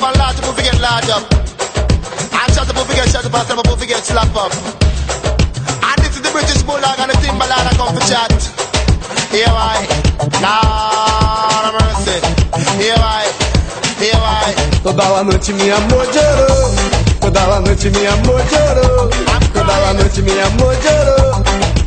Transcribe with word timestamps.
up 0.00 0.08
and 0.08 0.18
large, 0.18 0.36
people 0.36 0.54
forget 0.54 0.80
large 0.80 1.08
up. 1.12 1.24
And 1.28 2.48
shut 2.54 2.64
up, 2.64 2.72
people 2.72 2.84
forget 2.84 3.08
shut 3.08 3.24
up, 3.24 3.34
and 3.34 3.46
some 3.48 3.56
people 3.60 3.76
forget 3.76 4.00
slap 4.00 4.32
up. 4.34 4.52
And 5.84 5.96
this 6.00 6.16
is 6.16 6.22
the 6.24 6.30
British 6.32 6.62
Bulldog 6.64 6.96
and 6.98 7.10
the 7.12 7.16
Timberland 7.20 7.68
I 7.68 7.72
come 7.76 7.92
for 7.92 8.04
chat. 8.08 8.32
Here 9.28 9.46
I, 9.46 9.84
Lord 10.40 11.64
of 11.68 11.74
mercy. 11.76 12.16
Here 12.80 12.96
I, 12.96 13.28
here 14.00 14.16
I. 14.16 14.54
Toda 14.82 15.22
noite 15.22 15.52
mi 15.52 15.68
amor 15.68 16.06
llorou. 16.08 16.72
Toda 17.20 17.60
noite 17.60 17.90
mi 17.92 18.06
amor 18.06 18.40
llorou. 18.48 19.10
Toda 19.52 19.92
noite 19.92 20.22
mi 20.22 20.32
amor 20.40 20.74
llorou. 20.80 21.29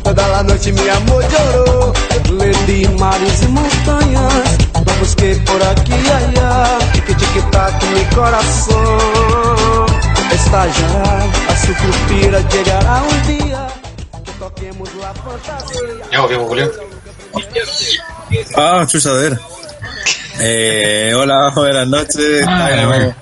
Toda 0.04 0.28
la 0.28 0.42
noite 0.42 0.70
mi 0.72 0.88
amor 0.88 1.24
llorou. 1.32 1.92
Le 2.38 2.52
di 2.66 2.86
mares 2.98 3.42
e 3.42 3.48
montanhas. 3.48 4.58
Lo 4.86 4.92
busquei 4.98 5.34
por 5.40 5.62
aqui 5.62 5.92
e 5.92 6.10
allá. 6.18 6.78
Tic 6.92 7.16
tic 7.16 7.50
tac 7.50 7.82
mi 7.92 8.04
coração. 8.14 9.86
Está 10.32 10.66
ya, 10.66 11.52
a 11.52 11.56
su 11.56 11.72
suspira 11.74 12.40
llegará 12.52 13.02
un 13.02 13.26
día. 13.26 13.66
Que 14.24 14.32
toquemos 14.32 14.94
la 14.96 15.14
fantasía. 15.14 16.06
Ya 16.12 16.20
volvimos, 16.20 16.48
Julián. 16.48 16.70
Ah, 18.56 18.84
chucha, 18.86 19.10
a 19.10 19.14
ver. 19.14 19.38
Eh, 20.40 21.14
hola, 21.16 21.50
buenas 21.54 21.88
noches. 21.88 22.44
Ah, 22.46 23.14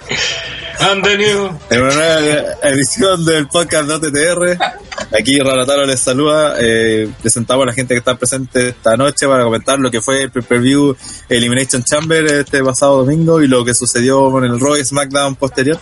the 1.03 1.17
new. 1.17 1.59
en 1.71 1.81
una 1.81 1.95
nueva 1.95 2.55
edición 2.63 3.25
del 3.25 3.47
podcast 3.49 3.89
de 3.89 3.95
OTTR. 3.95 4.59
Aquí 5.19 5.39
Rarataro 5.39 5.85
les 5.85 6.01
saluda. 6.01 6.57
Eh, 6.59 7.09
presentamos 7.21 7.65
a 7.65 7.67
la 7.67 7.73
gente 7.75 7.95
que 7.95 7.99
está 7.99 8.17
presente 8.17 8.69
esta 8.69 8.97
noche 8.97 9.27
para 9.27 9.45
comentar 9.45 9.79
lo 9.79 9.91
que 9.91 10.01
fue 10.01 10.23
el 10.23 10.31
pay-per-view 10.31 10.97
Elimination 11.29 11.85
Chamber 11.85 12.25
este 12.27 12.63
pasado 12.65 12.99
domingo 12.99 13.43
y 13.43 13.47
lo 13.47 13.65
que 13.65 13.75
sucedió 13.75 14.31
con 14.31 14.45
el 14.45 14.59
Raw 14.59 14.77
y 14.77 14.85
SmackDown 14.85 15.37
posterior. 15.37 15.79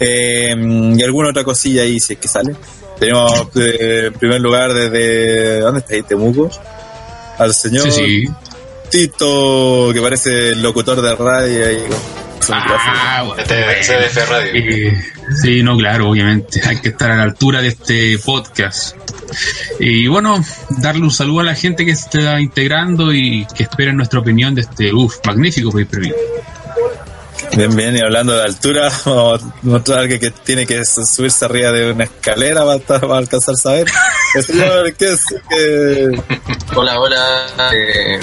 Eh, 0.00 0.54
y 0.96 1.02
alguna 1.02 1.30
otra 1.30 1.44
cosilla 1.44 1.82
ahí 1.82 2.00
si 2.00 2.14
es 2.14 2.18
que 2.18 2.28
sale. 2.28 2.56
Tenemos 2.98 3.48
eh, 3.56 4.06
en 4.06 4.14
primer 4.14 4.40
lugar 4.40 4.72
desde... 4.72 5.60
¿Dónde 5.60 5.80
está 5.80 5.94
ahí? 5.94 6.02
Temuco. 6.02 6.50
Al 7.38 7.52
señor 7.52 7.90
Sí, 7.92 8.24
sí. 8.24 8.28
Tito, 8.90 9.90
que 9.92 10.00
parece 10.00 10.52
el 10.52 10.62
locutor 10.62 11.02
de 11.02 11.14
radio 11.14 11.66
ahí 11.66 11.84
Ah, 12.50 13.22
bueno. 13.26 13.42
Este 13.42 13.82
CDF 13.82 14.30
Radio. 14.30 14.50
Eh, 14.54 15.04
sí, 15.42 15.62
no, 15.62 15.76
claro, 15.76 16.10
obviamente. 16.10 16.60
Hay 16.64 16.76
que 16.80 16.90
estar 16.90 17.10
a 17.10 17.16
la 17.16 17.22
altura 17.24 17.60
de 17.60 17.68
este 17.68 18.18
podcast. 18.18 18.96
Y 19.80 20.06
bueno, 20.06 20.42
darle 20.78 21.02
un 21.02 21.10
saludo 21.10 21.40
a 21.40 21.44
la 21.44 21.54
gente 21.54 21.84
que 21.84 21.94
se 21.96 22.04
está 22.04 22.40
integrando 22.40 23.12
y 23.12 23.46
que 23.56 23.64
espera 23.64 23.92
nuestra 23.92 24.20
opinión 24.20 24.54
de 24.54 24.60
este, 24.62 24.92
uff, 24.92 25.16
magnífico 25.26 25.72
pay 25.72 25.84
per 25.84 26.00
view. 26.00 26.14
Bien, 27.56 27.74
bien, 27.74 27.96
y 27.96 28.00
hablando 28.00 28.34
de 28.36 28.42
altura, 28.42 28.90
vamos 29.04 29.42
a 29.42 29.46
mostrar 29.62 30.08
que 30.08 30.30
tiene 30.30 30.66
que 30.66 30.84
subirse 30.84 31.44
arriba 31.44 31.72
de 31.72 31.92
una 31.92 32.04
escalera 32.04 32.64
para, 32.64 32.76
estar- 32.78 33.00
para 33.00 33.18
alcanzar 33.18 33.54
a 33.54 33.56
saber. 33.62 33.86
El 34.34 34.44
señor, 34.44 34.92
¿qué 34.94 35.12
es? 35.12 35.20
Que... 35.48 36.22
Hola, 36.74 37.00
hola. 37.00 37.46
eh, 37.74 38.20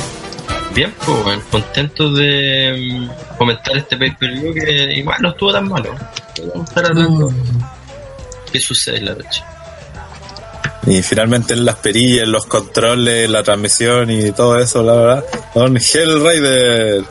bien, 0.74 0.94
pues, 1.06 1.24
bueno, 1.24 1.44
contento 1.50 2.12
de 2.12 3.00
mm, 3.00 3.38
comentar 3.38 3.78
este 3.78 3.98
pay-per-view 3.98 4.54
que 4.54 4.94
igual 4.96 5.22
no 5.22 5.30
estuvo 5.30 5.52
tan 5.52 5.68
malo. 5.68 5.96
Vamos 6.40 6.58
a 6.58 6.64
estar 6.64 6.86
hablando 6.86 7.32
qué 8.52 8.60
sucede 8.60 8.98
en 8.98 9.06
la 9.06 9.16
noche. 9.16 9.44
Y 10.86 11.02
finalmente 11.02 11.54
en 11.54 11.64
las 11.66 11.76
perillas, 11.76 12.24
en 12.24 12.32
los 12.32 12.46
controles, 12.46 13.30
la 13.30 13.42
transmisión 13.42 14.10
y 14.10 14.32
todo 14.32 14.60
eso, 14.60 14.84
la 14.84 14.96
verdad, 14.96 15.26
Don 15.56 15.78
Hellraider. 15.78 17.04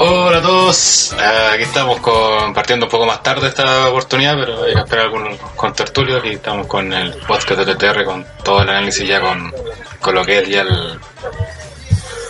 Hola 0.00 0.38
a 0.38 0.42
todos. 0.42 1.12
Ah, 1.18 1.52
aquí 1.54 1.64
estamos 1.64 1.98
compartiendo 2.00 2.86
un 2.86 2.90
poco 2.90 3.06
más 3.06 3.20
tarde 3.22 3.48
esta 3.48 3.88
oportunidad, 3.88 4.36
pero 4.38 4.62
hay 4.62 4.74
que 4.74 4.80
esperar 4.80 5.06
algunos 5.06 5.38
con 5.56 5.72
tertulios. 5.74 6.20
Aquí 6.20 6.34
estamos 6.34 6.66
con 6.68 6.92
el 6.92 7.14
podcast 7.26 7.62
de 7.62 7.74
TTR, 7.74 8.04
con 8.04 8.24
todo 8.44 8.62
el 8.62 8.68
análisis 8.68 9.08
ya 9.08 9.20
con, 9.20 9.52
con 10.00 10.14
lo 10.14 10.24
que 10.24 10.38
es 10.38 10.48
ya 10.48 10.60
el. 10.60 11.00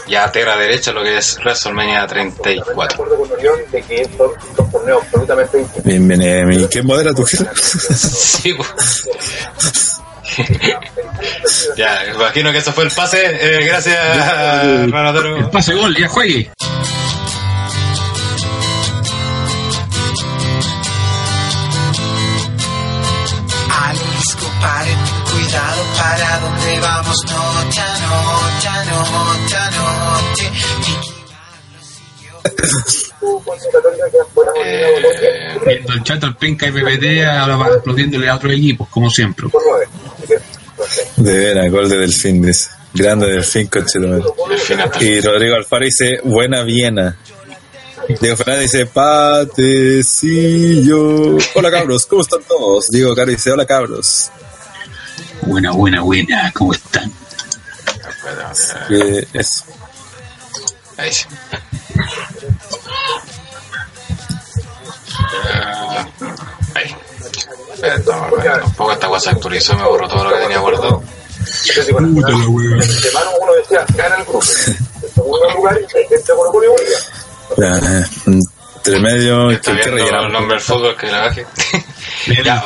Ya 0.09 0.25
a 0.25 0.33
tierra 0.33 0.57
derecha, 0.57 0.93
lo 0.93 1.03
que 1.03 1.19
es 1.19 1.39
WrestleMania 1.39 2.07
34. 2.07 3.05
Bien, 5.85 6.09
bien, 6.09 6.23
eh, 6.23 6.47
¿y 6.51 6.67
¿quién 6.69 6.87
modera 6.87 7.13
tu 7.15 7.25
jefe? 7.25 7.45
Sí, 7.55 8.55
pues. 8.55 9.05
ya, 11.77 12.07
imagino 12.15 12.53
que 12.53 12.59
eso 12.59 12.73
fue 12.73 12.85
el 12.85 12.91
pase. 12.91 13.19
Eh, 13.25 13.65
gracias, 13.67 14.91
Ranataro. 14.91 15.37
El 15.37 15.51
pase 15.51 15.75
gol, 15.75 15.95
ya 15.97 16.09
juegue. 16.09 16.51
Arisco, 23.71 24.47
pare, 24.61 24.97
cuidado 25.33 25.83
para 25.99 26.39
donde 26.41 26.81
vamos, 26.81 27.17
noche 27.25 27.81
a 27.81 27.98
Eh, 34.65 35.59
Viendo 35.67 35.93
el 35.93 36.03
chat 36.03 36.23
al 36.25 36.37
penca 36.37 36.67
y 36.69 36.73
PPT 36.73 37.25
ahora 37.25 37.55
aplaudiéndole 37.77 38.29
a 38.29 38.37
otros 38.37 38.53
equipos, 38.53 38.89
como 38.89 39.09
siempre. 39.11 39.49
De 41.17 41.37
veras, 41.37 41.71
gol 41.71 41.89
de 41.89 41.99
Delfín, 41.99 42.43
dice. 42.43 42.71
Grande 42.95 43.27
Delfín, 43.27 43.69
hasta- 43.73 43.99
Y 45.05 45.21
Rodrigo 45.21 45.57
Alfaro 45.57 45.85
dice, 45.85 46.21
buena 46.25 46.63
Viena. 46.63 47.17
Diego 48.21 48.37
Fernández 48.37 48.71
dice, 48.73 48.87
patecillo. 48.87 50.17
Hola 51.55 51.71
cabros, 51.71 52.07
¿cómo 52.07 52.23
están 52.23 52.41
todos? 52.49 52.89
Diego 52.91 53.15
Caro 53.15 53.31
dice, 53.31 53.51
hola 53.53 53.67
cabros. 53.67 54.31
Buena, 55.43 55.73
buena, 55.73 56.01
buena, 56.01 56.51
¿cómo 56.55 56.73
están? 56.73 57.13
Que 58.89 59.27
eso. 59.35 59.65
Ahí 60.97 61.11
sí. 65.19 65.25
Ah, 65.55 66.07
ahí. 66.75 66.97
Espera, 67.75 67.95
estamos 67.97 68.33
arreglando 68.33 68.67
un 68.67 68.75
poco 68.75 68.93
esta 68.93 69.07
cosa 69.09 69.31
actualizó, 69.31 69.77
me 69.77 69.85
borró 69.85 70.09
todo 70.09 70.25
lo 70.25 70.31
que 70.31 70.41
tenía 70.43 70.59
guardado. 70.59 71.03
Puta 72.15 72.29
la 72.31 72.49
wea. 72.49 72.77
Ya, 77.57 77.77
eh, 78.01 78.05
entre 78.77 79.01
medio, 79.01 79.51
Está 79.51 79.73
¿qué, 79.73 79.79
qué 79.79 79.85
viendo 79.91 79.97
el 79.97 80.03
rellenamos? 80.09 80.33
nombre 80.33 80.55
del 80.57 80.65
fútbol 80.65 80.97
que 80.97 81.07
la 81.07 81.21
baje. 81.23 81.47
Ya, 82.27 82.43
Ya 82.45 82.63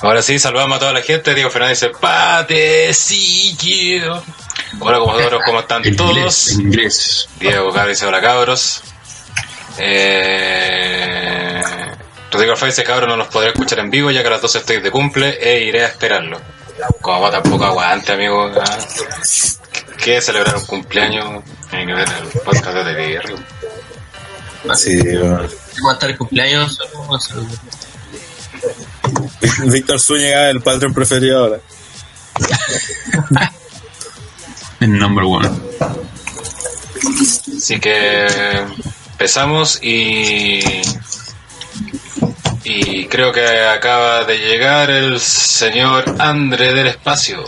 ahora 0.00 0.22
sí, 0.22 0.38
saludamos 0.38 0.76
a 0.76 0.80
toda 0.80 0.92
la 0.94 1.02
gente. 1.02 1.34
Diego 1.34 1.50
Fernández 1.50 1.80
dice, 1.80 1.92
patecillo. 2.98 4.22
Hola, 4.80 4.98
como 5.00 5.12
todos, 5.16 5.42
¿cómo 5.44 5.60
están 5.60 5.82
todos? 5.96 6.52
en 6.52 6.60
inglés. 6.62 7.28
Diego 7.40 7.70
Cabra 7.72 7.88
dice 7.90 8.06
hola 8.06 8.20
cabros. 8.22 8.82
Eh, 9.78 11.62
Rodrigo 12.30 12.52
Alfaro 12.52 12.70
dice 12.70 12.84
cabros 12.84 13.08
no 13.08 13.16
los 13.16 13.28
podré 13.28 13.50
escuchar 13.50 13.78
en 13.78 13.90
vivo 13.90 14.10
ya 14.10 14.22
que 14.22 14.28
a 14.28 14.32
las 14.32 14.42
12 14.42 14.58
estoy 14.58 14.80
de 14.80 14.90
cumple 14.90 15.38
e 15.40 15.64
iré 15.64 15.84
a 15.84 15.88
esperarlo. 15.88 16.40
Como 17.00 17.20
va 17.20 17.30
tampoco 17.30 17.64
aguante 17.64 18.12
amigo. 18.12 18.50
ah. 18.60 18.78
¿Qué 20.02 20.20
celebrar 20.20 20.56
un 20.56 20.64
cumpleaños? 20.64 21.42
Que 21.70 21.84
ver 21.84 22.08
el 22.08 22.40
podcast 22.40 22.76
de 22.76 22.84
TVR. 22.84 23.34
Sí, 24.76 24.96
bueno. 25.02 25.36
Vamos 25.36 25.90
a 25.90 25.92
estar 25.92 26.10
el 26.10 26.18
cumpleaños. 26.18 26.78
Víctor 29.66 30.00
Zúñiga, 30.00 30.50
el 30.50 30.60
patrón 30.60 30.94
preferido 30.94 31.44
ahora. 31.44 31.60
El 34.80 34.96
number 34.96 35.24
one. 35.24 35.50
Así 37.56 37.80
que 37.80 38.26
empezamos 39.18 39.80
y 39.82 40.60
y 42.62 43.06
creo 43.06 43.32
que 43.32 43.44
acaba 43.44 44.24
de 44.24 44.38
llegar 44.38 44.90
el 44.90 45.18
señor 45.18 46.04
André 46.20 46.72
del 46.72 46.86
Espacio. 46.86 47.42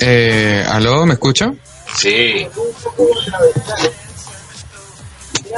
Eh, 0.00 0.64
¿Aló? 0.66 1.04
¿Me 1.04 1.12
escucha? 1.14 1.52
Sí, 1.94 2.46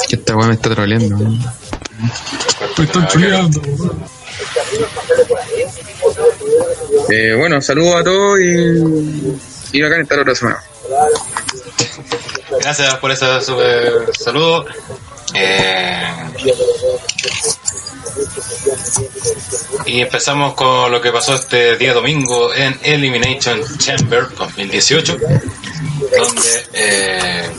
Es 0.00 0.06
que 0.08 0.16
esta 0.16 0.34
weá 0.36 0.48
me 0.48 0.54
está 0.54 0.70
troleando. 0.74 1.16
Me 2.76 2.84
están 2.84 3.06
chuleando. 3.06 3.62
Eh, 7.10 7.34
bueno, 7.38 7.62
saludos 7.62 8.00
a 8.00 8.04
todos 8.04 8.40
y, 8.40 9.78
y 9.78 9.82
bacán 9.82 10.00
estar 10.00 10.18
otra 10.18 10.34
semana. 10.34 10.60
Gracias 12.50 12.94
por 12.96 13.10
ese 13.10 13.40
super 13.40 14.10
saludo. 14.18 14.66
Eh, 15.34 16.08
y 19.86 20.00
empezamos 20.00 20.54
con 20.54 20.90
lo 20.90 21.00
que 21.00 21.10
pasó 21.10 21.34
este 21.34 21.76
día 21.76 21.92
domingo 21.92 22.52
en 22.54 22.78
Elimination 22.82 23.60
Chamber 23.78 24.28
2018, 24.36 25.18
donde 25.18 26.66
eh, 26.72 27.50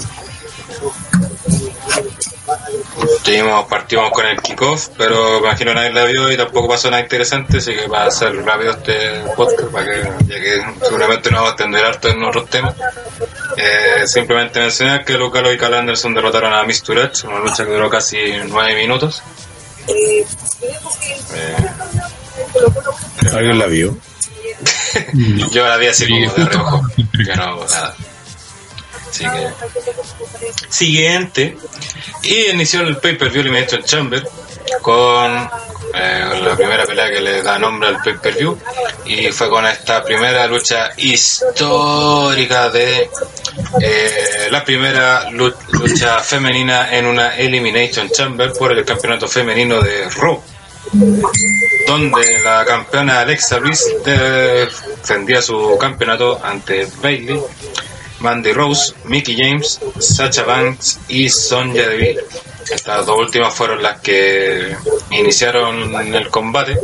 Tuvimos, 3.23 3.65
partimos 3.65 4.09
con 4.11 4.25
el 4.25 4.41
kickoff, 4.41 4.89
pero 4.97 5.39
me 5.39 5.47
imagino 5.47 5.73
nadie 5.73 5.91
la 5.91 6.05
vio 6.05 6.31
y 6.31 6.37
tampoco 6.37 6.69
pasó 6.69 6.89
nada 6.89 7.03
interesante, 7.03 7.57
así 7.57 7.75
que 7.75 7.87
va 7.87 8.05
a 8.05 8.11
ser 8.11 8.35
rápido 8.43 8.71
este 8.71 9.21
podcast, 9.35 9.71
para 9.71 9.85
que, 9.85 10.01
ya 10.27 10.39
que 10.39 10.61
seguramente 10.81 11.29
nos 11.29 11.39
vamos 11.39 11.49
a 11.49 11.53
extender 11.53 11.85
harto 11.85 12.07
en 12.09 12.23
otros 12.23 12.49
temas. 12.49 12.75
Eh, 13.57 14.07
simplemente 14.07 14.59
mencionar 14.59 15.05
que 15.05 15.13
Lucalo 15.13 15.51
y 15.51 15.57
Cal 15.57 15.73
Anderson 15.73 16.13
derrotaron 16.13 16.53
a 16.53 16.63
Miss 16.63 16.81
Tourette, 16.81 17.23
una 17.25 17.39
lucha 17.39 17.65
que 17.65 17.71
duró 17.71 17.89
casi 17.89 18.17
nueve 18.47 18.75
minutos. 18.75 19.21
Eh, 19.87 20.25
¿Alguien 23.33 23.59
la 23.59 23.67
vio? 23.67 23.97
yo 25.51 25.67
la 25.67 25.77
vi 25.77 25.87
así 25.87 26.07
como 26.07 26.33
de 26.33 26.45
reojo, 26.45 26.81
pero 27.11 27.65
nada. 27.69 27.95
Así 29.25 29.25
que... 29.25 30.69
Siguiente. 30.69 31.57
Y 32.23 32.51
inició 32.51 32.81
el 32.81 32.97
pay-per-view 32.97 33.41
Elimination 33.41 33.83
Chamber 33.83 34.23
con 34.81 35.49
eh, 35.93 36.41
la 36.43 36.55
primera 36.55 36.85
pelea 36.85 37.09
que 37.09 37.21
le 37.21 37.41
da 37.41 37.57
nombre 37.57 37.89
al 37.89 38.01
pay-per-view 38.01 38.57
y 39.05 39.27
fue 39.31 39.49
con 39.49 39.65
esta 39.65 40.03
primera 40.03 40.45
lucha 40.45 40.89
histórica 40.97 42.69
de 42.69 43.09
eh, 43.81 44.47
la 44.51 44.63
primera 44.65 45.29
lu- 45.31 45.53
lucha 45.71 46.19
femenina 46.19 46.93
en 46.95 47.05
una 47.05 47.35
Elimination 47.37 48.09
Chamber 48.11 48.51
por 48.53 48.73
el 48.73 48.83
campeonato 48.83 49.27
femenino 49.27 49.81
de 49.81 50.09
Raw 50.09 50.43
donde 51.87 52.39
la 52.43 52.63
campeona 52.65 53.21
Alexa 53.21 53.59
Bliss 53.59 53.85
defendía 54.05 55.41
su 55.41 55.77
campeonato 55.77 56.39
ante 56.43 56.87
Bailey, 57.01 57.41
Mandy 58.19 58.53
Rose, 58.53 58.93
Mickey 59.05 59.35
James, 59.37 59.79
Sacha 59.99 60.43
Banks 60.43 60.99
y 61.07 61.29
Sonja 61.29 61.87
Deville. 61.87 62.23
Estas 62.69 63.05
dos 63.05 63.19
últimas 63.19 63.53
fueron 63.53 63.81
las 63.81 64.01
que 64.01 64.75
iniciaron 65.11 65.95
el 66.13 66.29
combate 66.29 66.77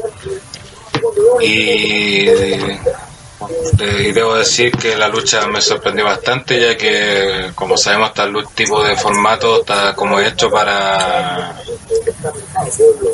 y, 1.41 2.27
eh, 2.29 2.79
debo 4.13 4.35
decir 4.35 4.71
que 4.71 4.95
la 4.95 5.09
lucha 5.09 5.45
me 5.47 5.61
sorprendió 5.61 6.05
bastante 6.05 6.59
ya 6.61 6.77
que 6.77 7.51
como 7.53 7.75
sabemos 7.75 8.11
este 8.15 8.31
tipo 8.55 8.81
de 8.81 8.95
formato 8.95 9.59
está 9.59 9.93
como 9.93 10.19
hecho 10.21 10.49
para 10.49 11.53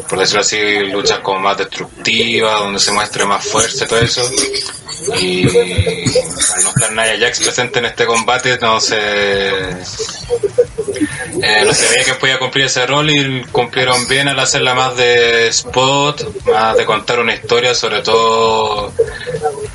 por 0.08 0.20
decirlo 0.20 0.42
así, 0.42 0.80
luchas 0.92 1.20
como 1.20 1.40
más 1.40 1.58
destructivas, 1.58 2.60
donde 2.60 2.80
se 2.80 2.92
muestre 2.92 3.26
más 3.26 3.44
fuerza 3.46 3.86
y 3.86 3.88
todo 3.88 4.00
eso. 4.00 4.22
Y 5.20 5.48
al 5.48 6.64
no 6.64 6.70
estar 6.70 6.92
Nia 6.92 7.18
Jax 7.20 7.40
presente 7.40 7.80
en 7.80 7.86
este 7.86 8.06
combate, 8.06 8.58
no 8.60 8.80
se, 8.80 8.98
eh, 11.42 11.64
no 11.66 11.74
se 11.74 11.88
veía 11.90 12.06
que 12.06 12.14
podía 12.16 12.40
cumplir 12.40 12.66
ese 12.66 12.86
rol 12.86 13.10
y 13.10 13.44
cumplieron 13.46 14.08
bien 14.08 14.28
al 14.28 14.40
hacerla 14.40 14.74
más 14.74 14.98
de 14.98 15.48
spot, 15.48 16.46
más 16.46 16.76
de 16.78 16.86
contar 16.86 17.20
una 17.20 17.34
historia, 17.34 17.74
sobre 17.74 18.02
todo 18.02 18.94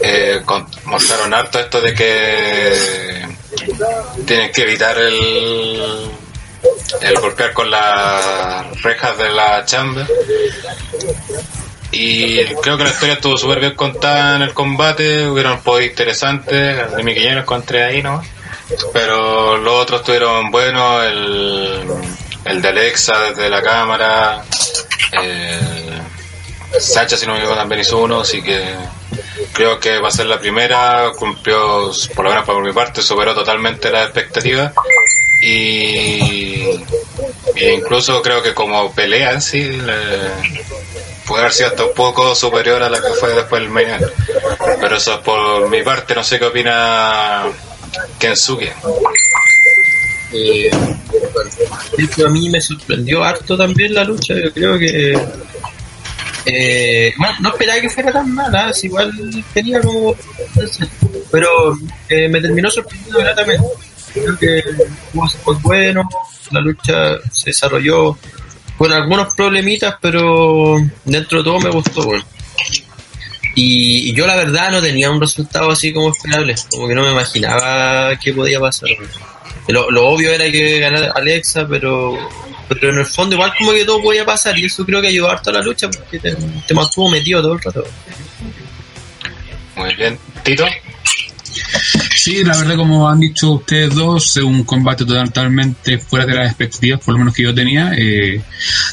eh, 0.01 0.43
mostraron 0.85 1.33
harto 1.33 1.59
esto 1.59 1.81
de 1.81 1.95
que 1.95 3.27
tienen 4.27 4.53
que 4.53 4.63
evitar 4.63 4.99
el 4.99 6.11
el 7.01 7.21
golpear 7.21 7.53
con 7.53 7.71
las 7.71 8.83
rejas 8.83 9.19
de 9.19 9.31
la 9.31 9.65
chamba. 9.65 10.07
Y 11.97 12.45
creo 12.63 12.77
que 12.77 12.85
la 12.85 12.91
historia 12.91 13.15
estuvo 13.15 13.37
súper 13.39 13.61
bien 13.61 13.75
contada 13.75 14.37
en 14.37 14.43
el 14.43 14.53
combate, 14.53 15.29
hubieron 15.29 15.61
poder 15.61 15.91
interesantes, 15.91 16.79
el 16.79 16.97
de 16.97 17.03
Mickey 17.03 17.23
James 17.23 17.43
encontré 17.43 17.85
ahí, 17.85 18.03
¿no? 18.03 18.23
Pero 18.93 19.57
los 19.59 19.83
otros 19.83 20.01
estuvieron 20.01 20.51
buenos, 20.51 21.05
el, 21.05 21.85
el 22.45 22.63
de 22.63 22.69
Alexa 22.69 23.21
desde 23.31 23.49
la 23.49 23.63
cámara, 23.63 24.45
el 25.13 25.85
Sacha 26.81 27.17
si 27.17 27.27
no 27.27 27.33
me 27.33 27.39
equivoco 27.39 27.59
también 27.59 27.81
hizo 27.83 27.99
uno, 27.99 28.21
así 28.21 28.43
que 28.43 28.61
creo 29.53 29.79
que 29.79 30.01
va 30.01 30.09
a 30.09 30.11
ser 30.11 30.27
la 30.27 30.41
primera, 30.41 31.13
cumplió, 31.17 31.93
por 32.15 32.25
lo 32.25 32.31
menos 32.31 32.45
por 32.45 32.63
mi 32.63 32.73
parte, 32.73 33.01
superó 33.01 33.35
totalmente 33.35 33.91
las 33.91 34.07
expectativas 34.07 34.73
y, 35.41 36.65
incluso 37.57 38.21
creo 38.23 38.43
que 38.43 38.55
como 38.55 38.93
pelea 38.93 39.33
en 39.33 39.43
sí 39.43 39.79
puede 41.27 41.43
haber 41.43 41.53
sido 41.53 41.69
hasta 41.69 41.85
un 41.85 41.95
poco 41.95 42.35
superior 42.35 42.83
a 42.83 42.91
la 42.91 43.01
que 43.01 43.09
fue 43.19 43.35
después 43.35 43.63
el 43.63 43.71
main 43.71 43.89
pero 44.81 44.97
eso 44.97 45.15
es 45.15 45.21
por 45.21 45.69
mi 45.69 45.83
parte 45.83 46.15
no 46.15 46.23
sé 46.23 46.39
qué 46.39 46.45
opina 46.47 47.45
Kensuke 48.19 48.73
Eh, 50.33 50.69
a 52.27 52.29
mí 52.29 52.51
me 52.51 52.61
sorprendió 52.61 53.23
harto 53.23 53.57
también 53.57 53.95
la 53.95 54.03
lucha. 54.03 54.35
Yo 54.35 54.53
creo 54.53 54.79
que. 54.79 55.17
Eh, 56.47 57.15
no, 57.41 57.51
esperaba 57.51 57.81
que 57.81 57.89
fuera 57.89 58.13
tan 58.13 58.35
mala, 58.35 58.73
si 58.73 58.89
igual 58.89 59.13
tenía 59.53 59.81
como. 59.81 60.17
Pero 61.31 61.79
eh, 62.09 62.29
me 62.29 62.41
terminó 62.41 62.69
sorprendiendo 62.69 63.21
gratamente. 63.21 63.65
Creo 64.13 64.39
que 64.39 64.63
fue 65.45 65.55
bueno, 65.63 66.09
la 66.51 66.61
lucha 66.61 67.19
se 67.31 67.51
desarrolló 67.51 68.19
con 68.77 68.93
algunos 68.93 69.35
problemitas, 69.35 69.97
pero 70.01 70.77
dentro 71.05 71.39
de 71.39 71.45
todo 71.45 71.61
me 71.61 71.71
gustó. 71.71 72.05
Bueno. 72.05 72.25
Y, 73.55 74.11
y 74.11 74.15
yo 74.15 74.27
la 74.27 74.37
verdad 74.37 74.71
no 74.71 74.83
tenía 74.83 75.11
un 75.11 75.21
resultado 75.21 75.71
así 75.71 75.93
como 75.93 76.11
esperable, 76.11 76.55
como 76.71 76.89
que 76.89 76.95
no 76.95 77.05
me 77.05 77.13
imaginaba 77.13 78.17
que 78.19 78.33
podía 78.33 78.59
pasar. 78.59 78.91
Lo, 79.69 79.91
lo 79.91 80.09
obvio 80.09 80.31
era 80.31 80.51
que 80.51 80.81
ganara 80.81 81.13
Alexa, 81.15 81.67
pero 81.69 82.19
pero 82.69 82.91
en 82.91 82.99
el 82.99 83.07
fondo 83.07 83.37
igual 83.37 83.53
como 83.59 83.73
que 83.73 83.85
todo 83.85 84.03
podía 84.03 84.25
pasar 84.25 84.59
y 84.59 84.65
eso 84.65 84.85
creo 84.85 85.01
que 85.01 85.09
ayudó 85.09 85.31
harto 85.31 85.51
a 85.51 85.55
la 85.55 85.61
lucha 85.61 85.89
porque 85.91 86.19
te, 86.19 86.35
te 86.35 86.75
mantuvo 86.75 87.11
metido 87.11 87.43
todo 87.43 87.53
el 87.55 87.61
rato. 87.61 87.85
muy 89.77 89.95
bien 89.95 90.19
Tito 90.43 90.67
Sí, 92.25 92.43
la 92.43 92.57
verdad, 92.57 92.77
como 92.77 93.07
han 93.07 93.21
dicho 93.21 93.51
ustedes 93.51 93.95
dos, 93.95 94.39
es 94.39 94.43
un 94.43 94.65
combate 94.65 95.05
totalmente 95.05 95.99
fuera 95.99 96.25
de 96.25 96.35
las 96.35 96.47
expectativas, 96.49 96.99
por 97.01 97.13
lo 97.13 97.19
menos 97.19 97.35
que 97.35 97.43
yo 97.43 97.55
tenía. 97.55 97.93
Eh, 97.99 98.41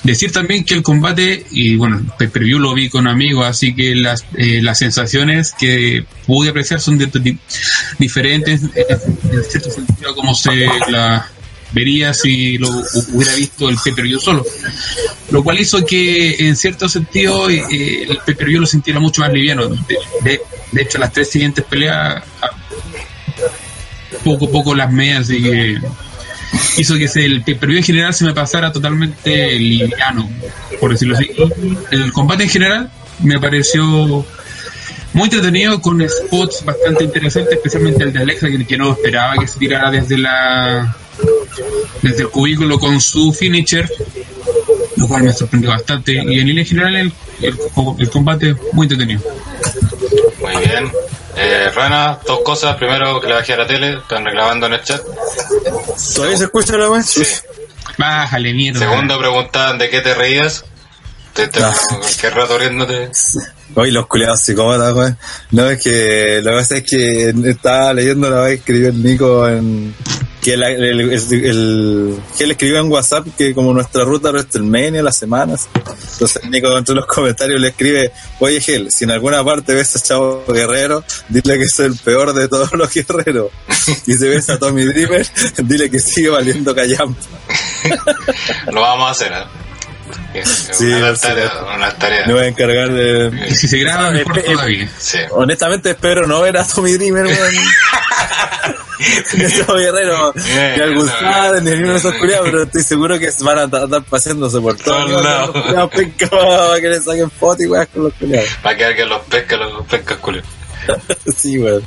decir 0.04 0.34
también 0.34 0.66
que 0.66 0.74
el 0.74 0.84
combate, 0.84 1.46
y 1.50 1.76
bueno, 1.78 2.00
el 2.00 2.06
pay-per-view 2.18 2.60
lo 2.60 2.74
vi 2.74 2.90
con 2.90 3.08
amigos, 3.08 3.46
así 3.48 3.74
que 3.74 3.96
las, 3.96 4.26
eh, 4.36 4.60
las 4.62 4.80
sensaciones 4.80 5.54
que 5.58 6.04
pude 6.28 6.50
apreciar 6.50 6.82
son 6.82 6.98
de- 6.98 7.06
de- 7.06 7.38
diferentes, 8.00 8.64
eh, 8.76 8.86
en 9.32 9.44
cierto 9.46 9.72
sentido, 9.72 10.14
como 10.14 10.36
se 10.36 10.68
la 10.90 11.26
vería 11.72 12.14
si 12.14 12.58
lo 12.58 12.68
hu- 12.68 13.08
hubiera 13.14 13.34
visto 13.36 13.70
el 13.70 13.78
pay-per-view 13.82 14.20
solo. 14.20 14.46
Lo 15.30 15.42
cual 15.42 15.58
hizo 15.58 15.86
que, 15.86 16.36
en 16.50 16.58
cierto 16.58 16.90
sentido, 16.90 17.50
eh, 17.50 17.64
el 18.10 18.18
pay-per-view 18.26 18.60
lo 18.60 18.68
sintiera 18.68 19.00
mucho 19.00 19.22
más 19.22 19.32
liviano. 19.32 19.70
De 19.70 20.82
hecho, 20.82 20.98
las 20.98 21.14
tres 21.14 21.30
siguientes 21.30 21.64
peleas 21.64 22.22
poco 24.24 24.46
a 24.46 24.52
poco 24.52 24.76
las 24.76 24.92
medias 24.92 25.30
y 25.30 25.42
que 25.42 25.78
hizo 26.78 26.96
que 26.96 27.06
el 27.16 27.44
en 27.48 27.84
general 27.84 28.14
se 28.14 28.26
me 28.26 28.34
pasara 28.34 28.72
totalmente 28.72 29.58
liviano, 29.58 30.30
por 30.80 30.92
decirlo 30.92 31.16
así. 31.16 31.30
El 31.92 32.12
combate 32.12 32.44
en 32.44 32.50
general 32.50 32.92
me 33.20 33.40
pareció 33.40 34.26
muy 35.14 35.26
entretenido 35.26 35.82
con 35.82 36.02
spots 36.08 36.64
bastante 36.66 37.04
interesantes, 37.04 37.54
especialmente 37.56 38.04
el 38.04 38.14
de 38.14 38.20
Alexa, 38.20 38.48
que, 38.48 38.66
que 38.66 38.78
no 38.78 38.92
esperaba 38.92 39.36
que 39.38 39.48
se 39.48 39.60
tirara 39.60 39.92
desde 39.92 40.18
la 40.18 40.96
desde 42.02 42.24
el 42.24 42.30
cubículo 42.30 42.80
con 42.80 43.00
su 43.00 43.32
finisher, 43.34 43.90
lo 44.96 45.08
cual 45.08 45.24
me 45.24 45.34
sorprendió 45.34 45.70
bastante. 45.70 46.14
Y 46.14 46.40
en 46.40 46.48
línea 46.48 46.66
general 46.66 46.96
el, 46.96 47.14
el, 47.42 47.56
el 48.00 48.10
combate 48.10 48.56
muy 48.74 48.86
entretenido. 48.86 49.22
muy 50.40 50.66
bien 50.66 50.92
eh, 51.36 51.70
Rana 51.74 52.20
dos 52.26 52.40
cosas 52.42 52.76
primero 52.76 53.20
que 53.22 53.28
le 53.28 53.34
bajé 53.34 53.54
a 53.54 53.58
la 53.58 53.68
tele 53.68 53.98
están 53.98 54.26
reclamando 54.26 54.66
en 54.68 54.74
el 54.74 54.82
chat 54.84 55.02
¿Todavía 56.16 56.38
se 56.38 56.44
escucha 56.46 56.78
la 56.78 56.90
wea? 56.90 57.04
Sí. 57.04 57.24
Bájale, 57.98 58.54
mierda. 58.54 58.80
segundo 58.80 59.20
preguntaban 59.20 59.78
de 59.78 59.90
qué 59.90 60.02
te 60.02 60.14
reías 60.14 60.66
te, 61.34 61.48
te, 61.48 61.64
Ah. 61.64 61.74
qué 62.20 62.30
rato 62.30 62.58
riéndote 62.58 63.10
Oye, 63.76 63.92
los 63.94 64.06
culiados 64.08 64.42
psicópatas, 64.42 64.94
weón. 64.94 65.18
No, 65.52 65.70
es 65.70 65.82
que 65.82 66.42
lo 66.44 66.52
que 66.52 66.58
pasa 66.58 66.76
es 66.78 66.84
que 66.84 67.34
estaba 67.46 67.94
leyendo 67.94 68.30
la 68.30 68.42
vez 68.42 68.50
que 68.50 68.56
escribió 68.74 68.90
el 68.90 69.02
Nico 69.02 69.48
en. 69.48 69.96
Que, 70.42 70.58
la- 70.58 70.70
el, 70.70 70.84
el- 70.84 71.12
el- 71.12 72.20
que 72.36 72.44
él 72.46 72.52
escribió 72.52 72.80
en 72.80 72.92
WhatsApp 72.92 73.28
que 73.38 73.54
como 73.54 73.74
nuestra 73.76 74.04
ruta 74.04 74.30
a 74.30 74.32
WrestleMania, 74.32 75.04
las 75.04 75.16
semanas. 75.16 75.70
Entonces 76.14 76.42
el 76.44 76.50
Nico 76.50 76.76
entre 76.76 76.96
los 76.96 77.06
comentarios 77.08 77.62
le 77.62 77.68
escribe, 77.68 78.12
oye 78.40 78.60
Gel, 78.60 78.92
si 78.92 79.04
en 79.04 79.12
alguna 79.12 79.44
parte 79.44 79.76
ves 79.76 79.96
a 79.96 80.00
Chavo 80.02 80.44
Guerrero, 80.48 81.04
dile 81.30 81.60
que 81.60 81.68
soy 81.68 81.86
el 81.88 81.96
peor 81.96 82.34
de 82.34 82.48
todos 82.48 82.72
los 82.74 82.92
guerreros. 82.92 83.52
Y 84.08 84.14
si 84.14 84.28
ves 84.28 84.50
a 84.50 84.58
Tommy 84.58 84.84
Dreamer, 84.86 85.28
dile 85.64 85.92
que 85.92 86.00
sigue 86.00 86.30
valiendo 86.30 86.74
callampa. 86.74 87.22
lo 88.72 88.82
vamos 88.82 89.08
a 89.10 89.12
hacer 89.12 89.32
¿eh? 90.34 90.44
Sí, 90.44 90.86
una, 90.86 91.16
sí, 91.16 91.22
tarea, 91.22 91.50
sí. 91.50 91.56
una 91.76 91.94
tarea 91.98 92.26
Me 92.28 92.34
voy 92.34 92.44
a 92.44 92.48
encargar 92.48 92.92
de... 92.92 93.48
Y 93.50 93.56
si 93.56 93.68
se 93.68 93.78
graba, 93.78 94.12
mejor 94.12 94.42
todavía. 94.42 94.90
sí. 94.98 95.20
Honestamente 95.32 95.92
espero 95.92 96.26
no 96.26 96.42
ver 96.42 96.58
a 96.58 96.64
Tommy 96.66 96.94
Dreamer, 96.94 97.28
esos 99.38 99.78
guerreros, 99.78 100.36
Eh, 100.48 100.74
ni 100.78 100.84
algún 100.84 101.06
no, 101.06 101.12
Sade, 101.20 101.62
ni 101.62 101.72
ninguno 101.72 101.94
de 101.94 102.00
esos 102.00 102.14
culiados, 102.16 102.50
pero 102.50 102.64
estoy 102.64 102.84
seguro 102.84 103.20
que 103.20 103.30
van 103.42 103.58
a 103.58 103.62
andar 103.64 104.04
paseándose 104.04 104.60
por 104.60 104.78
todos 104.78 105.24
lados. 105.24 105.56
Los 105.56 105.64
culiados 105.66 105.92
penca, 105.92 106.30
para 106.30 106.82
que 106.82 106.90
le 106.90 107.02
saquen 107.02 107.32
fotos 107.32 107.62
y 107.66 107.68
weas 107.68 107.88
con 107.88 108.04
los 108.04 108.14
culiados. 108.14 108.50
Para 108.62 108.78
que 108.78 108.86
alguien 108.86 109.10
los 109.10 109.22
pesca, 109.22 109.58
los 109.58 109.86
pescas 109.88 110.18
culios. 110.18 110.46
Sí, 111.38 111.60
weón. 111.60 111.84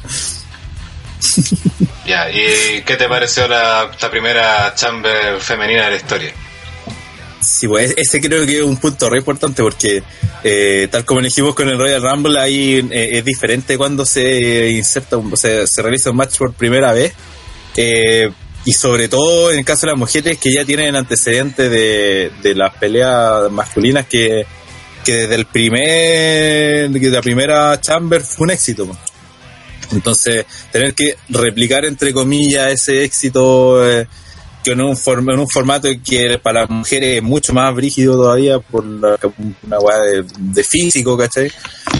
Ya, 2.06 2.30
¿y 2.30 2.82
qué 2.84 2.96
te 2.96 3.08
pareció 3.08 3.48
la, 3.48 3.90
la 4.00 4.10
primera 4.10 4.74
chamber 4.74 5.40
femenina 5.40 5.84
de 5.84 5.90
la 5.90 5.96
historia? 5.96 6.32
Sí, 7.44 7.68
pues 7.68 7.92
ese 7.96 8.20
creo 8.20 8.46
que 8.46 8.58
es 8.58 8.62
un 8.64 8.78
punto 8.78 9.10
re 9.10 9.18
importante 9.18 9.62
porque 9.62 10.02
eh, 10.42 10.88
tal 10.90 11.04
como 11.04 11.20
elegimos 11.20 11.54
con 11.54 11.68
el 11.68 11.78
Royal 11.78 12.00
Rumble 12.02 12.38
ahí 12.40 12.86
eh, 12.90 13.10
es 13.12 13.24
diferente 13.24 13.76
cuando 13.76 14.06
se 14.06 14.70
inserta, 14.70 15.18
un- 15.18 15.36
se, 15.36 15.66
realiza 15.82 16.10
un 16.10 16.16
match 16.16 16.38
por 16.38 16.54
primera 16.54 16.92
vez 16.94 17.12
eh, 17.76 18.30
y 18.64 18.72
sobre 18.72 19.08
todo 19.08 19.52
en 19.52 19.58
el 19.58 19.64
caso 19.64 19.82
de 19.86 19.92
las 19.92 19.98
mujeres 19.98 20.38
que 20.38 20.54
ya 20.54 20.64
tienen 20.64 20.96
antecedentes 20.96 21.70
de, 21.70 22.54
las 22.54 22.74
peleas 22.76 23.50
masculinas 23.50 24.06
que, 24.06 24.46
que 25.04 25.12
desde 25.12 25.34
el 25.34 25.44
primer, 25.44 26.90
que 26.98 27.10
la 27.10 27.20
primera 27.20 27.78
chamber 27.78 28.22
fue 28.22 28.44
un 28.46 28.50
éxito. 28.52 28.86
pues. 28.86 28.98
Entonces, 29.92 30.46
tener 30.72 30.94
que 30.94 31.14
replicar, 31.28 31.84
entre 31.84 32.14
comillas, 32.14 32.72
ese 32.72 33.04
éxito 33.04 33.84
en 34.72 34.80
un, 34.80 34.96
form- 34.96 35.32
en 35.32 35.38
un 35.40 35.48
formato 35.48 35.88
que 36.04 36.38
para 36.42 36.62
las 36.62 36.70
mujeres 36.70 37.16
es 37.18 37.22
mucho 37.22 37.52
más 37.52 37.74
brígido 37.74 38.16
todavía 38.16 38.58
por 38.58 38.84
la- 38.84 39.18
una 39.62 39.78
weá 39.78 39.98
de, 39.98 40.24
físico, 40.64 41.16
¿cachai? 41.16 41.50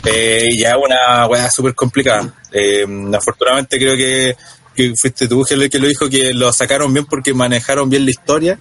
Eh, 0.04 0.44
y 0.50 0.60
ya 0.60 0.76
una 0.78 1.26
weá 1.26 1.50
súper 1.50 1.74
complicada. 1.74 2.32
Eh, 2.52 2.86
afortunadamente 3.16 3.78
creo 3.78 3.96
que, 3.96 4.36
que 4.74 4.92
fuiste 5.00 5.28
tú 5.28 5.44
el 5.50 5.68
que 5.70 5.78
lo 5.78 5.88
dijo 5.88 6.08
que 6.08 6.32
lo 6.34 6.52
sacaron 6.52 6.92
bien 6.92 7.06
porque 7.06 7.34
manejaron 7.34 7.88
bien 7.90 8.04
la 8.04 8.10
historia 8.10 8.58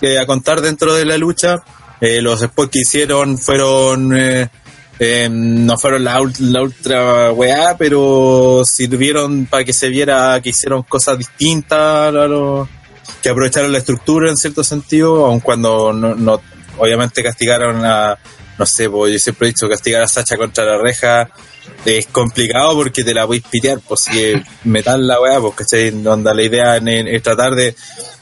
que 0.00 0.18
a 0.18 0.26
contar 0.26 0.60
dentro 0.60 0.94
de 0.94 1.04
la 1.04 1.16
lucha. 1.18 1.56
Eh, 2.00 2.20
los 2.20 2.40
spots 2.40 2.70
que 2.70 2.80
hicieron 2.80 3.38
fueron... 3.38 4.16
eh, 4.18 4.48
no 5.30 5.76
fueron 5.76 6.04
la, 6.04 6.18
la 6.38 6.62
ultra 6.62 7.30
weá, 7.32 7.76
pero 7.76 8.62
sirvieron 8.64 9.44
para 9.44 9.62
que 9.62 9.74
se 9.74 9.90
viera 9.90 10.40
que 10.42 10.48
hicieron 10.48 10.84
cosas 10.84 11.18
distintas, 11.18 12.14
a 12.14 12.66
que 13.22 13.28
aprovecharon 13.28 13.72
la 13.72 13.78
estructura 13.78 14.30
en 14.30 14.36
cierto 14.36 14.62
sentido, 14.64 15.26
aun 15.26 15.40
cuando 15.40 15.92
no, 15.92 16.14
no 16.14 16.40
obviamente 16.78 17.22
castigaron 17.22 17.84
a, 17.84 18.18
no 18.58 18.66
sé, 18.66 18.88
pues 18.90 19.12
yo 19.12 19.18
siempre 19.18 19.48
he 19.48 19.52
dicho, 19.52 19.68
castigar 19.68 20.02
a 20.02 20.08
Sacha 20.08 20.36
contra 20.36 20.64
la 20.64 20.78
reja 20.78 21.28
es 21.84 22.06
complicado 22.06 22.74
porque 22.76 23.02
te 23.02 23.12
la 23.12 23.22
a 23.24 23.28
pitear, 23.28 23.80
pues 23.86 24.00
si 24.02 24.34
metal 24.64 25.06
la 25.06 25.20
weá, 25.20 25.40
pues 25.40 25.54
¿cachai? 25.56 25.88
Onda, 26.06 26.32
la 26.32 26.42
idea 26.42 26.76
es 26.76 27.22
tratar 27.22 27.54
de, 27.56 27.74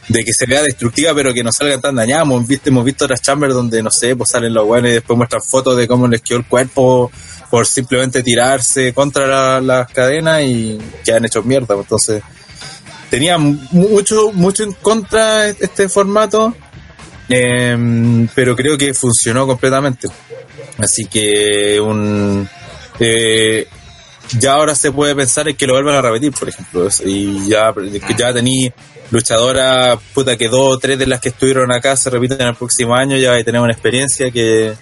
de 0.08 0.24
que 0.24 0.32
se 0.32 0.46
vea 0.46 0.62
destructiva 0.62 1.12
pero 1.14 1.34
que 1.34 1.44
no 1.44 1.52
salgan 1.52 1.80
tan 1.80 1.94
dañadas. 1.96 2.24
Hemos 2.24 2.46
visto, 2.46 2.70
hemos 2.70 2.84
visto 2.84 3.04
otras 3.04 3.20
chambers 3.20 3.52
donde, 3.52 3.82
no 3.82 3.90
sé, 3.90 4.16
pues 4.16 4.30
salen 4.30 4.54
los 4.54 4.64
buenos 4.66 4.90
y 4.90 4.94
después 4.94 5.16
muestran 5.16 5.42
fotos 5.42 5.76
de 5.76 5.86
cómo 5.86 6.08
les 6.08 6.22
quedó 6.22 6.38
el 6.38 6.46
cuerpo 6.46 7.10
por 7.50 7.66
simplemente 7.66 8.22
tirarse 8.22 8.94
contra 8.94 9.26
la- 9.26 9.60
las 9.60 9.90
cadenas 9.92 10.42
y 10.42 10.78
quedan 11.04 11.26
hechos 11.26 11.44
mierda. 11.44 11.74
Entonces, 11.74 12.22
tenía 13.10 13.38
mu- 13.38 13.58
mucho, 13.70 14.32
mucho 14.32 14.62
en 14.64 14.72
contra 14.72 15.48
este 15.48 15.88
formato, 15.88 16.54
em, 17.28 18.28
pero 18.34 18.54
creo 18.56 18.76
que 18.76 18.94
funcionó 18.94 19.46
completamente. 19.46 20.08
Así 20.78 21.06
que 21.06 21.80
un... 21.80 22.48
eh, 23.00 23.66
ya 24.38 24.54
ahora 24.54 24.74
se 24.74 24.90
puede 24.90 25.14
pensar 25.14 25.48
en 25.48 25.56
que 25.56 25.66
lo 25.66 25.74
vuelvan 25.74 25.96
a 25.96 26.02
repetir, 26.02 26.32
por 26.32 26.48
ejemplo. 26.48 26.88
Y 27.04 27.48
ya, 27.48 27.72
ya 28.18 28.32
tení 28.32 28.72
luchadoras, 29.10 29.98
puta, 30.14 30.36
que 30.36 30.48
dos 30.48 30.76
o 30.76 30.78
tres 30.78 30.98
de 30.98 31.06
las 31.06 31.20
que 31.20 31.28
estuvieron 31.28 31.70
acá 31.70 31.94
se 31.96 32.10
repiten 32.10 32.40
el 32.40 32.54
próximo 32.54 32.94
año, 32.96 33.16
ya 33.16 33.32
tenemos 33.44 33.64
una 33.66 33.74
experiencia 33.74 34.30
que, 34.30 34.74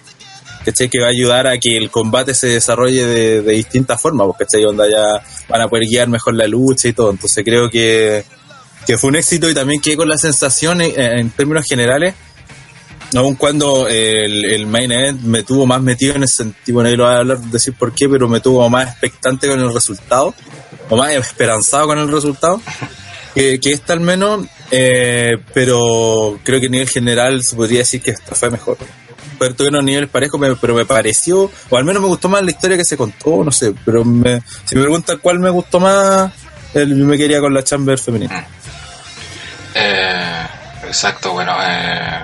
¿cachai? 0.65 0.89
que 0.89 0.99
va 0.99 1.07
a 1.07 1.09
ayudar 1.09 1.47
a 1.47 1.57
que 1.57 1.77
el 1.77 1.89
combate 1.89 2.33
se 2.33 2.47
desarrolle 2.47 3.05
de, 3.05 3.41
de 3.41 3.53
distintas 3.53 4.01
formas, 4.01 4.27
porque 4.27 4.45
¿cachai? 4.45 4.65
Onda 4.65 4.89
ya 4.89 5.23
van 5.47 5.61
a 5.61 5.67
poder 5.67 5.85
guiar 5.85 6.07
mejor 6.07 6.35
la 6.35 6.47
lucha 6.47 6.87
y 6.87 6.93
todo. 6.93 7.11
Entonces 7.11 7.43
creo 7.43 7.69
que, 7.69 8.23
que 8.85 8.97
fue 8.97 9.09
un 9.09 9.15
éxito 9.15 9.49
y 9.49 9.53
también 9.53 9.81
quedé 9.81 9.97
con 9.97 10.09
la 10.09 10.17
sensación 10.17 10.81
eh, 10.81 10.93
en 10.95 11.29
términos 11.31 11.65
generales 11.67 12.15
aun 13.17 13.35
cuando 13.35 13.87
el, 13.87 14.45
el 14.45 14.65
main 14.67 14.91
event 14.91 15.21
me 15.21 15.43
tuvo 15.43 15.65
más 15.65 15.81
metido 15.81 16.15
en 16.15 16.23
ese 16.23 16.43
sentido, 16.43 16.75
bueno, 16.75 16.89
ahí 16.89 16.95
lo 16.95 17.03
voy 17.03 17.13
a 17.13 17.17
hablar, 17.17 17.39
decir 17.39 17.73
por 17.73 17.93
qué, 17.93 18.09
pero 18.09 18.27
me 18.27 18.39
tuvo 18.39 18.67
más 18.69 18.89
expectante 18.89 19.47
con 19.47 19.59
el 19.59 19.73
resultado, 19.73 20.33
o 20.89 20.97
más 20.97 21.11
esperanzado 21.11 21.87
con 21.87 21.99
el 21.99 22.11
resultado, 22.11 22.61
que, 23.35 23.59
que 23.59 23.71
esta 23.71 23.93
al 23.93 23.99
menos, 23.99 24.45
eh, 24.71 25.37
pero 25.53 26.39
creo 26.43 26.59
que 26.59 26.67
a 26.67 26.69
nivel 26.69 26.89
general 26.89 27.43
se 27.43 27.55
podría 27.55 27.79
decir 27.79 28.01
que 28.01 28.11
esta 28.11 28.35
fue 28.35 28.49
mejor. 28.49 28.77
Pero 29.37 29.55
tuvieron 29.55 29.85
niveles 29.85 30.09
parejos, 30.09 30.39
me- 30.39 30.55
pero 30.55 30.73
me 30.75 30.85
pareció, 30.85 31.49
o 31.69 31.77
al 31.77 31.83
menos 31.85 32.01
me 32.01 32.07
gustó 32.07 32.29
más 32.29 32.43
la 32.43 32.51
historia 32.51 32.77
que 32.77 32.85
se 32.85 32.97
contó, 32.97 33.43
no 33.43 33.51
sé, 33.51 33.73
pero 33.85 34.03
me, 34.05 34.41
si 34.65 34.75
me 34.75 34.81
preguntan 34.81 35.19
cuál 35.21 35.39
me 35.39 35.49
gustó 35.49 35.79
más, 35.79 36.31
el- 36.73 36.95
me 36.95 37.17
quería 37.17 37.39
con 37.39 37.53
la 37.53 37.63
chamber 37.63 37.97
femenina. 37.99 38.45
Eh, 39.75 40.47
exacto, 40.87 41.31
bueno, 41.33 41.55
eh, 41.61 42.19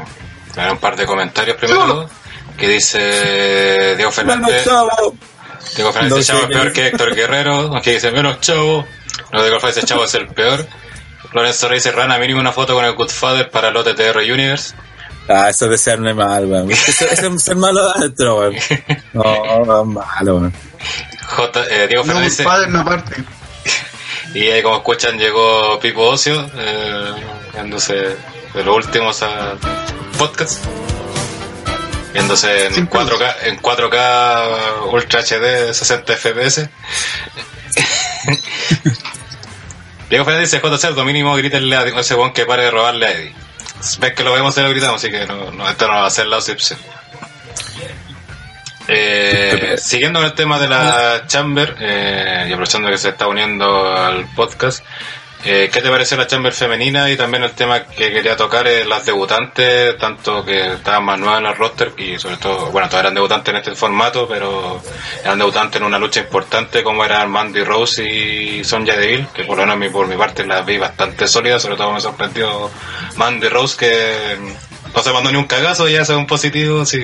un 0.72 0.78
par 0.78 0.96
de 0.96 1.06
comentarios 1.06 1.58
primero. 1.58 2.08
Que 2.58 2.68
dice 2.68 3.96
Diego 3.96 4.12
Fernández. 4.12 4.66
Diego 5.76 5.94
Fernández 5.94 6.18
No 6.18 6.24
Chavo 6.24 6.40
es 6.42 6.48
peor 6.48 6.74
que 6.74 6.88
Héctor 6.88 7.16
Guerrero. 7.16 7.76
Aquí 7.78 7.92
dice 7.92 8.12
menos 8.12 8.42
Chavo. 8.42 8.86
No 9.32 9.42
Diego 9.42 9.60
Fernández 9.62 9.86
Chavo 9.86 10.04
es 10.04 10.14
el 10.16 10.28
peor. 10.28 10.68
Lorenzo 11.32 11.70
Reyes 11.70 11.94
Rana, 11.96 12.18
mínimo 12.18 12.40
una 12.42 12.52
foto 12.52 12.74
con 12.74 12.84
el 12.84 12.94
Goodfather 12.96 13.50
para 13.50 13.70
el 13.70 13.78
OTTR 13.78 14.18
Universe. 14.18 14.76
Ah, 15.30 15.48
eso 15.50 15.66
es 15.66 15.72
desearme 15.72 16.16
mal, 16.16 16.46
weón. 16.46 16.72
Eso 16.72 17.06
eso 17.06 17.28
es 17.28 17.44
ser 17.44 17.56
malo 17.56 17.88
adentro, 17.92 18.40
weón. 18.40 18.56
No, 19.14 19.64
no, 19.64 19.86
malo, 19.86 20.38
weón. 20.38 20.54
J, 21.24 21.66
eh, 21.70 21.88
Diego 21.88 22.04
No, 22.04 22.14
Fernández 22.14 22.70
no 22.70 22.84
parte. 22.84 23.24
y 24.34 24.48
ahí 24.48 24.64
como 24.64 24.78
escuchan 24.78 25.20
llegó 25.20 25.80
Pipo 25.80 26.02
Ocio, 26.02 26.50
eh, 26.56 27.14
viéndose 27.54 27.94
de 27.94 28.64
los 28.64 28.76
últimos 28.76 29.22
a 29.22 29.54
podcast. 30.18 30.66
Viéndose 32.12 32.66
en 32.66 32.74
Sin 32.74 32.90
4K, 32.90 33.36
en 33.44 33.62
4K 33.62 34.92
Ultra 34.92 35.22
HD 35.22 35.74
60 35.76 36.16
FPS. 36.16 36.70
Diego 40.10 40.26
Fernández 40.26 40.50
dice 40.50 40.60
J 40.60 40.78
Cerdo, 40.80 41.06
mínimo 41.06 41.36
grítenle 41.36 41.76
a 41.76 41.84
ese 41.84 42.16
weón 42.16 42.34
que 42.34 42.48
pare 42.48 42.64
de 42.64 42.72
robarle 42.72 43.06
a 43.06 43.12
Eddie. 43.12 43.49
Ves 44.00 44.14
que 44.14 44.24
lo 44.24 44.34
vemos 44.34 44.58
y 44.58 44.62
lo 44.62 44.70
gritamos, 44.70 45.02
así 45.02 45.12
que 45.12 45.26
no, 45.26 45.52
no, 45.52 45.70
esto 45.70 45.88
no 45.88 45.94
va 45.94 46.06
a 46.06 46.10
ser 46.10 46.28
la 46.28 46.38
excepción. 46.38 46.80
Eh, 48.92 49.76
siguiendo 49.78 50.20
con 50.20 50.26
el 50.26 50.34
tema 50.34 50.60
de 50.60 50.68
la 50.68 51.24
Chamber, 51.28 51.76
eh, 51.80 52.48
y 52.50 52.52
aprovechando 52.52 52.90
que 52.90 52.98
se 52.98 53.10
está 53.10 53.28
uniendo 53.28 53.96
al 53.96 54.26
podcast, 54.36 54.84
eh, 55.44 55.70
¿qué 55.72 55.82
te 55.82 55.90
pareció 55.90 56.18
la 56.18 56.28
Chamber 56.28 56.54
femenina 56.54 57.10
y 57.10 57.16
también 57.16 57.44
el 57.44 57.52
tema 57.52 57.86
que 57.86 58.12
quería 58.12 58.36
tocar 58.36 58.68
es 58.68 58.86
las 58.86 59.06
debutantes, 59.06 59.98
tanto 59.98 60.44
que 60.44 60.74
estaban 60.74 61.06
más 61.06 61.20
nuevas 61.20 61.40
en 61.40 61.46
el 61.48 61.56
roster 61.56 61.94
y 61.98 62.20
sobre 62.20 62.38
todo, 62.38 62.72
bueno, 62.72 62.90
todas 62.90 63.04
eran 63.04 63.14
debutantes 63.14 63.50
en 63.54 63.58
este 63.58 63.76
formato, 63.76 64.28
pero 64.28 64.82
eran 65.24 65.38
debutantes 65.38 65.80
en 65.80 65.88
una 65.88 66.00
lucha 66.00 66.22
importante 66.22 66.84
como 66.84 67.06
eran 67.06 67.30
Mandy 67.32 67.64
Rose 67.64 68.04
y 68.04 68.64
Sonja 68.64 68.96
Deville, 68.96 69.28
que 69.34 69.44
por 69.44 69.58
lo 69.58 69.66
menos 69.66 69.92
por 69.94 70.08
mi 70.08 70.18
parte 70.18 70.46
las 70.46 70.66
vi 70.66 70.78
bastante 70.78 71.28
sólidas, 71.28 71.62
sobre 71.62 71.78
todo 71.78 71.94
me 71.94 72.02
sorprendió 72.02 72.70
Mandy 73.16 73.48
Rose 73.48 73.78
que 73.78 74.38
no 74.94 75.04
se 75.04 75.14
mandó 75.14 75.32
ni 75.32 75.38
un 75.38 75.46
cagazo, 75.46 75.88
ya 75.88 76.04
se 76.04 76.16
un 76.16 76.28
positivo, 76.28 76.82
así 76.82 77.02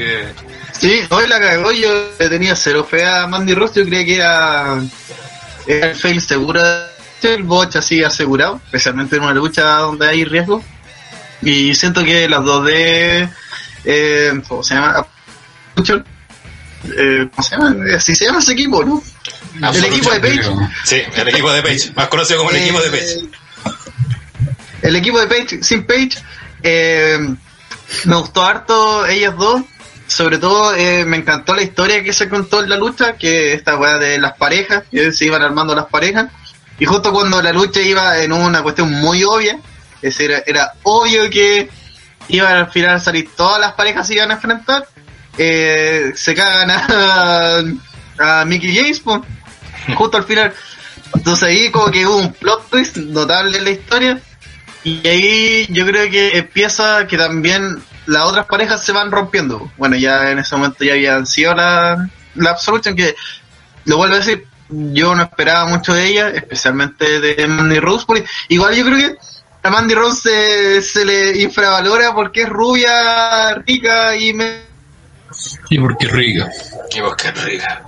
Sí, 0.80 1.01
hoy 1.10 1.27
la 1.27 1.39
cagó. 1.39 1.72
Yo 1.72 2.10
tenía 2.18 2.56
cero 2.56 2.86
fe 2.89 3.06
a 3.06 3.27
Mandy 3.27 3.54
Rose. 3.54 3.80
Yo 3.80 3.86
creía 3.86 4.06
que 4.06 4.15
era, 4.15 4.82
era 5.68 5.92
el 5.92 5.96
fail 5.96 6.22
segura. 6.22 6.92
El 7.34 7.44
botch 7.44 7.75
así 7.77 8.03
asegurado, 8.03 8.62
especialmente 8.65 9.15
en 9.15 9.24
una 9.24 9.34
lucha 9.34 9.63
donde 9.77 10.08
hay 10.08 10.25
riesgo. 10.25 10.63
Y 11.41 11.75
siento 11.75 12.03
que 12.03 12.29
las 12.29 12.44
dos 12.44 12.65
de. 12.65 13.29
Eh, 13.84 14.41
¿Cómo 14.48 14.63
se 14.63 14.75
llama? 14.75 15.05
Eh, 16.98 17.27
¿Cómo 17.32 17.44
se 17.44 17.55
llama? 17.55 17.75
Así 17.96 18.15
se 18.15 18.25
llama 18.25 18.39
ese 18.39 18.53
equipo, 18.53 18.84
¿no? 18.84 19.01
El 19.62 19.86
equipo 19.86 20.12
de 20.12 20.20
Page. 20.20 20.44
Sí, 20.84 21.01
el 21.15 21.27
equipo 21.27 21.51
de 21.51 21.62
Page, 21.62 21.91
más 21.96 22.08
conocido 22.08 22.39
como 22.39 22.51
el 22.51 22.58
equipo 22.58 22.82
de 22.82 22.89
Page. 22.89 23.20
Eh, 23.20 23.29
El 24.84 24.96
equipo 24.96 25.20
de 25.20 25.27
Page, 25.27 25.63
sin 25.63 25.86
Page, 25.86 26.12
eh, 26.62 27.17
me 28.05 28.15
gustó 28.15 28.44
harto 28.44 29.05
ellas 29.08 29.36
dos. 29.38 29.62
Sobre 30.08 30.38
todo 30.38 30.75
eh, 30.75 31.03
me 31.03 31.17
encantó 31.17 31.55
la 31.55 31.63
historia 31.63 32.03
que 32.03 32.13
se 32.13 32.29
contó 32.29 32.62
en 32.62 32.70
la 32.70 32.77
lucha, 32.77 33.13
que 33.13 33.53
esta 33.53 33.75
weá 33.75 33.98
de 33.98 34.20
las 34.20 34.38
parejas, 34.38 34.84
que 34.91 35.12
se 35.12 35.25
iban 35.25 35.41
armando 35.41 35.74
las 35.74 35.86
parejas. 35.86 36.27
Y 36.79 36.86
justo 36.86 37.12
cuando 37.12 37.41
la 37.41 37.53
lucha 37.53 37.82
iba 37.82 38.22
en 38.22 38.32
una 38.32 38.62
cuestión 38.62 38.91
muy 38.91 39.24
obvia, 39.24 39.60
es 40.01 40.17
decir, 40.17 40.44
era, 40.46 40.74
obvio 40.84 41.29
que 41.29 41.70
iban 42.27 42.55
al 42.55 42.72
final 42.72 42.96
a 42.96 43.00
salir 43.00 43.29
todas 43.36 43.60
las 43.60 43.74
parejas 43.74 44.08
se 44.08 44.15
iban 44.15 44.32
a 44.32 44.36
enfrentar, 44.36 44.88
eh, 45.38 46.12
se 46.15 46.36
cagan 46.36 46.72
a, 46.72 47.62
a 48.20 48.46
Mickey 48.46 48.75
James, 48.75 49.01
justo 49.96 50.17
al 50.17 50.24
final 50.24 50.53
Entonces 51.13 51.44
ahí 51.48 51.70
como 51.72 51.91
que 51.91 52.05
hubo 52.05 52.17
un 52.17 52.34
plot 52.34 52.70
twist 52.70 52.98
notable 52.98 53.58
en 53.58 53.63
la 53.63 53.70
historia. 53.72 54.22
Y 54.84 55.08
ahí 55.08 55.67
yo 55.70 55.86
creo 55.86 56.10
que 56.12 56.38
empieza 56.38 57.08
que 57.08 57.17
también 57.17 57.82
las 58.05 58.24
otras 58.24 58.46
parejas 58.46 58.84
se 58.84 58.91
van 58.91 59.12
rompiendo. 59.12 59.72
Bueno, 59.77 59.96
ya 59.96 60.32
en 60.32 60.39
ese 60.39 60.55
momento 60.55 60.84
ya 60.84 60.94
habían 60.94 61.25
sido 61.25 61.55
la, 61.55 62.10
la 62.36 62.58
que 62.96 63.15
lo 63.86 63.98
vuelvo 63.98 64.15
a 64.15 64.20
decir, 64.20 64.48
yo 64.69 65.15
no 65.15 65.24
esperaba 65.24 65.67
mucho 65.67 65.93
de 65.93 66.07
ella, 66.07 66.29
especialmente 66.29 67.19
de 67.19 67.48
Mandy 67.48 67.79
Rose. 67.79 68.05
Porque 68.07 68.25
igual 68.50 68.75
yo 68.75 68.86
creo 68.86 68.98
que 68.98 69.17
a 69.63 69.69
Mandy 69.69 69.95
Rose 69.95 70.22
se, 70.22 70.81
se 70.81 71.05
le 71.05 71.41
infravalora 71.41 72.13
porque 72.13 72.43
es 72.43 72.50
rubia, 72.50 73.55
rica 73.65 74.15
y 74.15 74.34
me... 74.34 74.62
Y 75.69 75.79
porque 75.79 76.07
rica. 76.07 76.50
Y 76.91 77.01
vos 77.01 77.15
qué 77.15 77.31
rica. 77.31 77.84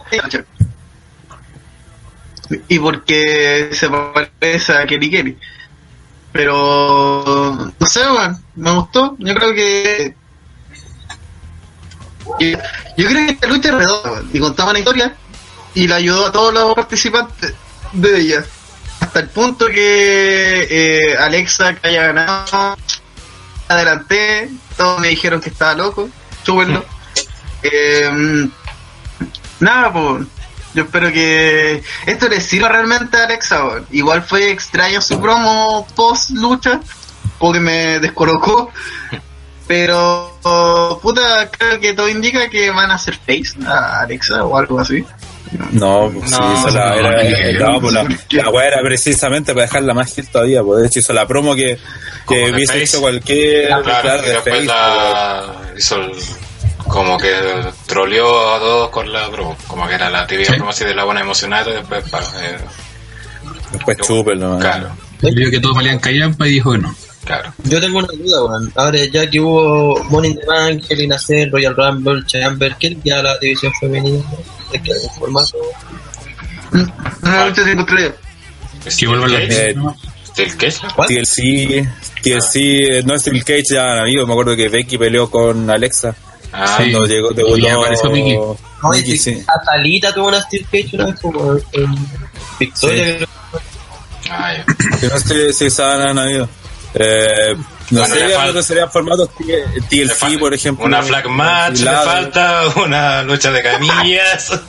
y 2.67 2.79
porque 2.79 3.69
se 3.71 3.89
parece 3.89 4.73
a 4.73 4.85
Kelly 4.85 5.09
Kelly. 5.09 5.37
Pero 6.31 7.73
no 7.79 7.87
sé, 7.87 8.01
weón, 8.01 8.43
me 8.55 8.71
gustó. 8.71 9.15
Yo 9.19 9.33
creo 9.33 9.53
que 9.53 10.15
yo, 12.39 13.07
creo 13.07 13.25
que 13.25 13.31
esta 13.31 13.47
lucha 13.47 13.69
es 13.69 13.75
redonda 13.75 14.11
weón, 14.11 14.29
y 14.33 14.39
contaba 14.39 14.71
una 14.71 14.79
historia 14.79 15.15
y 15.77 15.87
la 15.87 15.97
ayudó 15.97 16.25
a 16.25 16.31
todos 16.31 16.51
los 16.51 16.73
participantes 16.73 17.53
de 17.93 18.19
ella. 18.19 18.43
Hasta 18.99 19.19
el 19.19 19.29
punto 19.29 19.67
que 19.67 20.67
eh, 20.71 21.15
Alexa 21.15 21.75
que 21.75 21.89
haya 21.89 22.07
ganado, 22.07 22.75
adelanté, 23.67 24.49
todos 24.75 24.99
me 24.99 25.09
dijeron 25.09 25.39
que 25.39 25.49
estaba 25.49 25.75
loco, 25.75 26.09
súbenlo. 26.43 26.83
Eh, 27.61 28.49
nada, 29.59 29.93
pues 29.93 30.25
yo 30.73 30.81
espero 30.81 31.11
que 31.11 31.83
esto 32.07 32.27
le 32.27 32.41
sirva 32.41 32.69
realmente 32.69 33.15
a 33.15 33.25
Alexa. 33.25 33.61
Igual 33.91 34.23
fue 34.23 34.49
extraño 34.49 34.99
su 34.99 35.21
promo 35.21 35.87
post 35.95 36.31
lucha, 36.31 36.79
porque 37.37 37.59
me 37.59 37.99
descolocó. 37.99 38.71
Pero, 39.67 40.39
puta, 41.03 41.51
creo 41.51 41.79
que 41.79 41.93
todo 41.93 42.09
indica 42.09 42.49
que 42.49 42.71
van 42.71 42.89
a 42.89 42.95
hacer 42.95 43.15
face 43.15 43.63
a 43.67 43.99
Alexa 43.99 44.43
o 44.43 44.57
algo 44.57 44.79
así. 44.79 45.05
No, 45.71 46.11
pues 46.13 46.29
sí, 46.31 46.37
No, 46.39 46.69
la, 46.69 46.95
era, 46.97 47.59
no, 47.59 47.71
no, 47.73 47.81
pues 47.81 47.93
la, 47.93 48.07
la 48.31 48.49
weá 48.49 48.67
era 48.67 48.81
precisamente 48.81 49.53
para 49.53 49.65
dejarla 49.65 49.93
más 49.93 50.13
gil 50.13 50.27
todavía, 50.27 50.61
pues 50.63 50.81
de 50.81 50.87
hecho 50.87 50.99
hizo 50.99 51.13
la 51.13 51.27
promo 51.27 51.55
que, 51.55 51.77
que 52.27 52.51
hubiese 52.51 52.73
Face. 52.73 52.83
hecho 52.83 53.01
cualquier, 53.01 53.67
Claro, 53.67 53.83
claro, 53.83 54.21
de 54.21 54.29
después 54.29 54.53
Face, 54.55 54.65
la 54.65 55.43
hizo 55.77 55.95
el, 56.01 56.11
como 56.87 57.17
que 57.17 57.33
troleó 57.85 58.53
a 58.55 58.59
todos 58.59 58.89
con 58.89 59.11
la 59.11 59.29
promo, 59.29 59.57
como 59.67 59.87
que 59.87 59.95
era 59.95 60.09
la 60.09 60.25
típica 60.27 60.53
promo 60.55 60.69
así 60.71 60.85
de 60.85 60.95
la 60.95 61.03
buena 61.03 61.21
emocionada 61.21 61.69
y 61.71 61.73
después 61.75 62.09
para, 62.09 62.25
eh, 62.25 62.57
después 63.71 63.97
chúpenlo, 64.05 64.49
man. 64.51 64.59
claro, 64.59 64.89
Vio 65.21 65.49
que 65.49 65.59
todos 65.59 65.75
valían 65.75 65.99
callampa 65.99 66.47
y 66.47 66.51
dijo 66.51 66.71
que 66.73 66.77
no. 66.77 66.95
claro. 67.25 67.51
Yo 67.63 67.81
tengo 67.81 67.97
una 67.99 68.07
duda, 68.07 68.43
weón. 68.45 68.71
Ahora, 68.75 68.99
ya 69.05 69.27
que 69.29 69.39
hubo 69.39 70.03
Money 70.05 70.31
in 70.31 70.39
the 70.39 70.45
Bank, 70.45 71.51
Royal 71.51 71.75
Rumble, 71.75 72.23
Chamber, 72.27 72.75
¿qué 72.79 72.91
le 72.91 72.99
queda 72.99 73.19
a 73.19 73.23
la 73.23 73.37
división 73.39 73.71
femenina? 73.79 74.23
¿Es 74.73 74.81
que 74.81 74.91
algún 74.93 75.09
formato? 75.17 75.57
Una 77.21 77.45
lucha 77.47 77.63
sin 77.63 77.79
estrellas. 77.79 78.13
Que 78.97 79.07
vuelvan 79.07 79.31
las 79.33 79.41
Eh, 79.43 79.73
¿no? 79.75 79.95
¿Steel 80.27 80.55
Cage? 80.57 80.77
¿Cuál? 80.95 81.07
TLC, 81.07 81.87
TLC, 82.21 82.55
eh, 82.55 83.03
no 83.05 83.15
es 83.15 83.21
Steel 83.21 83.43
Cage, 83.43 83.63
ya 83.71 83.93
han 83.93 83.99
habido, 83.99 84.25
me 84.27 84.33
acuerdo 84.33 84.55
que 84.55 84.69
Becky 84.69 84.97
peleó 84.97 85.29
con 85.31 85.69
Alexa 85.69 86.15
Ah, 86.53 86.77
Sí. 86.77 86.91
cuando 86.91 87.05
llegó, 87.07 87.31
Y 87.31 87.35
debutó 87.35 87.79
apareció 87.81 88.09
Mickey. 88.11 88.35
No, 88.35 88.57
Mickey, 88.91 89.13
es 89.13 89.23
sí. 89.23 89.35
que 89.35 89.43
Atalita 89.47 90.13
tuvo 90.13 90.27
una 90.29 90.41
Steel 90.41 90.65
Cage 90.71 90.89
una 90.93 91.05
vez 91.07 91.19
como 91.19 91.53
en 91.73 91.95
Victoria. 92.59 93.05
Sí. 93.05 93.11
creo. 93.17 93.27
ah, 94.31 94.53
ya. 94.53 94.65
Que 94.99 95.07
no 95.07 95.19
sé 95.19 95.53
si 95.53 95.69
se 95.69 95.83
han 95.83 96.17
habido. 96.17 96.47
Eh, 96.93 97.55
no 97.89 98.01
Bueno, 98.01 98.15
falta- 98.35 98.53
no 98.53 98.61
serían 98.63 98.91
formatos 98.91 99.29
TLC, 99.89 100.37
por 100.39 100.53
ejemplo. 100.53 100.85
Una 100.85 101.01
flag 101.01 101.27
match, 101.29 101.79
le 101.79 101.91
falta 101.91 102.63
una 102.75 103.23
lucha 103.23 103.49
de 103.51 103.63
camillas, 103.63 104.51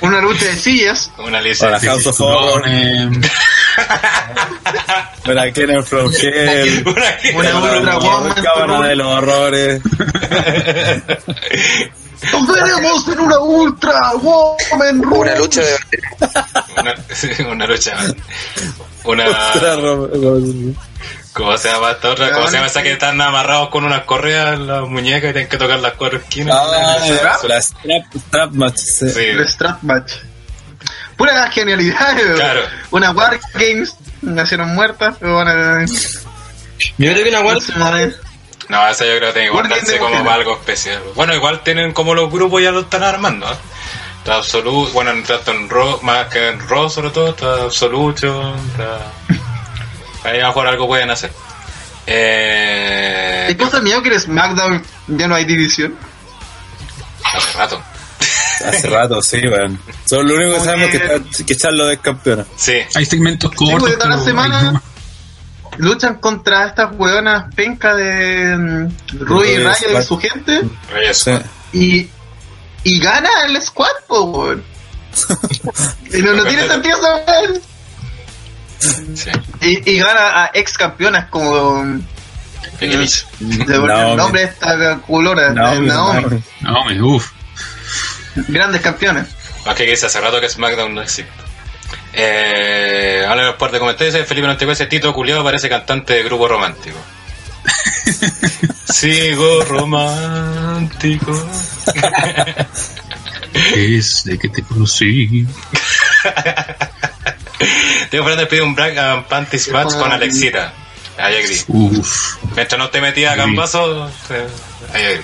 Una 0.00 0.20
lucha 0.20 0.44
de 0.46 0.56
sillas. 0.56 1.10
una 1.18 1.24
Para 1.26 1.40
licencia. 1.42 1.90
House 1.90 2.06
of 2.06 2.20
para 5.24 5.52
Kenneth 5.52 5.84
from 5.86 6.10
Hell, 6.12 6.84
Una- 7.34 7.58
Una 7.58 7.78
Ultra 7.78 7.98
Woman. 7.98 8.34
Cámara 8.34 8.88
de 8.88 8.96
los 8.96 9.06
Horrores. 9.06 9.80
¡Nos 12.32 12.46
veremos 12.48 13.08
en 13.08 13.18
una 13.20 13.38
Ultra 13.40 14.12
Woman 14.20 15.02
Una 15.10 15.34
lucha 15.36 15.62
de 15.62 15.74
una, 16.78 16.94
una 17.50 17.66
lucha. 17.66 17.96
Una. 19.04 19.24
¿Cómo 21.32 21.56
se 21.56 21.68
llama 21.70 21.92
esta 21.92 22.10
otra? 22.10 22.32
¿Cómo 22.32 22.48
se 22.48 22.54
llama 22.54 22.66
esa 22.66 22.82
que 22.82 22.92
están 22.92 23.20
amarrados 23.20 23.68
con 23.68 23.84
unas 23.84 24.02
correas 24.02 24.54
en 24.54 24.66
las 24.66 24.82
muñecas 24.82 25.30
y 25.30 25.32
tienen 25.32 25.48
que 25.48 25.56
tocar 25.56 25.78
las 25.78 25.92
cuatro 25.92 26.18
esquinas? 26.18 26.56
Ah, 26.58 26.96
la 27.46 27.60
strap, 27.62 28.04
strap 28.16 28.52
match. 28.52 28.76
sí. 28.76 29.10
Sí. 29.10 29.20
El 29.20 29.48
Strap 29.48 29.82
Match. 29.82 30.12
Pura 31.16 31.50
genialidad. 31.50 32.16
Claro. 32.34 32.62
Una 32.90 33.10
War 33.12 33.38
Games 33.54 33.94
nacieron 34.22 34.74
muertas. 34.74 35.18
Bueno, 35.20 35.84
Yo 36.98 37.12
creo 37.12 37.24
que 37.24 37.28
una 37.28 37.58
madre. 37.76 38.14
No, 38.68 38.88
esa 38.88 39.04
yo 39.04 39.16
creo 39.16 39.28
que 39.28 39.40
tiene 39.40 39.48
que 39.48 39.52
guardarse 39.52 39.98
como 39.98 40.24
para 40.24 40.34
algo 40.34 40.54
especial. 40.54 41.02
Bueno, 41.14 41.34
igual 41.34 41.62
tienen 41.62 41.92
como 41.92 42.14
los 42.14 42.30
grupos 42.30 42.62
ya 42.62 42.70
lo 42.70 42.80
están 42.80 43.02
armando. 43.02 43.50
¿eh? 43.50 43.56
Está 44.18 44.36
Absolute, 44.36 44.92
bueno, 44.92 45.12
tanto 45.26 45.50
en 45.50 45.68
Raw, 45.68 45.98
más 46.02 46.26
que 46.28 46.48
en 46.48 46.68
Raw 46.68 46.88
sobre 46.88 47.10
todo, 47.10 47.30
está 47.30 47.62
Absolution, 47.64 48.54
está... 48.70 48.98
Ahí 50.24 50.38
a 50.38 50.42
lo 50.42 50.48
mejor 50.48 50.66
algo 50.66 50.86
pueden 50.86 51.10
hacer. 51.10 51.32
Eh, 52.06 53.44
¿Qué 53.48 53.56
cosa 53.56 53.80
mía 53.80 54.00
que 54.02 54.08
en 54.12 54.20
SmackDown 54.20 54.82
ya 55.08 55.28
no 55.28 55.34
hay 55.34 55.44
división? 55.44 55.94
hace 57.22 57.58
rato. 57.58 57.82
Hace 58.66 58.88
rato, 58.88 59.22
sí, 59.22 59.38
weón. 59.46 59.80
Solo 60.04 60.24
lo 60.24 60.34
único 60.36 60.54
que 60.54 60.60
sabemos 60.64 60.90
que- 60.90 60.96
es 60.96 61.02
que, 61.02 61.14
está- 61.16 61.44
que 61.46 61.56
Charlo 61.56 61.90
es 61.90 61.98
campeona. 62.00 62.44
Sí, 62.56 62.74
Hay 62.94 63.06
segmentos 63.06 63.50
pues, 63.56 63.70
cortos. 63.70 63.90
de 63.90 63.96
toda 63.96 64.16
la 64.16 64.22
semana. 64.24 64.82
Luchan 65.78 66.16
contra 66.16 66.66
estas 66.66 66.90
hueonas 66.96 67.54
pencas 67.54 67.96
de 67.96 68.56
mm, 68.58 68.88
Rui 69.20 69.48
y 69.50 69.56
Rayo 69.62 69.98
y 69.98 70.02
su 70.02 70.18
gente. 70.18 70.60
Sí. 71.12 71.30
Y, 71.72 72.10
y 72.84 73.00
gana 73.00 73.30
el 73.46 73.60
squad, 73.62 73.88
po, 74.08 74.22
weón. 74.24 74.64
Y 76.12 76.22
no, 76.22 76.32
no 76.34 76.44
tiene 76.44 76.66
sentido 76.66 76.98
esa 76.98 77.16
weá. 77.16 77.60
Sí. 79.14 79.30
Y, 79.60 79.90
y 79.90 79.98
gana 79.98 80.44
a 80.44 80.50
ex 80.54 80.76
campeonas 80.78 81.26
como. 81.28 81.84
de- 81.84 82.00
el 82.80 83.86
Naomi. 83.86 84.16
nombre 84.16 84.40
de 84.42 84.46
esta 84.46 84.98
culona, 85.06 85.50
Naomi, 85.50 85.86
Naomi. 85.86 86.20
Naomi. 86.22 86.42
No, 86.62 86.84
me, 86.86 87.02
uff. 87.02 87.30
Grandes 88.48 88.80
campeones. 88.80 89.26
Aunque 89.66 89.84
que 89.84 89.90
dice 89.90 90.06
hace 90.06 90.20
rato 90.20 90.40
que 90.40 90.48
SmackDown 90.48 90.94
no 90.94 91.02
existe. 91.02 91.30
Eh, 92.14 93.24
hablan 93.28 93.46
los 93.46 93.56
par 93.56 93.70
de 93.70 93.78
comentarios. 93.78 94.26
Felipe 94.26 94.46
Nantegüe 94.46 94.72
ese 94.72 94.86
Tito 94.86 95.12
Culeado 95.12 95.44
parece 95.44 95.68
cantante 95.68 96.14
de 96.14 96.22
grupo 96.22 96.48
romántico. 96.48 96.96
Sigo 98.92 99.62
romántico. 99.64 101.32
Desde 103.74 104.38
que 104.38 104.48
te 104.48 104.62
conocí. 104.62 105.46
Tengo 108.10 108.24
Fernández 108.24 108.48
pide 108.48 108.62
un 108.62 108.74
Black 108.74 108.96
and 108.96 109.24
Panties 109.26 109.68
match 109.68 109.94
con 109.94 110.10
Alexita. 110.12 110.72
Ahí 111.18 111.36
agree. 111.36 111.64
Uff. 111.68 112.36
Mientras 112.56 112.78
no 112.78 112.88
te 112.90 113.00
metías 113.00 113.32
a 113.32 113.34
Sí. 113.34 113.40
cambazo, 113.40 114.08
eh, 114.30 114.46
ahí 114.94 115.04
agree. 115.04 115.22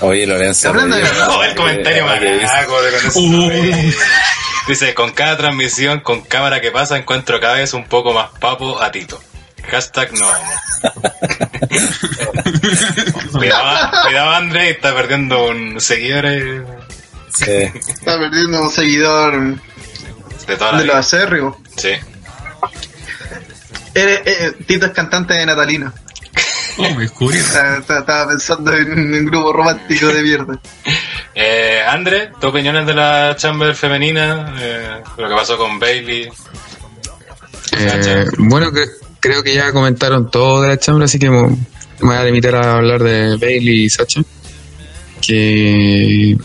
Oye, 0.00 0.26
Lorenzo. 0.26 0.68
Hablando 0.68 0.96
de- 0.96 1.02
el 1.48 1.54
comentario 1.54 2.06
con 2.06 2.24
eso. 3.06 3.18
Uh. 3.20 3.50
Dice, 4.68 4.94
con 4.94 5.12
cada 5.12 5.36
transmisión, 5.36 6.00
con 6.00 6.22
cámara 6.22 6.60
que 6.60 6.70
pasa, 6.72 6.96
encuentro 6.96 7.38
cada 7.40 7.54
vez 7.54 7.72
un 7.72 7.84
poco 7.84 8.12
más 8.12 8.30
papo 8.40 8.82
a 8.82 8.90
Tito. 8.90 9.22
Hashtag 9.70 10.12
no 10.12 10.26
cuidado, 13.32 13.90
cuidado 14.06 14.30
André, 14.30 14.70
está 14.70 14.94
perdiendo 14.94 15.48
un 15.48 15.80
seguidor 15.80 16.26
eh, 16.26 16.62
Sí. 17.36 17.78
Está 17.88 18.18
perdiendo 18.18 18.62
un 18.62 18.70
seguidor 18.70 19.56
de 20.46 20.56
toda 20.56 20.72
la 20.72 20.78
de 20.78 20.84
los 20.86 20.96
acérrimos. 20.96 21.56
Sí. 21.76 21.90
Eres- 23.94 24.22
eh, 24.26 24.52
Tito 24.66 24.86
es 24.86 24.92
cantante 24.92 25.34
de 25.34 25.46
Natalina. 25.46 25.92
Oh, 26.78 26.94
me. 26.94 27.04
Estaba, 27.06 28.28
pensando 28.28 28.72
en 28.74 28.92
un 28.92 29.26
grupo 29.26 29.52
romántico 29.52 30.08
de 30.08 30.22
mierda. 30.22 30.60
Eh, 31.34 31.80
André, 31.86 32.32
¿tu 32.38 32.48
opiniones 32.48 32.86
de 32.86 32.94
la 32.94 33.34
Chamber 33.36 33.74
femenina? 33.74 34.54
Eh, 34.60 35.02
lo 35.16 35.28
que 35.28 35.34
pasó 35.34 35.56
con 35.56 35.78
Bailey. 35.78 36.28
Eh, 37.72 38.26
bueno, 38.38 38.70
que, 38.72 38.84
creo 39.20 39.42
que 39.42 39.54
ya 39.54 39.72
comentaron 39.72 40.30
todo 40.30 40.62
de 40.62 40.68
la 40.68 40.78
chambra, 40.78 41.06
así 41.06 41.18
que 41.18 41.30
me, 41.30 41.42
me 41.48 41.56
voy 42.00 42.16
a 42.16 42.24
limitar 42.24 42.54
a 42.56 42.76
hablar 42.76 43.02
de 43.02 43.36
Bailey 43.36 43.84
y 43.84 43.90
Sacha. 43.90 44.20
Que. 45.20 46.36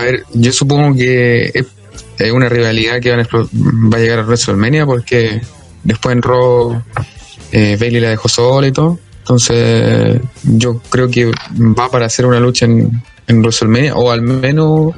A 0.00 0.04
ver, 0.04 0.24
yo 0.32 0.50
supongo 0.50 0.96
que 0.96 1.52
es, 1.52 2.32
una 2.32 2.48
rivalidad 2.48 3.00
que 3.00 3.10
van 3.10 3.20
a 3.20 3.28
va 3.30 3.98
a 3.98 4.00
llegar 4.00 4.20
a 4.20 4.22
WrestleMania 4.22 4.86
porque 4.86 5.42
después 5.84 6.14
en 6.14 6.22
Raw 6.22 6.82
eh, 7.52 7.76
Bailey 7.78 8.00
la 8.00 8.08
dejó 8.08 8.28
sola 8.28 8.66
y 8.66 8.72
todo. 8.72 8.98
Entonces, 9.18 10.20
yo 10.42 10.80
creo 10.88 11.10
que 11.10 11.26
va 11.26 11.90
para 11.90 12.06
hacer 12.06 12.24
una 12.24 12.40
lucha 12.40 12.64
en, 12.64 13.02
en 13.26 13.40
WrestleMania 13.40 13.94
o 13.94 14.10
al 14.10 14.22
menos 14.22 14.94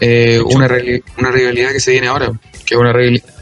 eh, 0.00 0.38
una, 0.44 0.68
una 1.16 1.30
rivalidad 1.30 1.72
que 1.72 1.80
se 1.80 1.92
viene 1.92 2.08
ahora, 2.08 2.30
que 2.66 2.74
es 2.74 2.80
una, 2.80 2.92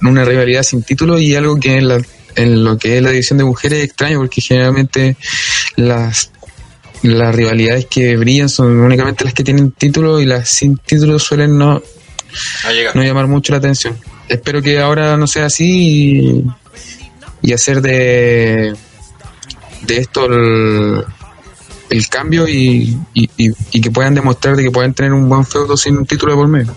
una 0.02 0.24
rivalidad 0.24 0.62
sin 0.62 0.84
título 0.84 1.18
y 1.18 1.34
algo 1.34 1.58
que 1.58 1.76
en, 1.76 1.88
la, 1.88 2.00
en 2.36 2.62
lo 2.62 2.78
que 2.78 2.98
es 2.98 3.02
la 3.02 3.10
división 3.10 3.38
de 3.38 3.44
mujeres 3.44 3.80
es 3.80 3.84
extraño 3.86 4.18
porque 4.18 4.40
generalmente 4.40 5.16
las 5.74 6.30
las 7.08 7.34
rivalidades 7.34 7.86
que 7.86 8.16
brillan 8.16 8.48
son 8.48 8.80
únicamente 8.80 9.24
las 9.24 9.34
que 9.34 9.44
tienen 9.44 9.72
título 9.72 10.20
y 10.20 10.26
las 10.26 10.48
sin 10.48 10.76
título 10.78 11.18
suelen 11.18 11.56
no, 11.58 11.82
No 12.94 13.02
llamar 13.02 13.26
mucho 13.26 13.52
la 13.52 13.58
atención. 13.58 13.98
Espero 14.28 14.62
que 14.62 14.78
ahora 14.80 15.16
no 15.16 15.26
sea 15.26 15.46
así 15.46 15.66
y, 16.20 16.44
y 17.42 17.52
hacer 17.52 17.80
de, 17.82 18.74
de 19.82 19.96
esto 19.98 20.24
el, 20.26 21.04
el 21.90 22.08
cambio 22.08 22.48
y, 22.48 22.98
y, 23.12 23.28
y- 23.36 23.52
y 23.72 23.80
que 23.80 23.90
puedan 23.90 24.14
demostrar 24.14 24.56
de 24.56 24.62
que 24.64 24.70
pueden 24.70 24.94
tener 24.94 25.12
un 25.12 25.28
buen 25.28 25.44
feudo 25.44 25.76
sin 25.76 25.96
un 25.98 26.06
título 26.06 26.32
de 26.32 26.38
por 26.38 26.48
medio. 26.48 26.74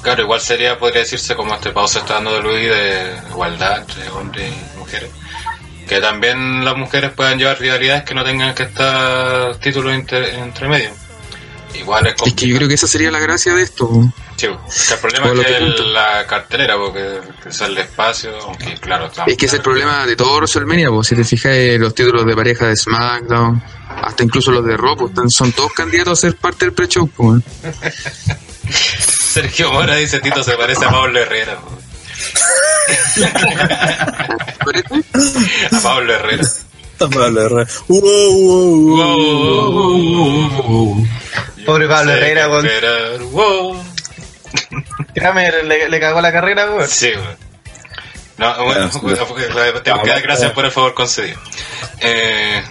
Claro, 0.00 0.22
igual 0.22 0.40
sería, 0.40 0.78
podría 0.78 1.00
decirse, 1.00 1.34
como 1.34 1.54
este 1.54 1.70
pausa 1.70 2.00
está 2.00 2.14
dando 2.14 2.34
de 2.34 2.42
Luis, 2.42 2.68
de 2.68 3.30
igualdad 3.30 3.80
entre 3.80 4.08
hombres 4.10 4.52
y 4.52 4.78
mujeres. 4.78 5.10
Que 5.88 6.00
también 6.00 6.64
las 6.64 6.76
mujeres 6.76 7.10
puedan 7.12 7.38
llevar 7.38 7.58
rivalidades 7.60 8.04
que 8.04 8.14
no 8.14 8.24
tengan 8.24 8.54
que 8.54 8.62
estar 8.64 9.56
títulos 9.56 9.94
inter- 9.94 10.34
entre 10.36 10.68
medio. 10.68 10.90
Igual 11.74 12.06
es 12.06 12.14
Es 12.24 12.34
que 12.34 12.46
yo 12.46 12.56
creo 12.56 12.68
que 12.68 12.74
esa 12.74 12.86
sería 12.86 13.10
la 13.10 13.18
gracia 13.18 13.52
de 13.52 13.62
esto. 13.62 13.88
Sí, 14.36 14.46
que 14.46 14.94
el 14.94 15.00
problema 15.00 15.26
es 15.26 15.46
que 15.46 15.52
que 15.74 15.82
la 15.92 16.26
cartelera, 16.26 16.76
porque 16.76 17.18
que 17.42 17.48
es 17.48 17.60
el 17.60 17.76
espacio, 17.78 18.30
aunque 18.42 18.74
claro, 18.74 19.06
estamos- 19.06 19.30
Es 19.30 19.36
que 19.36 19.46
es 19.46 19.52
el 19.54 19.60
problema 19.60 20.06
de 20.06 20.14
todo 20.16 20.36
WrestleMania, 20.36 20.88
pues, 20.90 21.08
si 21.08 21.16
te 21.16 21.24
fijas 21.24 21.52
eh, 21.52 21.76
los 21.78 21.94
títulos 21.94 22.24
de 22.26 22.34
pareja 22.34 22.66
de 22.68 22.76
SmackDown, 22.76 23.62
hasta 24.02 24.22
incluso 24.22 24.50
los 24.52 24.64
de 24.64 24.76
Raw, 24.76 24.96
pues, 24.96 25.10
están- 25.10 25.30
son 25.30 25.52
todos 25.52 25.72
candidatos 25.72 26.18
a 26.18 26.20
ser 26.28 26.36
parte 26.36 26.64
del 26.66 26.74
pre-show. 26.74 27.08
Sergio 28.70 29.72
Mora 29.72 29.96
dice 29.96 30.20
Tito 30.20 30.42
se 30.42 30.52
parece 30.56 30.84
a 30.84 30.90
Pablo 30.90 31.18
Herrera. 31.20 31.58
A 35.72 35.80
Pablo 35.82 36.14
Herrera. 36.14 36.44
Pablo 36.98 37.42
Herrera. 37.42 37.66
Wow, 37.88 38.00
wow, 38.96 40.00
wow. 40.62 41.06
Pobre 41.66 41.88
Pablo 41.88 42.12
Herrera. 42.12 42.48
Kramer 45.14 45.64
le, 45.64 45.88
le 45.88 46.00
cagó 46.00 46.20
la 46.20 46.32
carrera, 46.32 46.70
weón. 46.70 46.88
Sí, 46.88 47.10
weón. 47.14 47.44
No, 48.36 48.64
bueno, 48.64 48.90
Bueno, 49.00 49.28
gracias 50.22 50.52
por 50.52 50.64
el 50.64 50.72
favor 50.72 50.94
concedido. 50.94 51.38
Eh, 52.00 52.62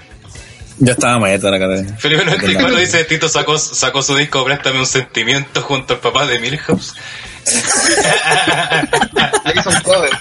Ya 0.80 0.92
estaba 0.92 1.20
muerta 1.20 1.50
la 1.50 1.60
cara. 1.60 1.84
Felipe 1.98 2.26
94 2.26 2.76
dice, 2.76 3.06
Tito 3.06 3.30
sacó, 3.30 3.58
sacó 3.58 4.02
su 4.02 4.16
disco 4.18 4.44
Préstame 4.44 4.80
un 4.80 4.86
sentimiento 4.86 5.62
junto 5.62 5.94
al 5.94 6.00
papá 6.02 6.26
de 6.26 6.40
Milhouse. 6.40 6.96
Le 9.46 9.54
hizo 9.60 9.70
un 9.70 9.82
cover. 9.82 10.12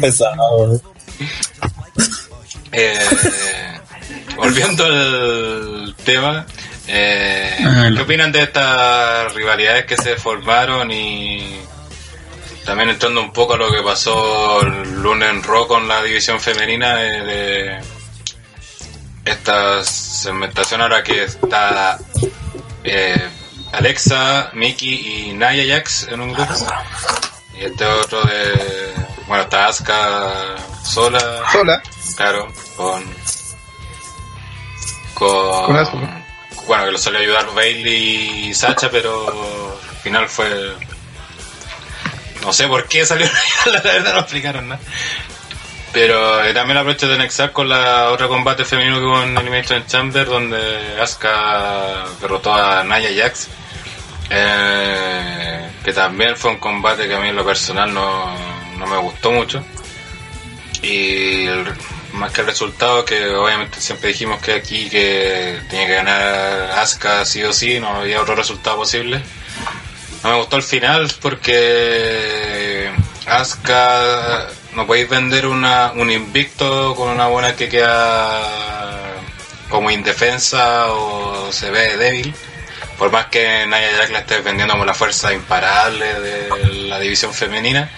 Pesado. 0.00 0.80
Eh, 2.72 3.78
volviendo 4.36 4.84
al 4.84 5.94
tema, 6.04 6.46
eh, 6.86 7.56
Ah. 7.64 7.90
¿qué 7.94 8.02
opinan 8.02 8.30
de 8.30 8.42
estas 8.42 9.32
rivalidades 9.34 9.84
que 9.86 9.96
se 9.96 10.16
formaron 10.16 10.90
y 10.90 11.58
también 12.64 12.90
entrando 12.90 13.20
un 13.22 13.32
poco 13.32 13.54
a 13.54 13.56
lo 13.56 13.72
que 13.72 13.82
pasó 13.82 14.60
el 14.62 15.02
lunes 15.02 15.30
en 15.30 15.42
Raw 15.42 15.66
con 15.66 15.88
la 15.88 16.02
división 16.02 16.38
femenina 16.40 16.96
de 16.96 17.78
esta 19.24 19.82
segmentación 19.84 20.80
ahora 20.82 21.02
que 21.02 21.24
está 21.24 21.98
eh, 22.90 23.28
Alexa, 23.72 24.50
Mickey 24.54 25.28
y 25.28 25.32
Naya 25.34 25.76
Jax 25.76 26.08
en 26.08 26.20
un 26.20 26.32
grupo 26.32 26.54
y 27.54 27.64
este 27.64 27.84
otro 27.84 28.22
de 28.22 28.94
bueno 29.26 29.44
está 29.44 29.66
Asuka 29.66 30.56
sola 30.84 31.42
Sola. 31.52 31.82
Claro, 32.16 32.48
con. 32.76 33.04
Con. 35.14 35.66
Con 35.66 35.76
Asuka. 35.76 36.24
bueno, 36.66 36.84
que 36.84 36.92
lo 36.92 36.98
salió 36.98 37.18
a 37.18 37.22
ayudar 37.22 37.54
Bailey 37.54 38.48
y 38.48 38.54
Sacha, 38.54 38.90
pero 38.90 39.76
al 39.90 39.96
final 39.98 40.28
fue. 40.28 40.74
No 42.42 42.52
sé 42.52 42.68
por 42.68 42.86
qué 42.86 43.04
salió 43.04 43.26
la 43.66 43.80
verdad 43.80 44.14
no 44.14 44.20
explicaron 44.20 44.68
nada. 44.68 44.80
Pero 45.92 46.44
eh, 46.44 46.52
también 46.52 46.78
aprovecho 46.78 47.08
de 47.08 47.14
anexar 47.14 47.52
con 47.52 47.68
la 47.68 48.10
otra 48.10 48.28
combate 48.28 48.64
femenino 48.64 48.98
que 48.98 49.04
hubo 49.04 49.22
en 49.22 49.36
Elimination 49.36 49.86
Chamber, 49.86 50.26
donde 50.26 51.00
Asuka 51.00 52.04
derrotó 52.20 52.52
a 52.52 52.84
Naya 52.84 53.10
Jax. 53.14 53.48
Eh, 54.30 55.70
que 55.82 55.92
también 55.92 56.36
fue 56.36 56.50
un 56.50 56.58
combate 56.58 57.08
que 57.08 57.14
a 57.14 57.20
mí 57.20 57.28
en 57.28 57.36
lo 57.36 57.44
personal 57.44 57.92
no, 57.92 58.34
no 58.76 58.86
me 58.86 58.98
gustó 58.98 59.32
mucho. 59.32 59.64
Y 60.82 61.46
más 62.12 62.32
que 62.32 62.42
el 62.42 62.46
resultado, 62.46 63.04
que 63.04 63.34
obviamente 63.34 63.80
siempre 63.80 64.08
dijimos 64.08 64.40
que 64.40 64.52
aquí 64.52 64.88
que 64.90 65.60
tenía 65.70 65.86
que 65.86 65.94
ganar 65.94 66.72
Asuka 66.78 67.24
sí 67.24 67.42
o 67.42 67.52
sí, 67.52 67.80
no 67.80 67.88
había 67.88 68.20
otro 68.20 68.34
resultado 68.34 68.76
posible. 68.76 69.22
No 70.22 70.30
me 70.30 70.36
gustó 70.36 70.56
el 70.56 70.62
final 70.62 71.10
porque 71.20 72.90
Asuka 73.26 74.48
no 74.78 74.86
podéis 74.86 75.08
vender 75.08 75.44
una, 75.48 75.90
un 75.90 76.08
invicto 76.08 76.94
con 76.94 77.08
una 77.10 77.26
buena 77.26 77.56
que 77.56 77.68
queda 77.68 78.40
como 79.68 79.90
indefensa 79.90 80.92
o 80.92 81.50
se 81.50 81.72
ve 81.72 81.96
débil. 81.96 82.32
Por 82.96 83.10
más 83.10 83.26
que 83.26 83.66
Naya 83.66 83.90
Jack 83.96 84.10
la 84.12 84.20
esté 84.20 84.40
vendiendo 84.40 84.74
como 84.74 84.84
la 84.84 84.94
fuerza 84.94 85.34
imparable 85.34 86.06
de 86.20 86.48
la 86.86 87.00
división 87.00 87.34
femenina. 87.34 87.90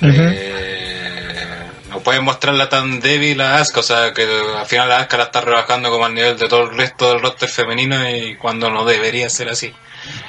Eh, 0.00 1.66
no 1.90 1.98
pueden 1.98 2.22
mostrarla 2.22 2.68
tan 2.68 3.00
débil 3.00 3.40
a 3.40 3.56
Asuka, 3.56 3.80
o 3.80 3.82
sea 3.82 4.14
que 4.14 4.22
al 4.56 4.66
final 4.66 4.92
Asuka 4.92 5.16
la 5.16 5.24
está 5.24 5.40
rebajando 5.40 5.90
como 5.90 6.04
al 6.04 6.14
nivel 6.14 6.38
de 6.38 6.46
todo 6.46 6.62
el 6.70 6.76
resto 6.76 7.10
del 7.10 7.20
roster 7.20 7.48
femenino 7.48 8.08
y 8.08 8.36
cuando 8.36 8.70
no 8.70 8.84
debería 8.84 9.28
ser 9.30 9.48
así. 9.48 9.74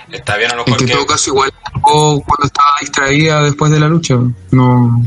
Está 0.09 0.35
bien 0.37 0.51
a 0.51 0.55
lo 0.55 0.63
En 0.65 0.71
mejor 0.71 0.79
que 0.79 0.85
que... 0.85 0.91
en 0.93 0.97
todo 0.97 1.05
caso 1.05 1.29
igual 1.29 1.53
cuando 1.83 2.45
estaba 2.45 2.71
distraída 2.81 3.43
después 3.43 3.71
de 3.71 3.79
la 3.79 3.87
lucha. 3.87 4.15
No, 4.49 5.05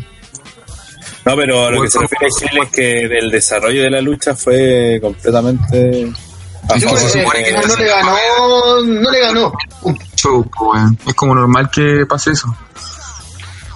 No, 1.24 1.36
pero 1.36 1.66
a 1.66 1.70
lo 1.70 1.82
que 1.82 1.90
se 1.90 1.98
refiere 2.00 2.26
a 2.26 2.28
Chile 2.38 2.60
es 2.64 2.70
que 2.70 3.08
del 3.08 3.30
desarrollo 3.30 3.82
de 3.82 3.90
la 3.90 4.00
lucha 4.00 4.34
fue 4.34 4.98
completamente. 5.00 6.12
a 6.68 6.74
Es 6.76 6.82
que 6.82 6.88
favor 6.88 6.98
se 7.00 7.20
supone 7.20 7.38
de- 7.38 7.44
que 7.44 7.52
no, 7.52 7.62
no 7.62 7.76
le 7.76 7.86
ganó, 7.88 8.82
no 8.84 9.10
le 9.10 9.20
ganó. 9.20 9.52
show, 10.16 10.50
pues, 10.58 10.82
es 11.06 11.14
como 11.14 11.34
normal 11.34 11.70
que 11.70 12.04
pase 12.08 12.32
eso. 12.32 12.54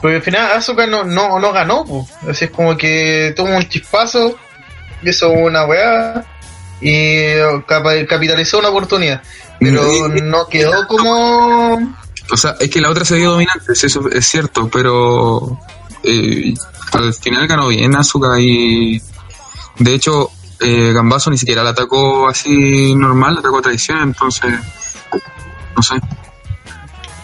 Porque 0.01 0.17
al 0.17 0.23
final 0.23 0.53
Asuka 0.53 0.87
no, 0.87 1.05
no, 1.05 1.39
no 1.39 1.53
ganó, 1.53 1.85
po. 1.85 2.07
así 2.29 2.45
es 2.47 2.51
como 2.51 2.77
que 2.77 3.33
tuvo 3.37 3.49
un 3.49 3.67
chispazo, 3.69 4.37
hizo 5.03 5.31
una 5.31 5.65
weá 5.67 6.25
y 6.81 7.33
capitalizó 8.07 8.59
una 8.59 8.69
oportunidad. 8.69 9.23
Pero 9.59 9.83
no 10.23 10.47
quedó 10.49 10.87
como... 10.87 11.97
O 12.31 12.37
sea, 12.37 12.57
es 12.61 12.69
que 12.71 12.81
la 12.81 12.91
otra 12.91 13.05
se 13.05 13.17
vio 13.17 13.31
dominante, 13.33 13.75
sí, 13.75 13.87
eso 13.87 14.09
es 14.11 14.27
cierto, 14.27 14.69
pero 14.69 15.59
eh, 16.03 16.53
al 16.93 17.15
final 17.15 17.47
ganó 17.47 17.69
bien 17.69 17.95
Azuka 17.97 18.39
y 18.41 19.01
de 19.79 19.95
hecho 19.95 20.31
eh, 20.61 20.93
Gambazo 20.93 21.31
ni 21.31 21.39
siquiera 21.39 21.63
la 21.63 21.71
atacó 21.71 22.29
así 22.29 22.95
normal, 22.95 23.35
la 23.35 23.41
atacó 23.41 23.59
a 23.59 23.63
traición, 23.63 23.99
entonces 24.03 24.55
no 25.77 25.83
sé. 25.83 25.95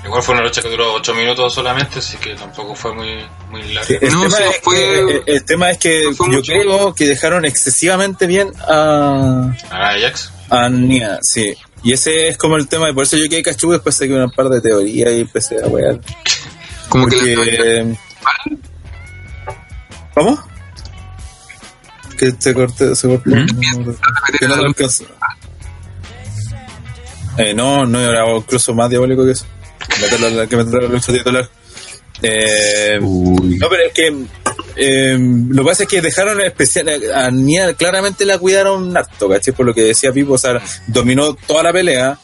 Igual 0.05 0.23
fue 0.23 0.35
una 0.35 0.43
lucha 0.45 0.61
que 0.61 0.69
duró 0.69 0.95
8 0.95 1.15
minutos 1.15 1.55
solamente, 1.55 2.01
así 2.01 2.17
que 2.19 2.35
tampoco 2.35 2.75
fue 2.75 2.93
muy, 2.93 3.25
muy 3.51 3.63
larga. 3.73 3.85
Sí, 3.87 3.97
el, 4.01 4.13
No, 4.13 4.23
tema 4.25 4.37
sí, 4.37 4.43
es 4.51 4.61
fue- 4.61 4.75
que, 4.75 4.99
el- 4.99 5.23
el 5.27 5.45
tema 5.45 5.71
es 5.71 5.79
que 5.79 6.05
no 6.07 6.11
yo 6.13 6.25
mucho. 6.27 6.53
creo 6.53 6.95
que 6.95 7.07
dejaron 7.07 7.45
excesivamente 7.45 8.27
bien 8.27 8.53
a, 8.69 9.55
Ah, 9.71 9.93
Jax. 10.01 10.33
a 10.51 10.69
Nia, 10.69 11.19
sí. 11.23 11.55
Y 11.85 11.93
ese 11.93 12.29
es 12.29 12.37
como 12.37 12.57
el 12.57 12.67
tema, 12.69 12.91
y 12.91 12.95
por 12.95 13.05
eso 13.05 13.17
yo 13.17 13.29
quedé 13.29 13.43
cachudo, 13.45 13.73
después 13.75 13.95
saqué 13.97 14.13
una 14.13 14.29
par 14.29 14.49
de 14.49 14.61
teorías 14.61 15.13
y 15.13 15.21
empecé 15.21 15.57
a 15.65 15.69
wear. 15.69 16.01
Como 16.89 17.07
que 17.07 17.17
la- 17.17 17.37
Porque- 17.37 17.97
¿Cómo? 20.15 20.43
Que 22.19 22.33
se 22.39 22.55
cortó, 22.55 22.95
se 22.95 23.09
cortó. 23.09 23.31
Que 24.39 24.49
no 24.49 24.57
lo 24.57 24.65
alcanzó. 24.67 25.05
Eh, 27.39 27.55
no, 27.55 27.87
no 27.87 27.99
era 28.01 28.25
incluso 28.37 28.75
más 28.75 28.91
diabólico 28.91 29.25
que 29.25 29.33
eso. 29.33 29.47
Meterlo 30.01 30.27
a 30.27 30.31
la- 30.31 30.47
que 30.47 30.57
meterlo 30.57 30.79
a 30.81 30.83
la 30.83 30.89
lucha 30.89 31.13
titular. 31.13 31.49
Eh, 32.23 32.99
no, 33.01 33.69
pero 33.69 33.83
es 33.87 33.93
que 33.93 34.25
eh, 34.77 35.17
lo 35.19 35.63
que 35.65 35.69
pasa 35.69 35.83
es 35.85 35.89
que 35.89 36.01
dejaron 36.01 36.41
especial, 36.41 36.89
a 37.13 37.31
Nia 37.31 37.75
claramente 37.75 38.25
la 38.25 38.39
cuidaron 38.39 38.97
harto, 38.97 39.29
¿cachai? 39.29 39.53
Por 39.55 39.67
lo 39.67 39.75
que 39.75 39.83
decía 39.83 40.13
Pipo, 40.13 40.35
o 40.35 40.39
sea, 40.39 40.61
dominó 40.87 41.35
toda 41.35 41.65
la 41.65 41.73
pelea, 41.73 42.17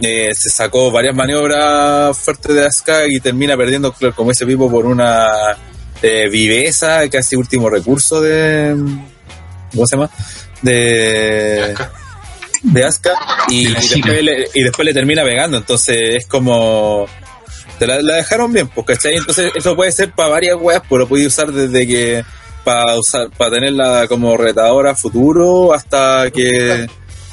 eh, 0.00 0.34
se 0.34 0.50
sacó 0.50 0.90
varias 0.90 1.14
maniobras 1.14 2.18
fuertes 2.18 2.54
de 2.54 2.66
Asuka 2.66 3.06
y 3.08 3.18
termina 3.20 3.56
perdiendo, 3.56 3.92
claro, 3.92 4.14
como 4.14 4.30
ese 4.32 4.44
Pipo, 4.44 4.70
por 4.70 4.84
una 4.84 5.30
eh, 6.02 6.28
viveza, 6.30 7.08
casi 7.10 7.36
último 7.36 7.68
recurso 7.70 8.20
de. 8.20 8.74
¿Cómo 9.72 9.86
se 9.86 9.96
llama? 9.96 10.10
De. 10.62 11.74
De 12.62 12.84
Asuka 12.84 13.12
y, 13.48 13.68
y 13.68 13.72
después 13.74 14.22
le, 14.24 14.48
y 14.54 14.62
después 14.62 14.84
le 14.86 14.94
termina 14.94 15.22
pegando, 15.24 15.56
entonces 15.58 15.96
es 16.16 16.26
como. 16.26 17.06
Te 17.78 17.86
la, 17.86 18.00
la 18.00 18.16
dejaron 18.16 18.52
bien, 18.52 18.68
pues, 18.68 18.86
¿cachai? 18.86 19.16
Entonces 19.16 19.52
eso 19.54 19.76
puede 19.76 19.92
ser 19.92 20.12
para 20.12 20.30
varias 20.30 20.56
weas, 20.58 20.82
pues 20.88 20.98
lo 21.00 21.06
puedes 21.08 21.26
usar 21.26 21.52
desde 21.52 21.86
que. 21.86 22.24
Para 22.64 22.96
usar, 22.98 23.30
para 23.36 23.52
tenerla 23.52 24.08
como 24.08 24.36
retadora 24.36 24.96
futuro 24.96 25.72
hasta 25.72 26.28
que 26.32 26.88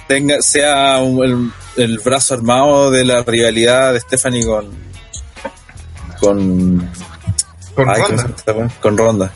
tenga 0.08 0.36
sea 0.41 0.97
un- 0.99 1.52
el, 1.76 1.84
el 1.84 1.97
brazo 1.99 2.36
armado 2.36 2.91
de 2.91 3.04
la 3.04 3.23
rivalidad 3.23 3.93
de 3.93 3.99
Stephanie 4.02 4.45
con 4.45 4.69
con 6.19 6.89
Con 7.75 7.89
ay, 7.89 8.01
¿cómo 8.01 8.17
Ronda. 8.45 8.73
con 8.81 8.97
Ronda 8.97 9.31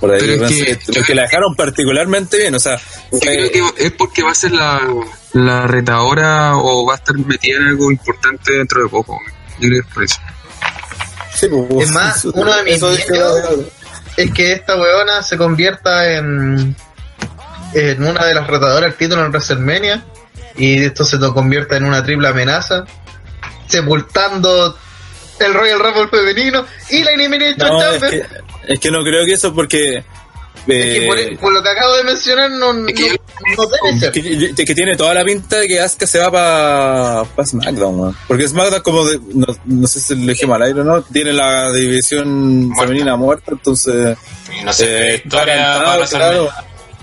por 0.00 0.10
ahí 0.12 0.18
Pero 0.20 0.32
es 0.46 0.78
pensé 0.78 1.02
que- 1.04 1.14
la 1.14 1.22
dejaron 1.22 1.54
particularmente 1.54 2.36
bien 2.38 2.54
o 2.54 2.58
sea 2.58 2.76
Yo 3.12 3.18
fue- 3.18 3.50
creo 3.50 3.72
que 3.74 3.84
es 3.86 3.92
porque 3.92 4.22
va 4.22 4.32
a 4.32 4.34
ser 4.34 4.52
la, 4.52 4.80
la 5.32 5.66
retadora 5.66 6.56
o 6.56 6.84
va 6.86 6.94
a 6.94 6.96
estar 6.96 7.16
metida 7.18 7.56
en 7.58 7.68
algo 7.68 7.90
importante 7.92 8.52
dentro 8.52 8.82
de 8.82 8.88
poco. 8.88 9.18
Yo 9.60 9.68
creo 9.68 9.82
que 9.82 9.88
es 9.88 9.94
por 9.94 10.02
eso. 10.04 10.16
sí, 11.34 11.46
pues, 11.48 11.88
Es 11.88 11.94
más, 11.94 12.16
eso- 12.16 12.32
uno 12.34 12.52
de 12.54 12.62
mis 12.64 12.74
eso 12.74 12.90
es 12.92 13.04
que- 13.04 13.12
miedos 13.12 13.38
es 14.16 14.30
que 14.32 14.52
esta 14.52 14.74
weona 14.76 15.22
se 15.22 15.36
convierta 15.38 16.12
en, 16.12 16.76
en 17.74 18.04
una 18.04 18.24
de 18.26 18.34
las 18.34 18.46
retadoras 18.46 18.82
del 18.90 18.94
título 18.94 19.24
en 19.24 19.30
WrestleMania 19.30 20.04
y 20.56 20.84
esto 20.84 21.04
se 21.04 21.16
lo 21.16 21.32
convierta 21.32 21.76
en 21.76 21.84
una 21.84 22.02
triple 22.04 22.28
amenaza, 22.28 22.84
sepultando 23.68 24.76
el 25.40 25.54
Royal 25.54 25.78
Rumble 25.80 26.08
femenino 26.08 26.64
y 26.90 27.02
la 27.04 27.10
Elimination 27.12 27.68
no, 27.68 27.82
es 27.82 28.02
que, 28.02 28.24
es 28.68 28.80
que 28.80 28.90
no 28.90 29.02
creo 29.02 29.24
que 29.24 29.32
eso 29.32 29.52
porque 29.54 29.96
Es 29.98 30.04
que 30.66 31.04
por, 31.08 31.18
eh, 31.18 31.38
por 31.40 31.52
lo 31.52 31.62
que 31.62 31.68
acabo 31.70 31.94
de 31.96 32.04
mencionar 32.04 32.50
no, 32.50 32.86
Es 32.86 32.94
que 32.94 33.18
no 33.56 33.66
debe 33.66 33.98
ser. 34.00 34.12
que, 34.54 34.64
que 34.64 34.74
tiene 34.74 34.96
toda 34.96 35.14
la 35.14 35.24
pinta 35.24 35.58
de 35.58 35.66
que 35.66 35.80
Asuka 35.80 36.06
se 36.06 36.18
va 36.20 36.30
para 37.34 37.46
SmackDown, 37.46 37.98
weón. 38.00 38.16
porque 38.28 38.46
SmackDown 38.46 38.82
como 38.82 39.04
de- 39.04 39.18
no, 39.34 39.46
no 39.64 39.86
sé 39.88 40.00
si 40.00 40.14
lo 40.14 40.32
dije 40.32 40.46
mal 40.46 40.62
aire 40.62 40.80
o 40.80 40.84
no, 40.84 41.02
tiene 41.02 41.32
la 41.32 41.72
división 41.72 42.68
Muerta. 42.68 42.82
femenina 42.84 43.16
muerta, 43.16 43.50
entonces 43.52 44.16
Y 44.60 44.64
no 44.64 44.72
sé, 44.72 44.84
eh, 44.84 45.14
está 45.16 45.26
historia 45.28 45.56
cantado, 45.56 45.84
para 45.98 46.06
claro. 46.06 46.48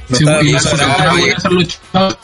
WrestleMania. 0.10 0.54
No 0.54 1.62
Sí, 1.62 1.68
está 1.68 2.16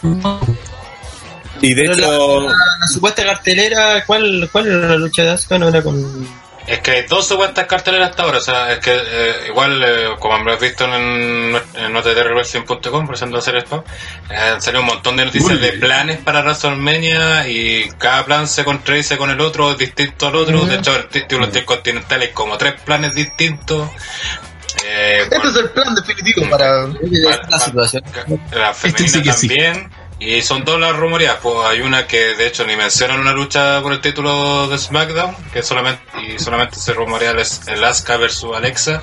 y 1.61 1.73
de 1.73 1.83
Pero 1.83 1.93
hecho, 1.93 2.41
la, 2.41 2.47
la 2.49 2.87
supuesta 2.87 3.23
cartelera, 3.23 4.03
¿cuál, 4.05 4.49
¿cuál 4.51 4.67
era 4.67 4.89
la 4.89 4.95
lucha 4.97 5.23
de 5.23 5.31
Asuka? 5.31 5.57
No 5.59 5.67
era 5.69 5.81
con. 5.81 6.45
Es 6.67 6.79
que 6.79 6.91
hay 6.91 7.01
dos 7.03 7.27
supuestas 7.27 7.67
carteleras 7.67 8.09
hasta 8.09 8.23
ahora, 8.23 8.39
o 8.39 8.41
sea, 8.41 8.71
es 8.73 8.79
que 8.79 8.91
eh, 8.91 9.33
igual, 9.49 9.83
eh, 9.83 10.07
como 10.19 10.33
habrás 10.33 10.59
visto 10.59 10.83
en, 10.85 11.55
en 11.75 11.93
noteterrewrestling.com, 11.93 13.07
presentando 13.07 13.37
hacer 13.37 13.57
spam, 13.57 13.83
eh, 14.31 14.35
han 14.35 14.59
salido 14.63 14.81
un 14.81 14.87
montón 14.87 15.15
de 15.15 15.25
noticias 15.25 15.61
de 15.61 15.73
planes 15.73 16.17
para 16.17 16.41
WrestleMania 16.41 17.47
y 17.47 17.87
cada 17.99 18.25
plan 18.25 18.47
se 18.47 18.63
contradice 18.63 19.15
con 19.15 19.29
el 19.29 19.39
otro, 19.41 19.73
es 19.73 19.77
distinto 19.77 20.27
al 20.27 20.37
otro. 20.37 20.65
De 20.65 20.77
hecho, 20.77 20.95
el 20.95 21.05
título 21.07 21.45
intercontinental 21.45 22.21
hay 22.21 22.29
como 22.29 22.57
tres 22.57 22.81
planes 22.81 23.13
distintos. 23.13 23.87
Eh, 24.83 25.19
Este 25.21 25.35
bueno, 25.37 25.51
es 25.51 25.57
el 25.57 25.69
plan 25.69 25.93
definitivo 25.93 26.49
para... 26.49 26.85
Es 26.85 27.47
la 27.49 27.59
situación. 27.59 28.03
la 28.51 28.73
femenina 28.73 29.07
sí 29.07 29.21
que 29.21 29.33
sí. 29.33 29.47
Y 30.19 30.41
son 30.41 30.63
dos 30.63 30.79
las 30.79 30.95
rumoreadas. 30.95 31.39
Pues 31.41 31.55
hay 31.65 31.81
una 31.81 32.07
que 32.07 32.35
de 32.35 32.47
hecho 32.47 32.65
ni 32.65 32.75
mencionan 32.75 33.19
una 33.19 33.33
lucha 33.33 33.81
por 33.81 33.91
el 33.91 34.01
título 34.01 34.67
de 34.67 34.77
SmackDown, 34.77 35.35
que 35.51 35.61
solamente 35.61 36.03
y 36.21 36.39
solamente 36.39 36.77
se 36.77 36.93
rumorea 36.93 37.31
el, 37.31 37.39
el 37.67 37.83
Asuka 37.83 38.17
versus 38.17 38.55
Alexa. 38.55 39.01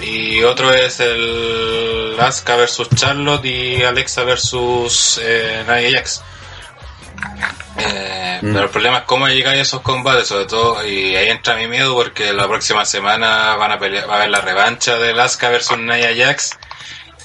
Y 0.00 0.42
otro 0.42 0.72
es 0.72 0.98
el 1.00 2.16
Asuka 2.18 2.56
versus 2.56 2.88
Charlotte 2.94 3.44
y 3.44 3.82
Alexa 3.82 4.24
versus 4.24 5.20
eh, 5.22 5.62
Nia 5.68 5.90
Jax. 5.98 6.22
Eh, 7.78 8.38
Pero 8.40 8.64
el 8.64 8.68
problema 8.70 8.98
es 8.98 9.04
cómo 9.04 9.28
llegar 9.28 9.54
a 9.54 9.60
esos 9.60 9.80
combates, 9.82 10.26
sobre 10.28 10.46
todo, 10.46 10.84
y 10.86 11.14
ahí 11.14 11.28
entra 11.28 11.54
mi 11.56 11.68
miedo 11.68 11.94
porque 11.94 12.32
la 12.32 12.48
próxima 12.48 12.84
semana 12.84 13.54
van 13.56 13.72
a 13.72 13.78
pelear, 13.78 14.08
va 14.08 14.14
a 14.14 14.16
haber 14.16 14.30
la 14.30 14.40
revancha 14.40 14.96
del 14.96 15.18
Asuka 15.20 15.50
versus 15.50 15.78
Nia 15.78 16.10
Jax. 16.16 16.58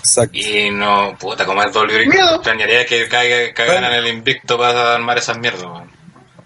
Exacto. 0.07 0.37
Y 0.37 0.69
no, 0.71 1.15
puta, 1.19 1.45
como 1.45 1.61
es 1.63 1.75
Miedo. 1.75 2.35
extrañaría 2.35 2.85
que 2.85 3.07
caiga, 3.07 3.53
caigan 3.53 3.83
en 3.85 3.93
el 3.93 4.07
invicto 4.07 4.57
para 4.57 4.95
armar 4.95 5.17
esas 5.17 5.37
mierdas. 5.37 5.65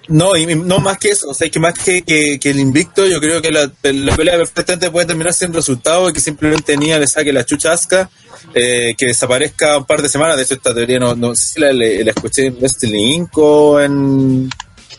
No, 0.07 0.35
y 0.35 0.45
no 0.55 0.79
más 0.79 0.97
que 0.97 1.09
eso, 1.11 1.29
o 1.29 1.33
sea, 1.33 1.47
que 1.49 1.59
más 1.59 1.73
que, 1.75 2.01
que, 2.01 2.37
que 2.39 2.49
el 2.49 2.59
invicto, 2.59 3.05
yo 3.05 3.21
creo 3.21 3.41
que 3.41 3.51
la, 3.51 3.71
la 3.83 4.15
pelea 4.15 4.35
perfectamente 4.35 4.91
puede 4.91 5.05
terminar 5.05 5.33
sin 5.33 5.53
resultado 5.53 6.09
y 6.09 6.13
que 6.13 6.19
simplemente 6.19 6.75
Nia 6.75 6.97
le 6.99 7.07
saque 7.07 7.31
la 7.31 7.45
chucha 7.45 7.69
a 7.71 7.73
Asuka, 7.75 8.09
eh, 8.53 8.93
que 8.97 9.05
desaparezca 9.05 9.77
un 9.77 9.85
par 9.85 10.01
de 10.01 10.09
semanas. 10.09 10.35
De 10.37 10.43
hecho, 10.43 10.55
esta 10.55 10.73
teoría 10.73 10.99
no, 10.99 11.15
no 11.15 11.33
sé 11.35 11.43
si 11.53 11.59
la, 11.61 11.71
la- 11.71 12.03
la 12.03 12.11
escuché 12.11 12.47
en 12.47 12.57
Wrestling 12.57 12.93
Inc. 13.13 13.37
o 13.37 13.79
en, 13.79 14.49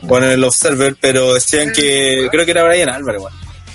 o 0.09 0.19
en 0.19 0.25
el 0.25 0.45
Observer, 0.45 0.97
pero 0.99 1.35
decían 1.35 1.73
que, 1.73 2.29
creo 2.31 2.45
que 2.47 2.51
era 2.53 2.65
Brian 2.65 2.89
Álvarez, 2.89 3.21
weón, 3.21 3.35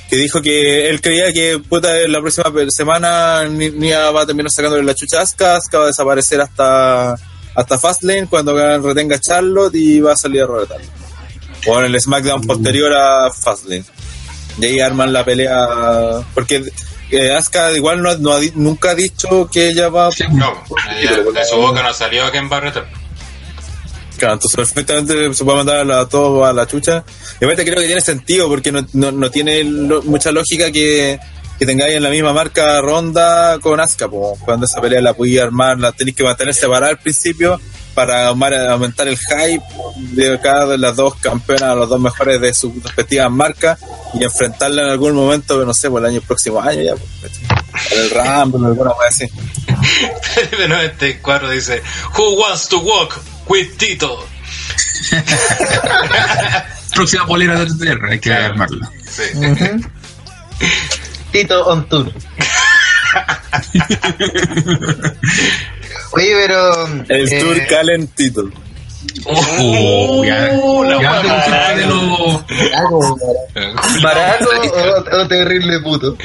que 0.09 0.15
dijo 0.15 0.41
que 0.41 0.89
él 0.89 1.01
creía 1.01 1.31
que 1.33 1.59
puta, 1.59 1.89
la 2.07 2.19
próxima 2.21 2.45
semana 2.69 3.45
Ni- 3.45 3.71
Nia 3.71 4.09
va 4.11 4.21
a 4.21 4.25
terminar 4.25 4.51
sacándole 4.51 4.83
la 4.83 4.95
chucha 4.95 5.19
a 5.19 5.23
Asuka, 5.23 5.55
Asuka 5.57 5.77
va 5.79 5.83
a 5.83 5.87
desaparecer 5.87 6.39
hasta, 6.41 7.15
hasta 7.55 7.77
Fastlane 7.79 8.27
cuando 8.27 8.55
retenga 8.79 9.17
a 9.17 9.19
Charlotte 9.19 9.75
y 9.75 9.99
va 9.99 10.13
a 10.13 10.15
salir 10.15 10.43
a 10.43 10.45
Roberta. 10.45 10.75
O 11.67 11.79
en 11.79 11.85
el 11.93 11.99
SmackDown 12.01 12.41
posterior 12.43 12.93
a 12.93 13.31
Fastlane. 13.31 13.83
Y 14.59 14.65
ahí 14.65 14.79
arman 14.79 15.11
la 15.11 15.25
pelea. 15.25 15.67
Porque 16.33 16.63
eh, 17.11 17.31
Asuka 17.33 17.71
igual 17.73 18.01
no, 18.01 18.15
no 18.17 18.31
ha 18.33 18.39
di- 18.39 18.53
nunca 18.55 18.91
ha 18.91 18.95
dicho 18.95 19.49
que 19.51 19.69
ella 19.69 19.89
va. 19.89 20.09
No, 20.31 20.53
ella- 20.99 21.17
de 21.31 21.45
su 21.45 21.55
boca 21.57 21.83
no 21.83 21.93
salió 21.93 22.25
a 22.25 22.31
Ken 22.31 22.47
Barrett. 22.47 22.77
Claro, 24.17 24.33
entonces 24.33 24.55
perfectamente 24.55 25.33
se 25.33 25.43
puede 25.43 25.57
mandar 25.57 25.77
a, 25.77 25.83
la- 25.85 26.01
a 26.49 26.53
la 26.53 26.65
chucha. 26.67 27.03
Y 27.39 27.45
aparte 27.45 27.63
creo 27.63 27.77
que 27.77 27.85
tiene 27.85 28.01
sentido 28.01 28.47
porque 28.47 28.71
no, 28.71 28.85
no, 28.93 29.11
no 29.11 29.29
tiene 29.29 29.63
lo- 29.63 30.01
mucha 30.03 30.31
lógica 30.31 30.71
que, 30.71 31.19
que 31.59 31.65
tengáis 31.65 31.95
en 31.95 32.03
la 32.03 32.09
misma 32.09 32.33
marca 32.33 32.81
Ronda 32.81 33.59
con 33.59 33.79
Asuka. 33.79 34.09
po. 34.09 34.35
Cuando 34.43 34.65
esa 34.65 34.81
pelea 34.81 35.01
la 35.01 35.13
podía 35.13 35.43
armar, 35.43 35.77
la 35.79 35.91
tenéis 35.91 36.15
que 36.17 36.23
mantener 36.23 36.53
separada 36.55 36.91
al 36.91 36.97
principio 36.99 37.59
para 37.97 38.27
aumentar 38.27 39.07
el 39.07 39.17
hype 39.17 39.63
de 39.95 40.39
cada 40.39 40.67
de 40.67 40.77
las 40.77 40.95
dos 40.95 41.15
campeonas, 41.15 41.75
los 41.75 41.89
dos 41.89 41.99
mejores 41.99 42.39
de 42.39 42.53
sus 42.53 42.71
respectivas 42.83 43.31
marcas 43.31 43.79
y 44.13 44.23
enfrentarla 44.23 44.83
en 44.83 44.89
algún 44.89 45.15
momento, 45.15 45.65
no 45.65 45.73
sé, 45.73 45.89
por 45.89 46.03
el 46.03 46.09
año 46.11 46.21
próximo 46.21 46.61
año 46.61 46.83
ya. 46.83 46.93
pues, 46.95 47.09
¿cachai? 47.23 47.97
el 47.97 48.11
Rumble, 48.11 48.67
alguna 48.67 48.91
cosa 48.91 49.07
así. 49.07 49.25
de 50.59 50.67
94 50.67 51.49
dice, 51.49 51.81
Who 52.15 52.39
wants 52.39 52.67
to 52.67 52.77
walk 52.81 53.19
with 53.47 53.75
Tito? 53.77 54.27
Próxima 56.93 57.25
polera 57.25 57.59
de 57.59 57.65
TTR, 57.65 58.11
hay 58.11 58.19
que 58.19 58.31
armarla. 58.31 58.91
Sí. 59.09 59.23
Tito 61.31 61.65
on 61.65 61.89
tour. 61.89 62.13
Oye, 66.11 66.33
pero... 66.45 66.87
El 67.09 67.33
eh, 67.33 67.39
tour 67.39 67.57
calentito. 67.67 68.49
Oh, 69.25 70.23
ya, 70.25 70.51
lo- 70.53 70.99
¿Barato 74.01 74.49
o, 74.73 75.17
o 75.21 75.27
terrible 75.27 75.79
puto? 75.79 76.17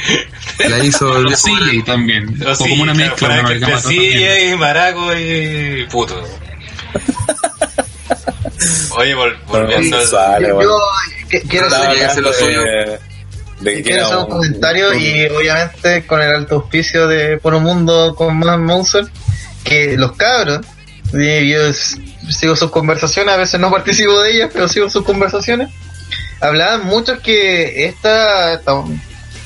La 0.68 0.78
hizo 0.84 1.18
lo 1.20 1.30
CJ 1.30 1.84
también. 1.84 2.34
O 2.46 2.54
sí, 2.54 2.68
como 2.70 2.82
una 2.84 2.92
claro, 3.14 3.48
mezcla, 3.48 3.80
también. 3.80 4.50
CJ, 4.50 4.56
Maraco 4.56 5.14
y 5.16 5.86
puto. 5.90 6.22
Oye, 8.96 9.16
vol- 9.16 9.36
volviendo 9.46 9.98
yo 10.00 10.06
quiero 11.48 11.66
hacer, 11.66 12.22
lo 12.22 12.32
suyo. 12.32 12.60
De- 13.62 13.82
que 13.82 14.00
hacer 14.00 14.16
un 14.16 14.22
un- 14.24 14.28
comentario 14.30 14.94
y 14.94 15.26
obviamente 15.26 16.06
con 16.06 16.20
el 16.22 16.34
alto 16.34 16.56
auspicio 16.56 17.06
de 17.08 17.38
Por 17.38 17.54
un 17.54 17.62
Mundo 17.62 18.14
con 18.16 18.36
más 18.38 18.58
Monster, 18.58 19.04
que 19.64 19.96
los 19.96 20.12
cabros, 20.12 20.60
yo 21.12 21.72
sigo 22.30 22.56
sus 22.56 22.70
conversaciones, 22.70 23.34
a 23.34 23.36
veces 23.36 23.60
no 23.60 23.70
participo 23.70 24.20
de 24.22 24.32
ellas, 24.32 24.50
pero 24.52 24.68
sigo 24.68 24.88
sus 24.90 25.04
conversaciones, 25.04 25.68
hablaban 26.40 26.84
muchos 26.86 27.20
que 27.20 27.86
esta, 27.86 28.54
esta 28.54 28.72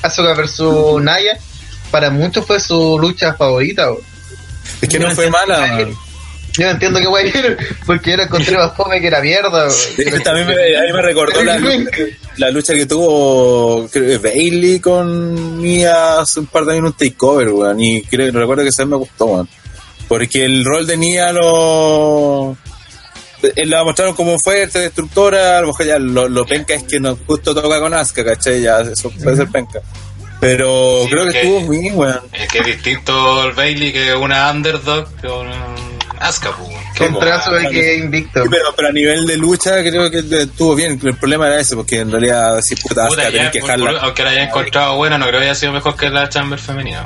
Asuka 0.01 0.33
versus 0.33 1.01
Naya, 1.01 1.37
para 1.91 2.09
muchos 2.09 2.45
fue 2.45 2.59
su 2.59 2.97
lucha 2.99 3.33
favorita. 3.33 3.85
bro. 3.87 4.01
Es 4.81 4.89
que 4.89 4.99
no 4.99 5.11
fue 5.11 5.29
mala. 5.29 5.87
Yo 6.57 6.65
no 6.65 6.71
entiendo 6.71 6.99
qué 6.99 7.05
guay 7.07 7.31
era, 7.33 7.55
porque 7.85 8.11
yo 8.11 8.17
la 8.17 8.23
encontré 8.23 8.57
más 8.57 8.75
fome 8.75 8.99
que 8.99 9.07
era 9.07 9.21
mierda. 9.21 9.69
Sí, 9.69 10.03
También 10.23 10.47
me, 10.47 10.53
ahí 10.53 10.91
me 10.93 11.01
recordó 11.01 11.43
la 11.43 11.57
lucha, 11.57 11.89
la 12.37 12.49
lucha 12.51 12.73
que 12.73 12.85
tuvo 12.85 13.87
creo 13.89 14.19
que 14.21 14.27
Bailey 14.29 14.79
con 14.79 15.61
Nia 15.61 16.19
hace 16.21 16.39
un 16.39 16.47
par 16.47 16.65
de 16.65 16.71
años 16.73 16.79
en 16.79 16.85
un 16.87 16.93
takeover, 16.93 17.49
weón. 17.49 17.79
Y 17.79 18.01
creo, 18.03 18.31
recuerdo 18.31 18.63
que 18.63 18.69
esa 18.69 18.83
vez 18.83 18.89
me 18.89 18.97
gustó, 18.97 19.25
weón. 19.25 19.49
Porque 20.07 20.45
el 20.45 20.63
rol 20.65 20.87
de 20.87 20.97
Nia 20.97 21.31
lo. 21.31 22.57
La 23.65 23.83
mostraron 23.83 24.15
como 24.15 24.39
fuerte, 24.39 24.79
destructora, 24.79 25.59
a 25.59 25.61
lo 25.61 25.67
mejor 25.67 25.85
ya 25.85 25.99
lo, 25.99 26.27
lo 26.27 26.43
penca 26.45 26.73
es 26.73 26.83
que 26.83 26.99
no 26.99 27.15
justo 27.27 27.53
toca 27.53 27.79
con 27.79 27.93
Asuka, 27.93 28.25
¿cachai? 28.25 28.61
Ya, 28.63 28.79
eso 28.81 29.11
puede 29.11 29.37
ser 29.37 29.47
penca. 29.49 29.79
Pero 30.39 31.03
Sí, 31.03 31.09
creo 31.11 31.25
que 31.25 31.31
porque- 31.33 31.41
estuvo 31.41 31.69
bien, 31.69 31.95
weón. 31.97 32.19
Es 32.33 32.47
que 32.47 32.59
es 32.59 32.65
distinto 32.65 33.43
el 33.43 33.53
Bailey 33.53 33.93
que 33.93 34.13
una 34.15 34.51
underdog 34.51 35.07
con 35.21 35.47
Asuka, 36.19 36.51
pues. 36.57 36.69
Con 36.97 37.19
trazo 37.19 37.51
de 37.53 37.69
que 37.69 37.95
invicto. 37.97 38.43
Sí, 38.43 38.49
pero, 38.51 38.73
pero 38.75 38.87
a 38.89 38.91
nivel 38.91 39.25
de 39.27 39.37
lucha 39.37 39.81
creo 39.81 40.09
que 40.09 40.19
estuvo 40.19 40.75
bien. 40.75 40.99
El 41.03 41.15
problema 41.15 41.47
era 41.47 41.59
ese, 41.59 41.75
porque 41.75 41.99
en 41.99 42.11
realidad 42.11 42.59
si 42.61 42.75
puta 42.75 43.07
Puta, 43.07 43.21
Asuka 43.21 43.23
ya, 43.23 43.31
tenés 43.31 43.51
que 43.51 43.59
por- 43.59 43.69
dejarla. 43.69 43.99
aunque 44.01 44.23
la 44.23 44.29
haya 44.31 44.43
encontrado 44.43 44.95
buena, 44.97 45.17
no 45.17 45.27
creo 45.27 45.39
que 45.39 45.45
haya 45.45 45.55
sido 45.55 45.71
mejor 45.73 45.95
que 45.95 46.09
la 46.09 46.27
Chamber 46.29 46.59
femenina. 46.59 47.05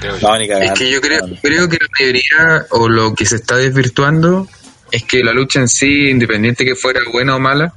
Creo 0.00 0.18
yo. 0.18 0.28
No, 0.28 0.38
ni 0.38 0.44
Es 0.48 0.72
que 0.72 0.90
yo 0.90 1.00
creo, 1.00 1.20
creo 1.42 1.68
que 1.68 1.78
la 1.80 1.86
mayoría, 1.98 2.66
o 2.70 2.88
lo 2.88 3.14
que 3.14 3.24
se 3.26 3.36
está 3.36 3.56
desvirtuando, 3.56 4.48
es 4.90 5.02
que 5.04 5.24
la 5.24 5.32
lucha 5.32 5.60
en 5.60 5.68
sí, 5.68 6.08
independiente 6.10 6.64
que 6.64 6.74
fuera 6.76 7.00
buena 7.12 7.36
o 7.36 7.40
mala, 7.40 7.72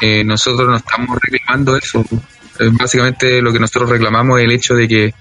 eh, 0.00 0.24
nosotros 0.24 0.68
no 0.68 0.76
estamos 0.76 1.18
reclamando 1.20 1.76
eso. 1.76 2.04
Eh, 2.60 2.70
básicamente 2.72 3.40
lo 3.42 3.52
que 3.52 3.58
nosotros 3.60 3.90
reclamamos 3.90 4.38
es 4.40 4.44
el 4.46 4.52
hecho 4.52 4.74
de 4.74 4.88
que 4.88 5.14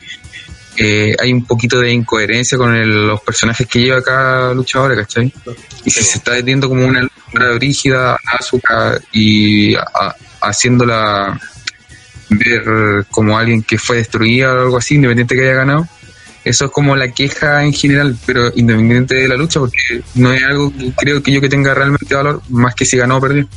eh, 0.77 1.15
hay 1.19 1.33
un 1.33 1.45
poquito 1.45 1.79
de 1.79 1.91
incoherencia 1.91 2.57
con 2.57 2.73
el- 2.75 3.07
los 3.07 3.21
personajes 3.21 3.65
que 3.67 3.79
lleva 3.81 4.01
cada 4.03 4.53
luchadora, 4.53 4.95
¿cachai? 4.95 5.33
Y 5.85 5.89
si 5.91 6.03
se 6.03 6.17
está 6.19 6.31
vendiendo 6.33 6.69
como 6.69 6.85
una 6.85 7.01
lucha 7.01 7.57
rígida 7.59 8.13
a 8.13 8.17
Asuka 8.39 8.99
y 9.11 9.75
a- 9.75 10.15
haciéndola 10.41 11.39
ver 12.29 13.05
como 13.09 13.37
alguien 13.37 13.63
que 13.63 13.77
fue 13.77 13.97
destruida 13.97 14.53
o 14.53 14.61
algo 14.61 14.77
así, 14.77 14.95
independiente 14.95 15.35
que 15.35 15.41
haya 15.43 15.53
ganado, 15.53 15.87
eso 16.43 16.65
es 16.65 16.71
como 16.71 16.95
la 16.95 17.09
queja 17.11 17.63
en 17.63 17.73
general, 17.73 18.17
pero 18.25 18.51
independiente 18.55 19.15
de 19.15 19.27
la 19.27 19.35
lucha, 19.35 19.59
porque 19.59 20.01
no 20.15 20.31
es 20.31 20.43
algo 20.43 20.71
que 20.77 20.91
creo 20.95 21.23
que 21.23 21.31
yo 21.31 21.41
que 21.41 21.49
tenga 21.49 21.73
realmente 21.73 22.13
valor, 22.13 22.41
más 22.49 22.75
que 22.75 22.85
si 22.85 22.97
ganó 22.97 23.17
o 23.17 23.21
perdió. 23.21 23.47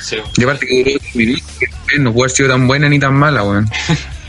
Sí, 0.00 0.16
Y 0.36 0.42
aparte 0.42 0.66
que 0.66 0.98
no 1.98 2.12
puede 2.12 2.24
haber 2.24 2.36
sido 2.36 2.48
tan 2.48 2.66
buena 2.66 2.88
ni 2.88 2.98
tan 2.98 3.14
mala, 3.14 3.44
weón. 3.44 3.68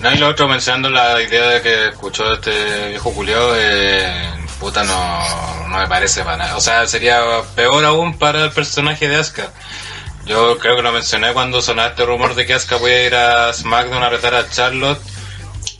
No, 0.00 0.10
y 0.10 0.16
lo 0.16 0.28
otro, 0.28 0.48
mencionando 0.48 0.88
la 0.88 1.20
idea 1.20 1.46
de 1.48 1.60
que 1.60 1.88
escuchó 1.88 2.32
este 2.32 2.88
viejo 2.88 3.12
culiao, 3.12 3.52
eh, 3.54 4.10
puta, 4.58 4.82
no, 4.82 5.68
no 5.68 5.78
me 5.78 5.86
parece 5.88 6.24
para 6.24 6.38
nada. 6.38 6.56
O 6.56 6.60
sea, 6.60 6.86
sería 6.86 7.22
peor 7.54 7.84
aún 7.84 8.18
para 8.18 8.44
el 8.44 8.50
personaje 8.50 9.08
de 9.08 9.16
Asuka. 9.16 9.50
Yo 10.24 10.58
creo 10.58 10.76
que 10.76 10.82
lo 10.82 10.92
mencioné 10.92 11.34
cuando 11.34 11.60
sonaba 11.60 11.90
este 11.90 12.06
rumor 12.06 12.34
de 12.34 12.46
que 12.46 12.54
Asuka 12.54 12.78
puede 12.78 13.06
ir 13.08 13.14
a 13.14 13.52
SmackDown 13.52 14.02
a 14.02 14.08
retar 14.08 14.34
a 14.34 14.48
Charlotte. 14.48 15.00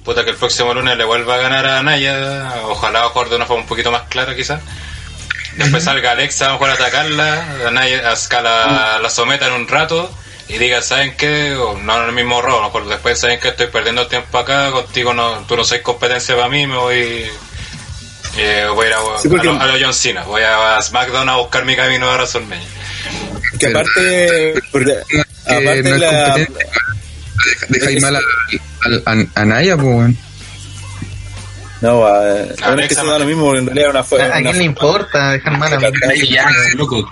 Puta, 0.05 0.23
que 0.23 0.31
el 0.31 0.37
próximo 0.37 0.75
lunes 0.75 0.99
le 0.99 1.05
vuelva 1.05 1.37
a 1.37 1.39
ganar 1.39 1.67
a 1.67 1.83
Naya. 1.83 2.57
Ojalá, 2.65 3.05
mejor 3.05 3.31
de 3.31 3.37
una 3.37 3.47
forma 3.47 3.63
un 3.63 3.69
poquito 3.69 3.91
más 3.91 4.03
clara, 4.11 4.37
quizás. 4.37 4.61
Después 5.57 5.83
salga 5.83 6.13
Alexa, 6.13 6.51
a 6.51 6.53
mejor 6.53 6.69
a 6.69 6.75
atacarla. 6.75 7.69
A 7.69 7.71
Naya, 7.71 8.11
Asuka 8.11 8.43
la, 8.43 8.99
la 8.99 9.09
someta 9.09 9.47
en 9.47 9.55
un 9.55 9.67
rato. 9.67 10.11
Y 10.53 10.59
diga, 10.59 10.83
¿saben 10.83 11.17
qué? 11.17 11.55
O 11.55 11.77
no 11.79 12.03
en 12.03 12.09
el 12.09 12.15
mismo 12.15 12.43
rol. 12.43 12.61
A 12.61 12.67
mejor 12.67 12.89
después, 12.89 13.19
¿saben 13.19 13.39
que 13.41 13.49
Estoy 13.49 13.69
perdiendo 13.69 14.07
tiempo 14.09 14.37
acá. 14.39 14.71
Contigo 14.73 15.15
no, 15.15 15.39
tú 15.47 15.57
no 15.57 15.65
sois 15.65 15.81
competencia 15.83 16.35
para 16.35 16.49
mí. 16.49 16.67
Me 16.67 16.77
voy. 16.77 17.27
eh, 18.37 18.67
voy 18.75 18.87
a 18.87 18.89
ir 18.89 18.95
a, 18.95 19.19
Sí, 19.21 19.29
porque- 19.29 19.49
a 19.49 19.53
lo, 19.53 19.61
a 19.61 19.67
lo 19.67 19.75
John 19.85 19.95
Cena. 19.95 20.23
Voy 20.25 20.43
a 20.43 20.81
SmackDown 20.83 21.29
a 21.29 21.37
buscar 21.37 21.65
mi 21.65 21.77
camino 21.77 22.09
a 22.11 22.15
WrestleMania. 22.15 22.67
Que 23.59 23.67
aparte, 23.67 24.55
porque, 24.73 24.97
Que 25.09 25.21
aparte 25.55 25.83
no 25.83 25.95
es 25.95 26.01
la, 26.01 26.37
dejáis 27.69 28.03
mal 28.03 28.17
a, 28.17 28.19
a, 28.19 29.13
a- 29.13 29.27
a 29.41 29.45
Naya, 29.45 29.77
pues, 29.77 29.87
weón. 29.87 30.19
no, 31.81 32.07
a, 32.07 32.21
bueno, 32.21 32.83
es 32.83 32.89
que 32.89 32.95
eso 32.95 33.07
da 33.07 33.19
lo 33.19 33.25
mismo, 33.25 33.55
en 33.57 33.67
realidad 33.67 33.91
una 33.91 34.01
¿A 34.01 34.05
fue. 34.05 34.31
quién 34.43 34.59
le 34.59 34.65
importa 34.65 35.33
dejar 35.33 35.59
mal 35.59 35.73
a 35.73 35.79
mí? 35.79 35.87
Ya, 36.31 36.47
loco. 36.75 37.09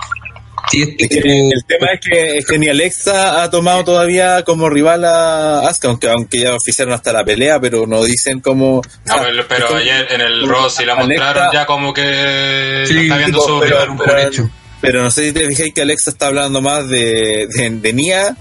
Sí, 0.71 0.81
este 0.83 1.03
Es 1.03 1.09
que 1.09 1.21
tipo- 1.21 1.51
el 1.53 1.65
tema 1.65 1.87
es 1.93 1.99
que, 2.01 2.37
es 2.37 2.45
que 2.45 2.59
ni 2.59 2.67
Alexa 2.67 3.41
ha 3.43 3.49
tomado 3.49 3.83
todavía 3.83 4.43
como 4.43 4.69
rival 4.69 5.03
a 5.05 5.67
Asuka, 5.67 5.87
aunque, 5.89 6.09
aunque 6.09 6.39
ya 6.41 6.53
oficiaron 6.55 6.93
hasta 6.93 7.11
la 7.11 7.23
pelea, 7.25 7.59
pero 7.59 7.87
no 7.87 8.03
dicen 8.03 8.39
como... 8.39 8.77
o 8.77 8.81
No, 9.05 9.15
pero, 9.21 9.47
pero 9.47 9.59
es 9.59 9.65
como- 9.65 9.79
ayer 9.79 10.07
en 10.11 10.21
el 10.21 10.47
Raw 10.47 10.69
sí 10.69 10.85
la 10.85 10.93
Alexa- 10.93 11.23
mostraron 11.25 11.53
ya 11.53 11.65
como 11.65 11.93
que 11.93 12.83
Sí, 12.87 12.97
está 12.99 13.17
viendo 13.17 13.39
tipo, 13.39 13.47
su 13.53 13.59
pero- 13.61 13.75
rival 13.75 13.89
un 13.89 13.97
poco. 13.97 14.17
hecho. 14.17 14.49
Pero 14.81 15.03
no 15.03 15.11
sé 15.11 15.25
si 15.27 15.33
te 15.33 15.45
fijáis 15.47 15.73
que 15.73 15.81
Alexa 15.81 16.11
está 16.11 16.27
hablando 16.27 16.61
más 16.61 16.87
de, 16.87 17.47
de, 17.53 17.69
de 17.81 17.93
Nia 17.93 18.35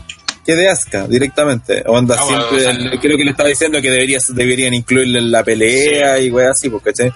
que 0.46 0.54
de 0.54 0.68
Asuka 0.68 1.06
directamente. 1.08 1.82
Onda 1.86 2.16
Ah, 2.18 2.24
siempre, 2.26 2.56
o 2.56 2.60
sea, 2.60 2.70
el- 2.70 3.00
creo 3.00 3.16
que 3.16 3.24
le 3.24 3.30
estaba 3.32 3.48
diciendo 3.48 3.80
que 3.82 3.90
deberías, 3.90 4.24
deberían 4.34 4.72
incluirle 4.74 5.18
en 5.18 5.30
la 5.30 5.42
pelea 5.42 6.18
y 6.20 6.30
weas 6.30 6.52
así, 6.52 6.68
porque 6.70 6.92
¿cachai? 6.92 7.12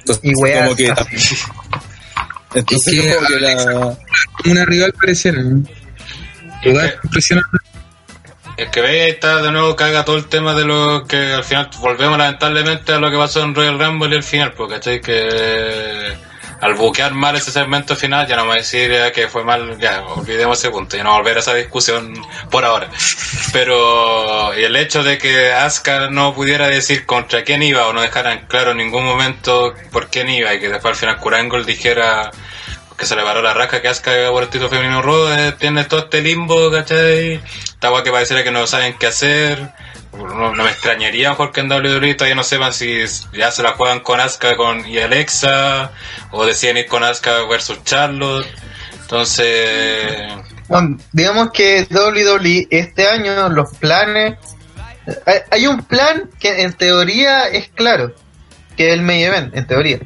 Entonces, 0.00 0.24
Y 0.24 0.34
weas 0.42 0.64
como 0.64 0.76
que. 0.76 0.92
Entonces 2.54 2.94
Es 2.94 3.02
que 3.02 3.14
como 3.14 3.26
que 3.28 3.40
la, 3.40 3.98
una 4.46 4.64
rival 4.64 4.92
pareciera. 4.92 5.42
que- 6.62 6.94
impresionante. 7.04 7.58
Es 8.56 8.68
que 8.68 8.80
veis 8.82 9.02
ahí 9.04 9.10
está 9.12 9.40
de 9.42 9.52
nuevo 9.52 9.74
caga 9.74 10.04
todo 10.04 10.16
el 10.16 10.26
tema 10.26 10.54
de 10.54 10.64
lo 10.66 11.06
que 11.06 11.16
al 11.32 11.44
final 11.44 11.70
volvemos 11.80 12.18
lamentablemente 12.18 12.92
a 12.92 12.98
lo 12.98 13.10
que 13.10 13.16
pasó 13.16 13.42
en 13.42 13.54
Royal 13.54 13.78
Rumble 13.78 14.10
y 14.14 14.16
al 14.18 14.22
final, 14.22 14.52
porque 14.52 14.74
¿cachai? 14.74 15.00
Que 15.00 16.12
al 16.60 16.74
buquear 16.74 17.14
mal 17.14 17.36
ese 17.36 17.50
segmento 17.50 17.96
final, 17.96 18.26
ya 18.26 18.36
no 18.36 18.44
me 18.44 18.56
decir 18.56 18.92
eh, 18.92 19.12
que 19.12 19.28
fue 19.28 19.44
mal, 19.44 19.78
ya 19.78 20.02
olvidemos 20.04 20.58
ese 20.58 20.70
punto, 20.70 20.96
ya 20.96 21.04
no 21.04 21.14
volver 21.14 21.38
a 21.38 21.40
esa 21.40 21.54
discusión 21.54 22.14
por 22.50 22.64
ahora. 22.64 22.90
Pero 23.52 24.58
y 24.58 24.64
el 24.64 24.76
hecho 24.76 25.02
de 25.02 25.18
que 25.18 25.52
Asuka 25.52 26.10
no 26.10 26.34
pudiera 26.34 26.68
decir 26.68 27.06
contra 27.06 27.44
quién 27.44 27.62
iba 27.62 27.86
o 27.86 27.92
no 27.92 28.02
dejaran 28.02 28.46
claro 28.46 28.72
en 28.72 28.78
ningún 28.78 29.04
momento 29.04 29.74
por 29.90 30.08
quién 30.08 30.28
iba 30.28 30.52
y 30.54 30.60
que 30.60 30.68
después 30.68 30.92
al 30.92 30.96
final 30.96 31.16
Kurangol 31.18 31.64
dijera 31.64 32.30
que 32.98 33.06
se 33.06 33.16
le 33.16 33.22
paró 33.22 33.40
la 33.40 33.54
raja 33.54 33.80
que 33.80 33.88
Asuka 33.88 34.12
por 34.30 34.42
el 34.42 34.50
título 34.50 34.68
femenino 34.68 35.00
Raw, 35.00 35.32
eh, 35.32 35.54
tiene 35.58 35.84
todo 35.84 36.00
este 36.00 36.20
limbo, 36.20 36.70
¿cachai? 36.70 37.40
Esta 37.64 38.02
que 38.02 38.10
pareciera 38.10 38.44
que 38.44 38.50
no 38.50 38.66
saben 38.66 38.96
qué 38.98 39.06
hacer. 39.06 39.70
No, 40.12 40.54
no 40.54 40.64
me 40.64 40.70
extrañaría 40.70 41.30
mejor 41.30 41.52
que 41.52 41.60
en 41.60 41.70
WWE 41.70 42.14
todavía 42.14 42.34
no 42.34 42.42
sepan 42.42 42.72
si 42.72 43.04
ya 43.32 43.50
se 43.50 43.62
la 43.62 43.72
juegan 43.72 44.00
con 44.00 44.20
Asuka 44.20 44.56
con, 44.56 44.86
y 44.86 44.98
Alexa, 44.98 45.92
o 46.32 46.44
deciden 46.44 46.78
ir 46.78 46.86
con 46.86 47.04
Asuka 47.04 47.44
versus 47.48 47.82
Charlotte. 47.84 48.46
Entonces, 49.02 50.32
digamos 51.12 51.50
que 51.52 51.86
WWE 51.90 52.68
este 52.70 53.08
año 53.08 53.48
los 53.48 53.74
planes 53.76 54.38
hay, 55.26 55.38
hay 55.50 55.66
un 55.66 55.82
plan 55.82 56.30
que 56.38 56.62
en 56.62 56.72
teoría 56.72 57.48
es 57.48 57.68
claro 57.70 58.14
que 58.76 58.88
es 58.88 58.94
el 58.94 59.02
main 59.02 59.20
event 59.20 59.56
en 59.56 59.66
teoría 59.66 59.98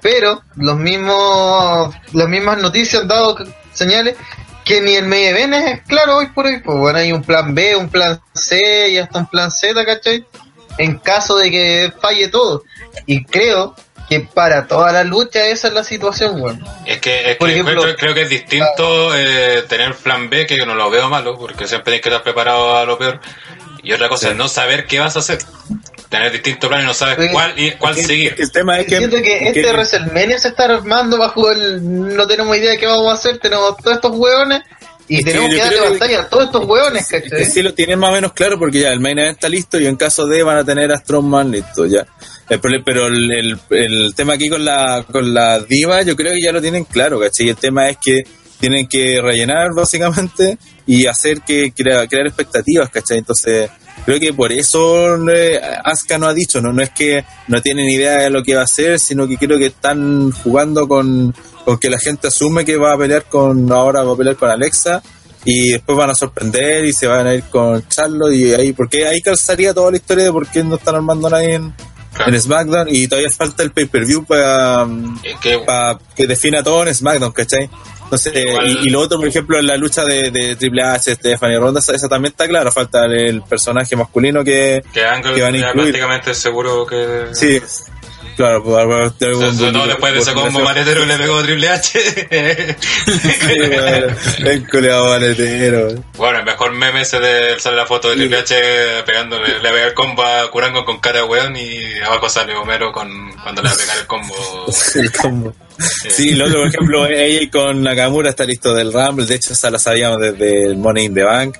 pero 0.00 0.42
los 0.56 0.76
mismos 0.76 1.94
las 2.12 2.28
mismas 2.28 2.58
noticias 2.58 3.02
han 3.02 3.08
dado 3.08 3.36
señales 3.72 4.16
que 4.64 4.80
ni 4.80 4.94
el 4.94 5.12
event 5.12 5.54
es 5.54 5.80
claro 5.86 6.16
hoy 6.18 6.28
por 6.28 6.46
hoy 6.46 6.60
pues 6.60 6.78
bueno 6.78 6.98
hay 6.98 7.12
un 7.12 7.22
plan 7.22 7.54
B 7.54 7.76
un 7.76 7.88
plan 7.88 8.20
C 8.34 8.88
y 8.90 8.98
hasta 8.98 9.18
un 9.20 9.26
plan 9.26 9.50
Z 9.50 9.84
¿cachai? 9.84 10.24
en 10.78 10.98
caso 10.98 11.36
de 11.36 11.50
que 11.50 11.92
falle 12.00 12.28
todo 12.28 12.64
y 13.06 13.24
creo 13.24 13.74
que 14.08 14.20
para 14.20 14.66
toda 14.66 14.92
la 14.92 15.02
lucha 15.04 15.46
esa 15.46 15.68
es 15.68 15.74
la 15.74 15.84
situación 15.84 16.40
bueno 16.40 16.64
es 16.86 16.98
que, 17.00 17.30
es 17.30 17.36
Por 17.36 17.48
que 17.48 17.54
ejemplo- 17.60 17.96
creo 17.96 18.14
que 18.14 18.22
es 18.22 18.28
distinto 18.28 19.14
eh, 19.16 19.64
tener 19.68 19.94
plan 19.94 20.28
B, 20.28 20.46
que 20.46 20.64
no 20.66 20.74
lo 20.74 20.90
veo 20.90 21.08
malo, 21.08 21.38
porque 21.38 21.66
siempre 21.66 21.92
tienes 21.92 22.02
que 22.02 22.08
estar 22.10 22.22
preparado 22.22 22.76
a 22.76 22.84
lo 22.84 22.98
peor. 22.98 23.18
Y 23.82 23.92
otra 23.94 24.08
cosa 24.10 24.28
es 24.30 24.36
no 24.36 24.46
saber 24.48 24.86
qué 24.86 24.98
vas 24.98 25.16
a 25.16 25.20
hacer. 25.20 25.38
Tener 26.14 26.32
distintos 26.32 26.68
planes 26.68 26.84
y 26.84 26.88
no 26.88 26.94
sabes 26.94 27.16
Sí. 27.26 27.32
cuál, 27.32 27.52
y, 27.58 27.70
cuál 27.72 27.94
seguir. 27.96 28.34
el 28.38 28.50
tema 28.52 28.78
es 28.80 28.86
que, 28.86 28.98
Siento 28.98 29.16
que 29.22 29.48
este 29.48 29.62
que- 29.62 29.72
WrestleMania 29.72 30.38
se 30.38 30.48
está 30.48 30.64
armando 30.64 31.18
bajo 31.18 31.50
el. 31.50 32.14
No 32.16 32.26
tenemos 32.26 32.56
idea 32.56 32.70
de 32.72 32.78
qué 32.78 32.86
vamos 32.86 33.10
a 33.10 33.14
hacer, 33.14 33.38
tenemos 33.38 33.76
todos 33.78 33.96
estos 33.96 34.12
hueones 34.14 34.62
y 35.08 35.18
Es 35.18 35.24
tenemos 35.24 35.50
que 35.50 35.56
darle 35.60 35.80
batalla 35.90 36.20
a 36.20 36.28
todos 36.28 36.44
estos 36.46 36.64
hueones, 36.64 37.02
Es 37.02 37.08
¿cachai? 37.22 37.38
que 37.38 37.44
sí 37.44 37.62
lo 37.62 37.74
tienen 37.74 37.98
más 37.98 38.10
o 38.10 38.12
menos 38.14 38.32
claro 38.32 38.58
porque 38.58 38.80
ya 38.80 38.90
el 38.90 39.00
main 39.00 39.18
event 39.18 39.36
está 39.36 39.48
listo 39.50 39.78
y 39.78 39.86
en 39.86 39.96
caso 39.96 40.26
de 40.26 40.42
van 40.42 40.56
a 40.58 40.64
tener 40.64 40.90
a 40.92 40.96
Strongman 40.98 41.50
listo 41.50 41.84
ya. 41.86 42.06
El 42.48 42.60
pero 42.84 43.06
el, 43.08 43.30
el, 43.32 43.58
el 43.70 44.14
tema 44.14 44.34
aquí 44.34 44.48
con 44.48 44.64
la 44.64 45.04
con 45.10 45.32
la 45.34 45.58
diva 45.60 46.02
yo 46.02 46.14
creo 46.16 46.32
que 46.34 46.40
ya 46.42 46.52
lo 46.52 46.60
tienen 46.62 46.84
claro, 46.84 47.18
¿cachai? 47.20 47.46
Y 47.46 47.50
el 47.50 47.56
tema 47.56 47.88
es 47.90 47.96
que 48.02 48.22
tienen 48.60 48.86
que 48.86 49.20
rellenar 49.20 49.74
básicamente 49.74 50.56
y 50.86 51.06
hacer 51.06 51.40
que 51.40 51.72
crea- 51.72 52.06
crear 52.06 52.26
expectativas, 52.26 52.88
¿cachai? 52.90 53.18
Entonces 53.18 53.68
creo 54.04 54.20
que 54.20 54.32
por 54.32 54.52
eso 54.52 55.16
eh, 55.30 55.60
Asuka 55.84 56.18
no 56.18 56.26
ha 56.26 56.34
dicho, 56.34 56.60
no 56.60 56.72
no 56.72 56.82
es 56.82 56.90
que 56.90 57.24
no 57.48 57.60
tienen 57.62 57.88
idea 57.88 58.22
de 58.22 58.30
lo 58.30 58.42
que 58.42 58.54
va 58.54 58.62
a 58.62 58.64
hacer, 58.64 58.98
sino 58.98 59.26
que 59.26 59.36
creo 59.36 59.58
que 59.58 59.66
están 59.66 60.30
jugando 60.30 60.86
con, 60.88 61.34
con 61.64 61.78
que 61.78 61.90
la 61.90 61.98
gente 61.98 62.28
asume 62.28 62.64
que 62.64 62.76
va 62.76 62.94
a 62.94 62.98
pelear 62.98 63.24
con 63.24 63.70
ahora 63.72 64.02
va 64.02 64.12
a 64.12 64.16
pelear 64.16 64.36
con 64.36 64.50
Alexa 64.50 65.02
y 65.44 65.72
después 65.72 65.98
van 65.98 66.10
a 66.10 66.14
sorprender 66.14 66.84
y 66.84 66.92
se 66.92 67.06
van 67.06 67.26
a 67.26 67.34
ir 67.34 67.44
con 67.44 67.86
Charlotte 67.88 68.34
y 68.34 68.54
ahí 68.54 68.72
porque 68.72 69.06
ahí 69.06 69.20
calzaría 69.20 69.74
toda 69.74 69.90
la 69.90 69.98
historia 69.98 70.24
de 70.24 70.32
por 70.32 70.46
qué 70.48 70.64
no 70.64 70.76
están 70.76 70.94
armando 70.94 71.26
a 71.26 71.30
nadie 71.30 71.54
en, 71.54 71.74
Claro. 72.14 72.32
en 72.32 72.40
SmackDown 72.40 72.88
y 72.90 73.08
todavía 73.08 73.30
falta 73.30 73.64
el 73.64 73.72
pay-per-view 73.72 74.24
para 74.24 74.86
que, 75.42 75.60
que 76.14 76.26
defina 76.28 76.62
todo 76.62 76.86
en 76.86 76.94
SmackDown, 76.94 77.32
¿cachai? 77.32 77.68
Entonces, 78.04 78.32
y, 78.36 78.86
y 78.86 78.90
lo 78.90 79.00
otro, 79.00 79.18
por 79.18 79.26
ejemplo, 79.26 79.58
en 79.58 79.66
la 79.66 79.76
lucha 79.76 80.04
de, 80.04 80.30
de 80.30 80.56
Triple 80.56 80.82
H, 80.82 81.14
Stephanie 81.14 81.58
Ronda, 81.58 81.80
esa, 81.80 81.94
esa 81.94 82.08
también 82.08 82.32
está 82.32 82.46
clara. 82.46 82.70
Falta 82.70 83.06
el 83.06 83.42
personaje 83.42 83.96
masculino 83.96 84.44
que, 84.44 84.82
Que 84.92 85.00
que 85.00 85.42
van 85.42 85.54
a 85.54 85.58
incluir. 85.58 85.72
prácticamente 85.72 86.34
seguro 86.34 86.86
que. 86.86 87.26
Sí, 87.32 87.60
claro, 88.36 88.62
pues, 88.62 88.76
ahora 88.78 89.10
tengo 89.18 89.38
O 89.38 89.40
sea, 89.40 89.48
un 89.50 89.58
sobre 89.58 89.72
todo 89.72 89.82
poquito- 89.82 89.86
después 89.88 90.12
de 90.14 90.18
ese 90.20 90.32
combo 90.34 90.60
maletero 90.60 91.04
le 91.06 91.16
pegó 91.18 91.42
Triple 91.42 91.68
H. 91.68 92.26
El 94.44 94.68
culeado 94.68 95.06
maletero. 95.08 95.88
bueno, 96.16 96.38
el 96.40 96.44
mejor 96.44 96.72
meme 96.72 97.02
ese 97.02 97.18
de 97.20 97.58
sale 97.58 97.76
la 97.76 97.86
foto 97.86 98.10
de 98.10 98.16
Triple 98.16 98.38
H 98.38 98.54
pegándole, 99.06 99.58
le 99.60 99.70
pega 99.70 99.86
el 99.86 99.94
combo 99.94 100.22
a 100.22 100.50
Curango 100.50 100.84
con 100.84 100.98
cara 101.00 101.20
de 101.20 101.24
weón 101.24 101.56
y 101.56 101.98
abajo 102.00 102.28
sale 102.28 102.54
Homero 102.54 102.92
con 102.92 103.08
cuando 103.42 103.62
le 103.62 103.68
va 103.68 103.74
a 103.74 103.78
pegar 103.78 103.98
el 103.98 104.06
combo. 104.06 104.34
El 104.94 105.10
combo. 105.12 105.52
Sí, 106.08 106.34
lo 106.36 106.44
otro, 106.46 106.60
por 106.60 106.68
ejemplo, 106.68 107.06
ella 107.08 107.50
con 107.50 107.82
Nakamura 107.82 108.30
está 108.30 108.44
listo 108.44 108.72
del 108.74 108.92
Rumble. 108.92 109.26
De 109.26 109.34
hecho, 109.34 109.54
esa 109.54 109.70
la 109.70 109.78
sabíamos 109.80 110.20
desde 110.20 110.66
el 110.66 110.76
Money 110.76 111.06
in 111.06 111.14
the 111.14 111.24
Bank 111.24 111.56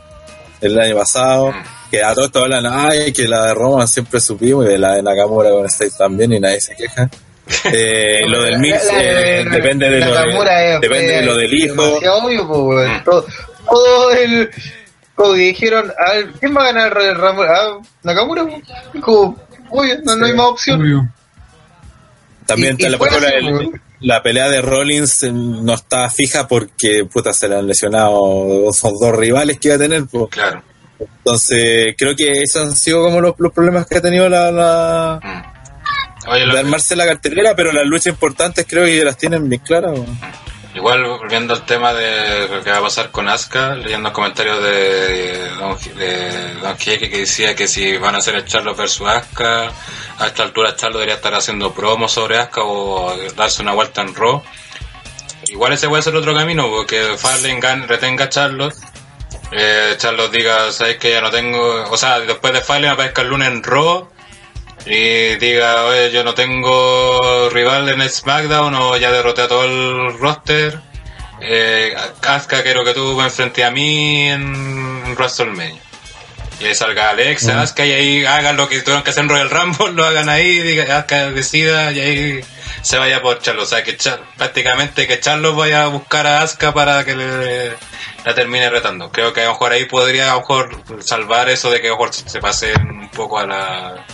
el 0.61 0.79
año 0.79 0.97
pasado. 0.97 1.51
Mm. 1.51 1.64
Que 1.95 2.03
a 2.03 2.14
todos 2.14 2.32
todos 2.32 2.45
hablan, 2.47 2.66
ay, 2.66 3.12
que 3.12 3.28
la 3.28 3.47
de 3.47 3.55
Roman 3.55 3.86
siempre 3.88 4.20
supimos 4.20 4.64
y 4.66 4.68
de 4.68 4.78
la 4.78 4.95
de 4.95 5.03
Nakamura 5.03 5.51
con 5.51 5.66
State 5.66 5.92
también 5.99 6.32
y 6.32 6.40
nadie 6.40 6.61
se 6.61 6.74
queja. 6.74 7.09
Eh, 7.70 8.26
lo 8.26 8.42
del 8.42 8.59
Mix 8.59 8.88
eh, 8.90 9.45
depende 9.51 9.90
de 9.90 10.01
lo, 10.01 10.14
de, 10.14 10.78
depende 10.80 11.12
de 11.16 11.22
lo 11.26 11.36
del 11.36 11.53
hijo. 11.53 11.99
obvio. 12.22 12.45
Mm. 12.47 13.05
todo, 13.05 13.26
todo 13.70 14.11
el. 14.12 14.51
Como 15.14 15.34
que 15.34 15.40
dijeron, 15.40 15.92
a 15.99 16.12
ver, 16.14 16.32
¿quién 16.40 16.57
va 16.57 16.62
a 16.62 16.72
ganar 16.72 16.99
el 17.03 17.14
Rumble? 17.14 17.47
Ah, 17.49 17.78
Nakamura. 18.03 18.47
Como, 19.03 19.36
oye, 19.70 19.99
no, 20.05 20.16
no 20.16 20.24
hay 20.24 20.32
más 20.32 20.47
opción. 20.47 20.80
Obvio. 20.80 21.09
También 22.47 22.76
Y- 22.78 22.82
y 22.84 22.86
está 22.86 23.20
la, 23.20 23.28
así, 23.28 23.70
la 24.01 24.22
pelea 24.22 24.49
de 24.49 24.62
Rollins 24.62 25.22
eh, 25.24 25.30
no 25.32 25.74
está 25.74 26.09
fija 26.11 26.49
porque 26.49 27.05
puta 27.12 27.32
se 27.34 27.47
le 27.49 27.57
han 27.57 27.66
lesionado 27.66 28.72
son 28.72 28.95
dos 28.99 29.14
rivales 29.16 29.59
que 29.59 29.68
iba 29.68 29.74
a 29.76 29.80
tener. 29.80 30.05
pues. 30.11 30.28
Claro. 30.30 30.62
Entonces, 31.18 31.94
creo 31.96 32.14
que 32.16 32.42
esos 32.42 32.66
han 32.66 32.72
sido 32.74 33.02
como 33.02 33.20
los, 33.20 33.34
los 33.38 33.52
problemas 33.52 33.86
que 33.86 33.98
ha 33.98 34.02
tenido 34.02 34.28
la, 34.28 34.50
la 34.50 35.20
Mm. 35.22 35.55
Oye, 36.26 36.46
de 36.46 36.59
armarse 36.59 36.96
la 36.96 37.07
cartelera, 37.07 37.55
pero 37.55 37.72
las 37.72 37.84
luchas 37.84 38.07
importantes 38.07 38.66
creo 38.68 38.86
que 38.86 39.05
las 39.05 39.16
tienen 39.16 39.48
bien 39.48 39.61
claras. 39.61 39.92
weón. 39.92 40.18
Igual, 40.74 41.05
volviendo 41.05 41.55
al 41.55 41.64
tema 41.64 41.92
de 41.94 42.48
lo 42.48 42.62
que 42.62 42.70
va 42.70 42.78
a 42.78 42.82
pasar 42.82 43.11
con 43.11 43.28
Asuka, 43.28 43.76
leyendo 43.76 44.12
comentarios 44.12 44.61
de 44.61 45.48
Don, 45.50 45.78
de 45.96 46.55
Don 46.55 46.76
que 46.76 46.98
decía 46.98 47.55
que 47.55 47.68
si 47.68 47.96
van 47.96 48.16
a 48.16 48.18
hacer 48.18 48.34
el 48.34 48.44
Charlo 48.44 48.74
versus 48.74 49.07
Asuka, 49.07 49.70
a 50.18 50.26
esta 50.26 50.42
altura 50.42 50.74
Charlo 50.74 50.98
debería 50.98 51.16
estar 51.16 51.34
haciendo 51.34 51.72
promo 51.72 52.09
sobre 52.09 52.38
Asuka 52.38 52.62
o 52.64 53.16
darse 53.36 53.62
una 53.62 53.72
vuelta 53.72 54.02
en 54.02 54.14
Raw. 54.14 54.42
Igual 55.48 55.74
ese 55.74 55.88
puede 55.88 56.02
ser 56.02 56.16
otro 56.16 56.34
camino, 56.34 56.68
porque 56.68 57.16
Farley 57.18 57.61
retenga 57.86 58.24
a 58.24 58.28
Charlotte, 58.30 58.74
eh, 59.57 59.94
Charlotte 59.98 60.32
diga, 60.32 60.72
sabes 60.72 60.96
que 60.96 61.11
ya 61.11 61.20
no 61.20 61.30
tengo, 61.30 61.84
o 61.90 61.96
sea, 61.96 62.20
después 62.20 62.52
de 62.52 62.61
Farley 62.61 62.90
aparezca 62.90 63.22
el 63.22 63.28
lunes 63.28 63.48
en 63.48 63.62
Raw, 63.62 64.09
y 64.86 65.36
diga, 65.36 65.84
oye, 65.86 66.11
yo 66.11 66.24
no 66.24 66.34
tengo 66.34 67.48
rival 67.50 67.88
en 67.88 68.07
SmackDown 68.09 68.74
o 68.74 68.96
ya 68.96 69.11
derroté 69.11 69.42
a 69.42 69.48
todo 69.48 69.64
el 69.64 70.18
roster. 70.18 70.78
Eh, 71.40 71.94
Asuka 72.22 72.62
quiero 72.62 72.84
que 72.84 72.92
tú 72.92 73.14
me 73.16 73.24
enfrentes 73.24 73.64
a 73.64 73.70
mí 73.70 74.28
en 74.28 75.14
WrestleMania. 75.16 75.80
Y 76.61 76.66
ahí 76.66 76.74
salga 76.74 77.11
Alexa, 77.11 77.55
Mm. 77.55 77.59
Asuka 77.61 77.86
y 77.86 77.92
ahí 77.92 78.24
hagan 78.26 78.57
lo 78.59 78.68
que 78.68 78.80
tuvieron 78.80 79.02
que 79.02 79.11
hacer 79.11 79.22
en 79.24 79.30
Royal 79.30 79.48
Rumble, 79.50 79.92
lo 79.92 80.05
hagan 80.05 80.28
ahí, 80.28 80.61
diga, 80.61 80.98
Asuka 80.98 81.30
decida 81.30 81.90
y 81.92 82.00
ahí 82.00 82.40
se 82.82 82.98
vaya 82.98 83.22
por 83.22 83.40
Charlo. 83.40 83.62
O 83.62 83.66
sea, 83.66 83.82
que 83.82 83.96
Char- 83.96 84.20
prácticamente 84.36 85.07
que 85.07 85.18
Charlo 85.18 85.55
vaya 85.55 85.84
a 85.84 85.86
buscar 85.88 86.26
a 86.26 86.42
Asuka 86.42 86.74
para 86.74 87.05
que 87.07 87.14
le, 87.16 87.72
la 88.25 88.35
termine 88.35 88.70
retando. 88.70 89.11
Creo 89.11 89.33
que 89.33 89.41
a 89.43 89.45
lo 89.45 89.51
mejor 89.51 89.72
ahí 89.72 89.85
podría 89.87 90.31
a 90.31 90.35
lo 90.35 90.41
mejor 90.41 90.83
salvar 91.01 91.49
eso 91.49 91.70
de 91.70 91.81
que 91.81 91.89
a 91.89 91.91
lo 91.91 91.97
mejor 91.97 92.14
se 92.14 92.41
pasen 92.41 92.81
un 92.91 93.09
poco 93.11 93.39
a 93.39 93.47
la 93.47 94.07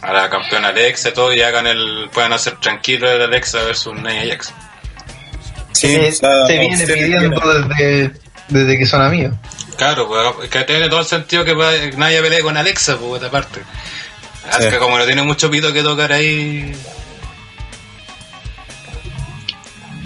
a 0.00 0.12
la 0.12 0.30
campeona 0.30 0.68
Alexa 0.68 1.08
y 1.08 1.12
todo 1.12 1.32
y 1.32 1.42
hagan 1.42 1.66
el 1.66 2.08
puedan 2.12 2.32
hacer 2.32 2.56
tranquilo 2.60 3.10
el 3.10 3.20
Alexa 3.22 3.62
versus 3.64 3.94
Nia 3.94 4.24
Jax. 4.28 4.52
Sí, 5.72 5.94
Eh, 5.94 6.12
se 6.12 6.58
viene 6.58 6.86
pidiendo 6.86 7.40
desde, 7.62 8.12
desde 8.48 8.78
que 8.78 8.86
son 8.86 9.02
amigos. 9.02 9.34
Claro, 9.76 10.08
pues, 10.08 10.50
que 10.50 10.64
tiene 10.64 10.88
todo 10.88 11.00
el 11.00 11.06
sentido 11.06 11.44
que 11.44 11.54
nadie 11.96 12.20
pelee 12.20 12.40
con 12.42 12.56
Alexa, 12.56 12.96
pues, 12.96 13.22
de 13.22 13.28
parte. 13.28 13.60
Asuka 14.50 14.70
Sí. 14.72 14.76
como 14.78 14.98
no 14.98 15.04
tiene 15.04 15.22
mucho 15.22 15.48
pito 15.50 15.72
que 15.72 15.82
tocar 15.82 16.12
ahí. 16.12 16.72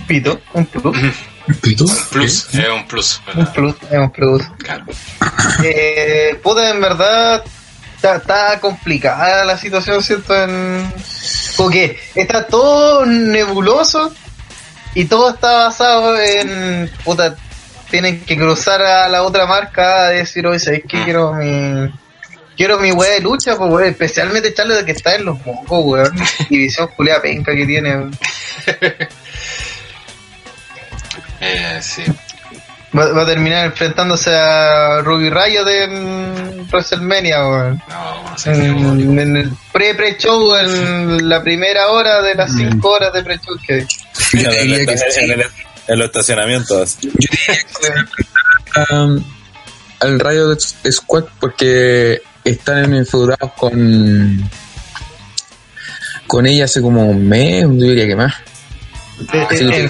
Pito, 0.07 0.41
un 0.53 0.67
plus. 0.67 0.97
¿Pito? 1.61 1.85
Plus, 2.11 2.55
es 2.55 2.69
un 2.69 2.87
plus. 2.87 3.21
Un 3.35 3.47
plus, 3.53 3.75
es 3.91 3.99
un 3.99 4.11
plus. 4.11 4.43
Claro. 4.59 4.85
Eh, 5.65 6.39
puta, 6.43 6.71
en 6.71 6.81
verdad, 6.81 7.45
está, 7.97 8.17
está 8.17 8.61
complicada 8.61 9.45
la 9.45 9.57
situación, 9.57 10.03
¿cierto? 10.03 10.35
En... 10.35 10.93
Porque 11.57 11.99
está 12.15 12.47
todo 12.47 13.05
nebuloso 13.07 14.13
y 14.95 15.07
todo 15.07 15.31
está 15.31 15.65
basado 15.65 16.19
en. 16.19 16.91
Puta, 17.05 17.37
tienen 17.91 18.25
que 18.25 18.37
cruzar 18.37 18.83
a 18.83 19.09
la 19.09 19.23
otra 19.23 19.47
marca 19.47 20.07
a 20.07 20.09
decir, 20.11 20.47
oye, 20.47 20.59
¿sabes 20.59 20.83
qué? 20.89 21.03
Quiero 21.05 21.35
mi. 21.35 21.93
Quiero 22.57 22.79
mi 22.79 22.93
weá 22.93 23.13
de 23.13 23.21
lucha, 23.21 23.57
pues 23.57 23.89
especialmente 23.89 24.49
echarle 24.49 24.75
de 24.75 24.85
que 24.85 24.93
está 24.93 25.15
en 25.15 25.25
los 25.25 25.45
mocos, 25.45 25.85
weón. 25.85 26.15
División 26.51 26.89
Julia 26.89 27.21
Penca 27.21 27.55
que 27.55 27.67
tiene. 27.67 28.11
Eh, 31.43 31.79
sí. 31.83 32.03
Va, 32.97 33.07
va 33.13 33.23
a 33.23 33.27
terminar 33.27 33.67
enfrentándose 33.67 34.31
a 34.35 35.01
Ruby 35.03 35.29
Rayo 35.31 35.65
de 35.65 35.85
en 35.85 36.69
WrestleMania, 36.71 37.41
weón. 37.49 37.83
No, 37.89 38.31
no 38.31 38.39
sé 38.39 38.53
qué 38.53 38.67
En, 38.67 39.37
el 39.37 39.51
pre-pre-show, 39.73 40.55
en 40.57 41.29
la 41.29 41.43
primera 41.43 41.89
hora 41.91 42.21
de 42.23 42.35
las 42.35 42.53
5 42.55 42.89
horas 42.89 43.13
de 43.13 43.23
pre-show 43.25 43.57
que 43.67 43.87
Yo 44.35 44.51
diría 44.51 44.87
que 44.87 44.97
sí. 44.99 45.05
en, 45.21 45.31
el- 45.33 45.47
en 45.89 45.99
los 45.99 46.07
estacionamientos. 46.07 46.99
Um, 48.91 49.23
al 50.01 50.19
Rayo 50.21 50.49
de 50.55 50.93
Squad 50.93 51.25
porque 51.41 52.23
están 52.45 52.95
enfeudados 52.95 53.53
con 53.57 54.51
con 56.27 56.47
ella 56.47 56.65
hace 56.65 56.81
como 56.81 57.05
un 57.05 57.29
mes, 57.29 57.63
yo 57.63 57.69
diría 57.87 58.07
que 58.07 58.17
más. 58.17 58.33
De- 59.27 59.89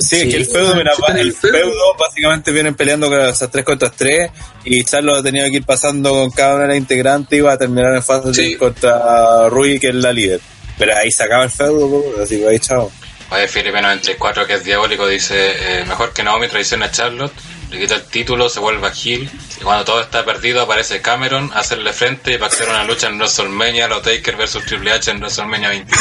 sí, 0.00 0.28
que 0.28 0.36
el 0.36 0.46
feudo, 0.46 0.74
mira, 0.74 0.92
el 1.16 1.32
feudo. 1.32 1.94
básicamente 1.98 2.50
vienen 2.50 2.74
peleando 2.74 3.08
con 3.08 3.20
esas 3.20 3.50
tres 3.50 3.64
contra 3.64 3.90
tres 3.90 4.30
y 4.64 4.82
Charlo 4.84 5.14
ha 5.16 5.22
tenido 5.22 5.46
que 5.48 5.56
ir 5.58 5.64
pasando 5.64 6.10
con 6.10 6.30
cada 6.30 6.54
una 6.56 6.62
de 6.64 6.68
las 6.70 6.76
integrantes 6.78 7.38
y 7.38 7.42
va 7.42 7.52
a 7.52 7.58
terminar 7.58 7.94
en 7.94 8.02
fase 8.02 8.34
Sí. 8.34 8.56
contra 8.56 9.48
Rui, 9.48 9.78
que 9.78 9.88
es 9.88 9.94
la 9.94 10.12
líder. 10.12 10.40
Pero 10.78 10.96
ahí 10.96 11.10
se 11.12 11.22
acaba 11.24 11.44
el 11.44 11.50
feudo, 11.50 12.02
así 12.22 12.40
que 12.40 12.48
ahí 12.48 12.58
chao. 12.58 12.90
Oye, 13.30 13.46
Filipe 13.46 13.80
94, 13.80 14.44
que 14.44 14.54
es 14.54 14.64
diabólico, 14.64 15.06
dice: 15.06 15.34
eh, 15.80 15.84
Mejor 15.86 16.12
que 16.12 16.24
Naomi 16.24 16.48
traicione 16.48 16.86
a 16.86 16.90
Charlotte, 16.90 17.32
le 17.70 17.78
quita 17.78 17.94
el 17.94 18.02
título, 18.04 18.48
se 18.48 18.60
vuelve 18.60 18.86
a 18.86 18.92
Hill. 18.92 19.30
Y 19.60 19.64
cuando 19.64 19.84
todo 19.84 20.00
está 20.00 20.24
perdido, 20.24 20.62
aparece 20.62 21.00
Cameron, 21.00 21.50
a 21.54 21.60
hacerle 21.60 21.92
frente 21.92 22.32
y 22.32 22.38
pactar 22.38 22.68
una 22.68 22.84
lucha 22.84 23.06
en 23.08 23.18
WrestleMania, 23.18 23.88
los 23.88 24.02
Taker 24.02 24.36
versus 24.36 24.64
Triple 24.64 24.92
H 24.92 25.10
en 25.10 25.18
WrestleMania 25.20 25.68
20. 25.68 25.94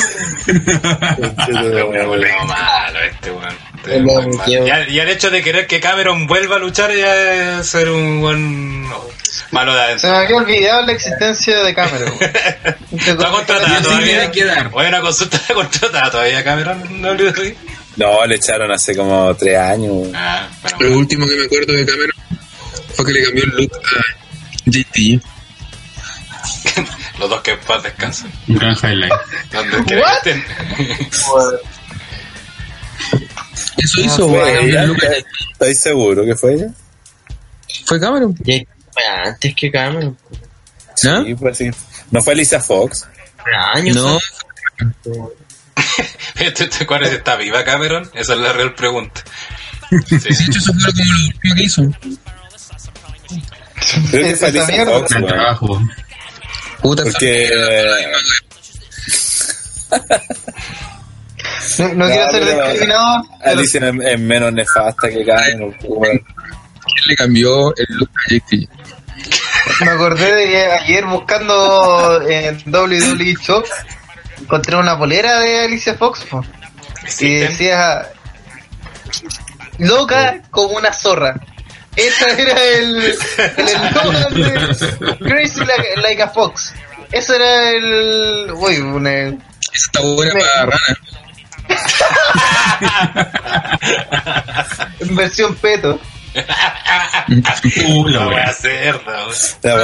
Un 1.47 2.07
voleo 2.07 2.45
malo 2.45 2.99
este 3.01 3.31
weón. 3.31 3.57
Este 3.85 4.65
ya 4.65 5.03
el 5.03 5.09
hecho 5.09 5.29
de 5.29 5.41
querer 5.41 5.67
que 5.67 5.79
Cameron 5.79 6.27
vuelva 6.27 6.57
a 6.57 6.59
luchar 6.59 6.93
ya 6.93 7.59
es 7.59 7.67
ser 7.67 7.89
un 7.89 8.19
buen 8.21 8.87
malo 9.51 9.73
de 9.73 9.99
Se 9.99 10.07
adentro. 10.07 10.11
me 10.11 10.17
había 10.17 10.35
olvidado 10.37 10.85
la 10.85 10.91
existencia 10.91 11.63
de 11.63 11.73
Cameron. 11.73 12.13
Está 12.91 13.29
contratada 13.29 13.81
todavía. 13.81 14.29
dar. 14.45 14.69
Oye, 14.73 14.87
una 14.89 15.01
consulta 15.01 15.37
está 15.41 15.53
contratada 15.53 16.11
todavía 16.11 16.43
Cameron. 16.43 17.01
No 17.01 17.09
olvides 17.09 17.37
ahí. 17.37 17.57
No, 17.99 18.25
le 18.25 18.35
echaron 18.35 18.71
hace 18.71 18.95
como 18.95 19.35
tres 19.35 19.57
años. 19.57 20.07
Ah, 20.15 20.47
bueno, 20.61 20.77
Lo 20.79 20.97
último 20.97 21.27
que 21.27 21.35
me 21.35 21.45
acuerdo 21.45 21.73
de 21.73 21.85
Cameron 21.85 22.15
fue 22.95 23.05
que 23.05 23.11
le 23.11 23.23
cambió 23.25 23.43
el 23.43 23.49
look 23.51 23.71
a 23.75 24.69
JT. 24.69 25.21
los 27.19 27.29
dos 27.29 27.41
que 27.41 27.55
paz 27.57 27.83
descansan. 27.83 28.31
Un 28.47 28.55
gran 28.55 28.75
highlight. 28.81 29.11
Estén. 30.17 30.43
Eso 33.77 34.01
hizo, 34.01 34.41
a- 34.41 34.49
¿Estáis 35.53 35.79
seguros 35.79 36.25
que 36.25 36.35
fue 36.35 36.53
ella? 36.55 36.67
Fue 37.85 37.99
Cameron. 37.99 38.35
Antes 39.25 39.55
que 39.55 39.71
Cameron. 39.71 40.17
¿No? 41.03 41.23
Sí, 41.25 41.35
pues 41.35 41.57
sí. 41.57 41.69
¿No 42.11 42.21
fue 42.21 42.33
Alicia 42.33 42.59
Fox? 42.59 43.07
Años. 43.73 43.95
No, 43.95 44.17
Este, 46.39 46.85
¿Cuál 46.85 47.03
es? 47.03 47.13
¿Está 47.13 47.35
viva 47.35 47.63
Cameron? 47.63 48.09
Esa 48.13 48.33
es 48.33 48.39
la 48.39 48.53
real 48.53 48.73
pregunta. 48.75 49.21
Sí. 49.89 50.17
de 50.17 50.29
hecho 50.29 50.59
eso 50.59 50.73
fue 50.73 50.91
como 50.93 51.13
lo 51.13 51.25
último 51.25 51.55
que 51.55 51.63
hizo. 51.63 51.81
Creo 54.11 54.37
que 54.37 54.45
Alicia 54.45 54.67
mierda. 54.67 54.91
Fox, 54.99 55.09
trabajo. 55.27 55.81
Puta, 56.81 57.03
Porque. 57.03 57.49
No, 61.79 61.87
no 61.89 61.93
No, 61.95 62.05
quiero 62.07 62.31
ser 62.31 62.43
pero- 62.43 62.63
discriminador, 62.69 63.21
pero 63.43 63.51
Alicia 63.51 63.89
es, 63.89 63.95
es 64.13 64.19
menos 64.19 64.53
nefasta 64.53 65.09
que 65.09 65.23
weón. 65.83 66.19
¿Quién 66.21 67.05
le 67.07 67.15
cambió 67.15 67.75
el 67.75 67.85
look 67.89 68.09
a 68.25 68.33
JT? 68.33 68.69
me 69.81 69.91
acordé 69.91 70.33
de 70.35 70.45
que 70.47 70.63
ayer 70.65 71.05
buscando 71.05 72.21
en 72.27 72.55
WWE 72.73 73.35
Shop 73.41 73.65
encontré 74.49 74.75
una 74.75 74.97
polera 74.97 75.39
de 75.41 75.65
Alicia 75.65 75.93
Fox 75.93 76.25
po, 76.25 76.43
y 77.19 77.35
decía 77.35 78.09
loca 79.77 80.41
como 80.49 80.75
una 80.75 80.91
zorra. 80.91 81.39
Ese 81.95 82.25
era 82.41 82.59
el, 82.63 82.97
el 82.97 83.13
eslogan 83.67 84.33
de 84.33 84.53
Crazy 85.19 85.59
like, 85.59 86.01
like 86.01 86.23
a 86.23 86.29
Fox. 86.29 86.73
Eso 87.11 87.35
era 87.35 87.69
el. 87.69 88.51
Uy, 88.55 88.79
una, 88.79 89.11
Esa 89.11 89.37
está 89.71 90.01
buena 90.01 90.39
para 90.39 90.65
rana. 90.65 90.97
en 94.99 95.15
versión 95.15 95.53
peto. 95.57 95.99
Uh, 97.87 98.07
la 98.07 98.27
wea 98.27 98.51
cerda, 98.53 99.27
weón. 99.27 99.35
La 99.61 99.75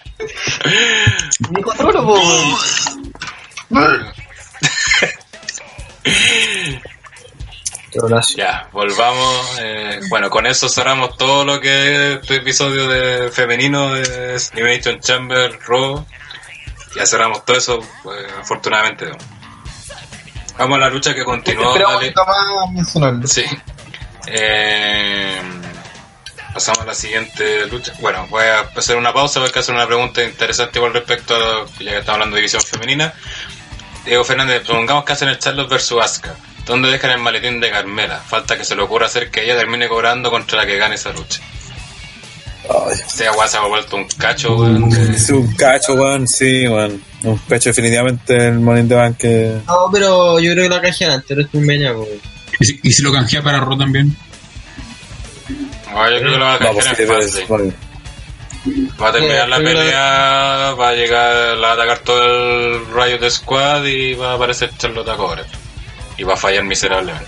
solo, 1.76 2.06
po. 2.06 2.20
Ya, 8.36 8.68
volvamos. 8.72 9.58
eh, 9.60 10.00
bueno, 10.10 10.28
con 10.30 10.46
eso 10.46 10.68
cerramos 10.68 11.16
todo 11.16 11.44
lo 11.44 11.60
que 11.60 11.92
es 11.92 12.20
este 12.20 12.36
episodio 12.36 12.88
de 12.88 13.30
femenino 13.30 13.94
de 13.94 14.38
Animation 14.52 15.00
Chamber 15.00 15.58
Raw. 15.66 16.06
Ya 16.94 17.06
cerramos 17.06 17.44
todo 17.44 17.56
eso, 17.56 17.80
pues, 18.02 18.26
afortunadamente. 18.40 19.06
Vamos 20.58 20.76
a 20.76 20.80
la 20.80 20.90
lucha 20.90 21.14
que 21.14 21.24
continuó. 21.24 21.74
Más 21.76 22.72
mencionarlo. 22.72 23.26
Sí. 23.26 23.44
Eh, 24.26 25.40
pasamos 26.56 26.80
a 26.80 26.86
la 26.86 26.94
siguiente 26.94 27.66
lucha. 27.66 27.92
Bueno, 28.00 28.26
voy 28.30 28.42
a 28.44 28.60
hacer 28.76 28.96
una 28.96 29.12
pausa 29.12 29.40
porque 29.40 29.58
hacer 29.60 29.74
una 29.74 29.86
pregunta 29.86 30.22
interesante 30.24 30.78
igual 30.78 30.92
respecto 30.94 31.36
a 31.36 31.38
lo- 31.38 31.66
ya 31.66 31.90
que 31.92 31.98
estamos 31.98 32.14
hablando 32.14 32.34
de 32.36 32.40
división 32.42 32.62
femenina. 32.62 33.12
Diego 34.04 34.24
Fernández, 34.24 34.62
prolongamos 34.64 35.04
que 35.04 35.12
hacen 35.12 35.28
el 35.28 35.38
Charlotte 35.38 35.68
versus 35.70 36.02
Asuka. 36.02 36.34
¿Dónde 36.64 36.90
dejan 36.90 37.10
el 37.12 37.18
maletín 37.18 37.60
de 37.60 37.70
Carmela? 37.70 38.18
Falta 38.18 38.56
que 38.56 38.64
se 38.64 38.74
le 38.74 38.82
ocurra 38.82 39.06
hacer 39.06 39.30
que 39.30 39.44
ella 39.44 39.56
termine 39.56 39.86
cobrando 39.88 40.30
contra 40.30 40.58
la 40.58 40.66
que 40.66 40.76
gane 40.78 40.94
esa 40.96 41.12
lucha. 41.12 41.40
Ay, 42.68 42.94
Este 43.06 43.26
agua 43.28 43.46
se 43.46 43.56
ha 43.58 43.60
vuelto 43.60 43.96
un 43.96 44.06
cacho, 44.18 44.56
weón, 44.56 44.88
de- 44.90 45.16
es 45.16 45.30
un 45.30 45.54
cacho, 45.54 45.94
weón, 45.94 46.26
sí, 46.26 46.66
weón. 46.66 47.02
Un 47.22 47.36
cacho 47.48 47.70
definitivamente 47.70 48.48
el 48.48 48.58
Money 48.60 48.84
the 48.88 48.94
Bank 48.94 49.16
que... 49.18 49.60
No, 49.66 49.88
pero 49.92 50.38
yo 50.40 50.52
creo 50.52 50.64
que 50.64 50.74
la 50.74 50.80
caja 50.80 51.14
antes, 51.14 51.36
no 51.36 51.42
estoy 51.44 51.60
media, 51.60 51.92
weón. 51.92 52.08
¿Y 52.58 52.64
si, 52.66 52.80
y 52.82 52.92
si 52.92 53.02
lo 53.02 53.12
canjea 53.12 53.42
para 53.42 53.60
Raw 53.60 53.76
también? 53.76 54.16
No, 55.48 56.10
yo 56.10 56.18
creo 56.18 56.32
que 56.32 56.38
lo 56.38 56.44
va 56.44 56.54
a 56.54 56.58
pues 56.58 57.36
es- 57.36 57.48
bueno, 57.48 57.72
Va 59.00 59.10
a 59.10 59.12
terminar 59.12 59.48
la 59.48 59.58
Eh, 59.58 59.62
pelea, 59.62 60.74
va 60.74 60.88
a 60.88 60.92
llegar, 60.94 61.56
la 61.56 61.68
va 61.68 61.70
a 61.70 61.74
atacar 61.74 61.98
todo 62.00 62.24
el 62.24 62.86
rayo 62.92 63.16
de 63.18 63.30
squad 63.30 63.84
y 63.84 64.14
va 64.14 64.32
a 64.32 64.34
aparecer 64.34 64.70
Charlotte 64.76 65.08
a 65.08 65.16
cobrar. 65.16 65.46
Y 66.18 66.24
va 66.24 66.34
a 66.34 66.36
fallar 66.36 66.64
miserablemente. 66.64 67.26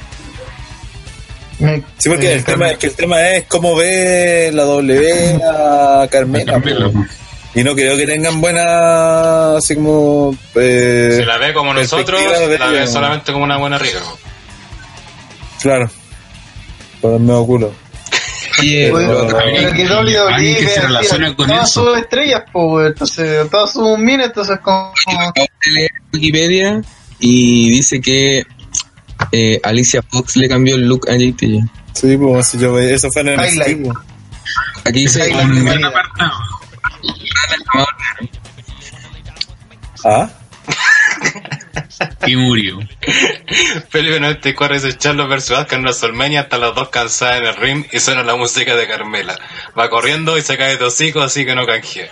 Me- 1.60 1.82
Sí, 1.96 2.08
porque 2.08 2.32
el 2.32 2.44
tema, 2.44 2.70
es 2.70 2.78
que 2.78 2.86
el 2.88 2.94
tema 2.96 3.28
es 3.28 3.44
cómo 3.46 3.76
ve 3.76 4.50
la 4.52 4.64
W 4.64 5.40
a 5.44 6.08
Carmela. 6.10 6.54
Po. 6.54 6.92
po. 6.92 7.04
Y 7.54 7.62
no 7.64 7.74
creo 7.74 7.96
que 7.96 8.06
tengan 8.06 8.40
buena, 8.40 9.56
así 9.56 9.74
como... 9.76 10.36
Eh, 10.56 11.14
Si 11.18 11.24
la 11.24 11.38
ve 11.38 11.52
como 11.52 11.72
nosotros, 11.72 12.20
de 12.48 12.58
la 12.58 12.66
ve 12.66 12.86
solamente 12.86 13.32
como 13.32 13.44
una 13.44 13.58
buena 13.58 13.78
rica. 13.78 13.98
Claro. 15.60 15.90
Por 17.00 17.14
el 17.14 17.20
medio 17.20 17.46
culo. 17.46 17.72
Oye, 18.60 18.90
Oye, 18.92 19.06
pero- 19.06 19.26
pero 19.28 19.72
que 19.72 19.86
WWE 19.86 20.34
Alguien 20.34 20.56
que 20.56 20.66
se 20.68 20.80
relaciona 20.80 21.36
con 21.36 21.46
todas 21.48 21.70
eso. 21.70 21.84
sus 21.86 21.98
estrellas, 21.98 22.42
pues. 22.52 22.86
Entonces, 22.88 23.50
todas 23.50 23.72
sus 23.72 23.98
minas, 23.98 24.26
entonces, 24.26 24.58
como. 24.62 24.92
Wikipedia 26.12 26.80
y 27.20 27.70
dice 27.70 28.00
que 28.00 28.44
eh, 29.32 29.60
Alicia 29.64 30.02
Fox 30.02 30.36
le 30.36 30.48
cambió 30.48 30.74
el 30.76 30.86
look 30.88 31.08
a 31.08 31.14
JT. 31.16 31.60
Sí, 31.92 32.16
pues 32.16 32.46
si 32.46 32.58
yo 32.58 32.78
eso 32.78 33.10
fue 33.10 33.22
en 33.22 33.28
el 33.28 33.40
Highlight. 33.40 33.88
Aquí 34.84 35.00
dice. 35.00 35.30
Ah, 40.04 40.30
Y 42.26 42.36
murió. 42.36 42.78
Felipe 43.90 44.20
94 44.20 44.74
dice 44.80 44.98
Charlotte 44.98 45.28
versus 45.28 45.56
Asuka 45.58 45.76
en 45.76 45.82
WrestleMania 45.82 46.40
hasta 46.42 46.58
las 46.58 46.74
dos 46.74 46.88
cansadas 46.88 47.40
en 47.40 47.46
el 47.46 47.56
ring 47.56 47.84
y 47.92 48.00
suena 48.00 48.22
la 48.22 48.36
música 48.36 48.74
de 48.76 48.86
Carmela. 48.86 49.38
Va 49.78 49.88
corriendo 49.90 50.36
y 50.38 50.42
se 50.42 50.56
cae 50.56 50.76
de 50.76 50.84
hocico 50.84 51.20
así 51.22 51.44
que 51.46 51.54
no 51.54 51.66
canjea. 51.66 52.08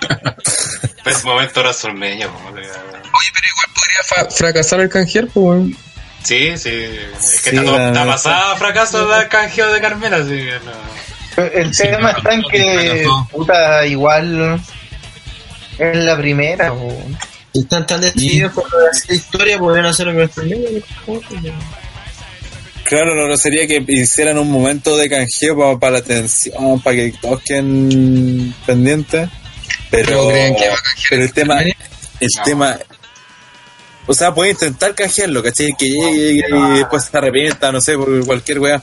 es 1.04 1.24
momento 1.24 1.60
WrestleMania. 1.60 2.26
Oye, 2.28 2.52
pero 2.52 3.48
igual 3.48 3.66
podría 3.74 4.02
fa- 4.06 4.30
fracasar 4.30 4.80
el 4.80 4.88
canjear, 4.88 5.24
pues, 5.26 5.36
weón. 5.36 5.76
Sí, 6.22 6.56
sí. 6.58 6.68
Es 7.18 7.40
que 7.42 7.50
Sí, 7.50 7.56
está, 7.56 7.88
está 7.88 8.04
pasada 8.06 8.56
fracaso 8.56 9.08
del 9.08 9.28
canjeo 9.28 9.72
de 9.72 9.80
Carmela. 9.80 10.18
Que 10.18 10.58
no. 10.64 11.44
El 11.44 11.72
Sí, 11.74 11.84
tema 11.84 12.12
no, 12.12 12.18
está 12.18 12.34
en 12.34 12.42
que, 12.42 13.08
puta, 13.30 13.86
igual. 13.86 14.60
Es 15.78 15.96
la 15.96 16.16
primera, 16.18 16.72
weón. 16.72 17.16
Si 17.52 17.60
están 17.60 17.86
tan 17.86 18.00
decididos 18.00 18.52
por 18.52 18.64
hacer 18.92 19.16
historia, 19.16 19.58
podrían 19.58 19.86
hacerlo 19.86 20.12
con 20.36 20.52
medio. 21.42 21.52
claro, 22.84 23.14
lo, 23.14 23.36
sería 23.36 23.66
que 23.66 23.82
hicieran 23.88 24.38
un 24.38 24.50
momento 24.50 24.96
de 24.96 25.08
canjeo 25.08 25.78
para 25.78 25.92
la 25.94 25.98
atención, 25.98 26.80
para 26.80 26.96
que 26.96 27.14
todos 27.20 27.42
queden 27.42 28.54
pendientes. 28.66 29.28
Pero, 29.90 30.28
que 31.08 31.14
el 31.16 31.32
tema, 31.32 31.60
el 31.62 31.74
No. 32.36 32.42
tema, 32.44 32.78
o 34.06 34.14
sea, 34.14 34.32
puede 34.32 34.50
intentar 34.52 34.94
canjearlo, 34.94 35.42
¿cachai? 35.42 35.74
Que 35.76 35.86
llegue 35.86 36.32
y 36.48 36.78
después 36.78 37.04
se 37.04 37.16
arrepienta, 37.18 37.72
no 37.72 37.80
sé, 37.80 37.96
por 37.96 38.24
cualquier 38.24 38.60
weá. 38.60 38.82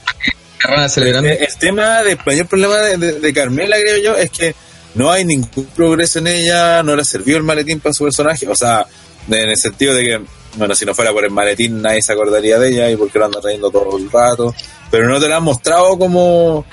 Eh, 0.68 1.38
El 1.47 1.57
tema, 1.59 2.03
del 2.03 2.18
mayor 2.26 2.47
problema 2.47 2.76
de, 2.78 2.97
de- 2.97 3.20
de 3.22 3.34
Carmela, 3.34 3.78
creo 3.80 3.97
yo, 4.03 4.18
es 4.18 4.30
que 4.32 4.53
no 4.95 5.11
hay 5.11 5.25
ningún 5.25 5.65
progreso 5.75 6.19
en 6.19 6.27
ella, 6.27 6.83
no 6.83 6.95
le 6.95 7.03
sirvió 7.05 7.38
el 7.38 7.43
maletín 7.43 7.79
para 7.79 7.93
su 7.93 8.03
personaje, 8.03 8.47
o 8.47 8.55
sea, 8.55 8.85
en 9.29 9.49
el 9.49 9.57
sentido 9.57 9.93
de 9.93 10.03
que, 10.03 10.21
bueno, 10.55 10.73
si 10.75 10.85
no 10.85 10.95
fuera 10.95 11.11
por 11.11 11.23
el 11.23 11.31
maletín 11.31 11.81
nadie 11.81 12.01
se 12.01 12.13
acordaría 12.13 12.57
de 12.57 12.69
ella 12.69 12.89
y 12.89 12.95
porque 12.95 13.19
lo 13.19 13.25
anda 13.25 13.41
trayendo 13.41 13.69
todo 13.69 13.97
el 13.97 14.09
rato, 14.11 14.53
pero 14.89 15.07
no 15.07 15.19
te 15.19 15.27
la 15.27 15.38
han 15.38 15.43
mostrado 15.43 15.97
como, 15.97 16.65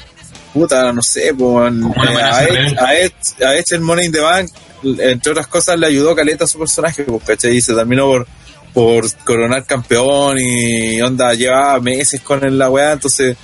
puta, 0.53 0.93
no 0.93 1.03
sé, 1.03 1.35
pues, 1.37 1.73
eh, 1.75 2.23
a, 2.23 2.41
real. 2.47 2.79
a, 2.79 2.95
Edge- 2.95 3.45
a 3.45 3.75
el 3.75 3.81
Money 3.81 4.07
in 4.07 4.13
the 4.13 4.21
Bank, 4.21 4.51
entre 4.85 5.33
otras 5.33 5.47
cosas, 5.49 5.79
le 5.79 5.87
ayudó 5.87 6.15
caleta 6.15 6.45
a 6.45 6.49
su 6.49 6.59
personaje, 6.59 7.05
pues, 7.05 7.23
¿cachai? 7.25 7.57
Y 7.57 7.61
se 7.61 7.75
terminó 7.75 8.07
por 8.07 8.27
por 8.73 9.05
coronar 9.25 9.65
campeón 9.67 10.37
y 10.41 11.01
onda 11.01 11.33
llevaba 11.33 11.79
meses 11.79 12.21
con 12.23 12.45
el- 12.45 12.59
la 12.59 12.69
weá, 12.69 12.91
entonces 12.91 13.37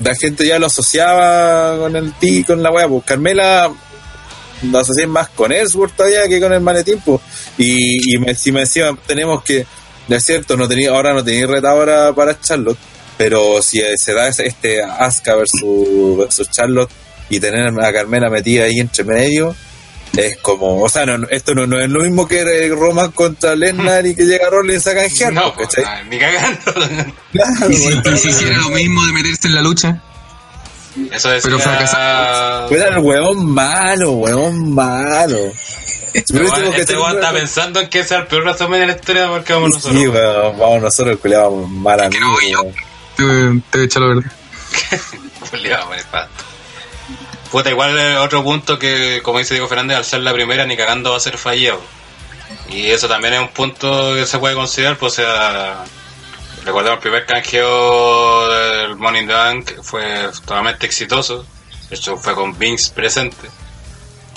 la 0.00 0.16
gente 0.16 0.44
ya 0.44 0.58
lo 0.58 0.66
asociaba 0.66 1.78
con 1.78 1.94
el 1.94 2.12
ti, 2.14 2.42
con 2.42 2.60
la 2.60 2.72
weá, 2.72 2.88
pues 2.88 3.04
Carmela 3.04 3.70
lo 4.62 4.78
asocié 4.78 5.06
más 5.06 5.28
con 5.30 5.52
Ellsworth 5.52 5.94
todavía 5.96 6.28
que 6.28 6.40
con 6.40 6.52
el 6.52 6.60
maletín, 6.60 7.00
pues, 7.04 7.20
y, 7.58 8.14
y 8.14 8.18
me, 8.18 8.34
si 8.34 8.52
me 8.52 8.60
decían, 8.60 8.98
tenemos 9.06 9.42
que, 9.42 9.66
de 10.08 10.20
cierto, 10.20 10.56
no 10.56 10.68
tenía, 10.68 10.90
ahora 10.90 11.12
no 11.12 11.22
tenía 11.24 11.46
retadora 11.46 12.12
para 12.14 12.40
Charlotte, 12.40 12.78
pero 13.16 13.62
si 13.62 13.80
se 13.96 14.12
da 14.12 14.28
ese- 14.28 14.46
este 14.46 14.82
Asuka 14.82 15.34
versus, 15.36 16.16
versus 16.18 16.50
Charlotte 16.50 16.90
y 17.30 17.40
tener 17.40 17.66
a 17.80 17.92
Carmela 17.92 18.28
metida 18.30 18.64
ahí 18.64 18.78
entre 18.80 19.04
medio, 19.04 19.54
es 20.16 20.36
como, 20.38 20.80
o 20.82 20.88
sea, 20.88 21.04
no, 21.06 21.18
no, 21.18 21.26
esto 21.28 21.54
no, 21.54 21.66
no 21.66 21.80
es 21.80 21.88
lo 21.90 22.00
mismo 22.02 22.28
que 22.28 22.68
Roman 22.68 23.10
contra 23.12 23.56
Lesnar 23.56 24.06
y 24.06 24.14
que 24.14 24.24
llega 24.24 24.48
Rollins 24.48 24.86
a 24.86 24.94
canjear, 24.94 25.32
No, 25.32 25.52
pues, 25.54 25.68
¿cachai? 25.74 26.08
ni 26.08 26.18
cagando. 26.18 26.72
Claro, 27.32 27.70
Y 27.70 27.74
si, 27.76 27.88
y 27.92 28.16
si 28.18 28.28
hiciera 28.28 28.58
lo 28.58 28.68
mismo 28.70 29.04
de 29.06 29.12
meterse 29.12 29.48
en 29.48 29.54
la 29.56 29.62
lucha, 29.62 30.00
Eso 31.12 31.28
decía... 31.30 31.42
Pero 31.50 31.58
fracasado. 31.58 32.70
Era 32.70 32.88
el 32.88 32.98
huevón 32.98 33.46
malo, 33.52 34.12
huevón 34.12 34.74
malo. 34.74 35.38
Este 36.12 36.34
weón- 36.34 36.74
este 36.76 36.96
weón 36.96 37.16
está 37.16 37.32
pensando 37.32 37.80
en 37.80 37.88
que 37.88 38.04
sea 38.04 38.18
el 38.18 38.26
peor 38.28 38.44
WrestleMania 38.44 38.80
de 38.82 38.86
la 38.86 38.92
historia 38.98 39.28
porque 39.28 39.52
vamos 39.52 39.70
nosotros. 39.70 40.00
Sí, 40.00 40.06
weón, 40.08 40.58
vamos 40.58 40.82
nosotros, 40.82 41.18
culiamos 41.20 41.68
mal 41.70 42.00
a 42.00 42.08
mí, 42.08 42.16
weón. 42.16 42.72
te, 43.16 43.22
voy 43.24 43.62
a 43.82 43.84
echar 43.84 44.02
la 44.02 44.08
verdad. 44.08 44.32
Culeado, 45.50 45.90
me 45.90 45.96
pasto. 46.04 46.44
Puta, 47.50 47.70
igual 47.70 47.98
eh, 47.98 48.16
otro 48.16 48.42
punto 48.42 48.78
que, 48.78 49.20
como 49.22 49.38
dice 49.38 49.54
Diego 49.54 49.68
Fernández, 49.68 49.96
al 49.96 50.04
ser 50.04 50.20
la 50.22 50.32
primera, 50.32 50.66
ni 50.66 50.76
cagando 50.76 51.10
va 51.10 51.16
a 51.16 51.20
ser 51.20 51.38
fallado. 51.38 51.80
Y 52.68 52.90
eso 52.90 53.08
también 53.08 53.34
es 53.34 53.40
un 53.40 53.48
punto 53.48 54.14
que 54.14 54.26
se 54.26 54.38
puede 54.38 54.54
considerar, 54.54 54.96
pues, 54.96 55.12
o 55.12 55.16
sea, 55.16 55.84
recordemos 56.64 56.96
el 56.96 57.02
primer 57.02 57.26
canjeo 57.26 58.48
del 58.48 58.96
Money 58.96 59.22
in 59.22 59.28
the 59.28 59.34
Bank 59.34 59.70
fue 59.82 60.28
totalmente 60.34 60.86
exitoso. 60.86 61.46
De 61.90 61.96
hecho, 61.96 62.16
fue 62.16 62.34
con 62.34 62.58
Vince 62.58 62.92
presente. 62.92 63.48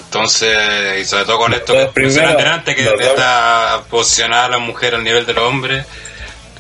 Entonces, 0.05 1.01
y 1.01 1.05
sobre 1.05 1.25
todo 1.25 1.38
con 1.38 1.53
esto 1.53 1.73
que 1.73 2.11
antes, 2.45 2.75
que 2.75 2.84
está 2.84 3.84
posicionada 3.89 4.49
la 4.49 4.57
mujer 4.57 4.95
al 4.95 5.03
nivel 5.03 5.25
de 5.25 5.34
los 5.34 5.43
hombres, 5.43 5.86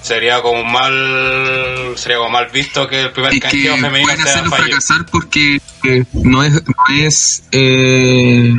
sería 0.01 0.41
como 0.41 0.63
mal 0.63 1.93
sería 1.95 2.17
como 2.17 2.29
mal 2.29 2.47
visto 2.47 2.87
que 2.87 3.03
el 3.03 3.11
primer 3.11 3.39
canjeo 3.39 3.75
femenino 3.77 4.13
pueden 4.13 4.25
sea 4.25 4.43
fracasar 4.43 5.05
porque 5.11 5.61
eh, 5.83 6.05
no 6.13 6.43
es, 6.43 6.53
no 6.53 6.95
es 6.95 7.43
eh, 7.51 8.53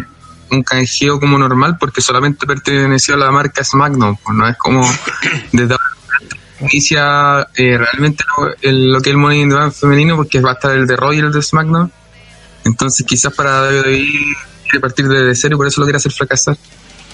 un 0.51 0.63
canjeo 0.63 1.21
como 1.21 1.39
normal 1.39 1.77
porque 1.79 2.01
solamente 2.01 2.47
perteneció 2.47 3.15
a 3.15 3.19
la 3.19 3.31
marca 3.31 3.63
SmackDown, 3.65 4.17
pues 4.17 4.37
no 4.37 4.49
es 4.49 4.57
como 4.57 4.91
desde 5.53 5.75
ahora 5.75 5.85
inicia 6.61 7.47
eh, 7.57 7.79
realmente 7.79 8.25
lo, 8.37 8.55
el- 8.63 8.91
lo 8.93 9.01
que 9.01 9.11
es 9.11 9.15
el 9.15 9.19
Money 9.19 9.41
in 9.43 9.49
the 9.51 9.55
Bank 9.55 9.73
femenino 9.73 10.17
porque 10.17 10.41
va 10.41 10.51
a 10.51 10.55
estar 10.55 10.73
el 10.73 10.87
de 10.87 10.97
Roy 10.97 11.17
y 11.17 11.21
el 11.21 11.33
de 11.33 11.43
SmackDown. 11.43 11.93
Entonces 12.65 13.07
quizás 13.07 13.33
para 13.33 13.63
WWE 13.63 14.13
quiere 14.65 14.81
partir 14.81 15.07
desde 15.09 15.35
cero 15.35 15.55
y 15.55 15.59
por 15.59 15.67
eso 15.67 15.81
lo 15.81 15.87
quiere 15.87 15.97
hacer 15.99 16.13
fracasar. 16.13 16.57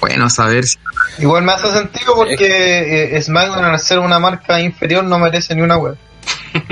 Bueno, 0.00 0.26
a 0.26 0.30
saber 0.30 0.64
si 0.66 0.76
Igual 1.18 1.44
me 1.44 1.52
hace 1.52 1.70
sentido 1.72 2.14
porque 2.14 3.16
eh, 3.16 3.22
SmackDown 3.22 3.64
al 3.64 3.78
ser 3.80 3.98
una 4.00 4.18
marca 4.18 4.60
inferior 4.60 5.04
no 5.04 5.18
merece 5.18 5.54
ni 5.54 5.62
una 5.62 5.76
web. 5.76 5.96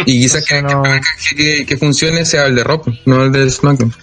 Y 0.06 0.20
quizás 0.22 0.44
que, 0.46 0.62
no- 0.62 0.82
que, 1.36 1.66
que 1.66 1.76
funcione 1.76 2.24
sea 2.24 2.46
el 2.46 2.54
de 2.54 2.64
Rock, 2.64 2.88
no 3.06 3.22
el 3.24 3.32
de 3.32 3.50
SmackDown. 3.50 3.94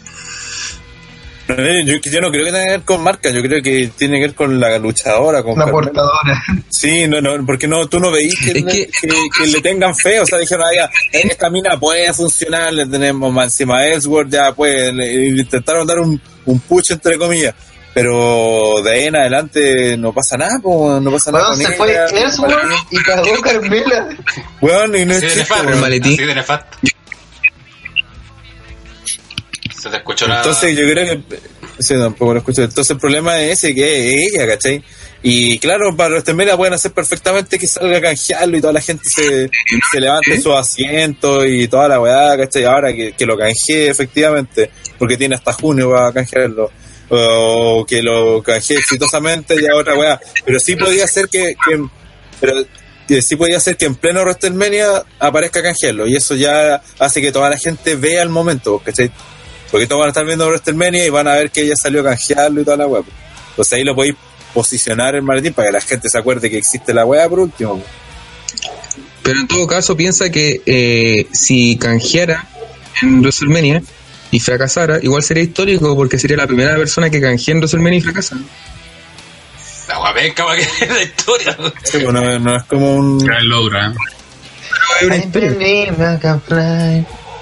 Yo, 1.50 1.96
yo 2.12 2.22
no 2.22 2.32
creo 2.32 2.46
que 2.46 2.52
tenga 2.52 2.64
que 2.66 2.72
ver 2.72 2.82
con 2.82 3.02
marca, 3.02 3.30
yo 3.32 3.42
creo 3.42 3.62
que 3.64 3.90
tiene 3.98 4.18
que 4.18 4.28
ver 4.28 4.36
con 4.36 4.60
la 4.60 4.78
luchadora, 4.78 5.42
con 5.42 5.58
La 5.58 5.66
Carmela. 5.66 5.72
portadora. 5.88 6.44
Sí, 6.70 7.08
no, 7.08 7.20
no, 7.22 7.46
porque 7.46 7.68
no, 7.68 7.88
tú 7.88 8.00
no 8.00 8.12
veís 8.12 8.38
que, 8.40 8.52
Es 8.60 8.66
que- 8.66 8.88
que- 8.88 9.08
que 9.38 9.48
le 9.48 9.62
tengan 9.62 9.96
fe, 9.96 10.20
o 10.20 10.26
sea, 10.26 10.38
dijeron, 10.38 10.66
"Oiga, 10.70 10.90
esta 11.12 11.50
mina 11.50 11.80
puede 11.80 12.14
funcionar, 12.14 12.72
le 12.74 12.86
tenemos 12.86 13.34
más 13.34 13.46
encima 13.46 13.80
a 13.80 13.88
Ellsworth, 13.88 14.30
ya 14.32 14.52
puede, 14.54 14.94
le, 14.94 15.28
intentaron 15.40 15.86
dar 15.88 16.00
un, 16.00 16.22
un 16.46 16.60
push 16.60 16.92
entre 16.92 17.18
comillas, 17.18 17.54
pero 17.94 18.82
de 18.84 18.92
ahí 18.92 19.04
en 19.08 19.16
adelante 19.16 19.98
no 19.98 20.14
pasa 20.14 20.38
nada, 20.38 20.60
po, 20.62 21.00
no 21.02 21.12
pasa 21.12 21.32
nada 21.32 21.46
Weón, 21.50 21.58
con 21.64 21.66
se 21.72 21.78
fue 21.78 21.92
ella, 21.92 22.06
Ellsworth 22.06 22.72
y 22.92 22.98
cagó 23.04 23.42
Carmela. 23.42 24.10
Weón, 24.62 24.96
y 24.98 25.06
no 25.06 25.14
es 25.16 25.22
de 25.22 25.28
chiste, 25.30 26.26
de 26.26 26.36
nefasto. 26.36 26.78
Entonces 30.38 30.78
yo 30.78 30.84
creo 30.90 31.06
que 31.06 31.40
sí, 31.80 31.96
tampoco 31.96 32.34
lo 32.34 32.40
escucho. 32.40 32.64
Entonces 32.64 32.92
el 32.92 32.98
problema 32.98 33.42
es 33.42 33.60
ese 33.60 33.74
que 33.74 34.26
es 34.26 34.34
ella, 34.34 34.48
¿cachai? 34.48 34.84
Y 35.22 35.60
claro, 35.60 35.96
para 35.96 36.10
los 36.12 36.34
Media 36.34 36.56
pueden 36.56 36.74
hacer 36.74 36.92
perfectamente 36.92 37.60
que 37.60 37.68
salga 37.68 37.98
a 37.98 38.02
canjearlo 38.02 38.58
y 38.58 38.62
toda 38.62 38.74
la 38.74 38.82
gente 38.82 39.10
se, 39.10 39.50
levante 40.00 40.40
su 40.42 40.54
asiento 40.54 41.46
y 41.46 41.68
toda 41.68 41.90
la 41.90 42.00
weá, 42.00 42.38
¿cachai? 42.38 42.66
Ahora 42.66 42.94
que, 42.94 43.14
que 43.14 43.26
lo 43.26 43.38
canjee 43.38 43.90
efectivamente, 43.90 44.72
porque 44.98 45.18
tiene 45.18 45.36
hasta 45.36 45.54
junio 45.54 45.92
para 45.92 46.14
canjearlo. 46.14 46.72
O 47.10 47.86
que 47.88 48.02
lo 48.02 48.42
canjee 48.44 48.78
exitosamente 48.78 49.60
ya 49.62 49.76
otra 49.76 49.96
weá. 49.96 50.20
Pero 50.46 50.60
sí 50.60 50.76
podía 50.76 51.08
ser 51.08 51.28
que, 51.28 51.56
que 51.66 51.84
pero 52.40 52.54
sí 53.22 53.36
podía 53.36 53.60
ser 53.60 53.76
que 53.76 53.86
en 53.86 53.96
pleno 53.96 54.22
WrestleMania 54.22 55.04
aparezca 55.20 55.64
canjearlo 55.64 56.08
y 56.08 56.16
eso 56.16 56.36
ya 56.36 56.82
hace 57.00 57.22
que 57.22 57.32
toda 57.32 57.50
la 57.50 57.58
gente 57.58 57.96
vea 57.96 58.22
el 58.22 58.30
momento, 58.30 58.80
¿cachai? 58.80 59.12
Porque 59.72 59.88
todos 59.88 60.00
van 60.00 60.08
a 60.08 60.10
estar 60.10 60.26
viendo 60.26 60.48
WrestleMania 60.48 61.06
y 61.06 61.10
van 61.10 61.28
a 61.28 61.34
ver 61.34 61.52
que 61.52 61.62
ella 61.62 61.76
salió 61.76 62.02
a 62.02 62.06
canjearlo 62.06 62.62
y 62.62 62.66
toda 62.66 62.78
la 62.78 62.88
weá. 62.88 63.04
Entonces 63.52 63.74
ahí 63.74 63.84
lo 63.84 63.96
podéis 63.96 64.16
posicionar 64.54 65.16
en 65.16 65.24
maletín 65.24 65.54
para 65.54 65.68
que 65.68 65.74
la 65.74 65.82
gente 65.82 66.10
se 66.10 66.18
acuerde 66.18 66.50
que 66.50 66.58
existe 66.58 66.94
la 66.94 67.06
weá 67.06 67.30
por 67.30 67.40
último. 67.40 67.84
Pero 69.22 69.40
en 69.42 69.48
todo 69.48 69.68
caso 69.68 69.96
piensa 69.96 70.32
que 70.32 70.62
eh, 70.66 71.28
si 71.32 71.78
canjeara 71.78 72.48
en 73.02 73.20
WrestleMania 73.20 73.84
y 74.32 74.40
fracasara, 74.40 75.00
igual 75.02 75.24
sería 75.24 75.44
histórico 75.44 75.96
porque 75.96 76.18
sería 76.18 76.38
la 76.38 76.48
primera 76.48 76.76
persona 76.76 77.10
que 77.10 77.22
canjea 77.22 77.54
en 77.54 77.60
WrestleMania 77.60 78.00
y 78.00 78.02
fracasa. 78.02 78.38
La 79.88 79.98
guapenca 79.98 80.46
para 80.46 80.62
que 80.62 80.86
la 80.88 81.04
historia. 81.04 81.58
Sí, 81.84 82.00
pues 82.00 82.14
no, 82.14 82.56
es 82.58 82.64
como 82.64 82.96
un... 82.96 83.20
Gran 83.20 83.48
logro, 83.48 83.80
¿eh? 83.80 83.94
Es 85.00 85.08
una 85.08 85.18
historia. 85.18 85.50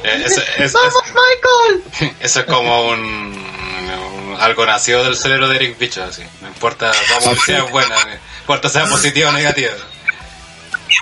Eh, 0.08 0.24
eso, 0.26 0.42
es- 0.58 0.74
¡Vamos, 0.74 1.04
Michael! 1.08 2.14
eso 2.20 2.40
es 2.42 2.46
como 2.46 2.90
un, 2.90 3.00
un- 3.00 4.36
algo 4.40 4.66
nacido 4.66 5.04
del 5.04 5.16
cerebro 5.16 5.48
de 5.50 5.56
Eric 5.58 5.78
Bicho, 5.78 6.04
así. 6.04 6.24
No 6.42 6.48
importa 6.48 6.88
la 7.12 7.20
publicidad 7.20 7.66
es 7.66 7.72
buena, 7.72 7.96
no 8.06 8.12
importa 8.42 8.70
sea 8.70 8.86
positiva 8.86 9.30
o 9.30 9.34
negativa. 9.34 9.74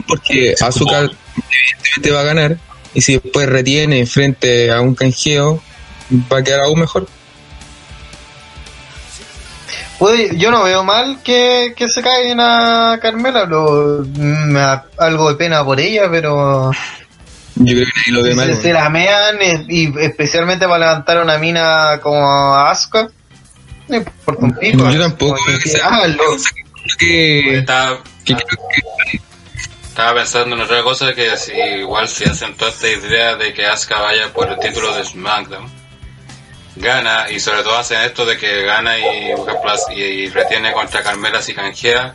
Porque 0.07 0.55
Asuka 0.59 0.99
evidentemente 0.99 2.11
va 2.11 2.21
a 2.21 2.23
ganar 2.23 2.57
y 2.93 3.01
si 3.01 3.17
después 3.19 3.47
retiene 3.47 4.05
frente 4.05 4.71
a 4.71 4.81
un 4.81 4.95
canjeo 4.95 5.61
va 6.31 6.39
a 6.39 6.43
quedar 6.43 6.61
aún 6.61 6.79
mejor. 6.79 7.07
Puede- 9.99 10.37
yo 10.37 10.51
no 10.51 10.63
veo 10.63 10.83
mal 10.83 11.21
que, 11.23 11.73
que 11.75 11.87
se 11.87 12.01
caigan 12.01 12.39
a 12.41 12.99
Carmela, 13.01 13.45
lo, 13.45 14.03
me 14.05 14.59
da 14.59 14.85
algo 14.97 15.29
de 15.29 15.35
pena 15.35 15.63
por 15.63 15.79
ella, 15.79 16.09
pero 16.11 16.71
Yo 17.55 17.73
creo 17.73 17.85
que 17.85 18.11
nadie 18.11 18.11
lo 18.13 18.23
ve 18.23 18.29
se, 18.31 18.35
mal. 18.35 18.55
se 18.61 18.73
la 18.73 18.89
mean 18.89 19.41
eh, 19.41 19.65
y 19.69 19.99
especialmente 20.01 20.65
para 20.67 20.79
levantar 20.79 21.21
una 21.21 21.37
mina 21.37 21.99
como 22.01 22.53
Asuka. 22.55 23.09
No 23.87 23.95
importa 23.97 24.45
un 24.45 24.55
pico. 24.55 24.89
Yo 24.91 24.99
tampoco. 24.99 25.37
Que, 26.97 27.41
que- 27.43 27.57
Estaba, 27.59 27.97
que 28.23 28.35
creo 28.35 28.47
que- 28.47 29.21
estaba 29.87 30.15
pensando 30.15 30.55
en 30.57 30.61
otra 30.61 30.83
cosa 30.83 31.13
que 31.13 31.37
si 31.37 31.53
igual 31.53 32.07
si 32.09 32.25
hacen 32.25 32.55
toda 32.57 32.69
esta 32.71 32.89
idea 32.89 33.35
de 33.37 33.53
que 33.53 33.65
Asuka 33.65 33.99
vaya 34.01 34.33
por 34.33 34.49
el 34.51 34.59
título 34.59 34.93
de 34.93 35.05
SmackDown, 35.05 35.71
gana 36.75 37.29
y 37.31 37.39
sobre 37.39 37.63
todo 37.63 37.77
hacen 37.77 38.01
esto 38.01 38.25
de 38.25 38.37
que 38.37 38.63
gana 38.63 38.97
y, 38.99 40.27
retiene 40.29 40.73
contra 40.73 41.01
Carmela 41.01 41.41
si 41.41 41.53
canjea 41.53 42.13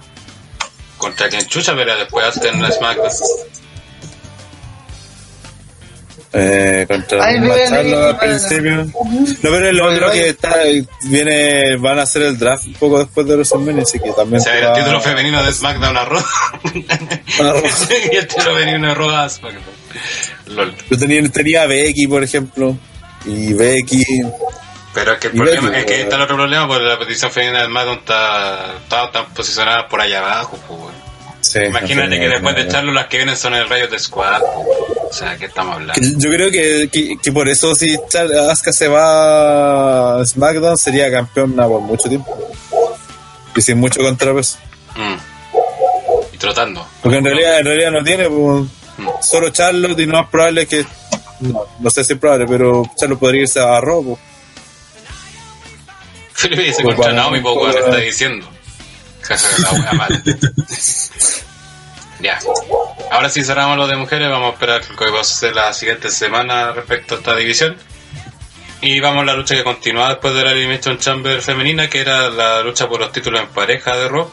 contra 0.99 1.31
quien 1.31 1.47
chucha 1.47 1.75
pero 1.75 1.97
después 1.97 2.27
hacen 2.27 2.61
la 2.61 2.71
SmackDown. 2.71 3.11
Eh, 6.33 6.87
contra 6.87 7.25
Ay, 7.25 7.41
ven, 7.41 7.75
al 7.75 8.19
principio. 8.19 8.85
No, 8.85 8.93
pero 9.43 9.73
lo 9.73 9.87
Oye, 9.87 9.97
otro 9.97 10.13
que 10.13 10.29
está, 10.29 10.55
viene, 11.03 11.77
van 11.77 11.99
a 11.99 12.03
hacer 12.03 12.23
el 12.23 12.39
draft 12.39 12.67
un 12.67 12.75
poco 12.75 13.01
después 13.01 13.27
de 13.27 13.35
WrestleMania, 13.35 13.83
así 13.83 13.99
que 13.99 14.13
también... 14.13 14.41
O 14.41 14.45
sea, 14.45 14.57
el 14.57 14.73
título 14.75 15.01
femenino 15.01 15.43
de 15.43 15.53
SmackDown 15.53 15.97
a 15.97 16.05
Raw. 16.05 16.23
Y 16.73 16.79
el 18.17 18.29
título 18.29 18.57
femenino 18.57 18.89
de 18.89 18.95
Raw 18.95 19.11
a 19.11 19.29
SmackDown. 19.29 19.65
LOL. 20.47 20.75
Yo 20.89 20.99
tenía, 20.99 21.29
tenía 21.31 21.63
a 21.63 21.67
Becky, 21.67 22.07
por 22.07 22.23
ejemplo, 22.23 22.77
y 23.25 23.53
Becky... 23.53 24.05
Pero 24.93 25.13
es 25.13 25.19
que 25.19 25.29
el 25.29 25.35
problema 25.35 25.71
Becky, 25.71 25.79
es 25.81 25.85
que 25.85 25.93
ahí 25.93 25.99
weón. 25.99 26.05
está 26.05 26.17
el 26.17 26.23
otro 26.23 26.37
problema 26.37 26.69
porque 26.69 26.85
la 26.85 26.99
petición 26.99 27.31
femenina 27.33 27.61
de 27.61 27.67
SmackDown 27.67 27.99
está, 27.99 28.75
está, 28.83 29.11
tan 29.11 29.35
posicionada 29.35 29.89
por 29.89 30.01
allá 30.01 30.19
abajo. 30.19 30.57
pues. 30.69 30.95
Sí, 31.41 31.59
Imagínate 31.59 32.17
no 32.17 32.23
que 32.23 32.29
después 32.29 32.55
de 32.55 32.63
echarlo 32.63 32.93
las 32.93 33.07
que 33.07 33.17
vienen 33.17 33.37
son 33.37 33.55
el 33.55 33.69
rayo 33.69 33.89
de 33.89 33.99
Squad. 33.99 34.41
pues. 34.43 35.00
O 35.11 35.13
sea, 35.13 35.37
¿qué 35.37 35.47
estamos 35.47 35.75
hablando? 35.75 36.01
Yo 36.19 36.31
creo 36.31 36.51
que, 36.51 36.89
que, 36.91 37.19
que 37.21 37.33
por 37.33 37.49
eso 37.49 37.75
si 37.75 37.95
Asuka 37.95 38.73
se 38.73 38.87
va 38.89 40.21
a 40.21 40.25
SmackDown 40.25 40.79
sería 40.79 41.11
campeona 41.11 41.67
por 41.67 41.81
mucho 41.81 42.09
tiempo. 42.09 42.39
Y 43.57 43.61
sin 43.61 43.79
mucho 43.79 44.01
contrapeso. 44.01 44.59
Mm. 44.95 45.17
Y 46.33 46.39
trotando. 46.39 46.87
Porque 47.03 47.19
en 47.19 47.25
realidad, 47.25 47.59
en 47.59 47.65
realidad 47.67 47.91
no 47.91 48.05
tiene 48.05 48.29
pues, 48.31 48.69
Mm. 49.01 49.09
solo 49.23 49.51
Charlotte 49.51 49.99
y 49.99 50.07
no 50.07 50.15
más 50.15 50.31
probable 50.31 50.67
que... 50.67 50.85
No, 51.41 51.65
no 51.79 51.91
sé 51.91 52.05
si 52.05 52.13
es 52.13 52.19
probable, 52.19 52.47
pero 52.47 52.83
Charlotte 52.97 53.19
podría 53.19 53.43
irse 53.43 53.61
a 53.61 53.81
pues. 53.81 54.19
Felipe 56.35 56.63
dice 56.63 56.83
Pues 56.83 56.97
contra 56.97 57.13
bueno, 57.13 57.23
Naomi, 57.23 57.41
pues, 57.41 57.55
pues, 57.59 57.77
está 57.77 57.97
diciendo. 57.97 58.49
Jaja, 59.23 59.49
la 59.63 59.73
wea 59.73 59.93
mal. 59.95 60.23
Ya. 62.21 62.39
Ahora 63.11 63.29
sí 63.29 63.43
cerramos 63.45 63.77
lo 63.77 63.87
de 63.87 63.97
mujeres, 63.97 64.29
vamos 64.29 64.51
a 64.51 64.53
esperar 64.55 64.83
lo 64.89 64.97
que 64.97 65.11
va 65.11 65.21
a 65.21 65.25
suceder 65.25 65.57
la 65.57 65.73
siguiente 65.73 66.11
semana 66.11 66.73
respecto 66.73 67.15
a 67.15 67.19
esta 67.19 67.37
división. 67.37 67.77
Y 68.83 69.01
vamos 69.01 69.23
a 69.23 69.27
la 69.27 69.35
lucha 69.35 69.55
que 69.55 69.65
continúa 69.65 70.09
después 70.09 70.35
de 70.35 70.45
la 70.45 70.53
Elimination 70.53 70.99
Chamber 70.99 71.43
femenina, 71.43 71.89
que 71.91 72.01
era 72.01 72.31
la 72.31 72.63
lucha 72.63 72.89
por 72.89 73.01
los 73.01 73.13
títulos 73.13 73.41
en 73.41 73.49
pareja 73.49 73.97
de 73.97 74.09
Raw, 74.09 74.31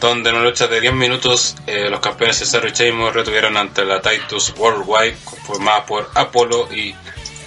donde 0.00 0.30
en 0.30 0.36
una 0.36 0.44
lucha 0.44 0.66
de 0.66 0.80
10 0.80 0.94
minutos 0.94 1.56
eh, 1.66 1.88
los 1.88 2.00
campeones 2.00 2.38
Cesaro 2.38 2.66
y 2.66 2.72
Sheamus 2.72 3.14
retuvieron 3.14 3.56
ante 3.56 3.84
la 3.84 4.00
Titus 4.00 4.54
Worldwide, 4.56 5.16
formada 5.46 5.86
por 5.86 6.10
Apollo 6.14 6.72
y 6.72 6.94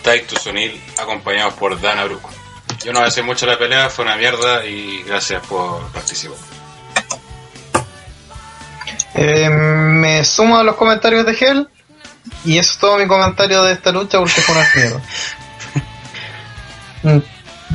Titus 0.01 0.47
O'Neill, 0.47 0.81
acompañados 0.97 1.55
por 1.55 1.79
Dana 1.81 2.05
Brooke. 2.05 2.29
Yo 2.85 2.93
no 2.93 2.99
voy 2.99 3.09
decir 3.09 3.23
mucho 3.23 3.45
la 3.45 3.57
pelea, 3.57 3.89
fue 3.89 4.05
una 4.05 4.15
mierda 4.15 4.65
y 4.65 5.03
gracias 5.03 5.45
por 5.47 5.91
participar. 5.91 6.37
Eh, 9.15 9.49
me 9.49 10.23
sumo 10.25 10.57
a 10.57 10.63
los 10.63 10.75
comentarios 10.75 11.25
de 11.25 11.33
Hell 11.39 11.67
y 12.45 12.57
eso 12.57 12.71
es 12.71 12.77
todo 12.79 12.97
mi 12.97 13.07
comentario 13.07 13.63
de 13.63 13.73
esta 13.73 13.91
lucha 13.91 14.17
porque 14.19 14.41
fue 14.41 14.55
una 14.55 14.67
mierda. 14.75 15.01
Mm, 17.03 17.19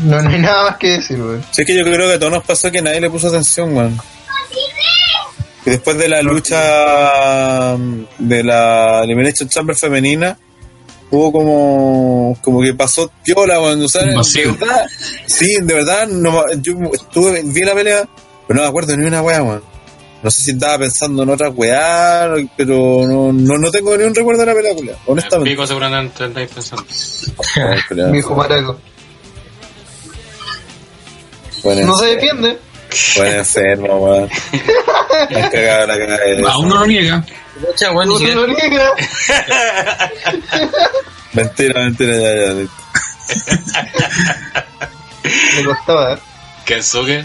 No, 0.09 0.22
no 0.22 0.30
hay 0.30 0.39
nada 0.39 0.62
más 0.70 0.76
que 0.78 0.93
decir, 0.93 1.20
weón. 1.20 1.45
Sí, 1.51 1.61
es 1.61 1.66
que 1.66 1.76
yo 1.76 1.84
creo 1.84 2.09
que 2.09 2.14
a 2.14 2.18
todos 2.18 2.32
nos 2.32 2.45
pasó 2.45 2.70
que 2.72 2.80
nadie 2.80 2.99
le 2.99 3.11
puso 3.11 3.28
atención, 3.28 3.74
man. 3.74 4.01
Y 5.66 5.70
después 5.70 5.99
de 5.99 6.09
la 6.09 6.22
lucha 6.22 7.76
mm, 7.76 8.05
de 8.20 8.43
la 8.43 9.03
Elimination 9.05 9.51
Chamber 9.51 9.76
femenina, 9.76 10.39
hubo 11.11 11.30
como 11.30 12.39
como 12.41 12.62
que 12.62 12.72
pasó 12.72 13.11
piola 13.22 13.59
cuando 13.59 13.84
o 13.84 13.89
sea, 13.89 14.03
de 14.05 14.14
verdad 14.16 14.86
sí 15.26 15.57
de 15.61 15.74
verdad 15.74 16.07
no, 16.07 16.43
yo 16.61 16.72
estuve 16.93 17.43
vi 17.45 17.62
la 17.64 17.74
pelea 17.74 18.09
pero 18.47 18.57
no 18.59 18.62
me 18.62 18.68
acuerdo 18.68 18.97
ni 18.97 19.07
una 19.07 19.22
weá 19.22 19.43
weón 19.43 19.62
no 20.22 20.30
sé 20.30 20.42
si 20.42 20.50
estaba 20.50 20.78
pensando 20.78 21.22
en 21.22 21.30
otra 21.30 21.48
weá 21.50 22.28
pero 22.56 23.06
no, 23.06 23.32
no, 23.32 23.58
no 23.58 23.70
tengo 23.70 23.96
ni 23.96 24.04
un 24.04 24.14
recuerdo 24.14 24.40
de 24.44 24.46
la 24.46 24.54
película 24.54 24.92
El 24.92 24.98
honestamente 25.06 25.50
pico 25.50 25.66
seguramente 25.66 26.24
andáis 26.24 26.50
pensando. 26.50 26.84
Mi 28.10 28.18
hijo 28.18 28.34
maraco. 28.34 28.78
No 31.64 31.96
se 31.96 32.06
defiende. 32.06 32.58
buen 33.16 33.34
enfermo 33.36 33.96
weón 33.98 34.30
Me 35.30 35.50
cagado 35.50 35.86
la 35.86 35.98
cabeza. 35.98 36.50
Aún 36.52 36.68
no 36.68 36.74
lo 36.80 36.86
niega. 36.86 37.24
Pucha, 37.60 37.90
weón, 37.92 38.08
ni 38.08 38.14
No 38.14 38.18
se 38.20 38.26
siquiera- 38.26 38.40
lo 38.40 38.46
niega. 38.54 38.92
mentira 41.32 41.82
mentira 41.82 42.12
ya, 42.16 42.34
ya. 42.36 42.68
Me 45.56 45.64
costaba, 45.64 46.14
¿eh? 46.14 46.18
Kensuke. 46.64 47.24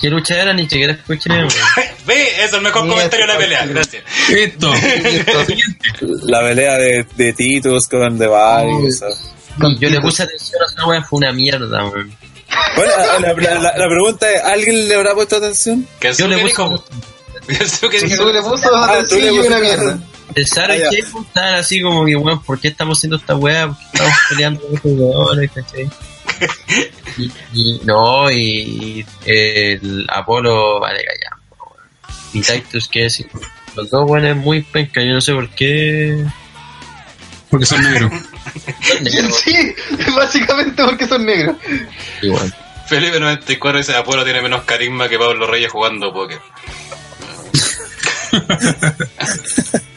¿Qué 0.00 0.08
lucha 0.10 0.40
era? 0.42 0.52
Ni 0.52 0.62
siquiera 0.68 0.92
escuché. 0.92 1.30
Ve, 2.06 2.28
eso 2.36 2.44
es 2.44 2.52
el 2.54 2.60
mejor 2.62 2.88
comentario 2.88 3.26
de 3.26 3.32
la 3.32 3.38
pelea. 3.38 3.66
Gracias. 3.66 4.04
Esto. 4.30 4.72
la 6.24 6.40
pelea 6.40 6.78
de, 6.78 7.06
de 7.16 7.32
Titus 7.32 7.86
con 7.88 8.18
The 8.18 8.26
Bar 8.26 8.66
y 8.68 8.86
eso. 8.88 9.06
Y 9.60 9.78
Yo 9.78 9.90
le 9.90 10.00
puse 10.00 10.22
atención 10.22 10.62
a 10.62 10.66
esa 10.72 10.86
weá, 10.86 11.02
fue 11.02 11.16
una 11.18 11.32
mierda, 11.32 11.84
weón. 11.88 12.12
Bueno, 12.76 12.92
la, 13.20 13.32
la- 13.34 13.54
la- 13.60 13.76
la 13.78 13.88
pregunta 13.88 14.30
es, 14.32 14.42
¿alguien 14.42 14.88
le 14.88 14.94
habrá 14.94 15.14
puesto 15.14 15.36
atención? 15.36 15.82
Yo 15.82 15.88
Kensuke 16.00 16.28
le 16.30 16.38
puse 16.38 16.46
dijo. 16.48 16.84
tú 18.24 18.32
le 18.32 18.42
puso 18.42 18.74
Ah, 18.76 18.86
tú 18.86 18.92
atención 18.92 19.20
le 19.20 19.32
y 19.34 19.38
una 19.38 19.58
mierda. 19.58 19.98
Pensaron 20.34 20.70
Ah, 20.76 20.78
ya. 20.84 20.90
que 20.90 20.98
estaban 20.98 21.54
así 21.54 21.82
como 21.82 22.04
que, 22.06 22.16
weón, 22.16 22.42
¿por 22.42 22.58
qué 22.60 22.68
estamos 22.68 22.98
haciendo 22.98 23.16
esta 23.16 23.34
weá? 23.36 23.66
¿Por 23.68 23.76
qué 23.76 23.84
estamos 23.94 24.14
peleando 24.30 24.60
con 24.62 24.74
estos 24.74 24.92
weones, 24.92 25.50
cachai? 25.52 25.90
Y, 27.18 27.32
y- 27.52 27.80
no, 27.84 28.30
y 28.30 29.04
el 29.26 30.06
Apolo, 30.08 30.78
vale, 30.78 31.00
callamos, 31.04 31.44
weón. 31.58 31.84
Y 32.32 32.40
Titus, 32.42 32.86
¿qué 32.88 33.02
decir? 33.04 33.26
Los 33.74 33.90
dos 33.90 34.08
weones 34.08 34.36
muy 34.36 34.62
penca, 34.62 35.02
yo 35.02 35.14
no 35.14 35.20
sé 35.20 35.32
por 35.34 35.48
qué. 35.50 36.24
Porque 37.50 37.66
son 37.66 37.82
negros. 37.82 38.12
Son 38.82 39.02
negros, 39.04 39.36
Sí, 39.44 39.74
básicamente 40.14 40.84
porque 40.84 41.08
son 41.08 41.26
negros. 41.26 41.56
igual. 42.22 42.54
Felipe 42.86 43.18
94 43.18 43.78
dice 43.78 43.96
Apolo 43.96 44.22
tiene 44.24 44.40
menos 44.40 44.62
carisma 44.64 45.08
que 45.08 45.18
Pablo 45.18 45.46
Reyes 45.46 45.72
jugando 45.72 46.12
póker. 46.12 46.38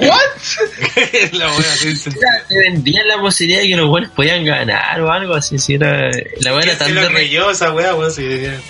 ¿What? 0.00 1.32
la 1.32 1.50
dice. 1.82 2.10
Te 2.48 2.58
vendían 2.58 3.06
la 3.08 3.18
posibilidad 3.20 3.62
de 3.62 3.68
que 3.68 3.76
los 3.76 3.88
buenos 3.88 4.10
podían 4.10 4.44
ganar 4.44 5.00
o 5.00 5.10
algo 5.10 5.34
así, 5.34 5.58
si 5.58 5.74
era. 5.74 6.10
La 6.40 6.52
weá 6.54 6.62
era 6.62 6.72
¿Qué 6.72 6.78
tan 6.78 6.94
de 6.94 7.00
que 7.00 7.08
re- 7.08 7.28
yo 7.28 7.50
esa 7.50 7.72
wea, 7.72 7.94
weón? 7.94 8.10
Si 8.12 8.22
ya- 8.42 8.60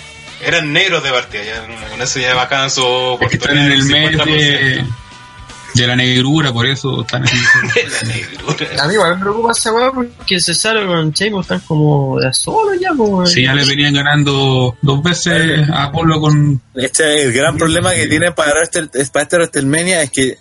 eran 0.45 0.71
negros 0.71 1.03
de 1.03 1.09
partida, 1.09 1.43
ya 1.43 1.89
con 1.89 2.01
eso 2.01 2.19
ya 2.19 2.35
bajaban 2.35 2.69
su 2.69 3.17
están 3.31 3.57
en 3.57 3.71
el 3.71 3.83
mes 3.85 4.17
de, 4.25 4.85
de 5.73 5.87
la 5.87 5.95
negrura, 5.95 6.53
por 6.53 6.67
eso 6.67 7.01
están 7.01 7.23
así. 7.23 7.35
La 8.01 8.07
negrura. 8.07 8.83
A 8.83 8.87
mí 8.87 8.93
igual 8.93 9.15
me 9.15 9.21
preocupa 9.21 9.51
esa 9.51 9.73
weá 9.73 9.91
porque 9.91 10.39
Cesaro 10.39 10.85
con 10.85 11.11
Sheamus 11.11 11.41
están 11.45 11.59
como 11.61 12.19
de 12.19 12.27
a 12.27 12.33
solo 12.33 12.73
ya, 12.79 12.89
como. 12.95 13.25
Sí, 13.25 13.43
ya 13.43 13.53
le 13.55 13.65
venían 13.65 13.93
ganando 13.95 14.77
dos 14.81 15.01
veces 15.03 15.67
a 15.69 15.85
Apolo 15.85 16.21
con. 16.21 16.61
Este 16.75 17.17
es 17.17 17.23
el 17.25 17.33
gran 17.33 17.57
problema 17.57 17.93
que 17.93 18.07
tienen 18.07 18.33
para 18.33 18.61
este, 18.63 18.83
para 19.11 19.23
este 19.23 19.35
WrestleMania 19.37 20.03
es 20.03 20.11
que 20.11 20.37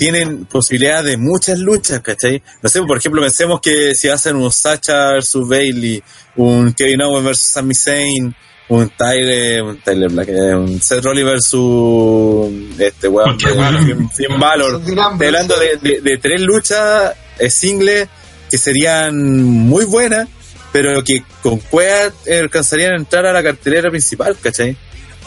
tienen 0.00 0.46
posibilidad 0.46 1.04
de 1.04 1.18
muchas 1.18 1.58
luchas, 1.58 2.00
¿cachai? 2.00 2.42
No 2.62 2.70
sé, 2.70 2.80
por 2.82 2.96
ejemplo, 2.96 3.20
pensemos 3.20 3.60
que 3.60 3.94
si 3.94 4.08
hacen 4.08 4.36
un 4.36 4.50
Sacha 4.50 5.12
versus 5.12 5.46
Bailey, 5.46 6.02
un 6.36 6.72
Kevin 6.72 7.02
Owens 7.02 7.26
versus 7.26 7.48
Sami 7.52 7.74
Zayn, 7.74 8.34
un 8.70 8.88
Tyler, 8.96 9.62
un 9.62 9.78
Tyler 9.82 10.08
Black, 10.08 10.28
eh, 10.30 10.54
un 10.54 10.80
Seth 10.80 11.04
Rollins 11.04 11.26
versus 11.26 12.50
este 12.78 13.08
weón, 13.08 13.36
weón. 13.44 14.10
Finn- 14.10 14.38
Balor. 14.40 14.82
Gran 14.86 15.12
Estoy 15.12 15.26
hablando 15.26 15.54
de, 15.56 15.76
de- 15.88 16.00
de 16.00 16.16
tres 16.18 16.40
luchas 16.40 17.12
eh, 17.38 17.50
singles 17.50 18.08
que 18.50 18.56
serían 18.56 19.42
muy 19.44 19.84
buenas, 19.84 20.28
pero 20.72 21.04
que 21.04 21.22
con 21.42 21.58
cueva 21.58 22.10
alcanzarían 22.40 22.92
a 22.92 22.96
entrar 22.96 23.26
a 23.26 23.32
la 23.34 23.42
cartelera 23.42 23.90
principal, 23.90 24.34
¿cachai? 24.40 24.76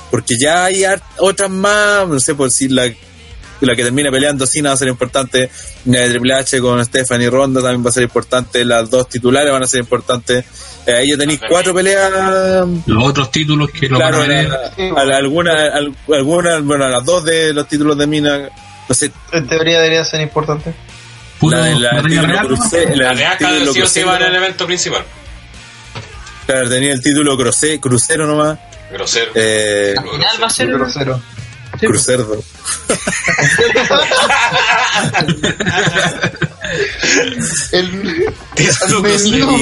Porque 0.10 0.36
ya 0.42 0.66
hay 0.66 0.84
otras 1.20 1.50
más, 1.52 2.08
no 2.08 2.20
sé 2.20 2.34
por 2.34 2.50
si 2.50 2.70
la, 2.70 2.92
la 3.66 3.76
que 3.76 3.84
termina 3.84 4.10
peleando 4.12 4.46
Cena 4.48 4.70
va 4.70 4.76
a 4.76 4.78
ser 4.78 4.88
importante, 4.88 5.50
la 5.86 6.00
de 6.02 6.10
Triple 6.10 6.34
H 6.34 6.60
con 6.62 6.84
Stephanie 6.86 7.30
Ronda 7.30 7.62
también 7.62 7.86
va 7.86 7.90
a 7.90 7.94
ser 7.94 8.04
importante, 8.04 8.64
las 8.66 8.90
dos 8.90 9.08
titulares 9.10 9.52
van 9.52 9.64
a 9.64 9.68
ser 9.68 9.80
importantes. 9.82 10.46
Eh, 10.86 10.94
ahí 10.94 11.10
ya 11.12 11.18
tenéis 11.18 11.40
cuatro 11.48 11.74
peleas 11.74 12.12
Los 12.86 13.04
otros 13.04 13.32
títulos 13.32 13.70
que 13.72 13.88
lo 13.88 13.98
Claro, 13.98 14.18
van 14.20 14.32
a 14.32 14.34
ver. 14.36 14.50
la- 14.50 15.02
a 15.02 15.06
la- 15.06 15.18
alguna, 15.18 15.54
al- 15.74 15.96
alguna, 16.14 16.60
bueno, 16.60 16.86
a 16.86 16.90
las 16.90 17.06
dos 17.06 17.24
de 17.24 17.54
los 17.54 17.68
títulos 17.68 17.98
de 17.98 18.06
Mina, 18.08 18.50
no 18.90 18.96
sé, 18.96 19.12
En 19.32 19.48
teoría 19.48 19.78
debería 19.80 20.04
ser 20.04 20.20
importante. 20.22 20.74
La 21.42 21.64
de 21.66 21.76
la 21.80 22.02
de 22.02 22.10
sí 22.12 23.82
o 23.82 23.88
sí 23.88 24.02
crucero, 24.02 24.08
va 24.08 24.18
en 24.18 24.24
el 24.24 24.36
evento 24.36 24.66
principal. 24.66 25.04
claro, 26.46 26.70
tenía 26.70 26.94
el 26.94 27.02
título 27.02 27.38
cruce- 27.38 27.80
crucero 27.80 28.26
nomás, 28.28 28.60
Grosero. 28.92 29.32
eh, 29.36 29.94
Al 29.98 30.04
final 30.10 30.38
va 30.42 30.48
a 30.48 30.50
ser. 30.50 30.68
Grosero. 30.72 31.22
crucerdo. 31.80 32.44
El, 37.72 37.86
el 38.56 39.02
menú. 39.02 39.58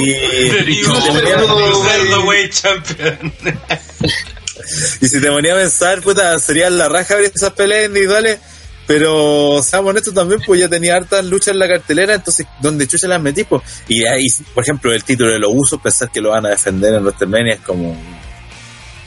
Champion. 2.49 3.33
y 5.01 5.07
si 5.07 5.21
te 5.21 5.27
ponía 5.27 5.53
a 5.53 5.57
pensar, 5.57 6.01
puta, 6.01 6.39
sería 6.39 6.69
la 6.69 6.89
raja 6.89 7.15
ver 7.15 7.31
esas 7.33 7.53
peleas 7.53 7.87
individuales, 7.87 8.39
pero 8.87 9.61
seamos 9.63 9.91
honestos 9.91 10.13
también, 10.13 10.41
pues 10.45 10.59
ya 10.59 10.69
tenía 10.69 10.95
hartas 10.95 11.23
luchas 11.25 11.49
en 11.49 11.59
la 11.59 11.67
cartelera, 11.67 12.13
entonces, 12.13 12.45
¿dónde 12.61 12.87
chucha 12.87 13.07
las 13.07 13.21
metí? 13.21 13.43
Pues? 13.43 13.61
Y 13.87 14.05
ahí, 14.05 14.27
por 14.53 14.63
ejemplo, 14.63 14.93
el 14.93 15.03
título 15.03 15.31
de 15.31 15.39
los 15.39 15.51
usos, 15.53 15.81
pensar 15.81 16.11
que 16.11 16.21
lo 16.21 16.29
van 16.29 16.45
a 16.45 16.49
defender 16.49 16.93
en 16.93 17.03
WrestleMania 17.03 17.53
es 17.55 17.61
como, 17.61 17.97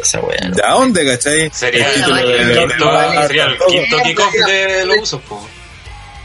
Esa. 0.05 0.20
¿de 0.20 0.62
dónde, 0.68 1.07
cachai? 1.07 1.50
Sería 1.52 1.88
El 1.88 1.94
título 1.94 2.16
de- 2.16 2.44
de- 2.44 2.59
quinto, 2.66 2.92
de- 2.92 3.26
sería 3.26 3.44
el 3.44 3.59
quinto 3.68 3.96
kickoff 4.02 4.32
de 4.46 4.84
los 4.86 4.96
usos, 5.02 5.20
po. 5.22 5.48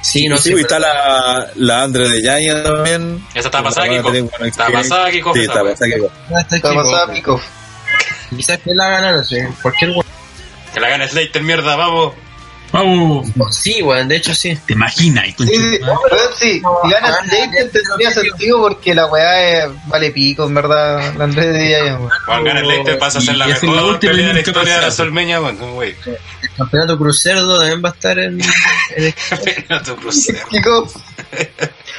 Sí, 0.02 0.28
no 0.30 0.38
sí, 0.38 0.52
sé. 0.54 0.58
y 0.58 0.62
está 0.62 0.80
la, 0.80 1.48
la 1.56 1.84
Andre 1.84 2.08
de 2.08 2.22
Yaña 2.22 2.64
también. 2.64 3.22
Esa 3.36 3.50
está 3.50 3.62
pasada, 3.62 3.90
Kiko. 3.90 4.14
Está 4.46 4.72
pasada, 4.72 5.12
Kiko, 5.12 5.34
Sí, 5.34 5.42
está 5.42 5.62
pasada, 5.64 5.92
Kiko. 5.92 6.12
Está 6.52 6.74
pasada 6.74 7.14
Pico. 7.14 7.42
Quizás 8.36 8.60
que 8.60 8.74
la 8.74 8.90
ganan, 8.90 9.18
no 9.18 9.24
sé. 9.24 9.50
Cualquier. 9.62 9.92
Que 10.74 10.80
la 10.80 10.90
gana 10.90 11.08
Slater, 11.08 11.42
mierda, 11.42 11.76
vamos. 11.76 12.14
Vamos. 12.72 13.28
Sí, 13.52 13.82
weón, 13.82 14.08
de 14.08 14.18
hecho 14.18 14.36
sí. 14.36 14.58
¿Te 14.66 14.74
imaginas? 14.74 15.26
Sí, 15.26 15.34
sí, 15.48 15.80
pero 15.80 16.18
sí, 16.38 16.62
si 16.62 16.90
gana 16.92 17.18
Slater 17.24 17.72
tendría 17.72 18.12
sentido 18.12 18.62
porque 18.62 18.94
la 18.94 19.08
weá 19.08 19.66
es- 19.66 19.72
vale 19.88 20.12
pico, 20.12 20.46
en 20.46 20.54
verdad, 20.54 21.14
la 21.18 21.24
Andrés 21.24 21.54
de 21.54 21.68
ella, 21.68 21.96
weón. 21.98 22.10
Juan 22.26 22.44
gana 22.44 22.60
Slater 22.62 23.00
pasa 23.00 23.18
a 23.18 23.22
ser 23.22 23.38
la 23.38 23.46
es 23.48 23.64
la 23.64 23.70
mejor 23.72 23.90
última 23.94 24.12
pelea 24.12 24.28
de 24.28 24.34
la 24.34 24.40
historia 24.40 24.76
de 24.76 24.82
la. 24.82 24.92
Solmeña, 24.92 25.40
bueno, 25.40 25.74
güey. 25.74 25.96
El 26.42 26.50
campeonato 26.58 26.98
crucerdo 26.98 27.58
también 27.58 27.82
va 27.84 27.90
a 27.90 27.92
estar 27.94 28.20
en. 28.20 28.40
en 28.42 29.04
el- 29.04 29.14
No 29.70 29.82
te 29.82 29.96
crucero. 29.96 30.40
Pico. 30.52 30.92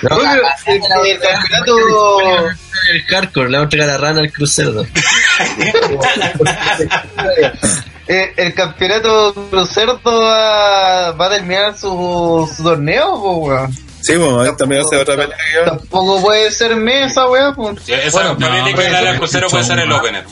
No, 0.02 0.16
Oye, 0.16 0.24
la- 0.26 0.72
el, 0.72 0.80
la- 0.80 1.08
el 1.08 1.18
campeonato. 1.20 2.48
el 2.92 3.02
hardcore, 3.06 3.50
le 3.50 3.56
va 3.58 3.62
a 3.62 3.64
entregar 3.64 3.88
la 3.88 3.98
rana 3.98 4.20
al 4.20 4.32
crucerdo. 4.32 4.86
Eh, 8.12 8.32
el 8.36 8.54
campeonato 8.54 9.32
Crucerdo 9.50 10.00
va, 10.04 11.12
va 11.12 11.26
a 11.26 11.30
terminar 11.30 11.76
su, 11.78 12.50
su 12.56 12.62
torneo, 12.62 13.14
po, 13.20 13.32
weón. 13.36 13.72
Sí, 14.02 14.16
bueno, 14.16 14.56
también 14.56 14.80
hace 14.80 14.96
otra 14.96 15.14
pelea. 15.14 15.36
Tampoco 15.64 16.22
puede 16.22 16.50
ser 16.50 16.74
mesa, 16.74 17.28
weón. 17.28 17.78
Sí, 17.84 17.92
esa 17.92 18.32
Bueno, 18.32 18.36
no, 18.58 18.64
que 18.64 18.72
pero 18.74 19.00
la 19.00 19.16
crucero 19.18 19.48
puede 19.48 19.62
ser 19.64 19.78
el 19.78 19.88
¿no? 19.88 19.98
opener. 19.98 20.24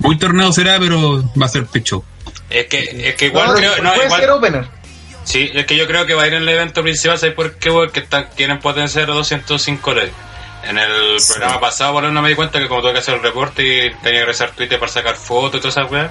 Muy 0.00 0.18
torneo 0.18 0.52
será, 0.52 0.78
pero 0.78 1.22
va 1.40 1.46
a 1.46 1.48
ser 1.48 1.66
pecho. 1.66 2.04
Es 2.50 2.66
que, 2.66 3.08
es 3.08 3.14
que 3.16 3.26
igual 3.26 3.48
No, 3.48 3.54
creo, 3.54 3.82
no, 3.82 3.94
puede 3.94 4.10
ser 4.10 4.22
igual, 4.24 4.38
opener. 4.38 4.68
sí, 5.24 5.50
es 5.54 5.66
que 5.66 5.76
yo 5.76 5.86
creo 5.86 6.06
que 6.06 6.14
va 6.14 6.24
a 6.24 6.26
ir 6.26 6.34
en 6.34 6.42
el 6.42 6.48
evento 6.48 6.82
principal, 6.82 7.18
¿sabes 7.18 7.34
por 7.34 7.54
qué? 7.56 7.70
Porque 7.70 8.00
están, 8.00 8.28
quieren 8.36 8.60
potenciar 8.60 9.06
205 9.06 9.94
leyes. 9.94 10.12
En 10.68 10.78
el 10.78 11.16
programa 11.28 11.60
pasado, 11.60 11.92
por 11.94 12.02
lo 12.04 12.08
menos 12.08 12.22
me 12.22 12.28
di 12.30 12.34
cuenta 12.36 12.58
que 12.58 12.68
como 12.68 12.80
tuve 12.80 12.92
que 12.94 12.98
hacer 13.00 13.14
el 13.14 13.22
reporte 13.22 13.62
y 13.62 13.94
tenía 14.02 14.20
que 14.20 14.26
rezar 14.26 14.52
Twitter 14.52 14.78
para 14.78 14.90
sacar 14.92 15.16
fotos 15.16 15.56
y 15.56 15.60
todas 15.60 15.76
esas 15.76 15.90
weas, 15.90 16.10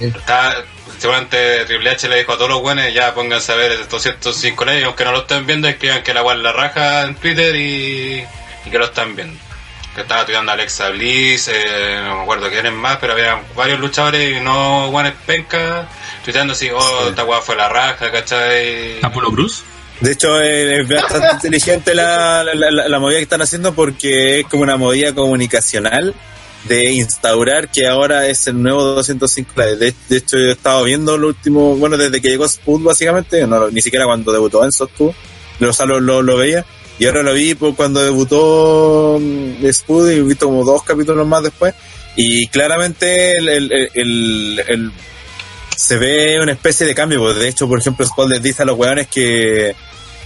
está, 0.00 0.64
seguramente 0.98 1.64
Triple 1.66 1.90
H 1.90 2.08
le 2.08 2.18
dijo 2.18 2.32
a 2.32 2.36
todos 2.36 2.50
los 2.50 2.60
buenos, 2.60 2.92
ya 2.92 3.14
pónganse 3.14 3.52
a 3.52 3.56
ver 3.56 3.88
205 3.88 4.64
leyes, 4.64 4.84
aunque 4.84 5.04
no 5.04 5.12
lo 5.12 5.18
estén 5.20 5.46
viendo, 5.46 5.68
escriban 5.68 6.02
que 6.02 6.14
la 6.14 6.20
es 6.32 6.38
la 6.38 6.52
raja 6.52 7.02
en 7.04 7.14
Twitter 7.16 7.54
y, 7.56 8.24
y 8.66 8.70
que 8.70 8.78
lo 8.78 8.84
están 8.86 9.14
viendo. 9.16 9.38
Que 9.94 10.02
estaba 10.02 10.24
tuiteando 10.24 10.52
Alexa 10.52 10.90
Bliss, 10.90 11.48
eh, 11.48 12.00
no 12.04 12.16
me 12.18 12.22
acuerdo 12.22 12.48
quiénes 12.50 12.72
más, 12.72 12.98
pero 13.00 13.14
había 13.14 13.40
varios 13.56 13.80
luchadores 13.80 14.36
y 14.36 14.40
no 14.40 14.90
guanes 14.90 15.14
penca, 15.26 15.88
tuiteando 16.24 16.52
así, 16.52 16.70
oh, 16.70 17.08
esta 17.08 17.24
wea 17.24 17.40
fue 17.40 17.56
la 17.56 17.68
raja, 17.68 18.10
¿cachai? 18.12 19.00
Apolo 19.02 19.30
Cruz. 19.32 19.64
De 20.00 20.12
hecho, 20.12 20.40
eh, 20.40 20.82
es 20.82 20.88
bastante 20.88 21.28
inteligente 21.48 21.92
la, 21.94 22.44
la, 22.44 22.54
la- 22.70 22.88
la 22.88 22.98
movida 23.00 23.16
que 23.16 23.24
están 23.24 23.42
haciendo 23.42 23.74
porque 23.74 24.38
es 24.40 24.46
como 24.46 24.62
una 24.62 24.76
movida 24.76 25.12
comunicacional 25.12 26.14
de 26.64 26.92
instaurar 26.92 27.70
que 27.70 27.86
ahora 27.86 28.26
es 28.26 28.46
el 28.46 28.62
nuevo 28.62 28.82
205 28.82 29.52
Live. 29.56 29.76
De, 29.76 29.94
de 30.08 30.16
hecho, 30.16 30.36
yo 30.38 30.44
he 30.46 30.52
estado 30.52 30.84
viendo 30.84 31.16
lo 31.16 31.28
último, 31.28 31.76
bueno, 31.76 31.96
desde 31.96 32.20
que 32.20 32.28
llegó 32.30 32.48
Spud, 32.48 32.82
básicamente, 32.82 33.46
no, 33.46 33.70
ni 33.70 33.80
siquiera 33.80 34.04
cuando 34.06 34.32
debutó 34.32 34.64
en 34.64 34.72
Spud, 34.72 35.12
o 35.60 35.72
sea, 35.72 35.86
lo, 35.86 36.36
veía. 36.36 36.64
Y 36.98 37.06
ahora 37.06 37.22
lo 37.22 37.32
vi 37.32 37.54
por 37.54 37.76
cuando 37.76 38.02
debutó 38.02 39.18
mm, 39.20 39.64
Spud 39.72 40.10
y 40.10 40.14
he 40.16 40.22
visto 40.22 40.46
como 40.46 40.64
dos 40.64 40.82
capítulos 40.82 41.26
más 41.26 41.42
después. 41.44 41.74
Y 42.16 42.48
claramente 42.48 43.36
el, 43.38 43.48
el, 43.48 44.60
el- 44.66 44.92
se 45.76 45.96
ve 45.96 46.40
una 46.42 46.50
especie 46.52 46.84
de 46.86 46.94
cambio. 46.94 47.20
pues, 47.20 47.36
de 47.38 47.48
hecho, 47.48 47.68
por 47.68 47.78
ejemplo, 47.78 48.04
Spud 48.04 48.28
les 48.30 48.42
dice 48.42 48.62
a 48.62 48.64
los 48.66 48.76
weones 48.76 49.06
que, 49.06 49.76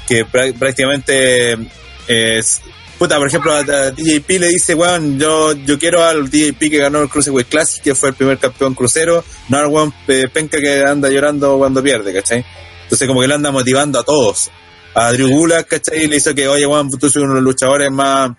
que 0.09 0.24
prá- 0.26 0.59
prácticamente 0.59 1.59
es, 2.09 2.62
puta, 3.03 3.18
por 3.18 3.26
ejemplo, 3.26 3.53
a, 3.53 3.62
DJP 3.64 4.30
le 4.38 4.48
dice, 4.48 4.76
weón, 4.76 5.18
yo, 5.18 5.53
yo 5.55 5.76
quiero 5.76 6.05
al 6.05 6.30
DJP 6.30 6.59
que 6.70 6.78
ganó 6.78 7.03
el 7.03 7.09
Cruiserweight 7.09 7.48
Classic, 7.48 7.82
que 7.82 7.96
fue 7.96 8.11
el 8.11 8.14
primer 8.14 8.38
campeón 8.38 8.74
crucero, 8.74 9.24
no 9.48 9.57
al 9.59 9.66
weón 9.66 9.92
pe- 10.07 10.28
penca 10.28 10.59
que 10.61 10.84
anda 10.84 11.09
llorando 11.11 11.59
cuando 11.59 11.82
pierde, 11.82 12.12
¿cachai? 12.12 12.44
Entonces 12.84 13.09
como 13.09 13.20
que 13.20 13.26
le 13.26 13.34
anda 13.34 13.50
motivando 13.50 13.98
a 13.98 14.05
todos. 14.05 14.53
A 14.94 15.11
Drew 15.12 15.28
Gulak, 15.30 15.66
¿cachai? 15.66 16.07
Le 16.07 16.16
hizo 16.16 16.32
que, 16.32 16.46
oye, 16.46 16.64
weón, 16.64 16.90
tú 16.90 17.11
soy 17.11 17.22
uno 17.22 17.34
de 17.34 17.40
los 17.40 17.44
luchadores 17.55 17.90
más, 17.90 18.30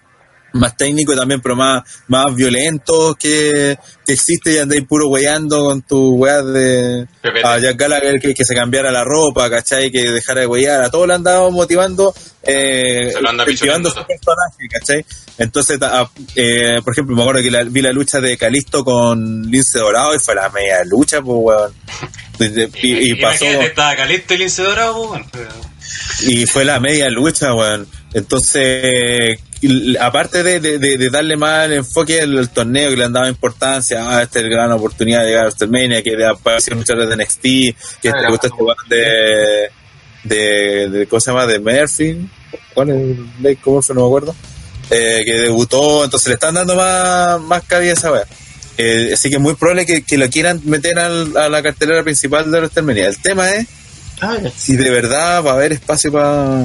más 0.53 0.77
técnicos 0.77 1.15
también, 1.15 1.41
pero 1.41 1.55
más, 1.55 1.83
más 2.07 2.33
violentos 2.35 3.15
que, 3.17 3.77
que 4.05 4.13
existe 4.13 4.53
y 4.53 4.57
andáis 4.59 4.83
puro 4.87 5.07
weyando 5.09 5.63
con 5.65 5.81
tu 5.81 6.15
weas 6.15 6.45
de 6.45 7.07
a 7.43 7.57
Jack 7.59 7.77
Gallagher 7.77 8.19
que, 8.19 8.33
que 8.33 8.45
se 8.45 8.53
cambiara 8.55 8.91
la 8.91 9.03
ropa, 9.03 9.49
¿cachai? 9.49 9.91
Que 9.91 10.11
dejara 10.11 10.41
de 10.41 10.47
weyar, 10.47 10.81
a 10.83 10.89
todos 10.91 11.07
le 11.07 11.13
han 11.15 11.23
dado 11.23 11.49
motivando, 11.51 12.13
eh, 12.43 13.11
cultivando 13.45 13.89
su 13.89 13.95
personaje, 14.07 14.67
¿cachai? 14.71 15.05
Entonces, 15.39 15.79
ta- 15.79 16.01
a- 16.01 16.11
eh, 16.35 16.81
por 16.83 16.93
ejemplo, 16.93 17.15
me 17.15 17.21
acuerdo 17.23 17.41
que 17.41 17.49
la- 17.51 17.63
vi 17.63 17.81
la 17.81 17.91
lucha 17.91 18.19
de 18.21 18.37
Calisto 18.37 18.83
con 18.83 19.43
Lince 19.49 19.79
Dorado 19.79 20.13
y 20.15 20.19
fue 20.19 20.35
la 20.35 20.49
media 20.49 20.83
lucha, 20.85 21.21
pues, 21.21 21.37
weón. 21.41 21.73
Y, 22.39 22.87
y- 22.87 23.11
y 23.11 23.15
pasó, 23.15 23.45
Imagínate, 23.45 23.65
estaba 23.69 23.95
caliente 23.95 24.33
el 24.35 24.39
lince 24.41 24.61
dorado, 24.63 25.07
pues, 25.09 25.21
bueno. 25.31 25.49
y 26.21 26.45
fue 26.45 26.65
la 26.65 26.79
media 26.79 27.09
lucha, 27.09 27.53
weón. 27.53 27.87
Entonces, 28.13 29.39
aparte 29.99 30.43
de, 30.43 30.59
de- 30.59 31.09
darle 31.09 31.37
más 31.37 31.69
enfoque 31.71 32.21
al, 32.21 32.49
torneo 32.49 32.89
que 32.89 32.97
le 32.97 33.05
han 33.05 33.13
dado 33.13 33.27
importancia, 33.29 34.05
ah, 34.07 34.21
esta 34.23 34.39
es 34.39 34.45
la 34.45 34.51
gran 34.51 34.71
oportunidad 34.71 35.21
de 35.21 35.27
llegar 35.27 35.41
a 35.45 35.47
WrestleMania, 35.47 36.03
que 36.03 36.15
de 36.15 36.25
aparecer 36.27 36.75
luchadores 36.75 37.09
de 37.09 37.15
NXT, 37.23 37.41
que 38.01 38.09
Ah, 38.09 38.21
te 38.21 38.27
gusta 38.29 38.47
este 38.47 38.61
weón 38.63 38.77
de, 38.89 39.69
de, 40.23 40.89
de, 40.89 41.07
¿cómo 41.07 41.19
se 41.19 41.31
llama? 41.31 41.45
De 41.47 41.59
Murphy, 41.59 42.29
¿cuál 42.73 42.89
es 42.89 42.95
el 42.95 43.25
Blake 43.39 43.59
Murphy? 43.65 43.93
No 43.93 44.01
me 44.01 44.05
acuerdo. 44.07 44.35
Eh, 44.91 45.21
que 45.25 45.33
debutó, 45.33 46.03
entonces 46.03 46.27
le 46.27 46.33
están 46.35 46.53
dando 46.55 46.75
más, 46.75 47.39
más 47.41 47.63
cabida 47.63 47.91
a 47.91 47.93
esa 47.93 48.11
weá. 48.11 48.23
Eh, 48.77 49.11
así 49.13 49.29
que 49.29 49.35
es 49.35 49.41
muy 49.41 49.53
probable 49.55 49.85
que, 49.85 50.03
que 50.03 50.17
lo 50.17 50.27
quieran 50.29 50.59
meter 50.65 50.99
al- 50.99 51.35
a 51.37 51.47
la 51.47 51.61
cartelera 51.63 52.03
principal 52.03 52.51
de 52.51 52.57
WrestleMania. 52.59 53.07
El 53.07 53.17
tema 53.21 53.49
es 53.51 53.65
Ah, 54.21 54.37
si 54.55 54.75
de 54.77 54.89
verdad 54.89 55.43
va 55.43 55.51
a 55.51 55.53
haber 55.55 55.73
espacio 55.73 56.11
para 56.11 56.59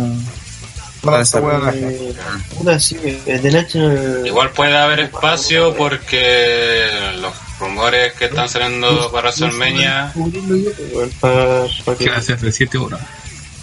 esa 1.20 1.40
weá. 1.40 1.72
Eh, 1.74 2.14
puta, 2.56 2.78
sí, 2.78 2.96
de 2.96 3.50
National. 3.50 4.22
Igual 4.26 4.50
puede 4.50 4.76
haber 4.76 5.00
espacio 5.00 5.74
porque 5.74 6.88
los 7.20 7.32
rumores 7.60 8.12
que 8.14 8.26
están 8.26 8.48
saliendo 8.48 9.10
para 9.10 9.28
WrestleMania, 9.30 10.10
Cubrirlo 10.14 10.56
yo, 10.56 10.70
pues, 10.72 10.92
weón, 10.92 11.10
pa- 11.20 11.66
pa 11.84 11.96
que 11.98 12.04
Que 12.04 12.10
va 12.10 12.16
a 12.18 12.22
ser 12.22 12.38
de 12.38 12.52
7 12.52 12.78
horas. 12.78 13.00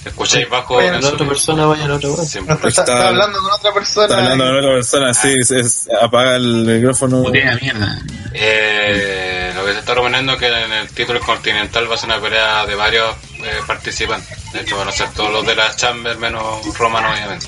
escucháis 0.03 0.47
bajo 0.49 0.79
en 0.81 1.01
la 1.01 1.09
otra 1.09 1.27
persona 1.27 1.65
vaya 1.65 1.85
a 1.85 1.87
la 1.87 1.95
otra 1.95 2.09
siempre. 2.25 2.53
Está, 2.55 2.67
está- 2.67 2.81
está 2.83 3.07
hablando 3.07 3.39
con 3.39 3.51
otra 3.51 3.73
persona. 3.73 4.05
Está 4.05 4.17
hablando 4.17 4.45
con 4.45 4.55
otra 4.57 4.69
persona, 4.71 5.13
sí, 5.13 5.33
es- 5.39 5.51
es- 5.51 5.87
apaga 6.01 6.35
el 6.35 6.65
micrófono. 6.65 7.23
Putea 7.23 7.55
mierda. 7.61 8.01
Eh, 8.33 9.51
lo 9.55 9.65
que 9.65 9.73
se 9.73 9.79
está 9.79 9.93
rumoreando 9.95 10.33
es 10.33 10.39
que 10.39 10.47
en 10.47 10.73
el 10.73 10.87
título 10.89 11.19
continental 11.21 11.89
va 11.89 11.95
a 11.95 11.97
ser 11.97 12.09
una 12.09 12.21
pelea 12.21 12.65
de 12.65 12.75
varios 12.75 13.15
eh, 13.45 13.61
participantes. 13.67 14.51
De 14.51 14.61
hecho, 14.61 14.77
van 14.77 14.87
a 14.87 14.91
ser 14.91 15.09
todos 15.11 15.31
los 15.31 15.45
de 15.45 15.55
la 15.55 15.75
Chamber, 15.75 16.17
menos 16.17 16.77
Roman, 16.77 17.05
obviamente. 17.05 17.47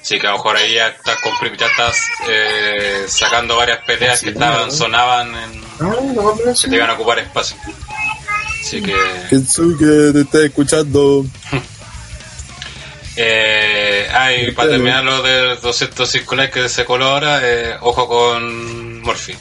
Así 0.00 0.18
que 0.18 0.26
a 0.26 0.30
lo 0.30 0.36
mejor 0.38 0.56
ahí 0.56 0.74
ya 0.74 0.88
estás, 0.88 1.18
ya 1.58 1.66
estás 1.66 1.96
eh, 2.28 3.04
sacando 3.08 3.56
varias 3.56 3.84
peleas 3.84 4.20
que 4.20 4.30
estaban, 4.30 4.72
sonaban, 4.72 5.28
en, 5.28 5.62
Ah, 5.80 6.54
que 6.60 6.68
te 6.68 6.76
iban 6.76 6.90
a 6.90 6.92
ocupar 6.94 7.18
espacio. 7.18 7.56
Así 8.60 8.82
que, 8.82 8.94
Kensuke 9.28 10.12
te 10.12 10.20
está 10.20 10.44
escuchando. 10.44 11.26
eh, 13.16 14.08
ah, 14.12 14.32
y 14.32 14.52
para 14.52 14.70
terminar 14.70 15.04
lo 15.04 15.22
del 15.22 15.60
205 15.60 16.36
likes 16.36 16.62
que 16.62 16.68
se 16.68 16.84
coló 16.84 17.06
ahora, 17.06 17.40
eh, 17.42 17.76
ojo 17.80 18.06
con 18.08 19.02
Morphy. 19.02 19.34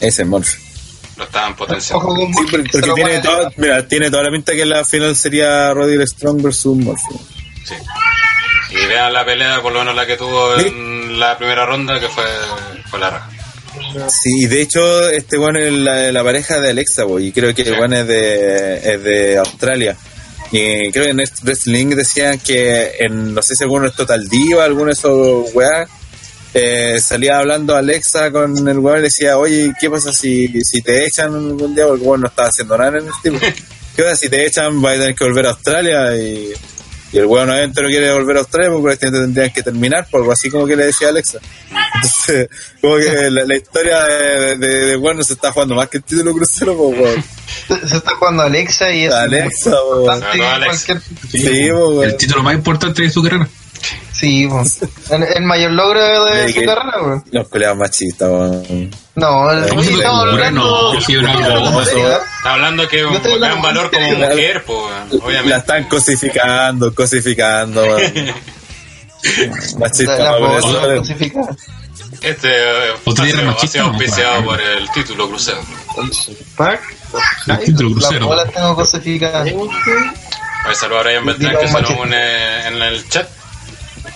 Ese 0.00 0.24
Morphy. 0.24 0.61
Lo 1.22 1.26
estaban 1.26 1.54
potenciando. 1.54 2.16
Sí, 2.16 2.46
porque, 2.50 2.92
tiene, 2.94 3.20
toda, 3.20 3.52
mira, 3.56 3.86
tiene 3.86 4.10
toda 4.10 4.24
la 4.24 4.30
pinta 4.30 4.54
que 4.54 4.66
la 4.66 4.84
final 4.84 5.14
sería 5.14 5.72
Roddy 5.72 6.04
Strong 6.04 6.42
versus 6.42 6.76
Morphy. 6.76 7.14
Sí. 7.64 7.74
Y 8.70 8.86
vean 8.86 9.12
la 9.12 9.24
pelea, 9.24 9.62
por 9.62 9.72
lo 9.72 9.78
menos 9.78 9.94
la 9.94 10.04
que 10.04 10.16
tuvo 10.16 10.56
en 10.56 11.20
la 11.20 11.38
primera 11.38 11.64
ronda, 11.64 12.00
que 12.00 12.08
fue, 12.08 12.24
fue 12.90 12.98
la 12.98 13.10
raja. 13.10 13.30
Sí, 14.08 14.46
de 14.46 14.62
hecho, 14.62 15.10
este 15.10 15.36
bueno 15.36 15.60
es 15.60 15.72
la, 15.72 16.10
la 16.10 16.24
pareja 16.24 16.58
de 16.58 16.70
Alexa, 16.70 17.04
boy, 17.04 17.28
y 17.28 17.32
creo 17.32 17.54
que 17.54 17.62
el 17.62 17.76
bueno 17.76 17.96
es 17.98 18.06
de, 18.08 18.94
es 18.94 19.04
de 19.04 19.38
Australia. 19.38 19.96
Y 20.50 20.90
creo 20.90 21.04
que 21.04 21.10
en 21.10 21.16
Next 21.18 21.44
Wrestling 21.44 21.90
decían 21.90 22.40
que 22.40 22.96
en, 22.98 23.32
no 23.32 23.42
sé 23.42 23.54
si 23.54 23.62
alguno 23.62 23.86
es 23.86 23.94
Total 23.94 24.26
Diva, 24.28 24.64
alguno 24.64 24.86
de 24.86 24.94
esos 24.94 25.54
weas, 25.54 25.88
eh, 26.54 27.00
salía 27.00 27.38
hablando 27.38 27.74
Alexa 27.74 28.30
con 28.30 28.68
el 28.68 28.78
weón 28.78 28.98
y 28.98 29.00
le 29.00 29.08
decía, 29.08 29.38
oye, 29.38 29.72
¿qué 29.80 29.88
pasa 29.88 30.12
si, 30.12 30.48
si 30.62 30.82
te 30.82 31.06
echan 31.06 31.34
algún 31.34 31.74
día? 31.74 31.86
Porque 31.86 32.02
el 32.02 32.08
weón 32.08 32.20
no 32.20 32.26
estaba 32.28 32.48
haciendo 32.48 32.76
nada 32.76 32.98
en 32.98 33.06
el 33.06 33.12
tipo. 33.22 33.38
¿Qué 33.96 34.02
pasa 34.02 34.16
si 34.16 34.28
te 34.28 34.46
echan? 34.46 34.80
Vas 34.80 34.96
a 34.96 35.00
tener 35.00 35.14
que 35.14 35.24
volver 35.24 35.46
a 35.46 35.50
Australia 35.50 36.16
y, 36.16 36.52
y 37.12 37.18
el 37.18 37.26
weón 37.26 37.48
obviamente 37.48 37.82
no 37.82 37.88
quiere 37.88 38.12
volver 38.12 38.36
a 38.36 38.40
Australia 38.40 38.70
porque 38.70 38.84
prácticamente 38.84 39.24
tendrían 39.24 39.50
que 39.50 39.62
terminar, 39.62 40.06
por 40.10 40.20
algo 40.20 40.32
así 40.32 40.50
como 40.50 40.66
que 40.66 40.76
le 40.76 40.86
decía 40.86 41.08
Alexa. 41.08 41.38
Entonces, 41.94 42.48
como 42.80 42.96
que 42.96 43.30
la, 43.30 43.44
la 43.44 43.56
historia 43.56 44.02
de, 44.04 44.56
de, 44.56 44.86
de 44.86 44.96
bueno 44.96 45.22
se 45.22 45.34
está 45.34 45.52
jugando 45.52 45.74
más 45.74 45.88
que 45.88 45.98
el 45.98 46.04
título 46.04 46.34
crucero, 46.34 46.76
pues, 46.76 46.98
weón. 46.98 47.24
Se 47.88 47.96
está 47.96 48.14
jugando 48.16 48.42
Alexa 48.42 48.92
y 48.92 49.04
es 49.04 49.12
Alexa, 49.12 49.70
muy 49.70 50.08
Sí, 51.30 51.68
pues. 51.72 52.10
El 52.10 52.16
título 52.16 52.42
más 52.42 52.54
importante 52.54 53.02
de 53.02 53.10
su 53.10 53.22
carrera. 53.22 53.48
Sí, 54.12 54.46
po. 54.46 54.62
el, 55.10 55.22
el 55.24 55.42
mayor 55.42 55.72
logro 55.72 56.24
de 56.26 56.52
su 56.52 56.64
carrera, 56.64 57.02
weón. 57.02 57.24
Los 57.32 57.48
peleas 57.48 57.76
machistas, 57.76 58.28
weón. 58.28 58.90
No, 59.14 59.50
el-. 59.50 59.66
No. 60.54 60.92
Está 60.98 62.52
hablando 62.52 62.88
que 62.88 63.04
un 63.04 63.20
gran 63.40 63.60
valor 63.62 63.90
como 63.90 64.10
mujer, 64.12 64.64
pues, 64.64 64.78
weón, 64.78 65.08
La 65.10 65.24
obviamente. 65.26 65.56
están 65.58 65.84
cosificando, 65.84 66.94
cosificando, 66.94 67.82
weón. 67.82 68.02
Machista, 69.78 70.18
La, 70.18 70.38
la 70.38 70.58
eso. 70.58 70.80
cosificar. 70.98 71.56
Este 72.22 72.48
eh, 72.50 72.92
machista, 73.04 73.82
no, 73.82 73.90
auspiciado 73.90 74.44
por 74.44 74.60
el 74.60 74.88
título 74.90 75.28
crucero. 75.28 75.58
Pack. 76.56 76.80
El 77.48 77.58
título 77.60 77.88
La 77.90 77.94
crucero. 77.96 78.26
bola 78.26 78.44
tengo 78.46 78.74
cosificada. 78.76 79.44
Voy 79.44 79.68
a 80.70 80.74
saludar 80.74 81.00
a 81.00 81.04
Brian 81.08 81.26
Beltrán 81.26 81.56
que 81.58 81.68
se 81.68 81.80
nos 81.82 81.90
une 81.90 82.66
en 82.68 82.82
el 82.82 83.08
chat. 83.08 83.28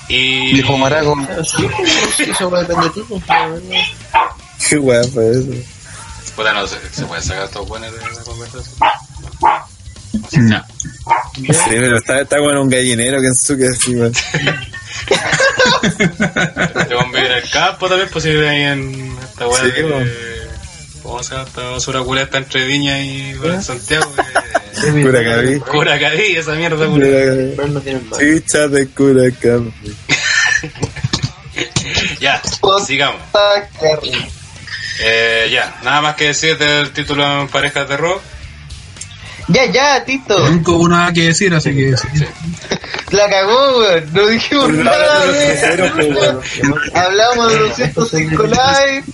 Y 0.09 0.54
Dijo 0.54 0.78
Maraco. 0.78 1.16
Sí, 1.44 1.66
eso 2.30 2.50
va 2.50 2.61
a 2.61 2.62
depender 2.62 2.92
de 2.92 3.02
ti. 3.02 3.07
la 3.28 3.48
verdad. 3.48 3.80
Qué 4.68 4.78
weón 4.78 5.12
fue 5.12 5.30
eso. 5.30 5.46
puta, 6.34 6.52
no 6.52 6.66
sé, 6.66 6.76
se 6.92 7.04
puede 7.07 7.22
sacar 7.22 7.44
estos 7.44 7.68
buenos 7.68 7.92
de 7.92 7.98
la 8.00 8.22
conversación. 8.22 8.76
No. 10.32 10.64
Sí, 11.34 11.50
pero 11.68 11.98
está, 11.98 12.20
está 12.20 12.36
en 12.36 12.57
un 12.59 12.68
gallinero 12.70 13.20
que 13.20 13.26
en 13.26 13.34
su 13.34 13.57
que 13.57 13.66
así, 13.66 13.94
weón. 13.96 14.12
Este 15.82 16.94
hombre 16.94 17.22
vive 17.22 17.38
en 17.38 17.44
el 17.44 17.50
campo 17.50 17.88
también, 17.88 18.09
pues 18.12 18.24
si 18.24 18.30
en 18.30 19.16
esta 19.22 19.46
weá 19.48 19.62
Sí. 19.62 19.70
¿Cómo 21.07 21.22
se 21.22 21.34
llama 21.34 21.46
esta 21.46 21.62
basura 21.70 22.00
culeta 22.00 22.24
está 22.24 22.38
entre 22.38 22.66
Viña 22.66 22.98
y 23.00 23.32
bueno, 23.34 23.62
Santiago? 23.62 24.12
eh, 24.84 25.02
Curacaví. 25.02 25.61
Curacaví, 25.61 26.36
esa 26.36 26.54
mierda, 26.54 26.86
no 26.86 26.96
más. 28.11 28.18
Chicha 28.18 28.66
de 28.68 28.88
Curacaví. 28.88 29.72
Ya, 32.20 32.42
sigamos. 32.84 33.20
Eh, 35.00 35.48
ya, 35.50 35.78
nada 35.84 36.02
más 36.02 36.16
que 36.16 36.26
decir 36.26 36.59
del 36.59 36.90
título 36.90 37.42
en 37.42 37.48
parejas 37.48 37.88
de 37.88 37.96
rock. 37.96 38.20
Ya, 39.48 39.64
ya, 39.66 40.04
Tito. 40.04 40.38
Nunca 40.50 40.72
hubo 40.72 40.88
nada 40.88 41.12
que 41.12 41.28
decir, 41.28 41.54
así 41.54 41.74
que 41.74 41.96
sí. 41.96 42.09
La 43.11 43.28
cagó, 43.30 43.78
weón. 43.78 44.12
No 44.12 44.26
dijimos 44.26 44.70
nada 44.70 45.26
de 45.26 46.42
Hablamos 46.94 47.52
de 47.52 47.59
205 47.59 48.42
live. 48.42 49.04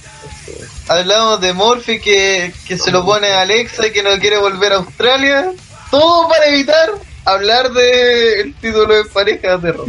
Hablamos 0.88 1.40
de 1.40 1.52
Morphy 1.52 2.00
que, 2.00 2.52
que 2.66 2.76
se 2.78 2.90
lo 2.90 3.04
pone 3.04 3.28
a 3.32 3.42
Alexa 3.42 3.86
y 3.86 3.92
que 3.92 4.02
no 4.02 4.10
quiere 4.18 4.38
volver 4.38 4.72
a 4.72 4.76
Australia. 4.76 5.50
Todo 5.90 6.28
para 6.28 6.46
evitar 6.46 6.90
hablar 7.24 7.70
de 7.72 8.40
el 8.40 8.54
título 8.54 8.94
de 8.94 9.04
pareja 9.04 9.56
de 9.58 9.72
Raw. 9.72 9.86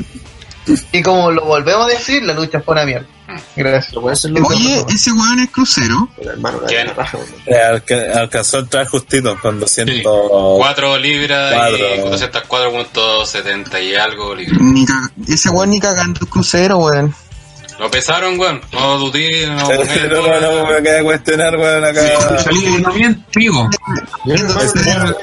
Y 0.94 1.02
como 1.02 1.30
lo 1.32 1.44
volvemos 1.46 1.86
a 1.88 1.90
decir, 1.90 2.24
la 2.24 2.34
lucha 2.34 2.62
fue 2.62 2.74
una 2.74 2.86
mierda. 2.86 3.08
Gracias. 3.56 3.96
Oye, 3.98 4.86
ese 4.90 5.12
weón 5.12 5.40
es 5.40 5.50
crucero. 5.50 6.08
hermano, 6.22 6.62
la 6.62 6.68
¿Quién? 6.68 6.88
la 6.88 6.94
raja, 6.94 7.18
weón. 7.18 7.30
Eh, 7.48 7.56
alca- 7.58 8.20
alcanzó 8.20 8.58
a 8.58 8.60
entrar 8.62 8.88
justito 8.88 9.38
con 9.42 9.60
200. 9.60 9.96
Sí. 9.96 10.04
4 10.04 10.98
libras 11.00 11.52
y 11.52 11.56
Cuatro. 11.56 12.12
204.70 12.12 13.84
y 13.84 13.96
algo 13.96 14.36
libras. 14.36 14.62
Ni 14.62 14.86
ese 15.28 15.50
weón 15.50 15.72
ni 15.72 15.80
cagando 15.80 16.20
es 16.24 16.30
crucero, 16.30 16.78
weón. 16.78 17.14
Lo 17.80 17.90
pesaron, 17.90 18.40
weón. 18.40 18.62
No 18.72 18.98
dudé, 19.00 19.48
no 19.48 19.56
No, 19.56 20.40
no, 20.40 20.42
no, 20.42 20.72
me 20.72 20.84
queda 20.84 21.04
cuestionar, 21.04 21.58
weón, 21.58 21.84
acá. 21.84 22.40
Salí 22.40 22.66
no 22.82 22.94
bien, 22.94 23.26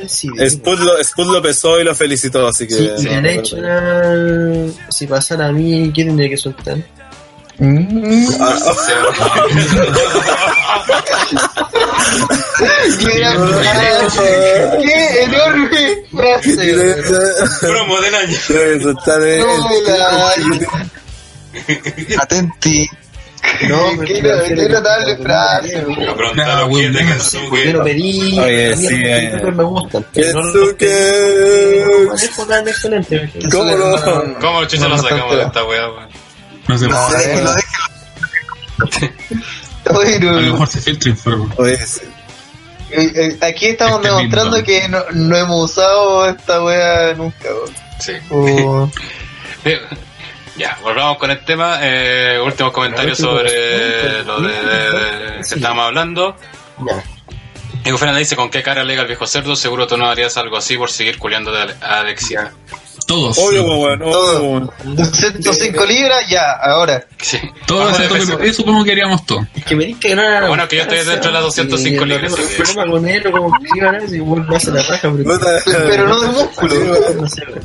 sí, 0.09 0.28
Spud 0.48 1.26
lo, 1.26 1.42
pesó 1.42 1.80
y 1.80 1.84
lo 1.84 1.94
felicitó, 1.94 2.46
así 2.46 2.66
que. 2.66 2.74
Sí, 2.74 3.09
me 3.09 3.14
han 3.16 3.26
hecho 3.26 3.57
una... 3.57 4.72
Si 4.88 5.07
pasara 5.07 5.46
a 5.46 5.53
mí, 5.53 5.92
¿qué 5.94 6.05
tendría 6.05 6.28
que 6.28 6.36
soltar? 6.36 6.76
Ah, 7.62 8.57
¡Qué 14.80 15.22
enorme 15.24 16.05
frase! 16.11 16.96
Promo 17.61 18.01
del 18.01 18.14
año. 18.14 18.38
Atenti. 22.18 22.88
No, 23.68 23.90
Qué 24.05 24.22
no- 24.22 24.44
qué 24.44 24.68
notable 24.68 25.16
frase, 25.16 25.84
weón. 25.86 26.07
Lo 26.07 26.42
Ah, 26.42 26.66
de 26.66 27.66
Yo 27.66 27.72
lo 27.72 27.84
pedí. 27.84 28.38
Oye, 28.38 28.76
sí, 28.76 28.88
eh. 29.03 29.40
me 29.55 29.64
gustan. 29.64 30.05
Kensuke. 30.12 31.84
manejo 32.09 32.46
tan 32.46 32.68
excelente. 32.68 33.32
¿Cómo 33.51 33.64
no? 33.76 34.34
¿Cómo 34.40 34.64
chucha 34.66 34.88
lo 34.88 34.98
sacamos 34.98 35.36
de 35.36 35.42
esta 35.42 35.64
weá, 35.64 35.88
weón? 35.90 36.09
No 36.68 36.78
sé, 36.78 36.86
No, 36.88 36.96
a 36.98 37.11
Que 39.84 39.92
lo 39.92 40.03
eh, 40.03 40.20
lo 40.20 40.53
mejor 40.53 40.66
se 40.68 40.80
filtra 40.80 41.11
info. 41.11 41.48
Oye, 41.57 41.76
sí. 41.86 42.01
eh, 42.90 43.12
eh, 43.14 43.38
aquí 43.40 43.66
estamos 43.66 43.96
Este 43.96 44.09
demostrando 44.09 44.57
lindo. 44.57 44.66
que 44.66 44.88
no, 44.88 45.05
no 45.12 45.36
hemos 45.36 45.70
usado 45.70 46.26
esta 46.26 46.62
wea 46.62 47.14
nunca. 47.14 47.48
Sí. 47.98 48.12
Ya, 50.57 50.76
volvamos 50.82 51.16
con 51.18 51.30
el 51.30 51.44
tema. 51.44 51.78
Eh, 51.82 52.40
últimos 52.44 52.72
comentarios 52.72 53.18
sobre 53.18 54.24
lo 54.24 54.40
de, 54.40 54.48
de- 54.62 54.90
de- 54.92 55.36
que 55.36 55.40
estábamos 55.55 55.86
hablando. 55.86 56.36
Ya. 56.86 57.03
Diego 57.82 57.96
Fernández 57.96 58.20
dice, 58.26 58.36
¿con 58.36 58.51
qué 58.51 58.62
cara 58.62 58.82
alega 58.82 59.03
el 59.03 59.07
viejo 59.09 59.26
cerdo? 59.26 59.57
Seguro 59.57 59.86
tú 59.86 59.96
no 59.96 60.07
harías 60.07 60.36
algo 60.36 60.57
así 60.59 60.76
por 60.76 60.90
seguir 60.90 61.18
culiando 61.18 61.51
de 61.51 61.74
Alexia. 61.80 62.53
Todos. 63.07 63.38
Obvio, 63.38 63.64
weón. 63.64 64.70
205 64.84 65.86
libras, 65.86 66.28
ya, 66.28 66.53
ahora. 66.53 67.05
Sí. 67.18 67.38
Todos, 67.66 67.98
eso, 67.98 68.14
peso. 68.14 68.40
eso 68.40 68.55
supongo 68.55 68.84
que 68.84 68.92
haríamos 68.92 69.24
todos. 69.26 69.46
Es 69.55 69.64
que 69.64 69.76
me 69.76 69.98
que 69.98 70.14
no 70.14 70.22
Bueno, 70.48 70.68
que 70.68 70.76
yo 70.76 70.82
estoy 70.82 70.98
dentro 70.98 71.28
de 71.28 71.32
las 71.32 71.42
205 71.42 72.05
libras, 72.05 72.34
con 72.74 73.09
él 73.09 73.22
como 73.30 73.53
que 73.59 73.86
a 73.86 74.09
si 74.09 74.20
vos 74.20 74.64
la 74.66 74.82
raja, 74.82 75.12
pero. 75.16 75.40
Pero 75.64 76.09
no 76.09 76.20
de 76.20 76.28
músculo. 76.28 76.74
no 77.16 77.28
sé, 77.28 77.42
weón. 77.46 77.61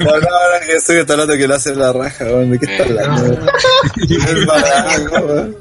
No, 0.00 0.04
no, 0.04 0.12
ahora 0.12 0.60
que 0.66 0.72
está 0.74 1.12
hablando 1.12 1.36
que 1.36 1.48
le 1.48 1.54
hace 1.54 1.74
la 1.74 1.92
raja, 1.92 2.24
weón. 2.24 2.50
¿De 2.50 2.58
qué 2.58 2.72
está 2.72 2.84
hablando? 2.84 3.46
Es 4.08 4.46
barato, 4.46 5.26
weón. 5.26 5.56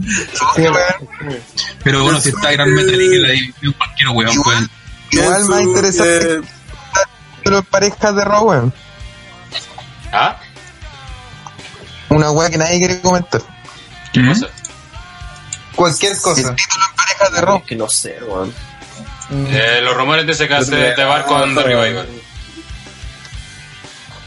Pero 1.84 2.04
bueno, 2.04 2.20
si 2.20 2.30
está 2.30 2.52
Gran 2.52 2.74
Metal 2.74 3.02
y 3.02 3.10
que 3.10 3.18
la 3.20 3.30
división, 3.30 3.76
cualquier 3.78 4.10
weón. 4.10 4.70
Igual 5.12 5.46
más 5.46 5.62
interesante 5.62 6.34
Eh, 6.34 6.42
que 7.44 7.50
los 7.50 7.66
parejas 7.66 8.16
de 8.16 8.26
Raw, 8.26 8.44
weón. 8.50 8.74
¿Ah? 10.12 10.40
Una 12.10 12.32
weá 12.32 12.50
que 12.50 12.58
nadie 12.58 12.80
quiere 12.80 13.02
comentar. 13.02 13.42
¿Qué 14.14 14.20
¿Mm? 14.22 14.28
cosa? 14.30 14.48
Cualquier 15.76 16.18
cosa. 16.22 16.56
Parejas 16.96 17.32
de. 17.48 17.56
Es 17.58 17.64
que 17.64 17.76
no 17.76 17.90
sé, 17.90 18.18
weón. 18.24 18.54
Eh, 19.30 19.82
los 19.84 19.96
rumores 19.96 20.26
dicen 20.26 20.48
que 20.48 20.54
hace 20.56 20.76
de 20.76 21.04
bar 21.04 21.26
con 21.26 21.54
The 21.54 21.64
Revival. 21.64 22.08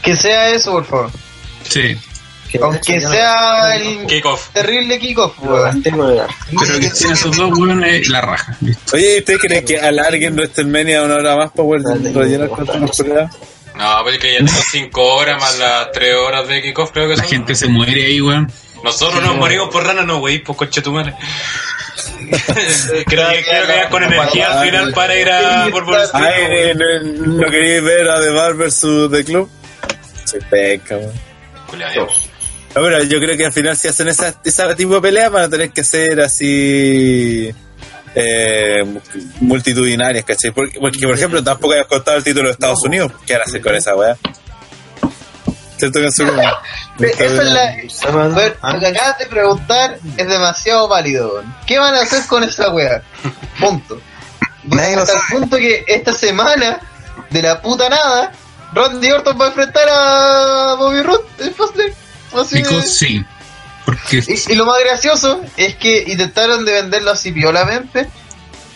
Que 0.03 0.15
sea 0.15 0.49
eso, 0.49 0.71
por 0.73 0.85
favor. 0.85 1.11
Sí. 1.67 1.99
Que 2.49 2.59
Aunque 2.61 2.99
sea 2.99 3.75
el 3.77 4.05
Kickoff. 4.07 4.49
terrible 4.49 4.99
kickoff, 4.99 5.39
weón. 5.39 5.81
Pero 5.83 6.79
que 6.79 6.89
tiene 6.89 7.13
esos 7.13 7.35
dos 7.37 7.57
weones, 7.57 8.07
la 8.09 8.21
raja. 8.21 8.57
¿listo? 8.61 8.95
Oye, 8.95 9.19
¿usted 9.19 9.37
cree 9.37 9.63
que 9.63 9.79
alarguen 9.79 10.35
WrestleMania 10.35 11.01
una 11.03 11.15
hora 11.15 11.35
más 11.37 11.51
para 11.51 11.63
poder 11.67 12.13
rellenar 12.13 12.49
con 12.49 12.65
peleas? 12.65 13.31
No, 13.75 14.03
pues 14.03 14.17
que 14.19 14.33
ya 14.33 14.37
tengo 14.39 14.51
5 14.71 15.01
horas 15.15 15.41
más 15.41 15.57
las 15.57 15.91
3 15.91 16.15
horas 16.15 16.47
de 16.47 16.61
kickoff, 16.61 16.91
creo 16.91 17.07
que 17.07 17.15
La 17.15 17.23
son. 17.23 17.29
gente 17.29 17.55
se 17.55 17.67
muere 17.67 18.05
ahí, 18.05 18.21
weón. 18.21 18.51
Nosotros 18.83 19.23
nos 19.23 19.35
morimos 19.35 19.69
por 19.69 19.85
rana, 19.85 20.03
no, 20.03 20.17
wey, 20.17 20.39
pues 20.39 20.57
coche 20.57 20.81
tu 20.81 20.91
madre. 20.91 21.13
creo 23.05 23.29
que 23.29 23.43
creo 23.43 23.67
que 23.67 23.75
ya 23.75 23.89
con 23.89 24.03
energía 24.03 24.59
al 24.59 24.65
final 24.65 24.93
para 24.93 25.15
ir 25.15 25.29
a 25.29 25.67
por 25.71 25.85
por 25.85 25.97
Ay, 26.13 26.33
eh, 26.49 26.75
¿no, 26.75 27.35
no 27.43 27.49
queréis 27.51 27.83
ver 27.83 28.09
a 28.09 28.19
The 28.21 28.29
Bar 28.31 28.53
versus 28.55 29.11
The 29.11 29.23
Club? 29.23 29.49
Se 30.25 30.39
peca, 30.41 30.97
weón. 30.97 31.13
No, 32.73 32.81
pero 32.81 33.03
yo 33.03 33.19
creo 33.19 33.37
que 33.37 33.45
al 33.45 33.53
final 33.53 33.75
si 33.75 33.87
hacen 33.89 34.07
esa, 34.07 34.33
esa 34.43 34.75
tipo 34.75 34.95
de 34.95 35.01
peleas 35.01 35.31
van 35.31 35.43
a 35.43 35.49
tener 35.49 35.71
que 35.71 35.83
ser 35.83 36.21
así 36.21 37.53
eh, 38.15 38.83
multitudinarias, 39.39 40.25
¿cachai? 40.25 40.51
Porque, 40.51 40.79
porque, 40.79 40.99
por 41.05 41.15
ejemplo, 41.15 41.43
tampoco 41.43 41.73
hayas 41.73 41.87
costado 41.87 42.17
el 42.17 42.23
título 42.23 42.47
de 42.47 42.53
Estados 42.53 42.83
Unidos. 42.83 43.11
¿Qué 43.25 43.33
van 43.33 43.41
a 43.41 43.45
hacer 43.45 43.61
con 43.61 43.75
esa 43.75 43.95
weá? 43.95 44.17
¿Cierto 45.77 45.99
que 45.99 46.05
en 46.05 46.11
su 46.11 46.23
Esa 46.99 47.23
es 47.23 47.43
la. 47.43 48.27
Ver, 48.29 48.57
lo 48.61 48.79
que 48.79 48.87
acabas 48.87 49.17
de 49.17 49.25
preguntar 49.25 49.97
es 50.15 50.27
demasiado 50.27 50.87
válido. 50.87 51.43
¿Qué 51.65 51.79
van 51.79 51.95
a 51.95 52.01
hacer 52.01 52.27
con 52.27 52.43
esa 52.43 52.69
wea? 52.69 53.01
Punto. 53.59 53.99
Nadie 54.63 54.95
Hasta 54.95 55.13
el 55.13 55.39
punto 55.39 55.57
que 55.57 55.83
esta 55.87 56.13
semana, 56.13 56.79
de 57.31 57.41
la 57.41 57.59
puta 57.63 57.89
nada, 57.89 58.31
Randy 58.73 59.11
Orton 59.11 59.41
va 59.41 59.45
a 59.45 59.47
enfrentar 59.47 59.87
a 59.89 60.75
Bobby 60.77 61.01
Roode 61.01 61.25
en 61.39 61.53
Fastlane. 61.55 61.93
Así 62.33 62.61
de- 62.61 62.81
sí. 62.83 63.25
Y, 64.11 64.55
lo 64.55 64.65
más 64.65 64.79
gracioso 64.79 65.41
es 65.57 65.75
que 65.75 66.03
intentaron 66.07 66.65
de 66.65 66.73
venderlo 66.73 67.11
así 67.11 67.31
violamente 67.31 68.07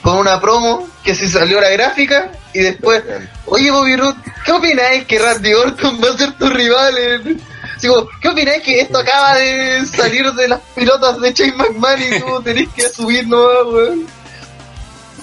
con 0.01 0.17
una 0.17 0.39
promo 0.39 0.87
que 1.03 1.15
se 1.15 1.27
salió 1.27 1.59
la 1.59 1.69
gráfica 1.69 2.31
y 2.53 2.59
después, 2.59 3.03
oye 3.45 3.71
Bobby 3.71 3.95
Roode, 3.95 4.19
¿qué 4.45 4.51
opináis 4.51 5.05
que 5.05 5.19
Randy 5.19 5.53
Orton 5.53 5.99
va 6.03 6.13
a 6.13 6.17
ser 6.17 6.33
tu 6.33 6.49
rival? 6.49 7.41
Como, 7.81 8.07
¿Qué 8.21 8.29
opináis 8.29 8.63
que 8.63 8.81
esto 8.81 8.99
acaba 8.99 9.35
de 9.35 9.85
salir 9.85 10.31
de 10.33 10.47
las 10.47 10.59
pilotas 10.75 11.19
de 11.19 11.33
Shane 11.33 11.53
McMahon 11.53 12.01
y 12.01 12.19
tú 12.19 12.41
tenés 12.43 12.69
que 12.69 12.89
subir 12.89 13.27
nomás, 13.27 13.65
weón? 13.65 14.07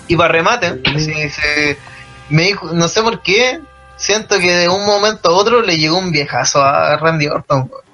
Y 0.08 0.16
para 0.16 0.32
remate, 0.32 0.80
me 2.28 2.42
dijo, 2.42 2.72
no 2.72 2.88
sé 2.88 3.02
por 3.02 3.22
qué, 3.22 3.60
siento 3.96 4.38
que 4.38 4.52
de 4.52 4.68
un 4.68 4.84
momento 4.84 5.30
a 5.30 5.32
otro 5.32 5.62
le 5.62 5.78
llegó 5.78 5.98
un 5.98 6.12
viejazo 6.12 6.62
a 6.62 6.96
Randy 6.96 7.28
Orton, 7.28 7.68
weón 7.70 7.91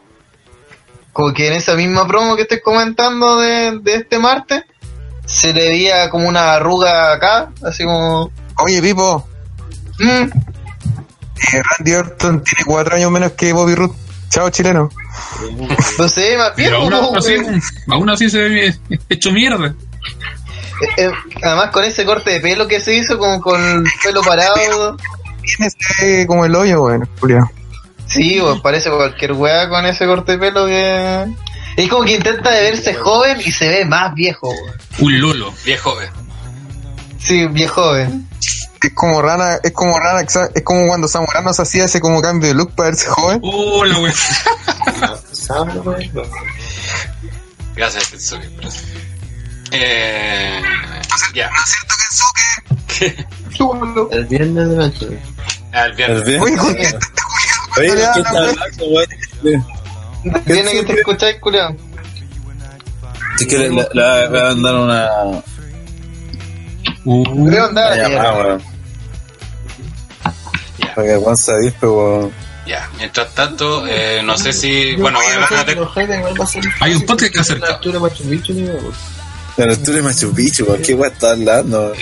como 1.18 1.34
que 1.34 1.48
en 1.48 1.54
esa 1.54 1.74
misma 1.74 2.06
promo 2.06 2.36
que 2.36 2.42
estoy 2.42 2.60
comentando 2.60 3.40
de, 3.40 3.80
de 3.80 3.96
este 3.96 4.20
martes, 4.20 4.62
se 5.26 5.52
le 5.52 5.70
veía 5.70 6.10
como 6.10 6.28
una 6.28 6.54
arruga 6.54 7.12
acá, 7.12 7.50
así 7.64 7.82
como... 7.82 8.30
Oye, 8.58 8.80
Pipo, 8.80 9.26
mm, 9.98 10.06
eh, 10.06 11.62
Randy 11.70 11.94
Orton 11.94 12.44
tiene 12.44 12.64
cuatro 12.64 12.94
años 12.94 13.10
menos 13.10 13.32
que 13.32 13.52
Bobby 13.52 13.74
Roode. 13.74 13.94
Chao, 14.28 14.48
chileno. 14.50 14.90
no 15.98 16.08
sé, 16.08 16.36
más 16.36 16.54
bien 16.54 16.70
pero 16.70 16.82
aún, 16.82 16.90
como, 16.92 17.18
así, 17.18 17.34
aún 17.88 18.10
así 18.10 18.30
se 18.30 18.38
ve 18.38 18.78
hecho 19.08 19.32
mierda. 19.32 19.66
Eh, 19.66 19.74
eh, 20.98 21.10
además 21.42 21.70
con 21.70 21.82
ese 21.82 22.04
corte 22.04 22.30
de 22.30 22.38
pelo 22.38 22.68
que 22.68 22.78
se 22.78 22.94
hizo, 22.94 23.18
como 23.18 23.40
con 23.40 23.60
el 23.60 23.84
pelo 24.04 24.22
parado, 24.22 24.96
Tiene 25.42 25.66
ese 25.66 26.28
como 26.28 26.44
el 26.44 26.54
hoyo, 26.54 26.84
weón, 26.84 27.08
Julián. 27.18 27.57
Sí, 28.08 28.38
pues 28.40 28.60
parece 28.60 28.90
cualquier 28.90 29.32
weá 29.32 29.68
con 29.68 29.86
ese 29.86 30.06
corte 30.06 30.32
de 30.32 30.38
pelo 30.38 30.66
que... 30.66 31.26
Es 31.76 31.88
como 31.88 32.04
que 32.04 32.12
intenta 32.14 32.50
de 32.50 32.62
verse 32.62 32.92
joven 32.94 33.38
y 33.44 33.52
se 33.52 33.68
ve 33.68 33.84
más 33.84 34.12
viejo. 34.14 34.52
Un 34.98 35.20
lolo. 35.20 35.52
Viejo, 35.64 36.00
eh. 36.02 36.10
Sí, 37.20 37.46
viejo 37.46 37.82
joven. 37.82 38.28
Es 38.82 38.92
como 38.94 39.20
rana, 39.22 39.58
es 39.62 39.72
como 39.72 39.98
rana, 39.98 40.20
exa- 40.22 40.50
es 40.54 40.62
como 40.62 40.86
cuando 40.88 41.06
Zamorano 41.08 41.52
se 41.52 41.62
hacía 41.62 41.84
ese 41.84 42.00
como 42.00 42.20
cambio 42.22 42.48
de 42.48 42.54
look 42.54 42.74
para 42.74 42.90
verse 42.90 43.06
joven. 43.08 43.40
Hola, 43.42 43.98
weón. 43.98 44.14
¿Sabes, 45.32 45.74
weón? 45.84 46.10
Gracias, 47.76 48.10
gracias. 48.58 48.84
Eh, 49.70 50.60
ya. 51.34 51.50
Chulo. 53.52 54.08
El 54.12 54.24
viernes 54.26 54.68
de 54.70 54.76
noche. 54.76 55.08
Ah, 55.72 55.84
el 55.86 56.00
El 56.00 56.22
viernes. 56.24 56.96
Oye, 57.78 57.88
con- 57.88 57.96
Oye, 57.96 58.06
¿de 58.06 58.12
qué 58.14 58.20
está 58.20 58.30
hablando? 58.30 58.62
Tiene 60.46 60.70
que 60.72 60.82
te 60.84 60.92
escucháis, 60.94 61.36
culiao. 61.40 61.76
Es 63.40 63.46
que 63.46 63.58
le, 63.58 63.68
le- 63.70 63.88
le 63.92 64.28
voy 64.28 64.38
a 64.40 64.44
mandar 64.44 64.74
una, 64.74 65.08
Uh, 67.04 67.22
una 67.30 67.94
llamada, 67.96 68.32
weón. 68.34 68.62
Para 70.94 71.06
que 71.06 71.16
weón 71.16 71.36
se 71.36 71.52
weón. 71.82 72.32
Ya, 72.66 72.90
mientras 72.98 73.32
tanto, 73.34 73.86
eh, 73.86 74.20
no 74.24 74.36
sé 74.36 74.52
si. 74.52 74.94
Bueno, 74.96 75.18
voy 75.18 75.26
a 75.32 75.44
hablar 75.46 75.64
de 75.64 75.74
la 75.76 75.80
Hay 76.80 76.94
un 76.94 77.06
podcast 77.06 77.32
que 77.32 77.40
hacer. 77.40 77.60
La 79.58 79.72
altura 79.72 79.96
de 79.96 80.02
Machu 80.02 80.32
Picchu, 80.34 80.64
weón. 80.64 80.82
¿Qué 80.82 80.94
weón 80.94 81.12
está 81.12 81.32
hablando? 81.32 81.92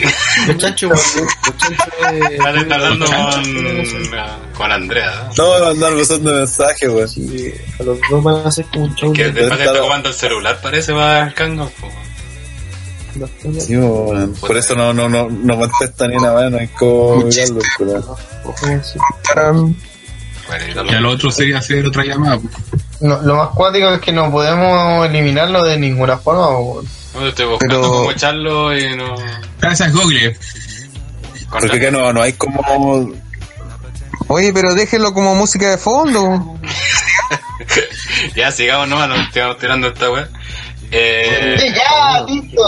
Los 0.46 0.56
chanchos, 0.58 0.90
weón. 0.90 2.18
De- 2.20 2.34
Estás 2.36 2.72
hablando 2.72 3.06
con, 3.06 4.52
con 4.56 4.72
Andrea, 4.72 5.30
No, 5.38 5.50
van 5.50 5.62
a 5.64 5.68
andar 5.68 5.92
pasando 5.96 6.32
mensajes, 6.34 6.88
weón. 6.88 7.08
Sí, 7.08 7.54
a 7.80 7.82
los 7.82 7.98
dos 8.10 8.22
van 8.22 8.36
a 8.44 8.48
hacer 8.48 8.66
como 8.66 8.84
un 8.84 8.94
show 8.94 9.12
que 9.12 9.24
de 9.24 9.32
después 9.32 9.60
está 9.60 9.80
ocupando 9.80 10.08
el 10.10 10.14
celular, 10.14 10.58
parece, 10.62 10.92
va 10.92 11.22
al 11.24 11.34
cango. 11.34 11.70
Sí, 13.60 13.74
weón. 13.76 14.34
Por 14.34 14.56
eso 14.58 14.74
no, 14.74 14.92
no, 14.92 15.08
no, 15.08 15.28
no 15.30 15.58
contesta 15.58 16.06
ni 16.08 16.16
una 16.16 16.34
vez, 16.34 16.50
no 16.50 16.58
hay 16.58 16.68
como 16.68 17.16
mirarlo. 17.24 17.60
Bueno, 20.48 20.64
y 20.86 20.92
Ya 20.92 21.00
lo 21.00 21.10
otro 21.10 21.30
sería 21.30 21.58
hacer 21.58 21.86
otra 21.86 22.04
llamada. 22.04 22.38
pues. 22.38 22.54
No, 23.00 23.20
lo 23.22 23.34
más 23.36 23.48
cuático 23.50 23.88
es 23.90 24.00
que 24.00 24.12
no 24.12 24.30
podemos 24.30 25.06
eliminarlo 25.06 25.64
de 25.64 25.78
ninguna 25.78 26.18
forma. 26.18 26.50
weón. 26.58 26.86
No, 27.16 27.26
estoy 27.28 27.46
buscando 27.46 27.80
Pero- 27.80 27.88
cómo 27.90 28.10
echarlo 28.12 28.76
y 28.76 28.96
no. 28.96 29.14
Gracias, 29.60 29.92
Google. 29.92 30.36
con 31.48 31.60
Porque 31.60 31.80
que 31.80 31.90
no, 31.90 32.12
no 32.12 32.22
hay 32.22 32.32
como. 32.34 33.10
Oye, 34.28 34.52
pero 34.52 34.74
déjenlo 34.74 35.14
como 35.14 35.34
música 35.34 35.70
de 35.70 35.78
fondo. 35.78 36.58
ya, 38.36 38.50
sigamos 38.50 38.88
nomás, 38.88 39.08
nos 39.08 39.20
estamos 39.20 39.58
tirando 39.58 39.88
esta 39.88 40.10
weá. 40.10 40.28
Eh, 40.90 41.56
¡Ya, 41.74 42.22
listo! 42.22 42.62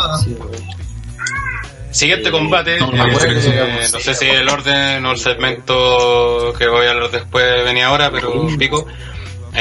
siguiente 1.90 2.30
combate. 2.30 2.78
No, 2.78 2.92
no, 2.92 3.04
eh, 3.06 3.10
no, 3.12 3.18
eh, 3.20 3.88
no 3.92 3.98
sé 3.98 4.14
si 4.14 4.26
el 4.26 4.48
orden 4.48 5.04
o 5.04 5.12
el 5.12 5.18
segmento 5.18 6.52
que 6.56 6.68
voy 6.68 6.86
a 6.86 6.90
hablar 6.90 7.10
después 7.10 7.64
venía 7.64 7.88
ahora, 7.88 8.10
pero 8.10 8.46
pico. 8.58 8.86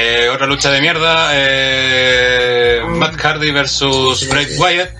Eh, 0.00 0.28
otra 0.28 0.46
lucha 0.46 0.70
de 0.70 0.80
mierda. 0.80 1.30
Eh, 1.32 2.80
Matt 2.86 3.20
Hardy 3.20 3.50
versus 3.50 4.28
Bray 4.28 4.46
Wyatt. 4.56 4.92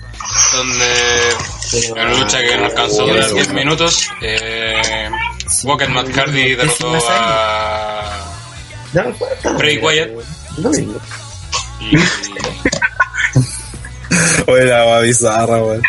Donde 0.51 1.91
una 1.91 2.09
lucha 2.09 2.39
que 2.41 2.57
no 2.57 2.65
alcanzó 2.65 3.03
a 3.03 3.07
durar 3.07 3.33
10 3.33 3.53
minutos. 3.53 4.09
Eh, 4.21 5.09
Walker 5.63 5.89
Matt 5.89 6.13
Hardy 6.13 6.53
derrotó 6.55 6.99
a. 7.09 8.25
Bray 9.57 9.77
Wyatt. 9.77 10.09
No, 10.57 10.69
no. 10.69 11.01
Y, 11.79 11.95
Oye, 14.47 14.65
la 14.65 14.85
weá 14.85 14.99
bizarra, 14.99 15.63
weón. 15.63 15.81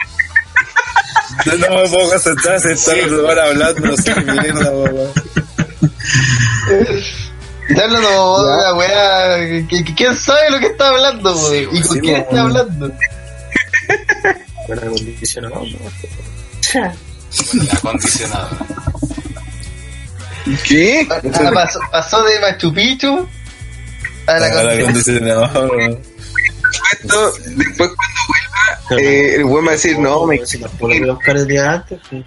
Yo 1.47 1.57
no 1.57 1.83
me 1.83 1.89
puedo 1.89 2.11
concentrar 2.11 2.61
si 2.61 2.69
están 2.73 3.11
los 3.11 3.25
van 3.25 3.39
hablando, 3.41 3.89
no 3.89 3.97
sé 3.97 4.15
qué 4.15 4.21
mierda, 4.21 4.71
weón. 4.71 5.13
Está 7.71 7.85
hablando 7.85 8.47
de 8.47 8.63
la 8.63 8.75
weá. 8.75 9.67
¿Quién 9.97 10.15
sabe 10.17 10.51
lo 10.51 10.59
que 10.59 10.67
está 10.67 10.89
hablando, 10.89 11.37
weón? 11.37 11.77
¿Y 11.77 11.81
con 11.83 11.95
sí, 11.95 12.01
quién 12.01 12.15
weón. 12.15 12.27
está 12.27 12.41
hablando? 12.43 12.93
Buena 14.67 14.83
acondicionado, 14.83 15.65
¿no? 16.75 16.89
acondicionado. 17.73 18.49
¿Qué? 20.67 21.07
Ah, 21.11 21.51
pasó, 21.55 21.81
pasó 21.93 22.25
de 22.25 22.41
Machu 22.41 22.73
Picchu 22.75 23.29
a 24.27 24.33
la 24.33 24.51
condición. 24.51 24.81
acondicionado, 24.81 25.71
weón. 25.71 26.03
Esto, 26.93 27.33
después 27.57 27.91
cuando 27.91 28.21
vuelva, 28.29 29.03
eh, 29.03 29.35
el 29.37 29.45
güey 29.45 29.65
va 29.65 29.71
a 29.71 29.75
decir, 29.75 29.99
no, 29.99 30.27
me 30.27 30.45
Si 30.45 30.59
los 30.59 31.19
caras 31.21 31.47
de 31.47 31.61
antes, 31.61 32.01
pues. 32.11 32.25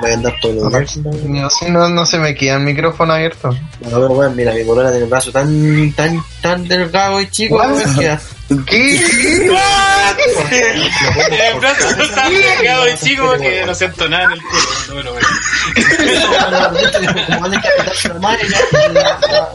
Voy 0.00 0.10
a 0.10 0.14
andar 0.14 0.34
todos 0.40 0.72
los. 0.72 0.96
No, 0.98 1.10
No, 1.42 1.50
si 1.50 1.66
no, 1.70 1.88
no 1.88 2.04
se 2.06 2.18
me 2.18 2.34
queda 2.34 2.54
el 2.56 2.62
micrófono 2.62 3.12
abierto. 3.12 3.56
no, 3.90 3.98
weón, 4.08 4.34
mira, 4.34 4.52
mi 4.52 4.64
polola 4.64 4.90
tiene 4.90 5.04
el 5.04 5.10
brazo 5.10 5.30
tan, 5.30 5.92
tan, 5.92 6.20
tan 6.42 6.66
delgado 6.66 7.20
y 7.20 7.28
chico, 7.28 7.56
weón, 7.56 7.94
que 7.96 8.18
¿Qué? 8.66 8.96
El 10.50 11.60
brazo 11.60 11.88
está 12.02 12.28
delgado 12.28 12.88
y 12.88 12.94
chico 12.98 13.32
que 13.40 13.64
no 13.64 13.74
siento 13.74 14.08
nada 14.08 14.24
en 14.24 14.32
el 14.32 14.40
culo. 14.42 14.94
Bueno, 14.94 15.12
bueno. 15.12 15.28
como 17.26 17.40
van 17.40 17.54
a 17.54 17.62
capitarse 17.62 18.08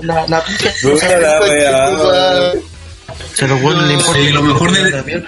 la 0.01 0.25
se 3.35 3.47
lo 3.47 3.57
vuelve 3.57 3.87
le 3.87 3.93
importa 3.93 4.19
Sí, 4.21 4.29
lo 4.29 4.41
mejor 4.41 4.71
de- 4.71 4.91
pues. 4.91 5.23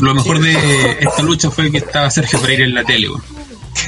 Lo 0.00 0.14
mejor 0.14 0.40
de 0.40 0.96
esta 1.00 1.22
lucha 1.22 1.50
fue 1.50 1.70
que 1.70 1.78
estaba 1.78 2.10
Sergio 2.10 2.40
Pereira 2.40 2.64
en 2.64 2.74
la 2.74 2.84
tele. 2.84 3.08
weón. 3.10 3.22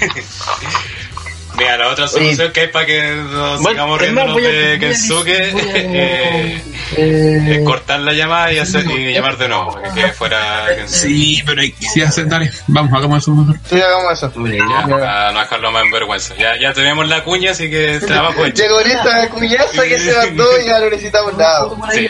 Mira, 1.59 1.77
la 1.77 1.89
otra 1.89 2.07
solución 2.07 2.53
que 2.53 2.61
hay 2.61 2.69
para 2.69 2.87
que 2.87 3.03
nos 3.17 3.61
Bueno, 3.61 3.99
sigamos 3.99 4.13
más, 4.13 4.29
a- 4.37 4.49
de 4.49 4.79
Kensuke 4.79 5.29
a- 5.31 5.79
eh, 5.79 6.63
Eh, 6.97 7.57
es 7.59 7.65
cortar 7.65 8.01
la 8.01 8.13
llamada 8.13 8.53
y, 8.53 8.59
hacer, 8.59 8.85
y 8.87 9.13
llamar 9.13 9.37
de 9.37 9.49
nuevo, 9.49 9.73
para 9.75 9.93
que 9.93 10.09
fuera 10.13 10.67
Kensuke. 10.77 11.09
Sí, 11.09 11.43
pero 11.45 11.63
sí, 11.93 12.03
hacer, 12.03 12.29
dale, 12.29 12.51
vamos, 12.69 12.93
hagamos 12.97 13.23
eso 13.23 13.33
mejor. 13.33 13.57
Sí, 13.69 13.81
hagamos 13.81 14.13
eso. 14.13 14.33
Ya, 14.47 14.87
para 14.89 15.33
no 15.33 15.41
dejarlo 15.41 15.73
más 15.73 15.85
en 15.85 15.91
vergüenza. 15.91 16.35
Ya, 16.37 16.57
ya 16.59 16.73
tenemos 16.73 17.07
la 17.09 17.23
cuña, 17.25 17.51
así 17.51 17.69
que 17.69 17.99
trabajo 18.07 18.47
hecho. 18.47 18.63
Con 18.69 18.87
esta 18.91 19.29
cuñaza 19.29 19.83
que 19.83 19.99
se 19.99 20.17
mandó 20.17 20.47
ya 20.65 20.79
no 20.79 20.89
necesitamos 20.91 21.37
nada. 21.37 21.69
Sí. 21.93 22.09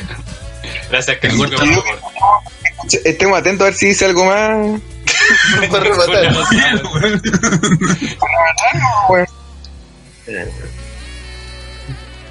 Gracias, 0.91 1.17
Kensuke, 1.19 1.57
por 1.57 1.67
favor. 1.67 1.85
estemos 3.05 3.39
atentos 3.39 3.63
a 3.63 3.71
ver 3.71 3.75
si 3.75 3.87
dice 3.87 4.05
algo 4.05 4.25
más. 4.27 4.81
Para 5.71 5.85
rematar. 5.85 6.25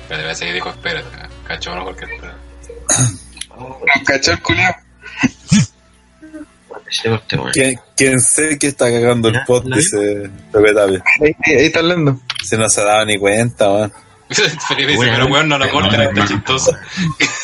Espérate, 0.01 0.23
parece 0.23 0.45
que 0.45 0.53
dijo 0.53 0.69
espérate. 0.69 1.07
Cacho, 1.47 1.75
no, 1.75 1.86
porque 1.86 2.05
está. 2.05 2.36
¿Cachó 4.05 4.32
el 4.32 4.41
culiao? 4.41 4.75
se 6.89 7.09
corte, 7.09 7.36
weón. 7.38 7.51
¿Quién, 7.51 7.80
quién 7.95 8.19
sé 8.19 8.57
que 8.57 8.67
está 8.67 8.86
cagando 8.86 9.30
el 9.30 9.43
pot? 9.45 9.63
Dice 9.65 10.30
Pepe 10.51 10.73
Tapia. 10.73 11.03
Ahí, 11.21 11.36
ahí 11.45 11.65
está 11.65 11.80
hablando. 11.80 12.19
Si 12.43 12.57
no 12.57 12.69
se 12.69 12.82
ha 12.82 12.86
dado 12.86 13.05
ni 13.05 13.17
cuenta, 13.17 13.71
weón. 13.71 13.93
Felipe 14.30 14.91
dice, 14.91 15.05
pero 15.05 15.25
weón, 15.27 15.49
no 15.49 15.57
lo 15.57 15.69
corten, 15.69 16.01
está 16.01 16.27
chistoso. 16.27 16.71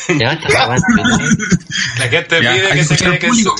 Levanta 0.08 0.48
la 0.48 2.08
gente 2.10 2.38
pide 2.38 2.68
que 2.68 2.74
que 2.74 2.84
se 2.84 2.96
quede 2.96 3.08
al 3.08 3.18
público. 3.18 3.56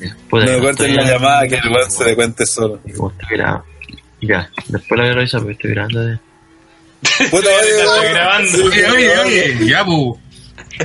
No 0.00 0.38
me 0.38 0.58
corten 0.60 0.96
la 0.96 1.04
llamada 1.04 1.48
que 1.48 1.56
el 1.56 1.68
weón 1.72 1.90
se 1.90 2.04
le 2.04 2.14
cuente 2.14 2.46
solo. 2.46 2.80
Como 2.96 3.10
estoy 3.10 3.36
grabado. 3.36 3.64
Ya, 4.20 4.50
después 4.68 4.98
la 4.98 5.04
voy 5.04 5.12
a 5.12 5.14
revisar 5.14 5.40
porque 5.40 5.52
estoy 5.54 5.70
grabando 5.72 6.04
de... 6.04 6.18
Puta, 7.30 7.48
estoy 7.60 8.08
grabando. 8.10 8.64
Oye, 8.64 8.90
oye, 8.90 9.18
oye, 9.18 9.68
ya, 9.68 9.84
pu. 9.84 10.18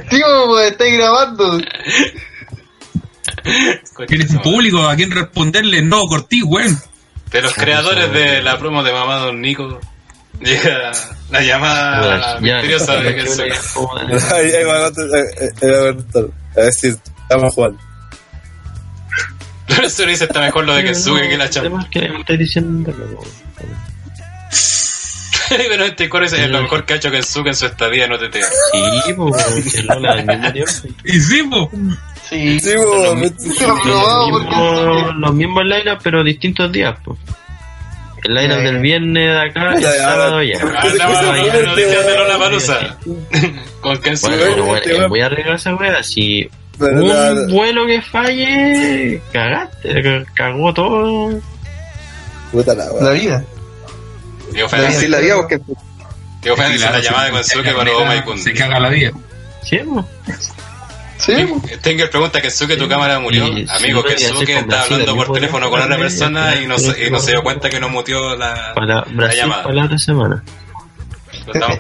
Tío, 0.10 0.26
pues 0.48 0.72
estáis 0.72 0.98
grabando. 0.98 1.62
Tienes 4.08 4.32
un 4.32 4.42
público 4.42 4.88
a 4.88 4.96
quien 4.96 5.12
responderle, 5.12 5.82
no, 5.82 6.06
cortí, 6.08 6.42
weón. 6.44 6.78
De 7.32 7.42
los 7.42 7.54
creadores 7.54 8.12
de 8.12 8.42
la 8.42 8.60
promo 8.60 8.84
de 8.84 8.92
Mamá 8.92 9.18
Don 9.18 9.40
Nico, 9.40 9.80
llega 10.42 10.92
la 11.30 11.42
llamada 11.42 12.40
misteriosa 12.42 12.98
de 12.98 13.10
eh, 13.12 13.24
eh, 15.62 15.86
a 15.90 15.94
contar. 15.94 16.24
A 16.58 16.62
ver 16.62 16.74
si 16.74 16.88
estamos 16.90 17.54
jugando. 17.54 17.80
Pero 19.76 19.88
eso 19.88 20.06
dice 20.06 20.26
está 20.26 20.42
mejor 20.42 20.66
lo 20.66 20.74
de 20.76 20.84
Kensuke 20.84 21.30
que 21.30 21.38
la. 21.38 21.46
Además 21.46 21.88
que 21.90 22.10
me 22.10 22.38
diciendo... 22.38 22.92
no, 22.92 23.20
Pero 25.58 25.84
este 25.86 26.08
coro 26.08 26.26
es 26.26 26.50
lo 26.50 26.62
mejor 26.62 26.86
que 26.86 26.94
ha 26.94 26.96
hecho 26.98 27.12
Kensuke 27.12 27.48
en 27.48 27.56
su 27.56 27.66
estadía 27.66 28.06
en 28.06 28.14
OTT. 28.14 28.36
Sí, 28.36 29.14
pues, 29.16 29.74
que 29.74 29.84
Lola 29.84 30.16
del 30.16 30.26
mismo 30.26 30.52
tiempo. 30.54 30.72
Y 31.04 31.20
sí, 31.20 31.42
Los 32.32 32.60
porque 32.60 33.90
mismos, 33.90 35.16
los 35.18 35.34
mismos 35.34 35.66
line 35.66 35.98
pero 36.02 36.24
distintos 36.24 36.72
días, 36.72 36.98
pues. 37.04 37.20
El 38.24 38.36
line 38.36 38.54
Eh. 38.54 38.62
del 38.62 38.80
viernes 38.80 39.34
de 39.34 39.40
acá, 39.42 39.74
el 39.76 39.82
Ya, 39.82 39.96
ya, 39.96 40.04
sábado 40.04 40.44
ya. 40.44 40.60
Ah, 40.62 40.88
de 40.88 41.84
este, 41.84 42.16
Lola 42.18 42.38
Palusa. 42.38 42.98
Con 43.82 43.98
Kensuke. 43.98 44.30
Bueno, 44.38 44.46
pero 44.54 44.66
bueno, 44.66 44.78
este 44.78 44.96
eh, 44.96 45.08
voy 45.08 45.22
a 45.22 45.26
arreglar 45.26 45.56
esa 45.56 45.76
wea. 45.76 46.04
Si 46.04 46.50
Pero 46.82 47.02
un 47.44 47.48
vuelo 47.48 47.86
que 47.86 48.02
falle, 48.02 49.22
cagaste, 49.32 50.26
cagó 50.34 50.74
todo. 50.74 51.40
Puta 52.52 52.74
la 52.74 52.86
la 53.02 53.12
vida. 53.12 53.44
Sí, 54.52 54.58
Fernández 54.70 55.10
la 55.10 55.20
diga 55.20 55.36
porque 55.38 55.60
Diego 56.42 56.58
Fernández 56.58 56.82
dice 56.82 56.92
la 56.92 57.00
llamada 57.00 57.26
de 57.32 57.44
si- 57.44 57.50
Kensuke 57.54 57.76
para 57.78 57.96
Oma 57.96 58.16
y 58.18 58.22
Kundi. 58.24 58.42
Se 58.42 58.54
caga 58.54 58.80
la 58.80 58.90
vida. 58.90 59.12
Sí, 59.64 59.80
pues. 59.86 60.06
Sí. 61.18 61.34
Tenger 61.82 62.10
pregunta 62.10 62.42
Kensuke, 62.42 62.76
tu 62.78 62.90
cámara 62.90 63.20
murió. 63.20 63.46
Y- 63.48 63.66
Amigo, 63.70 64.04
sí, 64.18 64.26
ser 64.26 64.50
está 64.50 64.82
hablando 64.82 65.16
por 65.16 65.32
teléfono 65.34 65.70
con 65.70 65.80
otra 65.82 65.98
persona 65.98 66.56
y 66.56 66.66
no, 66.68 66.80
se, 66.80 66.94
día, 66.96 67.08
y 67.08 67.12
no 67.12 67.20
se 67.20 67.32
dio 67.32 67.44
cuenta 67.44 67.70
que 67.70 67.80
no 67.80 67.90
mutió 67.90 68.36
la, 68.36 68.74
Para 68.76 69.06
la 69.16 69.34
llamada. 69.36 69.64
para 69.64 69.76
la 69.76 69.86
otra 69.86 69.98
semana. 70.00 70.44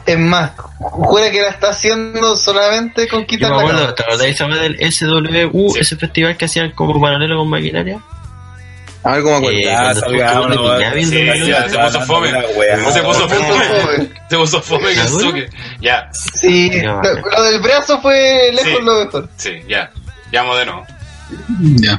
Es 0.06 0.18
más, 0.20 0.52
jura 0.80 1.30
que 1.32 1.42
la 1.42 1.50
está 1.50 1.70
haciendo 1.70 2.36
solamente 2.36 3.08
con 3.08 3.22
Yo 3.22 3.28
quitar 3.28 3.52
me 3.52 3.58
la 3.58 3.62
acuerdo, 3.62 3.96
cámara. 3.96 3.96
¿te 3.96 4.04
wea 4.46 4.62
del 4.62 4.92
SWU, 4.92 5.74
Sí. 5.74 5.80
ese 5.80 5.96
festival 5.98 6.36
que 6.38 6.46
hacían 6.46 6.72
como 6.72 7.00
paralelo 7.00 7.38
con 7.38 7.50
maquinaria? 7.50 8.00
Algo 9.04 9.32
me 9.32 9.36
acuerdo. 9.38 9.58
Eh, 9.60 9.64
Ya, 9.64 9.94
no, 9.94 10.02
Sí, 10.02 11.26
2008. 11.26 11.46
ya, 11.48 11.70
se 11.70 11.78
puso 11.80 12.02
fome. 12.02 12.32
La. 12.32 12.42
Se 12.92 13.02
puso 13.04 13.28
fome. 13.30 13.46
fome. 13.46 14.10
Se 14.30 14.38
puso 14.38 14.62
fome 14.62 14.94
Kensuke. 14.94 15.50
Ya, 15.82 16.10
Sí, 16.14 16.70
Ya. 16.72 17.02
lo, 17.02 17.02
lo 17.02 17.44
del 17.44 17.62
brazo 17.62 18.00
fue 18.02 18.52
lejos 18.54 18.80
Sí. 18.80 18.86
lo 18.86 19.06
mejor. 19.06 19.30
sí, 19.38 19.64
ya. 19.68 19.92
Llamo 20.32 20.56
de 20.56 20.66
nuevo. 20.66 20.86
Ya. 21.78 21.98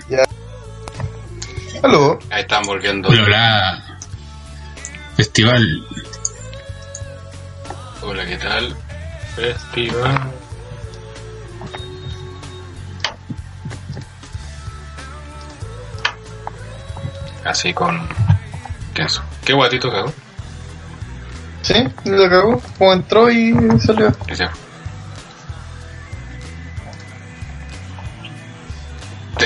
Aló. 1.83 2.19
Ahí 2.31 2.43
están 2.43 2.63
volviendo. 2.65 3.09
Festival. 5.17 5.85
Hola, 8.05 8.27
¿qué 8.27 8.37
tal? 8.37 8.77
Festival. 9.37 10.21
Así 17.45 17.73
con. 17.73 18.09
Kenzo. 18.95 19.23
¿Qué 19.45 19.53
guatito 19.53 19.91
cagó? 19.91 20.13
Sí, 21.63 21.75
lo 22.05 22.29
cagó. 22.29 22.63
Como 22.79 22.93
entró 22.93 23.31
y 23.31 23.55
salió. 23.79 24.13
Y 24.29 24.35
se 24.35 24.49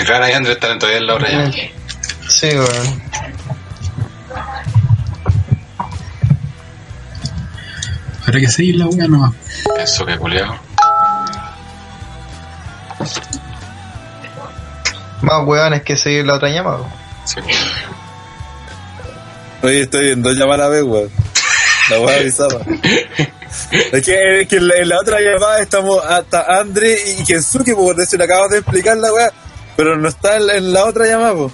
rara 0.07 0.31
y 0.31 0.35
Andrés 0.35 0.57
están 0.57 0.79
todavía 0.79 0.99
en 0.99 1.07
la 1.07 1.15
hora 1.15 1.31
ya. 1.31 1.51
Sí, 2.29 2.49
weón. 2.49 3.03
Habrá 8.27 8.41
que 8.41 8.49
seguir 8.49 8.77
la 8.77 8.87
wea 8.87 9.07
nomás. 9.07 9.33
Eso 9.79 10.05
que 10.05 10.17
culiado. 10.19 10.55
Más 15.23 15.47
weones 15.47 15.83
que 15.83 15.97
seguir 15.97 16.27
la 16.27 16.35
otra 16.35 16.49
llamada. 16.49 16.79
Sí. 17.25 17.41
Oye, 19.63 19.83
estoy 19.83 20.11
en 20.13 20.23
dos 20.23 20.35
llamadas 20.37 20.67
a 20.67 20.69
la 20.69 20.69
vez, 20.69 20.83
weón. 20.83 21.11
La 21.91 22.01
weá 22.01 22.19
bizarra. 22.23 22.59
Es 23.93 24.05
que, 24.05 24.41
es 24.43 24.49
que 24.49 24.57
en, 24.57 24.69
la, 24.69 24.77
en 24.77 24.89
la 24.89 25.01
otra 25.01 25.19
llamada 25.21 25.61
estamos 25.61 26.05
hasta 26.05 26.43
Andre 26.61 26.97
y 27.19 27.25
Kensuke, 27.25 27.75
por 27.75 27.99
eso 28.01 28.17
le 28.17 28.25
acabas 28.25 28.51
de 28.51 28.59
explicar 28.59 28.97
la 28.99 29.13
weá. 29.13 29.33
Pero 29.77 29.97
no 29.97 30.09
está 30.09 30.37
en, 30.37 30.47
la- 30.47 30.55
en 30.57 30.73
la 30.73 30.85
otra 30.85 31.07
llamada, 31.07 31.33
po. 31.35 31.53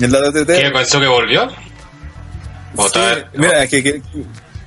En 0.00 0.12
la 0.12 0.20
de. 0.30 0.44
¿Qué 0.46 0.70
pensó 0.70 1.00
que 1.00 1.06
volvió? 1.06 1.48
Sí, 1.50 1.56
tal- 2.92 3.30
mira, 3.34 3.62
es 3.64 3.70
que, 3.70 3.82
que- 3.82 4.02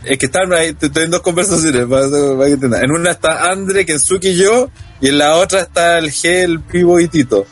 es 0.09 0.17
que 0.17 0.25
están 0.27 0.53
ahí, 0.53 0.75
estoy 0.79 1.03
en 1.03 1.11
dos 1.11 1.21
conversaciones, 1.21 1.85
para, 1.85 2.07
para 2.37 2.45
que 2.47 2.53
entiendan. 2.53 2.83
En 2.83 2.91
una 2.91 3.11
está 3.11 3.51
Andre, 3.51 3.85
Kensuke 3.85 4.25
y 4.25 4.37
yo, 4.37 4.69
y 5.01 5.09
en 5.09 5.17
la 5.17 5.35
otra 5.35 5.61
está 5.61 5.97
el 5.97 6.11
G, 6.11 6.43
el 6.43 6.59
Pivo 6.61 6.99
y 6.99 7.07
Tito. 7.07 7.45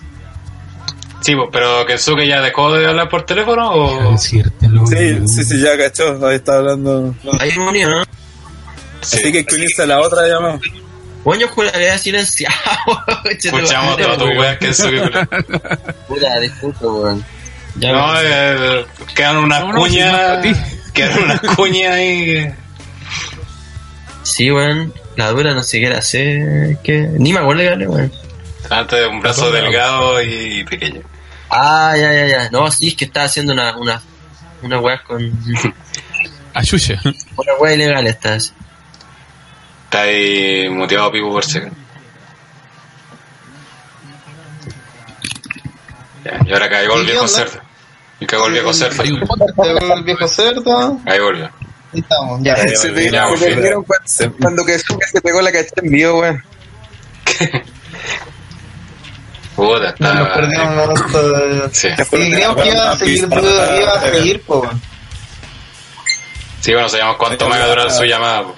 Sí, 1.22 1.36
pues, 1.36 1.50
pero 1.52 1.86
Kensuke 1.86 2.28
ya 2.28 2.42
dejó 2.42 2.72
de 2.74 2.86
hablar 2.88 3.10
por 3.10 3.26
teléfono 3.26 3.72
o. 3.72 4.12
Decírtelo. 4.12 4.86
Sí, 4.86 5.28
sí, 5.28 5.44
sí, 5.44 5.60
ya 5.60 5.78
cachó, 5.78 6.26
ahí 6.26 6.36
está 6.36 6.58
hablando. 6.58 7.16
Hay 7.40 7.52
armonía, 7.52 7.90
¿no? 7.90 8.04
Sí. 9.02 9.18
Así 9.18 9.32
que 9.32 9.38
hay 9.40 9.46
que 9.46 9.56
unirse 9.56 9.84
a 9.84 9.88
la 9.88 10.02
otra 10.02 10.28
llamada. 10.28 10.60
Bueno, 11.24 11.42
yo 11.42 11.48
juraría 11.48 11.98
silenciado. 11.98 12.56
Escuchamos 13.26 13.98
todas 13.98 14.18
tus 14.18 14.30
weas 14.38 14.58
Kensuke. 14.60 15.28
Puta, 16.08 16.40
disculpa, 16.40 16.86
weón. 16.86 17.26
Ya 17.78 17.92
No, 17.92 18.14
eh, 18.22 18.86
quedan 19.16 19.38
unas 19.38 19.62
No, 19.62 20.42
ti. 20.42 20.56
quedan 20.94 21.24
unas 21.24 21.40
cuñas 21.42 21.94
ahí. 21.94 22.54
Sí, 24.24 24.52
weón. 24.52 24.94
La 25.16 25.30
dura 25.30 25.54
no 25.54 25.64
siquiera 25.64 26.02
sé 26.02 26.78
qué. 26.84 27.08
Ni 27.18 27.32
me 27.34 27.40
acuerdo 27.40 27.62
que 27.62 27.88
weón. 27.88 28.12
Antes 28.70 29.00
de 29.00 29.08
un 29.08 29.22
brazo 29.22 29.52
delgado 29.52 30.22
y 30.22 30.64
pequeño. 30.64 31.02
Ah, 31.50 31.94
ya, 31.98 32.12
ya, 32.14 32.28
ya. 32.28 32.50
No, 32.50 32.70
sí, 32.72 32.88
es 32.88 32.96
que 32.96 33.06
estaba 33.06 33.28
haciendo 33.28 33.54
una, 33.54 33.78
una, 33.78 34.02
una 34.62 34.80
weá 34.80 35.02
con. 35.04 35.22
Ayuya. 36.54 37.00
Una 37.04 37.54
weá 37.60 37.74
ilegal 37.76 38.08
estas. 38.08 38.54
Está 39.86 40.02
ahí 40.02 40.68
muteado 40.70 41.12
Pipo 41.12 41.32
por 41.32 41.46
si. 41.46 41.60
Ya, 46.24 46.40
y 46.46 46.54
ahora 46.54 46.70
cagó 46.70 46.96
el 46.96 47.04
¿Y 47.04 47.06
qué 47.06 47.12
viejo 47.12 47.28
cerdo. 47.28 47.65
Y 48.20 48.26
cagó 48.26 48.48
el 48.48 48.54
viejo 48.54 48.74
cerdo. 48.74 49.04
Llegó 49.04 49.94
el 49.94 50.04
viejo 50.04 50.28
cerdo. 50.28 51.00
Ahí 51.06 51.20
volvió. 51.20 51.46
Ahí 51.94 52.00
estamos, 52.00 52.40
ya. 52.42 52.54
Ahí 52.56 52.76
Se, 52.76 52.90
te, 52.90 53.12
Ya, 53.12 53.26
se 54.06 54.30
cuando, 54.32 54.66
Kensuke 54.66 55.06
se 55.12 55.22
pegó 55.22 55.42
la 55.42 55.52
cacha 55.52 55.70
en 55.82 55.92
vivo, 55.92 56.20
weón. 56.22 56.44
Puta, 59.56 59.96
Nos 60.00 60.12
está. 60.12 60.34
perdimos 60.34 60.68
un 60.68 60.76
momento 60.76 61.30
de... 61.32 61.70
Sí. 61.74 61.88
Creíamos 62.10 62.62
que 62.62 62.70
iba 62.70 62.92
a 62.92 62.98
seguir, 62.98 63.18
iba 63.24 63.94
a 63.94 64.02
seguir, 64.12 64.42
po. 64.42 64.60
weón. 64.60 64.82
Sí, 66.60 66.74
bueno, 66.74 66.90
sabíamos 66.90 67.16
cuánto 67.18 67.48
me 67.48 67.58
va 67.58 67.64
a 67.64 67.68
durar 67.70 67.92
su 67.92 68.04
llamada. 68.04 68.44
po. 68.44 68.56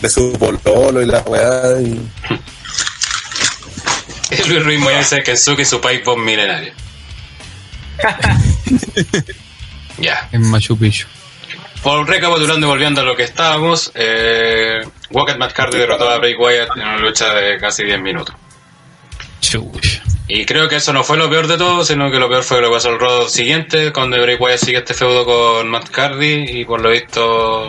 De 0.00 0.10
su 0.10 0.32
pololo 0.32 1.02
y 1.02 1.06
la 1.06 1.20
weá. 1.20 1.80
Y... 1.80 2.00
Luis 4.48 4.64
Ruiz 4.64 4.80
Moya 4.80 4.98
dice 4.98 5.22
Kensuke 5.22 5.60
y 5.62 5.64
su 5.64 5.80
país 5.80 6.02
bomb 6.04 6.24
milenario. 6.24 6.72
ya. 9.98 10.28
En 10.32 10.50
Machu 10.50 10.76
Picchu. 10.76 11.06
Por 11.82 12.08
recapitulando 12.08 12.66
y 12.66 12.70
volviendo 12.70 13.00
a 13.00 13.04
lo 13.04 13.16
que 13.16 13.24
estábamos, 13.24 13.90
eh, 13.94 14.80
Walker 15.10 15.36
Matt 15.36 15.52
Hardy 15.52 15.78
derrotó 15.78 16.08
a 16.08 16.18
Bray 16.18 16.34
Wyatt 16.34 16.76
en 16.76 16.82
una 16.82 16.98
lucha 16.98 17.34
de 17.34 17.58
casi 17.58 17.84
10 17.84 18.00
minutos. 18.00 18.34
Y 20.28 20.46
creo 20.46 20.68
que 20.68 20.76
eso 20.76 20.92
no 20.92 21.02
fue 21.02 21.16
lo 21.16 21.28
peor 21.28 21.48
de 21.48 21.58
todo, 21.58 21.84
sino 21.84 22.10
que 22.10 22.20
lo 22.20 22.28
peor 22.28 22.44
fue 22.44 22.60
lo 22.60 22.68
que 22.68 22.74
pasó 22.74 22.90
el 22.90 23.00
rodo 23.00 23.28
siguiente, 23.28 23.92
cuando 23.92 24.22
Bray 24.22 24.36
Wyatt 24.36 24.60
sigue 24.60 24.78
este 24.78 24.94
feudo 24.94 25.24
con 25.24 25.68
Matt 25.68 25.90
Hardy 25.92 26.60
y 26.60 26.64
por 26.64 26.80
lo 26.80 26.90
visto 26.90 27.68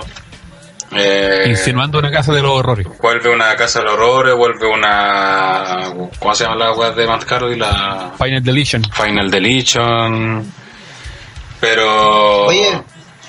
eh, 0.96 1.46
Insinuando 1.48 2.00
una 2.00 2.12
casa 2.12 2.34
de 2.34 2.42
los 2.42 2.52
horrores. 2.52 2.88
vuelve 3.02 3.30
una 3.30 3.56
casa 3.56 3.80
de 3.80 3.86
los 3.86 3.94
horrores, 3.96 4.36
vuelve 4.36 4.68
una... 4.68 5.92
¿Cómo 6.20 6.36
se 6.36 6.44
llama 6.44 6.56
la 6.58 6.72
web 6.74 6.96
de 6.96 7.08
Matt 7.08 7.26
Hardy? 7.26 7.56
La 7.56 8.12
Final 8.18 8.44
Deletion. 8.44 8.84
Final 8.92 9.30
Deletion. 9.32 10.52
Pero... 11.60 12.46
Oye. 12.46 12.82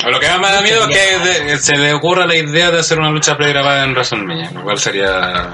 Lo 0.06 0.20
que 0.20 0.28
más 0.28 0.40
me 0.40 0.50
da 0.50 0.60
miedo 0.60 0.88
es 0.88 0.96
que 0.96 1.18
de- 1.44 1.58
se 1.58 1.76
le 1.78 1.94
ocurra 1.94 2.26
la 2.26 2.34
idea 2.36 2.70
de 2.70 2.80
hacer 2.80 2.98
una 2.98 3.10
lucha 3.10 3.36
pregrabada 3.36 3.84
en 3.84 3.92
WrestleMania, 3.92 4.50
lo 4.52 4.62
cual 4.62 4.78
sería... 4.78 5.48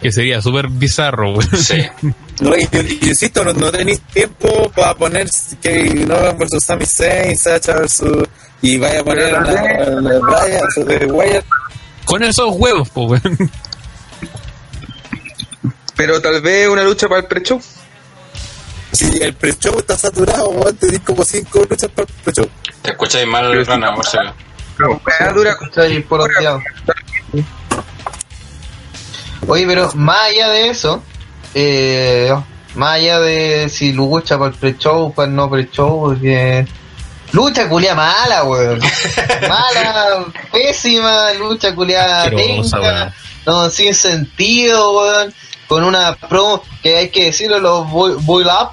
Que 0.00 0.12
sería 0.12 0.40
súper 0.40 0.68
bizarro, 0.68 1.32
weón. 1.32 1.56
Sí. 1.56 1.82
No, 2.40 2.56
y, 2.56 2.66
insisto, 3.02 3.44
no, 3.44 3.52
no 3.52 3.70
tenéis 3.70 4.00
tiempo 4.00 4.72
para 4.74 4.94
poner 4.94 5.28
que 5.60 5.82
no 6.08 6.16
versus 6.38 6.64
Sami 6.64 6.86
Zayn, 6.86 7.36
Sacha 7.36 7.74
versus. 7.74 8.26
Y 8.62 8.78
vaya 8.78 9.00
a 9.00 9.04
poner 9.04 9.30
la, 9.32 10.00
la 10.00 10.18
Bryan, 10.20 10.86
de 10.86 11.04
Wyatt. 11.04 11.44
Con 12.06 12.22
esos 12.22 12.50
huevos, 12.56 12.88
weón. 12.94 13.20
Pero 15.96 16.18
tal 16.22 16.40
vez 16.40 16.66
una 16.70 16.82
lucha 16.82 17.08
para 17.08 17.20
el 17.20 17.26
pre-show. 17.26 17.60
Si 18.92 19.22
el 19.22 19.34
pre-show 19.34 19.78
está 19.78 19.98
saturado, 19.98 20.48
weón, 20.48 20.74
tenéis 20.76 21.00
como 21.00 21.22
5 21.22 21.66
luchas 21.68 21.90
para 21.90 22.08
el 22.08 22.14
pre-show. 22.24 22.48
Te 22.80 22.90
escucháis 22.92 23.26
mal, 23.26 23.66
Rana, 23.66 23.94
por 23.94 24.06
si. 24.06 24.16
Weá 24.78 25.32
dura 25.32 25.56
¿Cachai? 25.58 26.00
Por 26.02 26.20
los. 26.42 26.62
Oye, 29.46 29.66
pero 29.66 29.90
más 29.94 30.20
allá 30.28 30.48
de 30.50 30.68
eso, 30.68 31.02
eh, 31.54 32.32
más 32.74 32.96
allá 32.96 33.20
de 33.20 33.68
si 33.68 33.92
lucha 33.92 34.38
para 34.38 34.50
el 34.52 34.56
pre-show, 34.56 35.12
para 35.12 35.28
el 35.28 35.34
no 35.34 35.50
pre-show, 35.50 36.00
porque 36.00 36.66
lucha 37.32 37.68
culia 37.68 37.94
mala, 37.94 38.44
weón. 38.44 38.80
mala, 39.48 40.24
pésima, 40.52 41.32
lucha 41.38 41.74
culia 41.74 42.24
tenga, 42.30 43.14
no, 43.46 43.70
sin 43.70 43.94
sentido, 43.94 44.96
weón. 44.98 45.34
Con 45.66 45.84
una 45.84 46.16
promo 46.16 46.62
que 46.82 46.96
hay 46.96 47.08
que 47.10 47.26
decirlo, 47.26 47.60
los 47.60 47.88
boy 47.90 48.42
up, 48.44 48.70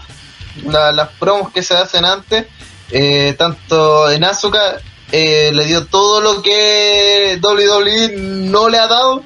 la- 0.66 0.92
las 0.92 1.10
promos 1.20 1.52
que 1.52 1.62
se 1.62 1.76
hacen 1.76 2.06
antes, 2.06 2.46
eh, 2.90 3.36
tanto 3.38 4.10
en 4.12 4.24
Asuka 4.24 4.78
eh, 5.12 5.52
le 5.54 5.66
dio 5.66 5.86
todo 5.86 6.22
lo 6.22 6.42
que 6.42 7.40
WWE 7.42 8.14
no 8.18 8.68
le 8.68 8.80
ha 8.80 8.88
dado, 8.88 9.24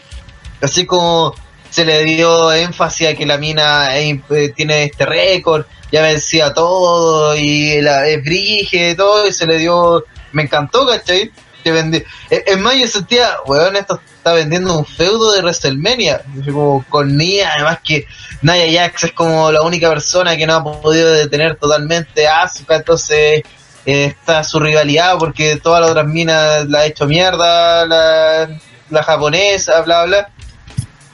así 0.62 0.86
como 0.86 1.34
se 1.70 1.86
le 1.86 2.04
dio 2.04 2.52
énfasis 2.52 3.10
a 3.10 3.14
que 3.14 3.26
la 3.26 3.38
mina 3.38 3.98
eh, 3.98 4.22
tiene 4.56 4.84
este 4.84 5.06
récord, 5.06 5.66
ya 5.92 6.02
vencía 6.02 6.54
todo 6.54 7.36
y 7.36 7.82
la, 7.82 8.08
es 8.08 8.22
y 8.26 8.96
todo, 8.96 9.28
y 9.28 9.32
se 9.32 9.48
le 9.48 9.58
dio, 9.58 10.04
me 10.34 10.44
encantó, 10.44 10.86
¿cachai? 10.86 11.32
Que 11.64 11.72
vendi- 11.74 12.04
es 12.30 12.44
es 12.46 12.58
más, 12.58 12.74
sentía, 12.90 13.30
weón, 13.46 13.76
esto 13.76 14.02
está 14.18 14.34
vendiendo 14.34 14.78
un 14.78 14.86
feudo 14.86 15.32
de 15.32 15.42
WrestleMania, 15.42 16.22
como 16.46 16.84
con 16.90 17.16
Nia, 17.16 17.54
además 17.56 17.80
que 17.84 18.06
Nia 18.42 18.82
Jax 18.84 19.06
es 19.06 19.12
como 19.14 19.52
la 19.52 19.62
única 19.62 19.88
persona 19.90 20.36
que 20.36 20.46
no 20.46 20.56
ha 20.56 20.64
podido 20.64 21.12
detener 21.12 21.56
totalmente 21.56 22.28
a 22.28 22.42
Asuka, 22.44 22.76
entonces 22.76 23.44
eh, 23.86 24.06
está 24.06 24.44
su 24.44 24.60
rivalidad 24.60 25.18
porque 25.18 25.56
todas 25.58 25.82
las 25.82 25.92
otras 25.92 26.06
minas 26.08 26.68
la 26.68 26.80
ha 26.80 26.86
hecho 26.86 27.06
mierda, 27.06 27.86
la, 27.86 28.50
la 28.90 29.04
japonesa, 29.04 29.82
bla, 29.82 30.06
bla. 30.06 30.30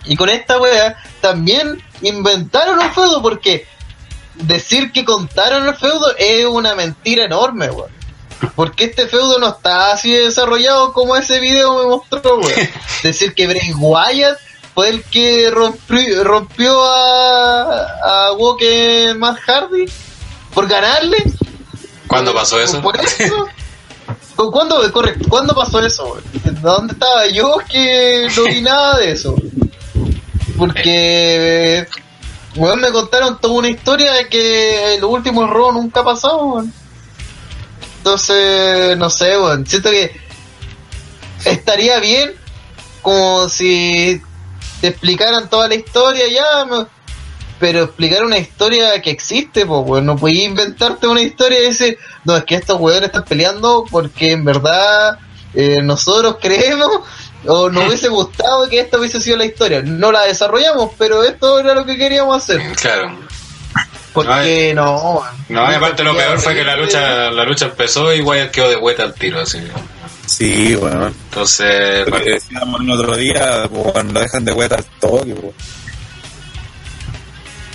Y 0.07 0.15
con 0.15 0.29
esta 0.29 0.59
wea 0.59 0.97
también 1.21 1.83
inventaron 2.01 2.79
un 2.79 2.91
feudo 2.91 3.21
porque 3.21 3.67
decir 4.35 4.91
que 4.91 5.03
contaron 5.03 5.67
el 5.67 5.75
feudo 5.75 6.15
es 6.17 6.45
una 6.45 6.75
mentira 6.75 7.25
enorme, 7.25 7.69
weón. 7.69 7.91
Porque 8.55 8.85
este 8.85 9.07
feudo 9.07 9.39
no 9.39 9.49
está 9.49 9.91
así 9.91 10.11
desarrollado 10.11 10.93
como 10.93 11.15
ese 11.15 11.39
video 11.39 11.79
me 11.79 11.85
mostró, 11.85 12.37
weón. 12.37 12.69
Decir 13.03 13.33
que 13.33 13.47
Bray 13.47 13.73
Wyatt 13.73 14.37
fue 14.73 14.89
el 14.89 15.03
que 15.03 15.49
rompió, 15.49 16.23
rompió 16.23 16.83
a, 16.83 18.29
a 18.29 18.33
Walker 18.33 19.15
Matt 19.15 19.39
Hardy 19.39 19.85
por 20.53 20.67
ganarle. 20.67 21.17
¿Cuándo 22.07 22.33
pasó 22.33 22.59
eso? 22.59 22.81
¿Por 22.81 22.97
¿Cuándo, 24.35 24.91
correcto, 24.91 25.27
¿Cuándo 25.29 25.55
pasó 25.55 25.79
eso? 25.79 26.17
¿Dónde 26.61 26.93
estaba 26.93 27.27
yo 27.27 27.57
que 27.69 28.27
no 28.35 28.43
vi 28.43 28.61
nada 28.61 28.97
de 28.97 29.11
eso? 29.11 29.35
Porque, 30.55 31.87
me 32.55 32.91
contaron 32.91 33.39
toda 33.39 33.53
una 33.55 33.69
historia 33.69 34.13
de 34.13 34.27
que 34.29 34.95
el 34.95 35.03
último 35.03 35.43
error 35.43 35.73
nunca 35.73 36.03
pasó, 36.03 36.45
weón. 36.45 36.73
Entonces, 37.97 38.97
no 38.97 39.09
sé, 39.09 39.37
weón. 39.37 39.65
Siento 39.65 39.89
que 39.89 40.11
estaría 41.45 41.99
bien 41.99 42.33
como 43.01 43.49
si 43.49 44.21
te 44.81 44.87
explicaran 44.87 45.49
toda 45.49 45.67
la 45.67 45.75
historia 45.75 46.25
ya, 46.29 46.87
pero 47.59 47.83
explicar 47.83 48.23
una 48.23 48.37
historia 48.37 49.01
que 49.01 49.11
existe, 49.11 49.65
pues, 49.65 49.81
weón. 49.85 50.05
No 50.05 50.15
podías 50.15 50.45
inventarte 50.45 51.07
una 51.07 51.21
historia 51.21 51.59
y 51.59 51.67
decir, 51.67 51.97
no, 52.23 52.37
es 52.37 52.43
que 52.45 52.55
estos 52.55 52.79
weones 52.79 53.07
están 53.07 53.25
peleando 53.25 53.85
porque 53.91 54.31
en 54.31 54.45
verdad 54.45 55.19
eh, 55.53 55.81
nosotros 55.81 56.37
creemos 56.41 57.01
o 57.47 57.69
nos 57.69 57.87
hubiese 57.87 58.09
gustado 58.09 58.69
que 58.69 58.79
esta 58.79 58.97
hubiese 58.97 59.21
sido 59.21 59.37
la 59.37 59.45
historia. 59.45 59.81
No 59.81 60.11
la 60.11 60.23
desarrollamos, 60.23 60.91
pero 60.97 61.23
esto 61.23 61.59
era 61.59 61.73
lo 61.73 61.85
que 61.85 61.97
queríamos 61.97 62.35
hacer. 62.43 62.61
Claro. 62.75 63.17
Porque 64.13 64.73
no, 64.73 64.97
weón. 64.97 65.27
No, 65.49 65.71
y 65.71 65.75
aparte 65.75 66.03
lo 66.03 66.15
peor 66.15 66.39
fue 66.39 66.55
que 66.55 66.63
la 66.63 66.75
lucha 66.75 67.29
la 67.29 67.43
lucha 67.43 67.65
empezó 67.65 68.11
y 68.11 68.21
Wyatt 68.21 68.49
quedó 68.49 68.69
de 68.69 68.75
vuelta 68.75 69.03
al 69.03 69.13
tiro, 69.13 69.41
así. 69.41 69.59
Sí, 70.25 70.73
bueno. 70.75 71.07
Entonces, 71.07 72.07
Lo 72.07 72.17
que 72.17 72.31
decíamos 72.31 72.81
el 72.81 72.89
otro 72.89 73.15
día, 73.15 73.67
pues, 73.69 73.91
cuando 73.91 74.19
dejan 74.19 74.43
de 74.43 74.51
vuelta 74.53 74.75
al 74.75 74.85
toque, 74.99 75.35
pues. 75.35 75.53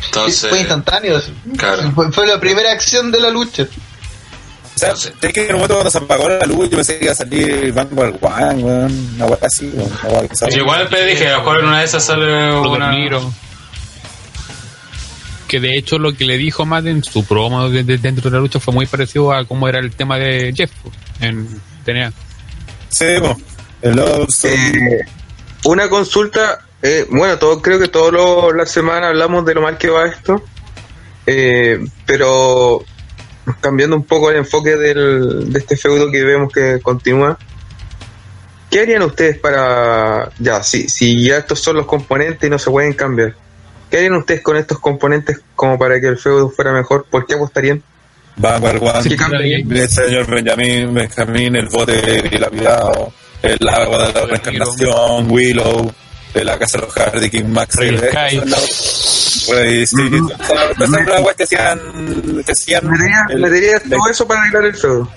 entonces, 0.07 0.51
fue 0.51 0.59
instantáneo. 0.59 1.23
claro. 1.57 1.93
Fue, 1.93 2.11
fue 2.11 2.27
la 2.27 2.41
primera 2.41 2.73
acción 2.73 3.13
de 3.13 3.21
la 3.21 3.31
lucha. 3.31 3.69
O 4.75 4.79
sea, 4.79 4.93
es 4.93 5.33
que 5.33 5.41
en 5.45 5.47
el 5.51 5.53
momento 5.55 5.75
cuando 5.75 5.91
se 5.91 5.99
apagó 5.99 6.29
la 6.29 6.47
luz, 6.47 6.71
yo 6.71 6.77
pensé 6.77 6.99
que 6.99 7.05
iba 7.05 7.13
a 7.13 7.17
salir 7.17 7.73
Vanguard 7.73 8.17
One, 8.21 8.63
weón. 8.65 9.13
Una 9.17 9.27
weá 9.27 9.39
así, 9.43 9.71
weón. 9.75 10.29
Yo 10.51 10.59
igual 10.63 10.89
te 10.89 11.07
dije, 11.07 11.29
a 11.29 11.33
lo 11.33 11.39
mejor 11.39 11.59
en 11.61 11.67
una 11.67 11.79
de 11.81 11.85
esas 11.85 12.05
sale 12.05 12.53
una... 12.57 12.91
Que 15.49 15.61
de 15.61 15.77
hecho 15.77 15.99
lo 15.99 16.15
que 16.15 16.25
le 16.25 16.39
dijo 16.39 16.65
Matt 16.65 16.87
en 16.87 17.05
su 17.05 17.25
promo 17.27 17.69
de- 17.69 17.85
de- 17.85 17.99
dentro 17.99 18.31
de 18.31 18.37
la 18.37 18.41
lucha 18.41 18.59
fue 18.59 18.73
muy 18.73 18.87
parecido 18.87 19.33
a 19.33 19.45
cómo 19.45 19.69
era 19.69 19.79
el 19.81 19.91
tema 19.93 20.19
de 20.19 20.53
Jeff 20.57 20.71
en 21.21 21.47
TNA. 21.85 22.13
Sí, 22.89 23.05
pues. 23.21 23.37
El. 23.83 23.99
Eh, 24.45 25.01
una 25.65 25.89
consulta, 25.91 26.61
eh, 26.81 27.07
bueno, 27.11 27.39
todo, 27.39 27.61
creo 27.61 27.79
que 27.79 27.89
todas 27.89 28.55
las 28.57 28.71
semanas 28.71 29.11
hablamos 29.11 29.45
de 29.45 29.55
lo 29.55 29.61
mal 29.61 29.77
que 29.77 29.91
va 29.91 30.07
esto, 30.07 30.43
eh, 31.27 31.85
pero 32.07 32.83
cambiando 33.61 33.97
un 33.97 34.05
poco 34.05 34.31
el 34.31 34.39
enfoque 34.39 34.77
del, 34.77 35.53
de 35.53 35.59
este 35.59 35.77
feudo 35.77 36.11
que 36.11 36.23
vemos 36.23 36.53
que 36.53 36.81
continúa, 36.83 37.39
¿qué 38.71 38.81
harían 38.81 39.03
ustedes 39.03 39.39
para, 39.39 40.31
ya, 40.39 40.63
si, 40.63 40.89
si 40.89 41.25
ya 41.25 41.39
estos 41.39 41.61
son 41.61 41.77
los 41.77 41.87
componentes 41.87 42.47
y 42.47 42.51
no 42.51 42.59
se 42.59 42.71
pueden 42.71 42.93
cambiar, 42.93 43.35
¿qué 43.91 43.99
harían 43.99 44.15
ustedes 44.15 44.43
con 44.43 44.57
estos 44.57 44.79
componentes 44.79 45.41
como 45.57 45.79
para 45.79 46.01
que 46.01 46.09
el 46.09 46.19
feudo 46.19 46.51
fuera 46.51 46.73
mejor? 46.73 47.07
¿Por 47.11 47.27
qué 47.27 47.35
apostarían? 47.35 47.83
Vanguard 48.37 48.83
One. 48.83 49.67
El 49.71 49.89
señor 49.89 50.27
Benjamin, 50.27 50.95
Benjamín, 50.95 51.57
el 51.57 51.69
bote 51.69 52.23
dilapidado, 52.23 53.13
el 53.43 53.69
agua 53.69 54.07
de 54.09 54.13
la 54.15 54.27
reencarnación, 54.27 55.31
Willow, 55.31 55.93
de 56.35 56.45
la 56.45 56.59
casa 56.59 56.79
de 56.79 56.87
los 56.87 56.95
Hardy, 56.95 57.31
King 57.31 57.45
Max. 57.49 57.77
Eh, 57.81 57.97
Sky. 57.99 58.41
Pues 59.47 59.91
sí, 59.91 59.97
las 61.07 61.21
weas 61.23 61.37
que 61.37 61.43
hacían, 61.45 61.81
que 62.45 62.53
hacían 62.53 62.85
la- 62.85 63.81
todo 63.91 64.09
eso 64.11 64.27
para 64.27 64.43
arreglar 64.43 64.65
el 64.67 64.77
feudo. 64.77 65.09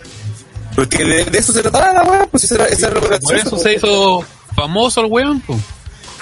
porque 0.76 1.04
de, 1.06 1.26
de 1.26 1.38
eso 1.38 1.54
se 1.54 1.62
trataba 1.62 1.94
la 1.94 2.04
wea, 2.04 2.26
pues 2.28 2.44
esa 2.46 2.66
esa 2.68 2.90
Por 2.90 3.36
eso 3.36 3.58
se 3.58 3.74
hizo 3.76 4.26
famoso 4.56 5.02
el 5.02 5.12
weón. 5.12 5.40
pues. 5.42 5.60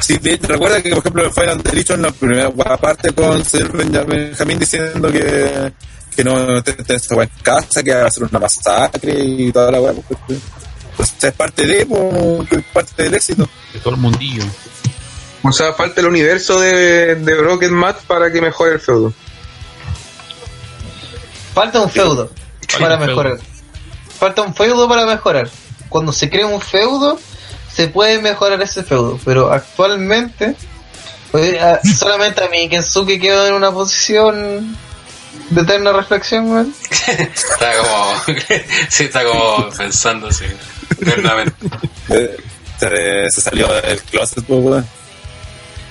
Sí, 0.01 0.17
de 0.17 0.33
hecho, 0.33 0.47
recuerda 0.47 0.81
que, 0.81 0.89
por 0.89 0.99
ejemplo, 0.99 1.31
fue 1.31 1.47
dicho 1.73 1.93
en 1.93 2.01
la 2.01 2.11
primera 2.11 2.51
parte 2.51 3.13
con 3.13 3.37
el 3.37 3.45
señor 3.45 3.71
Benjamin 3.77 4.07
Benjamín 4.29 4.59
diciendo 4.59 5.09
que, 5.11 5.71
que 6.15 6.23
no 6.25 6.61
te, 6.61 6.73
te 6.73 6.95
esta 6.95 7.15
wea 7.15 7.23
en 7.25 7.41
casa, 7.41 7.81
que 7.81 7.93
va 7.93 8.07
a 8.07 8.11
ser 8.11 8.23
una 8.25 8.39
masacre 8.39 9.13
y 9.23 9.51
toda 9.51 9.71
la 9.71 9.79
weá. 9.79 9.93
Pues, 9.93 10.19
pues, 10.27 10.39
pues, 10.97 11.13
es 11.23 11.31
parte 11.33 11.65
de, 11.65 11.85
pues, 11.85 12.51
es 12.51 12.63
parte 12.73 13.03
del 13.03 13.13
éxito. 13.13 13.47
De 13.71 13.79
todo 13.79 13.93
el 13.93 13.99
mundillo. 14.01 14.43
O 15.43 15.51
sea, 15.51 15.73
falta 15.73 15.99
el 16.01 16.07
universo 16.07 16.59
de, 16.59 17.15
de 17.15 17.35
Broken 17.35 17.73
Matt 17.73 17.99
para 18.05 18.31
que 18.31 18.41
mejore 18.41 18.73
el 18.73 18.79
feudo. 18.79 19.13
Falta 21.53 21.81
un 21.81 21.89
feudo 21.89 22.31
para 22.79 22.97
feudo. 22.97 23.07
mejorar. 23.07 23.37
Falta 24.19 24.41
un 24.41 24.55
feudo 24.55 24.87
para 24.89 25.05
mejorar. 25.05 25.49
Cuando 25.89 26.11
se 26.13 26.29
crea 26.29 26.47
un 26.47 26.61
feudo, 26.61 27.19
se 27.71 27.87
puede 27.89 28.19
mejorar 28.19 28.61
ese 28.61 28.83
feudo. 28.83 29.19
Pero 29.25 29.51
actualmente, 29.51 30.55
pues, 31.31 31.57
solamente 31.97 32.43
a 32.43 32.47
mí 32.49 32.69
Kensuke 32.69 33.19
quedó 33.19 33.45
en 33.47 33.53
una 33.53 33.71
posición 33.71 34.75
de 35.49 35.61
eterna 35.61 35.91
reflexión, 35.91 36.49
weón. 36.51 36.73
Está 36.89 37.73
como... 37.77 38.15
sí, 38.89 39.03
está 39.03 39.23
como 39.25 39.69
pensando 39.71 40.27
así. 40.27 40.45
eternamente. 40.99 41.53
Eh, 42.09 42.37
Se, 42.79 43.29
se 43.29 43.41
salió 43.41 43.67
del 43.81 44.01
closet, 44.03 44.43
pues, 44.45 44.83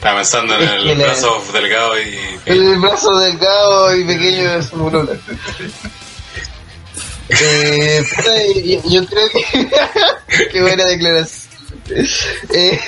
Está 0.03 0.17
pensando 0.17 0.57
en 0.57 0.63
el 0.69 0.99
la- 0.99 1.05
brazo 1.05 1.41
delgado 1.53 1.97
y... 2.01 2.19
El 2.47 2.77
brazo 2.81 3.17
delgado 3.21 3.95
y 3.97 4.03
pequeño 4.05 4.51
de 4.57 4.63
su 4.65 4.71
polola. 4.77 5.13
Eh, 7.29 8.05
yo, 8.65 8.91
yo 8.91 9.07
creo 9.07 9.29
que. 9.31 10.49
Qué 10.53 10.61
buena 10.61 10.85
declaración. 10.87 11.53
Eh, 12.51 12.81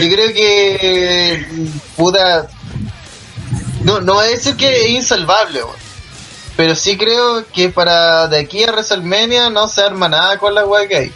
yo 0.00 0.08
creo 0.14 0.32
que. 0.32 1.46
Puta. 1.94 2.48
No, 3.82 4.00
no 4.00 4.14
voy 4.14 4.26
a 4.26 4.30
decir 4.30 4.56
que 4.56 4.84
es 4.84 4.88
insalvable, 4.88 5.60
pero 6.56 6.74
sí 6.74 6.96
creo 6.96 7.44
que 7.52 7.68
para 7.68 8.28
de 8.28 8.38
aquí 8.40 8.64
a 8.64 8.72
WrestleMania 8.72 9.50
no 9.50 9.68
se 9.68 9.82
arma 9.82 10.08
nada 10.08 10.38
con 10.38 10.54
la 10.54 10.64
weá 10.64 10.88
que 10.88 10.96
hay. 10.96 11.12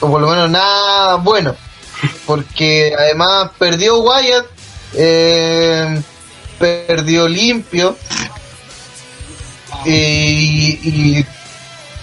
O 0.00 0.08
por 0.08 0.20
lo 0.20 0.28
menos 0.28 0.48
nada 0.50 1.16
bueno. 1.16 1.56
Porque 2.26 2.94
además 2.98 3.50
perdió 3.58 3.98
Wyatt, 4.00 4.46
eh, 4.94 6.02
perdió 6.58 7.28
limpio. 7.28 7.96
Y, 9.84 11.24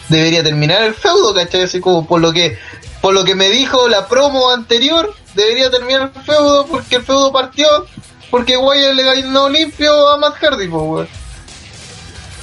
debería 0.10 0.44
terminar 0.44 0.84
el 0.84 0.94
feudo, 0.94 1.34
¿cachai? 1.34 1.64
Así 1.64 1.80
como 1.80 2.06
por 2.06 2.20
lo 2.20 2.34
que 2.34 2.60
por 3.02 3.14
lo 3.14 3.24
que 3.24 3.34
me 3.34 3.50
dijo 3.50 3.88
la 3.88 4.08
promo 4.08 4.52
anterior, 4.52 5.16
debería 5.34 5.72
terminar 5.72 6.12
el 6.14 6.24
feudo 6.24 6.68
porque 6.68 6.98
el 6.98 7.04
feudo 7.04 7.32
partió 7.32 7.68
porque 8.30 8.58
Wyatt 8.58 8.94
le 8.94 9.04
ganó 9.04 9.50
limpio 9.50 10.10
a 10.10 10.18
Matt 10.18 10.36
Hardy. 10.36 10.70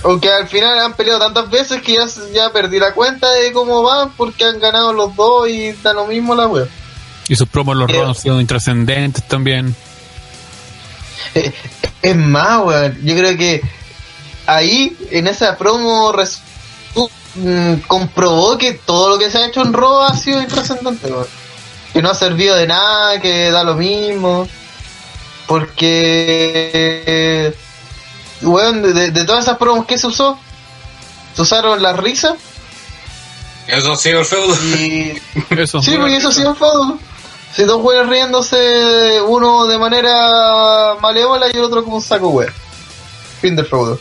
Aunque 0.04 0.30
al 0.30 0.46
final 0.46 0.78
han 0.78 0.94
peleado 0.94 1.18
tantas 1.18 1.50
veces 1.50 1.82
que 1.82 1.94
ya, 1.94 2.06
ya 2.32 2.52
perdí 2.52 2.78
la 2.78 2.94
cuenta 2.94 3.30
de 3.32 3.52
cómo 3.52 3.82
van 3.82 4.10
porque 4.12 4.44
han 4.44 4.60
ganado 4.60 4.92
los 4.92 5.16
dos 5.16 5.48
y 5.48 5.72
da 5.72 5.92
lo 5.92 6.06
mismo 6.06 6.34
la 6.34 6.46
weón. 6.46 6.68
Y 7.28 7.36
sus 7.36 7.48
promos 7.48 7.74
en 7.74 7.78
los 7.80 7.86
Pero- 7.90 8.08
han 8.08 8.14
sido 8.14 8.40
intrascendentes 8.40 9.26
también. 9.28 9.74
Eh, 11.34 11.52
Es 12.00 12.16
más, 12.16 12.64
weón, 12.64 12.96
yo 13.02 13.16
creo 13.16 13.36
que 13.36 13.60
ahí, 14.46 14.96
en 15.10 15.26
esa 15.26 15.58
promo, 15.58 16.12
res- 16.12 16.40
mm, 17.34 17.74
comprobó 17.88 18.56
que 18.56 18.72
todo 18.74 19.08
lo 19.10 19.18
que 19.18 19.30
se 19.30 19.38
ha 19.38 19.46
hecho 19.46 19.62
en 19.62 19.72
Raw 19.72 20.02
ha 20.02 20.16
sido 20.16 20.40
intrascendente, 20.40 21.08
weón. 21.10 21.26
Que 21.92 22.00
no 22.02 22.10
ha 22.10 22.14
servido 22.14 22.54
de 22.56 22.66
nada, 22.68 23.20
que 23.20 23.50
da 23.50 23.64
lo 23.64 23.74
mismo. 23.74 24.48
Porque, 26.28 27.54
weón, 28.42 28.82
de, 28.82 29.10
de 29.10 29.24
todas 29.24 29.44
esas 29.44 29.56
promos 29.58 29.86
que 29.86 29.98
se 29.98 30.06
usó, 30.06 30.38
se 31.34 31.42
usaron 31.42 31.82
las 31.82 31.96
risas 31.98 32.34
Eso 33.66 33.92
ha 33.92 33.96
sido 33.96 34.20
el 34.20 34.26
feudo. 34.26 34.54
y 34.76 35.20
Eso. 35.50 35.82
Sí, 35.82 35.96
porque 35.98 36.16
eso 36.16 36.30
sí 36.32 36.42
es 36.42 36.58
feudo. 36.58 36.98
Si 37.54 37.64
dos 37.64 37.82
güeyes 37.82 38.06
riéndose, 38.08 39.20
uno 39.26 39.66
de 39.66 39.78
manera 39.78 40.94
malévola 41.00 41.46
y 41.52 41.56
el 41.56 41.64
otro 41.64 41.82
como 41.82 41.96
un 41.96 42.02
saco 42.02 42.28
güey. 42.28 42.48
Fin 43.40 43.56
del 43.56 43.66
feudo. 43.66 43.98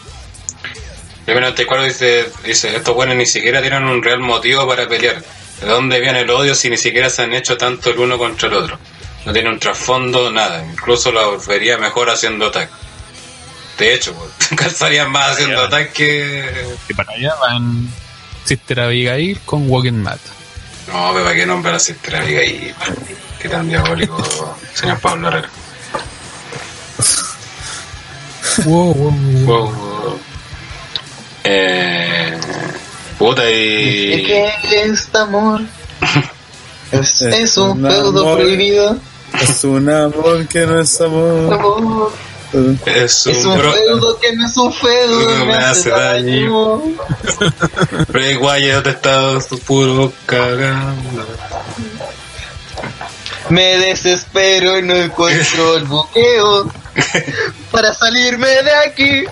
El 1.25 1.35
94 1.35 1.85
dice, 1.85 2.31
dice, 2.45 2.75
estos 2.75 2.95
buenos 2.95 3.15
ni 3.15 3.25
siquiera 3.25 3.61
tienen 3.61 3.83
un 3.83 4.01
real 4.01 4.19
motivo 4.19 4.65
para 4.67 4.87
pelear. 4.87 5.21
¿De 5.59 5.67
dónde 5.67 5.99
viene 5.99 6.21
el 6.21 6.29
odio 6.29 6.55
si 6.55 6.69
ni 6.69 6.77
siquiera 6.77 7.09
se 7.09 7.23
han 7.23 7.33
hecho 7.33 7.57
tanto 7.57 7.89
el 7.89 7.99
uno 7.99 8.17
contra 8.17 8.47
el 8.47 8.55
otro? 8.55 8.79
No 9.25 9.33
tiene 9.33 9.49
un 9.49 9.59
trasfondo, 9.59 10.31
nada. 10.31 10.63
Incluso 10.63 11.11
la 11.11 11.25
volvería 11.25 11.77
mejor 11.77 12.09
haciendo 12.09 12.49
tag. 12.49 12.69
De 13.77 13.93
hecho, 13.93 14.15
calzarían 14.55 15.11
más 15.11 15.31
haciendo 15.31 15.61
ataque. 15.61 16.45
Y 16.87 16.93
para 16.93 17.11
allá 17.11 17.35
van 17.41 17.89
Sister 18.45 18.79
Abigail 18.79 19.39
con 19.45 19.69
Walking 19.69 19.93
Mat. 19.93 20.19
No, 20.87 21.11
pero 21.11 21.25
¿para 21.25 21.35
qué 21.35 21.45
nombrar 21.45 21.75
a 21.75 21.79
Sister 21.79 22.15
Abigail? 22.15 22.73
Qué 23.41 23.49
tan 23.49 23.67
diabólico, 23.69 24.17
señor 24.73 24.99
Pablo 24.99 25.27
Herrera. 25.27 25.49
Wow, 28.65 28.93
wow, 28.93 29.11
wow. 29.11 29.45
Wow, 29.45 29.71
wow. 29.71 30.19
Eh, 31.43 32.37
puta 33.19 33.49
y... 33.49 34.13
Es 34.13 34.27
que 34.27 34.81
este 34.83 35.17
amor 35.17 35.61
es, 36.91 37.21
es 37.21 37.57
un 37.57 37.85
un 37.85 37.91
feudo 37.91 38.21
amor. 38.21 38.37
prohibido. 38.39 38.97
Es 39.41 39.63
un 39.63 39.89
amor 39.89 40.47
que 40.47 40.65
no 40.65 40.79
es 40.81 40.99
amor. 41.01 41.53
Amor. 41.53 42.11
Es 42.85 43.27
Es 43.27 43.43
un 43.45 43.51
un 43.51 43.57
bro... 43.59 43.71
feudo 43.73 44.19
que 44.19 44.35
no 44.35 44.45
es 44.47 44.57
un 44.57 44.73
feudo, 44.73 45.45
me, 45.45 45.53
hace 45.53 45.89
daño. 45.89 46.81
Bray 48.07 48.37
Wyatt 48.37 48.83
te 48.85 48.89
está 48.91 49.37
puro 49.65 50.11
cagando. 50.25 51.25
Me 53.49 53.77
desespero 53.77 54.77
y 54.77 54.83
no 54.83 54.95
encuentro 54.95 55.77
el 55.77 55.85
buqueo 55.85 56.71
para 57.71 57.93
salirme 57.93 58.47
de 58.47 58.75
aquí. 58.85 59.23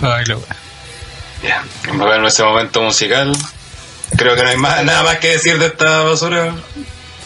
Ay, 0.00 0.24
lo 0.26 0.42
Ya, 1.42 1.64
vamos 1.86 2.06
a 2.06 2.10
ver 2.10 2.20
nuestro 2.20 2.46
momento 2.50 2.82
musical. 2.82 3.32
Creo 4.16 4.34
que 4.36 4.42
no 4.42 4.48
hay 4.48 4.56
más, 4.56 4.84
nada 4.84 5.02
más 5.02 5.18
que 5.18 5.28
decir 5.28 5.58
de 5.58 5.66
esta 5.66 6.00
basura. 6.00 6.54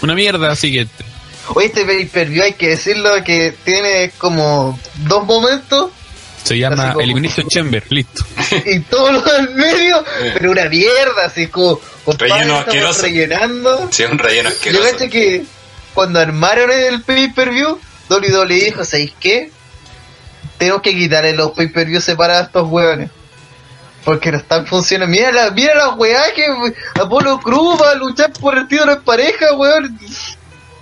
Una 0.02 0.14
mierda, 0.14 0.54
siguiente. 0.56 1.04
Oye, 1.48 1.66
este 1.66 1.84
pay 1.84 2.06
per 2.06 2.28
view 2.28 2.42
hay 2.42 2.54
que 2.54 2.70
decirlo 2.70 3.22
que 3.24 3.54
tiene 3.64 4.10
como 4.18 4.78
dos 4.96 5.24
momentos 5.24 5.90
Se 6.46 6.58
llama 6.58 6.92
como- 6.92 7.00
Elimination 7.02 7.48
Chamber, 7.48 7.82
listo. 7.90 8.24
y 8.66 8.80
todo 8.80 9.12
lo 9.12 9.20
del 9.22 9.50
medio, 9.54 10.04
pero 10.34 10.50
una 10.52 10.68
mierda, 10.68 11.24
así 11.26 11.48
como 11.48 11.80
Relleno 12.06 12.58
asqueroso. 12.58 13.02
rellenando. 13.02 13.88
Sí, 13.90 14.02
es 14.04 14.10
un 14.10 14.18
relleno 14.18 14.48
Yo 14.50 14.54
asqueroso. 14.54 14.90
caché 14.92 15.10
que 15.10 15.44
cuando 15.94 16.20
armaron 16.20 16.70
el 16.70 17.02
pay 17.02 17.28
per 17.32 17.50
view, 17.50 17.78
WWE 18.08 18.46
dijo, 18.54 18.84
¿sabéis 18.84 19.12
qué? 19.18 19.50
Tenemos 20.58 20.82
que 20.82 20.94
quitarle 20.94 21.32
los 21.34 21.50
pay 21.52 21.68
per 21.68 21.86
view 21.86 22.00
separados 22.00 22.42
a 22.42 22.46
estos 22.46 22.68
hueones. 22.68 23.10
Porque 24.04 24.30
no 24.30 24.38
están 24.38 24.66
funcionando. 24.66 25.10
Mira 25.10 25.32
la, 25.32 25.50
mira 25.50 25.74
la 25.74 25.88
weá 25.94 26.32
que 26.32 26.46
Apolo 26.94 27.40
Cruz 27.40 27.80
va 27.82 27.90
a 27.90 27.94
luchar 27.96 28.32
por 28.34 28.56
el 28.56 28.68
título 28.68 28.92
en 28.92 29.02
pareja, 29.02 29.52
weón. 29.54 29.98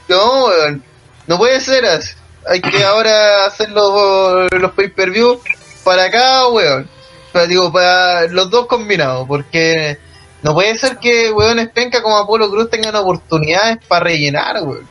No, 0.09 0.45
weón. 0.45 0.85
No 1.27 1.39
puede 1.39 1.59
ser 1.63 1.87
así. 1.87 2.13
Hay 2.49 2.61
que 2.61 2.85
ahora 2.85 3.47
hacer 3.47 3.71
los, 3.71 4.51
los 4.53 4.73
pay 4.73 4.89
per 4.89 5.11
view 5.11 5.41
para 5.83 6.05
acá, 6.05 6.49
weón. 6.49 6.89
Pero 7.33 7.47
digo, 7.47 7.73
para 7.73 8.27
los 8.29 8.51
dos 8.51 8.67
combinados. 8.67 9.27
Porque 9.27 9.99
no 10.43 10.55
puede 10.55 10.77
ser 10.79 10.99
que 10.99 11.31
weones 11.33 11.69
penca 11.71 12.03
como 12.03 12.19
Apolo 12.19 12.51
Cruz 12.51 12.71
tengan 12.71 12.95
oportunidades 12.97 13.79
para 13.89 14.05
rellenar, 14.05 14.63
weón. 14.63 14.87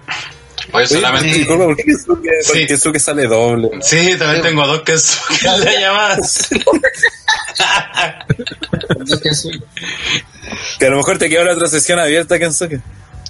Oye, 0.71 0.87
solamente. 0.87 1.27
disculpa, 1.27 1.65
¿por 1.65 1.75
qué 1.75 1.83
Keisuke, 1.83 2.29
Sí. 2.41 2.77
por 2.83 2.93
qué 2.93 2.99
sale 2.99 3.27
doble? 3.27 3.69
Sí, 3.81 4.15
también 4.17 4.41
tengo 4.41 4.65
dos 4.65 4.81
que 4.81 4.97
son 4.97 5.59
la 5.63 5.71
llamadas. 5.79 6.47
Que 10.79 10.85
a 10.85 10.89
lo 10.89 10.97
mejor 10.97 11.17
te 11.17 11.29
queda 11.29 11.43
la 11.43 11.53
otra 11.53 11.67
sesión 11.67 11.99
abierta, 11.99 12.39
Kensuke. 12.39 12.79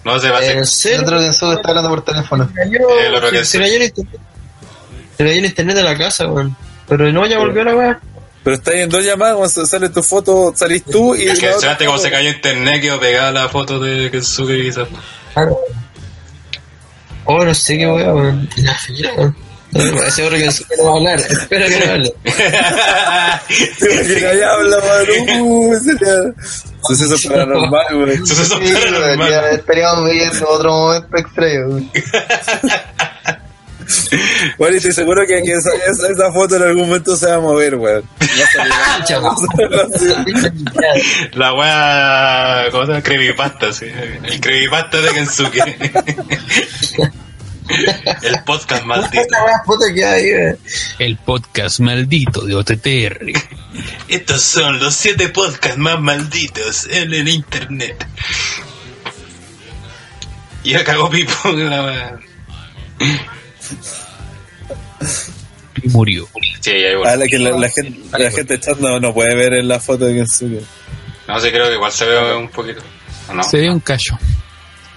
No 0.06 0.20
se 0.20 0.30
va 0.30 0.38
a 0.38 0.40
hacer. 0.40 0.58
¿En 0.58 0.66
serio? 0.66 1.00
El 1.00 1.04
otro 1.06 1.20
que 1.20 1.34
sube 1.34 1.54
está 1.56 1.70
hablando 1.70 1.90
por 1.90 2.04
teléfono. 2.04 2.50
Se, 3.44 3.60
cayó 3.60 3.76
el 3.76 3.84
internet. 3.84 4.20
Se 5.18 5.24
cayó 5.24 5.32
el 5.40 5.46
internet 5.46 5.76
de 5.78 5.84
la 5.84 5.98
casa, 5.98 6.28
weón. 6.28 6.56
Pero 6.88 7.12
no, 7.12 7.26
ya 7.26 7.40
volvió 7.40 7.64
la 7.64 7.76
weá. 7.76 8.00
Pero 8.44 8.56
está 8.58 8.72
ahí 8.72 8.82
en 8.82 8.90
dos 8.90 9.06
llamadas, 9.06 9.54
sale 9.70 9.88
tu 9.88 10.04
foto, 10.04 10.52
salís 10.54 10.84
tú 10.84 11.16
y... 11.16 11.30
Es 11.30 11.40
que 11.40 11.48
cómo 11.48 11.94
foto- 11.94 11.98
se 12.00 12.12
cayó 12.12 12.30
internet, 12.30 12.82
quedó 12.82 13.00
pegada 13.00 13.32
la 13.32 13.48
foto 13.48 13.80
de 13.80 14.12
Kensuke 14.12 14.52
y 14.58 14.64
quizás. 14.64 14.88
Oh, 17.26 17.46
no 17.46 17.54
sé 17.54 17.78
qué 17.78 17.88
weá, 17.88 18.14
weón. 18.14 18.50
La 18.58 18.74
fila, 18.76 19.14
weón. 19.16 19.36
No, 19.74 20.04
Ese 20.04 20.24
otro 20.24 20.38
que 20.38 20.46
no 20.78 20.84
va 20.84 20.92
a 20.92 20.96
hablar. 20.98 21.20
Espero 21.20 21.66
que 21.68 21.80
no 21.84 21.92
hable. 21.94 22.14
Que 23.48 24.22
nadie 24.22 24.46
habla, 24.46 24.78
man. 24.78 26.36
Suceso 26.88 27.30
paranormal, 27.30 27.86
güey. 27.96 28.18
Suceso 28.18 28.58
Sí, 28.62 28.74
weón, 28.74 28.84
paranormal. 28.94 29.30
ya 29.30 29.50
estaríamos 29.52 30.12
viendo 30.12 30.50
otro 30.50 30.72
momento 30.72 31.18
extraño. 31.18 31.68
weón. 31.68 31.92
Bueno, 34.58 34.76
y 34.76 34.78
estoy 34.78 34.94
seguro 34.94 35.22
que, 35.28 35.42
que 35.44 35.52
esa, 35.52 35.70
esa, 35.76 36.08
esa 36.08 36.32
foto 36.32 36.56
en 36.56 36.64
algún 36.64 36.88
momento 36.88 37.18
se 37.18 37.28
va 37.28 37.36
a 37.36 37.40
mover, 37.42 37.76
güey. 37.76 38.02
Salir. 38.54 38.74
La 41.34 41.54
wea. 41.54 42.72
¿Cómo 42.72 42.86
se 42.86 42.92
llama? 42.94 43.04
Creepypasta, 43.04 43.74
sí. 43.74 43.88
El 44.24 44.40
creepypasta 44.40 45.02
de 45.02 45.12
Kensuke. 45.12 45.60
El 48.22 48.44
podcast 48.46 48.86
maldito. 48.86 49.22
Esta 49.22 49.44
weá 49.44 49.62
foto 49.66 49.86
que 49.94 50.06
hay, 50.06 50.32
weón. 50.34 50.58
El 51.00 51.18
podcast 51.18 51.80
maldito 51.82 52.42
de 52.46 52.56
OTTR. 52.56 53.20
Estos 54.08 54.42
son 54.42 54.80
los 54.80 54.94
siete 54.96 55.30
podcasts 55.30 55.78
más 55.78 56.00
malditos 56.00 56.88
en 56.90 57.14
el 57.14 57.28
internet. 57.28 58.06
Y 60.64 60.72
ya 60.72 60.84
cagó 60.84 61.10
Pipo. 61.10 61.52
la. 61.52 62.20
Y 65.82 65.90
murió. 65.90 66.28
Sí, 66.62 66.72
ahí 66.72 66.94
Ah, 67.06 67.16
la, 67.16 67.26
que 67.28 67.40
la, 67.40 67.52
la 67.58 67.70
gente, 67.70 68.00
la 68.18 68.32
gente 68.32 68.60
chat 68.60 68.78
no, 68.80 69.00
no 69.00 69.14
puede 69.14 69.36
ver 69.36 69.54
en 69.54 69.68
la 69.68 69.80
foto 69.80 70.06
de 70.06 70.16
Kensuke. 70.16 70.64
No 71.28 71.40
sé, 71.40 71.52
creo 71.52 71.68
que 71.68 71.74
igual 71.76 71.92
se 71.92 72.06
ve 72.06 72.36
un 72.36 72.50
poquito. 72.50 72.82
Se 73.50 73.58
ve 73.58 73.70
un 73.70 73.80
callo. 73.80 74.18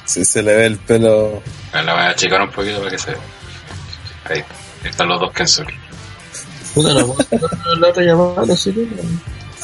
Sí, 0.04 0.24
se 0.24 0.42
le 0.42 0.54
ve 0.54 0.66
el 0.66 0.76
pelo. 0.78 1.42
La 1.72 1.82
voy 1.82 2.02
a 2.02 2.10
achicar 2.10 2.40
un 2.42 2.50
poquito 2.50 2.78
para 2.78 2.90
que 2.90 2.98
se 2.98 3.10
vea. 3.10 3.20
Ahí. 4.26 4.38
Ahí 4.84 4.90
están 4.90 5.08
los 5.08 5.18
dos 5.20 5.32
Kensuke. 5.32 5.74
Puta, 6.76 6.92
la 6.92 7.04
weá. 7.06 7.16
La 7.80 7.88
otra 7.88 8.02
llamada, 8.02 8.44
no 8.46 8.54
sé 8.54 8.72
qué. 8.74 8.86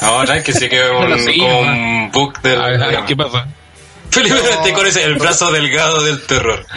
No, 0.00 0.24
no, 0.24 0.32
es 0.32 0.42
que 0.42 0.52
sí 0.54 0.66
que 0.68 0.80
un, 0.90 1.18
sí, 1.20 1.38
como 1.38 1.60
un 1.60 2.10
book 2.10 2.40
del. 2.40 2.58
A 2.60 2.66
ver, 2.68 2.82
a 2.82 2.86
ver, 2.88 3.04
¿qué 3.06 3.14
pasa? 3.14 3.46
Felipe 4.10 4.34
te 4.64 4.72
con 4.72 4.86
ese, 4.86 5.04
el 5.04 5.16
brazo 5.16 5.52
delgado 5.52 6.02
del 6.02 6.22
terror. 6.22 6.64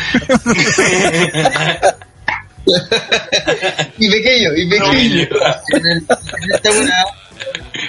Y 3.98 4.10
pequeño, 4.10 4.50
y 4.56 4.68
pequeño. 4.68 5.28
En, 5.70 5.86
el, 5.86 5.98
en 5.98 6.52
esta 6.54 6.72
weá, 6.72 7.06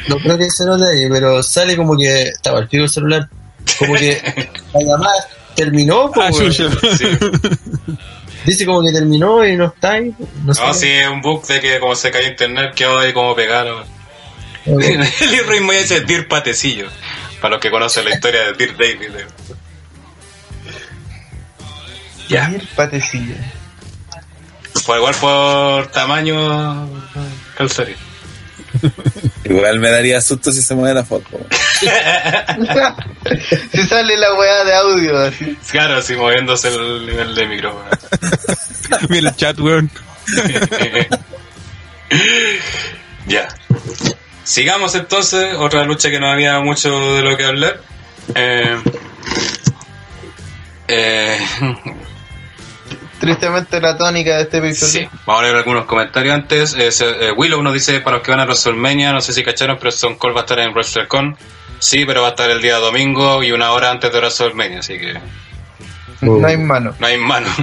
no 0.08 0.16
creo 0.18 0.36
que 0.38 0.50
se 0.50 0.64
note 0.66 0.84
ahí, 0.84 1.08
pero 1.10 1.42
sale 1.42 1.76
como 1.76 1.96
que 1.96 2.22
estaba 2.24 2.60
el 2.60 2.68
pico 2.68 2.82
del 2.82 2.90
celular. 2.90 3.28
Como 3.78 3.94
que 3.94 4.20
la 4.74 4.80
llamada 4.80 5.14
terminó, 5.54 6.10
po, 6.12 6.20
Ah, 6.22 6.28
weón. 6.30 6.52
chucha. 6.52 6.68
Sí. 6.96 7.06
Dice 8.46 8.64
como 8.64 8.82
que 8.82 8.92
terminó 8.92 9.44
y 9.44 9.56
no 9.56 9.66
está 9.66 9.92
ahí. 9.92 10.14
No. 10.44 10.54
No, 10.54 10.74
sí, 10.74 10.88
es 10.88 11.08
un 11.08 11.20
book 11.20 11.44
de 11.46 11.60
que 11.60 11.80
como 11.80 11.96
se 11.96 12.12
cayó 12.12 12.28
internet 12.28 12.74
quedó 12.74 12.98
ahí 12.98 13.12
como 13.12 13.34
pegado. 13.34 13.84
Okay. 14.64 14.94
El 15.20 15.30
libro 15.32 15.56
inmediato 15.56 15.94
dice 15.94 16.06
Dear 16.06 16.28
Patecillo. 16.28 16.88
Para 17.40 17.54
los 17.54 17.60
que 17.60 17.70
conocen 17.70 18.04
la 18.04 18.14
historia 18.14 18.44
de 18.44 18.52
Dear 18.52 18.76
David. 18.76 19.10
Ya. 22.28 22.48
Mir 22.48 22.66
Patecillo. 22.74 23.34
Por 24.86 24.98
igual 24.98 25.14
por 25.16 25.88
tamaño 25.88 26.88
calzaría. 27.56 27.96
Igual 29.44 29.78
me 29.80 29.90
daría 29.90 30.20
susto 30.20 30.52
si 30.52 30.62
se 30.62 30.74
mueve 30.74 30.94
la 30.94 31.04
foto. 31.04 31.28
Se 33.72 33.86
sale 33.86 34.16
la 34.16 34.34
weá 34.34 34.64
de 34.64 34.74
audio 34.74 35.18
así. 35.18 35.56
Claro, 35.70 35.96
así 35.96 36.14
moviéndose 36.14 36.68
el 36.68 37.06
nivel 37.06 37.34
de 37.34 37.46
micrófono. 37.46 37.84
Mira 39.08 39.30
el 39.30 39.36
chat, 39.36 39.58
weón. 39.58 39.90
ya. 43.26 43.48
Sigamos 44.44 44.94
entonces, 44.94 45.54
otra 45.56 45.84
lucha 45.84 46.10
que 46.10 46.20
no 46.20 46.30
había 46.30 46.60
mucho 46.60 47.16
de 47.16 47.22
lo 47.22 47.36
que 47.36 47.44
hablar. 47.44 47.80
Eh, 48.34 48.80
eh, 50.88 51.38
Tristemente 53.20 53.80
la 53.80 53.96
tónica 53.96 54.36
de 54.36 54.42
este 54.42 54.60
pay 54.60 54.74
sí, 54.74 55.08
vamos 55.24 55.40
a 55.40 55.44
leer 55.44 55.56
algunos 55.56 55.86
comentarios 55.86 56.34
antes. 56.34 56.74
Eh, 56.74 56.90
eh, 57.20 57.32
Willow 57.34 57.62
nos 57.62 57.72
dice 57.72 58.00
para 58.00 58.16
los 58.16 58.24
que 58.24 58.30
van 58.30 58.40
a 58.40 58.44
WrestleMania, 58.44 59.12
no 59.12 59.20
sé 59.20 59.32
si 59.32 59.42
cacharon, 59.42 59.78
pero 59.78 59.88
Stone 59.88 60.18
Cold 60.18 60.36
va 60.36 60.40
a 60.40 60.44
estar 60.44 60.58
en 60.58 60.72
WrestleCon. 60.72 61.36
Sí, 61.78 62.04
pero 62.04 62.22
va 62.22 62.28
a 62.28 62.30
estar 62.30 62.50
el 62.50 62.60
día 62.60 62.76
domingo 62.76 63.42
y 63.42 63.52
una 63.52 63.72
hora 63.72 63.90
antes 63.90 64.12
de 64.12 64.18
WrestleMania, 64.18 64.80
así 64.80 64.98
que 64.98 65.18
No 66.20 66.46
hay 66.46 66.56
mano. 66.56 66.94
no 66.98 67.06
hay 67.06 67.16
mano. 67.18 67.48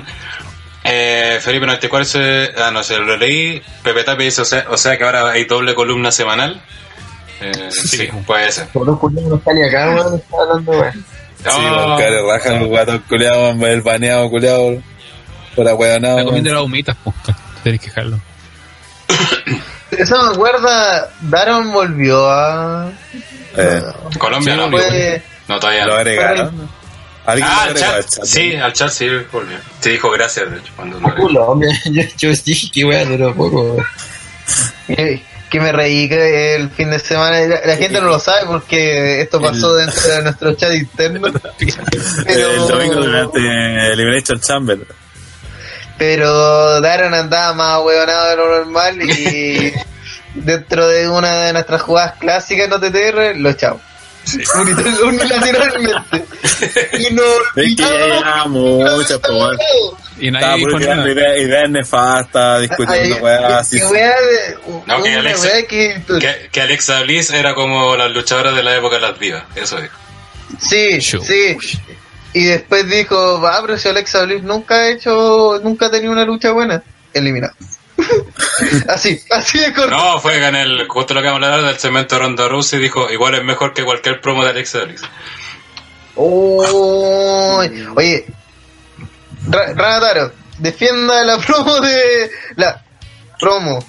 Eh, 0.85 1.39
Felipe 1.41 1.65
94 1.65 1.99
dice, 1.99 2.51
ah, 2.61 2.69
no 2.69 2.83
sé, 2.83 2.97
lo 2.99 3.15
leí. 3.15 3.61
Pepe 3.83 4.03
Tapi 4.03 4.25
dice, 4.25 4.41
o 4.41 4.45
sea, 4.45 4.65
o 4.69 4.75
sea 4.75 4.97
que 4.97 5.05
ahora 5.05 5.31
hay 5.31 5.45
doble 5.45 5.75
columna 5.75 6.11
semanal. 6.11 6.61
Eh, 7.39 7.69
sí, 7.71 8.09
puede 8.27 8.51
ser. 8.51 8.67
Por 8.67 8.89
un 8.89 8.97
culiao 8.97 9.29
no 9.29 9.35
está 9.35 9.53
ni 9.53 9.63
acá, 9.63 9.95
weón. 9.95 10.15
Está 10.15 10.37
hablando, 10.41 10.71
weón. 10.73 10.93
Sí, 10.93 11.49
Oh, 11.49 11.97
rajan 12.29 12.59
los 12.59 12.67
guatos 12.67 13.01
culiados, 13.07 13.61
el 13.61 13.81
baneado 13.81 14.29
culiado. 14.29 14.81
Por 15.55 15.65
Está 15.65 15.71
ahueonado. 15.71 16.25
comiendo 16.25 16.53
las 16.53 16.63
humitas, 16.63 16.95
po. 17.03 17.13
Tenés 17.63 17.79
que 17.79 17.87
dejarlo. 17.87 18.19
Eso 19.91 20.23
me 20.23 20.33
acuerda, 20.33 21.09
Daron 21.21 21.71
volvió 21.71 22.29
a... 22.29 22.91
Eh, 23.55 23.81
Colombia 24.17 24.55
no, 24.55 24.71
Fue- 24.71 25.21
no 25.47 25.59
todavía 25.59 25.85
lo 25.85 25.93
no. 25.93 25.97
agregaron. 25.99 26.69
¿Alguien 27.25 27.47
Ah, 27.49 27.65
lo 27.65 27.71
al 27.71 27.77
chat, 27.77 27.95
al 27.95 28.05
chat? 28.05 28.23
sí, 28.25 28.55
al 28.55 28.73
chat 28.73 28.89
sí 28.89 29.07
volvió. 29.31 29.57
Te 29.79 29.91
dijo 29.91 30.09
gracias, 30.11 30.49
de 30.49 30.57
hecho, 30.57 30.73
cuando 30.75 30.99
lo. 30.99 31.15
Colombia, 31.15 31.69
yo, 31.85 32.01
yo 32.17 32.29
dije 32.43 32.69
que 32.73 32.83
weá 32.85 33.05
duró 33.05 33.33
poco. 33.35 33.77
que, 34.87 35.59
me 35.61 35.71
reí 35.71 36.09
que 36.09 36.55
el 36.55 36.69
fin 36.71 36.89
de 36.89 36.99
semana. 36.99 37.39
La, 37.41 37.61
la 37.65 37.77
gente 37.77 38.01
no 38.01 38.07
lo 38.07 38.19
sabe 38.19 38.45
porque 38.47 39.21
esto 39.21 39.39
pasó 39.39 39.75
dentro 39.75 40.01
de 40.09 40.23
nuestro 40.23 40.53
chat 40.55 40.73
interno. 40.73 41.31
Pero, 42.25 42.51
El 42.51 42.67
domingo 42.67 42.95
durante 42.95 43.39
Elimination 43.93 44.39
Chamber. 44.41 44.79
Pero 45.97 46.81
Daron 46.81 47.13
andaba 47.13 47.53
más 47.53 47.81
huevonado 47.83 48.29
de 48.29 48.35
lo 48.35 48.57
normal 48.57 49.01
y 49.01 49.73
dentro 50.33 50.87
de 50.87 51.07
una 51.09 51.45
de 51.45 51.53
nuestras 51.53 51.81
jugadas 51.81 52.13
clásicas 52.19 52.65
en 52.67 52.73
OTTR 52.73 53.35
lo 53.37 53.49
echamos. 53.49 53.81
Unilateral- 54.55 55.03
Unilateralmente. 55.03 56.25
Y 56.99 57.13
no. 57.13 57.23
Es 57.55 57.75
que 59.07 59.19
pues, 59.19 59.31
weón. 59.31 59.57
Y 60.19 60.27
Estaba 60.27 60.51
nadie 60.55 60.65
dijo 60.65 60.79
nada. 60.79 61.11
ideas, 61.11 61.37
ideas 61.39 61.69
nefastas, 61.69 62.61
discutiendo 62.61 63.17
weas 63.17 63.43
así. 63.53 63.79
que 63.79 63.85
wea 63.87 64.09
de- 64.21 64.57
No, 64.85 65.03
que 65.03 65.13
Alexa- 65.15 65.47
wea 65.47 65.67
que- 65.67 66.01
Que, 66.19 66.49
que 66.51 66.61
Alexa 66.61 67.01
Bliss 67.01 67.31
era 67.31 67.53
como 67.53 67.95
las 67.97 68.11
luchadoras 68.11 68.55
de 68.55 68.63
la 68.63 68.75
época 68.75 68.95
de 68.95 69.01
las 69.01 69.19
divas, 69.19 69.43
eso 69.55 69.81
dijo. 69.81 69.97
Sí, 70.59 70.99
Show. 71.01 71.23
sí. 71.25 71.57
Y 72.33 72.45
después 72.45 72.89
dijo, 72.89 73.39
va, 73.41 73.61
pero 73.61 73.77
si 73.77 73.87
Alexa 73.89 74.23
Bliss 74.25 74.43
nunca 74.43 74.75
ha 74.75 74.89
hecho, 74.89 75.59
nunca 75.63 75.85
ha 75.85 75.91
tenido 75.91 76.11
una 76.11 76.25
lucha 76.25 76.51
buena, 76.51 76.81
eliminado. 77.13 77.53
así, 78.89 79.19
así 79.29 79.59
de 79.59 79.71
corto. 79.73 79.91
No, 79.91 80.19
fue 80.19 80.43
en 80.45 80.55
el, 80.55 80.87
justo 80.87 81.13
lo 81.13 81.21
que 81.21 81.27
vamos 81.27 81.43
a 81.43 81.53
hablar 81.53 81.65
del 81.69 81.79
cemento 81.79 82.17
Ronda 82.17 82.47
Rousey 82.47 82.79
dijo, 82.79 83.09
igual 83.11 83.35
es 83.35 83.43
mejor 83.43 83.73
que 83.73 83.83
cualquier 83.83 84.19
promo 84.19 84.43
de 84.43 84.49
Alexa 84.49 84.79
Bliss. 84.85 85.01
Oh, 86.15 87.63
oye, 87.95 88.25
Ra- 89.49 89.73
Ranataro, 89.73 90.31
defienda 90.59 91.23
la 91.23 91.37
promo 91.39 91.79
de 91.81 92.31
la 92.55 92.83
promo, 93.39 93.83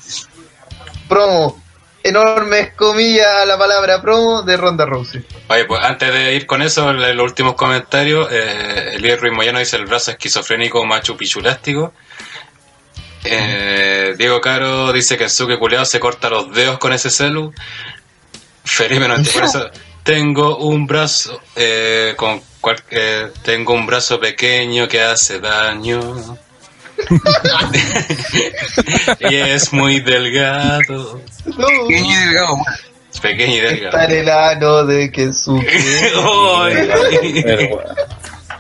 promo, 1.08 1.62
enormes 2.04 2.72
comillas 2.74 3.46
la 3.46 3.58
palabra 3.58 4.00
promo 4.00 4.42
de 4.42 4.56
Ronda 4.56 4.84
Rousey. 4.86 5.24
Oye, 5.48 5.64
pues 5.64 5.82
antes 5.82 6.12
de 6.12 6.34
ir 6.36 6.46
con 6.46 6.62
eso, 6.62 6.92
los 6.92 7.24
últimos 7.24 7.54
comentarios, 7.54 8.28
eh, 8.30 8.92
Elías 8.94 9.18
Ruiz 9.20 9.32
Moyano 9.32 9.58
dice 9.58 9.76
el 9.76 9.86
brazo 9.86 10.12
esquizofrénico 10.12 10.84
machu 10.84 11.16
pichulástico. 11.16 11.92
Eh, 13.24 14.14
Diego 14.18 14.40
Caro 14.40 14.92
dice 14.92 15.16
que 15.16 15.28
Suke 15.30 15.58
culeado 15.58 15.84
se 15.86 15.98
corta 15.98 16.28
los 16.28 16.52
dedos 16.52 16.78
con 16.78 16.92
ese 16.92 17.10
celu. 17.10 17.52
Felipe 18.64 19.06
por 19.32 19.44
eso 19.44 19.70
tengo 20.02 20.56
un 20.58 20.86
brazo 20.86 21.40
eh, 21.56 22.14
con 22.16 22.42
cual- 22.60 22.82
eh, 22.90 23.30
tengo 23.42 23.72
un 23.72 23.86
brazo 23.86 24.20
pequeño 24.20 24.86
que 24.88 25.00
hace 25.02 25.40
daño. 25.40 26.38
y 29.30 29.36
es 29.36 29.72
muy 29.72 30.00
delgado. 30.00 31.20
Pequeño 31.44 32.10
y 32.10 32.14
delgado, 32.26 32.54
weón. 32.54 32.64
Pequeño 33.22 33.54
y 33.54 33.60
delgado. 33.60 33.98
Estar 33.98 34.12
el 34.12 34.28
ano 34.28 34.84
de 34.84 35.10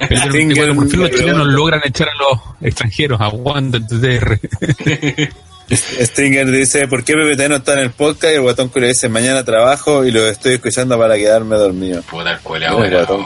Stinger- 0.00 0.54
bueno, 0.56 0.74
por 0.74 0.90
fin 0.90 1.00
los 1.00 1.10
chilenos 1.10 1.46
logran 1.46 1.80
echar 1.84 2.08
a 2.08 2.14
los 2.14 2.38
extranjeros. 2.60 3.20
Aguanta 3.20 3.78
TTR. 3.80 4.38
Stinger 5.70 6.50
dice, 6.50 6.86
¿por 6.88 7.04
qué 7.04 7.14
PPT 7.14 7.48
no 7.48 7.56
está 7.56 7.72
en 7.74 7.78
el 7.80 7.90
podcast? 7.90 8.32
Y 8.32 8.36
el 8.36 8.42
guatón 8.42 8.68
culiao 8.68 8.88
dice, 8.88 9.08
mañana 9.08 9.44
trabajo 9.44 10.04
y 10.04 10.10
lo 10.10 10.26
estoy 10.28 10.54
escuchando 10.54 10.98
para 10.98 11.16
quedarme 11.16 11.56
dormido. 11.56 12.02
Puta 12.02 12.32
el 12.32 12.38
culeado, 12.40 12.84
El 12.84 12.90
guatón 12.90 13.24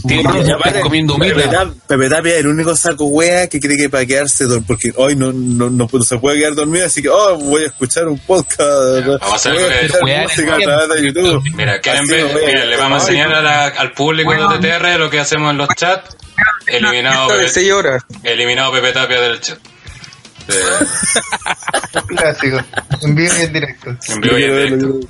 pinga. 0.00 0.38
Estás 0.38 0.50
aparte, 0.50 0.80
comiendo 0.80 1.16
Pepe 1.18 1.34
mierda. 1.34 1.50
Tap- 1.64 1.74
Pepe 1.86 2.08
Tapia 2.10 2.32
es 2.34 2.40
el 2.40 2.46
único 2.48 2.76
saco 2.76 3.06
wea 3.06 3.48
que 3.48 3.60
cree 3.60 3.76
que 3.76 3.88
para 3.88 4.04
quedarse 4.04 4.44
dormido, 4.44 4.66
porque 4.66 4.92
hoy 4.96 5.16
no, 5.16 5.32
no, 5.32 5.70
no, 5.70 5.88
no 5.90 6.02
se 6.04 6.18
puede 6.18 6.38
quedar 6.38 6.54
dormido, 6.54 6.86
así 6.86 7.00
que 7.02 7.08
oh, 7.08 7.36
voy 7.38 7.62
a 7.64 7.66
escuchar 7.66 8.06
un 8.08 8.18
podcast, 8.18 8.60
vamos 9.06 9.32
a 9.32 9.34
hacer 9.36 9.52
música 10.02 10.54
a 10.54 10.58
través 10.58 10.88
de 11.00 11.06
YouTube. 11.06 11.42
Mira, 11.54 11.80
no 11.80 12.46
Mira, 12.46 12.64
le 12.66 12.76
vamos 12.76 13.02
a 13.02 13.06
enseñar 13.06 13.32
a 13.32 13.40
la- 13.42 13.66
al 13.68 13.92
público 13.92 14.32
de 14.34 14.58
TTR 14.58 14.98
lo 14.98 15.08
que 15.10 15.18
hacemos 15.20 15.50
en 15.50 15.58
los 15.58 15.68
chats. 15.76 16.16
Eliminado, 16.66 17.28
de 17.32 17.38
Pepe, 17.38 17.48
6 17.50 17.72
horas. 17.72 18.02
eliminado 18.22 18.72
Pepe 18.72 18.92
Tapia 18.92 19.20
del 19.20 19.40
chat. 19.40 19.58
Eh, 20.48 20.86
Clásico. 22.06 22.58
En 23.02 23.14
vivo 23.14 23.32
y 23.38 23.42
en 23.42 23.52
directo. 23.52 23.90
en 24.08 24.20
vivo 24.20 24.38
y 24.38 24.44
en 24.44 24.78
directo. 24.78 25.08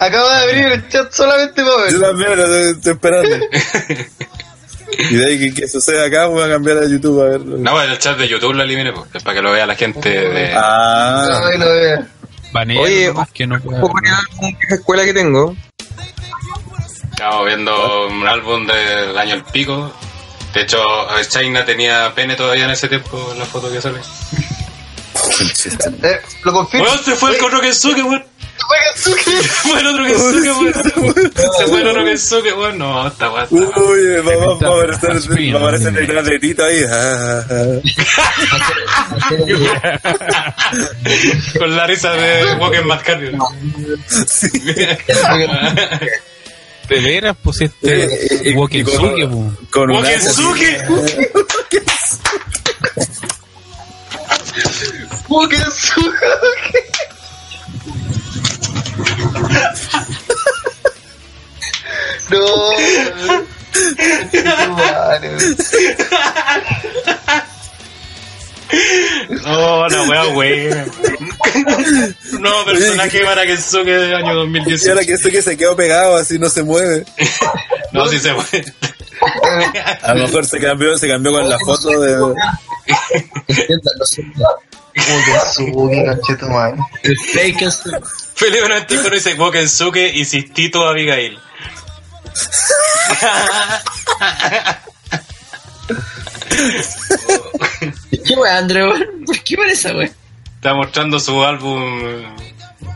Acabo 0.00 0.28
de 0.28 0.34
abrir 0.36 0.66
el 0.66 0.88
chat 0.88 1.12
solamente 1.12 1.62
para 1.62 1.90
Yo 1.90 2.00
ver. 2.00 2.08
también 2.08 2.36
lo 2.36 2.44
estoy, 2.44 2.70
estoy 2.72 2.92
esperando. 2.92 3.36
y 4.98 5.14
de 5.16 5.26
ahí 5.26 5.38
que, 5.38 5.60
que 5.60 5.68
suceda 5.68 6.06
acá, 6.06 6.26
voy 6.26 6.42
a 6.42 6.48
cambiar 6.48 6.78
a 6.78 6.86
YouTube 6.86 7.20
a 7.20 7.24
verlo. 7.30 7.58
No, 7.58 7.80
el 7.82 7.98
chat 7.98 8.16
de 8.18 8.28
YouTube 8.28 8.54
lo 8.54 8.62
elimine, 8.62 8.92
pues, 8.92 9.08
es 9.14 9.22
para 9.22 9.36
que 9.36 9.42
lo 9.42 9.52
vea 9.52 9.66
la 9.66 9.74
gente 9.74 10.08
de... 10.08 10.52
Ah, 10.54 11.26
lo 11.58 12.80
Oye, 12.80 13.08
nomás 13.08 13.30
que 13.30 13.46
no 13.46 13.58
vieja 13.58 14.74
escuela 14.74 15.04
que 15.04 15.14
tengo. 15.14 15.56
Estamos 17.10 17.46
viendo 17.46 18.08
un 18.08 18.26
álbum 18.26 18.66
del 18.66 19.16
año 19.16 19.34
El 19.36 19.44
Pico. 19.44 19.92
De 20.54 20.62
hecho, 20.62 20.78
China 21.28 21.64
tenía 21.64 22.12
pene 22.14 22.34
todavía 22.36 22.64
en 22.64 22.70
ese 22.70 22.88
tiempo 22.88 23.30
en 23.32 23.38
la 23.38 23.44
foto 23.46 23.70
que 23.72 23.80
sale. 23.80 24.00
Eh, 26.02 26.20
lo 26.44 26.52
confirmo. 26.52 26.86
¡Weón, 26.86 27.04
se 27.04 27.14
fue 27.16 27.36
el 27.36 27.44
otro 27.44 27.60
Kensuke, 27.60 28.02
weón! 28.02 28.24
Fue 28.58 28.76
Kensuke. 29.14 29.42
Se 29.42 29.48
fue 29.48 29.80
el 29.80 29.86
otro 29.86 30.04
Kensuke, 30.04 30.52
weón! 30.60 30.74
Se 31.58 31.66
fue 31.66 31.80
el 31.80 31.86
otro 31.88 32.04
Kensuke, 32.04 32.52
weón! 32.54 32.78
No, 32.78 33.06
está 33.08 33.30
weón. 33.30 33.46
Uy, 33.50 33.60
va, 34.26 34.36
va- 34.36 34.46
va 34.46 34.52
a 34.52 34.56
aparecer, 34.96 35.54
va 35.54 35.58
a 35.58 35.62
aparecer 35.62 36.22
de 36.24 36.38
Tito 36.38 36.64
ahí. 36.64 36.82
Ah, 36.90 37.44
ah, 37.50 37.80
Con 41.58 41.76
la 41.76 41.86
risa 41.86 42.12
de 42.12 42.54
Walker 42.56 42.84
Mascario. 42.84 43.32
De 46.88 47.00
veras, 47.00 47.36
pues 47.42 47.60
este 47.62 48.04
Eh, 48.04 48.40
eh, 48.44 48.54
Wokensuke, 48.54 49.18
y 49.18 49.26
pues. 49.26 49.26
con, 49.30 49.56
con 49.70 49.90
¡Wokensuke! 49.90 50.84
Fue 55.28 55.48
Kensuke. 55.48 56.92
No. 62.30 62.72
No, 69.44 69.88
la 69.88 70.02
wea, 70.04 70.28
wey. 70.28 70.70
No, 72.40 72.64
personaje 72.64 73.24
para 73.24 73.46
Kensuke 73.46 73.90
del 73.90 74.14
año 74.14 74.26
Y 74.26 74.30
ahora 74.30 74.34
2018. 74.34 75.06
que 75.06 75.12
esto 75.12 75.30
que 75.30 75.42
se 75.42 75.56
quedó 75.56 75.76
pegado 75.76 76.16
así 76.16 76.38
no 76.38 76.48
se 76.48 76.62
mueve. 76.62 77.04
No, 77.92 78.08
sí 78.08 78.18
se 78.18 78.32
fue. 78.32 78.64
A 80.02 80.14
lo 80.14 80.24
mejor 80.24 80.46
se 80.46 80.58
cambió, 80.58 80.96
se 80.96 81.06
cambió 81.06 81.30
con 81.30 81.46
la 81.46 81.58
foto 81.58 81.90
de. 82.00 82.34
Felipe 88.34 88.60
94 88.68 89.10
dice 89.14 89.34
Wokensuke 89.34 90.10
y 90.14 90.24
Sistito 90.24 90.88
Abigail. 90.88 91.38
¿Qué 98.26 98.34
weá, 98.34 98.58
André, 98.58 98.84
weón? 98.84 99.04
¿Por 99.26 99.38
qué 99.42 99.56
parece 99.56 99.88
esa 99.88 99.96
weá? 99.96 100.10
Está 100.56 100.74
mostrando 100.74 101.18
su 101.20 101.42
álbum. 101.42 102.22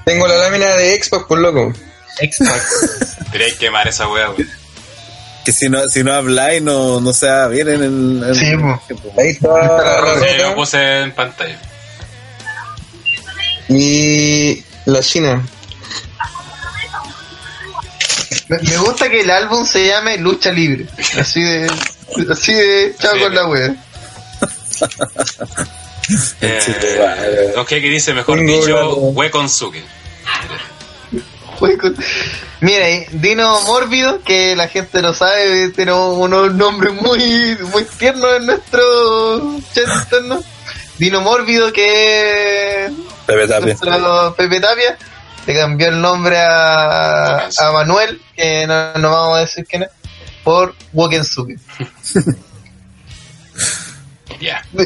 Tengo 0.04 0.26
la 0.28 0.36
lámina 0.36 0.66
de 0.76 1.02
Xbox, 1.02 1.26
por 1.26 1.38
loco. 1.38 1.72
Quería 3.32 3.54
quemar 3.58 3.88
esa 3.88 4.08
wea, 4.08 4.30
wey. 4.30 4.46
Que 5.44 5.52
si 5.52 5.68
no, 5.68 5.86
si 5.88 6.02
no 6.02 6.12
habláis, 6.12 6.62
no, 6.62 7.00
no 7.00 7.12
se 7.12 7.26
va 7.28 7.46
bien 7.48 7.68
en 7.68 7.82
el. 7.82 8.24
en- 8.28 8.34
Sí, 8.34 8.56
po. 8.56 8.80
Ahí 9.18 9.28
está 9.30 10.38
lo 10.48 10.54
puse 10.54 11.02
en 11.02 11.12
pantalla. 11.12 11.58
Y 13.68 14.64
la 14.86 15.00
China. 15.00 15.44
Me, 18.48 18.58
me 18.58 18.76
gusta 18.78 19.08
que 19.10 19.20
el 19.20 19.30
álbum 19.30 19.64
se 19.66 19.86
llame 19.86 20.18
Lucha 20.18 20.52
Libre. 20.52 20.86
Así 21.18 21.42
de. 21.42 21.70
Así 22.30 22.52
de. 22.54 22.94
Chao 22.98 23.14
Sí, 23.14 23.20
con 23.20 23.34
la 23.34 23.46
wea. 23.46 23.74
Eh, 26.40 27.54
ok, 27.56 27.68
que 27.68 27.80
dice 27.80 28.14
mejor 28.14 28.38
Tengo 28.38 28.52
dicho, 28.52 28.96
Wekonsuke. 28.96 29.82
Mira, 32.60 32.86
Dino 33.12 33.60
Mórbido, 33.62 34.22
que 34.22 34.54
la 34.56 34.68
gente 34.68 35.02
lo 35.02 35.14
sabe, 35.14 35.70
tiene 35.70 35.92
unos 35.92 36.54
nombres 36.54 36.94
muy, 36.94 37.56
muy 37.72 37.84
tiernos 37.98 38.36
en 38.36 38.46
nuestro 38.46 39.60
chat 39.74 39.88
interno. 40.02 40.42
Dino 40.98 41.20
Mórbido, 41.20 41.72
que 41.72 42.90
Pepe 43.26 43.48
Tapia. 43.48 43.76
Pepe 44.36 44.60
Tapia, 44.60 44.96
le 45.46 45.54
cambió 45.54 45.88
el 45.88 46.00
nombre 46.00 46.38
a, 46.38 47.48
a 47.48 47.72
Manuel, 47.72 48.20
que 48.34 48.66
no, 48.66 48.94
no 48.94 49.10
vamos 49.10 49.38
a 49.38 49.40
decir 49.40 49.66
quién 49.66 49.84
es, 49.84 49.90
por 50.44 50.74
Wokensuke. 50.92 51.58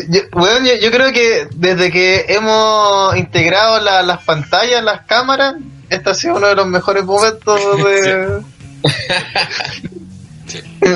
Yo, 0.09 0.21
weón, 0.33 0.65
yo, 0.65 0.75
yo 0.77 0.91
creo 0.91 1.13
que 1.13 1.49
desde 1.55 1.91
que 1.91 2.25
hemos 2.29 3.17
integrado 3.17 3.81
la- 3.81 4.03
las 4.03 4.23
pantallas, 4.25 4.83
las 4.83 5.03
cámaras, 5.07 5.55
este 5.89 6.11
ha 6.11 6.15
sido 6.15 6.37
uno 6.37 6.47
de 6.49 6.55
los 6.57 6.67
mejores 6.67 7.05
momentos 7.05 7.61
de... 7.85 8.41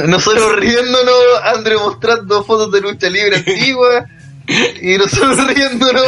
Nosotros 0.07 0.57
riéndonos, 0.57 1.15
André 1.45 1.77
mostrando 1.77 2.43
fotos 2.45 2.73
de 2.73 2.81
lucha 2.81 3.09
libre 3.09 3.37
antigua 3.37 4.07
y 4.81 4.97
nosotros 4.99 5.47
riéndonos 5.55 6.05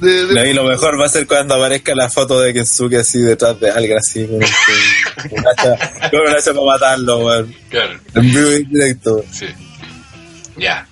de, 0.00 0.26
de- 0.26 0.34
No, 0.34 0.44
y 0.44 0.52
lo 0.54 0.64
mejor 0.64 1.00
va 1.00 1.06
a 1.06 1.08
ser 1.08 1.26
cuando 1.26 1.54
aparezca 1.54 1.94
la 1.94 2.08
foto 2.08 2.40
de 2.40 2.52
Kensuke 2.54 2.96
así 2.98 3.18
detrás 3.20 3.58
de 3.58 3.70
alguien 3.70 3.98
así 3.98 4.26
con 4.26 4.36
un, 4.36 5.46
hacha, 5.48 5.76
para 6.10 6.64
matarlo, 6.64 7.18
weón. 7.26 7.54
Claro. 7.70 7.98
En 8.14 8.22
vivo 8.22 8.50
y 8.52 8.64
directo. 8.64 9.24
Sí. 9.32 9.46
Ya. 10.56 10.86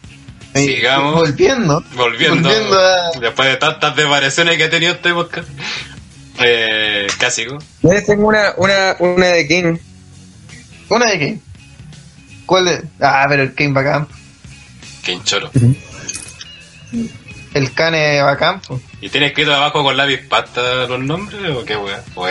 Sigamos. 0.64 1.14
volviendo. 1.14 1.84
Volviendo, 1.94 2.48
Volviendo 2.48 2.78
a- 2.78 3.10
después 3.20 3.48
de 3.48 3.56
tantas 3.56 3.94
desvariaciones 3.96 4.56
que 4.56 4.64
ha 4.64 4.70
tenido 4.70 4.92
este 4.92 5.12
podcast. 5.12 5.48
Eh, 6.40 7.06
Cásico. 7.18 7.58
Yo 7.82 8.04
tengo 8.04 8.28
una, 8.28 8.52
una, 8.56 8.96
una 9.00 9.26
de 9.26 9.46
King. 9.48 9.76
¿Una 10.88 11.06
de 11.10 11.18
qué? 11.18 11.38
¿Cuál 12.46 12.68
es? 12.68 12.82
Ah, 13.00 13.26
pero 13.28 13.42
el 13.42 13.54
Kane 13.54 13.72
bacán. 13.72 14.08
Quinchoro. 15.04 15.50
El 17.54 17.72
Kane 17.72 18.22
bacán. 18.22 18.60
po. 18.60 18.80
¿Y 19.00 19.08
tiene 19.10 19.26
escrito 19.28 19.54
abajo 19.54 19.82
con 19.82 19.96
lápiz 19.96 20.18
pasta 20.28 20.86
los 20.86 21.00
nombres 21.00 21.40
o 21.54 21.64
qué 21.64 21.74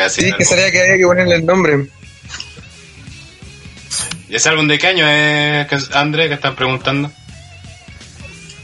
así. 0.04 0.22
Sí, 0.22 0.30
tal 0.30 0.38
que 0.38 0.46
sabía 0.46 0.72
que 0.72 0.82
había 0.82 0.98
que 0.98 1.04
ponerle 1.06 1.36
el 1.36 1.46
nombre. 1.46 1.88
¿Y 4.30 4.36
ese 4.36 4.50
álbum 4.50 4.68
de 4.68 4.78
qué 4.78 4.88
año 4.88 5.08
es, 5.08 5.68
que- 5.68 5.98
André, 5.98 6.28
que 6.28 6.34
están 6.36 6.56
preguntando? 6.56 7.12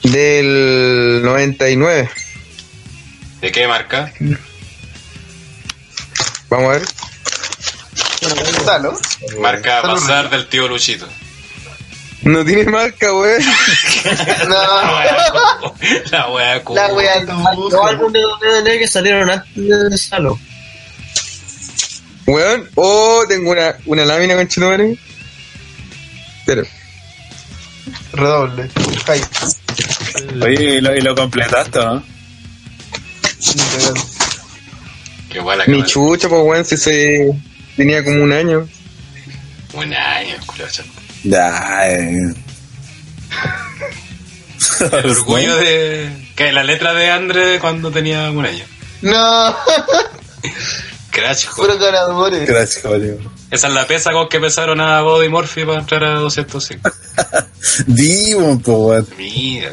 Del 0.04 1.22
99. 1.24 2.10
¿De 3.42 3.52
qué 3.52 3.68
marca? 3.68 4.12
Vamos 6.50 6.68
a 6.68 6.78
ver. 6.78 6.82
Marca 9.40 9.82
Salud. 9.82 9.94
Bazar 10.00 10.30
del 10.30 10.48
tío 10.48 10.68
Luchito. 10.68 11.08
No 12.24 12.46
tiene 12.46 12.64
marca, 12.66 13.14
weón. 13.14 13.42
No. 14.48 14.56
La 16.12 16.30
wea 16.30 16.64
cool. 16.64 16.76
La 16.76 16.94
wea 16.94 17.22
Los 17.24 17.74
álbumes 17.74 18.22
de 18.42 18.62
DDL 18.62 18.80
que 18.80 18.88
salieron 18.88 19.30
antes 19.30 19.56
de 19.56 19.98
Salo. 19.98 20.40
Weón. 22.26 22.70
Oh, 22.76 23.24
tengo 23.28 23.52
una, 23.52 23.76
una 23.86 24.06
lámina 24.06 24.36
con 24.36 24.48
Chetumare. 24.48 24.98
Pero, 26.46 26.64
Redoble. 28.14 28.70
Oye, 30.42 30.76
y 30.76 30.82
lo, 30.82 30.96
y 30.96 31.02
lo 31.02 31.16
completaste, 31.16 31.80
¿no? 31.80 32.04
Qué 35.30 35.40
buena 35.40 35.64
mi 35.66 35.84
chucha, 35.84 36.30
pues 36.30 36.42
weón, 36.44 36.66
si 36.66 36.78
se 36.78 37.32
tenía 37.76 38.04
como 38.04 38.24
un 38.24 38.32
año. 38.32 38.68
Un 39.74 39.94
año. 39.94 40.36
Ya, 41.24 41.90
eh. 41.90 42.34
El 44.92 45.10
orgullo 45.10 45.56
de. 45.58 46.32
Que 46.36 46.52
la 46.52 46.64
letra 46.64 46.94
de 46.94 47.10
André 47.10 47.60
cuando 47.60 47.92
tenía 47.92 48.30
un 48.32 48.46
año. 48.46 48.66
No. 49.02 49.56
Crash, 51.12 51.48
Puro 51.56 51.78
ganadores. 51.78 52.48
Gracias, 52.48 52.84
Julio. 52.84 53.18
Esa 53.52 53.68
es 53.68 53.74
la 53.74 53.86
pesa 53.86 54.12
con 54.12 54.30
que 54.30 54.40
pesaron 54.40 54.82
a 54.82 55.02
Body 55.02 55.30
Morphy 55.30 55.64
para 55.64 55.80
entrar 55.80 56.04
a 56.04 56.16
205. 56.16 56.92
Demon, 57.88 58.60
po, 58.62 58.74
weón. 58.88 59.08
Mira, 59.18 59.72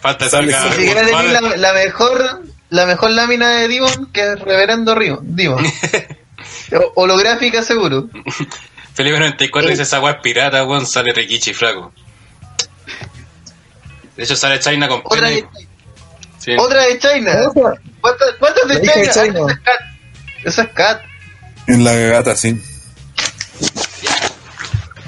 falta 0.00 0.28
sacar. 0.28 0.46
Ni 0.70 0.72
siquiera 0.74 1.02
tenés 1.04 1.32
la, 1.32 1.56
la 1.56 1.72
mejor 1.72 2.42
la 2.70 2.86
mejor 2.86 3.10
lámina 3.10 3.50
de 3.50 3.68
Dimon 3.68 4.10
que 4.12 4.32
es 4.32 4.40
Reverendo 4.40 4.94
Río. 4.94 5.18
Dimon. 5.22 5.64
O- 6.72 6.92
Holográfica 7.02 7.62
seguro. 7.62 8.08
Felipe 8.94 9.18
94 9.18 9.70
dice 9.70 9.82
esa 9.82 10.00
weá 10.00 10.12
es 10.14 10.20
pirata, 10.20 10.64
weón, 10.64 10.86
sale 10.86 11.12
Rikichi 11.12 11.52
flaco. 11.54 11.92
De 14.16 14.24
hecho 14.24 14.36
sale 14.36 14.60
China 14.60 14.88
con 14.88 15.00
Otra 15.04 15.28
pene. 15.28 15.36
de, 15.36 15.46
Sí. 16.38 16.52
otra 16.58 16.82
de 16.84 16.98
China. 16.98 17.32
¿Cuántas, 18.00 18.68
de 18.68 18.80
China? 18.80 19.12
China. 19.12 19.40
Esa 19.40 19.52
es 19.52 19.58
Cat. 19.60 19.80
Esa 20.44 20.62
es 20.62 20.68
Cat. 20.70 21.02
En 21.66 21.84
la 21.84 21.92
gata, 21.94 22.36
sí. 22.36 22.60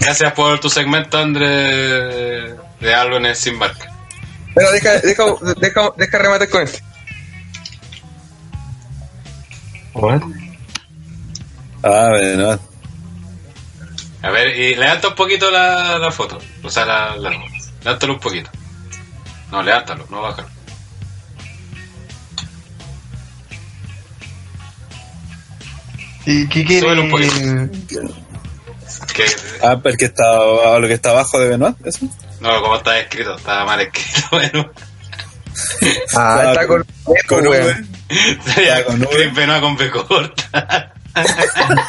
Gracias 0.01 0.33
por 0.33 0.59
tu 0.61 0.71
segmento, 0.71 1.19
André, 1.19 2.55
de 2.81 2.95
álbumes 2.95 3.39
sin 3.39 3.59
marca. 3.59 3.93
Pero 4.55 4.73
deja, 4.73 4.99
deja, 4.99 5.25
deja, 5.57 5.93
deja 5.97 6.19
rematar 6.19 6.49
con 6.49 6.63
esto. 6.63 6.79
Ah, 11.83 12.09
bueno. 12.11 12.59
A 14.23 14.31
ver, 14.31 14.59
y 14.59 14.75
levanta 14.75 15.09
un 15.09 15.15
poquito 15.15 15.51
la, 15.51 15.99
la 15.99 16.11
foto. 16.11 16.39
O 16.63 16.71
sea, 16.71 16.85
la, 16.85 17.17
la 17.17 17.31
Levántalo 17.83 18.15
un 18.15 18.21
poquito. 18.21 18.51
No, 19.51 19.63
levántalo, 19.63 20.07
no 20.11 20.23
bájalo. 20.23 20.49
¿Y 26.27 26.47
qué 26.49 26.65
quiere? 26.65 26.83
Súbelo 26.83 27.03
un 27.03 27.11
poquito. 27.11 28.15
Que, 29.13 29.25
Ah, 29.63 29.79
pero 29.83 29.97
que 29.97 30.05
está, 30.07 30.23
ah, 30.25 30.79
lo 30.79 30.87
que 30.89 30.95
está 30.95 31.11
abajo 31.11 31.39
de 31.39 31.49
Benoit, 31.49 31.77
eso. 31.87 32.07
no, 32.41 32.61
como 32.63 32.77
está 32.77 32.99
escrito, 32.99 33.37
está 33.37 33.65
mal 33.65 33.81
escrito. 33.81 34.21
Bueno, 34.31 34.71
Ah, 36.17 36.45
está 36.49 36.67
con, 36.67 36.85
con. 37.27 37.47
V. 37.47 37.85
sería 38.55 38.85
con. 38.85 39.01
Chris 39.01 39.35
Benoit 39.35 39.61
con 39.61 39.77
B 39.77 39.91
corta. 39.91 40.93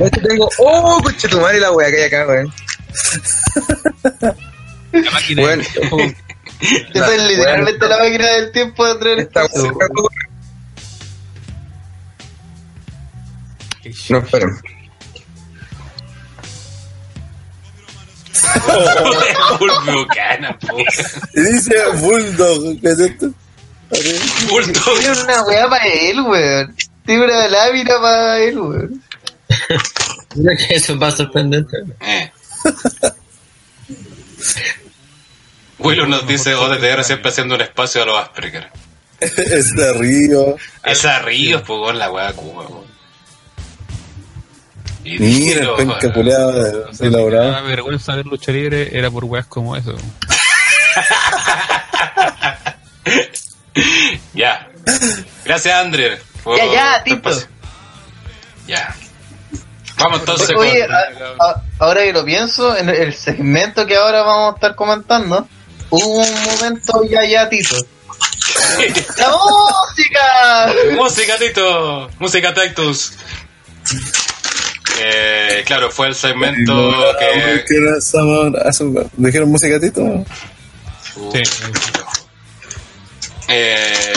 Este 0.00 0.20
tengo. 0.20 0.48
Oh, 0.58 1.00
coche 1.02 1.28
tu 1.28 1.40
madre 1.40 1.58
la 1.60 1.72
wea 1.72 1.90
que 1.90 1.96
hay 1.96 2.04
acá, 2.04 2.24
weón. 2.26 2.52
La 4.92 5.10
máquina 5.10 5.42
Bueno, 5.42 5.62
Esa 6.94 7.14
es 7.14 7.22
literalmente 7.22 7.88
la 7.88 7.98
máquina 7.98 8.26
del 8.28 8.52
tiempo 8.52 8.86
de 8.86 8.94
traer 9.00 9.18
esta 9.20 9.44
wea. 9.46 9.72
No, 14.10 14.18
esperen. 14.18 14.50
Buchanan, 19.86 20.58
po. 20.58 20.78
Y 21.34 21.40
dice 21.40 21.74
Bulldog, 21.96 22.80
¿qué 22.80 22.88
es 22.88 22.98
esto? 22.98 23.30
Bulldog. 24.48 24.98
Tiene 24.98 25.22
una 25.22 25.42
weá 25.44 25.68
para 25.68 25.86
él, 25.86 26.20
weón. 26.20 26.76
Tiene 27.04 27.24
una 27.24 27.48
lámina 27.48 28.00
para 28.00 28.38
él, 28.38 28.58
weón. 28.58 29.02
Creo 30.28 30.56
que 30.56 30.74
eso 30.74 30.92
es 30.92 30.98
más 30.98 31.16
sorprendente. 31.16 31.76
Eh. 32.00 32.30
Willow 35.78 36.06
nos 36.06 36.26
dice 36.26 36.54
ODTR 36.54 37.04
siempre 37.04 37.30
haciendo 37.30 37.54
un 37.54 37.60
espacio 37.60 38.02
a 38.02 38.06
los 38.06 38.18
Asperger. 38.18 38.68
es 39.20 39.74
de 39.74 39.92
Río. 39.94 40.56
Esa 40.84 41.20
ríos, 41.20 41.62
pues, 41.66 41.80
con 41.80 41.98
la 41.98 42.10
weá 42.10 42.32
Cuba, 42.32 42.66
weón. 42.66 42.87
Y 45.04 45.18
Mira, 45.18 45.62
el 45.62 45.70
penca 45.76 46.12
culeado 46.12 46.52
me 47.00 47.06
elaborado. 47.06 47.52
daba 47.52 47.62
vergüenza 47.62 48.14
ver 48.16 48.26
lucha 48.26 48.52
libre 48.52 48.90
era 48.96 49.10
por 49.10 49.24
weas 49.24 49.46
como 49.46 49.76
eso. 49.76 49.94
Ya. 54.34 54.68
Gracias, 55.44 55.74
André. 55.74 56.18
por 56.42 56.56
Ya, 56.56 56.66
ya, 56.72 57.02
Tito. 57.04 57.30
Ya. 58.66 58.94
Vamos 59.98 60.20
entonces 60.20 60.50
Oye, 60.56 60.86
con... 60.86 60.94
a- 60.94 61.44
a- 61.44 61.62
ahora 61.78 62.02
que 62.02 62.12
lo 62.12 62.24
pienso, 62.24 62.76
en 62.76 62.88
el 62.88 63.14
segmento 63.14 63.86
que 63.86 63.96
ahora 63.96 64.22
vamos 64.22 64.52
a 64.52 64.54
estar 64.56 64.74
comentando, 64.76 65.48
hubo 65.90 66.18
un 66.22 66.44
momento 66.44 67.02
ya 67.10 67.24
ya, 67.24 67.48
Tito. 67.48 67.76
¡La 69.18 69.28
música! 69.30 70.72
Música, 70.96 71.38
Tito. 71.38 72.10
Música, 72.18 72.54
Tactus. 72.54 73.12
Eh, 75.00 75.62
claro, 75.66 75.90
fue 75.90 76.08
el 76.08 76.14
segmento 76.14 76.92
que... 77.18 77.64
¿Qué 77.66 77.76
era 77.76 77.98
esa 77.98 78.22
mona? 78.22 78.58
Hace- 78.64 78.84
¿Dijeron 79.16 79.50
música 79.50 79.78
Tito? 79.80 80.24
Sí. 81.32 81.42
Eh, 83.48 84.12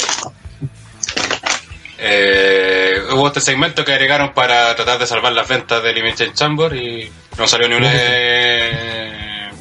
eh, 1.97 3.01
hubo 3.13 3.27
este 3.27 3.41
segmento 3.41 3.85
que 3.85 3.93
agregaron 3.93 4.33
para 4.33 4.75
tratar 4.75 4.97
de 4.99 5.07
salvar 5.07 5.33
las 5.33 5.47
ventas 5.47 5.81
de 5.83 5.91
Elimination 5.91 6.33
Chamber 6.33 6.73
y 6.75 7.11
no 7.37 7.47
salió 7.47 7.67
ni 7.69 7.75
un 7.75 7.83
eh, 7.85 9.51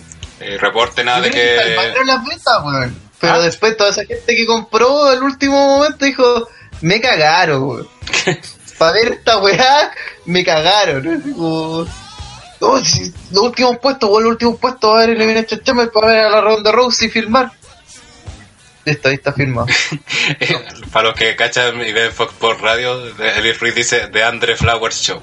eh, 0.40 0.58
reporte, 0.58 1.04
nada 1.04 1.20
de 1.20 1.30
que... 1.30 1.56
Salvaron 1.56 2.06
las 2.06 2.24
ventas, 2.24 2.54
weón. 2.64 3.00
Pero 3.20 3.34
Ah. 3.34 3.38
después 3.40 3.76
toda 3.76 3.90
esa 3.90 4.04
gente 4.06 4.34
que 4.34 4.46
compró 4.46 5.12
el 5.12 5.22
último 5.22 5.76
momento 5.76 6.04
dijo, 6.06 6.48
me 6.80 7.00
cagaron, 7.00 7.62
weón. 7.64 7.88
Para 8.80 8.92
ver 8.92 9.12
esta 9.12 9.36
weá, 9.36 9.92
me 10.24 10.42
cagaron. 10.42 11.06
Así 11.06 11.32
como, 11.32 11.86
"No, 12.62 12.82
si 12.82 13.12
los 13.30 13.44
últimos 13.44 13.76
puestos, 13.76 14.08
weón, 14.08 14.24
los 14.24 14.32
últimos 14.32 14.58
puestos, 14.58 14.94
a 14.94 15.00
ver 15.00 15.10
Elimination 15.10 15.62
Chamber 15.62 15.90
para 15.90 16.06
ver 16.06 16.24
a 16.24 16.30
la 16.30 16.40
Ronda 16.40 16.72
Rousey 16.72 17.08
y 17.08 17.10
filmar. 17.10 17.52
Listo, 18.86 19.10
ahí 19.10 19.16
está 19.16 19.34
firmado. 19.34 19.66
para 20.92 21.08
los 21.08 21.14
que 21.14 21.36
cachan 21.36 21.78
y 21.86 21.92
ven 21.92 22.10
Fox 22.10 22.32
por 22.38 22.58
radio, 22.62 23.04
Eli 23.18 23.52
Ruiz 23.52 23.74
dice 23.74 24.08
The 24.10 24.24
Andre 24.24 24.56
Flowers 24.56 24.96
Show. 25.02 25.20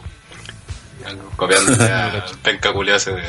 Copiando 1.35 1.83
a 1.83 2.25
penca 2.43 2.71
de... 2.71 3.23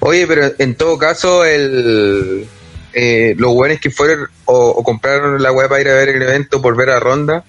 Oye, 0.00 0.26
pero 0.26 0.50
en 0.58 0.74
todo 0.74 0.98
caso, 0.98 1.44
el 1.44 2.48
eh, 2.92 3.36
los 3.38 3.54
buenos 3.54 3.78
que 3.78 3.90
fueron 3.90 4.28
o, 4.46 4.70
o 4.70 4.82
compraron 4.82 5.40
la 5.40 5.52
web 5.52 5.68
para 5.68 5.80
ir 5.80 5.88
a 5.88 5.94
ver 5.94 6.08
el 6.08 6.22
evento 6.22 6.60
por 6.60 6.74
ver 6.74 6.90
a 6.90 6.98
Ronda, 6.98 7.44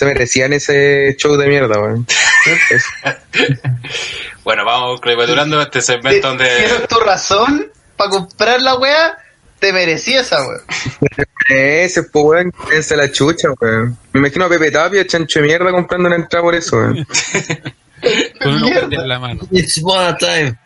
se 0.00 0.06
merecían 0.06 0.50
ese 0.54 1.14
show 1.18 1.36
de 1.36 1.46
mierda, 1.46 1.78
weón. 1.78 2.06
Bueno, 4.42 4.64
vamos 4.64 4.98
recapitulando 5.02 5.60
este 5.60 5.82
segmento 5.82 6.28
donde... 6.28 6.46
Tienes 6.46 6.88
tu 6.88 6.98
razón 7.00 7.70
para 7.94 8.08
comprar 8.08 8.62
la 8.62 8.76
weá, 8.76 9.18
te 9.58 9.74
merecía 9.74 10.22
esa 10.22 10.38
weá. 10.40 10.60
Ese, 11.50 12.04
pues, 12.04 12.24
weón, 12.24 12.52
esa 12.72 12.96
la 12.96 13.12
chucha, 13.12 13.48
weón. 13.60 13.98
Me 14.14 14.20
imagino 14.20 14.46
a 14.46 14.48
Pepe 14.48 14.70
Tapia, 14.70 15.06
chancho 15.06 15.40
de 15.40 15.46
mierda, 15.46 15.70
comprando 15.70 16.06
una 16.06 16.16
entrada 16.16 16.42
por 16.42 16.54
eso, 16.54 16.78
weón. 16.78 17.06
Con 18.42 19.06
la 19.06 19.18
mano. 19.18 19.46
It's 19.50 19.82
one 19.84 20.16
time. 20.18 20.58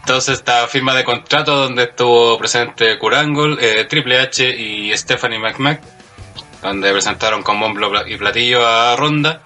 Entonces 0.00 0.38
esta 0.38 0.66
firma 0.66 0.94
de 0.94 1.04
contrato 1.04 1.54
donde 1.54 1.82
estuvo 1.82 2.38
presente 2.38 2.98
Kurangle, 2.98 3.58
eh, 3.60 3.84
Triple 3.84 4.18
H 4.18 4.48
y 4.48 4.96
Stephanie 4.96 5.38
McMahon, 5.38 5.78
donde 6.68 6.92
presentaron 6.92 7.42
con 7.42 7.58
bombo 7.60 7.90
y 8.06 8.16
platillo 8.16 8.66
a 8.66 8.96
Ronda. 8.96 9.42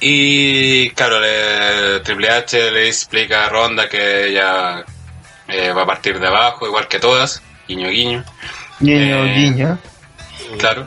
Y 0.00 0.90
claro, 0.90 1.20
le- 1.20 2.00
Triple 2.00 2.28
H 2.30 2.70
le 2.72 2.88
explica 2.88 3.46
a 3.46 3.48
Ronda 3.48 3.88
que 3.88 4.28
ella 4.28 4.84
eh, 5.48 5.72
va 5.72 5.82
a 5.82 5.86
partir 5.86 6.18
de 6.18 6.26
abajo, 6.26 6.66
igual 6.66 6.88
que 6.88 6.98
todas, 6.98 7.42
guiño 7.68 7.88
guiño. 7.88 8.24
Guiño, 8.80 9.24
Eh, 9.26 9.34
guiño. 9.36 9.78
Claro. 10.58 10.86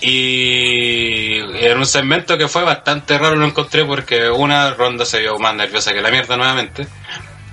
Y 0.00 1.38
en 1.66 1.76
un 1.78 1.86
segmento 1.86 2.38
que 2.38 2.48
fue 2.48 2.62
bastante 2.62 3.18
raro 3.18 3.36
lo 3.36 3.44
encontré 3.44 3.84
porque 3.84 4.30
una 4.30 4.70
ronda 4.74 5.04
se 5.04 5.18
vio 5.20 5.38
más 5.38 5.54
nerviosa 5.54 5.92
que 5.92 6.00
la 6.00 6.10
mierda 6.10 6.36
nuevamente. 6.36 6.86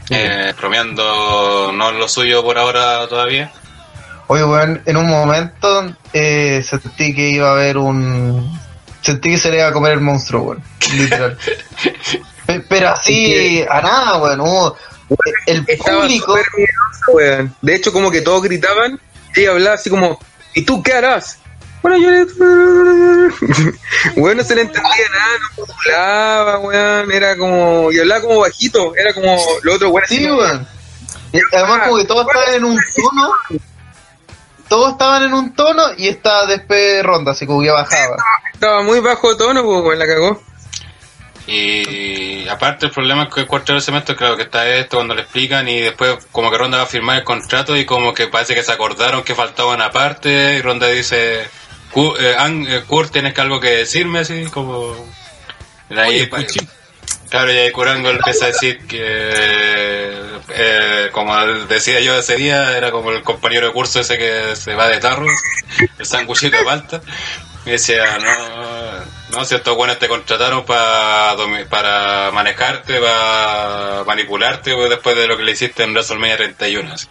Eh, 0.09 0.53
bromeando 0.57 1.71
no 1.73 1.89
es 1.89 1.95
lo 1.97 2.07
suyo 2.07 2.43
por 2.43 2.57
ahora 2.57 3.07
todavía. 3.07 3.51
Oye, 4.27 4.43
weón, 4.43 4.81
en 4.85 4.97
un 4.97 5.07
momento 5.07 5.95
eh, 6.13 6.63
sentí 6.67 7.13
que 7.13 7.29
iba 7.29 7.49
a 7.49 7.53
haber 7.53 7.77
un... 7.77 8.59
Sentí 9.01 9.31
que 9.31 9.37
se 9.37 9.51
le 9.51 9.57
iba 9.57 9.67
a 9.67 9.71
comer 9.73 9.93
el 9.93 10.01
monstruo, 10.01 10.43
weón. 10.43 10.63
Literal. 10.93 11.37
Pe- 12.47 12.59
Pero 12.67 12.89
así, 12.89 13.63
a 13.69 13.81
nada, 13.81 14.17
weón. 14.17 14.39
hubo- 14.41 14.75
el 15.45 15.63
público... 15.77 16.35
miedoso. 16.57 17.53
De 17.61 17.75
hecho, 17.75 17.93
como 17.93 18.09
que 18.09 18.21
todos 18.21 18.41
gritaban, 18.41 18.99
y 19.35 19.41
ella 19.41 19.51
hablaba 19.51 19.75
así 19.75 19.89
como, 19.91 20.19
¿y 20.55 20.63
tú 20.63 20.81
qué 20.81 20.93
harás? 20.93 21.37
Bueno, 21.83 21.97
yo 21.99 22.09
le... 22.09 22.25
Weón, 24.15 24.37
no 24.37 24.43
se 24.43 24.55
le 24.55 24.61
entendía 24.63 24.91
nada, 25.11 25.37
no 25.57 25.65
hablaba, 25.85 26.59
weón, 26.59 27.11
era 27.11 27.37
como... 27.37 27.91
Y 27.91 27.99
hablaba 27.99 28.21
como 28.21 28.39
bajito, 28.39 28.95
era 28.95 29.13
como 29.13 29.37
lo 29.61 29.73
otro, 29.75 29.89
weón. 29.89 30.07
Sí, 30.07 30.25
weón. 30.25 30.67
Además, 31.53 31.81
como 31.83 31.97
que 31.97 32.05
todos 32.05 32.25
estaban 32.27 32.55
en 32.55 32.63
un 32.65 32.79
tono. 32.95 33.59
Todos 34.67 34.93
estaban 34.93 35.23
en 35.23 35.33
un 35.33 35.53
tono 35.53 35.83
y 35.97 36.07
estaba 36.07 36.45
después 36.47 37.03
ronda, 37.03 37.31
así 37.33 37.45
como 37.45 37.61
que 37.61 37.69
bajaba. 37.71 38.15
Estaba 38.53 38.81
muy 38.83 38.99
bajo 38.99 39.29
de 39.31 39.35
tono, 39.37 39.63
pues, 39.63 39.97
la 39.99 40.05
cagó. 40.07 40.41
Y 41.47 42.47
aparte 42.49 42.87
el 42.87 42.91
problema 42.91 43.23
es 43.25 43.33
que 43.33 43.41
el 43.41 43.47
cuarto 43.47 43.73
del 43.73 43.81
semestre 43.81 44.15
claro 44.15 44.35
que 44.35 44.43
está 44.43 44.67
esto 44.67 44.97
cuando 44.97 45.13
le 45.13 45.21
explican 45.21 45.67
y 45.67 45.79
después 45.79 46.17
como 46.31 46.49
que 46.49 46.57
Ronda 46.57 46.77
va 46.79 46.83
a 46.83 46.87
firmar 46.87 47.17
el 47.19 47.23
contrato 47.23 47.75
y 47.77 47.85
como 47.85 48.13
que 48.15 48.27
parece 48.27 48.55
que 48.55 48.63
se 48.63 48.71
acordaron 48.71 49.21
que 49.23 49.35
faltaba 49.35 49.75
una 49.75 49.91
parte 49.91 50.55
y 50.57 50.61
Ronda 50.61 50.87
dice 50.87 51.47
"Ku- 51.91 52.15
eh, 52.19 52.35
An- 52.35 52.65
eh, 52.67 52.83
Kurt 52.87 53.11
tienes 53.11 53.33
que 53.35 53.41
algo 53.41 53.59
que 53.59 53.69
decirme 53.69 54.19
así 54.19 54.45
como 54.45 54.95
de 55.89 56.01
ahí. 56.01 56.27
Claro 57.29 57.51
y 57.51 57.57
ahí 57.57 57.71
Curango 57.71 58.09
empieza 58.09 58.45
a 58.45 58.47
decir 58.49 58.85
que 58.87 58.99
eh, 60.49 61.09
como 61.11 61.35
decía 61.67 61.99
yo 61.99 62.17
ese 62.17 62.35
día 62.35 62.77
era 62.77 62.91
como 62.91 63.11
el 63.11 63.23
compañero 63.23 63.67
de 63.67 63.73
curso 63.73 63.99
ese 63.99 64.17
que 64.17 64.55
se 64.55 64.75
va 64.75 64.87
de 64.87 64.99
tarro 64.99 65.27
el 65.99 66.05
sanguchito 66.05 66.57
de 66.57 66.63
palta 66.63 67.01
y 67.65 67.71
decía, 67.71 68.19
no, 68.19 69.37
no, 69.37 69.45
si 69.45 69.55
estos 69.55 69.75
buenos 69.75 69.97
te 69.97 70.07
contrataron 70.07 70.65
para 70.65 71.35
para 71.67 72.31
manejarte, 72.31 72.99
para 72.99 74.03
manipularte 74.05 74.75
pues, 74.75 74.89
después 74.89 75.15
de 75.15 75.27
lo 75.27 75.35
que 75.35 75.43
le 75.43 75.53
hiciste 75.53 75.83
en 75.83 75.93
WrestleMania 75.93 76.37
31. 76.37 76.93
así. 76.93 77.07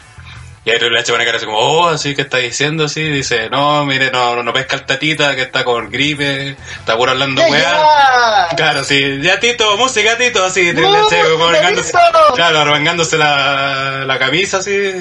Y 0.67 0.71
ahí 0.71 0.79
Triple 0.79 0.99
H 0.99 1.13
pone 1.13 1.25
cara 1.27 1.37
así 1.37 1.45
como, 1.45 1.59
oh, 1.59 1.89
así 1.89 2.15
que 2.15 2.23
está 2.23 2.39
diciendo 2.39 2.85
así, 2.87 3.03
dice, 3.11 3.51
no, 3.51 3.85
mire, 3.85 4.11
no, 4.11 4.43
no 4.43 4.53
pesca 4.55 4.77
el 4.77 4.85
tatita 4.87 5.37
que 5.37 5.43
está 5.43 5.63
con 5.63 5.91
gripe, 5.91 6.57
está 6.79 6.97
puro 6.97 7.11
hablando 7.11 7.43
¡Ya, 7.43 7.49
weá. 7.49 8.49
Claro, 8.57 8.83
sí, 8.83 9.19
ya 9.21 9.39
Tito, 9.41 9.77
música 9.77 10.17
Tito, 10.17 10.43
así, 10.43 10.63
Triple 10.73 10.85
¡No, 10.91 11.07
H 11.07 11.17
como 11.33 11.45
arremangándose, 11.49 11.93
Tito! 11.93 12.35
claro, 12.35 12.61
arremangándose 12.61 13.19
la, 13.19 14.05
la 14.07 14.19
camisa, 14.19 14.57
así, 14.59 14.93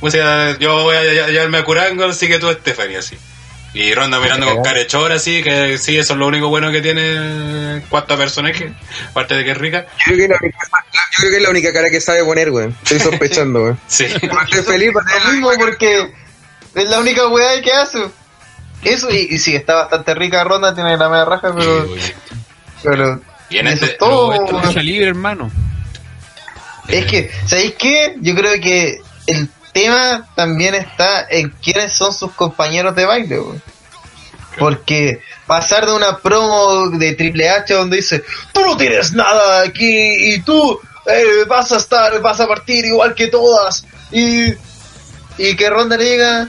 música, 0.00 0.56
yo 0.58 0.84
voy 0.84 0.96
a 0.96 1.02
ll- 1.02 1.30
llevarme 1.32 1.58
a 1.58 1.64
Curango, 1.64 2.04
así 2.06 2.26
que 2.26 2.38
tú, 2.38 2.50
Stephanie, 2.52 2.96
así. 2.96 3.18
Y 3.74 3.92
Ronda 3.92 4.20
mirando 4.20 4.46
con 4.54 4.62
cara 4.62 4.86
chora, 4.86 5.16
así, 5.16 5.42
que 5.42 5.78
sí, 5.78 5.98
eso 5.98 6.12
es 6.12 6.18
lo 6.18 6.28
único 6.28 6.48
bueno 6.48 6.70
que 6.70 6.80
tiene 6.80 7.74
en 7.74 7.80
cuanto 7.88 8.14
a 8.14 8.16
personaje, 8.16 8.72
aparte 9.10 9.34
de 9.34 9.44
que 9.44 9.50
es 9.50 9.58
rica. 9.58 9.86
Yo 10.06 10.14
creo 10.14 10.16
que 10.16 10.22
es 10.24 10.28
la 10.30 10.36
única, 10.40 10.58
yo 10.62 11.18
creo 11.18 11.30
que 11.30 11.36
es 11.36 11.42
la 11.42 11.50
única 11.50 11.72
cara 11.72 11.90
que 11.90 12.00
sabe 12.00 12.24
poner, 12.24 12.50
weón. 12.50 12.76
Estoy 12.84 13.00
sospechando, 13.10 13.62
weón. 13.64 13.80
Sí. 13.88 14.04
Estoy 14.04 14.62
feliz 14.62 14.92
para 14.92 15.24
Lo 15.24 15.32
mismo 15.32 15.50
porque 15.58 16.12
es 16.76 16.88
la 16.88 17.00
única 17.00 17.26
weá 17.28 17.60
que 17.62 17.72
hace. 17.72 18.04
Eso, 18.84 19.10
y, 19.10 19.26
y 19.30 19.38
sí, 19.38 19.56
está 19.56 19.74
bastante 19.74 20.14
rica 20.14 20.44
ronda, 20.44 20.74
tiene 20.74 20.96
la 20.96 21.08
media 21.08 21.24
raja, 21.24 21.52
pero. 21.54 21.88
pero 22.82 23.20
Y 23.50 23.58
en 23.58 23.66
eso 23.66 23.74
este- 23.76 23.86
es 23.94 23.98
todo. 23.98 24.32
Esto 24.34 24.58
es 24.60 24.66
lucha 24.66 24.82
libre, 24.82 25.08
hermano. 25.08 25.50
Es 26.86 27.06
que, 27.06 27.30
¿sabéis 27.46 27.74
qué? 27.78 28.14
Yo 28.20 28.34
creo 28.34 28.60
que 28.60 29.00
el 29.26 29.48
tema 29.74 30.26
también 30.34 30.74
está 30.74 31.26
en 31.28 31.50
quiénes 31.50 31.92
son 31.92 32.14
sus 32.14 32.32
compañeros 32.32 32.94
de 32.96 33.04
baile. 33.04 33.42
Porque 34.58 35.20
pasar 35.46 35.84
de 35.84 35.92
una 35.92 36.18
promo 36.18 36.88
de 36.90 37.14
Triple 37.14 37.50
H 37.50 37.74
donde 37.74 37.96
dice, 37.96 38.22
tú 38.52 38.60
no 38.64 38.76
tienes 38.76 39.12
nada 39.12 39.62
aquí 39.62 40.34
y 40.34 40.40
tú 40.42 40.80
eh, 41.06 41.44
vas 41.48 41.72
a 41.72 41.76
estar, 41.76 42.20
vas 42.22 42.38
a 42.40 42.46
partir 42.46 42.84
igual 42.84 43.14
que 43.14 43.26
todas 43.26 43.84
y, 44.12 44.54
y 45.38 45.56
que 45.56 45.68
Ronda 45.68 45.96
le 45.96 46.04
diga, 46.04 46.48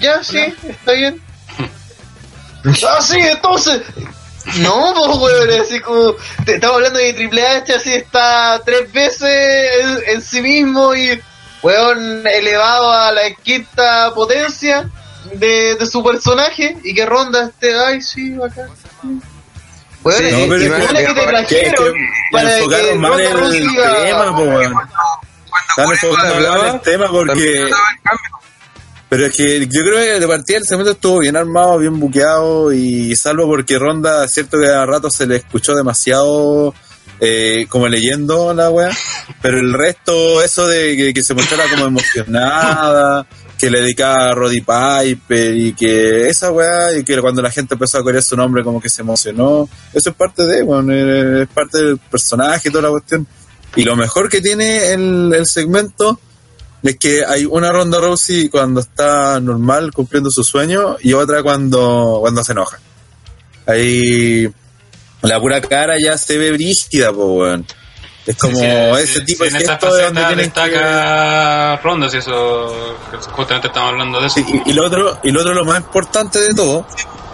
ya 0.00 0.22
sí, 0.22 0.54
está 0.68 0.92
bien. 0.92 1.20
ah, 2.88 3.00
sí, 3.02 3.18
entonces, 3.18 3.82
no, 4.58 4.94
pues, 5.18 5.18
weón, 5.18 5.60
así 5.60 5.80
como, 5.80 6.14
te- 6.46 6.54
estamos 6.54 6.76
hablando 6.76 7.00
de 7.00 7.12
Triple 7.14 7.46
H, 7.46 7.74
así 7.74 7.92
está 7.94 8.62
tres 8.64 8.92
veces 8.92 9.70
en, 9.80 10.14
en 10.14 10.22
sí 10.22 10.40
mismo 10.40 10.94
y, 10.94 11.20
weón, 11.64 12.26
elevado 12.26 12.92
a 12.92 13.10
la 13.12 13.22
quinta 13.42 14.12
potencia 14.14 14.88
de, 15.34 15.74
de 15.76 15.86
su 15.86 16.04
personaje 16.04 16.76
y 16.84 16.94
que 16.94 17.04
Ronda 17.06 17.44
esté, 17.48 17.74
ay, 17.76 18.00
sí, 18.02 18.34
acá. 18.34 18.68
Weón, 20.04 20.18
Sí, 20.20 20.30
no, 20.30 20.48
pero 20.48 20.56
es 20.56 20.70
que- 20.92 20.94
que 21.06 21.14
te 21.14 21.26
trajeron 21.26 21.94
que 21.94 22.06
para 22.30 22.56
que 22.58 22.94
mal 22.94 23.20
el 23.20 23.50
diga, 23.50 24.02
tema, 24.02 24.36
po, 24.36 24.42
weón. 24.42 24.74
Están 25.70 25.90
enfocando 25.90 26.34
mal 26.50 26.66
el 26.74 26.80
tema 26.82 27.08
porque... 27.10 27.70
Pero 29.08 29.26
es 29.26 29.36
que 29.36 29.60
yo 29.60 29.82
creo 29.82 29.94
que 29.96 30.20
de 30.20 30.26
partida 30.28 30.58
el 30.58 30.64
segmento 30.66 30.92
estuvo 30.92 31.20
bien 31.20 31.36
armado, 31.36 31.78
bien 31.78 32.00
buqueado 32.00 32.72
y 32.72 33.14
salvo 33.14 33.46
porque 33.46 33.78
Ronda, 33.78 34.26
cierto 34.26 34.58
que 34.58 34.68
a 34.68 34.84
rato 34.84 35.08
se 35.08 35.26
le 35.26 35.36
escuchó 35.36 35.74
demasiado 35.74 36.74
eh, 37.26 37.66
como 37.70 37.88
leyendo 37.88 38.52
la 38.52 38.68
weá, 38.68 38.90
pero 39.40 39.58
el 39.58 39.72
resto, 39.72 40.42
eso 40.42 40.68
de 40.68 40.94
que, 40.94 41.14
que 41.14 41.22
se 41.22 41.32
mostrara 41.32 41.70
como 41.70 41.86
emocionada, 41.86 43.26
que 43.58 43.70
le 43.70 43.80
dedicaba 43.80 44.26
a 44.26 44.34
Roddy 44.34 44.60
Piper 44.60 45.56
y 45.56 45.72
que 45.72 46.28
esa 46.28 46.50
weá, 46.50 46.98
y 46.98 47.02
que 47.02 47.18
cuando 47.22 47.40
la 47.40 47.50
gente 47.50 47.76
empezó 47.76 47.98
a 47.98 48.02
corear 48.02 48.22
su 48.22 48.36
nombre 48.36 48.62
como 48.62 48.78
que 48.78 48.90
se 48.90 49.00
emocionó, 49.00 49.66
eso 49.94 50.10
es 50.10 50.16
parte 50.16 50.44
de, 50.44 50.62
bueno, 50.62 50.92
es 50.92 51.48
parte 51.48 51.78
del 51.78 51.98
personaje 51.98 52.68
y 52.68 52.72
toda 52.72 52.82
la 52.82 52.90
cuestión. 52.90 53.26
Y 53.74 53.84
lo 53.84 53.96
mejor 53.96 54.28
que 54.28 54.42
tiene 54.42 54.92
el, 54.92 55.32
el 55.34 55.46
segmento 55.46 56.20
es 56.82 56.98
que 56.98 57.24
hay 57.24 57.46
una 57.46 57.72
Ronda 57.72 58.00
Rousey 58.00 58.50
cuando 58.50 58.80
está 58.80 59.40
normal 59.40 59.92
cumpliendo 59.92 60.30
su 60.30 60.44
sueño 60.44 60.98
y 61.00 61.14
otra 61.14 61.42
cuando, 61.42 62.18
cuando 62.20 62.44
se 62.44 62.52
enoja. 62.52 62.78
Ahí 63.66 64.52
la 65.24 65.40
pura 65.40 65.60
cara 65.60 65.94
ya 66.02 66.16
se 66.18 66.38
ve 66.38 66.52
brígida, 66.52 67.12
po, 67.12 67.24
weón. 67.34 67.66
Es 68.26 68.36
como 68.36 68.56
Sí, 68.56 68.64
sí, 68.64 69.02
ese 69.02 69.18
sí, 69.18 69.24
tipo 69.26 69.44
de 69.44 69.50
gesto 69.50 69.94
de 69.94 70.04
donde 70.04 70.24
tienen 70.24 70.50
que... 70.50 70.60
destaca 70.60 71.76
Ronda, 71.82 72.08
si 72.08 72.16
eso 72.16 72.96
justamente 73.32 73.68
estamos 73.68 73.90
hablando 73.90 74.20
de 74.20 74.28
eso. 74.28 74.40
Y, 74.40 74.70
y 74.70 74.72
lo 74.72 74.86
otro, 74.86 75.18
y 75.22 75.30
lo 75.30 75.40
otro, 75.42 75.52
lo 75.52 75.64
más 75.66 75.78
importante 75.78 76.40
de 76.40 76.54
todo, 76.54 76.86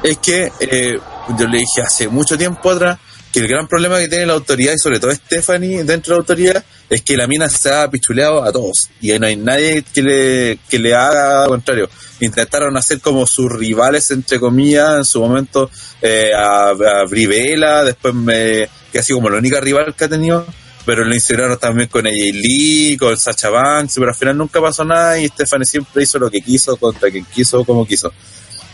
es 0.02 0.18
que 0.18 0.50
eh, 0.58 0.98
yo 1.38 1.46
le 1.46 1.58
dije 1.58 1.82
hace 1.86 2.08
mucho 2.08 2.36
tiempo 2.36 2.70
atrás 2.70 2.98
que 3.32 3.40
el 3.40 3.48
gran 3.48 3.68
problema 3.68 3.98
que 3.98 4.08
tiene 4.08 4.26
la 4.26 4.32
autoridad 4.34 4.72
y 4.74 4.78
sobre 4.78 4.98
todo 4.98 5.12
Stephanie 5.12 5.84
dentro 5.84 6.14
de 6.14 6.18
la 6.18 6.22
autoridad 6.22 6.64
es 6.88 7.02
que 7.02 7.16
la 7.16 7.26
mina 7.26 7.48
se 7.48 7.72
ha 7.72 7.88
pichuleado 7.88 8.42
a 8.42 8.52
todos 8.52 8.90
y 9.00 9.16
no 9.18 9.26
hay 9.26 9.36
nadie 9.36 9.84
que 9.94 10.02
le, 10.02 10.58
que 10.68 10.78
le 10.78 10.94
haga 10.94 11.44
lo 11.44 11.50
contrario. 11.50 11.88
Intentaron 12.20 12.76
hacer 12.76 13.00
como 13.00 13.26
sus 13.26 13.50
rivales, 13.50 14.10
entre 14.10 14.40
comillas, 14.40 14.96
en 14.96 15.04
su 15.04 15.20
momento 15.20 15.70
eh, 16.02 16.32
a, 16.34 16.70
a 16.70 17.04
Brivela, 17.08 17.84
después 17.84 18.12
me, 18.14 18.68
que 18.92 18.98
ha 18.98 19.04
como 19.12 19.30
la 19.30 19.38
única 19.38 19.60
rival 19.60 19.94
que 19.96 20.04
ha 20.04 20.08
tenido, 20.08 20.44
pero 20.84 21.04
lo 21.04 21.14
insinuaron 21.14 21.58
también 21.58 21.88
con 21.88 22.06
AJ 22.06 22.14
Lee, 22.34 22.96
con 22.98 23.16
Sacha 23.16 23.50
Banks, 23.50 23.94
pero 23.94 24.08
al 24.08 24.16
final 24.16 24.36
nunca 24.36 24.60
pasó 24.60 24.84
nada 24.84 25.18
y 25.18 25.28
Stephanie 25.28 25.66
siempre 25.66 26.02
hizo 26.02 26.18
lo 26.18 26.30
que 26.30 26.40
quiso, 26.40 26.76
contra 26.76 27.10
quien 27.10 27.24
quiso, 27.26 27.64
como 27.64 27.86
quiso. 27.86 28.12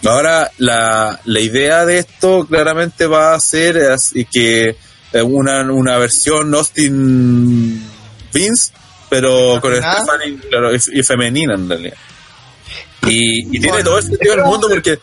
Ahora, 0.08 0.50
la, 0.58 1.20
la 1.24 1.40
idea 1.40 1.84
de 1.84 1.98
esto 1.98 2.46
claramente 2.46 3.06
va 3.06 3.34
a 3.34 3.40
ser 3.40 3.78
así 3.90 4.24
que 4.30 4.76
eh, 5.12 5.22
una, 5.22 5.62
una 5.70 5.98
versión 5.98 6.54
Austin 6.54 7.82
Vince, 8.32 8.72
pero 9.08 9.58
con. 9.60 9.72
Stephanie 9.74 10.38
claro, 10.48 10.74
y, 10.74 11.02
femenina 11.02 11.54
en 11.54 11.68
realidad. 11.68 11.96
Y, 13.06 13.56
y 13.56 13.60
tiene 13.60 13.82
todo 13.84 13.98
el 13.98 14.04
sentido 14.04 14.34
del 14.36 14.44
mundo 14.44 14.68
porque 14.68 14.98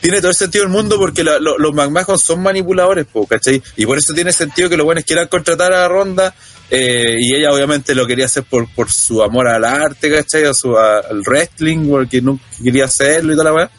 tiene 0.00 0.18
todo 0.18 0.30
el 0.30 0.36
sentido 0.36 0.64
del 0.64 0.72
mundo 0.72 0.98
porque 0.98 1.22
la- 1.24 1.38
lo- 1.38 1.56
los 1.58 1.72
McMahon 1.72 2.18
son 2.18 2.42
manipuladores, 2.42 3.06
po, 3.06 3.26
¿cachai? 3.26 3.62
Y 3.76 3.86
por 3.86 3.96
eso 3.96 4.12
tiene 4.12 4.32
sentido 4.32 4.68
que 4.68 4.76
los 4.76 4.84
buenos 4.84 5.04
quieran 5.04 5.28
contratar 5.28 5.72
a 5.72 5.86
Ronda 5.88 6.34
eh, 6.70 7.14
y 7.20 7.34
ella 7.34 7.52
obviamente 7.52 7.94
lo 7.94 8.06
quería 8.06 8.26
hacer 8.26 8.42
por, 8.42 8.68
por 8.74 8.90
su 8.90 9.22
amor 9.22 9.48
al 9.48 9.64
arte, 9.64 10.10
¿cachai? 10.10 10.44
A 10.44 10.52
su, 10.54 10.76
a- 10.76 10.98
al 10.98 11.20
wrestling, 11.26 11.88
porque 11.88 12.20
no 12.20 12.38
quería 12.62 12.86
hacerlo 12.86 13.32
y 13.32 13.36
toda 13.36 13.44
la 13.50 13.54
weá. 13.54 13.70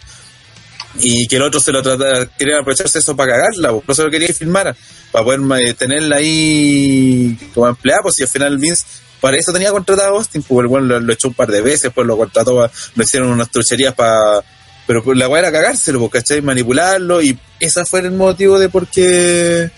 Y 0.99 1.27
que 1.27 1.35
el 1.35 1.41
otro 1.41 1.59
se 1.59 1.71
lo 1.71 1.81
tratara, 1.81 2.25
quería 2.37 2.59
aprovecharse 2.59 2.99
eso 2.99 3.15
para 3.15 3.33
cagarla, 3.33 3.69
po, 3.69 3.81
por 3.81 3.93
eso 3.93 4.03
lo 4.03 4.11
quería 4.11 4.27
que 4.27 4.33
filmara, 4.33 4.75
para 5.11 5.25
poder 5.25 5.41
eh, 5.61 5.73
tenerla 5.73 6.17
ahí 6.17 7.37
como 7.53 7.67
empleada, 7.67 8.01
pues 8.03 8.15
si 8.15 8.23
al 8.23 8.29
final 8.29 8.57
Vince 8.57 8.85
para 9.25 9.37
eso 9.37 9.51
tenía 9.51 9.71
contratado 9.71 10.13
a 10.13 10.17
Austin, 10.17 10.43
pues 10.43 10.63
el 10.63 10.67
weón 10.67 10.87
lo, 10.87 11.11
echó 11.11 11.29
un 11.29 11.33
par 11.33 11.49
de 11.49 11.61
veces, 11.61 11.91
pues 11.93 12.05
lo 12.05 12.15
contrató, 12.15 12.69
lo 12.95 13.03
hicieron 13.03 13.29
unas 13.29 13.49
trucherías 13.49 13.95
para... 13.95 14.43
Pero 14.85 15.03
pues, 15.03 15.17
la 15.17 15.27
weá 15.27 15.39
era 15.39 15.51
cagárselo, 15.51 15.99
pues, 15.99 16.11
¿cachai? 16.11 16.43
Manipularlo 16.43 17.23
y 17.23 17.35
ese 17.59 17.83
fue 17.85 18.01
el 18.01 18.11
motivo 18.11 18.59
de 18.59 18.69
por 18.69 18.87
qué... 18.87 19.71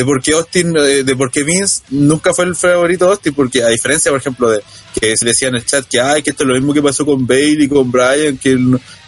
De 0.00 0.06
por 0.06 0.22
qué 0.22 0.32
Austin, 0.32 0.74
eh, 0.78 1.04
de 1.04 1.14
por 1.14 1.30
qué 1.30 1.42
Vince 1.42 1.82
nunca 1.90 2.32
fue 2.32 2.46
el 2.46 2.56
favorito 2.56 3.04
de 3.04 3.10
Austin, 3.10 3.34
porque 3.34 3.62
a 3.62 3.68
diferencia, 3.68 4.10
por 4.10 4.18
ejemplo, 4.18 4.48
de 4.48 4.62
que 4.98 5.14
se 5.14 5.26
decía 5.26 5.48
en 5.48 5.56
el 5.56 5.66
chat 5.66 5.84
que, 5.86 6.00
ay, 6.00 6.22
que 6.22 6.30
esto 6.30 6.44
es 6.44 6.48
lo 6.48 6.54
mismo 6.54 6.72
que 6.72 6.80
pasó 6.80 7.04
con 7.04 7.26
Bailey, 7.26 7.68
con 7.68 7.92
Brian, 7.92 8.38
que, 8.38 8.58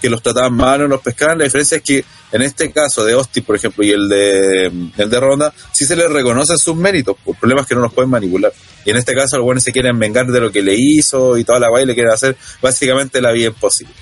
que 0.02 0.10
los 0.10 0.22
trataban 0.22 0.52
mal, 0.52 0.80
no 0.80 0.88
los 0.88 1.00
pescaban, 1.00 1.38
la 1.38 1.44
diferencia 1.44 1.78
es 1.78 1.82
que 1.82 2.04
en 2.30 2.42
este 2.42 2.70
caso 2.72 3.06
de 3.06 3.14
Austin, 3.14 3.42
por 3.42 3.56
ejemplo, 3.56 3.82
y 3.82 3.90
el 3.90 4.06
de, 4.06 4.66
el 4.98 5.08
de 5.08 5.18
Ronda, 5.18 5.54
sí 5.72 5.86
se 5.86 5.96
les 5.96 6.10
reconocen 6.10 6.58
sus 6.58 6.76
méritos, 6.76 7.16
por 7.24 7.36
problemas 7.36 7.66
que 7.66 7.74
no 7.74 7.80
los 7.80 7.94
pueden 7.94 8.10
manipular. 8.10 8.52
Y 8.84 8.90
en 8.90 8.98
este 8.98 9.14
caso, 9.14 9.38
los 9.38 9.46
buenos 9.46 9.64
se 9.64 9.72
quieren 9.72 9.98
vengar 9.98 10.26
de 10.26 10.40
lo 10.40 10.52
que 10.52 10.60
le 10.60 10.74
hizo 10.76 11.38
y 11.38 11.44
toda 11.44 11.58
la 11.58 11.70
guay 11.70 11.86
le 11.86 11.94
quieren 11.94 12.12
hacer 12.12 12.36
básicamente 12.60 13.22
la 13.22 13.32
vida 13.32 13.46
imposible. 13.46 13.94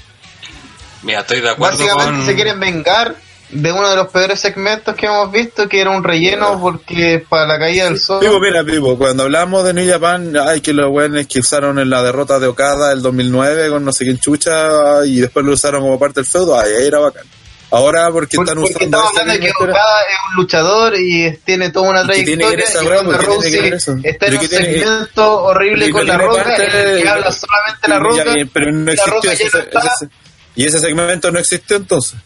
Mira, 1.05 1.21
estoy 1.21 1.41
de 1.41 1.51
acuerdo 1.51 1.79
Básicamente 1.79 2.19
con... 2.19 2.27
se 2.27 2.35
quieren 2.35 2.59
vengar 2.59 3.15
de 3.53 3.73
uno 3.73 3.89
de 3.91 3.97
los 3.97 4.09
peores 4.09 4.39
segmentos 4.39 4.95
que 4.95 5.07
hemos 5.07 5.31
visto, 5.33 5.69
que 5.69 5.81
era 5.81 5.91
un 5.91 6.05
relleno 6.05 6.59
porque 6.61 7.25
para 7.29 7.47
la 7.47 7.59
caída 7.59 7.85
del 7.85 7.99
sol. 7.99 8.21
Pipo, 8.21 8.39
mira, 8.41 8.63
Pipo, 8.65 8.97
cuando 8.97 9.25
hablamos 9.25 9.65
de 9.65 9.75
New 9.75 9.91
Japan, 9.91 10.37
ay, 10.37 10.61
que 10.61 10.73
los 10.73 10.89
buenos 10.91 11.27
que 11.27 11.41
usaron 11.41 11.79
en 11.79 11.91
la 11.91 12.03
derrota 12.03 12.39
de 12.39 12.47
Okada 12.47 12.93
el 12.93 13.03
2009 13.03 13.71
con 13.71 13.85
no 13.85 13.93
sé 13.93 14.05
quién 14.05 14.19
chucha 14.19 15.05
y 15.05 15.21
después 15.21 15.45
lo 15.45 15.53
usaron 15.53 15.81
como 15.83 15.99
parte 15.99 16.21
del 16.21 16.27
feudo, 16.31 16.59
ay, 16.59 16.71
ahí 16.79 16.87
era 16.87 16.99
bacán. 17.01 17.25
Ahora 17.73 18.11
porque 18.11 18.35
Porque, 18.37 18.51
están 18.51 18.63
porque 18.63 18.75
usando 18.75 18.97
estamos 18.97 19.11
esta 19.11 19.21
hablando 19.21 19.45
de 19.47 19.53
que 19.53 19.65
Okada 19.65 20.01
es 20.01 20.17
un 20.31 20.37
luchador 20.37 20.95
y 20.99 21.39
tiene 21.45 21.71
toda 21.71 21.91
una 21.91 22.03
¿Y 22.03 22.07
qué 22.19 22.25
tiene 22.25 22.45
que 22.45 22.57
ver 22.57 22.65
trayectoria 22.65 23.01
¿Qué 23.01 23.27
tiene 23.39 23.51
que 23.57 23.61
ver 23.63 23.75
eso? 23.75 23.97
está 24.03 24.27
en 24.27 24.33
¿Pero 24.33 24.41
un 24.41 24.49
tiene- 24.49 24.65
segmento 24.81 25.43
horrible 25.45 25.91
con 25.93 26.07
la 26.07 26.19
roca 26.19 26.55
en 26.57 26.63
el 26.63 27.03
que 27.03 27.09
habla 27.09 27.31
solamente 27.33 27.89
la 27.89 27.95
Ya 27.95 27.99
roca 28.01 28.35
bien, 28.35 28.51
pero 28.53 28.73
no 28.73 28.93
la 28.93 29.05
roca 29.07 29.33
ese, 29.33 29.45
ya 29.45 29.51
no 29.53 29.59
está. 29.61 29.79
ese- 29.81 30.09
y 30.57 30.65
ese 30.67 30.79
segmento 30.81 31.31
no 31.31 31.39
existió 31.39 31.77
entonces. 31.77 32.19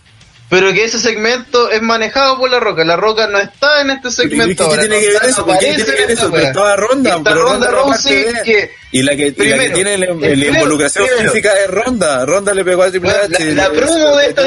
Pero 0.55 0.73
que 0.73 0.85
ese 0.85 1.01
segmento 1.01 1.71
es 1.71 1.83
manejado 1.83 2.39
por 2.39 2.49
la 2.51 2.61
roca 2.61 2.85
la 2.85 2.97
roca 2.97 3.27
no 3.27 3.39
está 3.39 3.81
en 3.81 3.91
este 3.91 4.09
¿Y 4.09 4.13
segmento 4.13 4.69
¿Qué 4.71 4.79
tiene 4.79 5.01
que 5.01 5.09
ver 5.09 5.25
eso? 5.25 5.41
no 5.41 5.47
¿Por 5.47 5.59
qué 5.59 5.67
tiene 5.67 5.85
que 5.85 5.91
ver 5.93 6.11
eso? 6.13 6.31
Pero 6.31 6.47
estaba 6.47 6.77
Ronda, 6.77 7.21
pero 7.25 7.43
Ronda 7.43 7.71
Ronda 7.71 7.83
Rousey 7.83 8.25
que 8.45 8.71
Y 8.93 9.03
la 9.03 9.17
que, 9.17 9.33
tiene 9.33 9.99
la, 9.99 10.07
primero, 10.07 10.53
involucración 10.53 11.07
física 11.23 11.53
es 11.65 11.71
Ronda. 11.71 12.25
Ronda 12.25 12.55
le 12.55 12.65
pegó 12.65 12.85
a 12.85 12.91
Triple 12.91 13.11
H. 13.11 13.55
la, 13.55 13.71
promo 13.71 14.17
de 14.17 14.27
esta, 14.27 14.43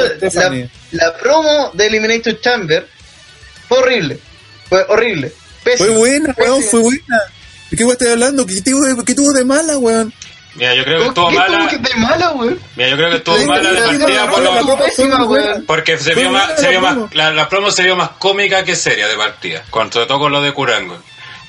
la, 0.92 1.16
promo 1.18 1.70
de 1.74 1.86
Elimination 1.86 2.38
Chamber 2.40 2.86
fue 3.68 3.78
horrible. 3.78 4.18
Fue 4.68 4.84
horrible. 4.88 5.32
Fue 5.76 5.90
buena, 5.90 6.34
weón, 6.38 6.62
fue 6.62 6.80
buena. 6.80 7.20
¿De 7.70 7.76
qué 7.76 7.84
weón 7.84 7.92
estás 7.92 8.08
hablando? 8.08 8.46
¿Qué 8.46 8.62
tuvo, 8.62 8.86
de- 8.86 9.04
qué 9.04 9.14
tuvo 9.14 9.32
de 9.32 9.44
mala, 9.44 9.76
weón? 9.76 10.12
Mira, 10.58 10.74
yo 10.74 10.84
creo 10.84 10.96
que 10.98 11.02
¿Qué 11.04 11.08
estuvo 11.08 11.28
tuvo 11.28 11.38
mala... 11.38 11.68
que 11.68 11.96
mala? 11.96 12.34
Mira, 12.76 12.88
yo 12.90 12.96
creo 12.96 13.10
que 13.10 13.16
estuvo 13.16 13.36
La- 13.38 13.46
mala 13.46 13.72
de 13.72 13.80
partida 13.80 14.30
por 14.30 14.42
la- 14.42 14.62
lo- 14.62 14.76
pésima, 14.76 15.24
weón. 15.24 15.64
Porque 15.66 15.96
se 15.98 16.14
vio 16.14 16.30
más, 16.30 16.60
se 16.60 16.68
vio 16.68 16.80
más, 16.80 16.96
la, 17.14 17.30
la 17.32 17.48
promo 17.48 17.70
se 17.70 17.84
vio 17.84 17.94
más 17.96 18.10
cómica 18.18 18.64
que 18.64 18.74
seria 18.76 19.06
de 19.08 19.16
partida, 19.16 19.62
sobre 19.72 20.06
todo 20.06 20.18
con 20.18 20.32
lo 20.32 20.42
de 20.42 20.52
Curango. 20.52 20.98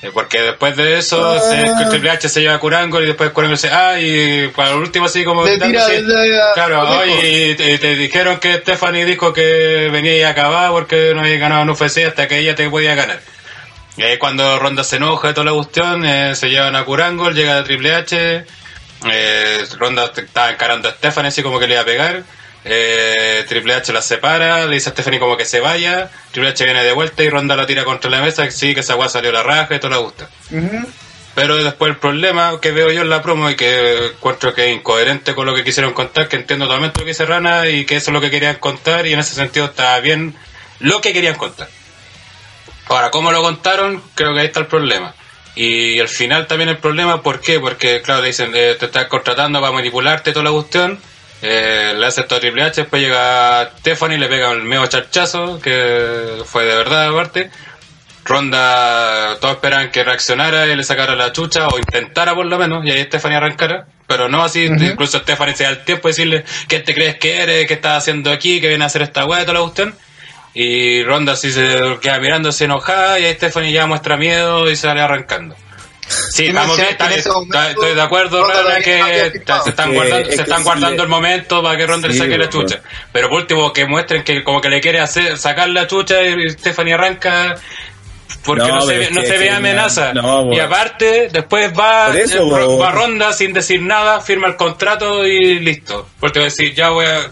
Eh, 0.02 0.10
Porque 0.14 0.40
después 0.40 0.76
de 0.76 0.96
eso, 0.98 1.20
Ah. 1.38 1.88
Triple 1.90 2.10
H 2.10 2.28
se 2.30 2.40
lleva 2.40 2.54
a 2.54 2.58
Curango 2.58 3.02
y 3.02 3.06
después 3.06 3.30
Curango 3.32 3.52
dice, 3.56 3.68
ah, 3.70 4.00
y 4.00 4.48
para 4.48 4.70
el 4.70 4.76
último 4.76 5.04
así 5.06 5.24
como... 5.24 5.44
Le 5.44 5.58
tira- 5.58 5.84
claro, 6.54 6.88
oye, 7.00 7.50
y 7.50 7.54
te, 7.78 7.96
dijeron 7.96 8.38
que 8.38 8.54
Stephanie 8.58 9.04
dijo 9.04 9.32
que 9.34 9.90
venía 9.92 10.16
y 10.16 10.22
acababa 10.22 10.70
porque 10.70 11.12
no 11.14 11.20
había 11.20 11.36
ganado 11.36 11.62
en 11.62 11.70
UFC 11.70 11.98
hasta 12.06 12.26
que 12.28 12.38
ella 12.38 12.54
te 12.54 12.70
podía 12.70 12.94
ganar. 12.94 13.20
Y 13.98 14.02
ahí 14.02 14.16
cuando 14.18 14.58
Ronda 14.58 14.84
se 14.84 14.96
enoja 14.96 15.30
y 15.30 15.34
toda 15.34 15.46
la 15.46 15.52
cuestión, 15.52 16.06
eh, 16.06 16.34
se 16.34 16.48
llevan 16.48 16.76
a 16.76 16.84
Curango, 16.84 17.30
llega 17.32 17.58
a 17.58 17.64
Triple 17.64 17.94
H, 17.94 18.46
eh, 19.10 19.64
Ronda 19.78 20.12
estaba 20.14 20.50
encarando 20.50 20.88
a 20.88 20.92
Stephanie 20.92 21.28
así 21.28 21.42
como 21.42 21.58
que 21.58 21.66
le 21.66 21.74
iba 21.74 21.82
a 21.82 21.86
pegar. 21.86 22.22
Eh, 22.64 23.44
Triple 23.48 23.74
H 23.74 23.92
la 23.92 24.02
separa, 24.02 24.66
le 24.66 24.74
dice 24.74 24.90
a 24.90 24.92
Stephanie 24.92 25.18
como 25.18 25.36
que 25.36 25.44
se 25.44 25.60
vaya. 25.60 26.10
Triple 26.32 26.50
H 26.50 26.64
viene 26.64 26.84
de 26.84 26.92
vuelta 26.92 27.22
y 27.22 27.30
Ronda 27.30 27.56
la 27.56 27.66
tira 27.66 27.84
contra 27.84 28.10
la 28.10 28.20
mesa. 28.20 28.50
Sí, 28.50 28.74
que 28.74 28.80
esa 28.80 28.96
weá 28.96 29.08
salió 29.08 29.32
la 29.32 29.42
raja 29.42 29.74
y 29.74 29.80
todo 29.80 29.90
le 29.90 29.96
gusta. 29.98 30.28
Pero 31.34 31.56
después 31.56 31.90
el 31.90 31.96
problema 31.96 32.60
que 32.60 32.72
veo 32.72 32.90
yo 32.90 33.02
en 33.02 33.08
la 33.08 33.22
promo 33.22 33.48
y 33.48 33.56
que 33.56 34.06
encuentro 34.06 34.52
que 34.52 34.68
es 34.68 34.76
incoherente 34.76 35.34
con 35.34 35.46
lo 35.46 35.54
que 35.54 35.64
quisieron 35.64 35.92
contar, 35.92 36.28
que 36.28 36.36
entiendo 36.36 36.66
totalmente 36.66 36.98
lo 36.98 37.04
que 37.04 37.12
dice 37.12 37.24
Rana 37.24 37.68
y 37.68 37.86
que 37.86 37.96
eso 37.96 38.10
es 38.10 38.14
lo 38.14 38.20
que 38.20 38.30
querían 38.30 38.56
contar 38.56 39.06
y 39.06 39.12
en 39.12 39.20
ese 39.20 39.34
sentido 39.34 39.66
está 39.66 39.98
bien 40.00 40.34
lo 40.80 41.00
que 41.00 41.12
querían 41.12 41.36
contar. 41.36 41.68
Ahora, 42.88 43.10
¿cómo 43.10 43.30
lo 43.30 43.40
contaron? 43.42 44.02
Creo 44.16 44.34
que 44.34 44.40
ahí 44.40 44.46
está 44.46 44.60
el 44.60 44.66
problema. 44.66 45.14
Y 45.62 46.00
al 46.00 46.08
final 46.08 46.46
también 46.46 46.70
el 46.70 46.78
problema, 46.78 47.22
¿por 47.22 47.38
qué? 47.38 47.60
Porque, 47.60 48.00
claro, 48.00 48.22
le 48.22 48.28
dicen, 48.28 48.50
eh, 48.54 48.76
te 48.78 48.86
estás 48.86 49.08
contratando 49.08 49.60
para 49.60 49.70
manipularte 49.70 50.32
toda 50.32 50.44
la 50.44 50.52
cuestión. 50.52 50.98
Eh, 51.42 51.92
le 51.98 52.06
hace 52.06 52.22
todo 52.22 52.38
a 52.38 52.40
Triple 52.40 52.62
H, 52.62 52.80
después 52.80 53.02
llega 53.02 53.70
Stephanie, 53.80 54.16
le 54.16 54.28
pega 54.28 54.52
el 54.52 54.62
medio 54.62 54.86
charchazo, 54.86 55.60
que 55.60 56.42
fue 56.46 56.64
de 56.64 56.74
verdad 56.76 57.08
aparte. 57.08 57.50
Ronda, 58.24 59.36
todos 59.38 59.56
esperaban 59.56 59.90
que 59.90 60.02
reaccionara 60.02 60.66
y 60.66 60.76
le 60.76 60.82
sacara 60.82 61.14
la 61.14 61.30
chucha, 61.30 61.68
o 61.68 61.76
intentara 61.76 62.34
por 62.34 62.46
lo 62.46 62.58
menos, 62.58 62.82
y 62.86 62.90
ahí 62.92 63.02
Stephanie 63.02 63.36
arrancara. 63.36 63.84
Pero 64.06 64.30
no 64.30 64.42
así, 64.42 64.64
incluso 64.64 65.18
Stephanie 65.18 65.54
se 65.54 65.64
da 65.64 65.70
el 65.70 65.84
tiempo 65.84 66.08
de 66.08 66.12
decirle, 66.12 66.44
¿qué 66.68 66.80
te 66.80 66.94
crees 66.94 67.18
que 67.18 67.36
eres? 67.36 67.66
¿Qué 67.66 67.74
estás 67.74 67.98
haciendo 67.98 68.32
aquí? 68.32 68.62
¿Qué 68.62 68.68
viene 68.68 68.84
a 68.84 68.86
hacer 68.86 69.02
esta 69.02 69.26
weá? 69.26 69.42
Toda 69.42 69.58
la 69.58 69.60
cuestión. 69.60 69.94
Y 70.54 71.02
Ronda 71.04 71.32
así 71.34 71.52
se 71.52 71.98
queda 72.00 72.18
mirando, 72.18 72.50
se 72.52 72.64
enojada, 72.64 73.18
y 73.20 73.24
ahí 73.24 73.34
Stephanie 73.34 73.72
ya 73.72 73.86
muestra 73.86 74.16
miedo 74.16 74.68
y 74.70 74.76
sale 74.76 75.00
arrancando. 75.00 75.54
Sí, 76.32 76.46
estamos 76.48 76.76
bien, 76.76 76.88
está- 76.90 77.70
estoy 77.70 77.94
de 77.94 78.02
acuerdo, 78.02 78.42
Ronda 78.42 78.62
Rana, 78.64 78.80
que 78.80 79.32
se 79.62 79.68
están 79.70 79.90
Que- 79.90 79.94
guardando, 79.94 80.28
es 80.28 80.34
se 80.34 80.42
están 80.42 80.58
sí, 80.58 80.64
guardando 80.64 80.96
le- 80.96 81.02
el 81.04 81.08
momento 81.08 81.62
para 81.62 81.76
que 81.78 81.86
Ronda 81.86 82.08
le 82.08 82.14
saque 82.14 82.36
la 82.36 82.48
chucha. 82.48 82.80
Pero 83.12 83.28
por 83.28 83.38
último, 83.42 83.72
que 83.72 83.86
muestren 83.86 84.24
que 84.24 84.42
como 84.42 84.60
que 84.60 84.70
le 84.70 84.80
quiere 84.80 84.98
hacer 84.98 85.38
sacar 85.38 85.68
la 85.68 85.86
chucha 85.86 86.20
y 86.22 86.50
Stephanie 86.50 86.94
arranca 86.94 87.54
porque 88.44 88.66
No, 88.66 88.76
no, 88.76 88.80
se, 88.82 89.10
no 89.12 89.20
se 89.22 89.38
ve 89.38 89.50
amenaza. 89.50 90.12
no, 90.12 90.52
y 90.52 90.58
aparte, 90.58 91.28
después 91.30 91.72
va, 91.78 92.06
Por 92.06 92.16
eso, 92.16 92.58
eh, 92.58 92.76
va 92.80 92.90
Ronda 92.90 93.32
sin 93.32 93.52
decir 93.52 93.80
nada, 93.82 94.20
firma 94.20 94.48
el 94.48 94.56
contrato 94.56 95.24
y 95.24 95.60
listo. 95.60 96.08
Porque 96.18 96.40
va 96.40 96.44
a 96.46 96.48
decir, 96.48 96.74
ya 96.74 96.88
voy 96.90 97.06
a... 97.06 97.30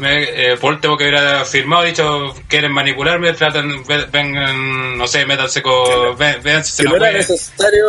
Me, 0.00 0.52
eh, 0.52 0.56
por 0.56 0.72
último 0.74 0.96
que 0.96 1.04
hubiera 1.04 1.44
firmado, 1.44 1.84
dicho, 1.84 2.34
quieren 2.48 2.72
manipularme, 2.72 3.32
tratan, 3.34 3.84
ve- 3.84 4.06
vengan, 4.10 4.96
no 4.96 5.06
sé, 5.06 5.26
métanse 5.26 5.60
con... 5.62 6.16
Ven, 6.18 6.42
no 6.84 6.96
era 6.96 7.06
necesario, 7.18 7.84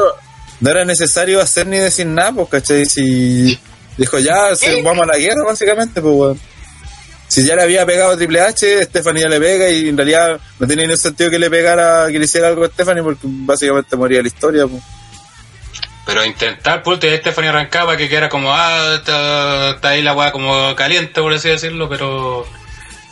no 0.59 0.69
era 0.71 0.85
necesario 0.85 1.39
hacer 1.41 1.67
ni 1.67 1.77
decir 1.77 2.05
nada, 2.07 2.33
pues, 2.33 2.49
¿cachai? 2.49 2.85
Si, 2.85 3.57
Dijo, 3.97 4.19
ya, 4.19 4.55
sí, 4.55 4.81
vamos 4.83 5.03
a 5.03 5.07
la 5.13 5.17
guerra, 5.17 5.43
básicamente, 5.45 6.01
pues, 6.01 6.13
weón. 6.15 6.39
Si 7.27 7.45
ya 7.45 7.55
le 7.55 7.61
había 7.63 7.85
pegado 7.85 8.11
a 8.11 8.17
Triple 8.17 8.41
H, 8.41 8.83
Stephanie 8.83 9.23
ya 9.23 9.29
le 9.29 9.39
pega 9.39 9.69
y 9.69 9.88
en 9.88 9.95
realidad 9.95 10.38
no 10.59 10.67
tiene 10.67 10.81
ningún 10.83 10.97
sentido 10.97 11.29
que 11.29 11.39
le 11.39 11.49
pegara, 11.49 12.07
que 12.11 12.19
le 12.19 12.25
hiciera 12.25 12.49
algo 12.49 12.65
a 12.65 12.67
Stephanie 12.67 13.03
porque 13.03 13.21
básicamente 13.23 13.95
moría 13.95 14.21
la 14.21 14.27
historia, 14.27 14.67
pues. 14.67 14.83
Pero 16.05 16.25
intentar, 16.25 16.81
pues, 16.81 16.99
y 17.03 17.17
Stephanie 17.17 17.49
arrancaba 17.49 17.95
que 17.95 18.13
era 18.13 18.27
como, 18.27 18.51
ah, 18.53 18.95
está, 18.95 19.71
está 19.71 19.89
ahí 19.89 20.01
la 20.01 20.13
weá 20.13 20.31
como 20.31 20.75
caliente, 20.75 21.21
por 21.21 21.33
así 21.33 21.49
decirlo, 21.49 21.87
pero. 21.89 22.45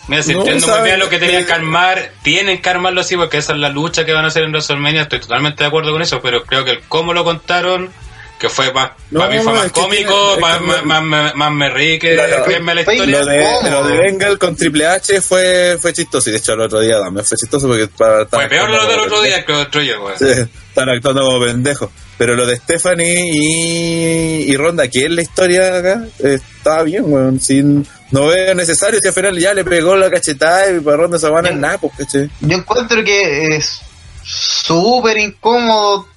Mira, 0.08 0.24
si 0.24 0.34
No, 0.34 0.40
entiendo 0.40 0.68
muy 0.68 0.84
bien 0.84 1.00
lo 1.00 1.08
que 1.08 1.20
tenían 1.20 1.46
que 1.46 1.54
armar, 1.54 2.12
tienen 2.24 2.62
que 2.62 2.70
armarlo 2.70 3.02
así 3.02 3.16
porque 3.16 3.38
esa 3.38 3.54
es 3.54 3.60
la 3.60 3.70
lucha 3.70 4.06
que 4.06 4.14
van 4.14 4.26
a 4.26 4.30
hacer 4.30 4.44
en 4.44 4.50
WrestleMania, 4.50 5.04
estoy 5.04 5.20
totalmente 5.20 5.64
de 5.64 5.68
acuerdo 5.68 5.92
con 5.92 6.02
eso, 6.02 6.20
pero 6.20 6.46
creo 6.46 6.66
que 6.66 6.72
el 6.72 6.82
cómo 6.82 7.14
lo 7.14 7.24
contaron, 7.24 7.92
que 8.40 8.50
fue 8.50 8.72
más, 8.72 8.92
No, 9.12 9.20
para 9.20 9.32
mí 9.36 9.40
fue 9.44 9.52
más 9.54 9.66
es 9.66 9.72
que 9.74 9.82
cómico, 9.82 10.36
tiene- 10.36 10.42
más, 10.42 10.62
más, 10.62 11.02
no- 11.02 11.04
más, 11.04 11.36
más 11.36 11.52
me 11.52 11.70
reí 11.70 12.00
que 12.00 12.14
Claro. 12.16 12.46
creerme 12.46 12.74
la 12.76 12.82
historia. 12.82 13.06
Lo 13.06 13.26
de, 13.26 13.70
lo 13.70 13.84
de 13.88 13.98
Bengal 13.98 14.40
con 14.40 14.56
Triple 14.56 14.88
H 14.88 15.22
fue, 15.22 15.78
fue 15.80 15.92
chistoso 15.94 16.30
y 16.30 16.34
de 16.34 16.40
hecho 16.40 16.54
el 16.54 16.62
otro 16.62 16.80
día 16.80 17.00
también 17.00 17.26
fue 17.26 17.38
chistoso 17.38 17.68
porque 17.68 17.88
para, 17.90 18.26
Fue 18.28 18.48
peor 18.48 18.70
lo 18.70 18.88
del 18.88 19.00
otro 19.02 19.22
día 19.22 19.46
que 19.46 19.52
el 19.52 19.58
otro 19.60 19.82
día. 19.82 19.96
Sí, 20.18 20.26
están 20.70 20.90
actuando 20.90 21.22
como 21.22 21.46
pendejos. 21.46 21.90
Pero 22.18 22.36
lo 22.36 22.46
de 22.46 22.56
Stephanie 22.58 23.24
y, 23.34 24.52
y 24.52 24.58
Ronda, 24.58 24.88
que 24.90 25.06
es 25.06 25.12
la 25.12 25.22
historia 25.22 25.78
acá, 25.78 26.06
está 26.20 26.84
bien, 26.84 27.04
weón. 27.08 27.40
Sin, 27.40 27.88
no 28.12 28.28
veo 28.28 28.54
necesario, 28.56 29.00
que 29.02 29.10
al 29.10 29.14
final 29.14 29.38
ya 29.40 29.54
le 29.54 29.64
pegó 29.64 29.96
la 29.96 30.10
cachetada 30.10 30.70
y 30.72 30.80
para 30.82 30.98
Ronda 30.98 31.18
en 31.50 31.62
nada, 31.62 31.78
pues, 31.78 31.94
¿cachai? 31.98 32.30
Yo 32.42 32.58
encuentro 32.58 33.04
que 33.04 33.56
es 33.56 33.82
súper 34.24 35.18
incómodo 35.18 36.08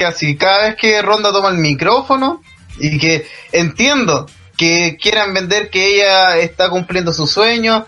casi 0.00 0.34
cada 0.34 0.68
vez 0.68 0.76
que 0.76 1.02
Ronda 1.02 1.30
toma 1.30 1.50
el 1.50 1.58
micrófono 1.58 2.42
y 2.78 2.98
que 2.98 3.26
entiendo 3.52 4.26
que 4.56 4.96
quieran 5.00 5.34
vender 5.34 5.68
que 5.68 5.94
ella 5.94 6.38
está 6.38 6.70
cumpliendo 6.70 7.12
su 7.12 7.26
sueño, 7.26 7.84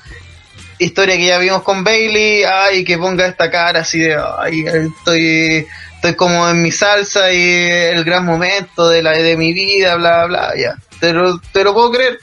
historia 0.79 1.17
que 1.17 1.25
ya 1.25 1.39
vimos 1.39 1.63
con 1.63 1.83
Bailey, 1.83 2.45
ay, 2.45 2.85
que 2.85 2.99
ponga 2.99 3.27
esta 3.27 3.51
cara 3.51 3.81
así 3.81 4.01
de, 4.01 4.15
ay, 4.39 4.63
estoy, 4.67 5.67
estoy 5.95 6.15
como 6.15 6.47
en 6.51 6.61
mi 6.61 6.71
salsa 6.71 7.33
y 7.33 7.71
el 7.71 8.05
gran 8.05 8.27
momento 8.27 8.91
de 8.91 9.03
la 9.03 9.13
de 9.13 9.37
mi 9.39 9.55
vida, 9.55 9.97
bla, 9.97 10.27
bla, 10.27 10.53
ya, 10.55 10.77
te 11.01 11.15
lo, 11.15 11.41
te 11.41 11.65
lo 11.65 11.73
puedo 11.73 11.93
creer. 11.93 12.19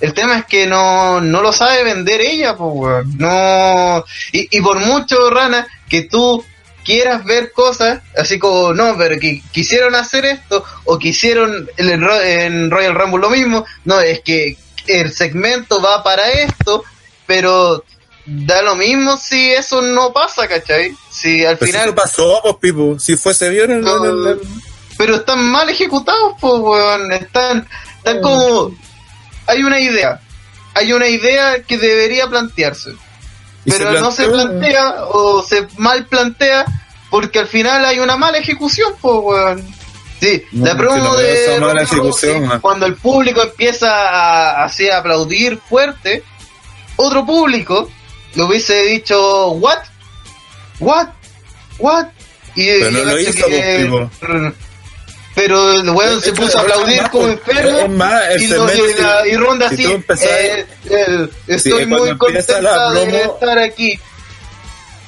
El 0.00 0.12
tema 0.12 0.38
es 0.38 0.44
que 0.44 0.66
no, 0.66 1.20
no 1.22 1.40
lo 1.40 1.52
sabe 1.52 1.82
vender 1.82 2.20
ella, 2.20 2.56
pues. 2.56 3.06
No, 3.18 4.04
y 4.32 4.60
por 4.60 4.78
mucho, 4.80 5.28
Rana, 5.30 5.66
que 5.88 6.02
tú 6.02 6.42
quieras 6.84 7.24
ver 7.24 7.52
cosas, 7.52 8.00
así 8.16 8.38
como, 8.38 8.72
no, 8.74 8.96
pero 8.98 9.18
que 9.20 9.42
quisieron 9.52 9.94
hacer 9.94 10.24
esto, 10.24 10.64
o 10.84 10.98
quisieron 10.98 11.68
en, 11.76 12.02
en 12.22 12.70
Royal 12.70 12.94
Rumble 12.94 13.20
lo 13.20 13.30
mismo, 13.30 13.64
no, 13.84 14.00
es 14.00 14.20
que 14.20 14.56
el 14.86 15.12
segmento 15.12 15.80
va 15.80 16.02
para 16.02 16.28
esto, 16.30 16.84
pero 17.26 17.84
da 18.26 18.62
lo 18.62 18.74
mismo 18.76 19.16
si 19.16 19.50
eso 19.52 19.82
no 19.82 20.12
pasa, 20.12 20.46
¿cachai? 20.48 20.94
Si 21.10 21.44
al 21.44 21.58
Pero 21.58 21.66
si 21.66 21.72
final... 21.72 21.88
eso 21.88 21.94
pasó, 21.96 22.40
pues, 22.42 22.56
Pipo. 22.60 22.98
Si 22.98 23.16
fuese 23.16 23.48
bien 23.50 23.70
en, 23.70 23.86
en- 23.86 24.04
en- 24.04 24.28
en- 24.28 24.40
pero 24.98 25.16
están 25.16 25.42
mal 25.50 25.68
ejecutados, 25.70 26.34
pues, 26.40 26.52
weón. 26.58 27.10
Están, 27.12 27.66
están 27.96 28.20
como. 28.20 28.76
Hay 29.46 29.62
una 29.62 29.80
idea. 29.80 30.20
Hay 30.74 30.92
una 30.92 31.06
idea 31.08 31.62
que 31.62 31.78
debería 31.78 32.26
plantearse. 32.28 32.90
Pero 33.64 34.00
no 34.00 34.10
se 34.10 34.28
plantea 34.28 34.94
o 35.12 35.42
se 35.42 35.66
mal 35.76 36.06
plantea 36.06 36.64
porque 37.10 37.40
al 37.40 37.46
final 37.46 37.84
hay 37.84 37.98
una 37.98 38.16
mala 38.16 38.38
ejecución, 38.38 38.94
pues, 39.00 39.14
weón. 39.22 39.80
Sí, 40.20 40.42
No, 40.52 40.66
la 40.66 40.76
promo 40.76 41.16
de 41.16 41.58
mala 41.60 41.82
ejecución, 41.82 42.60
cuando 42.60 42.84
el 42.86 42.94
público 42.96 43.42
empieza 43.42 43.88
a, 43.90 44.64
así 44.64 44.88
a 44.88 44.98
aplaudir 44.98 45.58
fuerte, 45.58 46.22
otro 46.96 47.24
público 47.24 47.90
le 48.34 48.42
hubiese 48.42 48.82
dicho, 48.82 49.48
¿what? 49.52 49.78
¿what? 50.78 51.08
¿what? 51.78 52.06
Y, 52.54 52.66
Pero 52.66 52.90
no 52.90 53.04
lo 53.04 53.18
hizo, 53.18 53.46
que- 53.46 53.90
Pero 55.42 55.72
el 55.72 55.88
weón 55.90 56.20
se 56.20 56.32
puso 56.32 56.58
a 56.58 56.62
aplaudir 56.62 57.02
como 57.10 57.28
enfermo 57.28 57.88
y, 58.36 58.46
lo- 58.48 58.64
y 59.26 59.36
Ronda 59.36 59.66
así, 59.68 59.84
eh, 60.28 60.66
eh, 60.90 61.28
estoy 61.46 61.72
cuando 61.86 61.98
muy 61.98 62.08
contenta 62.18 62.60
de 63.04 63.22
estar 63.22 63.58
aquí. 63.58 63.98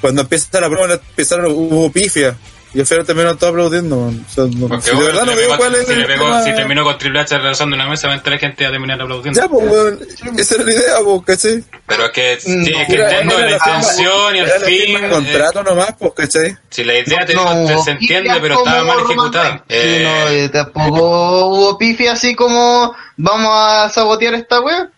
Cuando 0.01 0.23
empieza 0.23 0.61
la 0.61 0.69
broma, 0.69 0.95
empezaron, 0.95 1.53
hubo 1.53 1.91
pifia. 1.93 2.37
Y 2.75 2.81
al 2.81 2.87
final 2.87 3.05
terminaron 3.05 3.37
todos 3.37 3.51
aplaudiendo, 3.53 3.97
man. 3.99 4.25
O 4.27 4.33
sea, 4.33 4.45
no- 4.45 4.69
Porque, 4.69 4.91
si 4.91 4.97
de 4.97 5.03
verdad 5.05 5.25
no 5.27 5.37
veo 5.37 5.47
pegó- 5.49 5.57
cuál 5.59 5.75
es 5.75 5.87
si, 5.87 5.93
el 5.93 6.07
tema- 6.07 6.43
terminó 6.45 6.85
con 6.85 6.97
Triple 6.99 7.21
H 7.21 7.37
regresando 7.39 7.77
una 7.77 7.87
mesa, 7.87 8.07
obviamente 8.07 8.31
la 8.31 8.39
gente 8.39 8.65
va 8.65 8.69
a 8.69 8.73
terminar 8.73 9.03
aplaudiendo. 9.03 9.41
Ya, 9.41 9.49
pues, 9.49 9.71
weón. 9.71 9.99
Esa 10.39 10.55
era 10.55 10.65
la 10.65 10.73
idea, 10.73 10.95
pues, 11.05 11.23
¿cachai? 11.27 11.65
Pero 11.87 12.05
es 12.07 12.11
que, 12.13 12.39
sí, 12.41 12.57
No, 12.57 12.81
es 12.81 12.87
que 12.87 12.95
Era- 12.95 13.11
entiendo 13.11 13.35
era 13.39 13.45
la 13.45 13.51
la 13.51 13.57
intención 13.77 14.37
y 14.37 14.39
el 14.39 14.47
fin. 14.51 14.65
firma 14.65 15.01
de 15.01 15.07
eh, 15.07 15.11
contrato 15.11 15.63
nomás, 15.63 15.95
pues, 15.99 16.13
¿cachai? 16.17 16.57
si 16.71 16.85
la 16.85 16.99
idea 16.99 17.27
te- 17.27 17.35
No, 17.35 17.83
se 17.85 17.91
entiende, 17.91 18.31
pero 18.41 18.59
estaba 18.59 18.85
mal 18.85 19.01
ejecutada. 19.05 19.45
Reigns. 19.45 19.63
Sí, 19.69 19.75
Eh, 19.77 20.03
no, 20.05 20.29
eh, 20.31 20.49
tampoco 20.49 21.47
hubo 21.49 21.77
pifia 21.79 22.13
así 22.13 22.35
como 22.35 22.95
vamos 23.19 23.51
a 23.55 23.89
sabotear 23.91 24.35
esta 24.35 24.61
web. 24.61 24.89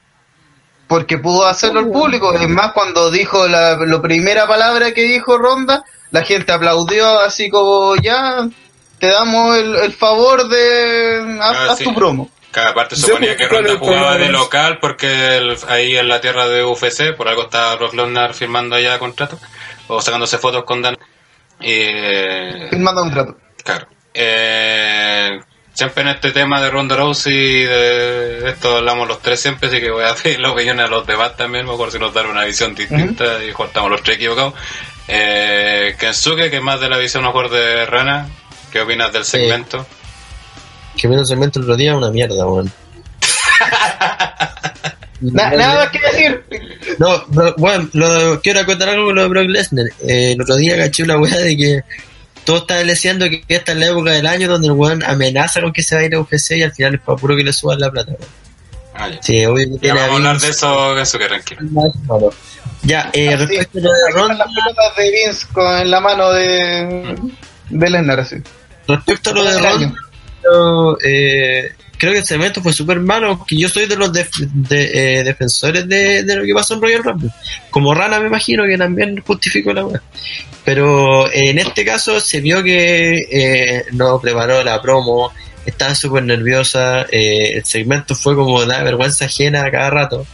Porque 0.87 1.17
pudo 1.19 1.47
hacerlo 1.47 1.81
el 1.81 1.89
público. 1.91 2.33
Es 2.35 2.49
más, 2.49 2.73
cuando 2.73 3.11
dijo 3.11 3.49
la, 3.49 3.77
la 3.77 4.03
primera 4.03 4.47
palabra 4.47 4.93
que 4.93 5.03
dijo 5.03 5.39
Ronda, 5.39 5.83
la 6.15 6.23
gente 6.25 6.53
aplaudió 6.53 7.19
así 7.21 7.51
como 7.51 7.97
ya 7.97 8.47
te 9.01 9.09
damos 9.09 9.57
el, 9.59 9.75
el 9.77 9.93
favor 9.93 10.49
de 10.49 11.39
haz, 11.41 11.57
Ah, 11.57 11.67
haz 11.73 11.79
sí. 11.79 11.85
tu 11.85 11.95
promo. 11.95 12.31
Cada 12.53 12.73
parte 12.73 12.95
suponía 12.95 13.37
que 13.37 13.49
Ronda 13.49 13.77
jugaba 13.77 14.17
de 14.17 14.29
local 14.29 14.79
porque 14.81 15.37
el- 15.39 15.57
ahí 15.69 15.97
en 15.97 16.09
la 16.09 16.21
tierra 16.21 16.47
de 16.47 16.63
UFC, 16.65 17.13
por 17.17 17.27
algo 17.29 17.43
está 17.43 17.75
Brock 17.75 17.95
Lesnar 17.95 18.33
firmando 18.33 18.77
allá 18.77 18.99
contrato 19.01 19.39
o 19.89 20.01
sacándose 20.01 20.39
fotos 20.39 20.63
con 20.65 20.81
Dan. 20.81 20.97
Eh, 21.61 22.69
Firmando 22.71 23.01
contrato. 23.03 23.37
claro. 23.65 23.89
Eh, 24.15 25.41
siempre 25.73 26.03
en 26.03 26.09
este 26.11 26.31
tema 26.31 26.61
de 26.61 26.71
Ronda 26.71 26.95
Rousey, 26.97 27.65
de, 27.65 28.41
de 28.43 28.51
esto 28.51 28.77
hablamos 28.77 29.09
los 29.09 29.21
tres 29.21 29.41
siempre, 29.41 29.69
así 29.69 29.81
que 29.81 29.91
voy 29.91 30.05
a 30.05 30.15
pedir 30.23 30.39
la 30.39 30.53
opinión 30.53 30.79
a 30.79 30.87
los 30.87 31.05
demás 31.07 31.37
también, 31.37 31.67
mejor 31.67 31.91
si 31.91 31.99
nos 31.99 32.15
dan 32.15 32.27
una 32.27 32.45
visión 32.45 32.75
distinta 32.77 33.43
y 33.43 33.51
cortamos 33.53 33.91
los 33.91 34.03
tres 34.05 34.17
equivocados. 34.17 34.55
Eh, 35.09 35.95
Kensuke, 35.99 36.51
que 36.51 36.57
es 36.57 36.63
más 36.63 36.81
de 36.81 36.89
la 36.89 36.97
visión 36.99 37.23
mejor 37.25 37.51
de 37.51 37.85
Rana, 37.87 38.29
¿qué 38.73 38.81
opinas 38.81 39.13
del 39.13 39.25
segmento? 39.25 39.87
Que 40.97 41.09
menos 41.09 41.29
segmento 41.29 41.59
el 41.59 41.65
otro 41.65 41.77
día 41.77 41.97
una 41.97 42.11
mierda, 42.11 42.47
weón. 42.47 42.73
Na- 45.21 45.51
nada 45.51 45.75
más 45.85 45.91
que 45.91 46.01
decir. 46.01 46.45
No, 46.99 47.25
bro, 47.29 47.55
bueno, 47.57 47.89
lo, 47.93 48.41
quiero 48.43 48.65
contar 48.67 48.91
algo 48.91 49.07
con 49.07 49.15
lo 49.15 49.23
de 49.23 49.29
Brock 49.29 49.49
Lesnar. 49.49 49.87
Eh, 50.07 50.33
el 50.33 50.43
otro 50.43 50.57
día 50.57 50.77
caché 50.77 51.03
una 51.03 51.17
weá 51.19 51.37
de 51.39 51.57
que 51.57 51.81
todos 52.45 52.63
estaban 52.63 52.87
diciendo 52.87 53.27
que 53.31 53.43
esta 53.49 53.73
es 53.73 53.79
la 53.79 53.87
época 53.87 54.11
del 54.13 54.27
año 54.27 54.49
donde 54.49 54.67
el 54.69 54.73
weón 54.75 55.03
amenaza 55.03 55.61
con 55.63 55.73
que 55.73 55.83
se 55.83 55.95
va 55.95 56.03
a 56.03 56.05
ir 56.05 56.15
a 56.15 56.21
UFC 56.21 56.53
y 56.57 56.63
al 56.63 56.73
final 56.73 56.95
es 56.97 57.01
para 57.01 57.17
puro 57.17 57.37
que 57.37 57.45
le 57.45 57.53
suban 57.53 57.81
la 57.81 57.91
plata. 57.91 58.13
weón. 58.13 58.44
Ah, 58.95 59.09
ya. 59.11 59.23
Sí, 59.23 59.45
obvio 59.45 59.67
que 59.67 59.75
Ya 59.75 59.81
tiene 59.81 60.01
vamos 60.01 60.11
a 60.13 60.17
hablar 60.17 60.33
Vince. 60.35 60.47
de 60.47 60.53
eso, 60.53 60.95
Kensuke, 60.95 61.27
tranquilo. 61.29 61.61
Ya, 62.83 63.11
eh, 63.13 63.29
Así, 63.35 63.47
respecto 63.47 63.79
a 63.79 63.83
lo 63.83 63.89
de 63.93 63.97
aquí 63.97 64.09
están 64.09 64.29
Ronda, 64.29 64.35
las 64.45 64.47
pelotas 64.55 64.97
de 64.97 65.11
Vince 65.11 65.47
con 65.53 65.77
en 65.79 65.91
la 65.91 66.01
mano 66.01 66.33
de, 66.33 67.17
de 67.71 67.91
Lesnar 67.91 68.21
así. 68.21 68.37
respecto 68.87 69.31
a 69.31 69.33
lo 69.33 69.45
de 69.45 69.91
yo, 70.45 70.99
eh, 71.03 71.73
creo 71.97 72.13
que 72.13 72.19
el 72.19 72.25
segmento 72.27 72.61
fue 72.63 72.75
súper 72.75 73.01
malo, 73.01 73.43
que 73.49 73.57
yo 73.57 73.67
soy 73.71 73.87
de 73.87 73.97
los 73.97 74.13
def- 74.13 74.47
de, 74.53 75.21
eh, 75.21 75.25
defensores 75.25 75.89
de, 75.89 76.23
de 76.23 76.37
lo 76.37 76.45
que 76.45 76.53
pasó 76.53 76.75
en 76.75 76.83
Royal 76.83 77.03
Rumble. 77.03 77.31
Como 77.71 77.95
Rana 77.95 78.21
me 78.21 78.27
imagino 78.27 78.65
que 78.65 78.77
también 78.77 79.23
justificó 79.27 79.73
la 79.73 79.87
weá. 79.87 80.03
Pero 80.63 81.27
eh, 81.33 81.49
en 81.51 81.59
este 81.59 81.83
caso 81.87 82.21
se 82.21 82.41
vio 82.43 82.63
que 82.63 83.27
eh, 83.31 83.85
no 83.93 84.21
preparó 84.21 84.63
la 84.63 84.83
promo, 84.83 85.33
estaba 85.67 85.95
súper 85.95 86.25
nerviosa, 86.25 87.07
eh, 87.11 87.53
el 87.55 87.65
segmento 87.65 88.15
fue 88.15 88.35
como 88.35 88.65
da 88.65 88.83
vergüenza 88.83 89.27
ajena 89.27 89.65
a 89.65 89.71
cada 89.71 89.91
rato. 89.91 90.27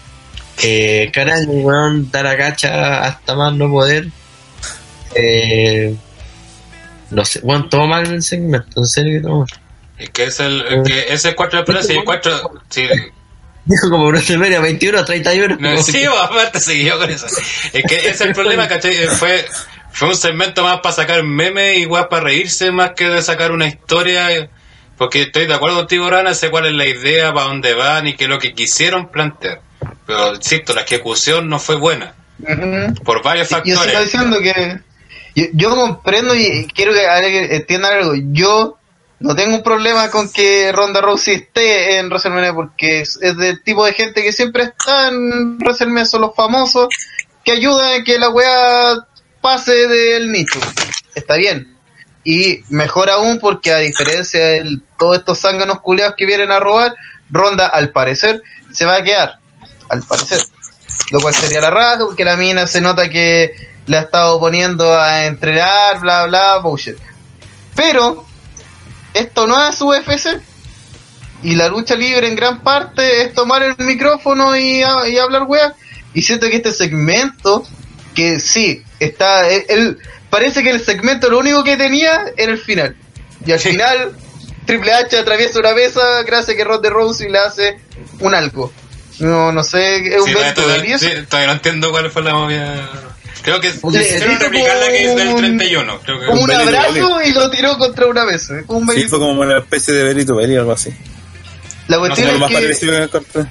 Eh, 0.62 1.10
caray, 1.12 1.46
weón, 1.46 2.10
dar 2.10 2.26
a 2.26 2.36
cacha 2.36 3.04
hasta 3.04 3.34
más 3.34 3.54
no 3.54 3.70
poder. 3.70 4.08
Eh, 5.14 5.94
no 7.10 7.24
sé, 7.24 7.40
weón, 7.42 7.68
todo 7.70 7.86
mal 7.86 8.06
el 8.06 8.22
segmento, 8.22 8.80
en 8.80 8.86
serio 8.86 9.20
que 9.20 9.26
todo 9.26 9.38
mal. 9.40 9.48
Es 9.98 10.10
que 10.10 10.24
es 10.24 10.40
el, 10.40 10.82
que 10.84 11.12
es 11.12 11.24
el 11.24 11.34
4 11.34 11.58
de 11.58 11.64
pelea, 11.64 11.82
si 11.82 11.92
el 11.92 12.04
4, 12.04 12.52
sí, 12.70 12.86
Dijo 13.64 13.90
como 13.90 14.06
WrestleMania 14.08 14.60
21 14.60 14.98
a 14.98 15.04
31. 15.04 15.56
no, 15.60 15.82
sí, 15.82 16.04
aparte 16.22 16.60
siguió 16.60 16.98
con 16.98 17.10
eso. 17.10 17.26
Es 17.72 17.84
que 17.84 17.96
ese 17.96 18.10
es 18.10 18.20
el 18.22 18.34
problema, 18.34 18.66
¿cachai? 18.66 18.96
Eh, 18.96 19.08
Fue, 19.08 19.46
fue 19.92 20.08
un 20.08 20.16
segmento 20.16 20.62
más 20.62 20.80
para 20.80 20.94
sacar 20.94 21.22
memes 21.22 21.78
y 21.78 21.82
igual 21.82 22.08
para 22.08 22.24
reírse 22.24 22.70
más 22.70 22.92
que 22.96 23.08
de 23.08 23.22
sacar 23.22 23.52
una 23.52 23.66
historia. 23.66 24.48
Porque 25.00 25.22
estoy 25.22 25.46
de 25.46 25.54
acuerdo 25.54 25.78
contigo, 25.78 26.10
Rana, 26.10 26.34
sé 26.34 26.50
cuál 26.50 26.66
es 26.66 26.74
la 26.74 26.84
idea, 26.84 27.32
para 27.32 27.46
dónde 27.46 27.72
van 27.72 28.06
y 28.06 28.16
qué 28.16 28.24
es 28.24 28.30
lo 28.30 28.38
que 28.38 28.52
quisieron 28.52 29.08
plantear. 29.08 29.62
Pero, 30.06 30.34
insisto, 30.34 30.74
la 30.74 30.82
ejecución 30.82 31.48
no 31.48 31.58
fue 31.58 31.76
buena. 31.76 32.12
Por 33.02 33.22
varios 33.22 33.48
Yo 33.48 33.56
factores. 33.56 33.98
diciendo 34.02 34.38
que 34.40 34.78
yo, 35.34 35.46
yo 35.54 35.74
comprendo 35.74 36.34
y 36.34 36.68
quiero 36.74 36.92
que 36.92 37.06
alguien 37.06 37.50
entienda 37.50 37.88
algo. 37.88 38.12
Yo 38.14 38.76
no 39.20 39.34
tengo 39.34 39.56
un 39.56 39.62
problema 39.62 40.10
con 40.10 40.30
que 40.30 40.70
Ronda 40.70 41.00
Rousey 41.00 41.36
esté 41.36 41.96
en 41.96 42.08
WrestleMania 42.08 42.52
porque 42.52 43.00
es, 43.00 43.18
es 43.22 43.38
del 43.38 43.62
tipo 43.62 43.86
de 43.86 43.94
gente 43.94 44.22
que 44.22 44.34
siempre 44.34 44.64
está 44.64 45.08
en 45.08 45.56
WrestleMania, 45.56 46.04
son 46.04 46.20
los 46.20 46.34
famosos 46.34 46.88
que 47.42 47.52
ayudan 47.52 48.02
a 48.02 48.04
que 48.04 48.18
la 48.18 48.28
weá 48.28 48.98
pase 49.40 49.88
del 49.88 50.30
nicho. 50.30 50.60
Está 51.14 51.36
bien. 51.36 51.79
Y 52.24 52.62
mejor 52.68 53.10
aún 53.10 53.38
porque 53.38 53.72
a 53.72 53.78
diferencia 53.78 54.40
de 54.40 54.78
todos 54.98 55.18
estos 55.18 55.40
zánganos 55.40 55.80
culeados 55.80 56.14
que 56.16 56.26
vienen 56.26 56.50
a 56.50 56.60
robar, 56.60 56.94
Ronda 57.30 57.66
al 57.66 57.90
parecer 57.90 58.42
se 58.72 58.84
va 58.84 58.96
a 58.96 59.02
quedar. 59.02 59.38
Al 59.88 60.02
parecer. 60.02 60.40
Lo 61.12 61.20
cual 61.20 61.34
sería 61.34 61.60
la 61.60 61.70
raja 61.70 61.98
porque 62.04 62.24
la 62.24 62.36
mina 62.36 62.66
se 62.66 62.80
nota 62.80 63.08
que 63.08 63.54
le 63.86 63.96
ha 63.96 64.00
estado 64.02 64.38
poniendo 64.38 64.92
a 64.98 65.26
entrenar, 65.26 66.00
bla 66.00 66.26
bla, 66.26 66.58
bullshit. 66.58 66.96
Pero 67.74 68.26
esto 69.14 69.46
no 69.46 69.66
es 69.68 69.80
UFC. 69.80 70.40
Y 71.42 71.54
la 71.54 71.68
lucha 71.68 71.94
libre 71.94 72.28
en 72.28 72.36
gran 72.36 72.60
parte 72.60 73.22
es 73.22 73.34
tomar 73.34 73.62
el 73.62 73.74
micrófono 73.78 74.54
y, 74.56 74.82
hablar 74.82 75.44
weá. 75.44 75.74
Y 76.12 76.22
siento 76.22 76.48
que 76.48 76.56
este 76.56 76.72
segmento, 76.72 77.66
que 78.14 78.40
sí, 78.40 78.84
está. 78.98 79.48
El- 79.48 79.98
parece 80.30 80.62
que 80.62 80.70
el 80.70 80.84
segmento 80.84 81.28
lo 81.28 81.38
único 81.38 81.62
que 81.64 81.76
tenía 81.76 82.24
era 82.36 82.52
el 82.52 82.58
final. 82.58 82.96
Y 83.44 83.52
al 83.52 83.58
final, 83.58 84.12
Triple 84.66 84.92
H 84.92 85.18
atraviesa 85.18 85.58
una 85.58 85.74
mesa 85.74 86.22
gracias 86.24 86.50
a 86.50 86.56
que 86.56 86.64
Ronda 86.64 86.90
Rousey 86.90 87.28
le 87.30 87.38
hace 87.38 87.78
un 88.20 88.34
algo. 88.34 88.72
No, 89.18 89.52
no 89.52 89.62
sé, 89.62 89.96
es 90.14 90.20
un 90.22 90.28
Sí, 90.28 90.34
todavía, 90.54 90.76
de 90.76 90.82
10. 90.82 91.00
sí, 91.00 91.08
todavía 91.28 91.48
no 91.48 91.52
entiendo 91.54 91.90
cuál 91.90 92.10
fue 92.10 92.22
la 92.22 92.32
movida. 92.34 92.88
Creo 93.42 93.60
que 93.60 93.68
hizo 93.68 93.88
replicar 93.90 94.76
la 94.76 94.88
que 94.88 95.04
es 95.10 95.16
del 95.16 95.26
como 95.28 95.36
un- 95.38 95.42
31. 95.42 96.00
Creo 96.04 96.20
que 96.20 96.26
Como 96.26 96.42
un 96.42 96.50
to 96.50 96.56
abrazo 96.56 97.22
y 97.22 97.32
lo 97.32 97.50
tiró 97.50 97.78
contra 97.78 98.06
una 98.06 98.24
mesa. 98.24 98.54
Un 98.68 98.88
Sí, 98.92 99.02
fue 99.04 99.18
como 99.18 99.40
una 99.40 99.58
especie 99.58 99.94
de 99.94 100.04
Belly 100.04 100.24
to 100.26 100.36
Belly 100.36 100.56
o 100.56 100.60
algo 100.60 100.72
así. 100.72 100.90
La 101.88 101.98
cuestión 101.98 102.28
es 102.28 103.10
que. 103.10 103.46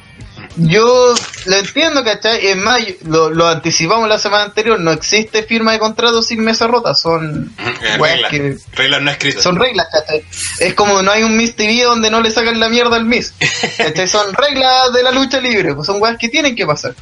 Yo 0.58 1.16
lo 1.46 1.56
entiendo, 1.56 2.04
¿cachai? 2.04 2.46
Es 2.48 2.58
más, 2.58 2.82
lo, 3.06 3.30
lo 3.30 3.48
anticipamos 3.48 4.10
la 4.10 4.18
semana 4.20 4.44
anterior, 4.46 4.80
no 4.80 4.92
existe 4.92 5.44
firma 5.44 5.72
de 5.74 5.80
contrato 5.80 6.22
sin 6.22 6.42
mesa 6.44 6.68
rota, 6.68 6.94
son 6.96 7.54
reglas, 7.98 8.32
que- 8.32 8.58
reglas 8.74 9.02
no 9.02 9.12
escritas. 9.12 9.44
son 9.44 9.56
reglas, 9.58 9.88
¿cachai? 9.92 10.24
Es 10.60 10.74
como 10.74 11.02
no 11.02 11.12
hay 11.12 11.24
un 11.24 11.38
Miss 11.38 11.56
TV 11.56 11.84
donde 11.84 12.10
no 12.12 12.22
le 12.22 12.32
sacan 12.32 12.60
la 12.60 12.70
mierda 12.70 12.96
al 12.98 13.06
Miss. 13.06 13.34
¿cachai? 13.78 14.08
Son 14.10 14.34
reglas 14.34 14.92
de 14.94 15.04
la 15.04 15.12
lucha 15.12 15.40
libre, 15.40 15.74
pues 15.76 15.86
son 15.88 16.02
weas 16.02 16.18
que 16.18 16.30
tienen 16.30 16.56
que 16.56 16.66
pasar. 16.66 16.94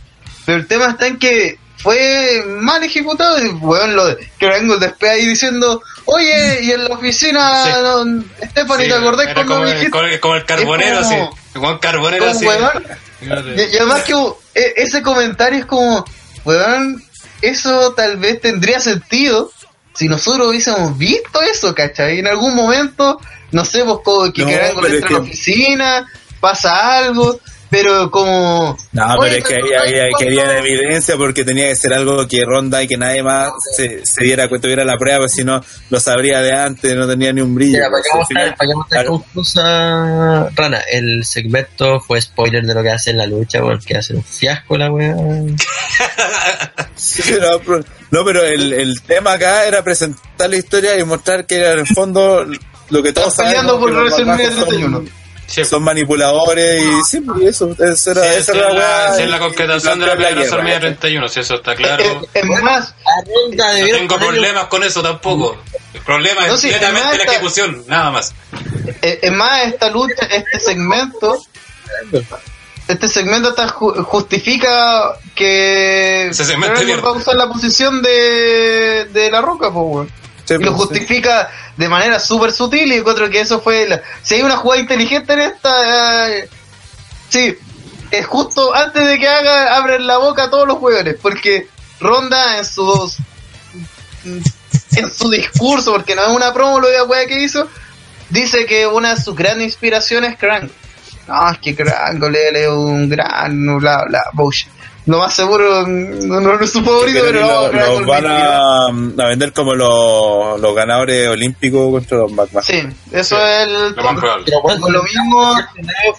Pero 0.45 0.57
el 0.59 0.67
tema 0.67 0.87
está 0.91 1.07
en 1.07 1.17
que 1.17 1.57
fue 1.77 2.43
mal 2.61 2.83
ejecutado 2.83 3.43
y 3.43 3.49
weón 3.49 3.95
lo 3.95 4.07
de 4.07 4.17
que 4.39 4.47
vengo 4.47 4.77
después 4.77 5.11
ahí 5.11 5.25
diciendo, 5.25 5.81
oye, 6.05 6.63
y 6.63 6.71
en 6.71 6.83
la 6.85 6.95
oficina, 6.95 7.63
Sí. 7.63 8.47
Stephanie, 8.49 8.85
Sí, 8.85 8.91
¿te 8.91 8.97
acordás 8.97 9.33
como, 9.33 9.65
el, 9.65 9.89
como 9.91 10.05
el- 10.05 10.19
como 10.19 10.35
el 10.35 10.45
carbonero, 10.45 11.01
como- 11.03 11.31
El 11.31 11.36
Juan 11.57 11.77
carbonero, 11.79 12.25
Como, 12.25 12.35
así. 12.37 12.45
weón, 12.45 12.83
y, 13.21 13.61
y 13.75 13.77
además 13.77 14.03
que 14.03 14.13
e- 14.55 14.73
ese 14.77 15.01
comentario 15.01 15.59
es 15.59 15.65
como, 15.65 16.05
weón, 16.45 17.03
eso 17.41 17.93
tal 17.93 18.17
vez 18.17 18.39
tendría 18.41 18.79
sentido 18.79 19.51
si 19.93 20.07
nosotros 20.07 20.47
hubiésemos 20.49 20.97
visto 20.97 21.41
eso, 21.41 21.73
¿cachai? 21.73 22.19
En 22.19 22.27
algún 22.27 22.55
momento, 22.55 23.19
no 23.51 23.65
sé, 23.65 23.79
como 24.03 24.31
que 24.31 24.43
No, 24.43 24.47
quedan 24.47 24.73
con 24.75 24.83
pero 24.83 24.93
es 24.95 25.01
entra 25.01 25.09
a 25.09 25.19
la 25.19 25.25
oficina, 25.25 26.07
pasa 26.39 26.97
algo, 26.97 27.39
pero 27.69 28.09
como... 28.11 28.77
No, 28.93 29.15
Oye, 29.15 29.29
pero 29.29 29.35
es 29.37 29.43
que 29.43 29.49
¿te 29.49 29.55
ahí 29.55 29.61
acordás 29.61 29.81
había, 29.87 30.01
cuando- 30.09 30.17
querían 30.19 30.57
evidencia 30.57 31.17
porque 31.17 31.43
tenía 31.45 31.67
que 31.69 31.75
ser 31.75 31.93
algo 31.93 32.27
que 32.27 32.43
ronda 32.45 32.83
y 32.83 32.87
que 32.87 32.97
nadie 32.97 33.23
más 33.23 33.51
se, 33.75 34.05
se 34.05 34.23
diera 34.23 34.47
cuenta, 34.47 34.65
tuviera 34.65 34.83
la 34.85 34.97
prueba, 34.97 35.19
pues 35.19 35.33
si 35.33 35.43
no 35.43 35.61
lo 35.89 35.99
sabría 35.99 36.41
de 36.41 36.53
antes, 36.53 36.95
no 36.95 37.07
tenía 37.07 37.33
ni 37.33 37.41
un 37.41 37.55
brillo. 37.55 37.77
Mira, 37.77 37.89
para 37.89 38.03
que 38.03 38.09
final- 38.27 38.49
estar, 38.49 38.57
para 38.89 39.03
que 39.03 39.09
Rana, 40.55 40.79
el 40.91 41.25
segmento 41.25 41.99
fue 41.99 42.21
spoiler 42.21 42.63
de 42.65 42.73
lo 42.73 42.83
que 42.83 42.89
hace 42.89 43.11
en 43.11 43.17
la 43.17 43.25
lucha, 43.25 43.59
porque 43.61 43.97
hace 43.97 44.13
un 44.15 44.23
fiasco 44.23 44.77
la 44.77 44.91
weá. 44.91 45.13
No, 45.15 45.55
pero, 47.65 47.83
no, 48.11 48.25
pero 48.25 48.43
el, 48.43 48.73
el 48.73 49.01
tema 49.01 49.33
acá 49.33 49.65
era 49.65 49.83
presentar 49.83 50.49
la 50.49 50.55
historia 50.55 50.97
y 50.97 51.03
mostrar 51.03 51.45
que 51.45 51.57
era 51.59 51.73
en 51.73 51.79
el 51.79 51.87
fondo 51.87 52.45
lo 52.89 53.03
que 53.03 53.13
todos 53.13 53.35
peleando 53.35 53.73
sabemos, 53.73 53.79
por 53.79 53.89
que 53.89 53.95
los 53.95 54.03
WrestleMania 54.03 54.49
barbajos 54.49 54.69
31. 54.69 55.26
Sí, 55.47 55.63
son, 55.65 55.81
manipuladores 55.81 56.83
y 56.83 57.03
sí, 57.09 57.23
eso, 57.43 57.71
esa 57.79 58.11
era, 58.11 58.21
sí, 58.23 58.37
esa 58.39 58.51
sí, 58.51 58.57
era 58.57 58.67
es 58.69 58.73
la 58.75 59.09
la, 59.09 59.17
es 59.23 59.29
la 59.29 59.39
concretación 59.39 59.99
de 59.99 60.05
la 60.05 60.15
guerra, 60.15 60.35
WrestleMania 60.35 60.73
¿cachai? 60.75 60.95
31, 60.97 61.27
si 61.29 61.39
eso 61.39 61.55
está 61.55 61.75
claro. 61.75 62.03
Es, 62.33 62.43
es 62.43 62.45
más, 62.61 62.93
No 63.55 63.97
tengo 63.97 64.17
problemas 64.17 64.65
con 64.65 64.83
eso 64.83 65.01
tampoco. 65.01 65.57
El 65.93 66.01
problema 66.01 66.45
No, 66.47 66.53
es 66.55 66.59
sí, 66.59 66.67
netamente 66.67 66.99
además 67.01 67.17
la 67.17 67.23
ejecución, 67.31 67.83
nada 67.87 68.11
más. 68.11 68.33
es, 69.01 69.19
es 69.21 69.31
más, 69.31 69.67
esta 69.67 69.89
lucha, 69.89 70.25
este 70.29 70.59
segmento... 70.59 71.41
Este 72.87 73.09
segmento 73.09 73.49
está 73.49 73.67
ju- 73.67 74.01
justifica 74.03 75.17
que 75.35 76.29
segmento 76.31 76.79
es 76.81 77.03
va 77.03 77.09
a 77.09 77.11
usar 77.13 77.35
la 77.35 77.49
posición 77.49 78.01
de, 78.01 79.09
de 79.11 79.29
la 79.29 79.41
roca, 79.41 79.71
pues, 79.73 79.85
weón. 79.85 80.11
Sí, 80.47 80.53
y 80.53 80.63
lo 80.63 80.71
sí. 80.71 80.77
justifica 80.77 81.49
de 81.75 81.89
manera 81.89 82.19
súper 82.19 82.53
sutil 82.53 82.91
y 82.91 82.97
encuentro 82.97 83.29
que 83.29 83.41
eso 83.41 83.59
fue 83.59 83.87
la... 83.87 84.01
si 84.23 84.35
hay 84.35 84.43
una 84.43 84.55
jugada 84.55 84.81
inteligente 84.81 85.33
en 85.33 85.39
esta 85.41 86.33
eh, 86.33 86.49
sí 87.27 87.53
es 88.11 88.25
justo 88.25 88.73
antes 88.73 89.05
de 89.05 89.19
que 89.19 89.27
haga 89.27 89.75
abren 89.75 90.07
la 90.07 90.17
boca 90.17 90.45
a 90.45 90.49
todos 90.49 90.65
los 90.65 90.77
jugadores 90.77 91.17
porque 91.21 91.67
Ronda 91.99 92.59
en 92.59 92.65
sus 92.65 93.17
en 94.23 95.11
su 95.11 95.29
discurso 95.29 95.91
porque 95.91 96.15
no 96.15 96.23
es 96.23 96.29
una 96.29 96.53
promo 96.53 96.79
lo 96.79 96.87
de 96.87 97.27
que 97.27 97.41
hizo 97.41 97.67
dice 98.29 98.65
que 98.65 98.87
una 98.87 99.15
de 99.15 99.21
sus 99.21 99.35
grandes 99.35 99.65
inspiraciones 99.65 100.31
es 100.31 100.37
Crank 100.37 100.71
no 101.27 101.51
es 101.51 101.57
que 101.59 101.75
Crank 101.75 102.23
es 102.23 102.67
un 102.69 103.09
gran 103.09 103.79
bla 103.79 104.05
bla 104.07 104.23
bullshit 104.31 104.76
lo 105.07 105.17
más 105.19 105.33
seguro 105.33 105.87
no, 105.87 106.39
no 106.41 106.59
es 106.59 106.71
su 106.71 106.83
favorito 106.83 107.19
pero 107.23 107.41
no, 107.41 107.61
lo- 107.63 107.71
Crank 107.71 107.89
los 107.99 108.05
van 108.05 108.25
a, 108.27 108.85
a 108.87 109.27
vender 109.29 109.53
como 109.53 109.73
los, 109.73 110.59
los 110.61 110.75
ganadores 110.75 111.27
olímpicos 111.29 111.89
contra 111.91 112.17
los 112.19 112.35
Batman. 112.35 112.63
Sí, 112.63 112.83
eso 113.11 113.35
Sí, 113.35 113.41
es 113.41 113.67
el. 113.67 113.95
Lo 113.95 114.03
más 114.03 114.19
probable. 114.19 114.43
Pero 114.45 114.61
bueno, 114.61 114.89
lo 114.89 115.03
mismo. 115.03 115.55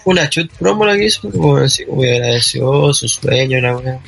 fue 0.03 0.11
una 0.11 0.29
chut 0.29 0.51
promo 0.59 0.85
la 0.85 0.95
que 0.97 1.05
hizo, 1.05 1.29
como 1.31 1.57
así 1.57 1.85
como 1.85 2.03
agradeció 2.03 2.93
su 2.93 3.07
sueño, 3.07 3.59
la 3.61 3.77
weá. 3.77 3.99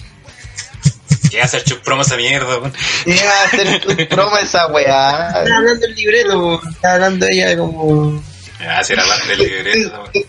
Llega 1.30 1.44
a 1.44 1.46
hacer 1.46 1.64
chup 1.64 1.80
promo 1.84 2.02
esa 2.02 2.18
mierda, 2.18 2.58
weón. 2.58 2.74
Iba 3.06 3.16
a 3.32 3.46
hacer 3.46 3.82
tu 3.82 4.08
promo 4.16 4.38
esa 4.38 4.68
weá. 4.68 5.28
Estaba 5.28 5.58
hablando 5.58 5.86
el 5.86 5.96
libreto, 5.96 6.62
estaba 6.70 6.94
hablando 6.96 7.26
ella 7.30 7.58
como... 7.58 8.22
Ah, 8.60 8.84
si 8.84 8.94
era 8.94 9.04
parte 9.06 9.28
del 9.30 9.40
libreto, 9.40 10.04
weón. 10.14 10.26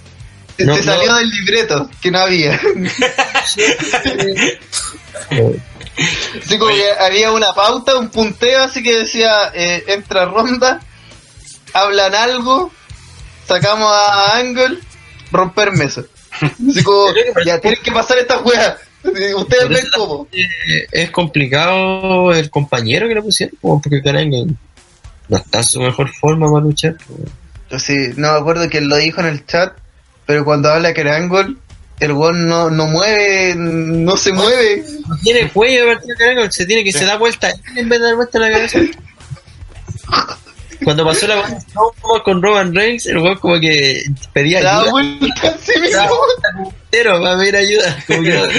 Te, 0.63 0.67
No, 0.67 0.77
te 0.77 0.83
salió 0.85 1.13
del 1.17 1.29
libreto, 1.29 1.91
que 2.01 2.11
no 2.13 2.21
había. 2.21 2.61
Así 6.41 6.59
como 6.59 6.71
que 6.71 6.85
había 7.01 7.33
una 7.33 7.53
pauta, 7.53 7.97
un 7.97 8.09
punteo, 8.11 8.63
así 8.63 8.83
que 8.83 8.99
decía: 8.99 9.51
eh, 9.55 9.83
entra 9.89 10.25
ronda, 10.27 10.81
hablan 11.73 12.15
algo, 12.15 12.71
sacamos 13.47 13.91
a 13.93 14.37
Angle, 14.39 14.79
romper 15.33 15.73
mesa. 15.73 16.03
Así 16.41 16.83
como, 16.85 17.13
ya 17.45 17.59
tienen 17.61 17.81
que 17.83 17.91
pasar 17.93 18.19
esta 18.19 18.39
weá. 18.39 18.79
Ustedes 19.37 19.69
ven 19.69 19.85
cómo. 19.97 20.29
Es 20.93 21.11
complicado 21.11 22.33
el 22.33 22.49
compañero 22.51 23.09
que 23.09 23.17
le 23.17 23.23
pusieron, 23.23 23.57
porque 23.61 24.01
Carango 24.01 24.47
no 25.29 25.37
está 25.37 25.59
en 25.59 25.65
su 25.65 25.81
mejor 25.81 26.09
forma 26.09 26.51
para 26.51 26.65
luchar. 26.65 26.97
pues. 27.69 27.83
Sí, 27.83 27.97
no 28.17 28.33
me 28.33 28.39
acuerdo 28.39 28.69
quién 28.69 28.89
lo 28.89 28.97
dijo 28.97 29.21
en 29.21 29.27
el 29.29 29.47
chat, 29.47 29.73
pero 30.33 30.47
cuando 30.47 30.71
habla 30.71 30.95
Kerangol, 30.95 31.59
el 32.01 32.13
weón 32.13 32.49
no, 32.49 32.71
no 32.71 32.87
mueve, 32.87 33.55
no 33.55 34.17
se 34.17 34.33
mueve. 34.33 34.83
No 35.07 35.15
tiene 35.23 35.51
cuello 35.51 35.85
de 35.85 35.93
partida 35.93 36.15
Carango, 36.17 36.51
se 36.51 36.65
tiene 36.65 36.83
que 36.83 36.91
se 36.91 37.05
da 37.05 37.19
vuelta 37.19 37.53
en 37.77 37.87
vez 37.87 38.01
de 38.01 38.07
dar 38.07 38.17
vuelta 38.17 38.39
la 38.39 38.51
cabeza. 38.51 38.79
Cuando 40.83 41.05
pasó 41.05 41.27
la 41.27 41.45
con 42.25 42.43
Roman 42.43 42.75
Reigns, 42.75 43.05
el 43.05 43.19
weón 43.19 43.37
como 43.41 43.61
que 43.61 44.05
pedía 44.33 44.61
ayuda. 44.61 44.91
vuelta 44.91 45.49
a 45.49 45.59
sí 45.59 45.79
mismo. 45.79 46.09
como 46.09 46.71
entero 46.71 47.21
para 47.21 47.37
pedir 47.37 47.57
ayuda. 47.57 48.05
Como 48.07 48.23
que 48.23 48.57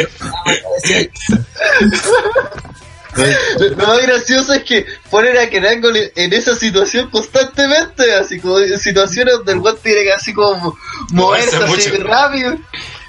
Lo 3.15 3.87
más 3.87 4.01
gracioso 4.01 4.53
es 4.53 4.63
que 4.63 4.85
ponen 5.09 5.37
a 5.37 5.47
Kerangol 5.47 5.95
en 6.15 6.33
esa 6.33 6.55
situación 6.55 7.09
constantemente, 7.09 8.13
así 8.13 8.39
como 8.39 8.59
en 8.59 8.79
situaciones 8.79 9.35
donde 9.35 9.53
el 9.53 9.59
weón 9.59 9.77
tiene 9.81 10.03
que 10.03 10.13
así 10.13 10.33
como 10.33 10.77
moverse 11.11 11.57
así 11.57 11.89
mucho. 11.89 12.03
rápido. 12.03 12.57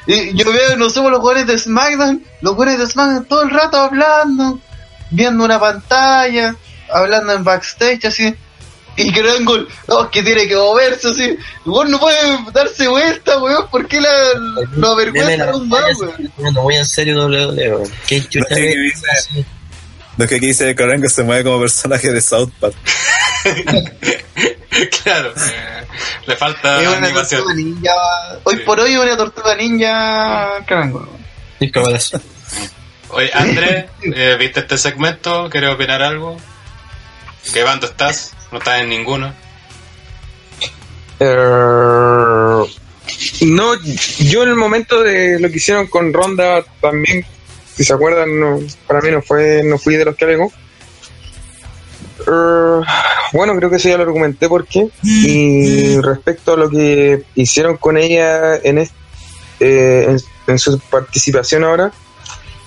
Y 0.07 0.35
yo 0.35 0.53
veo, 0.53 0.77
no 0.77 0.91
somos 0.91 1.11
los 1.11 1.21
jugadores 1.21 1.47
de 1.47 1.59
SmackDown, 1.59 2.23
los 2.43 2.55
jugadores 2.55 2.81
de 2.81 2.87
SmackDown 2.93 3.25
todo 3.25 3.43
el 3.43 3.51
rato 3.51 3.79
hablando, 3.79 4.61
viendo 5.11 5.45
una 5.45 5.59
pantalla, 5.59 6.55
hablando 6.93 7.33
en 7.33 7.45
backstage 7.45 8.05
así. 8.05 8.35
Y 8.97 9.13
Kerangol, 9.13 9.67
no, 9.89 10.05
es 10.05 10.11
que 10.11 10.23
tiene 10.23 10.47
que 10.47 10.55
moverse 10.55 11.09
así. 11.09 11.23
El 11.23 11.39
weón 11.65 11.91
no 11.91 11.99
puede 11.99 12.19
darse 12.53 12.87
vuelta, 12.87 13.39
weón, 13.39 13.67
¿por 13.69 13.89
qué 13.89 14.01
la, 14.01 14.11
lo 14.77 14.89
avergüenza 14.89 15.51
aún 15.51 15.69
más, 15.69 15.99
weón? 15.99 16.33
No, 16.39 16.63
muy 16.63 16.77
en 16.77 16.85
serio 16.85 17.27
WWE, 17.27 17.77
weón. 17.77 17.91
¿Qué 18.07 18.23
chucha 18.29 18.47
No 18.51 18.57
sé. 18.57 19.45
No 20.17 20.25
es 20.25 20.29
que 20.31 20.37
aquí 20.37 20.47
dice 20.47 20.75
que 20.75 21.09
se 21.09 21.23
mueve 21.23 21.45
como 21.45 21.61
personaje 21.61 22.13
de 22.13 22.21
South 22.21 22.51
Park. 22.61 22.75
claro. 25.03 25.31
eh, 25.37 25.87
Le 26.27 26.37
falta 26.37 26.81
Es 26.83 26.89
una 26.89 26.99
animación. 26.99 27.41
tortuga 27.43 27.55
ninja. 27.55 27.93
Hoy 28.45 28.57
Sí. 28.57 28.63
por 28.65 28.81
hoy 28.81 28.97
una 28.97 29.17
tortuga 29.17 29.55
ninja. 29.57 30.65
Carango. 30.67 31.09
Y 31.61 31.71
cabalazo. 31.71 32.21
Oye, 33.11 33.31
Andrés, 33.35 33.85
eh, 34.03 34.37
¿viste 34.39 34.61
este 34.61 34.79
segmento? 34.79 35.49
¿Quieres 35.51 35.71
opinar 35.71 36.03
algo? 36.03 36.37
¿Qué 37.53 37.63
bando 37.63 37.87
estás? 37.87 38.33
No 38.51 38.59
estás 38.59 38.81
en 38.81 38.89
ninguno. 38.89 39.33
Eh, 41.21 42.65
no, 43.43 43.75
yo 44.19 44.43
en 44.43 44.49
el 44.49 44.57
momento 44.57 45.03
de 45.03 45.39
lo 45.39 45.49
que 45.51 45.57
hicieron 45.57 45.87
con 45.87 46.13
Ronda 46.13 46.63
también, 46.81 47.25
si 47.77 47.85
se 47.85 47.93
acuerdan, 47.93 48.39
no, 48.39 48.61
para 48.87 49.01
mí 49.01 49.11
no 49.11 49.23
fue, 49.23 49.63
no 49.65 49.79
fui 49.79 49.97
de 49.97 50.05
los 50.05 50.17
que 50.17 50.25
alegó. 50.25 50.53
Eh, 52.27 52.81
bueno, 53.33 53.57
creo 53.57 53.71
que 53.71 53.77
eso 53.77 53.89
ya 53.89 53.97
lo 53.97 54.05
argumenté 54.05 54.49
por 54.49 54.67
qué. 54.67 54.89
Y 55.03 55.99
respecto 56.01 56.55
a 56.55 56.57
lo 56.57 56.71
que 56.71 57.23
hicieron 57.35 57.77
con 57.77 57.97
ella 57.97 58.57
en, 58.57 58.79
est- 58.79 58.95
eh, 59.61 60.07
en, 60.09 60.19
en 60.53 60.59
su 60.59 60.79
participación 60.79 61.65
ahora, 61.65 61.93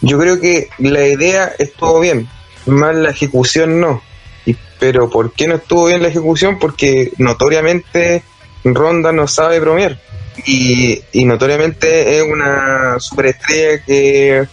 yo 0.01 0.19
creo 0.19 0.39
que 0.39 0.69
la 0.79 1.05
idea 1.07 1.53
estuvo 1.57 1.99
bien, 1.99 2.27
más 2.65 2.95
la 2.95 3.09
ejecución 3.11 3.79
no. 3.79 4.01
Y, 4.45 4.55
pero 4.79 5.09
¿por 5.09 5.34
qué 5.34 5.47
no 5.47 5.55
estuvo 5.55 5.88
bien 5.88 6.01
la 6.01 6.09
ejecución? 6.09 6.59
Porque 6.59 7.11
notoriamente 7.17 8.23
Ronda 8.63 9.11
no 9.11 9.27
sabe 9.27 9.59
bromear. 9.59 9.99
Y, 10.45 11.01
y 11.13 11.25
notoriamente 11.25 12.17
es 12.19 12.23
una 12.23 12.99
superestrella 12.99 13.84
que 13.84 14.47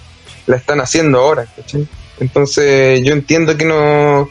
la 0.46 0.56
están 0.56 0.80
haciendo 0.80 1.20
ahora. 1.20 1.46
¿cachai? 1.56 1.86
Entonces 2.20 3.00
yo 3.02 3.12
entiendo 3.12 3.56
que 3.56 3.64
no... 3.64 4.30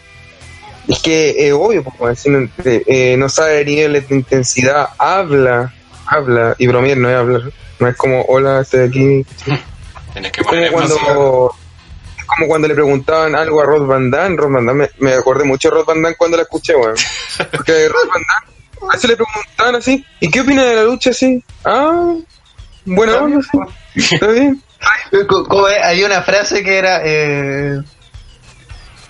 Es 0.88 0.99
que 0.99 1.48
es 1.48 1.53
obvio, 1.53 1.85
si 2.14 2.30
no, 2.30 2.49
eh, 2.65 3.15
no 3.18 3.30
sabe 3.30 3.64
niveles 3.64 4.10
de 4.10 4.15
intensidad, 4.15 4.90
habla, 4.98 5.73
habla, 6.06 6.56
y 6.57 6.68
bromear 6.68 6.98
no 6.98 7.10
es 7.10 7.15
hablar. 7.15 7.41
No 7.80 7.88
es 7.88 7.95
como, 7.95 8.22
hola, 8.23 8.60
estoy 8.61 8.81
aquí. 8.81 9.26
como 10.45 10.72
cuando 10.72 10.95
es 12.18 12.26
como 12.26 12.48
cuando 12.48 12.68
le 12.68 12.73
preguntaban 12.73 13.35
algo 13.35 13.61
a 13.61 13.65
Rod 13.65 13.85
Van 13.85 14.11
Damme, 14.11 14.38
Rod 14.38 14.52
Van 14.52 14.65
Damme, 14.65 14.90
me, 14.99 15.10
me 15.10 15.14
acordé 15.14 15.44
mucho 15.44 15.69
de 15.69 15.76
Rod 15.76 15.85
Van 15.85 16.02
Damme 16.02 16.15
cuando 16.18 16.38
la 16.38 16.44
escuché, 16.44 16.76
weón. 16.76 16.95
Porque 17.52 17.88
Rod 17.88 18.07
Van 18.10 18.22
Damme, 18.27 18.90
a 18.90 18.95
veces 18.95 19.10
le 19.10 19.15
preguntaban 19.15 19.76
así, 19.76 20.06
¿y 20.19 20.30
qué 20.30 20.41
opina 20.41 20.64
de 20.64 20.76
la 20.76 20.84
lucha 20.84 21.11
así? 21.11 21.44
Ah, 21.64 22.15
sí. 23.95 24.14
Está 24.15 24.27
bien. 24.27 24.61
Hay 25.84 26.03
una 26.03 26.22
frase 26.22 26.64
que 26.64 26.77
era. 26.77 27.01
Eh, 27.03 27.81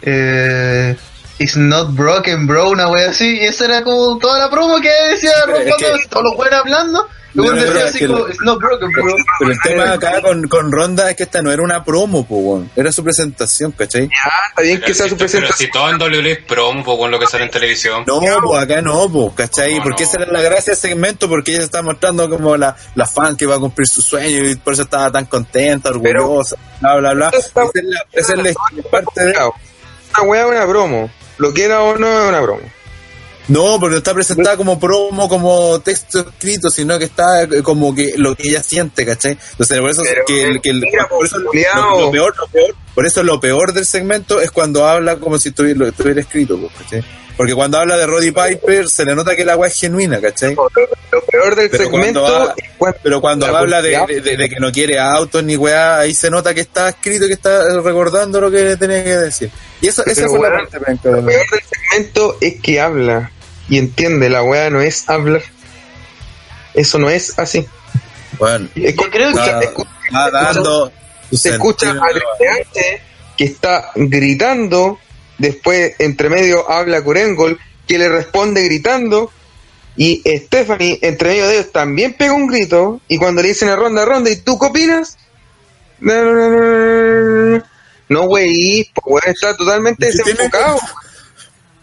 eh, 0.02 0.98
It's 1.40 1.58
not 1.58 1.94
broken, 1.96 2.46
bro, 2.48 2.70
una 2.70 2.88
wea 2.90 3.10
así. 3.10 3.40
Y 3.40 3.46
esa 3.46 3.66
era 3.66 3.84
como 3.84 4.18
toda 4.20 4.40
la 4.40 4.50
promo 4.50 4.80
que 4.80 4.90
decía 5.12 5.32
pero 5.46 5.58
Ron 5.58 5.68
es 5.68 5.72
Van 5.72 5.82
Damme, 5.82 6.02
que- 6.02 6.08
todos 6.10 6.24
los 6.26 6.36
buenos 6.36 6.60
hablando. 6.60 7.08
Luego 7.36 7.50
No, 7.54 7.56
no, 7.58 7.64
decía 7.64 7.74
pero 7.74 7.88
así 7.90 8.06
como, 8.06 8.28
It's 8.30 8.42
not 8.42 8.60
broken, 8.60 8.92
bro. 8.92 9.16
Pero 9.40 9.52
el 9.52 9.58
tema 9.64 9.92
acá 9.94 10.22
con, 10.22 10.48
con 10.48 10.72
Ronda 10.72 11.10
es 11.10 11.16
que 11.18 11.24
esta 11.24 11.42
no 11.42 11.52
era 11.52 11.64
una 11.64 11.84
promo, 11.84 12.24
po, 12.28 12.36
weón. 12.36 12.70
Era 12.76 12.92
su 12.92 13.04
presentación, 13.04 13.72
¿cachai? 13.72 14.04
Está 14.04 14.62
bien 14.62 14.76
Pero 14.78 14.86
que 14.86 14.94
sea 14.94 15.06
si, 15.06 15.10
su 15.10 15.18
pero 15.18 15.26
presentación. 15.32 15.58
si 15.68 15.72
todo 15.72 15.90
en 15.90 16.00
WWE 16.00 16.32
es 16.34 16.44
promo, 16.46 16.84
pues, 16.84 16.96
con 17.00 17.10
lo 17.10 17.18
que 17.18 17.26
sale 17.26 17.46
en 17.46 17.50
televisión. 17.50 18.04
No, 18.06 18.20
pues 18.20 18.62
acá 18.64 18.84
no, 18.84 19.10
pues, 19.12 19.34
¿cachai? 19.36 19.78
No, 19.78 19.84
Porque 19.84 20.04
no. 20.04 20.10
esa 20.10 20.22
era 20.22 20.32
la 20.32 20.42
gracia 20.44 20.74
del 20.74 20.80
segmento, 20.80 21.28
porque 21.28 21.50
ella 21.54 21.62
se 21.62 21.66
está 21.66 21.82
mostrando 21.82 22.30
como 22.30 22.56
la, 22.56 22.76
la 22.94 23.08
fan 23.08 23.36
que 23.36 23.48
va 23.48 23.56
a 23.56 23.60
cumplir 23.60 23.88
su 23.88 24.04
sueño 24.04 24.48
y 24.48 24.56
por 24.58 24.74
eso 24.74 24.84
estaba 24.84 25.12
tan 25.12 25.26
contenta, 25.26 25.90
orgullosa, 25.90 26.56
bla, 26.82 26.98
bla, 26.98 27.14
bla. 27.16 27.30
Esa 27.34 27.40
es 27.74 27.84
la, 27.84 28.06
esa 28.12 28.34
es 28.34 28.40
la 28.44 28.84
parte 28.92 29.26
de... 29.26 29.32
Una 29.32 30.22
weá 30.30 30.42
es 30.46 30.52
una 30.52 30.68
promo. 30.68 31.10
Lo 31.38 31.54
que 31.54 31.66
era 31.66 31.82
o 31.82 31.98
no 31.98 32.08
es 32.24 32.30
una 32.30 32.42
promo. 32.42 32.62
No, 33.50 33.78
porque 33.78 33.92
no 33.94 33.98
está 33.98 34.14
presentada 34.14 34.56
como 34.56 34.80
promo, 34.80 35.28
como 35.28 35.80
texto 35.82 36.22
escrito, 36.22 36.70
sino 36.70 36.98
que 36.98 37.06
está 37.06 37.44
eh, 37.44 37.62
como 37.62 37.94
que 37.94 38.14
lo 38.16 38.36
que 38.36 38.48
ella 38.48 38.64
siente, 38.64 39.06
¿cachai? 39.06 39.38
Entonces, 39.52 39.80
por 39.82 39.90
eso, 39.90 40.02
Pero, 40.04 40.24
que, 40.26 40.44
el- 40.44 40.62
que 40.62 40.70
el- 40.70 40.80
mira, 40.80 41.10
por 41.10 41.26
eso 41.26 41.38
lo, 41.40 41.48
culiao. 41.50 41.92
lo- 42.00 42.06
lo 42.06 42.12
peor, 42.12 42.34
lo 42.38 42.48
peor- 42.48 42.76
por 42.96 43.06
eso 43.06 43.24
lo 43.24 43.40
peor 43.40 43.74
del 43.74 43.86
segmento 43.86 44.40
es 44.42 44.52
cuando 44.52 44.86
habla 44.88 45.18
como 45.18 45.38
si 45.38 45.50
estuviera, 45.50 45.80
lo 45.80 45.88
estuviera 45.88 46.22
escrito, 46.22 46.60
¿cachai? 46.78 47.04
Porque 47.36 47.56
cuando 47.56 47.80
habla 47.80 47.98
de 47.98 48.06
Roddy 48.06 48.30
Piper 48.32 48.88
se 48.88 49.06
le 49.06 49.16
nota 49.16 49.36
que 49.36 49.44
la 49.44 49.56
weá 49.58 49.68
es 49.68 49.80
genuina, 49.80 50.22
¿cachai? 50.22 50.54
Lo 50.54 51.22
peor 51.26 51.56
del 51.56 51.70
Pero 51.72 51.86
segmento 51.86 52.20
cuando 52.22 52.46
va- 52.46 52.54
es 52.56 52.70
cuando, 52.78 53.00
Pero 53.02 53.22
cuando 53.22 53.48
La 53.52 53.58
habla 53.60 53.82
de, 53.82 54.50
que 54.50 54.60
no 54.60 54.72
quiere 54.72 55.00
autos 55.00 55.44
ni 55.44 55.56
weá, 55.58 55.98
ahí 55.98 56.14
se 56.14 56.30
nota 56.30 56.54
que 56.54 56.62
está 56.62 56.90
escrito, 56.90 57.26
que 57.26 57.34
está 57.34 57.64
eh, 57.64 57.82
recordando 57.82 58.40
lo 58.40 58.52
que 58.52 58.78
tenía 58.78 59.04
que 59.04 59.16
decir. 59.16 59.50
Y 59.82 59.88
eso, 59.88 60.06
esa 60.06 60.28
fue 60.28 60.40
la 60.48 60.56
weón, 60.58 60.70
parte 60.70 61.10
lo 61.10 61.26
peor 61.26 61.46
del 61.50 61.62
segmento 61.68 62.38
es 62.40 62.62
que 62.62 62.80
habla 62.80 63.32
y 63.68 63.80
entiende. 63.80 64.30
La 64.30 64.44
weá 64.44 64.70
no 64.70 64.82
es 64.82 65.10
hablar. 65.10 65.42
Eso 66.76 67.00
no 67.00 67.10
es 67.10 67.38
así. 67.40 67.66
Bueno, 68.38 68.68
Es 68.76 68.96
creo 68.96 69.32
que- 69.34 69.84
va 70.16 70.30
dando 70.30 70.92
se 71.38 71.50
escucha 71.50 71.88
sentido. 71.88 72.04
a 72.04 72.10
Triple 72.10 72.50
H 72.62 73.02
que 73.38 73.46
está 73.46 73.92
gritando, 73.96 75.00
después 75.38 75.94
entre 76.00 76.30
medio 76.30 76.70
habla 76.70 77.04
Kurengol, 77.04 77.60
que 77.88 77.98
le 77.98 78.10
responde 78.10 78.64
gritando, 78.64 79.32
y 79.96 80.22
Stephanie 80.26 81.00
entre 81.02 81.30
medio 81.30 81.48
de 81.48 81.56
ellos 81.56 81.72
también 81.72 82.14
pega 82.14 82.34
un 82.34 82.48
grito, 82.48 83.02
y 83.08 83.18
cuando 83.18 83.42
le 83.42 83.50
dicen 83.50 83.70
a 83.70 83.76
Ronda, 83.76 84.06
Ronda, 84.06 84.30
¿y 84.30 84.38
tú 84.38 84.60
qué 84.60 84.68
opinas? 84.68 85.18
No, 88.10 88.28
güey, 88.28 88.90
pues 88.94 89.26
está 89.26 89.56
totalmente 89.56 90.08
¿Qué 90.08 90.14
tiene 90.14 90.32
desenfocado. 90.32 90.80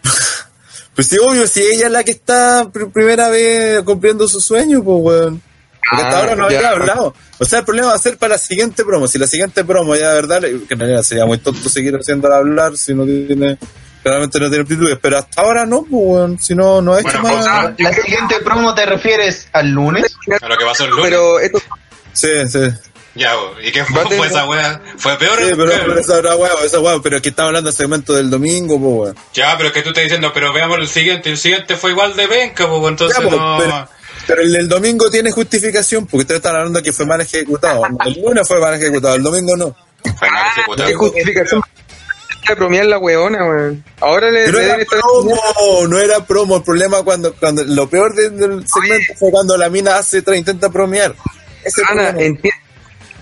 Pues 0.93 1.07
sí, 1.07 1.17
obvio, 1.19 1.47
si 1.47 1.61
ella 1.61 1.85
es 1.85 1.91
la 1.91 2.03
que 2.03 2.11
está 2.11 2.69
por 2.71 2.91
primera 2.91 3.29
vez 3.29 3.81
cumpliendo 3.83 4.27
su 4.27 4.41
sueño, 4.41 4.83
pues 4.83 4.97
weón. 5.01 5.41
Porque 5.89 6.03
hasta 6.05 6.17
Ah, 6.17 6.19
ahora 6.21 6.35
no 6.35 6.45
había 6.45 6.69
hablado. 6.69 7.15
O 7.39 7.45
sea, 7.45 7.59
el 7.59 7.65
problema 7.65 7.87
va 7.89 7.95
a 7.95 7.99
ser 7.99 8.17
para 8.17 8.33
la 8.33 8.37
siguiente 8.37 8.83
promo. 8.85 9.07
Si 9.07 9.17
la 9.17 9.27
siguiente 9.27 9.63
promo 9.63 9.95
ya 9.95 10.09
de 10.09 10.15
verdad, 10.15 10.41
que 10.41 10.73
en 10.73 10.79
realidad 10.79 11.01
sería 11.03 11.25
muy 11.25 11.37
tonto 11.39 11.67
seguir 11.69 11.95
haciéndola 11.95 12.37
hablar 12.37 12.77
si 12.77 12.93
no 12.93 13.03
tiene, 13.05 13.57
claramente 14.03 14.39
no 14.39 14.47
tiene 14.49 14.63
aptitudes. 14.63 14.97
Pero 15.01 15.17
hasta 15.17 15.41
ahora 15.41 15.65
no, 15.65 15.83
pues. 15.83 16.45
Si 16.45 16.53
no, 16.55 16.81
no 16.81 16.93
ha 16.93 17.01
hecho 17.01 17.19
Bueno, 17.21 17.37
más. 17.37 17.73
La 17.79 17.93
siguiente 17.93 18.35
promo 18.43 18.73
te 18.75 18.85
refieres 18.85 19.47
al 19.53 19.69
lunes. 19.69 20.15
A 20.41 20.47
lo 20.47 20.57
que 20.57 20.65
pasó 20.65 20.85
el 20.85 20.91
lunes. 20.91 21.05
Pero 21.05 21.39
esto, 21.39 21.59
Sí, 22.13 22.29
sí. 22.49 22.59
Ya, 23.13 23.33
¿y 23.61 23.71
qué 23.73 23.83
fue, 23.83 24.25
esa 24.25 24.45
wea? 24.47 24.81
¿Fue 24.97 25.17
peor? 25.17 25.37
Sí, 25.37 25.47
pero, 25.49 25.65
peor? 25.65 25.81
pero 25.85 25.99
esa 25.99 26.35
weón, 26.37 26.65
esa 26.65 26.79
weón, 26.79 27.01
pero 27.01 27.17
es 27.17 27.21
que 27.21 27.27
estamos 27.29 27.47
hablando 27.49 27.69
del 27.69 27.75
segmento 27.75 28.13
del 28.13 28.29
domingo, 28.29 28.79
pues. 28.79 29.15
Ya, 29.33 29.57
pero 29.57 29.67
es 29.67 29.73
que 29.73 29.81
tú 29.81 29.89
estás 29.89 30.03
diciendo, 30.05 30.31
pero 30.33 30.53
veamos 30.53 30.77
el 30.77 30.87
siguiente. 30.87 31.29
El 31.29 31.37
siguiente 31.37 31.75
fue 31.75 31.91
igual 31.91 32.15
de 32.15 32.27
penca, 32.29 32.69
pues, 32.69 32.83
entonces 32.87 33.17
Ya, 33.17 33.23
pues, 33.27 33.35
no... 33.37 33.57
pero, 33.59 33.89
pero 34.31 34.41
el 34.43 34.53
del 34.53 34.67
domingo 34.69 35.09
tiene 35.11 35.29
justificación, 35.31 36.05
porque 36.05 36.21
ustedes 36.21 36.39
están 36.39 36.55
hablando 36.55 36.81
que 36.81 36.93
fue 36.93 37.05
mal 37.05 37.19
ejecutado. 37.21 37.83
El 38.05 38.21
lunes 38.21 38.47
fue 38.47 38.59
mal 38.59 38.73
ejecutado, 38.73 39.15
el 39.15 39.23
domingo 39.23 39.55
no. 39.57 39.75
Fue 40.17 40.29
mal 40.31 40.47
ejecutado. 40.55 40.89
¿qué 40.89 40.95
justificación? 40.95 41.61
de 42.47 42.55
bromear 42.55 42.85
la 42.85 42.97
weona, 42.97 43.45
weón. 43.45 43.83
Ahora 43.99 44.31
le, 44.31 44.45
Pero 44.45 44.57
le 44.57 44.65
era 44.65 44.75
estar 44.77 44.99
promo, 44.99 45.87
no 45.87 45.99
era 45.99 46.25
promo. 46.25 46.57
El 46.57 46.63
problema 46.63 47.03
cuando, 47.03 47.33
cuando 47.35 47.63
lo 47.63 47.87
peor 47.87 48.15
de- 48.15 48.29
del 48.31 48.65
segmento 48.67 49.13
fue 49.17 49.29
cuando 49.31 49.55
la 49.57 49.69
mina 49.69 49.97
hace 49.97 50.23
intenta 50.35 50.67
bromear. 50.69 51.13
Ese 51.63 51.81
Ana, 51.87 52.13
enti- 52.13 52.49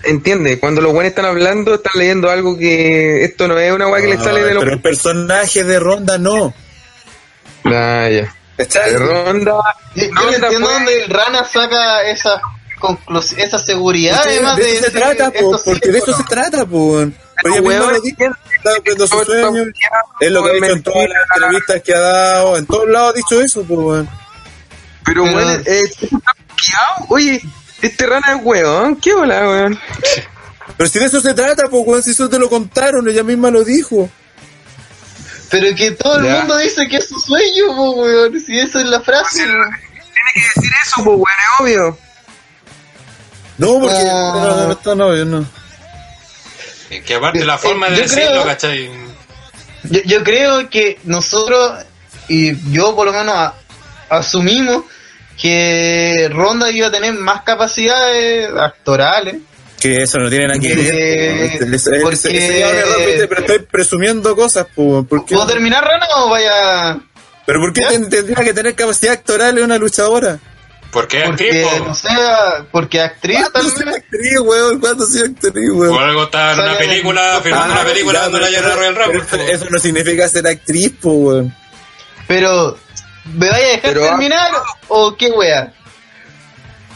entiende, 0.04 0.58
cuando 0.58 0.80
los 0.80 0.92
buenos 0.92 1.10
están 1.10 1.26
hablando, 1.26 1.74
están 1.74 1.92
leyendo 1.96 2.30
algo 2.30 2.56
que 2.56 3.22
esto 3.24 3.46
no 3.46 3.58
es 3.58 3.70
una 3.72 3.88
weá 3.88 4.00
que 4.00 4.08
le 4.08 4.16
sale 4.16 4.42
de 4.42 4.54
los. 4.54 4.62
Pero 4.64 4.74
el 4.76 4.82
personaje 4.82 5.64
de 5.64 5.78
Ronda 5.78 6.16
no. 6.16 6.54
Ah, 7.66 8.08
ya. 8.10 8.34
¿Cachai? 8.64 8.90
De 8.92 8.98
ronda. 8.98 9.52
Yo, 9.94 10.04
yo 10.06 10.10
no 10.12 10.20
Ronda 10.22 10.36
entiendo 10.36 10.66
fue- 10.66 10.74
dónde 10.74 11.04
el 11.04 11.10
Rana 11.10 11.44
saca 11.44 12.02
esa 12.10 12.40
esa 13.36 13.58
seguridad, 13.58 14.16
Porque 14.16 14.30
además 14.36 14.56
de 14.56 14.62
de, 14.64 14.70
eso 14.72 14.78
se 14.86 14.90
decir 14.90 15.00
trata, 15.00 15.30
po, 15.38 15.56
sí 15.58 15.62
porque 15.66 15.88
es 15.88 15.92
de 15.92 15.98
eso 15.98 16.06
bueno. 16.06 16.18
se 16.18 16.24
trata, 16.34 16.64
po. 16.64 16.96
Pero 17.42 17.54
ella 17.54 17.60
misma 17.62 17.78
weón, 17.84 17.92
lo 17.92 18.00
dijo, 18.00 18.16
está 18.56 18.74
cumpliendo 18.74 19.06
su 19.06 19.24
sueño, 19.24 19.64
es 20.20 20.30
lo 20.32 20.42
que 20.44 20.50
ha 20.50 20.52
dicho 20.54 20.66
en 20.72 20.82
todas 20.82 21.08
las 21.08 21.18
entrevistas 21.42 21.82
que 21.82 21.94
ha 21.94 21.98
dado, 22.00 22.56
en 22.56 22.66
todos 22.66 22.88
lados 22.88 23.10
ha 23.10 23.16
dicho 23.16 23.40
eso, 23.42 23.62
pues, 23.64 23.78
weón. 23.80 24.08
Pero, 25.04 25.24
weón, 25.24 25.62
eh. 25.66 25.82
Oye, 27.08 27.42
este 27.82 28.06
rana 28.06 28.36
es 28.36 28.44
weón. 28.44 28.96
¿Qué 28.96 29.12
hola, 29.14 29.40
weón? 29.48 29.78
Pero 30.76 30.88
si 30.88 30.98
de 30.98 31.04
eso 31.06 31.20
se 31.20 31.34
trata, 31.34 31.64
pues, 31.68 31.82
weón, 31.86 32.02
si 32.02 32.10
eso 32.12 32.28
te 32.30 32.38
lo 32.38 32.48
contaron, 32.48 33.06
ella 33.08 33.22
misma 33.24 33.50
lo 33.50 33.62
dijo. 33.64 34.08
Pero 35.50 35.74
que 35.74 35.90
todo 35.92 36.16
el 36.18 36.24
mundo 36.30 36.56
dice 36.58 36.86
que 36.88 36.96
es 36.98 37.08
su 37.08 37.18
sueño, 37.20 37.66
po, 37.76 37.90
weón. 37.92 38.40
Si 38.40 38.58
esa 38.58 38.80
es 38.80 38.86
la 38.86 39.00
frase. 39.00 39.44
Tiene 39.44 39.64
que 40.34 40.40
decir 40.54 40.72
eso, 40.84 40.96
pues, 41.04 41.06
weón, 41.16 41.26
es 41.28 41.60
obvio. 41.60 41.98
No, 43.58 43.80
porque, 43.80 43.96
Ah. 43.96 44.32
no, 44.34 44.44
no, 44.56 44.66
no, 44.66 44.72
está 44.72 44.94
novio, 44.94 45.24
no. 45.24 45.46
Que 47.06 47.14
aparte 47.14 47.44
la 47.44 47.58
forma 47.58 47.88
de 47.88 47.96
Yo 47.96 48.02
decirlo, 48.02 48.30
creo- 48.30 48.44
¿cachai? 48.44 48.90
Yo, 49.84 50.00
yo 50.04 50.24
creo 50.24 50.70
que 50.70 50.98
nosotros, 51.04 51.84
y 52.28 52.72
yo 52.72 52.94
por 52.96 53.06
lo 53.06 53.12
menos 53.12 53.34
a- 53.34 53.54
asumimos 54.08 54.84
que 55.40 56.28
Ronda 56.32 56.70
iba 56.70 56.88
a 56.88 56.90
tener 56.90 57.14
más 57.14 57.42
capacidades 57.42 58.50
actorales. 58.56 59.36
Que 59.80 60.02
eso 60.02 60.18
no 60.18 60.28
tiene 60.28 60.46
nada 60.48 60.60
que 60.60 60.74
ver. 60.74 61.58
porque-. 61.58 63.26
Pero 63.28 63.40
estoy 63.40 63.58
presumiendo 63.60 64.36
cosas, 64.36 64.66
porque... 64.74 65.34
¿Puedo 65.34 65.46
terminar, 65.46 65.82
Rana, 65.84 66.06
o 66.16 66.28
vaya...? 66.30 66.98
Pero 67.46 67.60
¿por 67.60 67.72
qué 67.72 67.82
tendría 67.82 68.36
que 68.44 68.52
tener 68.54 68.74
capacidad 68.74 69.14
actoral 69.14 69.56
en 69.58 69.64
una 69.64 69.78
luchadora? 69.78 70.38
¿Por 70.92 71.06
qué 71.08 71.22
Porque, 71.24 71.62
actriz? 71.64 71.78
po? 71.78 71.84
no 71.86 71.94
sé, 71.94 72.08
porque 72.72 73.00
actriz 73.00 73.38
¿Cuándo 73.52 73.70
vez. 73.86 73.96
actriz, 73.96 74.40
weón? 74.40 74.80
¿Cuándo 74.80 75.06
soy 75.06 75.20
actriz, 75.22 75.70
weón? 75.72 75.94
Por 75.94 76.02
algo 76.02 76.24
está 76.24 76.52
en 76.52 76.60
una 76.60 76.78
película, 76.78 77.40
filmando 77.42 77.74
una 77.74 77.84
película 77.84 78.20
dando 78.20 78.38
la 78.40 78.50
llana 78.50 78.74
Royal 78.74 78.96
Rumble. 78.96 79.52
eso, 79.52 79.66
no 79.70 79.78
significa 79.78 80.28
ser 80.28 80.46
actriz, 80.46 80.92
po, 81.00 81.10
weón. 81.12 81.54
Pero, 82.28 82.76
¿me 83.34 83.48
vaya 83.48 83.64
a 83.64 83.68
dejar 83.68 83.80
Pero- 83.82 84.00
terminar 84.02 84.50
o 84.88 85.16
qué 85.16 85.30
wea? 85.30 85.72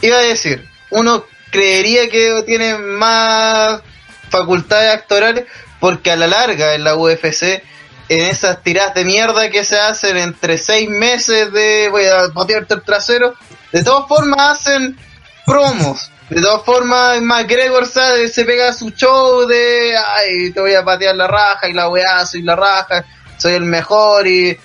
Iba 0.01 0.17
a 0.17 0.21
decir, 0.21 0.63
uno 0.91 1.25
creería 1.55 2.09
que 2.09 2.43
tiene 2.45 2.77
más 2.77 3.81
facultades 4.29 4.93
actorales 4.93 5.45
porque 5.79 6.11
a 6.11 6.15
la 6.15 6.27
larga 6.27 6.73
en 6.73 6.83
la 6.83 6.95
UFC, 6.95 7.63
en 8.09 8.21
esas 8.25 8.61
tiradas 8.61 8.93
de 8.95 9.05
mierda 9.05 9.49
que 9.49 9.63
se 9.63 9.79
hacen 9.79 10.17
entre 10.17 10.57
seis 10.57 10.89
meses 10.89 11.51
de 11.51 11.89
voy 11.89 12.05
a 12.05 12.33
patearte 12.33 12.73
el 12.73 12.83
trasero, 12.83 13.33
de 13.71 13.83
todas 13.83 14.07
formas 14.07 14.59
hacen 14.59 14.97
promos. 15.45 16.11
De 16.29 16.41
todas 16.41 16.63
formas, 16.63 17.21
McGregor 17.21 17.85
se 17.85 18.45
pega 18.45 18.73
su 18.73 18.89
show 18.89 19.45
de, 19.45 19.95
ay, 19.95 20.51
te 20.51 20.59
voy 20.59 20.73
a 20.73 20.83
patear 20.83 21.15
la 21.15 21.27
raja 21.27 21.69
y 21.69 21.73
la 21.73 21.87
weá, 21.87 22.25
soy 22.25 22.41
la 22.41 22.55
raja, 22.55 23.05
soy 23.37 23.53
el 23.53 23.65
mejor 23.65 24.25
y 24.25 24.57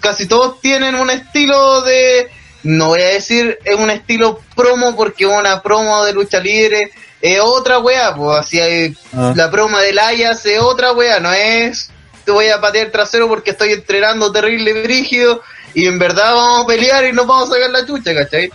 casi 0.00 0.26
todos 0.26 0.60
tienen 0.60 0.96
un 0.96 1.10
estilo 1.10 1.82
de, 1.82 2.28
no 2.64 2.88
voy 2.88 3.02
a 3.02 3.08
decir 3.08 3.58
es 3.64 3.76
un 3.76 3.90
estilo 3.90 4.40
promo 4.56 4.96
porque 4.96 5.26
una 5.26 5.62
promo 5.62 6.04
de 6.04 6.12
lucha 6.12 6.40
libre 6.40 6.90
es 7.20 7.40
otra 7.40 7.78
weá, 7.78 8.14
pues 8.14 8.38
así 8.40 8.60
hay, 8.60 8.94
Ah. 9.16 9.32
la 9.36 9.50
promo 9.50 9.78
del 9.78 9.98
Ayas 9.98 10.44
es 10.44 10.60
otra 10.60 10.92
weá, 10.92 11.20
no 11.20 11.32
es 11.32 11.90
te 12.24 12.32
voy 12.32 12.48
a 12.48 12.60
patear 12.60 12.90
trasero 12.90 13.28
porque 13.28 13.50
estoy 13.50 13.72
entrenando 13.72 14.32
terrible 14.32 14.82
brígido 14.82 15.42
y 15.74 15.86
en 15.86 15.98
verdad 15.98 16.34
vamos 16.34 16.64
a 16.64 16.66
pelear 16.66 17.04
y 17.04 17.12
nos 17.12 17.26
vamos 17.26 17.50
a 17.50 17.54
sacar 17.54 17.70
la 17.70 17.86
chucha, 17.86 18.14
¿cachai? 18.14 18.50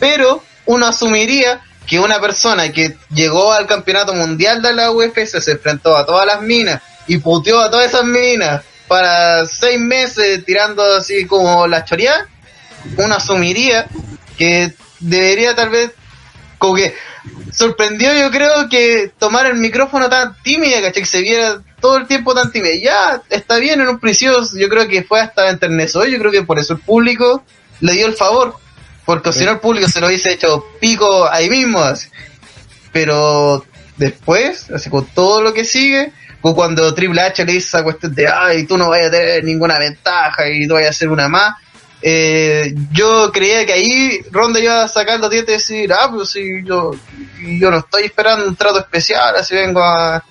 Pero 0.00 0.42
uno 0.66 0.86
asumiría 0.86 1.60
que 1.86 1.98
una 1.98 2.20
persona 2.20 2.70
que 2.72 2.96
llegó 3.12 3.52
al 3.52 3.66
campeonato 3.66 4.14
mundial 4.14 4.62
de 4.62 4.72
la 4.72 4.90
UFC 4.92 5.26
se 5.26 5.50
enfrentó 5.52 5.96
a 5.96 6.06
todas 6.06 6.26
las 6.26 6.40
minas 6.40 6.80
y 7.06 7.18
puteó 7.18 7.60
a 7.60 7.70
todas 7.70 7.86
esas 7.88 8.04
minas 8.04 8.62
para 8.88 9.44
seis 9.46 9.78
meses 9.78 10.44
tirando 10.44 10.82
así 10.96 11.26
como 11.26 11.66
la 11.66 11.84
choreada, 11.84 12.28
uno 12.96 13.14
asumiría 13.14 13.86
que 14.36 14.72
debería 15.00 15.54
tal 15.54 15.70
vez 15.70 15.92
como 16.58 16.74
que 16.74 16.94
sorprendió 17.52 18.14
yo 18.14 18.30
creo 18.30 18.68
que 18.68 19.12
tomar 19.18 19.46
el 19.46 19.56
micrófono 19.56 20.08
tan 20.08 20.36
tímida, 20.42 20.80
¿cachai? 20.80 21.02
Que 21.02 21.08
se 21.08 21.20
viera 21.20 21.60
todo 21.80 21.96
el 21.96 22.06
tiempo 22.06 22.34
tan 22.34 22.50
tímida. 22.50 22.74
Ya, 22.80 23.22
está 23.30 23.56
bien, 23.56 23.80
en 23.80 23.88
un 23.88 23.98
principio 23.98 24.38
yo 24.56 24.68
creo 24.68 24.88
que 24.88 25.02
fue 25.02 25.20
hasta 25.20 25.50
enternecedor, 25.50 26.08
yo 26.08 26.18
creo 26.18 26.30
que 26.30 26.42
por 26.42 26.58
eso 26.58 26.74
el 26.74 26.80
público 26.80 27.44
le 27.80 27.92
dio 27.92 28.06
el 28.06 28.14
favor, 28.14 28.56
porque 29.04 29.32
si 29.32 29.44
no 29.44 29.52
el 29.52 29.60
público 29.60 29.88
se 29.88 30.00
lo 30.00 30.06
hubiese 30.06 30.32
hecho 30.32 30.64
pico 30.80 31.28
ahí 31.30 31.50
mismo, 31.50 31.80
así. 31.80 32.08
Pero 32.92 33.64
después, 33.96 34.70
así 34.70 34.88
con 34.88 35.06
todo 35.06 35.42
lo 35.42 35.52
que 35.52 35.64
sigue, 35.64 36.12
con 36.40 36.54
cuando 36.54 36.94
Triple 36.94 37.20
H 37.20 37.44
le 37.44 37.52
dice 37.52 37.68
esa 37.68 37.82
cuestión 37.82 38.14
de, 38.14 38.28
ay, 38.28 38.64
tú 38.66 38.78
no 38.78 38.88
vayas 38.88 39.08
a 39.08 39.12
tener 39.12 39.44
ninguna 39.44 39.78
ventaja 39.78 40.48
y 40.48 40.66
tú 40.66 40.74
vayas 40.74 40.88
a 40.88 40.90
hacer 40.90 41.08
una 41.08 41.28
más, 41.28 41.54
eh, 42.02 42.74
yo 42.92 43.30
creía 43.32 43.64
que 43.64 43.72
ahí 43.72 44.20
Ronda 44.30 44.58
iba 44.60 44.82
a 44.84 44.88
sacar 44.88 45.20
los 45.20 45.30
dientes 45.30 45.70
y 45.70 45.74
decir, 45.74 45.92
ah, 45.92 46.10
pues 46.12 46.30
sí, 46.30 46.42
yo, 46.64 46.90
yo 47.58 47.70
no 47.70 47.78
estoy 47.78 48.04
esperando 48.04 48.46
un 48.46 48.56
trato 48.56 48.80
especial, 48.80 49.36
así 49.36 49.54
vengo 49.54 49.80
a, 49.82 50.22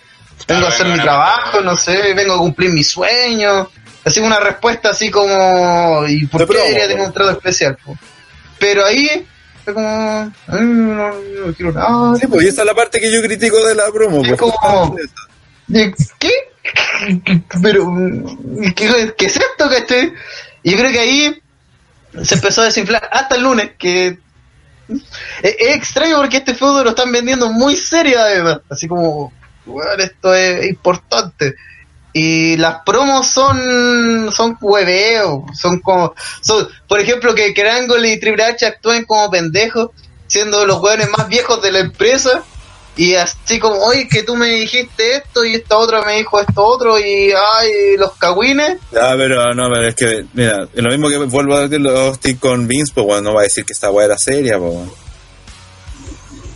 vengo 0.47 0.65
a 0.65 0.69
hacer 0.69 0.87
mi 0.87 0.99
trabajo, 0.99 1.61
no 1.61 1.77
sé, 1.77 2.13
vengo 2.13 2.33
a 2.33 2.37
cumplir 2.39 2.71
mi 2.71 2.83
sueño, 2.83 3.69
así 4.03 4.19
una 4.19 4.39
respuesta 4.39 4.89
así 4.89 5.09
como, 5.09 6.05
¿y 6.07 6.25
por 6.27 6.41
De 6.41 6.47
qué 6.47 6.51
promo, 6.53 6.65
debería 6.65 6.87
tener 6.89 7.05
un 7.07 7.13
trato 7.13 7.31
especial? 7.31 7.77
po? 7.83 7.97
Pero 8.59 8.85
ahí, 8.85 9.25
fue 9.63 9.73
como, 9.73 10.31
"Ay, 10.47 10.59
no, 10.61 11.07
no 11.13 11.53
quiero 11.55 11.71
nada, 11.71 12.15
Sí, 12.17 12.27
pues 12.27 12.43
y 12.43 12.47
esa 12.49 12.61
es 12.61 12.67
la 12.67 12.75
parte 12.75 12.99
que 12.99 13.11
yo 13.11 13.21
critico 13.21 13.65
de 13.65 13.75
la 13.75 13.89
promo, 13.91 14.21
Es 14.23 14.27
pues. 14.29 14.39
como- 14.39 14.95
¿De 15.67 15.93
¿Qué? 16.19 16.31
Pero, 17.63 17.91
¿qué, 18.75 19.13
qué 19.17 19.25
es 19.25 19.35
esto, 19.37 19.69
cachai? 19.69 20.13
Yo 20.63 20.77
creo 20.77 20.91
que 20.91 20.99
ahí 20.99 21.40
se 22.23 22.35
empezó 22.35 22.61
a 22.61 22.65
desinflar 22.65 23.09
hasta 23.11 23.35
el 23.35 23.43
lunes, 23.43 23.71
que 23.77 24.07
es, 25.41 25.55
extraño 25.59 26.17
porque 26.17 26.37
este 26.37 26.53
feudo 26.53 26.83
lo 26.83 26.91
están 26.91 27.11
vendiendo 27.11 27.49
muy 27.51 27.75
serio 27.75 28.19
además, 28.19 28.59
así 28.69 28.87
como, 28.87 29.31
"Weón, 29.65 30.01
esto 30.01 30.33
es 30.33 30.69
importante. 30.69 31.55
Y 32.13 32.57
las 32.57 32.79
promos 32.85 33.27
son 33.27 34.29
son 34.31 34.57
hueveo, 34.59 35.45
son 35.53 35.79
como, 35.79 36.13
son, 36.41 36.67
por 36.87 36.99
ejemplo, 36.99 37.33
que 37.33 37.53
Kerangol 37.53 38.05
y 38.05 38.19
Triple 38.19 38.43
H 38.43 38.65
actúen 38.65 39.05
como 39.05 39.31
pendejos, 39.31 39.91
siendo 40.27 40.65
los 40.65 40.81
hueones 40.81 41.09
más 41.17 41.29
viejos 41.29 41.61
de 41.61 41.71
la 41.71 41.79
empresa, 41.79 42.43
y 42.97 43.15
así 43.15 43.57
como, 43.59 43.77
oye, 43.77 44.07
que 44.07 44.23
tú 44.23 44.35
me 44.35 44.47
dijiste 44.47 45.15
esto 45.17 45.45
y 45.45 45.55
esta 45.55 45.77
otra 45.77 46.03
me 46.03 46.17
dijo 46.17 46.39
esto 46.39 46.63
otro 46.63 46.99
y 46.99 47.31
ay, 47.31 47.97
los 47.97 48.11
cagüines. 48.17 48.77
Ya, 48.91 49.13
pero 49.15 49.53
no, 49.53 49.69
pero 49.71 49.87
es 49.87 49.95
que, 49.95 50.25
mira, 50.33 50.67
lo 50.73 50.89
mismo 50.89 51.09
que 51.09 51.17
vuelvo 51.17 51.55
a 51.55 51.67
decir 51.67 51.85
Austin 51.87 52.37
con 52.37 52.67
Vince, 52.67 52.91
pues 52.93 53.05
bueno, 53.05 53.21
no 53.29 53.33
va 53.35 53.41
a 53.41 53.43
decir 53.45 53.65
que 53.65 53.73
esta 53.73 53.89
weá 53.91 54.05
era 54.07 54.17
seria, 54.17 54.59
pues. 54.59 54.75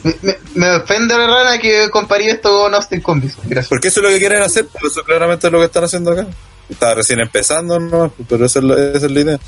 Me, 0.03 0.15
me- 0.21 0.37
me 0.53 0.75
ofende 0.75 1.17
la 1.17 1.25
rana 1.25 1.57
que 1.57 1.89
comparé 1.89 2.29
esto 2.29 2.49
con 2.59 2.75
Austin 2.75 3.01
Combis. 3.01 3.35
Gracias. 3.43 3.69
Porque 3.69 3.87
eso 3.87 4.01
es 4.01 4.03
lo 4.03 4.09
que 4.09 4.19
quieren 4.19 4.41
hacer, 4.43 4.67
pues 4.67 4.91
eso 4.93 5.03
claramente 5.03 5.47
es 5.47 5.53
lo 5.53 5.59
que 5.59 5.65
están 5.65 5.83
haciendo 5.83 6.11
acá. 6.11 6.27
Está 6.69 6.93
recién 6.93 7.19
empezando, 7.21 7.79
¿no? 7.79 8.13
Pero 8.29 8.45
esa 8.45 8.59
es, 8.59 8.65
la- 8.65 8.75
esa 8.93 9.05
es 9.07 9.11
la 9.11 9.19
idea. 9.19 9.39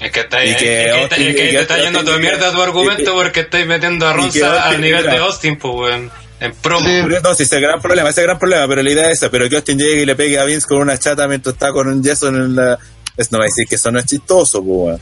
Es 0.00 0.10
que 0.12 0.20
está, 0.20 0.44
Y 0.44 0.50
es 0.50 0.56
que 0.56 0.64
que, 0.64 0.80
es 0.82 0.86
que- 0.86 0.92
Austin- 0.92 1.28
es 1.28 1.34
que 1.36 1.44
y 1.44 1.50
que 1.50 1.56
te 1.56 1.62
está 1.62 1.78
yendo 1.78 2.04
tu 2.04 2.18
mierda 2.18 2.52
tu 2.52 2.60
argumento 2.62 3.12
porque 3.14 3.40
estáis 3.40 3.66
metiendo 3.66 4.06
a 4.06 4.12
Ronza 4.12 4.64
al 4.68 4.80
nivel 4.80 5.02
mira. 5.02 5.12
de 5.14 5.18
Austin, 5.20 5.56
pues, 5.58 5.74
weón. 5.74 6.10
En 6.38 6.52
promo. 6.54 6.86
Sí. 6.86 7.02
No, 7.22 7.34
si 7.34 7.44
ese 7.44 7.44
es 7.44 7.52
el 7.52 7.60
gran 7.62 7.80
problema, 7.80 8.10
ese 8.10 8.20
es 8.20 8.24
el 8.24 8.26
gran 8.26 8.38
problema, 8.38 8.68
pero 8.68 8.82
la 8.82 8.90
idea 8.90 9.06
es 9.10 9.14
esa, 9.18 9.30
pero 9.30 9.48
que 9.48 9.56
Austin 9.56 9.78
llegue 9.78 10.02
y 10.02 10.04
le 10.06 10.14
pegue 10.14 10.38
a 10.38 10.44
Vince 10.44 10.66
con 10.68 10.78
una 10.82 10.98
chata 10.98 11.26
mientras 11.26 11.54
está 11.54 11.72
con 11.72 11.88
un 11.88 12.02
yeso 12.02 12.28
en 12.28 12.54
la... 12.54 12.78
Es, 13.16 13.32
no 13.32 13.38
va 13.38 13.44
a 13.44 13.46
decir 13.46 13.66
que 13.66 13.76
eso 13.76 13.90
no 13.90 13.98
es 13.98 14.04
chistoso, 14.04 14.58
pues, 14.62 14.68
weón. 14.88 15.00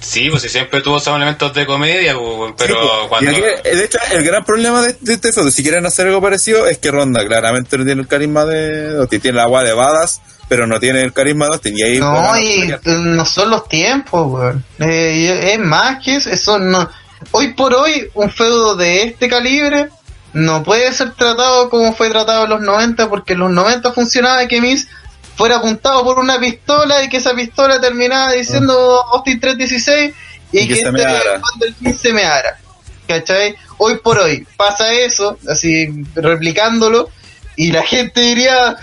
Sí, 0.00 0.30
pues 0.30 0.42
si 0.42 0.48
siempre 0.48 0.80
tuvo 0.80 0.96
esos 0.98 1.14
elementos 1.14 1.52
de 1.52 1.66
comedia, 1.66 2.14
pues, 2.16 2.54
pero 2.56 2.74
Sí, 2.74 2.80
pues. 2.80 3.08
cuando... 3.08 3.30
Aquí, 3.30 3.40
de 3.76 3.84
hecho, 3.84 3.98
el 4.12 4.22
gran 4.24 4.42
problema 4.44 4.80
de, 4.80 4.96
de 5.00 5.14
este 5.14 5.32
feudo, 5.34 5.50
si 5.50 5.62
quieren 5.62 5.84
hacer 5.84 6.06
algo 6.06 6.22
parecido, 6.22 6.66
es 6.66 6.78
que 6.78 6.90
Ronda 6.90 7.26
claramente 7.26 7.76
no 7.76 7.84
tiene 7.84 8.00
el 8.00 8.08
carisma 8.08 8.46
de 8.46 8.96
Austin, 9.00 9.20
tiene 9.20 9.36
la 9.36 9.42
agua 9.42 9.64
de 9.64 9.72
Badas, 9.74 10.22
pero 10.48 10.66
no 10.66 10.80
tiene 10.80 11.02
el 11.02 11.12
carisma 11.12 11.46
de 11.46 11.52
Austin. 11.52 11.78
Y 11.78 11.82
ahí 11.82 11.98
No, 11.98 12.38
y 12.38 12.74
no 12.84 13.24
son 13.24 13.50
los 13.50 13.68
tiempos, 13.68 14.26
weón. 14.26 14.64
Eh, 14.78 15.52
es 15.52 15.58
más 15.58 16.02
que 16.02 16.16
eso, 16.16 16.30
eso 16.30 16.58
no. 16.58 16.88
Hoy 17.32 17.52
por 17.54 17.74
hoy, 17.74 18.08
un 18.14 18.30
feudo 18.30 18.76
de 18.76 19.02
este 19.02 19.28
calibre 19.28 19.88
no 20.32 20.62
puede 20.62 20.92
ser 20.92 21.12
tratado 21.14 21.68
como 21.70 21.94
fue 21.94 22.10
tratado 22.10 22.44
en 22.44 22.50
los 22.50 22.60
90, 22.60 23.08
porque 23.08 23.32
en 23.32 23.40
los 23.40 23.50
90 23.50 23.92
funcionaba 23.92 24.46
que 24.46 24.60
Miss 24.60 24.88
fuera 25.36 25.56
apuntado 25.56 26.02
por 26.04 26.18
una 26.18 26.38
pistola 26.38 27.02
y 27.02 27.08
que 27.08 27.18
esa 27.18 27.34
pistola 27.34 27.80
terminaba 27.80 28.32
diciendo 28.32 28.74
Austin 29.12 29.40
316 29.40 30.14
y, 30.52 30.58
Y 30.58 30.62
que 30.62 30.68
que, 30.68 30.74
se 30.74 30.80
este 30.80 30.92
meara. 30.92 31.40
cuando 31.40 31.66
el 31.66 31.74
fin 31.74 31.98
se 31.98 32.12
meara. 32.12 32.58
¿Cachai? 33.06 33.54
Hoy 33.78 33.98
por 33.98 34.18
hoy 34.18 34.46
pasa 34.56 34.92
eso, 34.92 35.38
así 35.48 36.04
replicándolo, 36.14 37.08
y 37.56 37.72
la 37.72 37.82
gente 37.82 38.20
diría, 38.20 38.76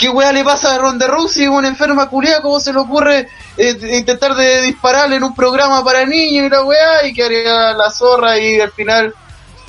¿qué 0.00 0.08
weá 0.08 0.32
le 0.32 0.42
pasa 0.42 0.74
a 0.74 0.78
Ronda 0.78 1.06
Rousey, 1.06 1.46
una 1.46 1.68
enferma 1.68 2.08
culiada? 2.08 2.40
¿Cómo 2.40 2.58
se 2.58 2.72
le 2.72 2.78
ocurre 2.78 3.28
eh, 3.58 3.76
intentar 3.92 4.34
de 4.34 4.62
dispararle 4.62 5.16
en 5.16 5.24
un 5.24 5.34
programa 5.34 5.84
para 5.84 6.06
niños 6.06 6.46
y 6.46 6.48
la 6.48 6.62
weá? 6.62 7.06
Y 7.06 7.12
que 7.12 7.22
haría 7.24 7.72
la 7.74 7.90
zorra 7.90 8.38
y 8.38 8.58
al 8.60 8.72
final 8.72 9.14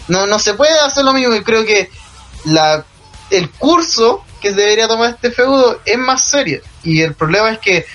no, 0.08 0.26
no 0.26 0.40
se 0.40 0.54
puede 0.54 0.80
hacer 0.80 1.04
lo 1.04 1.14
mismo. 1.14 1.36
Y 1.36 1.44
creo 1.44 1.66
que 1.66 1.90
la, 2.46 2.84
el 3.30 3.50
curso 3.52 4.24
que 4.42 4.54
debería 4.54 4.88
tomar 4.88 5.10
este 5.12 5.32
feudo 5.32 5.82
es 5.86 5.98
más 5.98 6.24
serio. 6.24 6.62
Y 6.84 7.02
el 7.02 7.14
problema 7.14 7.52
es 7.52 7.60
que, 7.60 7.86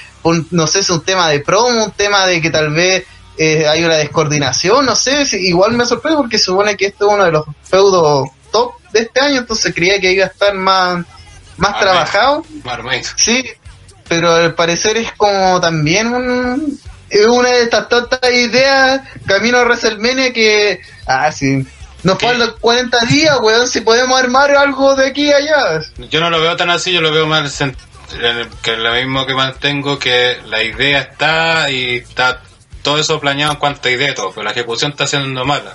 no 0.50 0.66
sé, 0.66 0.80
es 0.80 0.90
un 0.90 1.02
tema 1.02 1.28
de 1.30 1.40
promo, 1.40 1.84
un 1.84 1.90
tema 1.92 2.26
de 2.26 2.40
que 2.42 2.50
tal 2.50 2.70
vez 2.72 3.04
eh, 3.38 3.66
hay 3.66 3.84
una 3.84 3.94
descoordinación, 3.96 4.84
no 4.86 4.94
sé, 4.94 5.24
si- 5.26 5.36
igual 5.48 5.72
me 5.72 5.84
sorprende 5.86 6.16
porque 6.18 6.38
supone 6.38 6.76
que 6.76 6.86
esto 6.86 7.06
es 7.08 7.14
uno 7.14 7.24
de 7.24 7.32
los 7.32 7.44
feudos 7.64 8.28
top 8.50 8.72
de 8.92 9.00
este 9.00 9.20
año, 9.20 9.38
entonces 9.40 9.74
creía 9.74 10.00
que 10.00 10.12
iba 10.12 10.24
a 10.24 10.28
estar 10.28 10.54
más, 10.54 11.04
más 11.56 11.78
trabajado. 11.78 12.44
Sí, 13.16 13.44
pero 14.08 14.32
al 14.32 14.54
parecer 14.54 14.96
es 14.96 15.12
como 15.12 15.60
también 15.60 16.12
un, 16.12 16.80
es 17.08 17.26
una 17.26 17.50
de 17.50 17.62
estas 17.62 17.88
tantas 17.88 18.30
ideas 18.32 19.02
camino 19.26 19.58
a 19.58 19.62
WrestleMania 19.62 20.32
que, 20.32 20.80
ah, 21.06 21.30
sí, 21.32 21.66
nos 22.02 22.18
faltan 22.18 22.52
40 22.60 22.98
días, 23.06 23.38
weón, 23.40 23.66
si 23.66 23.80
podemos 23.80 24.18
armar 24.18 24.50
algo 24.52 24.94
de 24.94 25.06
aquí 25.08 25.32
a 25.32 25.38
allá. 25.38 25.80
Yo 26.10 26.20
no 26.20 26.30
lo 26.30 26.40
veo 26.40 26.56
tan 26.56 26.70
así, 26.70 26.92
yo 26.92 27.00
lo 27.00 27.12
veo 27.12 27.26
más 27.26 27.62
que 28.62 28.76
lo 28.76 28.92
mismo 28.94 29.26
que 29.26 29.34
mantengo, 29.34 29.98
que 29.98 30.38
la 30.46 30.62
idea 30.62 31.00
está 31.00 31.70
y 31.70 31.96
está 31.96 32.40
todo 32.82 32.98
eso 32.98 33.18
planeado 33.18 33.52
en 33.52 33.58
cuanto 33.58 33.88
a 33.88 33.90
idea, 33.90 34.10
y 34.10 34.14
todo, 34.14 34.30
pero 34.30 34.44
la 34.44 34.52
ejecución 34.52 34.92
está 34.92 35.06
siendo 35.06 35.44
mala. 35.44 35.74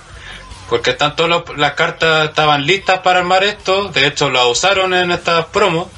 Porque 0.72 0.92
están 0.92 1.14
todas 1.16 1.28
los- 1.28 1.58
las 1.58 1.74
cartas 1.74 2.30
estaban 2.30 2.64
listas 2.64 3.00
para 3.00 3.18
armar 3.18 3.44
esto, 3.44 3.88
de 3.88 4.06
hecho 4.06 4.30
lo 4.30 4.48
usaron 4.48 4.94
en 4.94 5.10
estas 5.10 5.44
promos, 5.48 5.88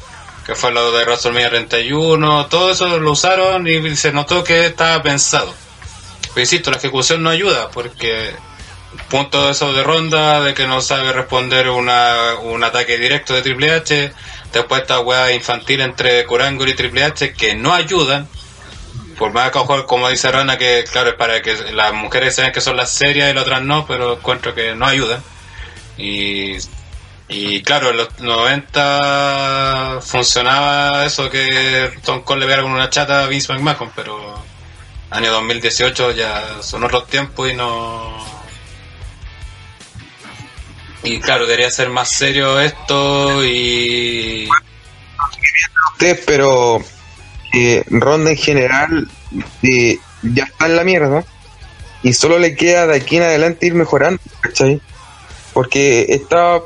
que 0.44 0.56
fue 0.56 0.72
lo 0.72 0.90
de 0.90 1.04
WrestleMania 1.04 1.48
31, 1.48 2.46
todo 2.46 2.72
eso 2.72 2.98
lo 2.98 3.12
usaron 3.12 3.68
y 3.68 3.94
se 3.94 4.10
notó 4.10 4.42
que 4.42 4.66
estaba 4.66 5.00
pensado. 5.00 5.54
Pero 6.34 6.40
insisto, 6.40 6.72
la 6.72 6.78
ejecución 6.78 7.22
no 7.22 7.30
ayuda 7.30 7.70
porque 7.70 8.34
punto 9.08 9.44
de 9.44 9.52
eso 9.52 9.72
de 9.72 9.84
ronda, 9.84 10.40
de 10.40 10.54
que 10.54 10.66
no 10.66 10.80
sabe 10.80 11.12
responder 11.12 11.68
una, 11.68 12.34
un 12.42 12.64
ataque 12.64 12.98
directo 12.98 13.32
de 13.32 13.42
Triple 13.42 13.70
H, 13.74 14.12
después 14.52 14.80
esta 14.82 14.98
weá 14.98 15.30
infantil 15.30 15.82
entre 15.82 16.24
Kurangor 16.24 16.68
y 16.68 16.74
Triple 16.74 17.04
H 17.04 17.32
que 17.34 17.54
no 17.54 17.72
ayudan, 17.72 18.28
por 19.18 19.32
más 19.32 19.50
que 19.50 19.58
como 19.86 20.08
dice 20.08 20.30
Rana, 20.30 20.58
que 20.58 20.84
claro, 20.90 21.10
es 21.10 21.16
para 21.16 21.42
que 21.42 21.54
las 21.72 21.92
mujeres 21.92 22.34
sean 22.34 22.52
que 22.52 22.60
son 22.60 22.76
las 22.76 22.90
serias 22.90 23.30
y 23.30 23.34
las 23.34 23.42
otras 23.44 23.62
no, 23.62 23.86
pero 23.86 24.14
encuentro 24.14 24.54
que 24.54 24.74
no 24.74 24.86
ayudan. 24.86 25.22
Y, 25.96 26.56
y 27.28 27.62
claro, 27.62 27.90
en 27.90 27.98
los 27.98 28.20
90 28.20 29.98
funcionaba 30.02 31.06
eso 31.06 31.30
que 31.30 31.92
Tom 32.04 32.22
Cole 32.22 32.40
le 32.40 32.46
pegara 32.46 32.62
con 32.62 32.72
una 32.72 32.90
chata 32.90 33.24
a 33.24 33.26
Vince 33.26 33.52
McMahon, 33.52 33.92
pero 33.94 34.42
año 35.10 35.32
2018 35.32 36.12
ya 36.12 36.62
son 36.62 36.84
otros 36.84 37.06
tiempos 37.06 37.50
y 37.50 37.54
no... 37.54 38.12
Y 41.02 41.20
claro, 41.20 41.46
debería 41.46 41.70
ser 41.70 41.90
más 41.90 42.08
serio 42.08 42.58
esto 42.60 43.44
y... 43.44 44.48
Pero 46.26 46.82
eh, 47.54 47.84
Ronda 47.88 48.30
en 48.30 48.36
general 48.36 49.08
eh, 49.62 49.98
ya 50.22 50.44
está 50.44 50.66
en 50.66 50.76
la 50.76 50.84
mierda 50.84 51.24
y 52.02 52.12
solo 52.12 52.38
le 52.38 52.54
queda 52.54 52.86
de 52.86 52.96
aquí 52.96 53.16
en 53.16 53.22
adelante 53.22 53.66
ir 53.66 53.74
mejorando, 53.74 54.20
¿cachai? 54.40 54.80
Porque 55.52 56.06
está 56.08 56.60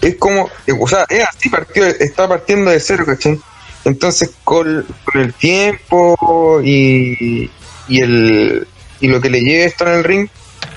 es 0.00 0.16
como, 0.16 0.48
o 0.80 0.88
sea, 0.88 1.04
es 1.08 1.24
así, 1.24 1.48
partido, 1.48 1.86
está 1.86 2.28
partiendo 2.28 2.70
de 2.70 2.80
cero, 2.80 3.04
¿cachai? 3.06 3.40
Entonces, 3.84 4.30
con, 4.44 4.86
con 5.04 5.20
el 5.20 5.34
tiempo 5.34 6.60
y, 6.62 7.50
y, 7.88 8.00
el, 8.00 8.66
y 9.00 9.08
lo 9.08 9.20
que 9.20 9.30
le 9.30 9.40
lleve 9.40 9.64
esto 9.64 9.86
en 9.86 9.94
el 9.94 10.04
ring, 10.04 10.28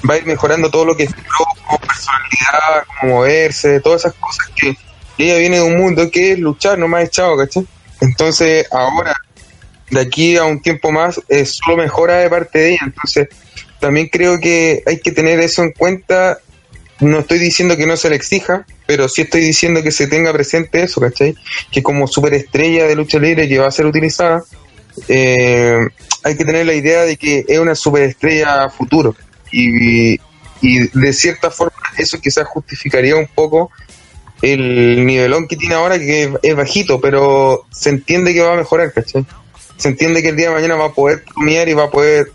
va 0.10 0.16
a 0.16 0.18
ir 0.18 0.26
mejorando 0.26 0.70
todo 0.70 0.86
lo 0.86 0.96
que 0.96 1.04
es 1.04 1.12
como 1.14 1.78
personalidad, 1.80 2.86
como 3.00 3.16
moverse, 3.16 3.80
todas 3.82 4.02
esas 4.02 4.14
cosas 4.14 4.50
que 4.56 4.78
ella 5.18 5.38
viene 5.38 5.58
de 5.58 5.64
un 5.64 5.78
mundo 5.78 6.10
que 6.10 6.34
es 6.34 6.40
luchar, 6.40 6.78
no 6.78 6.88
más 6.88 7.04
echado, 7.04 7.38
¿cachai? 7.38 7.68
Entonces, 8.02 8.66
ahora, 8.72 9.14
de 9.90 10.02
aquí 10.02 10.38
a 10.38 10.46
un 10.46 10.62
tiempo 10.62 10.92
más, 10.92 11.20
es 11.28 11.60
solo 11.64 11.78
mejora 11.78 12.18
de 12.18 12.30
parte 12.30 12.60
de 12.60 12.70
ella. 12.72 12.82
Entonces, 12.86 13.28
también 13.80 14.08
creo 14.08 14.40
que 14.40 14.84
hay 14.86 15.00
que 15.00 15.12
tener 15.12 15.40
eso 15.40 15.64
en 15.64 15.72
cuenta. 15.72 16.40
No 17.00 17.20
estoy 17.20 17.40
diciendo 17.40 17.78
que 17.78 17.88
no 17.88 17.96
se 17.96 18.10
le 18.10 18.16
exija, 18.16 18.66
pero 18.86 19.08
sí 19.08 19.22
estoy 19.22 19.42
diciendo 19.42 19.82
que 19.82 19.92
se 19.92 20.08
tenga 20.08 20.34
presente 20.34 20.84
eso, 20.84 21.00
¿cachai? 21.00 21.36
Que 21.72 21.82
como 21.82 22.08
superestrella 22.08 22.88
de 22.88 22.96
lucha 22.96 23.20
libre 23.20 23.48
que 23.48 23.60
va 23.60 23.68
a 23.68 23.72
ser 23.72 23.86
utilizada, 23.86 24.44
eh, 25.08 25.88
hay 26.24 26.38
que 26.38 26.46
tener 26.46 26.66
la 26.66 26.74
idea 26.74 27.04
de 27.04 27.16
que 27.16 27.46
es 27.48 27.60
una 27.60 27.76
superestrella 27.76 28.70
futuro. 28.70 29.16
Y, 29.52 30.20
y 30.62 30.88
de 30.94 31.14
cierta 31.14 31.50
forma 31.50 31.78
eso 31.98 32.20
quizás 32.20 32.46
justificaría 32.48 33.16
un 33.16 33.28
poco 33.28 33.72
el 34.42 35.06
nivelón 35.06 35.48
que 35.48 35.56
tiene 35.56 35.76
ahora, 35.76 35.98
que 36.00 36.34
es 36.42 36.56
bajito, 36.56 37.00
pero 37.02 37.66
se 37.72 37.90
entiende 37.90 38.34
que 38.34 38.42
va 38.42 38.54
a 38.54 38.58
mejorar, 38.58 38.92
¿cachai? 38.94 39.26
Se 39.78 39.88
entiende 39.90 40.22
que 40.22 40.30
el 40.30 40.36
día 40.36 40.50
de 40.50 40.56
mañana 40.56 40.76
va 40.76 40.86
a 40.88 40.94
poder 40.94 41.24
comer 41.24 41.68
y 41.70 41.74
va 41.74 41.86
a 41.86 41.90
poder, 41.92 42.32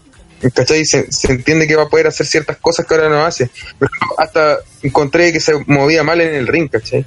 ¿cachai? 0.54 0.84
Se, 0.84 1.10
se 1.12 1.32
entiende 1.32 1.66
que 1.66 1.76
va 1.76 1.84
a 1.84 1.88
poder 1.88 2.06
hacer 2.06 2.26
ciertas 2.26 2.56
cosas 2.58 2.86
que 2.86 2.94
ahora 2.94 3.08
no 3.08 3.24
hace. 3.24 3.44
Ejemplo, 3.44 3.88
hasta 4.18 4.58
encontré 4.82 5.32
que 5.32 5.40
se 5.40 5.52
movía 5.66 6.02
mal 6.02 6.20
en 6.20 6.34
el 6.34 6.46
ring, 6.46 6.68
¿cachai? 6.70 7.04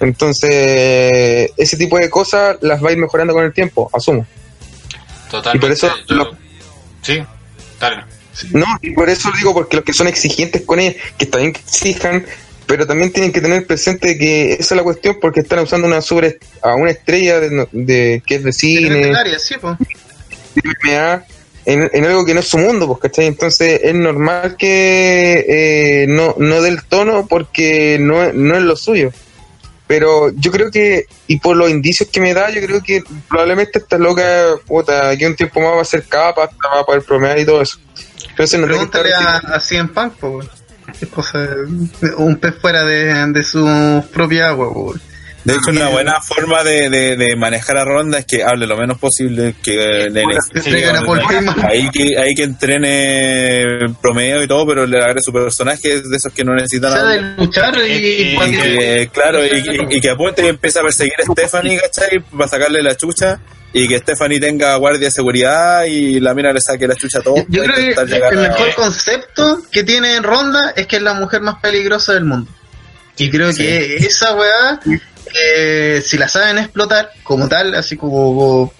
Entonces, 0.00 1.50
ese 1.56 1.76
tipo 1.76 1.98
de 1.98 2.10
cosas 2.10 2.56
las 2.60 2.82
va 2.84 2.90
a 2.90 2.92
ir 2.92 2.98
mejorando 2.98 3.32
con 3.32 3.44
el 3.44 3.52
tiempo, 3.52 3.90
asumo. 3.92 4.26
Totalmente. 5.30 5.56
Y 5.56 5.60
por 5.60 5.70
eso 5.72 5.90
yo- 6.08 6.14
lo- 6.14 6.36
Sí, 7.02 7.22
dale. 7.80 8.04
No, 8.50 8.66
y 8.82 8.90
por 8.90 9.08
eso 9.08 9.30
lo 9.30 9.36
digo, 9.36 9.54
porque 9.54 9.76
los 9.76 9.84
que 9.84 9.92
son 9.94 10.08
exigentes 10.08 10.62
con 10.62 10.80
ella, 10.80 10.94
que 11.16 11.26
que 11.28 11.46
exijan, 11.46 12.26
pero 12.66 12.86
también 12.86 13.12
tienen 13.12 13.32
que 13.32 13.40
tener 13.40 13.66
presente 13.66 14.18
que 14.18 14.52
esa 14.54 14.74
es 14.74 14.76
la 14.76 14.82
cuestión, 14.82 15.18
porque 15.20 15.40
están 15.40 15.60
usando 15.60 15.86
una 15.86 16.00
sobre 16.00 16.38
a 16.62 16.74
una 16.74 16.90
estrella 16.90 17.40
de, 17.40 17.68
de- 17.72 18.22
que 18.26 18.34
es 18.36 18.42
de 18.44 18.52
cine, 18.52 19.12
sí, 19.38 19.54
pues. 19.60 19.76
en, 21.64 21.90
en 21.92 22.04
algo 22.04 22.24
que 22.24 22.34
no 22.34 22.40
es 22.40 22.48
su 22.48 22.58
mundo, 22.58 22.86
pues, 22.86 23.00
¿cachai? 23.00 23.26
Entonces 23.26 23.80
es 23.82 23.94
normal 23.94 24.56
que 24.56 25.44
eh, 25.48 26.06
no, 26.08 26.34
no 26.38 26.60
dé 26.62 26.68
el 26.70 26.84
tono 26.84 27.26
porque 27.26 27.98
no, 28.00 28.22
es- 28.22 28.34
no 28.34 28.56
es 28.56 28.62
lo 28.62 28.76
suyo. 28.76 29.10
Pero 29.88 30.32
yo 30.34 30.50
creo 30.50 30.70
que, 30.72 31.06
y 31.28 31.38
por 31.38 31.56
los 31.56 31.70
indicios 31.70 32.08
que 32.10 32.20
me 32.20 32.34
da, 32.34 32.50
yo 32.50 32.60
creo 32.60 32.82
que 32.82 33.04
probablemente 33.28 33.78
esta 33.78 33.98
loca, 33.98 34.56
puta, 34.66 35.10
aquí 35.10 35.24
un 35.24 35.36
tiempo 35.36 35.60
más 35.60 35.76
va 35.76 35.82
a 35.82 35.84
ser 35.84 36.02
capa, 36.04 36.50
va 36.74 36.80
a 36.80 36.84
poder 36.84 37.02
promediar 37.02 37.38
y 37.38 37.46
todo 37.46 37.62
eso. 37.62 37.78
Entonces 38.30 38.58
no 38.58 38.66
Pregúntale 38.66 39.14
a, 39.14 39.36
a 39.36 39.60
CM 39.60 39.88
Punk, 39.90 40.14
po, 40.14 40.28
weón. 40.30 40.48
Qué 40.48 40.65
cosa, 41.10 41.46
un 42.18 42.36
pez 42.36 42.54
fuera 42.54 42.84
de, 42.84 43.32
de 43.32 43.42
su 43.42 44.02
propia 44.12 44.48
agua, 44.48 44.72
po. 44.72 44.94
De 45.46 45.52
hecho, 45.54 45.70
una 45.70 45.88
buena 45.88 46.20
forma 46.20 46.62
de, 46.64 46.90
de, 46.90 47.16
de 47.16 47.36
manejar 47.36 47.78
a 47.78 47.84
Ronda 47.84 48.18
es 48.18 48.26
que 48.26 48.42
hable 48.42 48.66
lo 48.66 48.76
menos 48.76 48.98
posible 48.98 49.54
que. 49.62 50.08
Ahí 51.64 51.88
que, 51.90 52.18
ahí 52.18 52.34
que 52.34 52.42
entrene 52.42 53.64
promedio 54.02 54.42
y 54.42 54.48
todo, 54.48 54.66
pero 54.66 54.86
le 54.86 54.98
agregue 54.98 55.20
su 55.22 55.32
personaje 55.32 56.00
de 56.02 56.16
esos 56.16 56.32
que 56.32 56.44
no 56.44 56.54
necesitan 56.54 56.90
de 56.92 56.96
nada. 57.20 57.34
luchar 57.38 57.74
y, 57.78 57.92
Y- 57.92 58.34
Y 58.34 58.50
que, 58.52 59.10
claro, 59.12 59.44
y, 59.44 59.48
y- 59.48 59.96
y 59.96 60.00
que 60.00 60.10
apunte 60.10 60.44
y 60.44 60.48
empiece 60.48 60.78
a 60.78 60.82
perseguir 60.82 61.14
a 61.18 61.32
Stephanie, 61.32 61.78
¿cachai? 61.80 62.20
Para 62.20 62.48
sacarle 62.48 62.82
la 62.82 62.96
chucha. 62.96 63.40
Y 63.72 63.88
que 63.88 63.98
Stephanie 63.98 64.40
tenga 64.40 64.74
guardia 64.76 65.06
de 65.08 65.10
seguridad 65.10 65.84
y 65.84 66.18
la 66.18 66.32
mina 66.32 66.50
le 66.52 66.60
saque 66.60 66.88
la 66.88 66.94
chucha 66.94 67.18
a 67.18 67.22
todos. 67.22 67.40
Yo 67.48 67.62
creo 67.62 67.76
que 67.76 67.90
el 68.16 68.22
a- 68.22 68.30
mejor 68.30 68.74
concepto 68.74 69.62
que 69.70 69.84
tiene 69.84 70.18
Ronda 70.20 70.70
es 70.74 70.86
que 70.86 70.96
es 70.96 71.02
la 71.02 71.12
mujer 71.14 71.42
más 71.42 71.56
peligrosa 71.60 72.14
del 72.14 72.24
mundo. 72.24 72.50
Y 73.18 73.30
creo 73.30 73.52
que 73.54 73.96
esa 73.96 74.34
weá, 74.34 74.80
eh, 75.44 76.02
si 76.04 76.16
la 76.18 76.28
saben 76.28 76.58
explotar 76.58 77.10
como 77.22 77.48
tal, 77.48 77.74
así 77.74 77.96
como, 77.96 78.72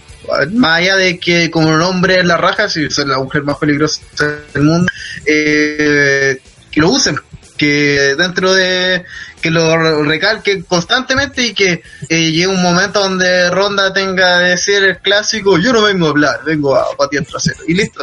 más 0.52 0.78
allá 0.78 0.96
de 0.96 1.18
que 1.18 1.50
como 1.50 1.68
un 1.68 1.80
hombre 1.82 2.18
en 2.20 2.28
la 2.28 2.36
raja, 2.36 2.68
si 2.68 2.84
es 2.84 2.98
la 2.98 3.18
mujer 3.18 3.42
más 3.42 3.58
peligrosa 3.58 4.00
del 4.54 4.62
mundo, 4.62 4.90
eh, 5.26 6.40
que 6.70 6.80
lo 6.80 6.90
usen, 6.90 7.16
que 7.56 8.14
dentro 8.18 8.52
de 8.52 9.04
que 9.40 9.50
lo 9.50 10.02
recalquen 10.02 10.62
constantemente 10.62 11.42
y 11.42 11.54
que 11.54 11.82
eh, 12.08 12.30
llegue 12.32 12.48
un 12.48 12.62
momento 12.62 13.00
donde 13.00 13.48
Ronda 13.50 13.92
tenga 13.92 14.38
de 14.38 14.50
decir 14.50 14.82
el 14.82 14.98
clásico, 14.98 15.58
yo 15.58 15.72
no 15.72 15.82
vengo 15.82 16.06
a 16.06 16.10
hablar, 16.10 16.40
vengo 16.44 16.74
a 16.76 16.96
patear 16.96 17.24
trasero. 17.24 17.60
Y 17.68 17.74
listo. 17.74 18.02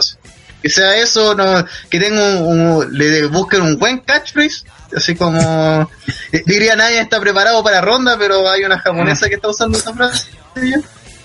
Que 0.62 0.70
sea 0.70 0.96
eso, 0.96 1.36
no, 1.36 1.66
que 1.90 2.00
tenga 2.00 2.24
un, 2.38 2.60
un- 2.62 2.98
le 2.98 3.26
busquen 3.26 3.62
un 3.64 3.78
buen 3.78 4.00
catchphrase, 4.00 4.64
así 4.96 5.16
como 5.16 5.90
eh, 6.32 6.44
diría 6.46 6.76
nadie 6.76 7.00
está 7.00 7.20
preparado 7.20 7.64
para 7.64 7.82
Ronda, 7.82 8.16
pero 8.18 8.50
hay 8.50 8.64
una 8.64 8.80
japonesa 8.80 9.28
que 9.30 9.36
está 9.36 9.50
usando 9.50 9.78
esa 9.78 9.94
frase. 9.94 10.28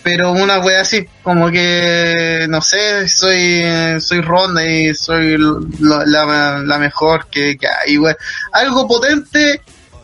Pero 0.03 0.33
una 0.33 0.61
wea 0.61 0.81
así, 0.83 1.07
como 1.23 1.51
que 1.51 2.47
no 2.49 2.63
sé, 2.63 3.09
soy 3.09 3.63
soy 4.01 4.21
Ronda 4.23 4.65
y 4.65 4.95
soy 4.95 5.37
la, 5.81 6.05
la- 6.07 6.63
la 6.65 6.79
mejor 6.79 7.27
que, 7.31 7.59
que 7.59 7.67
hay, 7.69 7.99
wea. 7.99 8.17
Algo 8.53 8.87
potente 8.89 9.61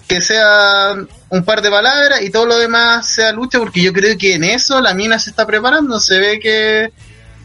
que 0.07 0.21
sea 0.21 0.95
un 1.31 1.45
par 1.45 1.63
de 1.63 1.71
palabras 1.71 2.21
y 2.23 2.31
todo 2.31 2.45
lo 2.45 2.59
demás 2.59 3.09
sea 3.09 3.33
lucha, 3.33 3.59
porque 3.59 3.81
yo 3.83 3.93
creo 3.93 4.19
que 4.19 4.35
en 4.35 4.45
eso 4.45 4.81
la 4.83 4.93
mina 4.95 5.19
se 5.19 5.31
está 5.31 5.47
preparando, 5.47 5.99
se 6.01 6.19
ve 6.19 6.39
que 6.41 6.93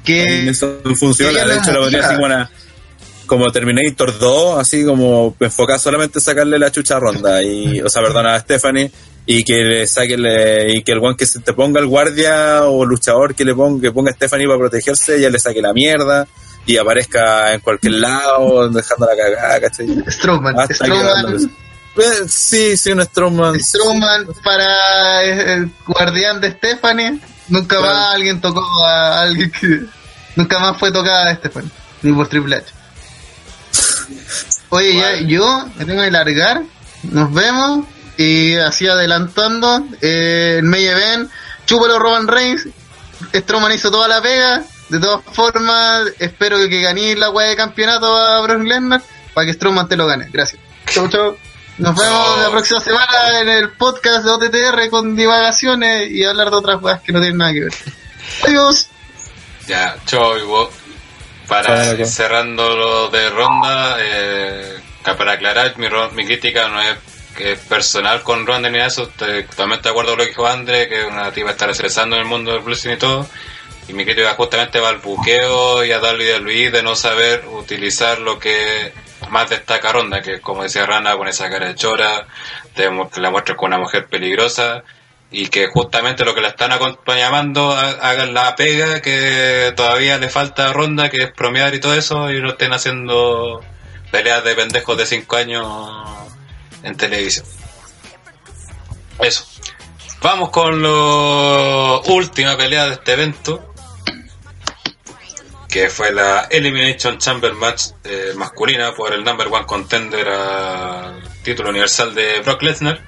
que 0.03 0.49
eso 0.49 0.79
funciona, 0.95 1.31
de 1.45 1.59
hecho 1.59 1.71
la 1.71 1.79
así 2.05 2.15
una- 2.15 2.49
como 3.30 3.49
Terminator 3.51 4.18
2, 4.18 4.60
así 4.60 4.84
como 4.84 5.35
enfocada 5.39 5.77
solamente 5.80 6.18
en 6.19 6.23
sacarle 6.26 6.57
la 6.60 6.72
chucha 6.72 6.97
a 6.97 6.99
Ronda, 6.99 7.41
y, 7.43 7.80
o 7.80 7.88
sea, 7.88 8.01
perdona 8.01 8.34
a 8.35 8.39
Stephanie, 8.39 8.91
y 9.26 9.43
que 9.43 9.53
le 9.64 9.88
saque 9.88 10.18
le- 10.18 10.72
y 10.77 10.81
que 10.84 10.91
el 10.93 10.97
one 10.97 11.15
que 11.15 11.27
se 11.27 11.39
te 11.39 11.53
ponga 11.53 11.80
el 11.80 11.85
guardia 11.85 12.64
o 12.64 12.84
luchador 12.84 13.35
que 13.35 13.45
le 13.45 13.53
ponga, 13.53 13.80
que 13.81 13.91
ponga 13.91 14.10
a 14.11 14.15
Stephanie 14.15 14.47
para 14.47 14.57
protegerse, 14.57 15.22
ya 15.22 15.30
le 15.30 15.38
saque 15.39 15.61
la 15.61 15.72
mierda 15.72 16.27
y 16.65 16.77
aparezca 16.77 17.53
en 17.53 17.60
cualquier 17.61 17.93
lado, 17.93 18.68
dejando 18.69 19.06
la 19.06 19.15
cagada, 19.15 19.60
¿cachai? 19.61 19.88
Strowman, 20.07 20.56
Strowman, 20.73 21.49
Eh, 21.97 22.27
sí, 22.27 22.77
sí, 22.77 22.91
un 22.91 23.01
Strowman. 23.03 23.60
Strowman 23.60 24.27
para 24.43 25.23
eh, 25.23 25.53
el 25.53 25.72
guardián 25.85 26.39
de 26.41 26.51
Stephanie, 26.51 27.19
nunca 27.49 27.77
Claro. 27.77 27.93
más 27.93 28.15
alguien 28.15 28.41
tocó 28.41 28.64
a 28.85 29.22
alguien 29.22 29.51
que 29.51 29.81
nunca 30.35 30.60
más 30.60 30.77
fue 30.80 30.91
tocada 30.91 31.30
a 31.30 31.35
Stephanie, 31.35 31.69
ni 32.01 32.14
por 32.14 32.27
Triple 32.27 32.56
H. 32.56 32.65
Oye, 34.69 34.95
ya, 34.95 35.15
yo 35.21 35.67
me 35.77 35.85
tengo 35.85 36.03
que 36.03 36.11
largar, 36.11 36.63
nos 37.03 37.33
vemos 37.33 37.85
y 38.17 38.55
así 38.55 38.87
adelantando 38.87 39.85
eh, 40.01 40.57
el 40.59 40.63
May 40.63 40.85
Event, 40.85 41.31
chúpalo 41.65 41.97
Roman 41.99 42.27
Reigns, 42.27 42.67
Strowman 43.33 43.71
hizo 43.71 43.91
toda 43.91 44.07
la 44.07 44.21
pega, 44.21 44.63
de 44.89 44.99
todas 44.99 45.21
formas 45.33 46.03
espero 46.19 46.57
que 46.57 46.81
gané 46.81 47.15
la 47.15 47.29
weá 47.29 47.49
de 47.49 47.55
campeonato 47.55 48.15
a 48.15 48.41
Brock 48.41 48.63
Lesnar 48.63 49.01
para 49.33 49.45
que 49.45 49.53
Strowman 49.53 49.87
te 49.87 49.95
lo 49.95 50.05
gane, 50.05 50.29
gracias. 50.31 50.61
Chau 50.87 51.07
chau. 51.07 51.37
Nos 51.79 51.95
vemos 51.95 52.39
la 52.39 52.51
próxima 52.51 52.81
semana 52.81 53.39
en 53.39 53.47
el 53.47 53.71
podcast 53.71 54.25
de 54.25 54.31
OTTR 54.31 54.89
con 54.89 55.15
divagaciones 55.15 56.11
y 56.11 56.25
hablar 56.25 56.49
de 56.49 56.57
otras 56.57 56.79
cosas 56.81 56.99
que 57.01 57.13
no 57.13 57.19
tienen 57.19 57.37
nada 57.37 57.53
que 57.53 57.61
ver. 57.61 57.73
Adiós. 58.43 58.87
Ya, 59.65 59.95
chao, 60.05 60.37
Ivo. 60.37 60.69
Para 61.49 61.97
chao. 61.97 62.05
cerrando 62.05 62.76
lo 62.76 63.09
de 63.09 63.30
ronda, 63.30 63.97
eh, 63.99 64.80
que 65.03 65.13
para 65.15 65.34
aclarar, 65.34 65.77
mi, 65.77 65.88
mi 66.13 66.26
crítica 66.26 66.69
no 66.69 66.80
es 66.80 66.97
que 67.35 67.53
es 67.53 67.59
personal 67.59 68.21
con 68.21 68.45
ronda 68.45 68.69
ni 68.69 68.80
eso. 68.80 69.07
Totalmente 69.07 69.84
de 69.84 69.89
acuerdo 69.89 70.11
con 70.11 70.19
lo 70.19 70.23
que 70.23 70.30
dijo 70.30 70.47
André, 70.47 70.88
que 70.88 71.05
una 71.05 71.31
tipa 71.31 71.51
está 71.51 71.69
estresando 71.69 72.15
en 72.15 72.23
el 72.23 72.27
mundo 72.27 72.51
del 72.51 72.61
wrestling 72.61 72.93
y 72.93 72.97
todo. 72.97 73.27
Y 73.88 73.93
mi 73.93 74.05
crítica 74.05 74.35
justamente 74.35 74.80
va 74.80 74.89
al 74.89 74.97
buqueo 74.97 75.84
y 75.84 75.91
a 75.91 75.99
darle 75.99 76.26
de 76.26 76.39
Luis 76.39 76.71
de 76.71 76.84
no 76.84 76.95
saber 76.95 77.45
utilizar 77.47 78.19
lo 78.19 78.38
que 78.38 78.93
más 79.30 79.49
destaca 79.49 79.91
Ronda, 79.91 80.21
que 80.21 80.39
como 80.39 80.63
decía 80.63 80.85
Rana, 80.85 81.17
con 81.17 81.27
esa 81.27 81.49
cara 81.49 81.67
de 81.67 81.76
chora, 81.76 82.27
te 82.76 82.89
que 83.11 83.21
la 83.21 83.31
muestra 83.31 83.55
con 83.55 83.67
una 83.67 83.80
mujer 83.80 84.07
peligrosa 84.07 84.84
y 85.31 85.47
que 85.47 85.68
justamente 85.68 86.26
lo 86.26 86.34
que 86.34 86.41
la 86.41 86.47
están 86.49 86.72
acompañando 86.72 87.72
ha- 87.72 87.91
hagan 88.10 88.34
la 88.34 88.56
pega 88.56 89.01
que 89.01 89.73
todavía 89.76 90.18
le 90.18 90.30
falta 90.30 90.73
Ronda, 90.73 91.10
que 91.10 91.18
es 91.23 91.31
promear 91.31 91.73
y 91.76 91.80
todo 91.80 91.93
eso, 91.93 92.31
y 92.31 92.41
no 92.41 92.49
estén 92.49 92.73
haciendo 92.73 93.61
peleas 94.11 94.43
de 94.43 94.56
pendejos 94.56 94.97
de 94.97 95.06
5 95.06 95.35
años 95.35 95.68
en 96.84 96.95
televisión. 96.97 97.45
Eso. 99.19 99.45
Vamos 100.22 100.49
con 100.49 100.81
la 100.81 102.01
última 102.07 102.57
pelea 102.57 102.88
de 102.88 102.93
este 102.93 103.14
evento, 103.14 103.73
que 105.69 105.89
fue 105.89 106.11
la 106.11 106.47
Elimination 106.49 107.19
Chamber 107.19 107.53
Match 107.53 107.89
eh, 108.03 108.34
masculina 108.35 108.93
por 108.95 109.14
el 109.14 109.23
number 109.23 109.47
one 109.47 109.65
contender 109.65 110.27
al 110.27 111.22
título 111.43 111.69
universal 111.69 112.15
de 112.15 112.39
Brock 112.41 112.64
Lesnar. 112.64 112.99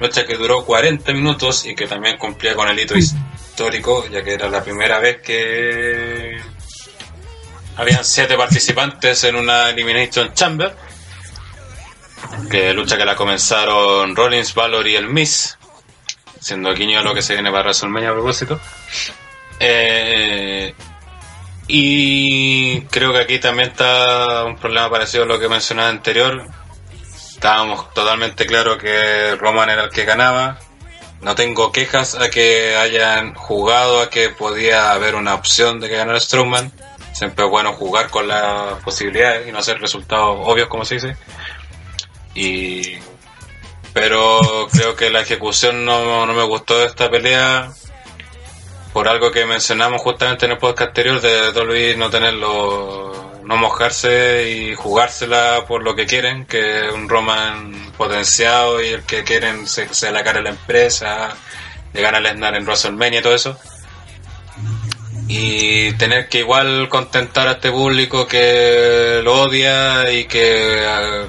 Lucha 0.00 0.26
que 0.26 0.36
duró 0.36 0.64
40 0.64 1.12
minutos 1.12 1.66
y 1.66 1.74
que 1.74 1.86
también 1.86 2.16
cumplía 2.16 2.54
con 2.54 2.68
el 2.68 2.78
hito 2.78 2.96
histórico, 2.96 4.08
ya 4.08 4.24
que 4.24 4.32
era 4.32 4.48
la 4.48 4.64
primera 4.64 4.98
vez 4.98 5.20
que 5.20 6.40
habían 7.76 8.04
siete 8.04 8.36
participantes 8.36 9.24
en 9.24 9.36
una 9.36 9.68
Elimination 9.70 10.32
Chamber. 10.32 10.74
Que 12.50 12.72
lucha 12.72 12.96
que 12.96 13.04
la 13.04 13.14
comenzaron 13.14 14.16
Rollins, 14.16 14.54
Valor 14.54 14.86
y 14.86 14.96
el 14.96 15.06
Miss, 15.06 15.58
siendo 16.40 16.74
guiño 16.74 17.02
lo 17.02 17.14
que 17.14 17.22
se 17.22 17.34
viene 17.34 17.50
para 17.50 17.64
WrestleMania 17.64 18.10
a 18.10 18.12
propósito. 18.12 18.58
Eh, 19.58 20.74
y 21.68 22.80
creo 22.82 23.12
que 23.12 23.18
aquí 23.20 23.38
también 23.38 23.68
está 23.68 24.44
un 24.44 24.56
problema 24.56 24.90
parecido 24.90 25.24
a 25.24 25.26
lo 25.26 25.38
que 25.38 25.48
mencionaba 25.48 25.88
anterior. 25.88 26.48
Estábamos 27.40 27.94
totalmente 27.94 28.44
claros 28.44 28.76
que 28.76 29.34
Roman 29.36 29.70
era 29.70 29.84
el 29.84 29.90
que 29.90 30.04
ganaba. 30.04 30.58
No 31.22 31.34
tengo 31.34 31.72
quejas 31.72 32.14
a 32.14 32.28
que 32.28 32.76
hayan 32.76 33.32
jugado 33.32 34.02
a 34.02 34.10
que 34.10 34.28
podía 34.28 34.92
haber 34.92 35.14
una 35.14 35.36
opción 35.36 35.80
de 35.80 35.88
que 35.88 35.96
ganara 35.96 36.20
Strowman. 36.20 36.70
Siempre 37.14 37.46
es 37.46 37.50
bueno 37.50 37.72
jugar 37.72 38.10
con 38.10 38.28
las 38.28 38.74
posibilidades 38.84 39.48
y 39.48 39.52
no 39.52 39.60
hacer 39.60 39.80
resultados 39.80 40.36
obvios, 40.42 40.68
como 40.68 40.84
se 40.84 40.96
dice. 40.96 41.16
Y 42.34 42.98
pero 43.94 44.68
creo 44.70 44.94
que 44.94 45.08
la 45.08 45.22
ejecución 45.22 45.86
no, 45.86 46.26
no 46.26 46.34
me 46.34 46.42
gustó 46.42 46.78
de 46.78 46.84
esta 46.84 47.10
pelea 47.10 47.72
por 48.92 49.08
algo 49.08 49.32
que 49.32 49.46
mencionamos 49.46 50.02
justamente 50.02 50.44
en 50.44 50.52
el 50.52 50.58
podcast 50.58 50.88
anterior 50.88 51.22
de 51.22 51.52
Dolby 51.52 51.96
no 51.96 52.10
tenerlo 52.10 53.29
no 53.50 53.56
mojarse 53.56 54.48
y 54.48 54.74
jugársela 54.76 55.64
por 55.66 55.82
lo 55.82 55.96
que 55.96 56.06
quieren 56.06 56.46
que 56.46 56.88
un 56.94 57.08
Roman 57.08 57.92
potenciado 57.98 58.80
y 58.80 58.90
el 58.90 59.02
que 59.02 59.24
quieren 59.24 59.66
se, 59.66 59.92
se 59.92 60.12
la 60.12 60.22
cara 60.22 60.38
de 60.38 60.44
la 60.44 60.50
empresa 60.50 61.30
llegar 61.92 62.14
a 62.14 62.20
Lesnar 62.20 62.54
en 62.54 62.62
WrestleMania 62.62 63.18
y 63.18 63.22
todo 63.24 63.34
eso 63.34 63.58
y 65.26 65.92
tener 65.94 66.28
que 66.28 66.38
igual 66.38 66.88
contentar 66.88 67.48
a 67.48 67.52
este 67.52 67.72
público 67.72 68.28
que 68.28 69.20
lo 69.24 69.42
odia 69.42 70.12
y 70.12 70.26
que, 70.26 70.84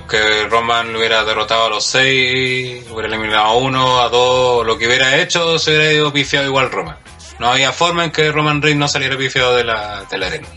que 0.07 0.48
Roman 0.48 0.93
lo 0.93 0.99
hubiera 0.99 1.23
derrotado 1.23 1.65
a 1.65 1.69
los 1.69 1.85
seis, 1.85 2.85
hubiera 2.91 3.07
eliminado 3.07 3.45
a 3.45 3.56
uno, 3.56 3.99
a 3.99 4.10
dos, 4.10 4.64
lo 4.65 4.77
que 4.77 4.85
hubiera 4.85 5.19
hecho 5.19 5.57
se 5.57 5.72
hubiera 5.72 5.91
ido 5.91 6.14
pifiado 6.14 6.45
igual 6.45 6.69
Roman. 6.69 6.98
No 7.39 7.52
había 7.52 7.72
forma 7.72 8.03
en 8.03 8.11
que 8.11 8.31
Roman 8.31 8.61
Reigns 8.61 8.80
no 8.80 8.88
saliera 8.88 9.18
pifiado 9.18 9.56
de 9.56 9.64
la, 9.64 10.03
de 10.10 10.18
la 10.19 10.27
arena. 10.27 10.48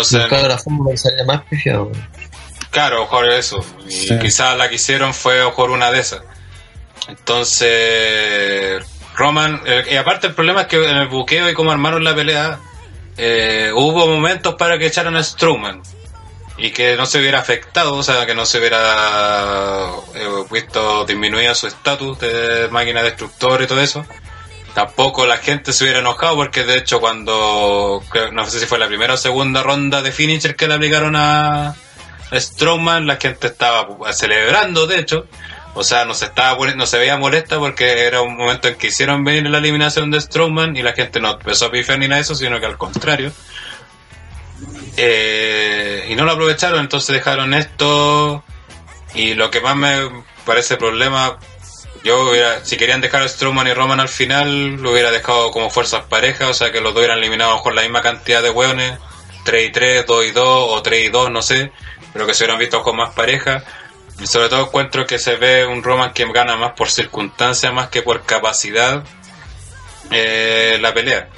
Entonces, 0.00 0.62
forma 0.62 0.90
de 0.90 0.96
salir 0.96 1.24
más 1.26 1.42
pifiado. 1.42 1.90
Claro, 2.70 3.00
mejor 3.02 3.30
eso. 3.30 3.64
Y 3.88 3.92
Sí. 3.92 4.18
quizás 4.18 4.56
la 4.56 4.68
que 4.68 4.74
hicieron 4.76 5.14
fue 5.14 5.44
mejor 5.44 5.70
una 5.70 5.90
de 5.90 6.00
esas. 6.00 6.20
Entonces, 7.08 8.84
Roman, 9.16 9.62
eh, 9.66 9.84
y 9.92 9.96
aparte 9.96 10.26
el 10.26 10.34
problema 10.34 10.62
es 10.62 10.66
que 10.66 10.76
en 10.88 10.96
el 10.96 11.08
buqueo 11.08 11.48
y 11.48 11.54
cómo 11.54 11.70
armaron 11.72 12.04
la 12.04 12.14
pelea, 12.14 12.58
eh, 13.16 13.70
hubo 13.74 14.06
momentos 14.06 14.54
para 14.56 14.78
que 14.78 14.86
echaran 14.86 15.16
a 15.16 15.22
Strowman 15.22 15.82
y 16.58 16.70
que 16.70 16.96
no 16.96 17.06
se 17.06 17.18
hubiera 17.20 17.38
afectado, 17.38 17.94
o 17.94 18.02
sea, 18.02 18.26
que 18.26 18.34
no 18.34 18.44
se 18.46 18.58
hubiera 18.58 19.88
eh, 20.14 20.28
visto 20.50 21.04
disminuido 21.06 21.54
su 21.54 21.66
estatus 21.66 22.18
de 22.18 22.68
máquina 22.70 23.02
destructora 23.02 23.64
y 23.64 23.66
todo 23.66 23.80
eso. 23.80 24.04
Tampoco 24.76 25.24
la 25.24 25.38
gente 25.38 25.72
se 25.72 25.84
hubiera 25.84 26.00
enojado 26.00 26.36
porque 26.36 26.64
de 26.64 26.76
hecho 26.76 27.00
cuando, 27.00 28.02
no 28.32 28.44
sé 28.44 28.60
si 28.60 28.66
fue 28.66 28.78
la 28.78 28.86
primera 28.86 29.14
o 29.14 29.16
segunda 29.16 29.62
ronda 29.62 30.02
de 30.02 30.12
finisher 30.12 30.54
que 30.54 30.68
le 30.68 30.74
aplicaron 30.74 31.16
a, 31.16 31.74
Strowman, 32.30 33.06
la 33.06 33.16
gente 33.16 33.46
estaba 33.46 33.88
celebrando 34.12 34.86
de 34.86 34.98
hecho. 34.98 35.28
O 35.72 35.82
sea, 35.82 36.04
no 36.04 36.12
se 36.12 36.26
estaba 36.26 36.74
no 36.74 36.84
se 36.84 36.98
veía 36.98 37.16
molesta 37.16 37.58
porque 37.58 38.04
era 38.04 38.20
un 38.20 38.36
momento 38.36 38.68
en 38.68 38.74
que 38.74 38.88
hicieron 38.88 39.24
venir 39.24 39.48
la 39.48 39.56
eliminación 39.56 40.10
de 40.10 40.20
Strowman 40.20 40.76
y 40.76 40.82
la 40.82 40.92
gente 40.92 41.20
no 41.20 41.30
empezó 41.30 41.66
a 41.66 41.70
pifiar 41.70 41.98
ni 41.98 42.06
nada 42.06 42.16
de 42.16 42.22
eso, 42.24 42.34
sino 42.34 42.60
que 42.60 42.66
al 42.66 42.76
contrario. 42.76 43.32
Eh, 44.98 46.06
y 46.10 46.14
no 46.16 46.26
lo 46.26 46.32
aprovecharon, 46.32 46.80
entonces 46.80 47.14
dejaron 47.14 47.54
esto. 47.54 48.44
Y 49.14 49.32
lo 49.32 49.50
que 49.50 49.62
más 49.62 49.74
me 49.74 50.22
parece 50.44 50.76
problema, 50.76 51.38
yo 52.06 52.30
hubiera, 52.30 52.64
si 52.64 52.76
querían 52.76 53.00
dejar 53.00 53.22
a 53.22 53.28
Strowman 53.28 53.66
y 53.66 53.74
Roman 53.74 53.98
al 53.98 54.08
final, 54.08 54.76
lo 54.76 54.92
hubiera 54.92 55.10
dejado 55.10 55.50
como 55.50 55.70
fuerzas 55.70 56.04
parejas, 56.04 56.48
o 56.48 56.54
sea 56.54 56.70
que 56.70 56.80
los 56.80 56.94
dos 56.94 57.00
hubieran 57.00 57.18
eliminado 57.18 57.60
con 57.62 57.74
la 57.74 57.82
misma 57.82 58.00
cantidad 58.00 58.44
de 58.44 58.50
hueones, 58.50 58.98
3 59.44 59.68
y 59.68 59.72
3, 59.72 60.06
2 60.06 60.24
y 60.26 60.30
2, 60.30 60.44
o 60.70 60.82
3 60.82 61.04
y 61.04 61.08
2, 61.08 61.30
no 61.32 61.42
sé, 61.42 61.72
pero 62.12 62.24
que 62.24 62.32
se 62.32 62.44
hubieran 62.44 62.60
visto 62.60 62.80
con 62.82 62.96
más 62.96 63.12
pareja. 63.12 63.64
Y 64.20 64.26
sobre 64.28 64.48
todo 64.48 64.66
encuentro 64.66 65.04
que 65.04 65.18
se 65.18 65.34
ve 65.36 65.66
un 65.66 65.82
Roman 65.82 66.12
que 66.12 66.24
gana 66.32 66.56
más 66.56 66.72
por 66.72 66.90
circunstancia, 66.90 67.72
más 67.72 67.88
que 67.88 68.02
por 68.02 68.22
capacidad 68.24 69.02
eh, 70.12 70.78
la 70.80 70.94
pelea. 70.94 71.28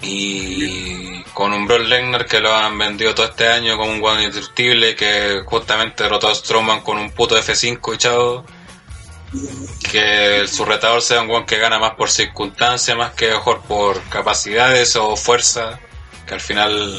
Y 0.00 1.22
con 1.34 1.52
un 1.52 1.66
Brock 1.66 1.82
Lesnar 1.82 2.24
que 2.24 2.40
lo 2.40 2.54
han 2.54 2.78
vendido 2.78 3.14
todo 3.14 3.26
este 3.26 3.48
año 3.48 3.76
como 3.76 3.92
un 3.92 4.00
guano 4.00 4.22
indestructible 4.22 4.96
que 4.96 5.42
justamente 5.44 6.04
derrotó 6.04 6.28
a 6.28 6.34
Strowman 6.34 6.80
con 6.80 6.96
un 6.96 7.10
puto 7.10 7.38
F5 7.38 7.94
y 7.94 7.98
chao. 7.98 8.44
Que 9.90 10.46
su 10.46 10.64
retador 10.64 11.02
sea 11.02 11.20
un 11.20 11.28
guan 11.28 11.46
que 11.46 11.58
gana 11.58 11.78
más 11.78 11.94
por 11.94 12.10
circunstancia, 12.10 12.96
más 12.96 13.12
que 13.12 13.28
mejor 13.28 13.60
por 13.62 14.02
capacidades 14.08 14.96
o 14.96 15.16
fuerza. 15.16 15.78
Que 16.26 16.34
al 16.34 16.40
final 16.40 16.98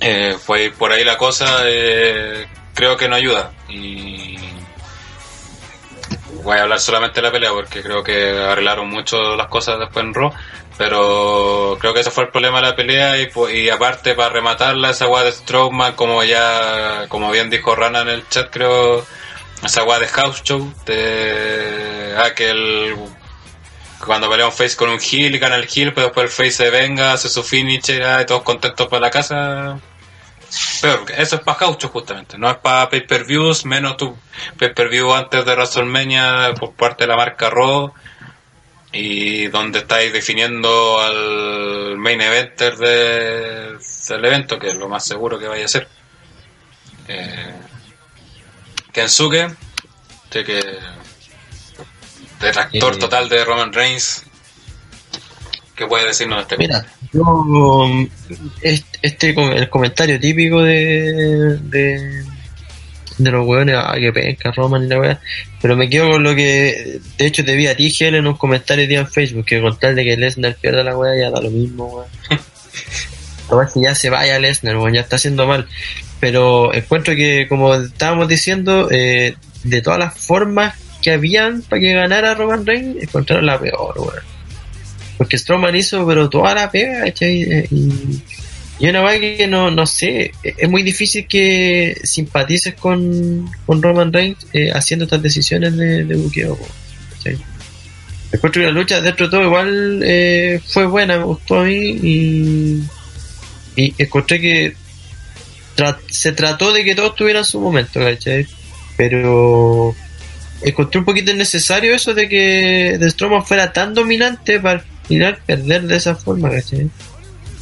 eh, 0.00 0.36
fue 0.44 0.72
por 0.76 0.92
ahí 0.92 1.04
la 1.04 1.18
cosa. 1.18 1.60
eh, 1.64 2.46
creo 2.74 2.96
que 2.96 3.08
no 3.08 3.16
ayuda. 3.16 3.52
Y 3.68 4.36
voy 6.42 6.58
a 6.58 6.62
hablar 6.62 6.78
solamente 6.80 7.16
de 7.20 7.26
la 7.26 7.32
pelea 7.32 7.50
porque 7.50 7.82
creo 7.82 8.04
que 8.04 8.30
arreglaron 8.30 8.88
mucho 8.88 9.34
las 9.36 9.48
cosas 9.48 9.78
después 9.78 10.04
en 10.04 10.14
Raw. 10.14 10.32
Pero 10.78 11.76
creo 11.80 11.94
que 11.94 12.00
ese 12.00 12.10
fue 12.10 12.24
el 12.24 12.30
problema 12.30 12.60
de 12.60 12.68
la 12.68 12.76
pelea 12.76 13.18
y, 13.18 13.30
y 13.54 13.70
aparte 13.70 14.14
para 14.14 14.28
rematarla 14.28 14.90
esa 14.90 15.06
guada 15.06 15.24
de 15.24 15.32
Strowman 15.32 15.94
como 15.94 16.22
ya, 16.22 17.06
como 17.08 17.30
bien 17.30 17.48
dijo 17.48 17.74
Rana 17.74 18.02
en 18.02 18.08
el 18.08 18.28
chat 18.28 18.50
creo, 18.50 19.06
esa 19.62 19.82
guada 19.82 20.00
de 20.00 20.08
House 20.08 20.42
Show 20.42 20.72
de 20.84 22.14
aquel 22.22 22.94
cuando 24.04 24.28
pelea 24.28 24.46
un 24.46 24.52
face 24.52 24.76
con 24.76 24.90
un 24.90 25.00
heel 25.00 25.34
y 25.34 25.38
gana 25.38 25.56
el 25.56 25.68
heel 25.74 25.92
pero 25.94 26.08
después 26.08 26.24
el 26.26 26.30
face 26.30 26.50
se 26.64 26.70
venga, 26.70 27.12
hace 27.12 27.28
su 27.28 27.42
finisher 27.42 28.02
ah, 28.04 28.22
y 28.22 28.26
todos 28.26 28.42
contentos 28.42 28.86
para 28.88 29.00
la 29.00 29.10
casa 29.10 29.78
porque 30.82 31.14
eso 31.20 31.36
es 31.36 31.42
para 31.42 31.58
Gaucho 31.58 31.88
justamente, 31.88 32.38
no 32.38 32.48
es 32.48 32.56
para 32.58 32.88
pay-per-views, 32.88 33.64
menos 33.64 33.96
tu 33.96 34.16
pay-per-view 34.58 35.12
antes 35.12 35.44
de 35.44 35.52
WrestleMania 35.54 36.54
por 36.58 36.72
parte 36.74 37.04
de 37.04 37.08
la 37.08 37.16
marca 37.16 37.50
Raw 37.50 37.92
y 38.92 39.48
donde 39.48 39.80
estáis 39.80 40.12
definiendo 40.12 41.00
al 41.00 41.96
main 41.98 42.20
eventer 42.20 42.76
de- 42.76 43.76
del 44.08 44.24
evento, 44.24 44.58
que 44.58 44.68
es 44.68 44.76
lo 44.76 44.88
más 44.88 45.04
seguro 45.04 45.38
que 45.38 45.48
vaya 45.48 45.64
a 45.64 45.68
ser. 45.68 45.88
Eh, 47.08 47.52
Kensuke, 48.96 49.48
sé 50.32 50.42
que 50.42 50.58
detractor 52.40 52.94
Eh, 52.94 52.98
total 52.98 53.28
de 53.28 53.44
Roman 53.44 53.70
Reigns. 53.70 54.24
¿Qué 55.74 55.86
puede 55.86 56.06
decirnos 56.06 56.38
de 56.38 56.42
este 56.42 56.56
Mira, 56.56 56.86
yo, 57.12 57.86
este, 58.62 58.98
este 59.02 59.34
el 59.36 59.68
comentario 59.68 60.18
típico 60.18 60.62
de, 60.62 61.58
de 61.60 62.24
de 63.18 63.30
los 63.30 63.46
weones, 63.46 63.76
ah, 63.78 63.96
que 63.98 64.12
penca, 64.14 64.50
Roman 64.52 64.84
y 64.84 64.88
la 64.88 64.98
weá. 64.98 65.20
Pero 65.60 65.76
me 65.76 65.90
quedo 65.90 66.12
con 66.12 66.22
lo 66.22 66.34
que, 66.34 66.98
de 67.18 67.26
hecho, 67.26 67.44
te 67.44 67.54
vi 67.54 67.66
a 67.66 67.76
ti, 67.76 67.90
Gel, 67.90 68.14
en 68.14 68.26
un 68.26 68.36
comentario 68.38 68.88
día 68.88 69.00
en 69.00 69.08
Facebook, 69.08 69.44
que 69.44 69.60
con 69.60 69.78
tal 69.78 69.94
de 69.94 70.04
que 70.04 70.16
Lesnar 70.16 70.56
pierda 70.56 70.82
la 70.82 70.96
weá, 70.96 71.18
ya 71.20 71.30
da 71.30 71.42
lo 71.42 71.50
mismo, 71.50 71.86
weón. 71.86 72.08
Lo 73.48 73.60
que 73.60 73.80
ya 73.80 73.94
se 73.94 74.10
vaya 74.10 74.40
Lesnar, 74.40 74.76
weón, 74.76 74.94
ya 74.94 75.02
está 75.02 75.16
haciendo 75.16 75.46
mal. 75.46 75.68
Pero 76.20 76.72
encuentro 76.72 77.14
que, 77.14 77.46
como 77.48 77.74
estábamos 77.74 78.28
diciendo, 78.28 78.88
eh, 78.90 79.34
de 79.64 79.82
todas 79.82 79.98
las 79.98 80.18
formas 80.18 80.74
que 81.02 81.10
habían 81.10 81.62
para 81.62 81.80
que 81.80 81.92
ganara 81.92 82.34
Roman 82.34 82.64
Reigns, 82.64 83.02
encontraron 83.02 83.46
la 83.46 83.60
peor, 83.60 83.94
weón. 83.98 84.36
Porque 85.18 85.38
Strowman 85.38 85.74
hizo, 85.76 86.06
pero 86.06 86.28
toda 86.28 86.54
la 86.54 86.70
pega, 86.70 87.06
Y, 87.08 87.68
y 88.78 88.88
una 88.88 89.02
vez 89.02 89.38
que 89.38 89.46
no, 89.46 89.86
sé, 89.86 90.32
es 90.42 90.68
muy 90.68 90.82
difícil 90.82 91.26
que 91.26 91.98
simpatices 92.04 92.74
con, 92.74 93.50
con 93.64 93.82
Roman 93.82 94.12
Reigns 94.12 94.46
eh, 94.52 94.70
haciendo 94.72 95.04
estas 95.06 95.22
decisiones 95.22 95.76
de, 95.76 96.04
de 96.04 96.14
buqueo, 96.16 96.58
¿cachai? 97.14 97.38
Encuentro 98.32 98.60
que 98.60 98.66
la 98.66 98.72
lucha 98.72 99.00
dentro 99.00 99.26
de 99.26 99.30
todo 99.30 99.42
igual 99.44 100.00
eh, 100.04 100.60
fue 100.66 100.84
buena, 100.86 101.16
me 101.16 101.24
gustó 101.24 101.60
a 101.60 101.64
mí 101.64 101.98
y, 102.02 102.82
y 103.76 103.94
encontré 103.96 104.40
que 104.40 104.76
tra- 105.76 105.98
se 106.10 106.32
trató 106.32 106.72
de 106.72 106.84
que 106.84 106.94
todos 106.94 107.14
tuvieran 107.14 107.44
su 107.44 107.60
momento, 107.60 108.00
¿cachai? 108.00 108.46
Pero 108.96 109.94
encontré 110.62 110.98
un 110.98 111.04
poquito 111.04 111.30
innecesario 111.30 111.94
eso 111.94 112.14
de 112.14 112.28
que 112.28 112.96
The 112.98 113.10
Strowman 113.10 113.44
fuera 113.44 113.72
tan 113.72 113.94
dominante 113.94 114.58
para 114.60 114.80
al 114.80 114.84
final 115.08 115.38
perder 115.46 115.82
de 115.82 115.96
esa 115.96 116.14
forma, 116.16 116.50
¿cachai? 116.50 116.88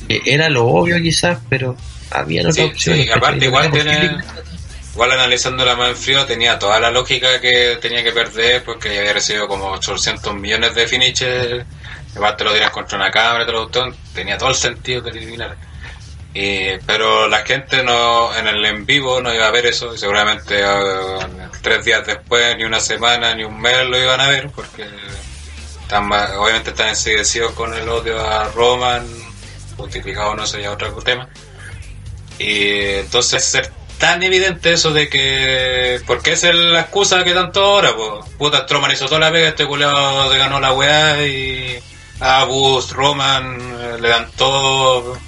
Que 0.09 0.23
Era 0.27 0.49
lo 0.49 0.67
obvio 0.67 1.01
quizás, 1.03 1.39
pero 1.49 1.77
había 2.11 2.41
otras 2.43 2.57
Sí, 2.57 2.63
opciones. 2.63 3.05
sí, 3.07 3.11
aparte 3.11 3.45
igual 3.47 3.71
tiene, 3.71 4.17
igual 4.93 5.11
analizándola 5.13 5.75
más 5.77 5.91
en 5.91 5.97
frío, 5.97 6.25
tenía 6.25 6.59
toda 6.59 6.79
la 6.79 6.91
lógica 6.91 7.41
que 7.41 7.79
tenía 7.83 8.03
que 8.05 8.13
perder 8.13 8.63
porque 8.65 8.97
había 8.99 9.13
recibido 9.13 9.49
como 9.49 9.67
800 9.73 10.35
millones 10.37 10.75
de 10.75 10.87
finishes, 10.87 11.65
igual 12.15 12.37
te 12.37 12.45
lo 12.45 12.53
dirán 12.55 12.71
contra 12.71 12.97
una 12.97 13.11
cámara, 13.11 13.45
todo 13.45 13.71
lo 13.89 13.95
tenía 14.15 14.39
todo 14.39 14.51
el 14.51 14.55
sentido 14.55 15.03
que 15.03 15.11
eliminar. 15.11 15.57
Y, 16.35 16.79
pero 16.85 17.29
la 17.29 17.45
gente 17.47 17.85
no 17.85 18.37
en 18.37 18.49
el 18.49 18.65
en 18.65 18.85
vivo 18.85 19.21
no 19.21 19.33
iba 19.33 19.47
a 19.47 19.53
ver 19.53 19.67
eso 19.67 19.95
y 19.95 19.99
seguramente 19.99 20.61
eh, 20.61 21.19
tres 21.63 21.85
días 21.85 22.05
después, 22.05 22.57
ni 22.57 22.65
una 22.65 22.81
semana, 22.81 23.35
ni 23.37 23.45
un 23.45 23.61
mes 23.61 23.87
lo 23.87 23.97
iban 23.97 24.21
a 24.21 24.29
ver 24.29 24.51
porque 24.51 24.85
están 25.83 26.11
obviamente 26.11 26.71
están 26.71 26.89
enseguecidos 26.89 27.53
con 27.53 27.73
el 27.73 27.89
odio 27.89 28.21
a 28.21 28.49
Roman, 28.49 29.07
justificado 29.77 30.35
no 30.35 30.47
sé, 30.47 30.63
ya 30.63 30.73
otro 30.73 30.91
tema. 31.03 31.29
Y 32.39 32.97
entonces 32.97 33.45
ser 33.45 33.71
tan 33.99 34.23
evidente 34.23 34.73
eso 34.73 34.93
de 34.93 35.09
que. 35.09 36.01
Porque 36.07 36.33
esa 36.33 36.49
es 36.51 36.55
la 36.55 36.81
excusa 36.81 37.25
que 37.25 37.33
tanto 37.33 37.65
ahora, 37.65 37.95
pues. 37.97 38.29
Puta, 38.37 38.63
Stroman 38.65 38.93
hizo 38.93 39.07
toda 39.07 39.21
la 39.21 39.33
pega, 39.33 39.49
este 39.49 39.67
culeado 39.67 40.33
le 40.33 40.39
ganó 40.39 40.61
la 40.61 40.73
weá 40.73 41.27
y. 41.27 41.79
A 42.21 42.45
Bus, 42.45 42.93
Roman, 42.93 43.59
eh, 43.61 43.97
le 44.01 44.09
dan 44.09 44.31
todo. 44.37 45.19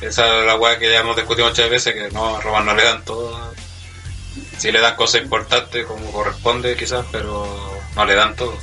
Esa 0.00 0.38
es 0.38 0.46
la 0.46 0.56
weá 0.56 0.78
que 0.78 0.90
ya 0.90 1.00
hemos 1.00 1.16
discutido 1.16 1.48
muchas 1.48 1.68
veces, 1.68 1.94
que 1.94 2.10
no, 2.10 2.36
a 2.36 2.40
Roman 2.40 2.66
no 2.66 2.74
le 2.74 2.84
dan 2.84 3.04
todo. 3.04 3.52
Sí 4.56 4.70
le 4.70 4.80
dan 4.80 4.96
cosas 4.96 5.22
importantes 5.22 5.86
como 5.86 6.10
corresponde 6.12 6.76
quizás, 6.76 7.04
pero 7.10 7.80
no 7.96 8.04
le 8.04 8.14
dan 8.14 8.36
todo. 8.36 8.56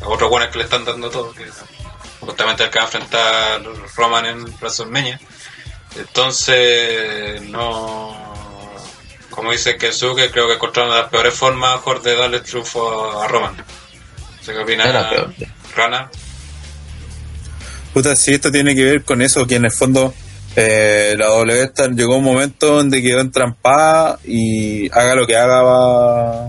A 0.00 0.08
otros 0.08 0.30
buenos 0.30 0.50
que 0.50 0.58
le 0.58 0.64
están 0.64 0.84
dando 0.84 1.10
todo, 1.10 1.32
que 1.32 1.44
justamente 2.20 2.64
el 2.64 2.70
que 2.70 2.78
va 2.78 2.84
a 2.84 2.86
enfrentar 2.86 3.62
Roman 3.96 4.26
en 4.26 4.44
WrestleMania. 4.60 5.20
Entonces, 5.96 7.40
no. 7.42 8.34
Como 9.30 9.52
dice 9.52 9.76
Kensuke, 9.76 10.30
creo 10.30 10.46
que 10.48 10.54
encontraron 10.54 10.94
las 10.94 11.08
peores 11.08 11.34
formas 11.34 11.76
mejor 11.76 12.02
de 12.02 12.16
darle 12.16 12.40
triunfo 12.40 13.20
a 13.20 13.28
Roman. 13.28 13.56
No 13.56 14.42
sé 14.42 14.52
qué 14.52 14.58
opina. 14.58 15.10
Rana. 15.74 16.10
Puta, 17.92 18.16
si 18.16 18.34
esto 18.34 18.50
tiene 18.50 18.74
que 18.74 18.84
ver 18.84 19.04
con 19.04 19.22
eso, 19.22 19.46
que 19.46 19.56
en 19.56 19.64
el 19.64 19.72
fondo 19.72 20.14
eh, 20.56 21.14
la 21.18 21.26
W 21.26 21.72
llegó 21.96 22.16
un 22.16 22.24
momento 22.24 22.76
donde 22.76 23.02
quedó 23.02 23.20
entrampada 23.20 24.18
y 24.24 24.88
haga 24.92 25.14
lo 25.14 25.26
que 25.26 25.36
haga 25.36 25.62
va, 25.62 26.46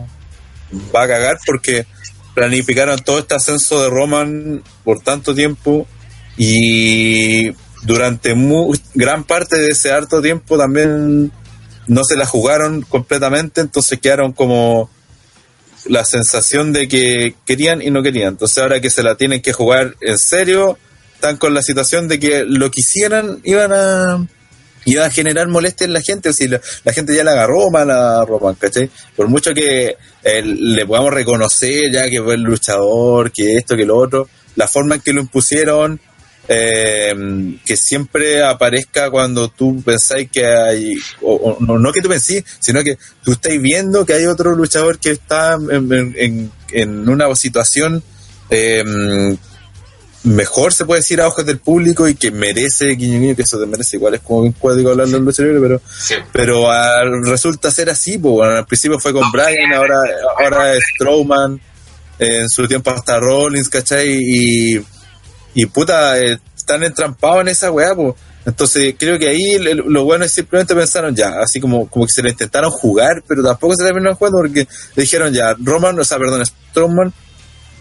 va 0.96 1.04
a 1.04 1.08
cagar 1.08 1.38
porque 1.46 1.86
planificaron 2.34 3.00
todo 3.00 3.20
este 3.20 3.36
ascenso 3.36 3.82
de 3.82 3.90
Roman 3.90 4.64
por 4.84 5.00
tanto 5.02 5.34
tiempo 5.34 5.88
y 6.38 7.52
durante 7.84 8.36
mu- 8.36 8.74
gran 8.94 9.24
parte 9.24 9.58
de 9.58 9.72
ese 9.72 9.92
harto 9.92 10.22
tiempo 10.22 10.58
también 10.58 11.32
no 11.88 12.04
se 12.04 12.18
la 12.18 12.26
jugaron 12.26 12.82
completamente, 12.82 13.62
entonces 13.62 14.00
quedaron 14.00 14.34
como 14.34 14.90
la 15.86 16.04
sensación 16.04 16.74
de 16.74 16.88
que 16.88 17.36
querían 17.46 17.82
y 17.82 17.92
no 17.92 18.02
querían. 18.02 18.30
Entonces 18.30 18.58
ahora 18.58 18.82
que 18.82 18.90
se 18.90 19.04
la 19.04 19.16
tienen 19.16 19.42
que 19.42 19.54
jugar 19.54 19.96
en 20.02 20.18
serio, 20.18 20.80
están 21.26 21.38
con 21.38 21.56
la 21.56 21.64
situación 21.64 22.08
de 22.08 22.20
que 22.20 22.46
lo 22.48 22.70
que 22.70 22.82
hicieran 22.82 23.40
iban 23.44 23.72
a 23.74 24.28
iba 24.88 25.04
a 25.06 25.10
generar 25.10 25.48
molestia 25.48 25.86
en 25.86 25.94
la 25.94 26.02
gente, 26.02 26.32
si 26.32 26.48
la, 26.48 26.62
gente 26.94 27.16
ya 27.16 27.24
la 27.24 27.32
agarró 27.32 27.72
mal 27.72 27.90
a 27.90 28.24
Roman, 28.24 28.54
¿cachai? 28.54 28.88
Por 29.16 29.28
mucho 29.28 29.52
que 29.56 29.96
eh, 30.24 30.42
le 30.44 30.86
podamos 30.86 31.12
reconocer 31.12 31.92
ya 31.92 32.08
que 32.08 32.22
fue 32.22 32.36
el 32.36 32.42
luchador, 32.44 33.32
que 33.32 33.56
esto, 33.58 33.76
que 33.76 33.84
lo 33.88 33.98
otro, 33.98 34.30
la 34.56 34.68
forma 34.68 34.94
en 34.94 35.02
que 35.02 35.12
lo 35.14 35.22
impusieron, 35.22 36.00
eh, 36.48 37.16
que 37.66 37.76
siempre 37.76 38.44
aparezca 38.44 39.10
cuando 39.10 39.50
tú 39.50 39.82
pensáis 39.84 40.30
que 40.32 40.46
hay, 40.46 40.94
o, 41.24 41.34
o 41.34 41.58
no, 41.66 41.80
no 41.80 41.92
que 41.92 42.04
tú 42.04 42.10
pensís, 42.10 42.44
sino 42.60 42.84
que 42.84 43.00
tú 43.24 43.32
estáis 43.32 43.60
viendo 43.60 44.06
que 44.06 44.14
hay 44.14 44.26
otro 44.28 44.52
luchador 44.56 45.00
que 45.00 45.10
está 45.10 45.56
en- 45.56 46.52
en 46.72 47.10
una 47.10 47.36
situación 47.36 48.04
eh, 48.52 49.36
mejor, 50.26 50.74
se 50.74 50.86
puede 50.86 51.00
decir, 51.02 51.22
a 51.22 51.28
ojos 51.28 51.46
del 51.46 51.60
público 51.60 52.08
y 52.08 52.16
que 52.16 52.32
merece, 52.32 52.88
guiño, 52.96 53.36
que 53.36 53.44
eso 53.44 53.60
te 53.60 53.66
merece, 53.66 53.98
igual 53.98 54.16
es 54.16 54.22
como 54.22 54.42
bien 54.42 54.54
cuático 54.54 54.90
hablar 54.90 55.08
de 55.08 55.20
lucha 55.20 55.44
libre, 55.44 55.60
pero 55.62 55.82
Sí. 55.98 56.16
pero 56.32 56.70
ah, 56.72 57.04
resulta 57.24 57.72
ser 57.72 57.90
así, 57.90 58.18
pues 58.18 58.34
bueno, 58.34 58.54
al 58.56 58.66
principio 58.66 59.00
fue 59.00 59.14
con 59.14 59.32
Brian, 59.32 59.74
ahora, 59.74 60.00
ahora 60.40 60.74
es 60.74 60.84
Strowman, 60.96 61.60
eh, 62.20 62.40
en 62.42 62.50
su 62.50 62.68
tiempo 62.68 62.92
hasta 62.92 63.20
Rollins, 63.20 63.70
¿cachai? 63.70 64.10
Y, 64.14 64.86
y 65.54 65.66
puta, 65.68 66.20
eh, 66.20 66.40
están 66.56 66.84
entrampados 66.84 67.42
en 67.42 67.48
esa 67.50 67.72
weá, 67.72 67.94
pues. 67.96 68.16
Entonces 68.48 68.94
creo 68.98 69.18
que 69.18 69.28
ahí 69.28 69.58
lo 69.60 70.04
bueno 70.04 70.24
es 70.24 70.32
simplemente 70.32 70.76
pensaron 70.76 71.16
ya, 71.16 71.30
así 71.42 71.60
como, 71.60 71.90
como 71.90 72.06
que 72.06 72.14
se 72.14 72.22
le 72.22 72.30
intentaron 72.30 72.70
jugar, 72.70 73.24
pero 73.28 73.42
tampoco 73.44 73.74
se 73.76 73.84
le 73.84 73.90
terminaron 73.90 74.16
jugando 74.18 74.38
porque 74.38 74.68
le 74.96 75.02
dijeron 75.02 75.34
ya, 75.34 75.56
Roman, 75.60 76.00
o 76.00 76.04
sea, 76.04 76.20
perdón, 76.20 76.46
Strowman 76.46 77.12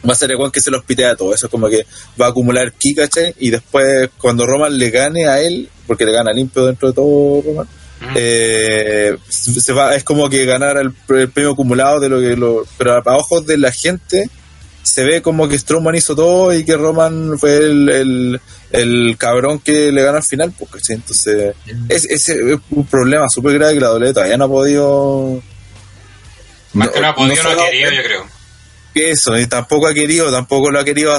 va 0.09 0.13
a 0.13 0.17
ser 0.17 0.31
el 0.31 0.53
que 0.53 0.61
se 0.61 0.71
los 0.71 0.85
pitea 0.85 1.17
todo, 1.17 1.35
eso 1.35 1.47
es 1.47 1.51
como 1.51 1.69
que 1.69 1.87
va 2.21 2.27
a 2.27 2.29
acumular 2.31 2.73
ki, 2.73 2.95
¿cachai? 2.95 3.35
Y 3.39 3.51
después 3.51 4.11
cuando 4.19 4.47
Roman 4.47 4.77
le 4.77 4.91
gane 4.91 5.27
a 5.27 5.41
él, 5.41 5.69
porque 5.87 6.05
le 6.05 6.13
gana 6.13 6.33
limpio 6.33 6.67
dentro 6.67 6.89
de 6.89 6.95
todo 6.95 7.43
Roman, 7.43 7.69
eh, 8.15 9.17
se 9.29 9.73
va, 9.73 9.95
es 9.95 10.05
como 10.05 10.29
que 10.29 10.45
ganar 10.45 10.77
el, 10.77 10.93
el 11.17 11.31
premio 11.31 11.53
acumulado 11.53 12.01
de 12.01 12.09
lo 12.09 12.21
que 12.21 12.37
lo, 12.37 12.65
pero 12.77 12.95
a, 12.95 13.03
a 13.05 13.17
ojos 13.17 13.47
de 13.47 13.57
la 13.57 13.73
gente 13.73 14.29
se 14.85 15.03
ve 15.03 15.23
como 15.23 15.49
que 15.49 15.59
Strowman 15.59 15.95
hizo 15.95 16.15
todo 16.15 16.55
y 16.55 16.65
que 16.65 16.77
Roman 16.77 17.39
fue 17.39 17.57
el, 17.57 17.89
el, 17.89 18.41
el 18.71 19.17
cabrón 19.17 19.59
que 19.59 19.91
le 19.91 20.03
gana 20.03 20.19
al 20.19 20.25
final, 20.25 20.53
pues, 20.57 20.71
¿cachai? 20.71 20.97
Entonces, 20.97 21.55
es, 21.89 22.05
ese 22.05 22.53
es 22.53 22.61
un 22.71 22.87
problema 22.87 23.27
súper 23.29 23.55
grave 23.55 23.75
que 23.75 23.81
la 23.81 23.89
doble 23.89 24.13
todavía 24.13 24.37
no 24.37 24.45
ha 24.45 24.49
podido. 24.49 25.43
Más 26.75 26.91
que 26.91 27.01
no 27.01 27.09
ha 27.09 27.15
podido, 27.15 27.43
no, 27.43 27.51
ha 27.51 27.71
querido, 27.71 27.91
yo 27.93 28.03
creo. 28.03 28.34
Eso, 28.95 29.37
y 29.39 29.47
tampoco 29.47 29.87
ha 29.89 29.95
querido, 29.95 30.31
tampoco 30.31 30.71
lo 30.71 30.79
ha 30.81 30.85
querido 30.85 31.13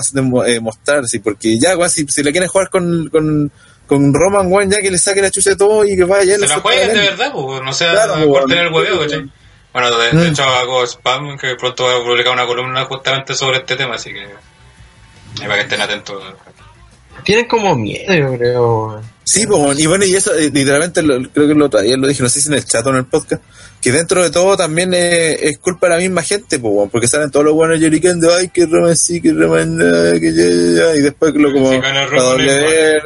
eh, 0.45 0.59
mostrar, 0.59 1.05
sí, 1.05 1.19
porque 1.19 1.57
ya, 1.59 1.77
weón, 1.77 1.89
si, 1.89 2.05
si 2.07 2.23
le 2.23 2.31
quieren 2.31 2.49
jugar 2.49 2.69
con, 2.69 3.09
con, 3.09 3.51
con 3.87 4.13
Roman, 4.13 4.51
weón, 4.51 4.69
ya 4.71 4.79
que 4.79 4.91
le 4.91 4.97
saque 4.97 5.21
la 5.21 5.29
chucha 5.31 5.51
de 5.51 5.55
todo 5.55 5.85
y 5.85 5.95
que 5.95 6.03
vaya, 6.03 6.37
Se 6.37 6.47
la 6.47 6.59
jueguen 6.59 6.87
de 6.93 6.99
verdad, 7.01 7.31
pues, 7.33 7.61
no 7.61 7.73
sea 7.73 7.91
Claro, 7.91 8.27
por 8.27 8.45
tener 8.45 8.67
el 8.67 8.73
hueveo, 8.73 8.99
¿cachai? 9.01 9.29
Bueno, 9.73 9.97
de, 9.97 10.05
de 10.11 10.13
Mm. 10.13 10.31
hecho 10.31 10.43
hago 10.43 10.83
spam, 10.87 11.37
que 11.37 11.55
pronto 11.55 11.83
voy 11.83 12.01
a 12.01 12.03
publicar 12.03 12.31
una 12.33 12.45
columna 12.45 12.85
justamente 12.85 13.33
sobre 13.35 13.57
este 13.57 13.75
tema, 13.75 13.95
así 13.95 14.11
que... 14.13 14.25
para 15.39 15.55
que 15.55 15.61
estén 15.61 15.81
atentos. 15.81 16.23
Tienen 17.23 17.47
como 17.47 17.75
miedo, 17.75 18.13
yo 18.13 18.37
creo. 18.37 19.01
Sí, 19.23 19.47
pues, 19.47 19.59
bueno, 19.59 19.79
y 19.79 19.85
bueno, 19.87 20.05
y 20.05 20.15
eso 20.15 20.35
eh, 20.35 20.51
literalmente 20.53 21.01
lo- 21.01 21.21
creo 21.31 21.47
que 21.47 21.55
lo 21.55 21.69
ayer 21.79 21.97
lo 21.97 22.07
dije, 22.07 22.21
no 22.21 22.29
sé 22.29 22.41
si 22.41 22.47
en 22.47 22.53
el 22.55 22.65
chat 22.65 22.85
o 22.85 22.89
en 22.91 22.97
el 22.97 23.05
podcast, 23.05 23.41
que 23.81 23.91
dentro 23.91 24.21
de 24.23 24.29
todo 24.29 24.55
también 24.55 24.93
es, 24.93 25.41
es 25.41 25.57
culpa 25.57 25.87
de 25.87 25.93
la 25.95 25.99
misma 25.99 26.21
gente, 26.21 26.59
pues, 26.59 26.71
bueno, 26.73 26.91
porque 26.91 27.07
salen 27.07 27.31
todos 27.31 27.45
los 27.45 27.55
buenos 27.55 27.79
Yoriken 27.79 28.19
de 28.19 28.31
ay, 28.33 28.49
que 28.49 28.65
Roman 28.67 28.95
sí, 28.95 29.19
que 29.21 29.31
Roman 29.33 29.77
no, 29.77 29.85
que 30.19 30.31
ya, 30.33 30.43
ya, 30.43 30.89
ya", 30.91 30.95
y 30.95 31.01
después 31.01 31.33
lo 31.33 31.51
como 31.51 31.71
Roman, 31.71 32.07
W, 32.11 32.99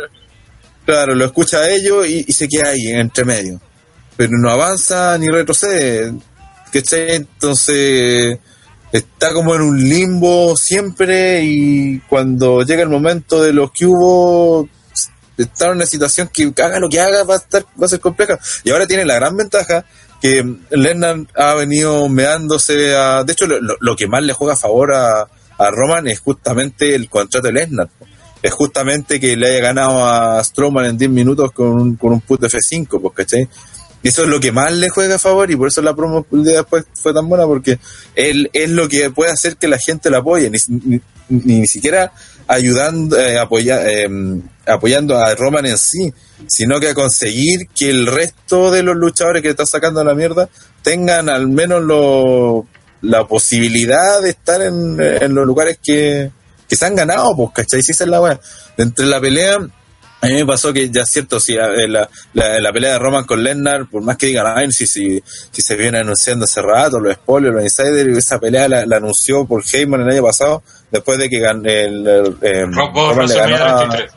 claro, 0.86 1.16
lo 1.16 1.26
escucha 1.26 1.60
a 1.60 1.70
ellos 1.70 2.06
y, 2.08 2.26
y 2.28 2.34
se 2.34 2.48
queda 2.50 2.70
ahí, 2.70 2.88
entre 2.88 3.24
medio. 3.24 3.62
Pero 4.18 4.32
no 4.38 4.50
avanza 4.50 5.18
ni 5.18 5.28
retrocede, 5.28 6.12
¿cachai? 6.74 7.16
Entonces 7.16 8.38
está 8.92 9.34
como 9.34 9.56
en 9.56 9.62
un 9.62 9.90
limbo 9.90 10.58
siempre 10.58 11.44
y 11.44 12.00
cuando 12.10 12.64
llega 12.64 12.84
el 12.84 12.90
momento 12.90 13.42
de 13.42 13.54
los 13.54 13.72
que 13.72 13.86
hubo 13.86 14.68
está 15.38 15.68
en 15.68 15.74
una 15.74 15.86
situación 15.86 16.30
que 16.34 16.52
haga 16.62 16.80
lo 16.80 16.90
que 16.90 17.00
haga 17.00 17.24
va 17.24 17.36
a 17.36 17.38
estar 17.38 17.64
va 17.82 17.86
a 17.86 17.90
ser 17.90 18.00
compleja 18.00 18.40
y 18.64 18.72
ahora 18.72 18.88
tiene 18.88 19.06
la 19.06 19.16
gran 19.16 19.38
ventaja 19.38 19.86
que 20.22 20.44
Lennon 20.72 21.28
ha 21.36 21.54
venido 21.54 22.10
meándose 22.10 22.96
a... 22.96 23.24
De 23.24 23.34
hecho, 23.34 23.46
lo, 23.48 23.96
que 23.96 24.08
más 24.08 24.24
le 24.24 24.34
juega 24.34 24.54
a 24.54 24.58
favor 24.58 24.94
a, 24.94 25.22
a 25.22 25.72
Roman 25.72 26.08
es 26.08 26.20
justamente 26.20 26.96
el 26.96 27.10
contrato 27.10 27.52
de 27.52 27.68
po. 27.68 28.06
Es 28.42 28.54
justamente 28.54 29.20
que 29.20 29.36
le 29.36 29.50
haya 29.50 29.60
ganado 29.60 30.06
a 30.06 30.42
Strowman 30.44 30.86
en 30.86 30.98
10 30.98 31.12
minutos 31.12 31.52
con 31.52 31.68
un, 31.68 31.96
con 31.98 32.14
un 32.14 32.22
puto 32.22 32.48
F5, 32.48 33.02
pues, 33.02 33.14
¿cachai? 33.14 33.50
Y 34.02 34.08
eso 34.10 34.24
es 34.24 34.30
lo 34.30 34.40
que 34.40 34.52
más 34.52 34.72
le 34.72 34.90
juega 34.90 35.16
a 35.16 35.20
favor 35.20 35.52
y 35.52 35.56
por 35.58 35.68
eso 35.68 35.82
la 35.82 35.94
promo 35.96 36.26
día 36.32 36.58
después 36.58 36.86
fue 36.94 37.14
tan 37.14 37.28
buena 37.28 37.46
porque 37.46 37.80
él 38.16 38.50
es 38.54 38.70
lo 38.70 38.88
que 38.88 39.10
puede 39.10 39.32
hacer 39.32 39.58
que 39.58 39.68
la 39.68 39.78
gente 39.78 40.10
lo 40.10 40.18
apoye, 40.18 40.50
ni, 40.50 40.58
ni, 40.86 41.02
ni 41.30 41.68
siquiera 41.68 42.12
ayudando, 42.48 43.18
eh, 43.20 43.38
apoya- 43.38 43.84
eh, 43.86 44.08
apoyando 44.66 45.18
a 45.18 45.36
Roman 45.36 45.66
en 45.66 45.78
sí, 45.78 46.14
sino 46.48 46.80
que 46.80 46.90
a 46.90 46.94
conseguir 46.94 47.68
que 47.76 47.90
el 47.90 48.08
resto 48.08 48.72
de 48.72 48.84
los 48.84 48.96
luchadores 48.96 49.42
que 49.44 49.50
está 49.50 49.66
sacando 49.66 50.04
la 50.04 50.16
mierda 50.16 50.50
tengan 50.82 51.28
al 51.30 51.48
menos 51.48 51.84
lo, 51.84 52.66
la 53.02 53.28
posibilidad 53.28 54.22
de 54.22 54.30
estar 54.30 54.62
en, 54.62 54.98
en 55.00 55.36
los 55.36 55.46
lugares 55.46 55.78
que, 55.84 56.32
que 56.68 56.76
se 56.76 56.86
han 56.86 56.96
ganado, 56.96 57.36
pues, 57.36 57.50
¿cachai? 57.54 57.82
Si 57.84 57.92
esa 57.92 58.06
es 58.06 58.10
la 58.10 58.22
weá. 58.22 58.40
Entre 58.78 59.06
la 59.06 59.20
pelea, 59.20 59.58
a 60.22 60.28
mí 60.28 60.34
me 60.34 60.46
pasó 60.46 60.74
que 60.74 60.90
ya 60.90 61.04
es 61.04 61.10
cierto, 61.10 61.40
si 61.40 61.54
la, 61.56 61.70
la, 62.34 62.60
la 62.60 62.74
pelea 62.74 62.94
de 62.94 63.00
Roman 63.00 63.24
con 63.26 63.44
Lesnar, 63.44 63.88
por 63.90 64.02
más 64.04 64.18
que 64.18 64.26
digan, 64.28 64.46
ay, 64.54 64.72
si, 64.72 64.86
si, 64.86 65.24
si 65.52 65.62
se 65.62 65.76
viene 65.76 66.00
anunciando 66.00 66.46
hace 66.46 66.62
rato, 66.62 67.00
los 67.00 67.14
spoilers, 67.16 67.54
los 67.56 67.64
insiders, 67.64 68.18
esa 68.18 68.40
pelea 68.40 68.68
la, 68.68 68.86
la 68.86 68.98
anunció 68.98 69.46
por 69.46 69.64
Heyman 69.66 70.02
el 70.02 70.10
año 70.10 70.24
pasado, 70.24 70.62
después 70.92 71.18
de 71.20 71.30
que 71.30 71.38
gan- 71.40 71.66
el, 71.66 72.06
el, 72.08 72.38
eh, 72.42 72.66
Rob 72.66 72.94
Roman 72.94 73.28
le 73.28 73.36
ganó 73.36 73.56
a- 73.56 73.78
33. 73.90 74.12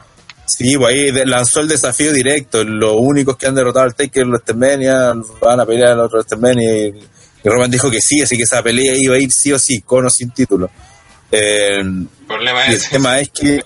Sí, 0.44 0.76
pues 0.76 0.94
ahí 0.94 1.10
lanzó 1.24 1.60
el 1.60 1.68
desafío 1.68 2.12
directo. 2.12 2.62
Los 2.64 2.94
únicos 2.98 3.36
que 3.38 3.46
han 3.46 3.54
derrotado 3.54 3.86
al 3.86 3.94
Taker 3.94 4.22
en 4.24 4.28
WrestleMania 4.30 5.14
van 5.40 5.60
a 5.60 5.64
pelear 5.64 5.92
en 5.92 5.94
el 5.94 6.00
otro 6.00 6.18
WrestleMania. 6.18 6.86
Y, 6.88 6.94
y 7.44 7.48
Roman 7.48 7.70
dijo 7.70 7.90
que 7.90 8.00
sí, 8.02 8.20
así 8.20 8.36
que 8.36 8.42
esa 8.42 8.62
pelea 8.62 8.92
iba 8.96 9.14
a 9.14 9.18
ir 9.18 9.30
sí 9.32 9.52
o 9.52 9.58
sí, 9.58 9.80
con 9.82 10.04
o 10.04 10.10
sin 10.10 10.30
título. 10.32 10.68
Eh, 11.30 11.78
El 11.80 12.08
problema 12.26 12.66
el 12.66 12.88
tema 12.88 13.20
es 13.20 13.30
que, 13.30 13.62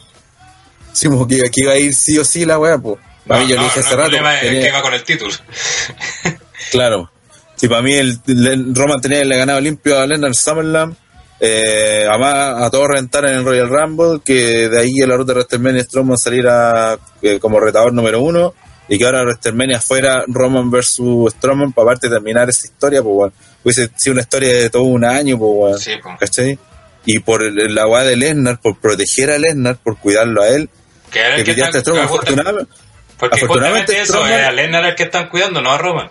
sí, 0.97 1.09
pues, 1.09 1.27
que 1.29 1.47
aquí 1.47 1.63
iba 1.63 1.73
a 1.73 1.79
ir 1.79 1.95
sí 1.95 2.19
o 2.19 2.25
sí 2.25 2.45
la 2.45 2.59
weá, 2.59 2.79
pues. 2.79 2.97
Para 3.27 3.41
mí 3.41 3.49
yo 3.49 3.57
no, 3.57 3.63
le 3.63 3.69
dije 3.69 3.81
no, 3.81 3.87
hace 3.87 3.91
el 3.95 3.97
rato. 3.99 4.09
problema 4.11 4.35
es 4.37 4.41
tenía- 4.43 4.63
que 4.63 4.71
va 4.73 4.83
con 4.83 4.95
el 4.95 5.03
título. 5.05 5.33
Claro. 6.71 7.11
Sí, 7.57 7.69
para 7.69 7.83
mí 7.83 7.95
el, 7.95 8.19
el- 8.27 8.75
Roman 8.75 9.01
tenía 9.01 9.19
que 9.21 9.25
le 9.25 9.37
ganado 9.39 9.61
limpio 9.61 9.99
a 9.99 10.07
Lennon 10.07 10.35
Summerland. 10.35 10.95
Eh, 11.41 12.05
además, 12.09 12.63
a 12.63 12.71
todos 12.71 12.89
rentar 12.89 13.27
en 13.27 13.35
el 13.37 13.45
Royal 13.45 13.69
Rumble, 13.69 14.21
que 14.25 14.69
de 14.69 14.81
ahí 14.81 15.01
a 15.03 15.07
la 15.07 15.17
ruta 15.17 15.33
de 15.33 15.41
WrestleMania 15.41 15.85
Strowman 15.85 16.17
saliera 16.19 16.99
eh, 17.23 17.39
como 17.39 17.61
retador 17.61 17.93
número 17.93 18.21
uno, 18.23 18.55
y 18.89 18.99
que 18.99 19.05
ahora 19.05 19.23
WrestleMania 19.23 19.81
fuera 19.81 20.25
Roman 20.29 20.71
versus 20.71 21.33
Strowman, 21.35 21.73
para 21.73 21.91
aparte 21.91 22.09
de 22.09 22.15
terminar 22.17 22.49
esa 22.49 22.67
historia, 22.67 23.03
pues 23.03 23.15
bueno, 23.15 23.33
hubiese 23.65 23.91
sido 23.97 24.15
una 24.15 24.23
historia 24.23 24.53
de 24.53 24.71
todo 24.71 24.83
un 24.85 25.05
año, 25.05 25.39
pues 25.39 25.51
bueno, 25.55 25.79
Sí, 25.79 25.93
pues. 26.03 26.17
¿cachai? 26.19 26.59
Y 27.05 27.19
por 27.21 27.43
el- 27.43 27.75
la 27.75 27.87
weá 27.87 28.03
de 28.05 28.17
Lesnar, 28.17 28.59
por 28.61 28.79
proteger 28.81 29.31
a 29.31 29.39
Lesnar, 29.39 29.77
por 29.77 29.99
cuidarlo 29.99 30.43
a 30.43 30.49
él, 30.49 30.71
Que 31.11 31.21
era 31.21 31.37
el 31.37 31.45
que 31.45 31.55
que 31.55 31.81
Strowman, 31.81 32.05
afortunadamente, 32.05 32.73
porque 33.19 33.37
afortunadamente 33.37 34.01
eso, 34.01 34.15
Strowman- 34.15 34.31
era 34.33 34.53
Lennar 34.53 34.85
el 34.87 34.95
que 34.95 35.05
están 35.05 35.29
cuidando, 35.29 35.61
no 35.63 35.71
a 35.73 35.79
Roman. 35.79 36.11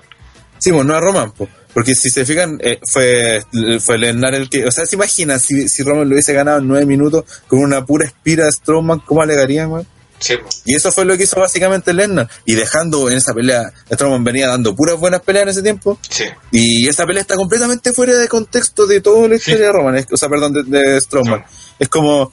Sí, 0.57 0.71
pues 0.71 0.85
no 0.85 0.95
a 0.95 0.99
Roman, 0.99 1.31
pues. 1.31 1.49
Porque 1.73 1.93
si 1.93 2.09
se 2.09 2.25
fijan, 2.25 2.57
eh, 2.61 2.79
fue, 2.89 3.43
fue 3.83 3.97
Lesnar 3.97 4.33
el 4.33 4.49
que. 4.49 4.65
O 4.65 4.71
sea, 4.71 4.85
se 4.85 4.95
imaginan 4.95 5.39
si, 5.41 5.67
si 5.67 5.83
Roman 5.83 6.07
lo 6.07 6.13
hubiese 6.15 6.31
ganado 6.33 6.59
en 6.59 6.67
nueve 6.69 6.85
minutos 6.85 7.25
con 7.47 7.59
una 7.59 7.85
pura 7.85 8.05
espira 8.05 8.45
de 8.45 8.51
Strowman, 8.53 8.99
¿cómo 8.99 9.21
alegarían, 9.21 9.69
güey? 9.69 9.85
Sí. 10.17 10.35
Y 10.63 10.73
eso 10.75 10.93
fue 10.93 11.03
lo 11.03 11.17
que 11.17 11.23
hizo 11.23 11.37
básicamente 11.41 11.93
Lesnar. 11.93 12.29
Y 12.45 12.55
dejando 12.55 13.09
en 13.11 13.17
esa 13.17 13.33
pelea, 13.33 13.73
Strowman 13.91 14.23
venía 14.23 14.47
dando 14.47 14.73
puras 14.73 14.95
buenas 14.97 15.19
peleas 15.21 15.43
en 15.43 15.49
ese 15.49 15.61
tiempo. 15.61 15.99
Sí. 16.09 16.23
Y 16.51 16.87
esa 16.87 17.05
pelea 17.05 17.21
está 17.21 17.35
completamente 17.35 17.91
fuera 17.91 18.13
de 18.15 18.29
contexto 18.29 18.87
de 18.87 19.01
toda 19.01 19.27
la 19.27 19.35
historia 19.35 19.65
de 19.67 19.71
Roman. 19.73 19.95
Es- 19.97 20.07
o 20.09 20.15
sea, 20.15 20.29
perdón, 20.29 20.53
de, 20.53 20.63
de 20.63 21.01
Strowman. 21.01 21.43
Es 21.77 21.89
como 21.89 22.31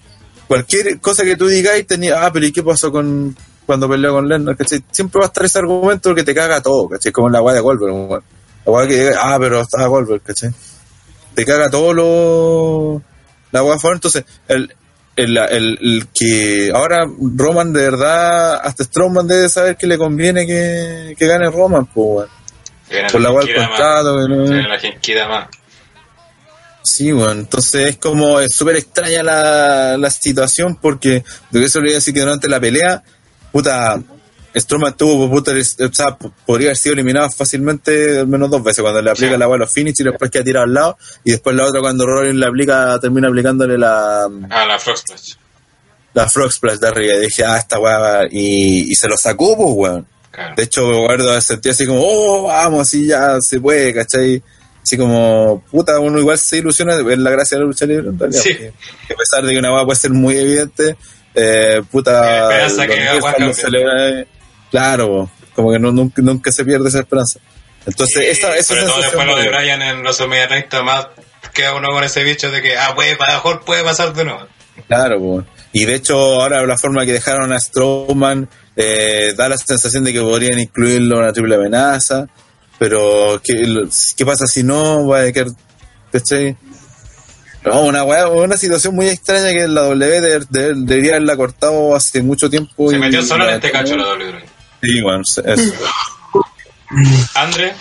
cualquier 0.52 1.00
cosa 1.00 1.24
que 1.24 1.36
tú 1.36 1.46
digáis, 1.48 1.86
tenía, 1.86 2.24
ah, 2.26 2.30
pero 2.32 2.44
¿y 2.46 2.52
qué 2.52 2.62
pasó 2.62 2.92
con 2.92 3.34
cuando 3.64 3.88
peleó 3.88 4.12
con 4.12 4.28
Lesnar? 4.28 4.56
¿cachai? 4.56 4.82
Siempre 4.90 5.20
va 5.20 5.26
a 5.26 5.28
estar 5.28 5.44
ese 5.44 5.58
argumento 5.58 6.14
que 6.14 6.24
te 6.24 6.34
caga 6.34 6.60
todo, 6.60 6.88
¿cachai? 6.88 7.10
Como 7.12 7.28
en 7.28 7.32
la 7.32 7.40
guay 7.40 7.54
de 7.54 7.60
Goldberg. 7.60 8.22
La 8.64 8.70
guay 8.70 8.88
que 8.88 8.94
diga, 8.98 9.18
ah, 9.22 9.36
pero 9.40 9.60
estaba 9.60 9.86
Goldberg, 9.86 10.22
¿cachai? 10.22 10.50
Te 11.34 11.44
caga 11.44 11.70
todo 11.70 11.94
lo... 11.94 13.02
La 13.50 13.60
guay 13.60 13.78
favor. 13.78 13.96
Entonces, 13.96 14.24
el, 14.48 14.74
el, 15.16 15.36
el, 15.38 15.78
el 15.80 16.06
que 16.12 16.70
ahora 16.74 17.06
Roman 17.36 17.72
de 17.72 17.80
verdad, 17.82 18.60
hasta 18.62 18.84
Strowman 18.84 19.26
debe 19.26 19.48
saber 19.48 19.76
que 19.76 19.86
le 19.86 19.96
conviene 19.98 20.46
que, 20.46 21.14
que 21.18 21.26
gane 21.26 21.50
Roman, 21.50 21.86
pues, 21.86 22.28
Por 23.10 23.20
la 23.20 23.30
Genkida 23.30 23.68
contrato, 23.68 24.16
que 24.16 24.28
no- 24.28 24.44
la 24.68 25.28
más. 25.28 25.48
Sí, 26.84 27.12
bueno, 27.12 27.32
entonces 27.32 27.90
es 27.90 27.96
como 27.98 28.40
es 28.40 28.54
súper 28.54 28.76
extraña 28.76 29.22
la, 29.22 29.96
la 29.96 30.10
situación 30.10 30.76
porque 30.76 31.24
de 31.50 31.64
eso 31.64 31.78
le 31.78 31.84
voy 31.86 31.92
a 31.92 31.96
decir 31.96 32.12
que 32.12 32.20
durante 32.20 32.48
la 32.48 32.58
pelea, 32.60 33.02
puta, 33.52 34.00
Strowman 34.54 34.96
tuvo, 34.96 35.30
puta, 35.30 35.52
o 35.52 35.94
sea, 35.94 36.16
podría 36.16 36.68
haber 36.68 36.76
sido 36.76 36.94
eliminado 36.94 37.30
fácilmente 37.30 38.18
al 38.18 38.26
menos 38.26 38.50
dos 38.50 38.62
veces 38.62 38.82
cuando 38.82 39.00
le 39.00 39.10
aplica 39.10 39.38
la 39.38 39.46
bola 39.46 39.64
a 39.64 39.66
los 39.66 39.72
finish 39.72 39.94
y 40.00 40.04
después 40.04 40.30
queda 40.30 40.44
tirado 40.44 40.64
al 40.64 40.74
lado 40.74 40.98
y 41.24 41.30
después 41.30 41.54
la 41.56 41.64
otra 41.66 41.80
cuando 41.80 42.04
Rollins 42.04 42.36
le 42.36 42.46
aplica, 42.46 42.98
termina 43.00 43.28
aplicándole 43.28 43.78
la, 43.78 44.24
Ah, 44.50 44.66
la 44.66 44.78
Frog 44.78 44.98
Splash. 44.98 45.34
la 46.14 46.28
Frog 46.28 46.52
Splash 46.52 46.78
de 46.78 46.88
arriba 46.88 47.14
y 47.14 47.20
dije, 47.20 47.44
ah, 47.44 47.56
esta 47.58 47.78
weá, 47.78 48.24
y, 48.30 48.90
y 48.90 48.94
se 48.96 49.08
lo 49.08 49.16
sacó, 49.16 49.56
pues, 49.56 49.70
weón. 49.74 50.06
Claro. 50.32 50.54
De 50.56 50.62
hecho, 50.64 50.90
Eduardo 50.90 51.40
sentía 51.40 51.72
así 51.72 51.86
como, 51.86 52.00
oh, 52.02 52.42
vamos, 52.44 52.80
así 52.82 53.06
ya 53.06 53.40
se 53.40 53.60
puede, 53.60 53.94
¿cachai? 53.94 54.42
Así 54.82 54.96
como, 54.96 55.62
puta, 55.70 55.98
uno 56.00 56.18
igual 56.18 56.38
se 56.38 56.58
ilusiona, 56.58 56.94
es 56.96 57.18
la 57.18 57.30
gracia 57.30 57.56
de 57.56 57.62
la 57.62 57.68
lucha 57.68 57.86
libre 57.86 58.08
en 58.08 58.18
realidad. 58.18 58.42
Sí. 58.42 58.48
Que, 58.54 58.72
que 59.06 59.14
a 59.14 59.16
pesar 59.16 59.44
de 59.44 59.52
que 59.52 59.58
una 59.58 59.72
weá 59.74 59.84
puede 59.84 59.98
ser 60.00 60.10
muy 60.10 60.36
evidente, 60.36 60.96
eh, 61.34 61.82
puta, 61.90 62.66
Eh, 62.66 62.68
que 62.76 62.86
ve- 62.86 64.26
claro, 64.70 65.30
como 65.54 65.70
que 65.72 65.78
no, 65.78 65.92
nunca, 65.92 66.20
nunca 66.22 66.50
se 66.50 66.64
pierde 66.64 66.88
esa 66.88 67.00
esperanza. 67.00 67.38
Entonces, 67.86 68.22
Y 68.22 68.26
esa, 68.26 68.54
esa 68.56 68.74
sobre 68.74 68.80
todo 68.86 68.94
sensación 69.02 69.26
después 69.26 69.26
lo 69.26 69.42
de 69.42 69.56
Brian 69.56 69.82
en 69.82 70.02
los 70.02 70.20
Omega 70.20 70.64
más 70.84 71.08
queda 71.52 71.74
uno 71.74 71.88
con 71.90 72.04
ese 72.04 72.22
bicho 72.24 72.50
de 72.50 72.62
que, 72.62 72.76
ah, 72.78 72.94
puede, 72.94 73.12
a 73.12 73.16
lo 73.28 73.34
mejor 73.34 73.64
puede 73.64 73.82
pasar 73.82 74.12
de 74.14 74.24
nuevo. 74.24 74.46
Claro, 74.88 75.18
po. 75.18 75.44
y 75.72 75.84
de 75.84 75.94
hecho 75.96 76.16
ahora 76.16 76.64
la 76.66 76.78
forma 76.78 77.04
que 77.04 77.12
dejaron 77.12 77.52
a 77.52 77.60
Strowman 77.60 78.48
eh, 78.74 79.34
da 79.36 79.48
la 79.50 79.58
sensación 79.58 80.02
de 80.04 80.12
que 80.14 80.20
podrían 80.20 80.58
incluirlo 80.58 81.16
en 81.16 81.22
una 81.24 81.32
triple 81.32 81.56
amenaza, 81.56 82.26
pero 82.82 83.40
¿qué, 83.44 83.86
qué 84.16 84.26
pasa 84.26 84.44
si 84.46 84.64
no? 84.64 85.06
Va 85.06 85.20
a 85.20 85.32
quedar, 85.32 85.46
¿cachai? 86.10 86.56
No, 87.64 87.82
una, 87.82 88.02
weá- 88.02 88.28
una 88.28 88.56
situación 88.56 88.96
muy 88.96 89.08
extraña 89.08 89.50
que 89.52 89.68
la 89.68 89.82
W 89.82 90.20
de- 90.20 90.46
de- 90.50 90.74
debería 90.74 91.12
haberla 91.12 91.36
cortado 91.36 91.94
hace 91.94 92.20
mucho 92.22 92.50
tiempo. 92.50 92.90
Se 92.90 92.96
y- 92.96 92.98
metió 92.98 93.22
solo 93.22 93.48
en 93.48 93.54
este 93.54 93.70
cacho 93.70 93.96
la 93.96 94.04
WWE. 94.14 94.44
Sí, 94.82 95.00
bueno, 95.00 95.22
eso. 95.22 95.42
Andre, 97.36 97.72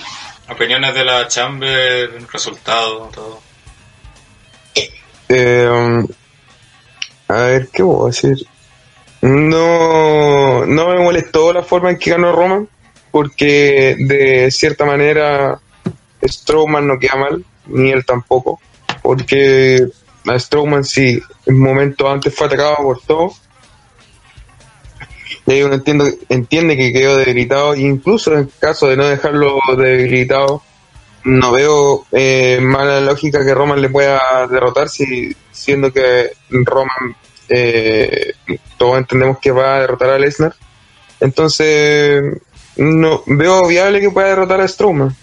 opiniones 0.50 0.94
de 0.94 1.04
la 1.04 1.28
Chamber, 1.28 2.12
resultado, 2.32 3.10
todo. 3.12 3.42
Eh, 5.30 6.04
a 7.28 7.34
ver, 7.34 7.70
¿qué 7.74 7.84
puedo 7.84 8.06
decir? 8.08 8.36
No, 9.22 10.64
no 10.66 10.90
me 10.90 11.00
molestó 11.04 11.54
la 11.54 11.64
forma 11.64 11.90
en 11.90 11.98
que 11.98 12.12
ganó 12.12 12.32
Roman, 12.34 12.70
porque 13.12 13.96
de 14.00 14.50
cierta 14.52 14.86
manera 14.86 15.60
Strowman 16.24 16.88
no 16.88 16.98
queda 16.98 17.16
mal, 17.16 17.46
ni 17.68 17.92
él 17.92 18.06
tampoco, 18.06 18.60
porque 19.02 19.88
a 20.26 20.40
Strowman 20.40 20.84
sí, 20.84 21.22
en 21.46 21.60
momento 21.60 22.10
antes 22.10 22.34
fue 22.34 22.48
atacado 22.48 22.78
por 22.78 23.02
todo, 23.02 23.34
y 25.46 25.52
ahí 25.52 25.64
uno 25.64 25.76
entiendo, 25.76 26.08
entiende 26.30 26.78
que 26.78 26.94
quedó 26.94 27.18
debilitado, 27.18 27.76
incluso 27.76 28.34
en 28.38 28.50
caso 28.60 28.88
de 28.88 28.98
no 28.98 29.06
dejarlo 29.06 29.60
debilitado, 29.78 30.62
no 31.24 31.52
veo 31.52 32.06
eh, 32.12 32.60
mala 32.62 33.00
lógica 33.02 33.46
que 33.46 33.54
Roman 33.54 33.82
le 33.82 33.90
pueda 33.90 34.48
derrotar, 34.48 34.90
si, 34.90 35.36
siendo 35.52 35.92
que 35.92 36.32
Roman 36.50 37.16
eh, 37.50 38.34
todos 38.78 38.98
entendemos 38.98 39.40
que 39.40 39.52
va 39.52 39.76
a 39.76 39.80
derrotar 39.82 40.10
a 40.12 40.20
Lesnar. 40.20 40.56
Entonces, 41.20 42.24
no 42.78 43.24
veo 43.26 43.68
viable 43.68 44.00
que 44.00 44.10
pueda 44.12 44.28
derrotar 44.30 44.62
a 44.62 44.68
Strowman. 44.68 45.16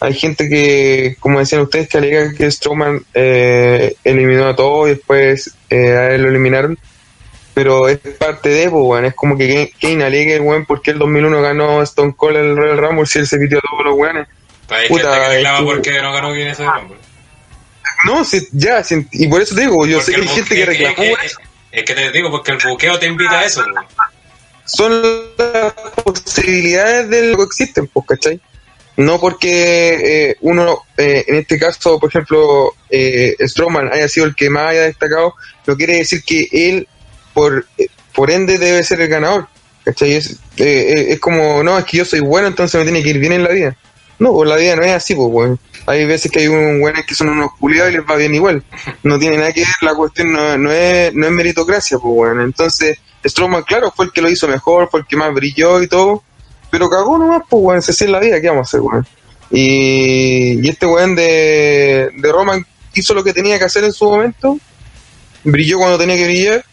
Hay 0.00 0.14
gente 0.14 0.48
que, 0.48 1.16
como 1.20 1.38
decían 1.38 1.62
ustedes, 1.62 1.88
que 1.88 1.98
alega 1.98 2.32
que 2.34 2.50
Strowman 2.50 3.04
eh, 3.14 3.94
eliminó 4.02 4.48
a 4.48 4.56
todos 4.56 4.88
y 4.88 4.94
después 4.94 5.54
eh, 5.70 5.92
a 5.96 6.10
él 6.14 6.22
lo 6.22 6.28
eliminaron. 6.28 6.76
Pero 7.54 7.88
es 7.88 7.98
parte 7.98 8.48
de, 8.48 8.70
pues, 8.70 8.82
weón. 8.84 9.04
Es 9.04 9.14
como 9.14 9.36
que 9.36 9.72
Kane 9.80 10.04
alegue, 10.04 10.40
weón, 10.40 10.64
porque 10.64 10.90
el 10.92 10.98
2001 10.98 11.42
ganó 11.42 11.82
Stone 11.82 12.14
Cold 12.16 12.36
el 12.36 12.56
Royal 12.56 12.78
Rumble 12.78 13.06
si 13.06 13.18
él 13.20 13.26
se 13.26 13.38
pitió 13.38 13.58
a 13.58 13.60
todos 13.60 13.84
los 13.84 13.94
weones. 13.94 14.26
Hay 14.70 14.88
Puta, 14.88 15.12
gente 15.12 15.20
que 15.28 15.34
reclama 15.36 15.64
porque 15.66 16.02
no 16.02 16.12
ganó 16.12 16.32
bien 16.32 16.48
ese 16.48 16.64
Rumble. 16.64 16.96
No, 18.06 18.24
si, 18.24 18.48
ya, 18.52 18.82
si- 18.82 19.06
y 19.12 19.28
por 19.28 19.40
eso 19.42 19.54
te 19.54 19.60
digo, 19.60 19.86
yo 19.86 19.98
Porque 19.98 20.12
sé 20.12 20.16
que 20.16 20.22
hay 20.22 20.28
gente 20.34 20.54
que 20.56 20.66
reclamó 20.66 21.02
Es 21.70 21.84
que 21.84 21.94
te 21.94 22.10
digo, 22.10 22.30
porque 22.30 22.52
el 22.52 22.58
buqueo 22.66 22.98
te 22.98 23.06
invita 23.06 23.38
a 23.38 23.44
eso. 23.44 23.62
Son 24.64 25.02
las 25.38 25.72
posibilidades 26.04 27.08
de 27.08 27.28
lo 27.28 27.36
que 27.38 27.44
existen, 27.44 27.86
pues, 27.88 28.06
¿cachai? 28.06 28.40
no 28.96 29.18
porque 29.18 30.30
eh, 30.30 30.36
uno, 30.42 30.82
eh, 30.96 31.24
en 31.26 31.36
este 31.36 31.58
caso, 31.58 31.98
por 31.98 32.10
ejemplo, 32.10 32.74
eh, 32.90 33.36
Strowman 33.40 33.92
haya 33.92 34.06
sido 34.06 34.26
el 34.26 34.34
que 34.34 34.50
más 34.50 34.70
haya 34.70 34.82
destacado, 34.82 35.34
no 35.66 35.76
quiere 35.76 35.96
decir 35.96 36.22
que 36.24 36.48
él, 36.52 36.86
por, 37.32 37.66
eh, 37.78 37.88
por 38.14 38.30
ende, 38.30 38.58
debe 38.58 38.84
ser 38.84 39.00
el 39.00 39.08
ganador. 39.08 39.48
¿cachai? 39.84 40.12
Es, 40.14 40.36
eh, 40.56 41.06
es 41.08 41.20
como, 41.20 41.62
no, 41.62 41.78
es 41.78 41.84
que 41.84 41.98
yo 41.98 42.04
soy 42.04 42.20
bueno, 42.20 42.48
entonces 42.48 42.78
me 42.78 42.84
tiene 42.84 43.02
que 43.02 43.10
ir 43.10 43.18
bien 43.18 43.32
en 43.32 43.44
la 43.44 43.50
vida. 43.50 43.76
No, 44.18 44.32
pues 44.32 44.48
la 44.48 44.56
vida 44.56 44.76
no 44.76 44.82
es 44.82 44.92
así, 44.92 45.14
pues, 45.14 45.28
weón. 45.30 45.58
Hay 45.86 46.04
veces 46.04 46.30
que 46.30 46.40
hay 46.40 46.46
un 46.46 46.80
buenos 46.80 47.04
que 47.04 47.14
son 47.14 47.28
unos 47.30 47.50
culiados 47.58 47.92
y 47.92 47.96
les 47.96 48.06
va 48.06 48.14
bien 48.14 48.34
igual. 48.34 48.62
No 49.02 49.18
tiene 49.18 49.38
nada 49.38 49.52
que 49.52 49.60
ver, 49.60 49.68
la 49.80 49.94
cuestión 49.94 50.32
no, 50.32 50.56
no 50.58 50.70
es, 50.70 51.12
no 51.14 51.26
es 51.26 51.32
meritocracia, 51.32 51.98
pues, 51.98 52.14
weón. 52.14 52.40
Entonces, 52.40 52.98
Strowman, 53.24 53.62
claro, 53.62 53.92
fue 53.94 54.06
el 54.06 54.12
que 54.12 54.22
lo 54.22 54.30
hizo 54.30 54.48
mejor, 54.48 54.88
fue 54.90 55.00
el 55.00 55.06
que 55.06 55.16
más 55.16 55.32
brilló 55.32 55.82
y 55.82 55.88
todo, 55.88 56.22
pero 56.70 56.88
cagó 56.90 57.18
nomás, 57.18 57.42
pues, 57.48 57.62
weón, 57.62 57.82
se 57.82 57.92
es 57.92 58.10
la 58.10 58.18
vida, 58.18 58.40
¿qué 58.40 58.48
vamos 58.48 58.66
a 58.66 58.68
hacer, 58.68 58.80
weón? 58.80 59.06
Y, 59.50 60.64
y 60.64 60.68
este 60.68 60.86
weón 60.86 61.14
de, 61.14 62.10
de 62.16 62.32
Roman 62.32 62.66
hizo 62.94 63.14
lo 63.14 63.22
que 63.22 63.32
tenía 63.32 63.58
que 63.58 63.64
hacer 63.64 63.84
en 63.84 63.92
su 63.92 64.06
momento, 64.06 64.58
brilló 65.44 65.78
cuando 65.78 65.98
tenía 65.98 66.16
que 66.16 66.24
brillar 66.24 66.64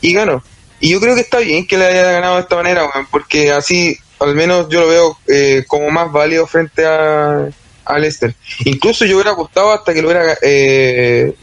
y 0.00 0.12
ganó. 0.12 0.42
Y 0.80 0.90
yo 0.90 1.00
creo 1.00 1.14
que 1.14 1.22
está 1.22 1.38
bien 1.38 1.66
que 1.66 1.76
le 1.76 1.86
haya 1.86 2.12
ganado 2.12 2.36
de 2.36 2.42
esta 2.42 2.56
manera, 2.56 2.84
weón, 2.84 3.06
porque 3.10 3.50
así, 3.50 3.98
al 4.20 4.34
menos 4.34 4.68
yo 4.68 4.80
lo 4.80 4.88
veo 4.88 5.18
eh, 5.26 5.64
como 5.66 5.90
más 5.90 6.10
válido 6.12 6.46
frente 6.46 6.86
a, 6.86 7.48
a 7.84 7.98
Lester. 7.98 8.34
Incluso 8.64 9.04
yo 9.04 9.16
hubiera 9.16 9.32
apostado 9.32 9.72
hasta 9.72 9.92
que 9.92 10.02
lo 10.02 10.08
hubiera... 10.08 10.38
Eh, 10.42 11.34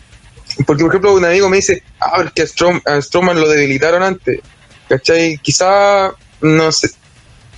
porque, 0.65 0.83
por 0.83 0.91
ejemplo, 0.91 1.13
un 1.13 1.25
amigo 1.25 1.49
me 1.49 1.57
dice, 1.57 1.83
ah, 1.99 2.31
que 2.33 2.43
a, 2.43 2.45
Strom- 2.45 2.81
a 2.85 3.01
Strowman 3.01 3.39
lo 3.39 3.49
debilitaron 3.49 4.03
antes. 4.03 4.39
¿Cachai? 4.87 5.39
Quizá, 5.41 6.13
no 6.41 6.71
sé, 6.71 6.91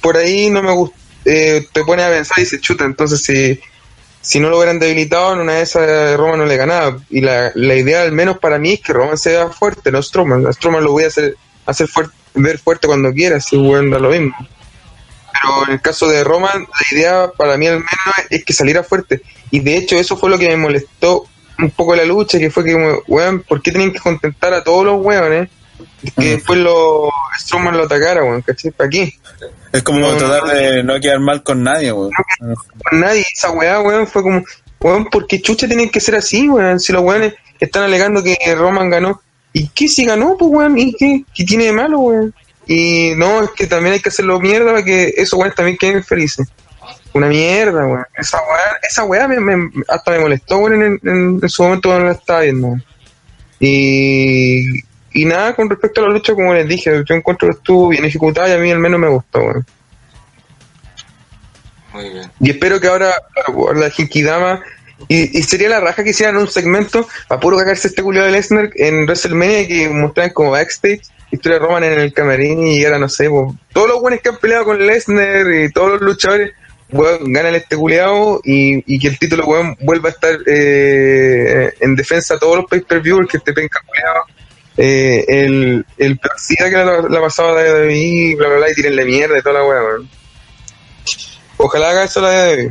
por 0.02 0.16
ahí 0.16 0.50
no 0.50 0.64
me 0.64 0.72
gusta, 0.72 0.98
te 1.24 1.84
pone 1.86 2.04
a 2.04 2.10
pensar 2.10 2.38
y 2.38 2.42
dice, 2.44 2.62
chuta, 2.62 2.86
entonces 2.86 3.22
si, 3.22 3.60
si 4.22 4.40
no 4.40 4.50
lo 4.50 4.58
hubieran 4.58 4.80
debilitado, 4.80 5.34
en 5.34 5.40
una 5.40 5.56
de 5.56 5.62
esas 5.64 6.16
Roman 6.16 6.40
no 6.40 6.46
le 6.46 6.56
ganaba. 6.56 6.98
Y 7.10 7.20
la, 7.20 7.52
la 7.56 7.76
idea, 7.76 8.04
al 8.04 8.14
menos 8.14 8.38
para 8.38 8.58
mí, 8.60 8.74
es 8.74 8.82
que 8.82 8.94
Roman 8.94 9.18
sea 9.18 9.50
fuerte, 9.50 9.92
no 9.92 10.02
Strowman. 10.02 10.48
A 10.48 10.54
Strowman 10.54 10.86
lo 10.86 10.94
voy 10.94 11.04
a 11.04 11.08
hacer, 11.08 11.36
hacer 11.66 11.90
fuerte, 11.90 12.14
ver 12.36 12.60
fuerte 12.60 12.88
cuando 12.88 13.12
quiera, 13.12 13.42
si 13.42 13.58
weón 13.58 13.90
da 13.90 14.00
lo 14.00 14.10
mismo. 14.10 14.34
Pero 15.34 15.66
en 15.68 15.74
el 15.74 15.82
caso 15.82 16.08
de 16.08 16.24
Roman, 16.24 16.62
la 16.62 16.98
idea 16.98 17.32
para 17.38 17.58
mí 17.58 17.68
al 17.68 17.76
menos 17.80 17.90
es 18.30 18.46
que 18.46 18.54
saliera 18.54 18.84
fuerte. 18.84 19.22
Y 19.52 19.60
de 19.60 19.76
hecho 19.76 19.98
eso 19.98 20.16
fue 20.16 20.30
lo 20.30 20.40
que 20.40 20.48
me 20.48 20.58
molestó 20.58 21.26
un 21.60 21.72
poco 21.72 21.96
la 21.96 22.06
lucha, 22.06 22.40
que 22.40 22.50
fue 22.50 22.64
que, 22.64 22.76
weón, 23.08 23.42
¿por 23.42 23.62
qué 23.62 23.72
tienen 23.72 23.92
que 23.92 24.00
contentar 24.00 24.54
a 24.54 24.64
todos 24.64 24.86
los 24.86 25.04
weones? 25.04 25.50
Que 26.18 26.32
después 26.32 26.60
lo, 26.60 27.10
Strowman 27.40 27.78
lo 27.78 27.84
atacara, 27.84 28.24
weón, 28.24 28.42
¿cachai? 28.42 28.72
¿Para 28.72 28.90
qué? 28.90 29.14
Es 29.72 29.84
como 29.84 30.00
No, 30.00 30.16
tratar 30.16 30.44
no. 30.46 30.54
de 30.54 30.84
no 30.84 31.00
quedar 31.00 31.20
mal 31.20 31.44
con 31.44 31.64
nadie, 31.64 31.92
weón. 31.92 32.12
Con 32.90 33.00
nadie, 33.00 33.26
esa 33.34 33.52
weá, 33.52 33.80
weón, 33.82 34.08
fue 34.08 34.24
como, 34.24 34.44
weón, 34.80 35.06
¿por 35.06 35.28
qué 35.28 35.42
chucha 35.42 35.68
tienen 35.68 35.90
que 35.90 36.00
ser 36.00 36.16
así, 36.16 36.48
weón? 36.48 36.80
Si 36.80 36.94
los 36.94 37.04
weones 37.04 37.34
están 37.60 37.84
alegando 37.84 38.24
que 38.24 38.38
Roman 38.56 38.90
ganó, 38.90 39.22
¿y 39.54 39.68
qué 39.70 39.88
si 39.88 40.06
ganó, 40.06 40.36
pues, 40.38 40.52
weón? 40.52 40.78
¿Y 40.78 40.94
qué? 40.94 41.24
¿Qué 41.34 41.44
tiene 41.44 41.66
de 41.66 41.74
malo, 41.74 42.00
weón? 42.00 42.34
Y 42.68 43.14
no, 43.16 43.44
es 43.44 43.52
que 43.52 43.66
también 43.66 43.94
hay 43.94 44.00
que 44.02 44.10
hacerlo 44.10 44.40
mierda 44.40 44.72
para 44.72 44.84
que 44.84 45.14
esos 45.18 45.40
weones 45.40 45.56
también 45.56 45.78
queden 45.78 46.04
felices. 46.04 46.48
Una 47.18 47.28
mierda, 47.28 47.86
weón. 47.86 48.06
Esa 48.16 48.38
weá, 48.38 48.80
esa 48.90 49.04
weá 49.06 49.28
me, 49.28 49.40
me- 49.40 49.72
hasta 49.88 50.12
me 50.12 50.20
molestó, 50.20 50.58
weón, 50.60 50.82
en, 50.84 51.00
en- 51.04 51.40
en 51.42 51.50
su 51.50 51.64
momento 51.64 51.90
cuando 51.90 52.06
la 52.06 52.12
estaba 52.14 52.42
viendo. 52.42 52.68
weón. 52.68 52.84
Y, 53.60 54.82
y 55.14 55.26
nada, 55.26 55.56
con 55.56 55.70
respecto 55.70 56.02
a 56.02 56.08
la 56.08 56.14
lucha, 56.14 56.34
como 56.34 56.54
les 56.54 56.68
dije, 56.68 57.04
yo 57.06 57.16
encuentro 57.16 57.48
que 57.50 57.56
estuvo 57.58 57.90
bien 57.90 58.06
ejecutada 58.06 58.50
y 58.50 58.54
a 58.54 58.58
mí 58.60 58.72
al 58.72 58.80
menos 58.80 59.00
me 59.00 59.08
gustó, 59.08 59.40
weón. 59.40 59.66
Muy 61.94 62.10
bien. 62.10 62.32
Y 62.40 62.52
espero 62.52 62.80
que 62.80 62.88
ahora, 62.88 63.12
la 63.76 63.90
Jinkidama, 63.90 64.62
y, 65.08 65.38
y 65.38 65.44
sería 65.44 65.70
la 65.70 65.80
raja 65.80 66.04
que 66.04 66.10
hicieran 66.12 66.38
un 66.38 66.48
segmento 66.48 67.08
para 67.28 67.40
puro 67.40 67.58
cagarse 67.58 67.88
este 67.88 68.04
culiado 68.04 68.28
de 68.28 68.34
Lesnar 68.34 68.70
en 68.76 69.06
WrestleMania 69.06 69.68
que 69.68 69.90
mostraran 69.90 70.34
como 70.34 70.52
backstage, 70.52 71.02
historia 71.32 71.60
Roman 71.60 71.84
en 71.84 72.00
el 72.00 72.14
camarín 72.14 72.64
y 72.68 72.84
ahora 72.86 73.00
no 73.00 73.10
sé, 73.10 73.30
po, 73.30 73.56
todos 73.74 73.88
los 73.90 74.02
buenos 74.02 74.22
que 74.22 74.30
han 74.30 74.38
peleado 74.38 74.66
con 74.66 74.86
Lesnar 74.86 75.52
y 75.54 75.72
todos 75.72 75.92
los 75.94 76.02
luchadores, 76.02 76.52
weón, 76.92 77.32
ganan 77.34 77.56
este 77.56 77.76
culiado 77.76 78.40
y, 78.44 78.84
y 78.96 79.00
que 79.00 79.08
el 79.10 79.20
título, 79.20 79.46
weón, 79.46 79.76
vuelva 79.82 80.10
a 80.10 80.12
estar 80.12 80.38
eh, 80.48 81.74
en 81.80 81.96
defensa 81.96 82.36
de 82.36 82.40
todos 82.40 82.58
los 82.58 82.66
pay-per-view, 82.66 83.28
que 83.28 83.38
este 83.38 83.54
penca 83.54 83.80
culiado. 83.86 84.24
Eh, 84.78 85.26
el, 85.28 85.86
el 85.98 86.20
que 86.20 86.70
la, 86.72 87.02
la 87.10 87.22
pasaba 87.22 87.62
de 87.62 87.72
WWE, 87.88 88.36
bla 88.38 88.48
bla 88.48 88.58
bla, 88.58 88.72
y 88.72 88.76
tirenle 88.76 89.06
mierda 89.06 89.38
y 89.40 89.42
toda 89.42 89.60
la 89.60 89.66
weá, 89.66 89.84
weón. 89.84 90.10
Ojalá 91.58 91.90
haga 91.90 92.04
eso 92.04 92.22
la 92.22 92.30
de 92.30 92.70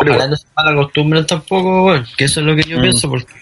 Ojalá 0.00 0.26
no 0.26 0.36
se 0.36 0.46
mala 0.56 0.74
costumbre 0.74 1.22
tampoco, 1.24 1.84
weón, 1.86 2.06
que 2.16 2.24
eso 2.24 2.40
es 2.40 2.46
lo 2.46 2.56
que 2.56 2.64
yo 2.64 2.78
Mm. 2.78 2.82
pienso, 2.82 3.08
porque 3.08 3.32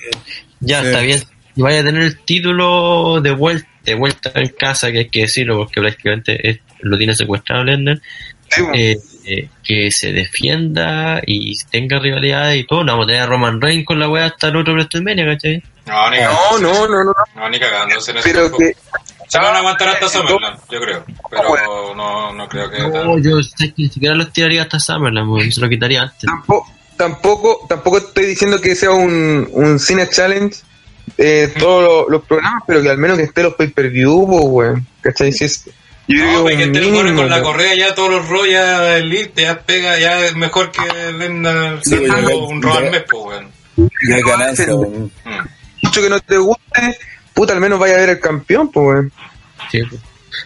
ya 0.60 0.80
Sí. 0.82 0.86
está 0.88 1.00
bien, 1.00 1.18
si 1.54 1.62
vaya 1.62 1.80
a 1.80 1.84
tener 1.84 2.02
el 2.02 2.18
título 2.20 3.20
de 3.22 3.30
vuelta, 3.30 3.68
de 3.84 3.94
vuelta 3.94 4.30
en 4.34 4.48
casa, 4.48 4.92
que 4.92 4.98
hay 4.98 5.08
que 5.08 5.20
decirlo, 5.22 5.56
porque 5.56 5.80
prácticamente 5.80 6.50
es- 6.50 6.60
lo 6.80 6.98
tiene 6.98 7.14
secuestrado 7.14 7.64
Sí, 7.64 8.60
weón. 8.60 8.74
eh, 8.74 8.98
eh, 9.28 9.48
que 9.62 9.88
se 9.90 10.12
defienda 10.12 11.20
y 11.26 11.54
tenga 11.70 11.98
rivalidad 11.98 12.52
y 12.52 12.64
todo, 12.66 12.84
no 12.84 12.92
vamos 12.92 13.04
a 13.04 13.08
tener 13.08 13.22
a 13.22 13.26
Roman 13.26 13.60
Reigns 13.60 13.84
con 13.84 13.98
la 13.98 14.08
weá 14.08 14.26
hasta 14.26 14.48
el 14.48 14.56
otro 14.56 14.72
WrestleMania, 14.74 15.26
¿cachai? 15.26 15.62
No, 15.86 16.10
ni 16.10 16.16
No, 16.18 16.22
cagando. 16.24 16.58
no, 16.60 16.88
no, 16.88 17.04
no, 17.04 17.12
No, 17.34 17.48
ni 17.50 17.58
cagándose 17.58 18.10
en 18.10 18.18
eso 18.18 18.28
pero 18.30 18.50
que 18.56 18.76
Se 19.28 19.38
van 19.38 19.54
a 19.54 19.58
aguantar 19.58 19.88
hasta 19.88 20.08
Summerland, 20.08 20.58
yo 20.70 20.80
creo. 20.80 21.04
Pero 21.30 21.94
no, 21.94 22.32
no 22.32 22.48
creo 22.48 22.70
que... 22.70 22.78
No, 22.78 23.18
yo 23.18 23.42
sé 23.42 23.68
que 23.74 23.82
ni 23.82 23.88
siquiera 23.88 24.14
los 24.14 24.32
tiraría 24.32 24.62
hasta 24.62 24.80
Summerland, 24.80 25.50
se 25.50 25.60
lo 25.60 25.68
quitaría 25.68 26.02
antes. 26.02 26.20
tampoco, 26.22 26.66
tampoco, 26.96 27.66
tampoco 27.68 27.98
estoy 27.98 28.26
diciendo 28.26 28.60
que 28.60 28.74
sea 28.74 28.90
un, 28.90 29.48
un 29.52 29.78
Cine 29.78 30.08
Challenge 30.08 30.56
eh, 31.16 31.52
todos 31.58 31.82
los, 31.82 32.10
los 32.10 32.24
programas, 32.26 32.62
pero 32.66 32.82
que 32.82 32.90
al 32.90 32.98
menos 32.98 33.16
que 33.16 33.24
esté 33.24 33.42
los 33.42 33.54
pay-per-view, 33.54 34.26
po, 34.26 34.40
weón. 34.42 34.86
¿Cachai? 35.00 35.32
Si 35.32 35.44
es, 35.44 35.68
yo 36.08 36.16
No, 36.24 36.30
creo 36.30 36.42
pues 36.42 36.56
que 36.56 36.56
que 36.56 36.62
es 36.70 36.76
este 36.76 36.90
mínimo, 36.90 37.16
con 37.20 37.28
la 37.30 37.36
weón. 37.36 37.46
correa 37.46 37.74
ya 37.74 37.94
todos 37.94 38.10
los 38.10 38.28
rollos 38.28 38.52
ya 38.52 38.96
elite, 38.98 39.42
ya 39.42 39.60
pega, 39.60 39.98
ya 39.98 40.24
es 40.24 40.34
mejor 40.34 40.70
que 40.72 40.80
venda 41.12 41.78
Sí, 41.84 41.94
un 41.96 42.06
ya- 42.06 42.36
un 42.36 42.62
robo 42.62 42.78
al 42.78 42.90
mes, 42.90 43.04
pues, 43.10 43.24
weón. 43.24 43.90
Ya 44.08 44.16
ganancia, 44.26 44.74
weón. 44.74 45.12
Mm. 45.24 45.30
Mucho 45.82 46.02
que 46.02 46.08
no 46.08 46.20
te 46.20 46.36
guste, 46.38 46.98
puta, 47.34 47.52
al 47.52 47.60
menos 47.60 47.78
vaya 47.78 47.94
a 47.94 47.98
ver 47.98 48.08
el 48.10 48.20
campeón, 48.20 48.70
pues, 48.72 48.84
weón. 48.86 49.12
Sí, 49.70 49.82
pues. 49.88 50.00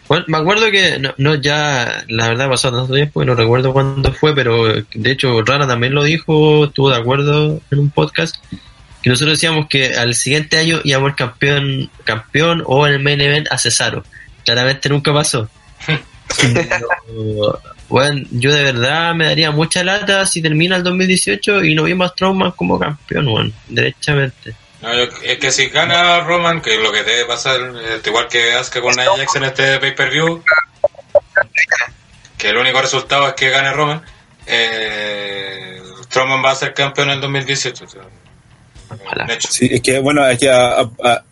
Bueno, 0.08 0.24
me 0.28 0.38
acuerdo 0.38 0.70
que, 0.70 0.98
no, 0.98 1.14
no, 1.18 1.34
ya, 1.36 2.04
la 2.08 2.28
verdad 2.28 2.48
pasó 2.48 2.70
tanto 2.72 2.94
tiempo 2.94 3.22
y 3.22 3.26
no 3.26 3.34
recuerdo 3.34 3.72
cuándo 3.72 4.12
fue, 4.12 4.34
pero 4.34 4.72
de 4.72 5.10
hecho 5.10 5.42
Rana 5.42 5.66
también 5.66 5.94
lo 5.94 6.02
dijo, 6.02 6.64
estuvo 6.66 6.90
de 6.90 6.96
acuerdo 6.96 7.60
en 7.70 7.78
un 7.78 7.90
podcast, 7.90 8.36
que 9.02 9.10
nosotros 9.10 9.36
decíamos 9.38 9.66
que 9.68 9.94
al 9.94 10.14
siguiente 10.14 10.56
año 10.58 10.80
íbamos 10.84 11.10
el 11.10 11.16
campeón, 11.16 11.90
campeón 12.04 12.62
o 12.66 12.86
en 12.86 12.94
el 12.94 13.00
main 13.02 13.20
event 13.20 13.48
a 13.50 13.58
Cesaro. 13.58 14.04
Claramente 14.44 14.88
nunca 14.88 15.12
pasó. 15.12 15.48
Pero, 16.52 17.60
bueno, 17.88 18.26
yo 18.30 18.52
de 18.52 18.62
verdad 18.62 19.14
me 19.14 19.26
daría 19.26 19.50
mucha 19.50 19.84
lata 19.84 20.24
si 20.26 20.40
termina 20.40 20.76
el 20.76 20.82
2018 20.82 21.64
y 21.64 21.74
no 21.74 21.82
vimos 21.84 22.10
a 22.10 22.14
Strowman 22.14 22.52
como 22.52 22.78
campeón, 22.78 23.26
bueno, 23.26 23.52
derechamente. 23.68 24.54
No, 24.80 24.94
yo- 24.94 25.10
es 25.24 25.38
que 25.38 25.50
si 25.52 25.68
gana 25.68 26.20
Roman, 26.20 26.60
que 26.62 26.74
es 26.76 26.80
lo 26.82 26.90
que 26.90 27.02
debe 27.04 27.24
pasar, 27.26 27.60
este, 27.94 28.10
igual 28.10 28.28
que 28.28 28.52
Asuka 28.54 28.80
con 28.80 28.94
Nia 28.96 29.06
Jax 29.16 29.36
en 29.36 29.44
este 29.44 29.78
pay-per-view, 29.78 30.42
que 32.38 32.48
el 32.48 32.56
único 32.56 32.80
resultado 32.80 33.28
es 33.28 33.34
que 33.34 33.50
gane 33.50 33.72
Roman, 33.72 34.02
eh, 34.46 35.80
Strowman 36.04 36.44
va 36.44 36.50
a 36.52 36.54
ser 36.56 36.74
campeón 36.74 37.08
en 37.10 37.14
el 37.16 37.20
2018. 37.20 37.84
o 37.84 37.88
sea, 37.88 38.02
Ojalá. 39.04 39.26
Sí, 39.48 39.68
es 39.70 39.80
que 39.80 39.98
bueno, 40.00 40.26
es 40.28 40.38
que 40.38 40.50
a, 40.50 40.80
a- 40.80 40.90
a- 41.04 41.24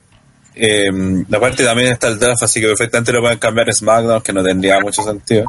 eh, 0.54 0.90
aparte 1.32 1.64
también 1.64 1.92
está 1.92 2.08
el 2.08 2.18
draft, 2.18 2.42
así 2.42 2.60
que 2.60 2.66
perfectamente 2.66 3.12
lo 3.12 3.20
pueden 3.20 3.38
cambiar 3.38 3.70
a 3.70 3.72
SmackDown, 3.72 4.22
que 4.22 4.32
no 4.32 4.42
tendría 4.42 4.80
mucho 4.80 5.02
sentido. 5.02 5.44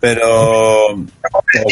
Pero 0.00 0.88
o 0.92 1.04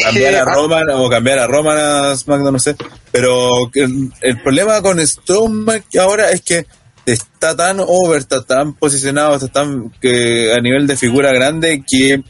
cambiar 0.02 0.34
a 0.34 0.44
Roman 0.44 0.90
o 0.90 1.08
cambiar 1.08 1.38
a 1.38 1.46
Roman 1.46 1.78
a 1.78 2.16
SmackDown, 2.16 2.52
no 2.52 2.58
sé. 2.58 2.76
Pero 3.12 3.70
que 3.72 3.88
el, 4.20 4.42
problema 4.42 4.80
con 4.82 5.04
Strowman 5.06 5.84
ahora 5.98 6.30
es 6.30 6.42
que 6.42 6.66
está 7.06 7.56
tan 7.56 7.80
over, 7.80 8.18
está 8.18 8.44
tan 8.44 8.74
posicionado, 8.74 9.34
está 9.34 9.48
tan 9.48 9.90
que 10.00 10.52
a 10.52 10.60
nivel 10.60 10.86
de 10.86 10.96
figura 10.96 11.32
grande 11.32 11.84
que 11.86 12.22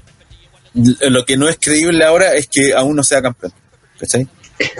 lo 0.75 1.25
que 1.25 1.37
no 1.37 1.49
es 1.49 1.59
creíble 1.61 2.05
ahora 2.05 2.35
es 2.35 2.49
que 2.49 2.75
aún 2.75 2.97
no 2.97 3.03
sea 3.03 3.23
campeón. 3.23 3.53
¿Cachai? 3.99 4.29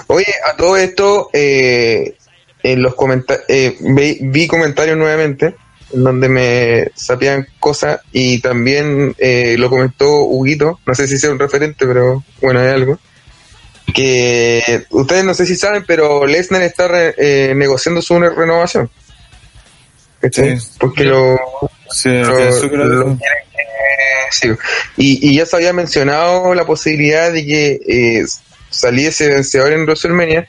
Oye, 0.09 0.27
a 0.45 0.57
todo 0.57 0.77
esto, 0.77 1.31
eh, 1.33 2.17
en 2.63 2.83
los 2.83 2.95
comentarios, 2.95 3.45
vi, 3.81 4.19
vi 4.21 4.47
comentarios 4.47 4.97
nuevamente, 4.97 5.55
en 5.93 6.05
donde 6.05 6.29
me 6.29 6.91
sapían 6.95 7.47
cosas, 7.61 8.01
y 8.13 8.41
también 8.41 9.15
eh, 9.19 9.57
lo 9.59 9.71
comentó 9.71 10.23
Huguito, 10.25 10.79
no 10.87 10.95
sé 10.95 11.07
si 11.09 11.19
sea 11.19 11.31
un 11.31 11.39
referente, 11.39 11.87
pero 11.87 12.23
bueno, 12.41 12.61
hay 12.61 12.69
algo. 12.69 12.99
Que 13.95 14.85
ustedes 14.91 15.25
no 15.25 15.33
sé 15.33 15.47
si 15.47 15.57
saben, 15.57 15.85
pero 15.87 16.27
Lesnar 16.27 16.61
está 16.63 16.89
re- 16.89 17.15
eh, 17.17 17.55
negociando 17.57 18.03
su 18.03 18.21
renovación. 18.21 18.91
¿Cachai? 20.21 20.59
Sí. 20.61 20.69
Porque 20.79 21.05
lo, 21.05 21.39
Sí, 21.91 22.11
lo- 22.11 22.85
lo 22.87 23.19
sí. 24.31 24.49
Y, 24.99 25.31
y 25.31 25.37
ya 25.37 25.47
se 25.47 25.57
había 25.57 25.73
mencionado 25.73 26.55
la 26.55 26.67
posibilidad 26.67 27.33
de 27.33 27.47
que 27.47 27.81
eh, 27.89 28.25
saliese 28.69 29.29
vencedor 29.29 29.73
en 29.73 29.85
WrestleMania 29.85 30.47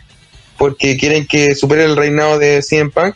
porque 0.60 0.98
quieren 0.98 1.26
que 1.26 1.56
supere 1.56 1.86
el 1.86 1.96
reinado 1.96 2.38
de 2.38 2.62
CM 2.62 2.92
Punk, 2.92 3.16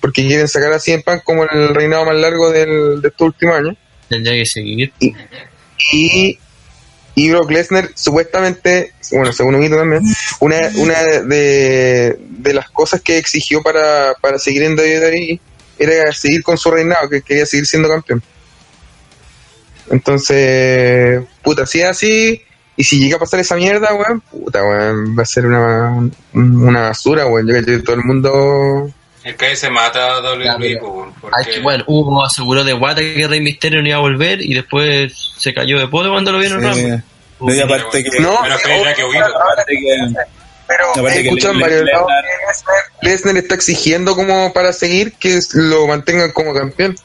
porque 0.00 0.26
quieren 0.26 0.46
sacar 0.46 0.72
a 0.74 0.78
CM 0.78 1.02
Punk 1.02 1.24
como 1.24 1.44
el 1.44 1.74
reinado 1.74 2.04
más 2.04 2.14
largo 2.14 2.52
del, 2.52 3.00
de 3.00 3.08
estos 3.08 3.28
últimos 3.28 3.56
años. 3.56 3.76
Tendría 4.08 4.34
que 4.34 4.46
seguir. 4.46 4.92
Y, 5.90 6.38
y 7.14 7.30
Brock 7.30 7.50
Lesnar, 7.50 7.90
supuestamente, 7.94 8.92
bueno, 9.10 9.32
según 9.32 9.54
un 9.54 9.64
hito 9.64 9.76
también, 9.76 10.02
una, 10.38 10.70
una 10.76 11.02
de, 11.02 12.18
de 12.20 12.54
las 12.54 12.68
cosas 12.70 13.00
que 13.00 13.16
exigió 13.16 13.62
para, 13.62 14.12
para 14.20 14.38
seguir 14.38 14.62
en 14.62 14.78
WWE 14.78 15.40
era 15.78 16.12
seguir 16.12 16.42
con 16.42 16.58
su 16.58 16.70
reinado, 16.70 17.08
que 17.08 17.22
quería 17.22 17.46
seguir 17.46 17.66
siendo 17.66 17.88
campeón. 17.88 18.22
Entonces, 19.90 21.22
puta, 21.42 21.64
si 21.64 21.80
es 21.80 21.86
así, 21.86 22.42
y 22.76 22.84
si 22.84 22.98
llega 22.98 23.16
a 23.16 23.20
pasar 23.20 23.40
esa 23.40 23.56
mierda, 23.56 23.94
weón, 23.94 24.20
puta, 24.20 24.62
weón, 24.62 25.16
va 25.18 25.22
a 25.22 25.26
ser 25.26 25.46
una, 25.46 26.08
una 26.32 26.80
basura, 26.82 27.26
weón. 27.26 27.46
Yo 27.46 27.54
creo 27.54 27.64
que 27.78 27.78
todo 27.84 27.96
el 27.96 28.04
mundo. 28.04 28.90
Es 29.24 29.34
que 29.34 29.46
ahí 29.46 29.56
se 29.56 29.70
mata 29.70 30.16
a 30.16 30.20
WWE, 30.20 30.66
Hay 30.68 30.76
porque 31.20 31.50
que, 31.54 31.60
bueno, 31.60 31.82
hubo 31.88 32.24
aseguró 32.24 32.62
de 32.62 32.72
Guata 32.74 33.00
que 33.00 33.26
Rey 33.26 33.40
Misterio 33.40 33.82
no 33.82 33.88
iba 33.88 33.96
a 33.96 34.00
volver 34.00 34.40
y 34.40 34.54
después 34.54 35.32
se 35.36 35.52
cayó 35.52 35.78
de 35.80 35.88
poto 35.88 36.10
cuando 36.10 36.30
lo 36.32 36.38
vieron 36.38 36.62
Sí. 36.74 36.86
No, 37.40 37.54
y 37.54 37.60
aparte 37.60 38.04
que. 38.04 38.20
No, 38.20 38.38
Pero 38.42 38.54
es 38.54 38.62
que 38.62 38.82
ya 38.84 38.94
que 38.94 39.04
huir. 39.04 39.22
aparte 39.22 39.72
que- 39.72 40.14
Pero 40.68 40.84
en 40.96 41.58
Le- 41.58 41.62
varios 41.62 41.84
lados 41.84 42.08
Lesnar 43.02 43.36
está 43.36 43.54
exigiendo 43.54 44.16
como 44.16 44.52
para 44.52 44.72
seguir 44.72 45.12
que 45.12 45.38
lo 45.54 45.86
mantengan 45.86 46.32
como 46.32 46.52
campeón. 46.54 46.96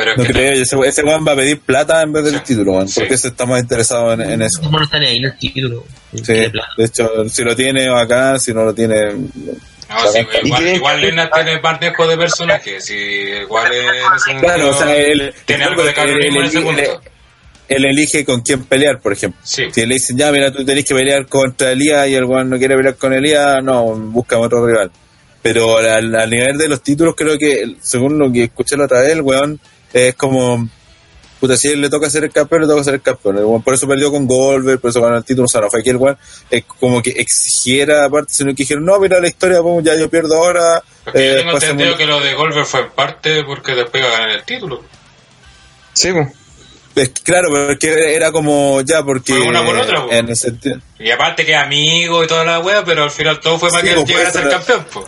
Pero 0.00 0.10
es 0.12 0.16
No 0.18 0.24
que 0.24 0.32
creo, 0.32 0.52
ese, 0.52 0.76
ese 0.86 1.02
weón 1.02 1.26
va 1.26 1.32
a 1.32 1.36
pedir 1.36 1.60
plata 1.60 2.00
en 2.02 2.12
vez 2.12 2.24
del 2.24 2.34
Sí. 2.36 2.40
título, 2.46 2.72
weón, 2.72 2.88
Sí. 2.88 3.00
porque 3.00 3.14
ese 3.14 3.28
está 3.28 3.44
más 3.46 3.60
interesado 3.60 4.12
en, 4.14 4.20
en 4.22 4.42
eso. 4.42 4.62
No 4.70 4.82
están 4.82 5.02
ahí 5.02 5.18
el 5.22 5.36
título. 5.38 5.84
Sí, 6.14 6.32
de 6.32 6.52
hecho, 6.84 7.28
si 7.28 7.44
lo 7.44 7.54
tiene 7.54 7.88
acá, 7.88 8.38
si 8.38 8.54
no 8.54 8.64
lo 8.64 8.74
tiene. 8.74 9.12
No, 9.14 10.12
sí, 10.12 10.18
¿Y 10.42 10.46
igual, 10.46 10.66
igual 10.68 11.00
Lennart 11.00 11.32
tiene 11.34 11.60
manejo 11.60 12.06
de 12.06 12.16
personaje, 12.16 12.80
si 12.80 12.94
igual 12.94 13.70
es 13.72 14.40
Claro, 14.40 14.70
o 14.70 14.74
sea, 14.74 14.96
él, 14.96 15.34
tiene 15.44 15.64
algo 15.64 15.82
de 15.84 15.92
carronismo 15.92 16.36
en 16.38 16.42
él- 16.44 16.48
ese 16.48 16.58
él- 16.58 16.64
punto. 16.64 17.00
él 17.68 17.84
elige 17.84 18.24
con 18.24 18.40
quién 18.42 18.64
pelear, 18.64 19.00
por 19.00 19.12
ejemplo. 19.12 19.40
Sí. 19.44 19.64
Si 19.72 19.84
le 19.86 19.94
dicen, 19.94 20.16
ya, 20.16 20.30
mira, 20.32 20.52
tú 20.52 20.64
tenés 20.64 20.84
que 20.84 20.94
pelear 20.94 21.26
contra 21.26 21.72
Elías 21.72 22.06
y 22.08 22.14
el 22.14 22.24
weón 22.24 22.48
no 22.50 22.58
quiere 22.58 22.76
pelear 22.76 22.96
con 22.96 23.12
Elías, 23.12 23.62
no, 23.62 23.84
busca 23.96 24.38
otro 24.38 24.64
rival. 24.66 24.90
Pero 25.42 25.78
al, 25.78 26.14
al 26.14 26.30
nivel 26.30 26.56
de 26.58 26.68
los 26.68 26.82
títulos, 26.82 27.14
creo 27.16 27.36
que, 27.38 27.74
según 27.80 28.18
lo 28.18 28.30
que 28.30 28.44
escuché 28.44 28.76
la 28.76 28.84
otra 28.84 29.00
vez, 29.00 29.10
el 29.12 29.22
weón 29.22 29.58
es 29.92 30.14
como, 30.14 30.68
puta, 31.40 31.56
si 31.56 31.68
él 31.68 31.80
le 31.80 31.88
toca 31.88 32.10
ser 32.10 32.24
el 32.24 32.30
campeón, 32.30 32.62
le 32.62 32.68
toca 32.68 32.84
ser 32.84 32.94
el 32.94 33.02
campeón. 33.02 33.62
Por 33.62 33.74
eso 33.74 33.88
perdió 33.88 34.10
con 34.10 34.26
Goldberg, 34.26 34.80
por 34.80 34.90
eso 34.90 35.00
ganó 35.00 35.16
el 35.16 35.24
título, 35.24 35.46
o 35.46 35.48
sea, 35.48 35.62
no 35.62 35.70
fue 35.70 35.82
que 35.82 35.90
el 35.90 35.96
weón 35.96 36.18
es 36.50 36.64
como 36.64 37.02
que 37.02 37.10
exigiera, 37.10 38.04
aparte, 38.04 38.32
sino 38.32 38.50
que 38.50 38.62
dijeron, 38.62 38.84
no, 38.84 38.98
mira 39.00 39.20
la 39.20 39.28
historia, 39.28 39.62
pues, 39.62 39.84
ya 39.84 39.96
yo 39.96 40.10
pierdo 40.10 40.36
ahora. 40.36 40.82
Porque 41.04 41.26
yo 41.26 41.32
eh, 41.32 41.36
tengo 41.38 41.52
entendido 41.52 41.96
que 41.96 42.06
lo 42.06 42.20
de 42.20 42.34
Goldberg 42.34 42.66
fue 42.66 42.80
en 42.80 42.90
parte 42.90 43.44
porque 43.44 43.74
después 43.74 44.02
iba 44.02 44.12
a 44.12 44.18
ganar 44.18 44.30
el 44.30 44.44
título. 44.44 44.82
Sí, 45.92 46.12
pues. 46.12 46.28
Es 46.96 47.08
que, 47.10 47.22
claro, 47.22 47.48
porque 47.50 48.14
era 48.14 48.32
como, 48.32 48.80
ya, 48.82 49.02
porque... 49.02 49.32
Fue 49.32 49.48
una 49.48 49.64
por 49.64 49.76
otra, 49.76 50.04
pues. 50.04 50.16
En 50.16 50.28
el 50.28 50.36
sentido... 50.36 50.78
Y 50.98 51.10
aparte 51.10 51.46
que 51.46 51.52
es 51.52 51.58
amigo 51.58 52.22
y 52.24 52.26
toda 52.26 52.44
la 52.44 52.58
wea, 52.58 52.84
pero 52.84 53.04
al 53.04 53.10
final 53.10 53.40
todo 53.40 53.58
fue 53.58 53.70
para 53.70 53.82
Sí, 53.82 53.94
que 53.94 54.00
él 54.00 54.06
llegara 54.06 54.28
a 54.28 54.32
ser 54.32 54.48
campeón. 54.50 54.86
Pues. 54.92 55.06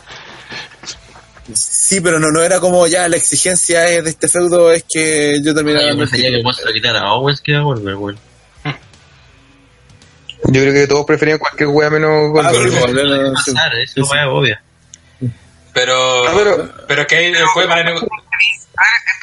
Sí, 1.57 2.01
pero 2.01 2.19
no, 2.19 2.31
no 2.31 2.43
era 2.43 2.61
como 2.61 2.87
ya 2.87 3.09
la 3.09 3.17
exigencia 3.17 3.89
es 3.89 4.05
de 4.05 4.11
este 4.11 4.29
feudo 4.29 4.71
es 4.73 4.85
que 4.89 5.41
yo 5.43 5.55
terminé 5.55 5.89
Yo 5.91 5.97
prefería 5.99 6.31
que 6.31 6.43
lo 6.43 6.73
quitara 6.73 7.01
a 7.01 7.13
Owens 7.15 7.41
que 7.41 7.55
a 7.57 7.61
Goldberg, 7.61 8.01
weón. 8.01 8.19
Yo 10.45 10.61
creo 10.61 10.73
que 10.73 10.87
todos 10.89 11.07
preferían 11.07 11.39
cualquier 11.39 11.69
wea 11.69 11.89
menos 11.91 12.11
Ah, 12.45 12.51
Goldberg. 12.53 13.39
sí. 13.45 13.53
Pasar, 13.53 13.75
eso 13.77 14.03
es 14.03 14.11
wea 14.11 14.29
obvia. 14.29 14.63
Pero, 15.73 16.27
Ah, 16.29 16.33
pero- 16.37 16.73
pero 16.87 17.01
es 17.03 17.07
que 17.07 17.17
ahí 17.17 17.33
después 17.33 17.67
van 17.69 17.79
a 17.79 17.85
nego- 17.85 18.07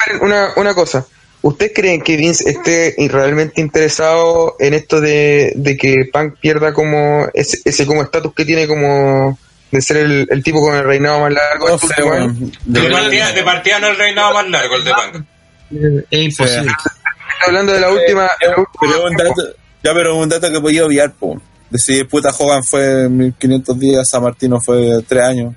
Esperen, 0.00 0.22
una, 0.22 0.48
una 0.56 0.74
cosa. 0.74 1.06
¿Ustedes 1.42 1.72
creen 1.74 2.02
que 2.02 2.16
Vince 2.16 2.48
esté 2.50 2.94
realmente 3.08 3.60
interesado 3.60 4.56
en 4.58 4.74
esto 4.74 5.00
de, 5.00 5.52
de 5.56 5.76
que 5.76 6.08
Punk 6.12 6.34
pierda 6.40 6.72
como 6.74 7.26
ese, 7.34 7.58
ese 7.64 7.86
como 7.86 8.02
estatus 8.02 8.34
que 8.34 8.44
tiene 8.44 8.66
como 8.66 9.38
de 9.70 9.80
ser 9.82 9.96
el, 9.98 10.26
el 10.30 10.42
tipo 10.42 10.60
con 10.60 10.74
el 10.76 10.84
reinado 10.84 11.20
más 11.20 11.32
largo? 11.32 11.68
No 11.68 11.78
sé, 11.78 11.86
de, 12.64 12.82
Yo- 12.82 12.90
partida, 12.90 13.32
de 13.32 13.42
partida 13.42 13.78
no 13.78 13.88
el 13.88 13.96
reinado 13.96 14.34
más 14.34 14.48
largo, 14.48 14.76
el 14.76 14.84
de 14.84 14.92
Punk. 14.92 15.24
Es 16.10 16.20
imposible. 16.22 16.72
Hablando 17.46 17.72
de 17.72 17.80
la 17.80 17.90
última. 17.90 18.22
de 18.40 18.48
la 18.48 18.56
última- 18.56 18.68
Pero 18.80 18.92
es 19.06 19.10
un 19.10 19.16
dato, 19.16 19.42
ya, 19.82 19.94
pero 19.94 20.12
es 20.16 20.22
un 20.22 20.28
dato 20.28 20.52
que 20.52 20.60
podía 20.60 20.84
obviar, 20.84 21.12
po. 21.12 21.40
Decir, 21.70 22.06
puta, 22.08 22.30
Hogan 22.36 22.64
fue 22.64 23.08
1500 23.08 23.78
días, 23.78 24.08
San 24.10 24.22
Martino 24.24 24.60
fue 24.60 25.02
3 25.06 25.22
años. 25.22 25.54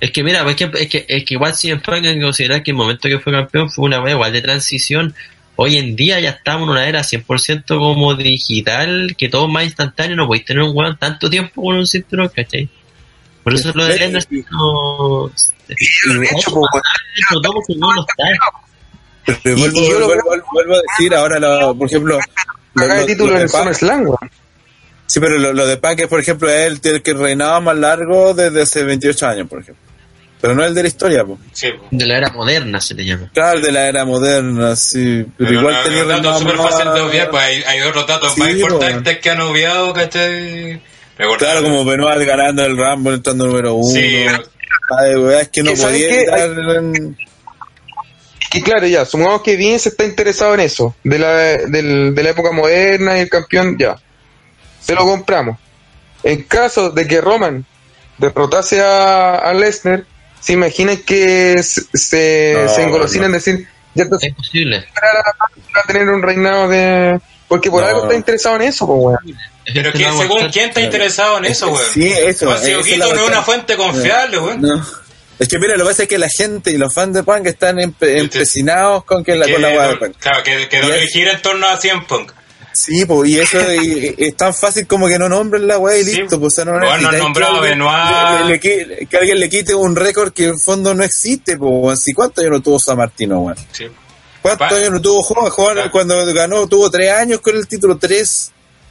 Es 0.00 0.10
que 0.10 0.22
mira, 0.24 0.42
es 0.48 0.56
que, 0.56 0.70
es 0.74 0.88
que, 0.88 1.04
es 1.08 1.24
que 1.24 1.34
igual 1.34 1.54
si 1.54 1.70
en 1.70 1.80
Punk 1.80 1.96
hay 2.04 2.14
que 2.14 2.20
considerar 2.22 2.62
que 2.62 2.70
el 2.70 2.76
momento 2.76 3.08
que 3.08 3.18
fue 3.20 3.32
campeón 3.32 3.70
fue 3.70 3.84
una 3.84 4.00
wea 4.02 4.14
igual 4.14 4.32
de 4.32 4.40
transición. 4.42 5.14
Hoy 5.56 5.76
en 5.76 5.94
día 5.94 6.18
ya 6.18 6.30
estamos 6.30 6.64
en 6.66 6.70
una 6.70 6.88
era 6.88 7.02
100% 7.04 7.64
como 7.78 8.14
digital, 8.14 9.14
que 9.16 9.28
todo 9.28 9.46
es 9.46 9.52
más 9.52 9.64
instantáneo, 9.64 10.16
no 10.16 10.26
podéis 10.26 10.46
tener 10.46 10.62
un 10.64 10.76
weón 10.76 10.98
tanto 10.98 11.30
tiempo 11.30 11.62
con 11.62 11.76
un 11.76 11.86
cinturón, 11.86 12.28
¿cachai? 12.34 12.68
Por 13.44 13.54
eso 13.54 13.70
lo 13.74 13.84
de 13.84 13.98
Lennon 13.98 14.22
no... 17.76 18.00
está. 18.00 19.36
Pero 19.42 19.56
Y- 19.56 19.60
vuelvo, 19.60 19.78
y 19.80 19.88
yo 19.88 19.98
lo 20.00 20.06
vuelvo- 20.06 20.44
vuelvo 20.52 20.74
a 20.74 20.80
decir 20.80 21.14
ahora, 21.14 21.38
lo- 21.38 21.74
por 21.76 21.86
ejemplo, 21.88 22.18
lo, 22.74 22.86
lo- 22.86 23.06
título 23.06 23.32
lo 23.32 23.36
de 23.38 23.42
en 23.44 23.48
SummerSlam, 23.48 24.06
sí, 25.06 25.20
pero 25.20 25.38
lo, 25.38 25.52
lo 25.52 25.66
de 25.66 25.76
es, 26.02 26.08
por 26.08 26.20
ejemplo, 26.20 26.50
es 26.50 26.66
el, 26.66 26.80
el 26.94 27.02
que 27.02 27.14
reinaba 27.14 27.60
más 27.60 27.76
largo 27.76 28.34
desde 28.34 28.62
hace 28.62 28.82
28 28.84 29.26
años, 29.26 29.48
por 29.48 29.60
ejemplo. 29.60 29.82
Pero 30.40 30.54
no 30.54 30.62
el 30.62 30.74
de 30.74 30.82
la 30.82 30.88
historia, 30.88 31.24
po. 31.24 31.38
Sí, 31.52 31.68
pues. 31.78 31.88
De 31.90 32.04
la 32.06 32.18
era 32.18 32.28
moderna 32.28 32.78
se 32.78 32.92
le 32.92 33.04
llama. 33.06 33.30
Claro, 33.32 33.60
de 33.60 33.72
la 33.72 33.88
era 33.88 34.04
moderna, 34.04 34.76
sí. 34.76 35.24
Pero, 35.38 35.48
Pero 35.48 35.52
igual 35.60 35.74
no, 35.74 35.82
tenía 35.82 36.32
es 36.32 36.38
súper 36.38 36.56
fácil 36.58 36.92
de 36.92 37.00
obviar, 37.00 37.30
pues 37.30 37.42
hay, 37.42 37.62
hay 37.62 37.80
otros 37.80 38.06
datos 38.06 38.34
Sí, 38.34 38.40
más 38.40 38.48
pues, 38.50 38.60
importantes 38.60 39.18
que 39.20 39.30
han 39.30 39.40
obviado, 39.40 39.92
¿cachai? 39.94 40.82
Claro, 41.16 41.62
como 41.62 41.84
Benoit 41.84 42.26
ganando 42.26 42.64
el 42.64 42.76
Rumble, 42.76 43.14
entrando 43.14 43.46
número 43.46 43.74
uno. 43.74 43.94
Sí, 43.94 44.26
Ay, 44.98 45.16
weá, 45.16 45.40
es 45.42 45.48
que 45.48 45.62
no 45.62 45.70
Que, 45.70 45.76
¿saben 45.76 46.00
podía 46.00 46.74
en- 46.78 47.16
Y 48.52 48.62
claro, 48.62 48.86
ya, 48.86 49.04
supongamos 49.04 49.42
que 49.42 49.56
Vince 49.56 49.88
está 49.88 50.04
interesado 50.04 50.54
en 50.54 50.60
eso, 50.60 50.94
de 51.04 51.18
la, 51.18 51.32
del- 51.34 52.14
de 52.14 52.22
la 52.22 52.30
época 52.30 52.52
moderna 52.52 53.16
y 53.16 53.20
el 53.22 53.28
campeón, 53.30 53.76
ya. 53.78 53.96
Se 54.80 54.94
lo 54.94 55.04
compramos. 55.06 55.56
En 56.22 56.42
caso 56.42 56.90
de 56.90 57.06
que 57.06 57.20
Roman 57.20 57.64
derrotase 58.18 58.80
a, 58.80 59.36
a 59.36 59.54
Lesnar, 59.54 60.04
¿se 60.40 60.52
imaginan 60.52 60.98
que 60.98 61.62
se, 61.62 61.82
se, 61.94 62.54
No, 62.62 62.68
se 62.68 62.82
engolosinan 62.82 63.30
no. 63.30 63.36
en 63.36 63.40
decir, 63.42 63.68
ya 63.94 64.02
entonces 64.04 64.30
Es 64.30 64.36
posible. 64.36 64.78
va 64.78 65.80
a 65.82 65.86
tener 65.86 66.08
un 66.08 66.22
reinado 66.22 66.68
de... 66.68 67.20
Porque 67.48 67.70
por 67.70 67.82
No. 67.82 67.88
algo 67.88 68.02
está 68.04 68.14
interesado 68.14 68.56
en 68.56 68.62
eso, 68.62 68.86
pues, 68.86 68.98
weón. 69.00 69.38
Pero 69.72 69.92
que 69.92 69.98
según 69.98 70.48
quién 70.50 70.68
está 70.68 70.80
interesado 70.82 71.38
en 71.38 71.46
eso, 71.46 71.68
weón. 71.68 71.84
Sí, 71.92 72.06
eso. 72.06 72.46
Juan 72.46 72.58
esa 72.58 72.66
es 72.68 72.84
Sioquito 72.84 73.06
la 73.08 73.14
no 73.14 73.20
es 73.22 73.28
una 73.28 73.42
fuente 73.42 73.76
confiable, 73.76 74.38
weón. 74.38 74.60
No. 74.60 74.86
Es 75.38 75.48
que 75.48 75.58
mira, 75.58 75.72
lo 75.76 75.84
que 75.84 75.90
pasa 75.90 76.02
es 76.04 76.08
que 76.08 76.18
la 76.18 76.28
gente 76.28 76.70
y 76.70 76.76
los 76.76 76.92
fans 76.94 77.14
de 77.14 77.22
Punk 77.24 77.46
están 77.46 77.76
empe- 77.78 78.18
empecinados 78.20 79.04
con 79.04 79.24
que 79.24 79.34
la, 79.34 79.46
Que 79.46 79.52
con 79.54 79.62
la 79.62 79.68
weá 79.68 79.88
de 79.88 79.96
Punk. 79.96 80.16
Claro, 80.18 80.42
que, 80.44 80.68
que 80.68 81.04
es- 81.04 81.10
gira 81.10 81.32
en 81.32 81.42
torno 81.42 81.66
a 81.66 81.76
100 81.80 82.04
Punk. 82.06 82.32
Sí, 82.72 83.04
pues, 83.06 83.30
y 83.30 83.38
eso 83.40 83.58
y- 83.72 84.14
y 84.18 84.24
es 84.26 84.36
tan 84.36 84.52
fácil 84.52 84.86
como 84.86 85.06
que 85.08 85.18
no 85.18 85.28
nombren 85.28 85.66
la 85.66 85.78
weá 85.78 85.96
y 85.96 86.04
Sí, 86.04 86.20
listo. 86.22 86.38
Pues, 86.40 86.52
o 86.52 86.56
sea, 86.56 86.64
no 86.64 86.72
bueno, 86.72 87.08
han 87.08 87.18
nombrado 87.18 87.60
que 87.62 87.68
alguien- 87.68 87.78
Benoit. 87.78 88.48
le- 88.48 89.06
que 89.06 89.16
alguien 89.16 89.38
le 89.40 89.48
quite 89.48 89.74
un 89.74 89.94
récord 89.96 90.32
que 90.32 90.46
en 90.46 90.58
fondo 90.58 90.92
no 90.94 91.02
existe, 91.04 91.56
pues. 91.56 92.00
Así, 92.00 92.12
¿cuántos 92.12 92.42
años 92.42 92.52
no 92.58 92.62
tuvo 92.62 92.78
San 92.78 92.96
Martino, 92.98 93.40
weón? 93.40 93.56
Sí. 93.72 93.86
¿Cuántos 94.42 94.72
años 94.72 94.90
no 94.90 95.00
tuvo 95.00 95.22
Juan? 95.22 95.50
Juan 95.50 95.74
Claro. 95.74 95.90
cuando 95.90 96.32
ganó 96.34 96.66
tuvo 96.68 96.90
tres 96.90 97.10
años 97.12 97.40
con 97.40 97.56
el 97.56 97.66
título, 97.66 97.96
tres. 97.96 98.50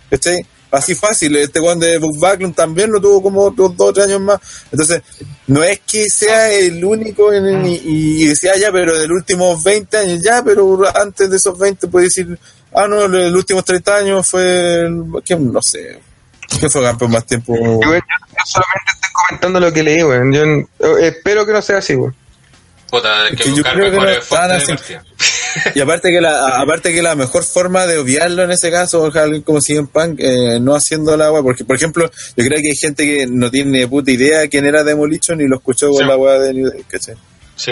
¿Cachai? 0.10 0.46
Así 0.74 0.96
fácil. 0.96 1.36
Este 1.36 1.60
Juan 1.60 1.78
de 1.80 2.00
Buck 2.00 2.18
Backlund 2.20 2.56
también 2.56 2.92
lo 2.92 3.00
tuvo 3.00 3.22
como 3.22 3.52
dos 3.52 3.74
o 3.78 3.94
tres 3.94 4.08
años 4.08 4.22
más. 4.22 4.40
Entonces, 4.72 5.04
no 5.46 5.64
es 5.64 5.80
que 5.86 6.10
sea 6.10 6.50
el 6.52 6.84
único 6.84 7.32
en 7.32 7.46
el- 7.46 7.68
y, 7.68 8.24
y 8.24 8.26
decía 8.26 8.54
ya, 8.60 8.72
pero 8.72 8.98
de 8.98 9.08
los 9.08 9.18
últimos 9.18 9.64
20 9.64 9.98
años, 9.98 10.22
ya, 10.24 10.44
pero 10.44 10.82
antes 11.00 11.30
de 11.30 11.38
esos 11.38 11.58
20 11.60 11.88
puede 11.90 12.06
decir, 12.06 12.40
ah, 12.74 12.88
no, 12.88 13.08
los 13.08 13.34
últimos 13.34 13.64
30 13.64 13.98
años 13.98 14.28
fue, 14.28 14.82
el- 14.82 15.04
¿quién? 15.24 15.54
no 15.54 15.62
sé, 15.62 16.00
¿quién 16.60 16.72
fue 16.72 16.82
campeón 16.82 17.12
más 17.12 17.26
tiempo? 17.28 17.54
Weón, 17.54 17.80
yo, 17.82 17.94
yo 17.94 18.00
solamente 18.46 18.92
estoy 18.96 19.10
comentando 19.28 19.60
lo 19.60 19.72
que 19.72 19.84
leí, 19.84 20.02
weón. 20.04 20.34
Yo 20.34 20.44
eh, 20.44 20.68
espero 21.08 21.46
que 21.46 21.54
no 21.54 21.62
sea 21.62 21.78
así, 21.78 21.94
weón. 21.94 22.16
Puta, 22.90 23.26
hay 23.26 23.34
Es 23.34 23.38
que 23.38 23.44
que 23.44 23.56
yo 23.58 23.64
creo 23.64 23.92
que 23.92 23.98
no 23.98 24.04
así. 24.08 24.96
Y 25.76 25.80
aparte 25.82 26.12
que 26.12 26.22
la 26.22 26.60
aparte 26.60 26.94
que 26.94 27.02
la 27.02 27.16
mejor 27.16 27.44
forma 27.44 27.86
de 27.86 27.98
obviarlo 27.98 28.44
en 28.44 28.52
ese 28.52 28.72
caso, 28.72 29.04
o 29.04 29.12
alguien 29.20 29.42
como 29.42 29.62
CM 29.62 29.88
Punk, 29.88 30.20
eh, 30.20 30.60
no 30.60 30.76
haciendo 30.76 31.16
la 31.18 31.32
weá, 31.32 31.42
porque 31.44 31.66
por 31.66 31.76
ejemplo, 31.76 32.10
yo 32.36 32.46
creo 32.46 32.62
que 32.62 32.70
hay 32.70 32.76
gente 32.76 33.06
que 33.06 33.28
no 33.28 33.50
tiene 33.52 33.88
puta 33.88 34.12
idea 34.12 34.48
quién 34.48 34.66
era 34.66 34.84
Demolition 34.84 35.42
y 35.42 35.48
lo 35.48 35.58
escuchó 35.58 35.90
con 35.90 36.02
Sí. 36.04 36.08
la 36.08 36.18
weá 36.18 36.40
de 36.40 36.54
New 36.54 36.70
Day, 36.72 36.84
¿cachai? 36.88 37.16
Sí. 37.56 37.72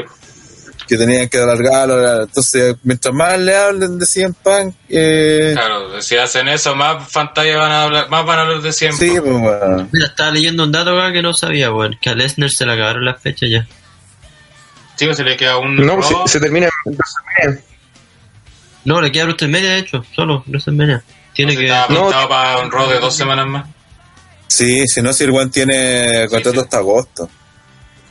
que 0.87 0.97
tenían 0.97 1.29
que 1.29 1.37
alargarlo. 1.37 2.23
Entonces, 2.23 2.75
mientras 2.83 3.13
más 3.15 3.39
le 3.39 3.55
hablen 3.55 3.97
de 3.97 4.05
CM 4.05 4.33
Punk, 4.43 4.75
eh, 4.89 5.51
Claro, 5.53 6.01
si 6.01 6.17
hacen 6.17 6.49
eso, 6.49 6.75
más 6.75 7.09
pantalla 7.13 7.55
van 7.57 7.71
a 7.71 7.83
hablar, 7.83 8.09
más 8.09 8.25
van 8.25 8.39
a 8.39 8.41
hablar 8.41 8.61
de 8.61 8.73
siempre. 8.73 9.07
sí, 9.07 9.13
pues 9.21 9.31
bueno. 9.39 9.87
Mira, 9.89 10.07
estaba 10.07 10.31
leyendo 10.31 10.65
un 10.65 10.71
dato 10.73 10.99
acá 10.99 11.13
que 11.13 11.21
no 11.21 11.33
sabía, 11.33 11.71
weón. 11.71 11.97
Que 12.01 12.09
a 12.09 12.13
Lesnar 12.15 12.49
se 12.49 12.65
le 12.65 12.73
acabaron 12.73 13.05
las 13.05 13.21
fechas 13.21 13.49
ya. 13.49 13.65
Sí, 14.97 15.05
pues, 15.05 15.15
se 15.15 15.23
le 15.23 15.37
queda 15.37 15.59
un 15.59 15.77
No, 15.77 16.03
se, 16.03 16.13
Raw. 16.13 16.27
se 16.27 16.39
termina 16.41 16.67
en 16.85 16.97
WrestleMania. 16.97 17.63
No, 18.85 18.99
le 19.01 19.11
queda 19.11 19.25
WrestleMania, 19.25 19.69
de 19.71 19.77
hecho. 19.79 20.03
Solo 20.15 20.43
WrestleMania. 20.47 21.03
Tiene 21.33 21.53
Se 21.53 21.57
que... 21.59 21.65
estaba 21.65 21.87
No. 21.89 21.99
apuntado 22.01 22.29
para 22.29 22.59
un 22.59 22.71
Raw 22.71 22.89
de 22.89 22.99
dos 22.99 23.15
semanas 23.15 23.47
más. 23.47 23.65
Sí, 24.47 24.85
si 24.87 25.01
no, 25.01 25.13
si 25.13 25.23
el 25.23 25.31
One 25.31 25.49
tiene 25.49 26.27
contrato 26.29 26.59
sí. 26.59 26.59
hasta 26.65 26.77
agosto. 26.77 27.29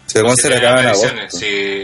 Si 0.06 0.18
el 0.18 0.24
One 0.24 0.36
Si 0.36 0.42
se 0.42 0.48
le 0.50 0.56
acaba 0.56 0.80
en 0.80 0.86
agosto. 0.88 1.08
sí. 1.28 1.82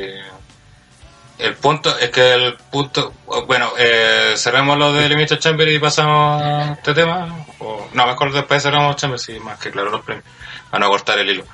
El 1.39 1.55
punto 1.57 1.99
es 1.99 2.09
que 2.09 2.33
el 2.33 2.55
punto. 2.71 3.13
Bueno, 3.47 3.71
eh, 3.79 4.33
cerremos 4.37 4.79
lo 4.79 4.93
de 4.95 5.05
Elimination 5.05 5.39
Chamber 5.39 5.69
y 5.69 5.79
pasamos 5.79 6.43
a 6.43 6.73
este 6.73 6.95
tema. 6.95 7.45
O, 7.59 7.89
no, 7.93 8.07
mejor 8.07 8.33
después 8.33 8.63
cerramos 8.63 8.97
Chamber, 8.97 9.19
sí, 9.19 9.39
más 9.41 9.59
que 9.59 9.71
claro 9.71 9.91
los 9.91 10.03
premios. 10.03 10.25
Para 10.71 10.85
no 10.87 10.91
cortar 10.91 11.19
el 11.19 11.29
hilo. 11.29 11.45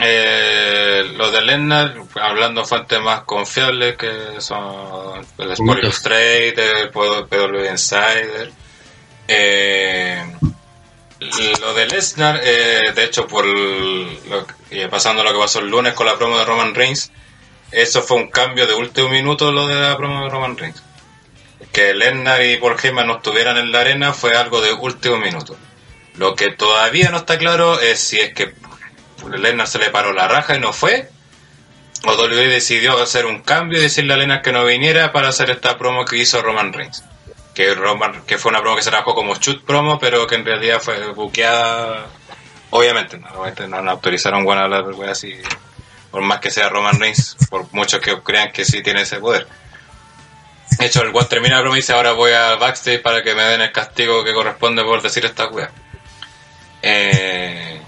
Eh, 0.00 1.12
lo 1.16 1.30
de 1.30 1.42
Lennart, 1.42 1.96
hablando 2.20 2.62
de 2.62 2.66
fuentes 2.66 3.00
más 3.00 3.20
confiables 3.22 3.96
que 3.96 4.10
son 4.40 5.26
el 5.38 5.52
Sport. 5.52 5.82
Illustrated, 5.82 6.78
el 6.82 6.90
PW 6.90 7.70
Insider. 7.70 8.52
Eh, 9.28 10.24
lo 11.60 11.74
de 11.74 11.86
Lesnar, 11.86 12.40
eh, 12.42 12.92
de 12.94 13.04
hecho, 13.04 13.26
por 13.26 13.44
lo 13.46 14.46
que- 14.70 14.88
pasando 14.88 15.22
lo 15.24 15.32
que 15.32 15.38
pasó 15.38 15.58
el 15.60 15.68
lunes 15.68 15.94
con 15.94 16.06
la 16.06 16.16
promo 16.16 16.38
de 16.38 16.44
Roman 16.44 16.74
Reigns, 16.74 17.10
eso 17.72 18.02
fue 18.02 18.18
un 18.18 18.28
cambio 18.30 18.66
de 18.66 18.74
último 18.74 19.08
minuto 19.08 19.50
lo 19.50 19.66
de 19.66 19.74
la 19.74 19.96
promo 19.96 20.24
de 20.24 20.30
Roman 20.30 20.56
Reigns. 20.56 20.82
Que 21.72 21.94
Lesnar 21.94 22.42
y 22.44 22.56
Paul 22.58 22.76
Heyman 22.82 23.06
no 23.06 23.16
estuvieran 23.16 23.56
en 23.56 23.72
la 23.72 23.80
arena 23.80 24.12
fue 24.12 24.36
algo 24.36 24.60
de 24.60 24.72
último 24.72 25.16
minuto. 25.16 25.56
Lo 26.14 26.34
que 26.34 26.50
todavía 26.50 27.10
no 27.10 27.18
está 27.18 27.38
claro 27.38 27.80
es 27.80 27.98
si 27.98 28.20
es 28.20 28.32
que 28.34 28.54
Lesnar 29.38 29.66
se 29.66 29.78
le 29.78 29.90
paró 29.90 30.12
la 30.12 30.28
raja 30.28 30.56
y 30.56 30.60
no 30.60 30.72
fue, 30.72 31.08
o 32.04 32.12
WWE 32.12 32.48
decidió 32.48 33.00
hacer 33.02 33.26
un 33.26 33.40
cambio 33.42 33.78
y 33.78 33.82
decirle 33.82 34.14
a 34.14 34.16
Lesnar 34.16 34.42
que 34.42 34.52
no 34.52 34.64
viniera 34.64 35.12
para 35.12 35.28
hacer 35.28 35.50
esta 35.50 35.78
promo 35.78 36.04
que 36.04 36.16
hizo 36.16 36.42
Roman 36.42 36.72
Reigns. 36.72 37.02
Que, 37.54 37.74
Roman, 37.74 38.22
que 38.26 38.36
fue 38.36 38.50
una 38.50 38.60
promo 38.60 38.76
que 38.76 38.82
se 38.82 38.90
trabajó 38.90 39.14
como 39.14 39.34
shoot 39.34 39.64
promo, 39.64 39.98
pero 39.98 40.26
que 40.26 40.34
en 40.34 40.44
realidad 40.44 40.80
fue 40.80 41.12
buqueada. 41.12 42.06
Obviamente, 42.70 43.16
no, 43.18 43.28
obviamente 43.28 43.66
no, 43.66 43.80
no 43.80 43.90
autorizaron 43.92 44.44
bueno, 44.44 44.62
hablar 44.62 44.84
así, 45.08 45.34
por 46.10 46.20
más 46.22 46.40
que 46.40 46.50
sea 46.50 46.68
Roman 46.68 47.00
Reigns, 47.00 47.36
por 47.48 47.72
muchos 47.72 48.00
que 48.00 48.20
crean 48.22 48.52
que 48.52 48.64
sí 48.64 48.82
tiene 48.82 49.02
ese 49.02 49.18
poder. 49.18 49.46
De 50.78 50.86
hecho, 50.86 51.02
el 51.02 51.08
One 51.14 51.26
termina 51.26 51.56
la 51.56 51.62
broma 51.62 51.76
y 51.76 51.80
dice, 51.80 51.94
ahora 51.94 52.12
voy 52.12 52.32
al 52.32 52.58
backstage 52.58 53.00
para 53.00 53.22
que 53.22 53.34
me 53.34 53.42
den 53.42 53.62
el 53.62 53.72
castigo 53.72 54.22
que 54.22 54.34
corresponde 54.34 54.82
por 54.82 55.00
decir 55.00 55.24
esta 55.24 55.46
wea. 55.46 55.70
Eh, 56.82 57.80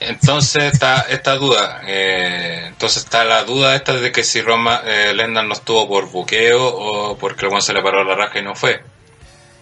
entonces 0.00 0.72
está 0.72 1.06
esta 1.08 1.34
duda, 1.36 1.82
eh, 1.86 2.64
entonces 2.68 3.04
está 3.04 3.24
la 3.24 3.42
duda 3.44 3.74
esta 3.74 3.94
de 3.94 4.12
que 4.12 4.22
si 4.22 4.40
Roma 4.40 4.82
eh, 4.86 5.12
Lesnar 5.14 5.44
no 5.44 5.54
estuvo 5.54 5.88
por 5.88 6.08
buqueo 6.10 6.66
o 6.66 7.18
porque 7.18 7.46
el 7.46 7.62
se 7.62 7.72
le 7.72 7.82
paró 7.82 8.04
la 8.04 8.14
raja 8.14 8.38
y 8.38 8.42
no 8.42 8.54
fue. 8.54 8.82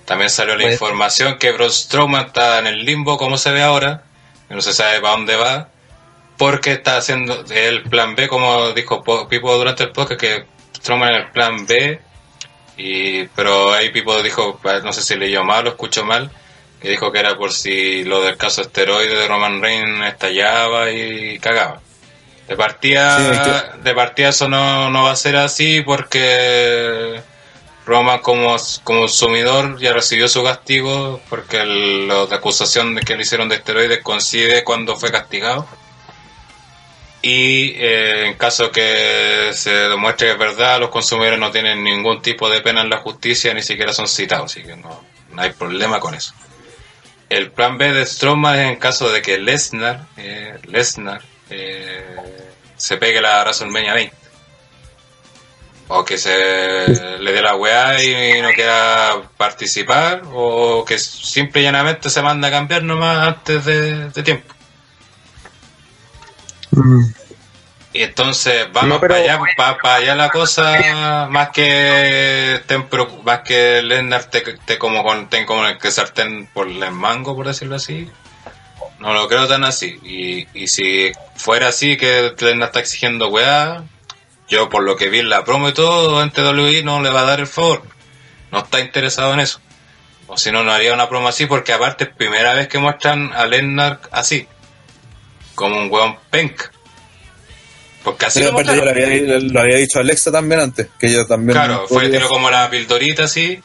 También 0.05 0.31
salió 0.31 0.55
la 0.57 0.63
Pues- 0.63 0.75
información 0.75 1.39
que 1.39 1.53
Braun 1.53 1.71
Strowman 1.73 2.27
está 2.27 2.59
en 2.59 2.67
el 2.67 2.85
limbo 2.85 3.17
como 3.19 3.39
se 3.39 3.51
ve 3.51 3.63
ahora, 3.63 4.03
no 4.49 4.61
se 4.61 4.73
sabe 4.73 5.01
para 5.01 5.15
dónde 5.17 5.37
va, 5.37 5.69
porque 6.37 6.73
está 6.73 6.99
haciendo 6.99 7.45
el 7.51 7.83
plan 7.85 8.15
B, 8.15 8.29
como 8.29 8.71
dijo 8.73 9.03
Po- 9.03 9.27
Pipo 9.29 9.57
durante 9.57 9.85
el 9.85 9.91
podcast, 9.93 10.21
que 10.21 10.45
Strowman 10.77 11.09
en 11.09 11.15
el 11.23 11.31
plan 11.31 11.67
B, 11.67 11.99
y 12.77 13.25
pero 13.29 13.73
ahí 13.73 13.89
Pipo 13.89 14.23
dijo, 14.23 14.61
no 14.85 14.93
sé 14.93 15.03
si 15.03 15.17
leyó 15.17 15.43
mal 15.45 15.67
o 15.67 15.71
escuchó 15.71 16.05
mal, 16.05 16.31
que 16.81 16.91
dijo 16.91 17.11
que 17.13 17.19
era 17.21 17.37
por 17.37 17.53
si 17.53 18.05
lo 18.05 18.23
del 18.23 18.37
caso 18.37 18.63
esteroide 18.63 19.15
de 19.17 19.29
Roman 19.29 19.61
Reigns 19.63 20.05
estallaba 20.07 20.91
y 20.91 21.39
cagaba. 21.39 21.81
De 22.49 22.57
partida, 22.57 23.19
Sí, 23.19 23.77
es 23.77 23.85
de 23.85 23.95
partida 23.95 24.29
eso 24.29 24.49
no, 24.49 24.89
no 24.91 25.05
va 25.05 25.11
a 25.13 25.17
ser 25.17 25.35
así 25.37 25.81
porque 25.81 27.21
Roman 27.87 28.21
como, 28.21 28.57
como 28.85 29.01
consumidor 29.01 29.79
ya 29.81 29.93
recibió 29.93 30.29
su 30.29 30.45
castigo 30.45 31.21
porque 31.29 31.59
el- 31.63 32.09
de 32.09 32.35
acusación 32.35 32.95
de 32.95 33.03
que 33.03 33.17
le 33.17 33.23
hicieron 33.23 33.49
de 33.49 33.57
esteroides 33.57 34.01
coincide 34.03 34.63
cuando 34.65 34.97
fue 34.97 35.11
castigado. 35.11 35.67
Y 37.23 37.71
eh, 37.77 38.27
en 38.27 38.35
caso 38.35 38.71
que 38.71 39.51
se 39.53 39.71
demuestre 39.71 40.29
que 40.29 40.33
es 40.35 40.39
verdad, 40.39 40.79
los 40.79 40.91
consumidores 40.91 41.41
no 41.41 41.51
tienen 41.51 41.83
ningún 41.83 42.23
tipo 42.23 42.49
de 42.49 42.61
pena 42.61 42.83
en 42.83 42.91
la 42.91 42.99
justicia, 42.99 43.53
ni 43.53 43.63
siquiera 43.63 43.93
son 43.93 44.07
citados, 44.07 44.53
así 44.53 44.63
que 44.63 44.77
no, 44.77 45.03
no 45.33 45.43
hay 45.43 45.51
problema 45.51 45.99
con 45.99 46.15
eso. 46.15 46.33
El 47.29 47.51
plan 47.51 47.77
B 47.77 47.93
de 47.93 48.07
Strowman 48.07 48.59
es 48.59 48.71
en 48.73 48.77
caso 48.77 49.11
de 49.11 49.21
que 49.21 49.39
Lesnar, 49.39 50.07
eh, 50.17 50.59
Lesnar 50.65 51.23
eh, 51.51 52.17
se 52.77 52.97
pegue 52.99 53.21
la 53.21 53.43
WrestleMania 53.43 53.95
20. 53.95 54.17
O 55.89 56.05
que 56.05 56.19
se 56.19 57.19
le 57.21 57.33
dé 57.33 57.43
la 57.43 57.55
weá 57.55 58.03
y 58.03 58.43
no 58.43 58.51
quiera 58.51 59.23
participar, 59.37 60.23
o 60.33 60.85
que 60.85 60.99
simple 60.99 61.61
y 61.61 61.65
llanamente 61.65 62.11
se 62.11 62.23
manda 62.23 62.49
a 62.49 62.51
cambiar 62.51 62.83
nomás 62.83 63.29
antes 63.29 63.65
de, 63.65 64.11
de 64.11 64.23
tiempo. 64.23 64.55
Y 67.99 68.03
entonces 68.03 68.67
vamos 68.73 68.89
No, 68.91 69.01
pero- 69.01 69.15
para 69.15 69.25
allá, 69.25 69.39
va 69.59 69.79
para 69.79 69.95
allá 69.97 70.15
la 70.15 70.29
cosa, 70.31 71.27
más 71.31 71.49
que 71.51 72.55
estén 72.57 72.89
preocu- 72.91 73.23
más 73.23 73.41
que 73.41 73.81
Lennart 73.83 74.31
te, 74.31 74.41
te 74.41 74.77
como 74.79 75.03
con, 75.03 75.29
ten 75.31 75.47
como 75.47 75.67
el 75.67 75.79
que 75.79 75.91
sartén 75.91 76.47
por 76.53 76.69
el 76.69 76.91
mango, 76.91 77.35
por 77.35 77.47
decirlo 77.47 77.77
así. 77.77 78.11
No 78.99 79.13
lo 79.15 79.29
creo 79.29 79.47
tan 79.47 79.65
así. 79.65 79.99
Y, 80.03 80.47
y 80.63 80.69
si 80.69 81.13
fuera 81.37 81.69
así 81.69 81.97
que 81.97 82.35
Lennart 82.39 82.71
está 82.71 82.81
exigiendo 82.81 83.29
weá, 83.29 83.85
yo 84.49 84.69
por 84.69 84.83
lo 84.83 84.97
que 84.97 85.09
vi 85.09 85.21
en 85.21 85.29
la 85.31 85.45
promo 85.45 85.69
y 85.69 85.73
todo, 85.73 86.23
en 86.23 86.31
TWI 86.31 86.83
no 86.85 87.01
le 87.03 87.11
va 87.11 87.21
a 87.21 87.25
dar 87.25 87.41
el 87.41 87.47
favor. 87.47 87.83
No 88.53 88.59
está 88.61 88.81
interesado 88.81 89.33
en 89.35 89.41
eso. 89.41 89.61
O 90.29 90.37
si 90.37 90.51
no, 90.51 90.65
no 90.65 90.73
haría 90.73 90.93
una 90.93 91.09
promo 91.09 91.29
así, 91.29 91.47
porque 91.47 91.73
aparte 91.73 92.05
es 92.05 92.11
primera 92.11 92.53
vez 92.55 92.69
que 92.69 92.79
muestran 92.79 93.33
a 93.35 93.47
Lennart 93.47 94.07
así. 94.13 94.47
Como 95.55 95.79
un 95.79 95.91
weón 95.91 96.19
penca. 96.31 96.71
Porque 98.07 98.27
así 98.27 98.39
Sí, 98.39 98.45
lo 98.45 98.53
aparte 98.53 98.71
había, 98.89 99.41
lo 99.41 99.61
había 99.61 99.79
dicho 99.79 99.99
Alexa 99.99 100.31
también 100.31 100.61
antes, 100.61 100.87
que 100.97 101.13
yo 101.13 101.27
también... 101.27 101.59
Claro, 101.59 101.89
fue 101.89 102.09
tiró 102.09 102.29
como 102.29 102.49
la 102.49 102.71
pildorita 102.71 103.25
así. 103.25 103.61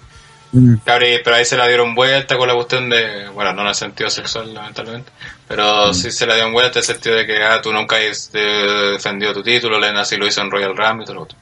Mm. 0.52 0.78
Claro, 0.84 1.08
y- 1.08 1.20
pero 1.24 1.36
ahí 1.36 1.46
se 1.46 1.58
la 1.58 1.68
dieron 1.68 1.94
vuelta 1.94 2.38
con 2.38 2.48
la 2.48 2.56
cuestión 2.56 2.90
de, 2.90 3.30
bueno, 3.30 3.54
no 3.54 3.62
en 3.62 3.68
el 3.68 3.76
sentido 3.76 4.10
sexual, 4.10 4.52
lamentablemente, 4.52 5.12
pero 5.48 5.94
sí 5.94 6.12
se 6.12 6.26
la 6.26 6.34
dieron 6.34 6.54
vuelta 6.54 6.80
en 6.80 6.82
el 6.82 6.86
sentido 6.88 7.16
de 7.18 7.28
que, 7.28 7.44
ah, 7.44 7.62
tú 7.62 7.72
nunca 7.72 7.98
has 7.98 8.32
eh, 8.34 8.94
defendido 8.94 9.32
tu 9.32 9.44
título, 9.44 9.80
Lena 9.80 10.02
así 10.02 10.18
lo 10.18 10.26
hizo 10.26 10.42
en 10.42 10.50
Royal 10.50 10.76
Rumble 10.76 11.04
y 11.04 11.06
todo 11.06 11.16
lo 11.18 11.22
otro. 11.22 11.38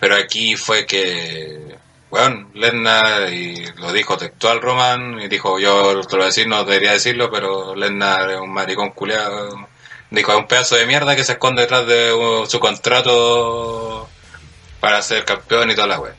Pero 0.00 0.16
aquí 0.16 0.56
fue 0.56 0.84
que, 0.84 1.76
bueno, 2.10 2.50
Lena, 2.54 3.28
y 3.30 3.54
lo 3.76 3.92
dijo 3.92 4.16
textual 4.16 4.60
Roman, 4.60 5.20
y 5.22 5.28
dijo, 5.28 5.60
yo 5.60 6.00
te 6.00 6.10
lo 6.10 6.16
voy 6.16 6.22
a 6.22 6.26
decir, 6.26 6.48
no 6.48 6.64
debería 6.64 6.90
decirlo, 6.90 7.30
pero 7.30 7.76
Lena 7.76 8.26
es 8.32 8.40
un 8.40 8.52
maricón 8.52 8.90
culeado. 8.90 9.68
Dijo, 10.12 10.30
es 10.30 10.38
un 10.38 10.46
pedazo 10.46 10.76
de 10.76 10.84
mierda 10.84 11.16
que 11.16 11.24
se 11.24 11.32
esconde 11.32 11.62
detrás 11.62 11.86
de 11.86 12.12
uh, 12.12 12.44
su 12.44 12.60
contrato 12.60 14.06
para 14.78 15.00
ser 15.00 15.24
campeón 15.24 15.70
y 15.70 15.74
toda 15.74 15.86
la 15.86 16.00
wea. 16.00 16.12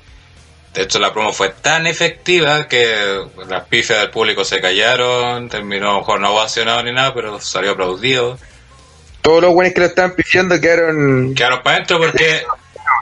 De 0.74 0.82
hecho, 0.82 0.98
la 0.98 1.14
promo 1.14 1.32
fue 1.32 1.50
tan 1.50 1.86
efectiva 1.86 2.68
que 2.68 3.22
las 3.48 3.66
pifias 3.66 4.00
del 4.00 4.10
público 4.10 4.44
se 4.44 4.60
callaron, 4.60 5.48
terminó, 5.48 5.92
a 5.92 5.94
lo 5.94 6.00
mejor 6.00 6.20
no 6.20 6.32
ovacionado 6.34 6.82
ni 6.82 6.92
nada, 6.92 7.14
pero 7.14 7.40
salió 7.40 7.72
aplaudido. 7.74 8.40
Todos 9.22 9.44
los 9.44 9.54
buenos 9.54 9.76
que 9.76 9.82
lo 9.82 9.86
estaban 9.86 10.16
pifiando 10.16 10.60
quedaron. 10.60 11.36
Quedaron 11.36 11.62
para 11.62 11.76
adentro 11.76 12.00
porque 12.00 12.44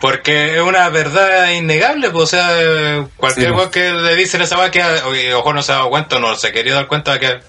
porque 0.01 0.55
es 0.57 0.61
una 0.61 0.89
verdad 0.89 1.51
innegable, 1.51 2.09
pues, 2.09 2.23
o 2.23 2.27
sea, 2.27 3.05
cualquier 3.15 3.47
Sí. 3.47 3.53
weón 3.53 3.71
que 3.71 3.91
le 3.91 4.15
dicen 4.15 4.41
esa 4.41 4.57
weá 4.57 4.71
que 4.71 5.33
ojo 5.33 5.53
no 5.53 5.61
se 5.61 5.71
ha 5.71 5.75
dado 5.75 5.89
cuenta, 5.89 6.19
no 6.19 6.35
se 6.35 6.51
quería 6.51 6.73
dar 6.75 6.87
cuenta 6.87 7.13
de 7.13 7.19
que 7.21 7.39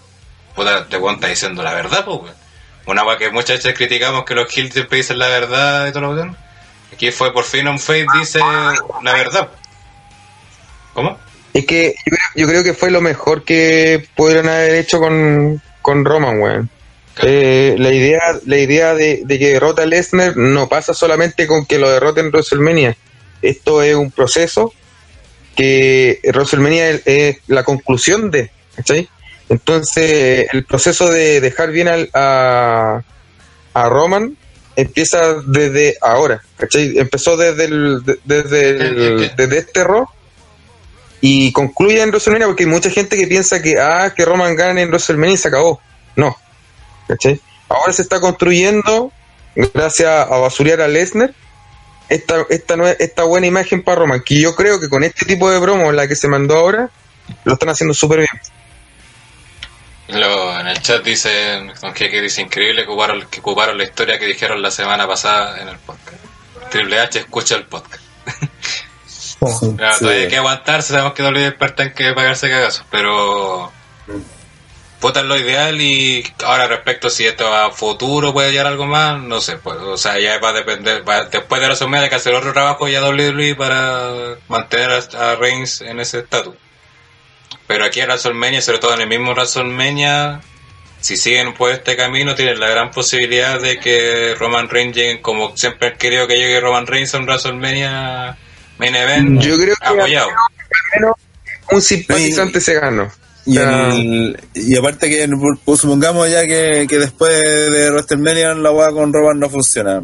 puta, 0.54 0.86
te 0.86 0.96
weón 0.96 1.16
está 1.16 1.26
diciendo 1.26 1.64
la 1.64 1.74
verdad, 1.74 2.04
pues, 2.04 2.18
weón. 2.20 2.41
Una 2.86 3.04
weá 3.04 3.16
que 3.16 3.30
muchas 3.30 3.58
veces 3.58 3.74
criticamos 3.76 4.24
que 4.24 4.34
los 4.34 4.48
kills 4.48 4.72
siempre 4.72 4.98
dicen 4.98 5.18
la 5.18 5.28
verdad 5.28 5.86
y 5.86 5.92
todo 5.92 6.14
lo 6.14 6.22
que 6.22 6.30
Aquí 6.92 7.10
fue 7.10 7.32
por 7.32 7.44
fin 7.44 7.68
un 7.68 7.78
face 7.78 8.06
dice 8.18 8.38
la 9.02 9.12
verdad. 9.12 9.48
¿Cómo? 10.92 11.18
Es 11.54 11.66
que 11.66 11.94
yo 12.34 12.46
creo, 12.46 12.62
que 12.62 12.74
fue 12.74 12.90
lo 12.90 13.00
mejor 13.00 13.44
que 13.44 14.06
pudieron 14.14 14.48
haber 14.48 14.74
hecho 14.74 14.98
con, 14.98 15.60
con 15.80 16.04
Roman, 16.04 16.40
weón. 16.40 16.70
Eh, 17.22 17.76
la 17.78 17.92
idea, 17.92 18.20
la 18.46 18.58
idea 18.58 18.94
de, 18.94 19.22
de 19.24 19.38
que 19.38 19.52
derrota 19.52 19.82
a 19.82 19.86
Lesnar 19.86 20.36
no 20.36 20.68
pasa 20.68 20.94
solamente 20.94 21.46
con 21.46 21.66
que 21.66 21.78
lo 21.78 21.90
derrote 21.90 22.20
en 22.20 22.28
WrestleMania. 22.28 22.96
Esto 23.42 23.82
es 23.82 23.94
un 23.94 24.10
proceso 24.10 24.72
que 25.54 26.20
WrestleMania 26.24 26.90
es, 26.90 27.02
es 27.06 27.36
la 27.48 27.64
conclusión 27.64 28.30
de, 28.30 28.50
¿cachai? 28.76 29.08
Entonces, 29.52 30.46
el 30.50 30.64
proceso 30.64 31.10
de 31.10 31.42
dejar 31.42 31.70
bien 31.72 31.86
al- 31.86 32.08
a, 32.14 33.02
a 33.74 33.88
Roman 33.90 34.34
empieza 34.76 35.34
desde 35.46 35.98
ahora, 36.00 36.40
¿cachai? 36.56 36.98
Empezó 36.98 37.36
desde 37.36 37.66
el, 37.66 38.02
de- 38.02 38.18
desde, 38.24 38.70
el- 38.70 39.32
desde 39.36 39.58
este 39.58 39.84
Raw 39.84 40.06
y 41.20 41.52
concluye 41.52 42.00
en 42.00 42.08
WrestleMania 42.08 42.46
porque 42.46 42.62
hay 42.64 42.70
mucha 42.70 42.88
gente 42.88 43.18
que 43.18 43.26
piensa 43.26 43.60
que, 43.60 43.78
ah, 43.78 44.14
que 44.16 44.24
Roman 44.24 44.56
gane 44.56 44.80
en 44.80 44.88
WrestleMania 44.88 45.34
y 45.34 45.36
se 45.36 45.48
acabó. 45.48 45.80
No, 46.16 46.34
¿cachai? 47.06 47.38
Ahora 47.68 47.92
se 47.92 48.00
está 48.00 48.20
construyendo, 48.20 49.12
gracias 49.54 50.08
a 50.08 50.24
basurear 50.38 50.80
a 50.80 50.88
Lesnar, 50.88 51.34
esta, 52.08 52.46
esta, 52.48 52.92
esta 52.92 53.24
buena 53.24 53.46
imagen 53.46 53.82
para 53.84 54.00
Roman, 54.00 54.22
que 54.24 54.40
yo 54.40 54.54
creo 54.54 54.80
que 54.80 54.88
con 54.88 55.04
este 55.04 55.26
tipo 55.26 55.50
de 55.50 55.60
promo, 55.60 55.92
la 55.92 56.08
que 56.08 56.16
se 56.16 56.26
mandó 56.28 56.56
ahora, 56.56 56.88
lo 57.44 57.52
están 57.52 57.68
haciendo 57.68 57.92
súper 57.92 58.20
bien. 58.20 58.30
Lo- 60.12 60.58
en 60.60 60.66
el 60.68 60.80
chat 60.82 61.02
dicen, 61.02 61.72
Don 61.80 61.92
que 61.92 62.08
dice 62.20 62.42
increíble 62.42 62.82
que 62.84 62.88
ocuparon, 62.90 63.26
que 63.30 63.40
ocuparon 63.40 63.76
la 63.78 63.84
historia 63.84 64.18
que 64.18 64.26
dijeron 64.26 64.60
la 64.62 64.70
semana 64.70 65.06
pasada 65.06 65.60
en 65.60 65.68
el 65.68 65.78
podcast. 65.78 66.18
Triple 66.70 67.00
H 67.00 67.18
escucha 67.20 67.56
el 67.56 67.64
podcast. 67.66 68.02
Claro, 69.76 69.94
Sí. 69.94 70.04
Todavía 70.04 70.22
hay 70.22 70.28
que 70.28 70.36
aguantarse, 70.36 70.92
sabemos 70.92 71.14
que 71.14 71.22
WWE 71.24 71.48
experta 71.48 71.82
en 71.82 71.92
que 71.94 72.12
pagarse 72.12 72.48
cagazos, 72.48 72.84
pero 72.92 73.72
puta 75.00 75.18
es 75.18 75.26
lo 75.26 75.36
ideal 75.36 75.80
y 75.80 76.24
ahora 76.44 76.68
respecto 76.68 77.10
si 77.10 77.26
esto 77.26 77.52
a 77.52 77.72
futuro 77.72 78.32
puede 78.32 78.52
llegar 78.52 78.68
algo 78.68 78.86
más, 78.86 79.18
no 79.20 79.40
sé, 79.40 79.56
pues, 79.56 79.76
o 79.78 79.96
sea, 79.96 80.16
ya 80.20 80.38
va 80.38 80.50
a 80.50 80.52
depender, 80.52 81.02
va- 81.08 81.24
después 81.24 81.60
de 81.60 81.66
la 81.68 81.74
sumida 81.74 82.02
hay 82.02 82.08
que 82.08 82.14
hacer 82.14 82.34
otro 82.36 82.52
trabajo 82.52 82.86
ya 82.86 83.02
WWE 83.04 83.56
para 83.56 84.36
mantener 84.46 84.90
a, 84.92 85.32
a 85.32 85.34
Reigns 85.34 85.80
en 85.80 85.98
ese 85.98 86.20
estatus. 86.20 86.54
Pero 87.66 87.84
aquí 87.84 88.00
en 88.00 88.06
WrestleMania, 88.08 88.60
sobre 88.62 88.78
todo 88.78 88.94
en 88.94 89.00
el 89.02 89.08
mismo 89.08 89.32
WrestleMania, 89.32 90.40
si 91.00 91.16
siguen 91.16 91.54
por 91.54 91.70
este 91.70 91.96
camino, 91.96 92.34
tienen 92.34 92.60
la 92.60 92.68
gran 92.70 92.90
posibilidad 92.90 93.60
de 93.60 93.78
que 93.80 94.34
Roman 94.38 94.68
Reigns 94.68 94.94
llegue, 94.96 95.20
como 95.20 95.56
siempre 95.56 95.88
han 95.88 95.98
querido 95.98 96.26
que 96.28 96.36
llegue 96.36 96.60
Roman 96.60 96.86
Reigns 96.86 97.14
a 97.14 97.18
un 97.18 97.24
WrestleMania 97.24 98.36
main 98.78 98.94
event, 98.94 99.40
Yo 99.42 99.56
creo 99.56 99.74
que 99.80 99.86
apoyado. 99.88 100.28
al 100.28 101.00
menos 101.00 101.16
un 101.70 101.82
simpatizante 101.82 102.60
se 102.60 102.74
ganó. 102.74 103.10
Y, 103.44 103.58
el- 103.58 104.40
y 104.54 104.76
aparte 104.76 105.10
que 105.10 105.28
pues, 105.64 105.80
supongamos 105.80 106.30
ya 106.30 106.46
que, 106.46 106.86
que 106.88 106.98
después 106.98 107.32
de 107.42 107.90
WrestleMania 107.90 108.54
la 108.54 108.70
hueá 108.70 108.90
con 108.92 109.12
Roman 109.12 109.40
no 109.40 109.50
funciona. 109.50 110.00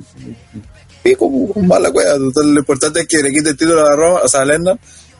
Pico, 1.02 1.30
mala 1.62 1.90
hueá. 1.90 2.16
Total, 2.16 2.52
Lo 2.54 2.60
importante 2.60 3.00
es 3.00 3.06
que 3.06 3.18
le 3.22 3.30
quite 3.30 3.50
el 3.50 3.56
título 3.56 3.86
a 3.86 3.94
Roman, 3.94 4.22
o 4.24 4.28
sea, 4.28 4.40
a 4.40 4.44
Lennon, 4.44 4.78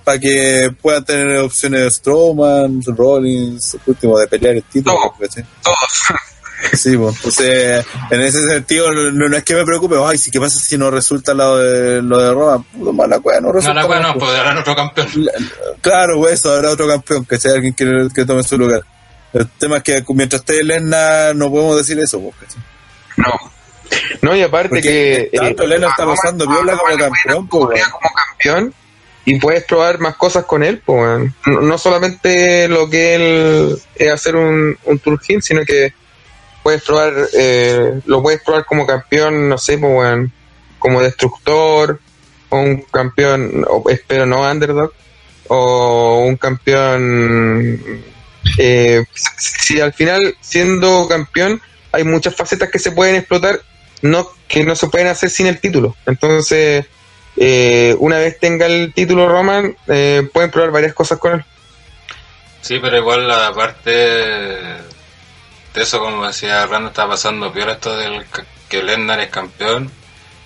para 0.08 0.18
que 0.18 0.70
puedan 0.80 1.04
tener 1.04 1.36
opciones 1.40 1.80
de 1.82 1.90
Strowman, 1.90 2.80
Rollins, 2.96 3.76
último, 3.84 4.18
de 4.18 4.26
pelear 4.26 4.56
el 4.56 4.62
título. 4.62 4.96
¿cachai? 5.20 5.44
Sí, 6.72 6.96
pues, 6.96 7.14
entonces, 7.16 7.84
en 8.10 8.22
ese 8.22 8.42
sentido, 8.48 8.90
no, 8.90 9.28
no 9.28 9.36
es 9.36 9.44
que 9.44 9.54
me 9.54 9.66
preocupe, 9.66 9.96
ay, 10.02 10.16
sí, 10.16 10.30
¿qué 10.30 10.40
pasa 10.40 10.58
si 10.60 10.78
no 10.78 10.90
resulta 10.90 11.34
lo 11.34 11.58
de, 11.58 12.00
lo 12.00 12.18
de 12.18 12.32
Roman? 12.32 12.62
Puta, 12.62 12.92
mala 12.92 13.18
hueá, 13.18 13.38
no 13.38 13.48
No, 13.48 13.52
resulta. 13.52 13.82
la 13.82 13.86
cual 13.86 14.02
no, 14.02 14.14
pues. 14.14 14.24
pues 14.24 14.40
harán 14.40 14.56
otro 14.56 14.74
campeón. 14.74 15.08
Claro, 15.82 16.16
pues 16.16 16.32
eso, 16.32 16.54
habrá 16.54 16.70
otro 16.70 16.88
campeón, 16.88 17.26
que 17.26 17.38
sea 17.38 17.52
alguien 17.52 17.74
que, 17.74 18.08
que 18.14 18.24
tome 18.24 18.42
su 18.44 18.56
lugar. 18.56 18.80
El 19.34 19.46
tema 19.58 19.76
es 19.76 19.82
que 19.82 20.02
mientras 20.14 20.40
esté 20.40 20.64
Lesnar 20.64 21.36
no 21.36 21.50
podemos 21.50 21.76
decir 21.76 22.00
eso, 22.00 22.18
pues, 22.18 22.34
¿cachai? 22.40 22.62
No. 23.18 23.34
No, 24.22 24.34
y 24.34 24.40
aparte 24.40 24.70
Porque 24.70 25.28
que. 25.30 25.38
tanto 25.38 25.64
eh, 25.64 25.68
Lesnar 25.68 25.90
está 25.90 26.06
pasando 26.06 26.46
viola 26.48 26.78
como 26.78 26.88
Roman 26.88 26.98
le 26.98 27.04
campeón, 27.04 27.46
pues, 27.48 27.84
como 27.88 28.10
campeón 28.14 28.74
y 29.28 29.38
puedes 29.38 29.64
probar 29.64 29.98
más 30.00 30.16
cosas 30.16 30.46
con 30.46 30.62
él, 30.62 30.80
pues, 30.82 31.30
no, 31.44 31.76
solamente 31.76 32.66
lo 32.66 32.88
que 32.88 33.14
él 33.14 33.78
es 33.94 34.10
hacer 34.10 34.36
un, 34.36 34.78
un 34.86 34.98
tour 35.00 35.20
sino 35.42 35.66
que 35.66 35.92
puedes 36.62 36.82
probar, 36.82 37.12
eh, 37.34 38.00
lo 38.06 38.22
puedes 38.22 38.40
probar 38.40 38.64
como 38.64 38.86
campeón, 38.86 39.50
no 39.50 39.58
sé, 39.58 39.76
pues, 39.76 40.30
como 40.78 41.02
destructor, 41.02 42.00
o 42.48 42.58
un 42.58 42.80
campeón, 42.90 43.66
espero 43.90 44.24
no 44.24 44.50
underdog, 44.50 44.94
o 45.48 46.24
un 46.26 46.38
campeón, 46.38 48.02
eh, 48.56 49.04
si 49.36 49.78
al 49.78 49.92
final 49.92 50.38
siendo 50.40 51.06
campeón 51.06 51.60
hay 51.92 52.04
muchas 52.04 52.34
facetas 52.34 52.70
que 52.70 52.78
se 52.78 52.92
pueden 52.92 53.16
explotar, 53.16 53.60
no 54.00 54.26
que 54.48 54.64
no 54.64 54.74
se 54.74 54.88
pueden 54.88 55.08
hacer 55.08 55.28
sin 55.28 55.48
el 55.48 55.60
título. 55.60 55.94
Entonces, 56.06 56.86
eh, 57.40 57.94
una 57.98 58.18
vez 58.18 58.38
tenga 58.38 58.66
el 58.66 58.92
título 58.94 59.28
Roman, 59.28 59.76
eh, 59.86 60.28
pueden 60.32 60.50
probar 60.50 60.70
varias 60.70 60.94
cosas 60.94 61.18
con 61.18 61.34
él. 61.34 61.44
Sí, 62.60 62.78
pero 62.80 62.96
igual 62.98 63.26
la 63.28 63.52
parte 63.52 63.90
de 63.90 64.76
eso, 65.74 66.00
como 66.00 66.26
decía 66.26 66.66
Rando, 66.66 66.88
está 66.88 67.06
pasando 67.08 67.52
peor 67.52 67.70
esto 67.70 67.96
del 67.96 68.24
que 68.68 68.82
Lesnar 68.82 69.20
es 69.20 69.28
campeón. 69.30 69.90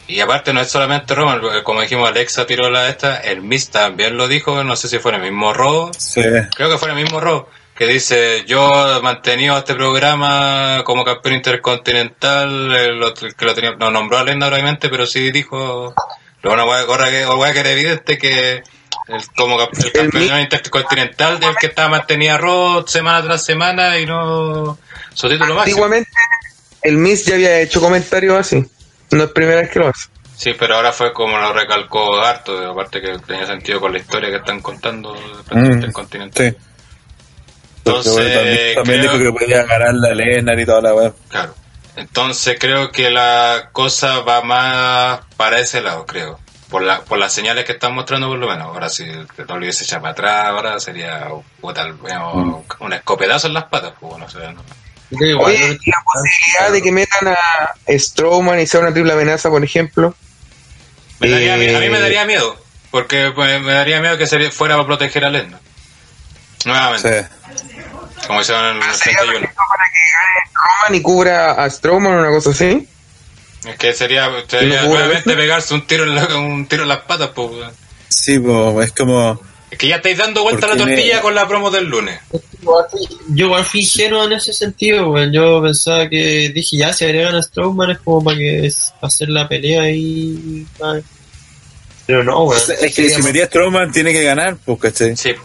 Y 0.09 0.21
aparte 0.21 0.53
no 0.53 0.61
es 0.61 0.69
solamente 0.71 1.15
Roman, 1.15 1.41
porque 1.41 1.62
como 1.62 1.81
dijimos, 1.81 2.09
Alexa 2.09 2.45
tiró 2.47 2.69
la 2.71 2.89
esta, 2.89 3.17
el 3.19 3.41
Miz 3.41 3.71
también 3.71 4.17
lo 4.17 4.29
dijo, 4.29 4.62
no 4.65 4.77
sé 4.77 4.89
si 4.89 4.99
fue 4.99 5.12
en 5.15 5.23
el 5.23 5.31
mismo 5.31 5.55
Raw, 5.55 5.91
Sí. 5.97 6.21
creo 6.55 6.69
que 6.71 6.77
fue 6.77 6.91
en 6.91 6.99
el 6.99 7.05
mismo 7.05 7.21
Raw, 7.21 7.47
que 7.75 7.87
dice, 7.87 8.45
yo 8.47 8.99
he 8.99 9.01
mantenido 9.01 9.57
este 9.57 9.75
programa 9.75 10.83
como 10.85 11.05
campeón 11.05 11.37
intercontinental, 11.37 12.75
eh, 12.77 12.89
lo- 12.93 13.15
que 13.15 13.45
lo 13.47 13.55
tenía, 13.55 13.73
no 13.77 13.91
nombró 13.91 14.19
a 14.19 14.25
Lesnar 14.25 14.53
obviamente, 14.53 14.89
pero 14.91 15.07
sí 15.07 15.31
dijo, 15.31 15.95
lo 16.43 16.53
una 16.53 16.65
hueá 16.65 17.11
que, 17.11 17.27
hueá 17.27 17.53
que 17.53 17.61
era 17.61 17.71
evidente 17.71 18.19
que 18.19 18.62
el, 19.09 19.27
como 19.37 19.61
el 19.61 19.93
campeón 19.93 20.41
intercontinental 20.41 21.41
del 21.41 21.55
que 21.57 21.67
estaba 21.67 21.89
mantenida 21.89 22.39
Raw 22.39 22.87
semana 22.87 23.23
tras 23.23 23.45
semana 23.45 23.99
y 23.99 24.07
no 24.07 24.79
su 25.15 25.29
título 25.29 25.55
máximo. 25.55 25.61
Antiguamente, 25.85 26.11
el 26.83 26.97
Miz 26.99 27.25
ya 27.27 27.35
había 27.35 27.61
hecho 27.61 27.81
comentarios 27.81 28.37
así. 28.37 28.65
No 29.11 29.25
es 29.25 29.31
primera 29.31 29.61
vez 29.61 29.71
que 29.71 29.79
lo 29.79 29.89
hace. 29.89 30.09
Sí, 30.37 30.55
pero 30.59 30.75
ahora 30.77 30.91
fue 30.93 31.12
como 31.12 31.39
lo 31.39 31.53
recalcó 31.53 32.21
harto, 32.21 32.59
aparte 32.71 33.01
que 33.01 33.17
tenía 33.27 33.47
sentido 33.47 33.81
con 33.81 33.93
la 33.93 33.99
historia 33.99 34.31
que 34.31 34.37
están 34.37 34.61
contando 34.61 35.12
del 35.15 35.62
Mm, 35.62 35.73
intercontinental. 35.75 36.51
Sí. 36.51 36.57
Entonces, 37.85 38.12
bueno, 38.12 38.31
también, 38.35 38.75
también 38.75 39.01
creo- 39.01 39.12
dijo 39.19 39.25
que 39.33 39.39
podía 39.39 39.62
ganar 39.65 39.95
la 39.95 40.15
Lesnar 40.15 40.59
y 40.59 40.65
toda 40.67 40.81
la 40.81 40.95
weá. 40.95 41.12
Claro. 41.29 41.55
Entonces 41.97 42.57
creo 42.59 42.91
que 42.91 43.11
la 43.11 43.69
cosa 43.73 44.21
va 44.21 44.43
más 44.43 45.21
para 45.37 45.61
ese 45.61 45.81
lado, 45.83 46.07
creo. 46.07 46.39
Por, 46.71 46.83
la, 46.83 47.03
por 47.03 47.19
las 47.19 47.35
señales 47.35 47.67
que 47.67 47.73
están 47.73 47.95
mostrando 47.95 48.29
por 48.29 48.39
lo 48.39 48.49
menos. 48.49 48.67
Ahora 48.69 48.89
si 48.89 49.03
el 49.05 49.27
WWE 49.37 49.73
se 49.75 49.85
echa 49.85 50.01
para 50.01 50.12
atrás, 50.12 50.47
ahora 50.49 50.81
sería 50.81 51.29
puta, 51.61 51.87
bueno, 52.01 52.65
un 52.81 52.93
escopetazo 52.95 53.49
en 53.49 53.55
las 53.55 53.65
patas. 53.65 53.93
Pues, 54.01 54.11
bueno, 54.11 54.25
o 54.25 54.31
sea, 54.31 54.53
no. 54.53 54.62
Oye, 55.41 55.79
¿y 55.83 55.91
la 55.91 55.99
posibilidad 56.03 56.73
de 56.73 56.81
que 56.83 56.91
metan 56.93 57.29
a 57.29 57.39
Strowman 57.99 58.59
y 58.61 58.67
sea 58.67 58.81
una 58.81 58.93
triple 58.95 59.12
amenaza, 59.12 59.51
por 59.51 59.62
ejemplo. 59.62 60.15
Me 61.21 61.29
daría- 61.29 61.55
a, 61.55 61.57
mí, 61.59 61.69
a 61.69 61.79
mí 61.79 61.89
me 61.91 61.99
Eh, 61.99 62.01
daría 62.01 62.25
miedo. 62.25 62.57
Porque 62.91 63.31
pues, 63.35 63.61
me 63.61 63.73
daría 63.75 64.01
miedo 64.01 64.17
que 64.17 64.27
sería, 64.27 64.51
fuera 64.51 64.77
para 64.77 64.87
proteger 64.87 65.27
a 65.27 65.31
Lesnar. 65.31 65.61
Nuevamente. 66.65 67.29
Como 68.26 68.41
hicieron 68.41 68.76
en 68.76 68.83
el 68.83 68.91
81. 68.91 69.33
Roman 69.39 70.94
y 70.94 71.02
cubra 71.02 71.52
a 71.52 71.68
Strowman, 71.70 72.12
una 72.18 72.31
cosa 72.31 72.51
así. 72.51 72.86
Es 73.67 73.76
que 73.76 73.92
sería, 73.92 74.31
sería 74.49 74.81
¿Y 74.81 74.83
no 74.83 74.86
hubo 74.89 74.94
nuevamente 74.99 75.34
pegarse 75.36 75.75
un 75.75 75.86
tiro 75.86 76.05
en, 76.05 76.15
la- 76.15 76.36
un 76.36 76.67
tiro 76.67 76.83
en 76.83 76.89
las 76.89 76.99
patas. 77.01 77.31
Pues. 77.34 77.51
Sí, 78.09 78.39
pues, 78.39 78.86
es 78.86 78.92
como. 78.92 79.41
es 79.70 79.78
que 79.78 79.89
ya 79.89 79.97
estáis 79.97 80.18
dando 80.18 80.42
vuelta 80.42 80.67
a 80.67 80.70
la 80.70 80.75
me- 80.76 80.84
tortilla 80.84 81.20
con 81.20 81.34
la 81.34 81.47
promo 81.49 81.70
del 81.70 81.86
lunes. 81.86 82.20
Yo 83.28 83.47
igual 83.47 83.65
fui 83.65 83.81
ingenuo 83.81 84.25
en 84.25 84.33
ese 84.34 84.52
sentido, 84.52 85.10
weón. 85.10 85.33
Yo 85.33 85.60
pensaba 85.62 86.09
que 86.09 86.51
dije, 86.55 86.76
ya, 86.76 86.92
si 86.92 87.05
agregan 87.05 87.34
a 87.34 87.42
Strowman 87.42 87.91
es 87.92 87.99
como 87.99 88.23
para 88.23 88.36
que 88.36 88.67
es, 88.67 88.92
para 89.01 89.09
hacer 89.09 89.28
la 89.31 89.49
pelea 89.49 89.83
ay. 89.83 90.67
Pero 92.07 92.25
no, 92.25 92.44
weón. 92.44 92.60
Es 92.81 92.94
que 92.94 93.10
si 93.10 93.23
metía 93.23 93.47
Strowman 93.47 93.91
tiene 93.92 94.12
que 94.12 94.23
ganar, 94.25 94.57
pues, 94.65 94.78
¿cachai? 94.81 95.17
Sí, 95.17 95.31
Es 95.31 95.36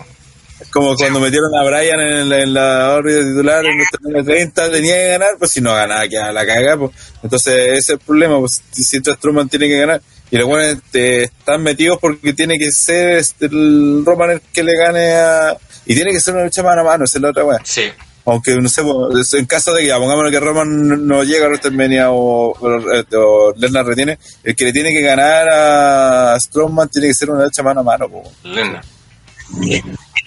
como 0.72 0.96
cuando 0.96 1.20
metieron 1.20 1.54
a 1.56 1.64
Bryan 1.64 2.00
en 2.00 2.30
la, 2.30 2.40
en 2.40 2.54
la 2.54 2.94
órbita 2.94 3.20
titular 3.20 3.66
en 3.66 4.16
el 4.16 4.26
30, 4.26 4.72
tenía 4.72 4.96
que 4.96 5.08
ganar, 5.08 5.30
pues 5.38 5.52
si 5.52 5.62
no 5.62 5.74
ganaba, 5.74 6.08
quedaba 6.08 6.32
la 6.32 6.46
caga, 6.46 6.78
pues. 6.78 6.92
Entonces, 7.24 7.54
ese 7.54 7.78
es 7.78 7.90
el 7.90 8.00
problema, 8.00 8.40
pues 8.40 8.62
si 8.72 8.84
Strowman 8.84 9.50
tiene 9.50 9.68
que 9.68 9.80
ganar. 9.80 10.02
Y 10.30 10.38
los 10.38 10.48
buenos 10.48 10.74
este, 10.74 11.24
están 11.24 11.64
metidos 11.64 12.00
porque 12.00 12.34
tiene 12.34 12.58
que 12.58 12.72
ser 12.72 13.18
este, 13.18 13.46
el 13.46 14.04
Roman 14.06 14.32
el 14.32 14.42
que 14.42 14.64
le 14.64 14.76
gane 14.76 15.14
a. 15.14 15.58
Y 15.86 15.96
tiene 15.96 16.12
que 16.12 16.20
ser 16.20 16.34
una 16.34 16.44
lucha 16.44 16.64
mano 16.64 16.82
a 16.82 16.84
mano, 16.84 17.06
esa 17.06 17.18
es 17.18 17.22
la 17.22 17.30
otra 17.30 17.46
weá. 17.46 17.60
Sí. 17.64 17.84
Aunque 18.26 18.56
no 18.56 18.68
sé, 18.68 18.84
pues, 18.84 19.34
en 19.36 19.46
caso 19.46 19.74
de 19.74 19.84
que 19.84 19.94
pongámonos 19.94 20.32
que 20.32 20.40
Roman 20.42 21.08
no 21.08 21.24
llega 21.24 21.46
a 21.46 21.48
WrestleMania 21.48 22.12
o, 22.12 22.52
o, 22.52 23.18
o 23.18 23.54
Lesnar 23.56 23.86
retiene, 23.86 24.20
el 24.44 24.54
que 24.54 24.66
le 24.66 24.74
tiene 24.74 24.92
que 24.92 25.02
ganar 25.02 25.48
a 25.50 26.38
Strowman 26.38 26.90
tiene 26.90 27.08
que 27.08 27.14
ser 27.14 27.30
una 27.30 27.46
lucha 27.46 27.64
mano 27.64 27.80
a 27.80 27.84
mano, 27.84 28.10
pues. 28.10 28.28
Lesnar. 28.44 28.84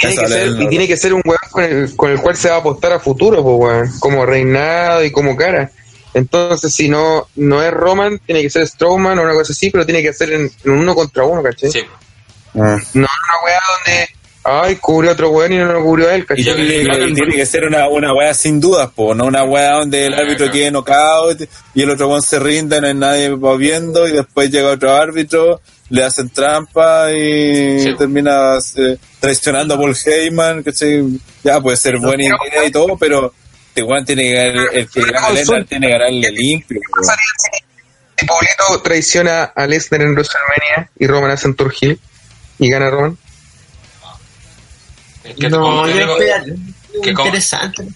Tiene 0.01 0.17
que 0.17 0.29
ser, 0.29 0.61
y 0.61 0.69
tiene 0.69 0.89
que 0.89 0.97
ser 0.97 1.15
un 1.15 1.23
weón 1.25 1.39
con 1.51 1.65
el, 1.65 1.97
con 1.97 2.11
el 2.11 2.21
cual 2.21 2.37
se 2.37 2.49
va 2.49 2.57
a 2.57 2.59
apostar 2.59 2.93
a 2.93 3.01
futuro, 3.01 3.43
pues, 3.43 3.57
weón. 3.59 4.01
Como 4.01 4.25
reinado 4.25 5.05
y 5.05 5.13
como 5.13 5.37
cara. 5.37 5.71
Entonces, 6.15 6.75
si 6.75 6.89
no 6.89 7.29
no 7.37 7.63
es 7.63 7.71
Roman, 7.71 8.19
tiene 8.19 8.43
que 8.43 8.51
ser 8.51 8.67
Strowman 8.67 9.19
o 9.19 9.23
una 9.23 9.35
cosa 9.35 9.53
así, 9.53 9.71
pero 9.71 9.85
tiene 9.85 10.03
que 10.03 10.13
ser 10.13 10.33
en, 10.33 10.51
en 10.65 10.71
uno 10.71 10.95
contra 10.95 11.25
uno, 11.25 11.43
¿cachai? 11.43 11.71
Sí. 11.71 11.81
Ah. 12.55 12.77
No 12.95 12.95
en 12.95 12.97
una 12.97 13.45
weá 13.45 13.61
donde 13.77 14.09
ay, 14.51 14.77
cubrió 14.77 15.11
a 15.11 15.15
otro 15.15 15.31
weón 15.31 15.53
y 15.53 15.59
no 15.59 15.73
lo 15.73 15.83
cubrió 15.83 16.09
a 16.09 16.15
él, 16.15 16.27
Y 16.37 16.43
tiene, 16.45 16.85
tiene 17.15 17.35
que 17.35 17.47
ser 17.47 17.65
una, 17.67 17.89
una 17.89 18.13
weá 18.15 18.35
sin 18.35 18.61
dudas, 18.61 18.91
po, 18.95 19.15
no 19.15 19.25
una 19.27 19.45
weá 19.45 19.73
donde 19.77 20.07
el 20.07 20.15
árbitro 20.15 20.47
claro. 20.47 20.53
quede 20.53 20.71
knockout 20.71 21.43
y 21.75 21.83
el 21.83 21.91
otro 21.91 22.09
weón 22.09 22.23
se 22.23 22.39
rinde, 22.39 22.81
no 22.81 22.87
hay 22.89 22.95
nadie 22.95 23.29
va 23.31 23.57
viendo 23.57 24.07
y 24.09 24.13
después 24.13 24.51
llega 24.51 24.71
otro 24.71 24.93
árbitro, 24.95 25.61
le 25.91 26.05
hacen 26.05 26.29
trampa 26.31 27.13
y 27.13 27.81
Sí. 27.81 27.95
termina 27.97 28.59
eh, 28.77 28.97
traicionando 29.19 29.75
a 29.75 29.77
Paul 29.77 29.97
Heyman, 30.05 30.63
¿cachai? 30.63 31.05
Ya 31.43 31.61
puede 31.61 31.77
ser 31.77 31.99
buena 31.99 32.25
idea 32.25 32.65
y 32.67 32.71
todo, 32.71 32.97
pero 32.97 33.33
este 33.69 33.83
weón 33.83 34.05
tiene 34.05 34.23
que 34.25 34.35
ganar, 34.35 34.67
el 34.73 34.89
que 34.89 35.01
gana 35.03 35.27
a 35.27 35.31
Lesnar 35.33 35.65
tiene 35.65 35.87
que 35.87 35.93
ganarle 35.93 36.31
limpio. 36.33 36.81
Si 38.17 38.27
Paulito 38.27 38.83
traiciona 38.83 39.45
a 39.45 39.67
Lesnar 39.67 40.03
en 40.03 40.13
WrestleMania 40.15 40.91
y 40.99 41.07
Roman 41.07 41.31
hace 41.31 41.49
un 41.49 41.55
tour 41.55 41.73
heel 41.81 41.99
y 42.59 42.69
gana 42.69 42.91
Roman. 42.91 43.17
Es 45.25 45.35
que 45.37 45.49
no, 45.51 45.87
yo 45.89 45.95
digo, 45.95 46.17
que 47.03 47.13
como- 47.15 47.27
interesante. 47.27 47.87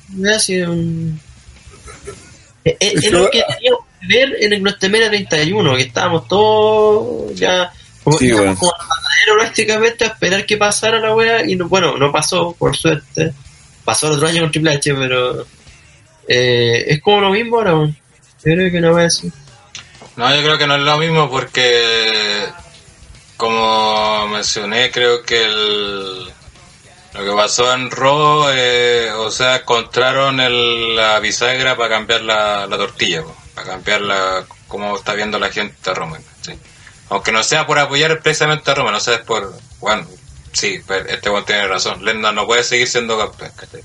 un- 0.69 1.21
Es, 2.65 2.77
es- 2.81 3.05
es 3.05 3.13
lo 3.13 3.31
que 3.31 3.43
teníamos 3.43 3.81
que 4.01 4.07
ver 4.19 4.37
en 4.41 4.53
el 4.53 4.61
WrestleMania 4.63 5.09
31, 5.09 5.77
que 5.77 5.83
estábamos 5.83 6.29
todos 6.29 7.35
ya 7.35 7.73
como, 8.03 8.19
Sí, 8.19 8.31
bueno. 8.33 8.55
como 8.57 8.73
al 8.73 8.87
matadero 8.87 9.39
prácticamente 9.39 10.05
a 10.05 10.09
esperar 10.09 10.47
que 10.47 10.57
pasara 10.57 10.99
la 11.01 11.15
wea 11.15 11.45
y 11.47 11.57
no, 11.57 11.69
bueno, 11.69 11.97
no 11.97 12.13
pasó, 12.13 12.53
por 12.59 12.77
suerte. 12.77 13.33
Pasó 13.85 14.07
el 14.09 14.15
otro 14.15 14.29
año 14.29 14.41
con 14.43 14.51
Triple 14.53 14.73
H, 14.73 14.95
pero 14.95 15.47
eh, 16.29 16.85
es 16.89 17.01
como 17.03 17.21
lo 17.23 17.31
mismo 17.31 17.57
ahora. 17.59 17.73
Yo 17.73 17.93
creo 18.43 18.71
que 18.71 18.81
no 18.81 18.93
va 18.93 19.05
a 19.05 19.11
ser. 19.11 19.31
No, 20.17 20.35
yo 20.35 20.43
creo 20.43 20.59
que 20.59 20.67
no 20.67 20.77
es 20.77 20.83
lo 20.83 20.97
mismo 20.99 21.29
porque, 21.31 22.47
como 23.37 24.29
mencioné, 24.29 24.91
creo 24.91 25.23
que 25.23 25.45
el, 25.45 26.33
lo 27.15 27.25
que 27.25 27.33
pasó 27.33 27.73
en 27.73 27.91
Raw, 27.91 28.49
eh, 28.51 29.13
o 29.17 29.31
sea, 29.31 29.57
encontraron 29.57 30.41
el, 30.41 30.97
la 30.97 31.21
bisagra 31.21 31.77
para 31.77 31.91
cambiar 31.91 32.23
la, 32.23 32.67
la 32.67 32.77
tortilla, 32.77 33.23
po, 33.23 33.37
para 33.55 33.69
cambiar 33.69 34.01
la, 34.01 34.45
cómo 34.67 34.97
está 34.97 35.15
viendo 35.15 35.39
la 35.39 35.51
gente 35.51 35.91
a 35.91 35.95
Roman. 35.95 36.23
¿sí? 36.41 36.53
Aunque 37.11 37.31
no 37.31 37.43
sea 37.45 37.67
por 37.67 37.79
apoyar 37.79 38.21
precisamente 38.21 38.71
a 38.71 38.75
Roman, 38.75 38.95
no 38.95 39.01
sea 39.01 39.15
es 39.15 39.21
por, 39.21 39.57
bueno, 39.81 40.07
sí, 40.53 40.83
pero 40.87 41.09
este 41.09 41.29
one 41.29 41.45
tiene 41.47 41.69
razón, 41.69 42.05
Lesnar 42.05 42.35
no 42.35 42.47
puede 42.47 42.65
seguir 42.65 42.89
siendo 42.89 43.17
campeón. 43.17 43.53
¿cachai? 43.55 43.83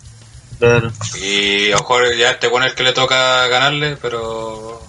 Claro. 0.58 0.91
Y 1.22 1.67
a 1.67 1.75
lo 1.75 1.82
mejor 1.82 2.16
ya 2.16 2.32
este 2.32 2.48
bueno 2.48 2.66
es 2.66 2.72
el 2.72 2.77
que 2.77 2.83
le 2.83 2.93
toca 2.93 3.48
ganarle, 3.48 3.95
pero 3.98 4.82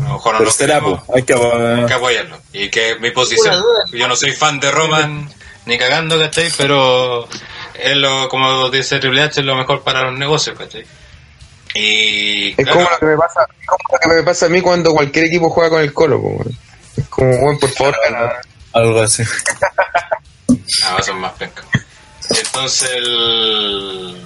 a 0.00 0.08
lo 0.08 0.12
mejor 0.12 0.32
no 0.34 0.38
Pero 0.38 0.50
lo 0.50 0.50
será, 0.50 0.80
po, 0.80 1.02
hay 1.14 1.22
que 1.22 1.32
Hay 1.32 1.86
que 1.86 1.94
apoyarlo. 1.94 2.38
Y 2.52 2.68
que 2.68 2.96
mi 2.96 3.12
posición, 3.12 3.64
yo 3.92 4.06
no 4.06 4.14
soy 4.14 4.32
fan 4.32 4.60
de 4.60 4.70
Roman 4.70 5.28
ni 5.66 5.76
cagando, 5.76 6.18
¿cachai? 6.18 6.50
Pero 6.56 7.28
es 7.74 7.96
lo, 7.96 8.28
como 8.28 8.70
dice 8.70 8.98
Triple 8.98 9.22
H, 9.22 9.40
es 9.40 9.46
lo 9.46 9.54
mejor 9.56 9.82
para 9.82 10.02
los 10.02 10.18
negocios, 10.18 10.56
¿cachai? 10.58 10.86
Y 11.74 12.50
Es 12.50 12.56
claro, 12.56 12.72
como 12.72 12.90
lo 12.90 12.98
que 12.98 13.06
me 13.06 13.16
pasa, 13.16 13.46
es 13.60 13.66
como 13.66 13.82
lo 13.92 13.98
que 13.98 14.16
me 14.16 14.22
pasa 14.22 14.46
a 14.46 14.48
mí 14.48 14.60
cuando 14.62 14.92
cualquier 14.92 15.26
equipo 15.26 15.50
juega 15.50 15.70
con 15.70 15.82
el 15.82 15.92
Colo. 15.92 16.22
Es 16.96 17.06
como, 17.08 17.30
weón, 17.30 17.58
por 17.58 17.70
favor, 17.70 17.96
gana. 18.08 18.32
algo 18.72 19.00
así. 19.00 19.22
Ah, 20.84 21.02
son 21.02 21.20
más 21.20 21.32
pencas. 21.32 21.64
Entonces, 22.30 22.90
el... 22.94 24.16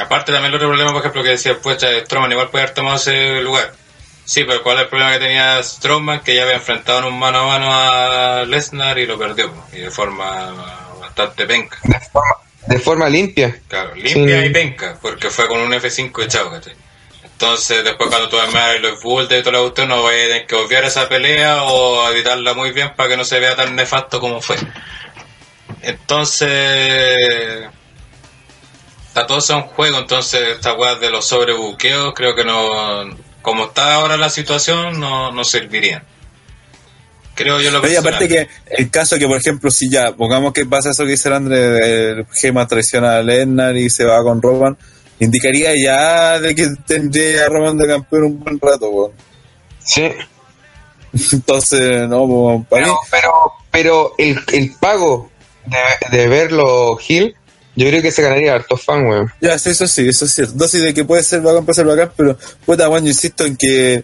aparte 0.00 0.32
también 0.32 0.52
el 0.52 0.56
otro 0.56 0.68
problema, 0.68 0.92
por 0.92 1.00
ejemplo, 1.00 1.22
que 1.22 1.30
decía 1.30 1.58
pues 1.62 1.78
Strowman 2.04 2.32
igual 2.32 2.50
puede 2.50 2.64
haber 2.64 2.74
tomado 2.74 2.96
ese 2.96 3.40
lugar. 3.40 3.72
Sí, 4.28 4.44
pero 4.44 4.62
¿cuál 4.62 4.76
es 4.76 4.82
el 4.82 4.88
problema 4.88 5.12
que 5.14 5.20
tenía 5.20 5.62
Strowman? 5.62 6.20
Que 6.20 6.34
ya 6.34 6.42
había 6.42 6.56
enfrentado 6.56 6.98
en 6.98 7.06
un 7.06 7.18
mano 7.18 7.38
a 7.40 7.46
mano 7.46 7.72
a 7.72 8.44
Lesnar 8.44 8.98
y 8.98 9.06
lo 9.06 9.18
perdió, 9.18 9.50
y 9.72 9.78
de 9.78 9.90
forma 9.90 10.52
bastante 11.00 11.46
penca. 11.46 11.78
De 11.82 11.98
forma, 11.98 12.34
de 12.66 12.78
forma 12.78 13.08
limpia. 13.08 13.58
Claro, 13.68 13.94
limpia 13.94 14.40
Sí. 14.42 14.46
y 14.46 14.50
penca, 14.50 14.98
porque 15.00 15.30
fue 15.30 15.48
con 15.48 15.60
un 15.62 15.72
F5 15.72 16.22
echado, 16.24 16.50
¿cachai? 16.50 16.74
Entonces, 17.24 17.82
después 17.82 18.10
cuando 18.10 18.28
tú 18.28 18.38
armas 18.38 18.78
los 18.82 19.00
bulls 19.02 19.32
y 19.32 19.40
toda 19.40 19.52
la 19.52 19.60
cuestión, 19.60 19.88
no 19.88 20.02
vaya 20.02 20.24
a 20.24 20.26
tener 20.28 20.46
que 20.46 20.56
obviar 20.56 20.84
esa 20.84 21.08
pelea 21.08 21.62
o 21.62 22.10
editarla 22.10 22.52
muy 22.52 22.72
bien 22.72 22.92
para 22.96 23.08
que 23.08 23.16
no 23.16 23.24
se 23.24 23.40
vea 23.40 23.56
tan 23.56 23.74
nefasto 23.76 24.20
como 24.20 24.42
fue. 24.42 24.56
Entonces, 25.80 27.66
está 29.06 29.26
todo 29.26 29.38
eso 29.38 29.54
en 29.54 29.62
juego, 29.62 29.96
entonces 29.96 30.56
esta 30.56 30.74
weá 30.74 30.96
de 30.96 31.08
los 31.08 31.24
sobrebuqueos 31.26 32.12
creo 32.14 32.34
que 32.34 32.44
no, 32.44 33.04
como 33.48 33.64
está 33.64 33.94
ahora 33.94 34.18
la 34.18 34.28
situación, 34.28 35.00
no, 35.00 35.32
no 35.32 35.42
servirían. 35.42 36.02
Creo 37.34 37.58
yo 37.60 37.70
lo 37.70 37.80
Pero 37.80 37.94
y 37.94 37.96
aparte 37.96 38.28
que 38.28 38.46
el 38.66 38.90
caso 38.90 39.18
que, 39.18 39.26
por 39.26 39.38
ejemplo, 39.38 39.70
si 39.70 39.88
ya, 39.88 40.12
pongamos 40.12 40.52
que 40.52 40.66
pasa 40.66 40.90
eso 40.90 41.04
que 41.04 41.12
dice 41.12 41.28
el 41.28 41.34
André, 41.34 42.10
el 42.10 42.26
Gema 42.26 42.66
traiciona 42.66 43.16
a 43.16 43.22
Lennar 43.22 43.74
y 43.76 43.88
se 43.88 44.04
va 44.04 44.22
con 44.22 44.42
Roman, 44.42 44.76
indicaría 45.18 45.70
ya 45.82 46.38
de 46.40 46.54
que 46.54 46.68
tendría 46.86 47.46
a 47.46 47.48
Roman 47.48 47.78
de 47.78 47.86
campeón 47.86 48.24
un 48.24 48.40
buen 48.40 48.60
rato, 48.60 48.90
weón. 48.90 49.12
Sí. 49.82 50.10
Entonces, 51.32 52.06
no, 52.06 52.26
pues, 52.26 52.66
para 52.68 52.86
mí, 52.86 52.92
Pero, 53.10 53.30
pero, 53.30 53.52
pero 53.70 54.14
el, 54.18 54.38
el 54.52 54.74
pago 54.78 55.30
de, 55.64 56.18
de 56.18 56.28
verlo 56.28 56.98
Hill, 57.08 57.34
yo 57.78 57.88
creo 57.88 58.02
que 58.02 58.10
se 58.10 58.22
ganaría 58.22 58.54
harto 58.54 58.76
fan, 58.76 59.06
weón. 59.06 59.32
ya, 59.40 59.58
sí, 59.58 59.70
eso 59.70 59.86
sí, 59.86 60.08
eso 60.08 60.24
es 60.24 60.34
cierto. 60.34 60.54
Dosis 60.56 60.82
de 60.82 60.92
que 60.94 61.04
puede 61.04 61.22
ser 61.22 61.40
bacán, 61.40 61.64
puede 61.64 61.76
ser 61.76 61.86
bacán, 61.86 62.12
pero, 62.16 62.36
puta, 62.66 62.88
weón, 62.88 63.04
yo 63.04 63.10
insisto 63.10 63.44
en 63.44 63.56
que 63.56 63.94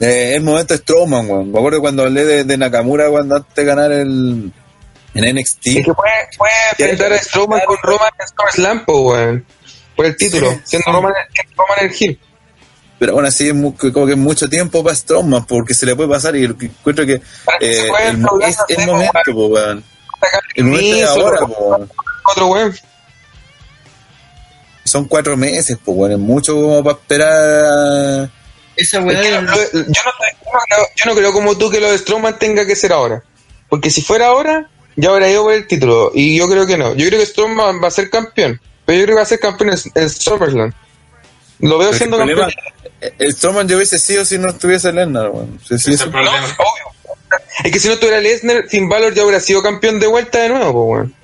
eh, 0.00 0.34
el 0.34 0.42
momento 0.42 0.74
de 0.74 0.78
Strowman, 0.78 1.30
weón. 1.30 1.52
Me 1.52 1.58
acuerdo 1.58 1.80
cuando 1.80 2.02
hablé 2.02 2.24
de, 2.24 2.44
de 2.44 2.56
Nakamura 2.58 3.08
cuando 3.10 3.36
antes 3.36 3.54
de 3.54 3.64
ganar 3.64 3.92
el 3.92 4.52
en 5.14 5.36
NXT. 5.36 5.66
Es 5.66 5.84
que 5.84 5.94
puede, 5.94 6.12
puede 6.36 6.52
enfrentar 6.78 7.12
a 7.12 7.18
Strowman 7.18 7.60
con 7.66 7.76
Roman 7.82 8.10
en 8.18 8.26
SummerSlam, 8.26 8.84
weón. 8.88 9.46
Por 9.94 10.06
el 10.06 10.16
título, 10.16 10.50
Sí, 10.50 10.60
siendo 10.64 10.86
sí. 10.86 10.92
Roman, 10.92 11.12
el 11.82 11.92
Hill. 11.98 12.18
pero 12.98 13.12
aún 13.12 13.26
así 13.26 13.48
es 13.50 13.54
como 13.92 14.06
que 14.06 14.16
mucho 14.16 14.48
tiempo 14.48 14.82
para 14.82 14.96
Strowman 14.96 15.44
porque 15.46 15.74
se 15.74 15.86
le 15.86 15.94
puede 15.94 16.08
pasar 16.08 16.34
y 16.34 16.44
encuentro 16.44 17.06
que 17.06 17.20
se 17.60 17.86
eh, 17.86 17.88
el, 18.08 18.10
es 18.10 18.18
no 18.18 18.30
el 18.68 18.86
momento 18.86 19.32
weón. 19.34 19.84
el 20.56 20.64
momento 20.64 20.96
es 20.96 21.04
ahora 21.04 21.44
weón. 21.44 21.90
Otro 22.24 22.46
weón. 22.48 22.74
Son 24.84 25.06
cuatro 25.06 25.36
meses 25.36 25.78
pues 25.84 25.96
bueno 25.96 26.14
es 26.16 26.20
mucho 26.20 26.54
como 26.54 26.82
para 26.82 26.96
esperar 26.98 28.30
Esa 28.76 28.98
Es 28.98 29.04
que 29.04 29.12
no- 29.12 29.22
yo, 29.22 29.42
no, 29.42 29.52
estoy- 29.52 29.84
yo 29.84 30.02
no 30.04 30.12
creo, 30.68 30.86
yo 30.96 31.04
no 31.06 31.14
creo 31.14 31.32
como 31.32 31.56
tú 31.58 31.70
que 31.70 31.80
lo 31.80 31.90
de 31.90 31.98
Strowman 31.98 32.38
tenga 32.38 32.64
que 32.66 32.74
ser 32.74 32.92
ahora. 32.92 33.22
Porque 33.68 33.90
si 33.90 34.02
fuera 34.02 34.26
ahora, 34.28 34.68
ya 34.96 35.10
habría 35.10 35.30
ido 35.30 35.42
por 35.44 35.52
el 35.54 35.66
título. 35.66 36.10
Y 36.14 36.36
yo 36.38 36.48
creo 36.48 36.66
que 36.66 36.76
no. 36.76 36.94
Yo 36.94 37.06
creo 37.06 37.20
que 37.20 37.26
Strowman 37.26 37.82
va 37.82 37.88
a 37.88 37.90
ser 37.90 38.10
campeón. 38.10 38.60
Pero 38.84 38.98
yo 38.98 39.04
creo 39.04 39.14
que 39.14 39.18
va 39.20 39.22
a 39.22 39.26
ser 39.26 39.40
campeón 39.40 39.70
en, 39.70 39.78
en 39.94 40.10
SummerSlam. 40.10 40.72
Lo 41.60 41.78
veo 41.78 41.88
Pero 41.90 41.98
siendo 41.98 42.16
el 42.16 42.22
problema 42.24 42.48
campeón. 42.52 43.14
el 43.18 43.32
Strowman 43.34 43.68
yo 43.68 43.76
hubiese 43.76 43.98
sido 43.98 44.24
si 44.24 44.38
no 44.38 44.48
estuviese 44.48 44.90
weón. 44.90 45.58
Sí, 45.66 45.74
Ese 45.74 45.92
es 45.92 47.72
que 47.72 47.78
si 47.78 47.88
no 47.88 47.96
tuviera 47.98 48.20
Lesnar, 48.20 48.64
Finn 48.68 48.88
Balor 48.88 49.14
ya 49.14 49.22
hubiera 49.22 49.40
sido 49.40 49.62
campeón 49.62 50.00
de 50.00 50.06
vuelta 50.06 50.40
de 50.40 50.48
nuevo, 50.48 50.86
weón. 50.86 51.14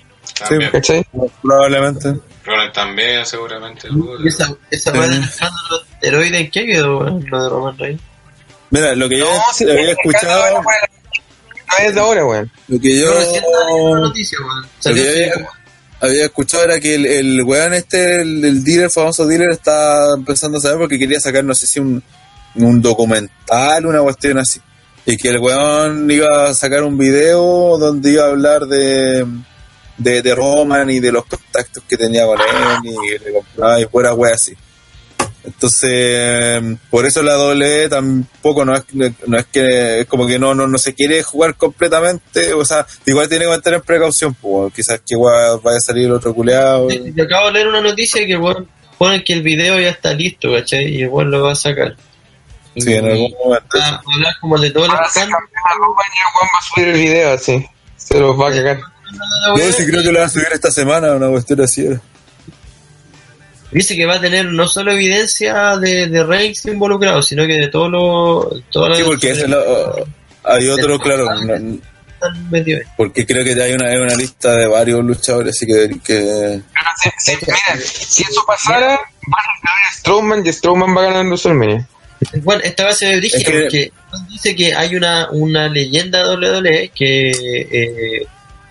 ¿Cachai? 0.73 1.05
probablemente 1.43 2.15
Roland 2.49 2.73
también, 2.73 3.25
seguramente. 3.27 3.89
Y 4.25 4.29
esa, 4.29 4.53
esa 4.71 4.93
weá 4.93 5.09
del 5.09 5.21
de 5.23 5.29
esteroides, 5.95 6.41
¿en 6.41 6.51
qué 6.51 6.67
quedó, 6.67 6.99
weón? 6.99 7.25
Lo 7.31 7.43
de 7.43 7.49
Roman 7.49 7.79
Reigns. 7.79 8.01
mira 8.71 8.95
lo 8.95 9.09
que 9.09 9.19
yo 9.19 9.27
No, 9.27 9.73
había 9.73 9.93
escuchado 9.93 10.63
No 10.63 11.85
es 11.87 11.95
de 11.95 12.01
ahora, 12.01 12.25
weón. 12.27 12.51
lo 12.69 12.81
que 12.81 13.01
yo 13.01 13.15
noticia, 14.01 14.39
lo 14.85 14.95
que 14.95 15.01
había, 15.01 15.33
había 16.01 16.25
escuchado 16.27 16.65
era 16.65 16.81
que 16.81 16.95
el, 16.95 17.07
el 17.07 17.43
weón 17.43 17.75
este 17.75 18.23
el, 18.23 18.45
el 18.45 18.65
dealer 18.65 18.85
el 18.85 18.91
famoso 18.91 19.27
dealer 19.27 19.51
está 19.51 20.15
empezando 20.17 20.59
a 20.59 20.61
saber 20.61 20.79
porque 20.79 20.99
quería 20.99 21.21
sacar 21.21 21.45
no 21.45 21.55
sé 21.55 21.67
si 21.67 21.81
un, 21.81 22.03
un 22.55 22.81
documental 22.83 23.85
una 23.87 24.01
cuestión 24.01 24.39
así 24.39 24.61
y 25.07 25.17
que 25.17 25.29
el 25.31 25.39
weón 25.39 26.11
iba 26.11 26.49
a 26.49 26.55
sacar 26.55 26.83
un 26.85 26.97
video 26.99 27.79
donde 27.79 28.13
iba 28.13 28.25
a 28.25 28.29
hablar 28.29 28.67
de 28.67 29.27
de, 29.99 30.23
de 30.23 30.35
Roman 30.35 30.89
y 30.91 31.01
de 31.01 31.13
los 31.13 31.27
contactos 31.27 31.83
que 31.89 31.97
tenía 31.97 32.25
con 32.25 32.39
él 32.41 32.47
y 32.93 33.25
le 33.25 33.33
compraba 33.33 33.81
y 33.81 33.85
fuera 33.87 34.15
wea 34.15 34.35
así 34.35 34.55
entonces 35.45 36.63
por 36.91 37.07
eso 37.07 37.23
la 37.23 37.35
doble 37.35 37.89
tampoco 37.89 38.65
no 38.65 38.75
es 38.77 38.85
no 38.95 39.39
es 39.39 39.47
que 39.47 40.01
es 40.01 40.07
como 40.07 40.27
que 40.27 40.39
no 40.39 40.55
no 40.55 40.67
no 40.67 40.79
se 40.79 40.95
quiere 40.95 41.23
jugar 41.23 41.55
completamente 41.55 42.53
o 42.53 42.65
sea 42.65 42.87
igual 43.07 43.29
tiene 43.29 43.45
que 43.45 43.51
mantener 43.51 43.83
precaución 43.83 44.35
pues 44.35 44.73
quizás 44.75 44.99
que 45.01 45.15
igual 45.15 45.61
vaya 45.63 45.79
a 45.79 45.81
salir 45.81 46.07
el 46.07 46.13
otro 46.13 46.35
culeado 46.35 46.91
Sí, 46.91 47.13
Yo 47.15 47.25
acabo 47.25 47.47
de 47.47 47.53
leer 47.55 47.69
una 47.69 47.81
noticia 47.81 48.27
que 48.27 48.37
weón, 48.37 48.69
pone 48.99 49.25
que 49.25 49.33
el 49.33 49.43
video 49.43 49.79
ya 49.79 49.91
está 49.91 50.13
listo, 50.13 50.53
¿cachai? 50.53 50.85
Y 50.87 51.03
igual 51.03 51.31
lo 51.31 51.45
va 51.45 51.53
a 51.53 51.57
sacar. 51.57 51.97
sí 52.77 52.93
en 52.93 53.05
algún 53.07 53.33
momento 53.43 53.79
Va 53.79 53.87
a 53.87 54.03
hablar 54.15 54.35
como 54.41 54.59
de 54.59 54.71
todo 54.71 54.85
el 54.85 54.91
Van 54.91 55.05
a 55.05 55.09
ser 55.09 55.23
escándalo. 55.23 55.47
campeón 55.55 55.63
de 55.65 55.85
Roman 55.87 56.07
y 56.13 56.19
el 56.19 56.35
va 56.35 56.59
a 56.59 56.63
subir 56.63 56.89
el 56.89 57.01
video 57.01 57.33
así. 57.33 57.67
Se 57.97 58.19
los 58.21 58.39
va 58.39 58.49
a 58.49 58.53
cagar. 58.53 58.81
De 59.13 59.59
la 59.59 59.65
yo 59.67 59.73
sí 59.73 59.87
creo 59.87 60.03
que 60.03 60.13
lo 60.13 60.21
va 60.21 60.27
a 60.27 60.29
subir 60.29 60.47
esta 60.53 60.71
semana 60.71 61.13
una 61.13 61.29
cuestión 61.29 61.61
así 61.61 61.87
¿eh? 61.87 61.99
Dice 63.71 63.95
que 63.97 64.07
va 64.07 64.15
a 64.15 64.21
tener 64.21 64.47
no 64.47 64.67
solo 64.67 64.93
evidencia 64.93 65.77
de, 65.77 66.07
de 66.07 66.25
Reigns 66.25 66.65
involucrado, 66.67 67.23
sino 67.23 67.47
que 67.47 67.53
de 67.55 67.69
todo 67.69 67.89
lo. 67.91 68.63
Todo 68.71 68.95
sí 68.95 69.03
porque 69.05 69.31
ese 69.33 69.43
es 69.43 69.49
lo- 69.51 70.07
hay 70.43 70.69
otro 70.69 70.99
claro 70.99 71.27
no, 71.35 71.79
Porque 72.97 73.27
creo 73.27 73.45
que 73.45 73.63
hay 73.63 73.75
una, 73.75 73.89
hay 73.91 73.97
una 73.97 74.15
lista 74.15 74.57
de 74.57 74.67
varios 74.67 75.05
luchadores, 75.05 75.55
así 75.55 75.67
que... 75.67 76.61
si- 77.19 77.37
mira, 77.47 77.85
si 77.85 78.23
eso 78.23 78.43
pasara, 78.47 78.87
van 78.87 78.97
a 78.97 79.55
ganar 79.63 79.95
Strowman 79.95 80.47
y 80.47 80.53
Strowman 80.53 80.97
va 80.97 81.03
a 81.03 81.05
ganar 81.09 81.27
WrestleMania. 81.27 81.87
Bueno, 82.43 82.63
esta 82.65 82.87
vez 82.87 82.97
se 82.99 83.21
dije 83.21 83.37
Es 83.37 83.45
que- 83.45 83.53
porque 83.61 83.93
dice 84.31 84.57
que 84.57 84.75
hay 84.75 84.97
una, 84.97 85.29
una 85.31 85.69
leyenda 85.69 86.27
WWE 86.33 86.91
que 86.95 87.31
eh, 87.31 88.27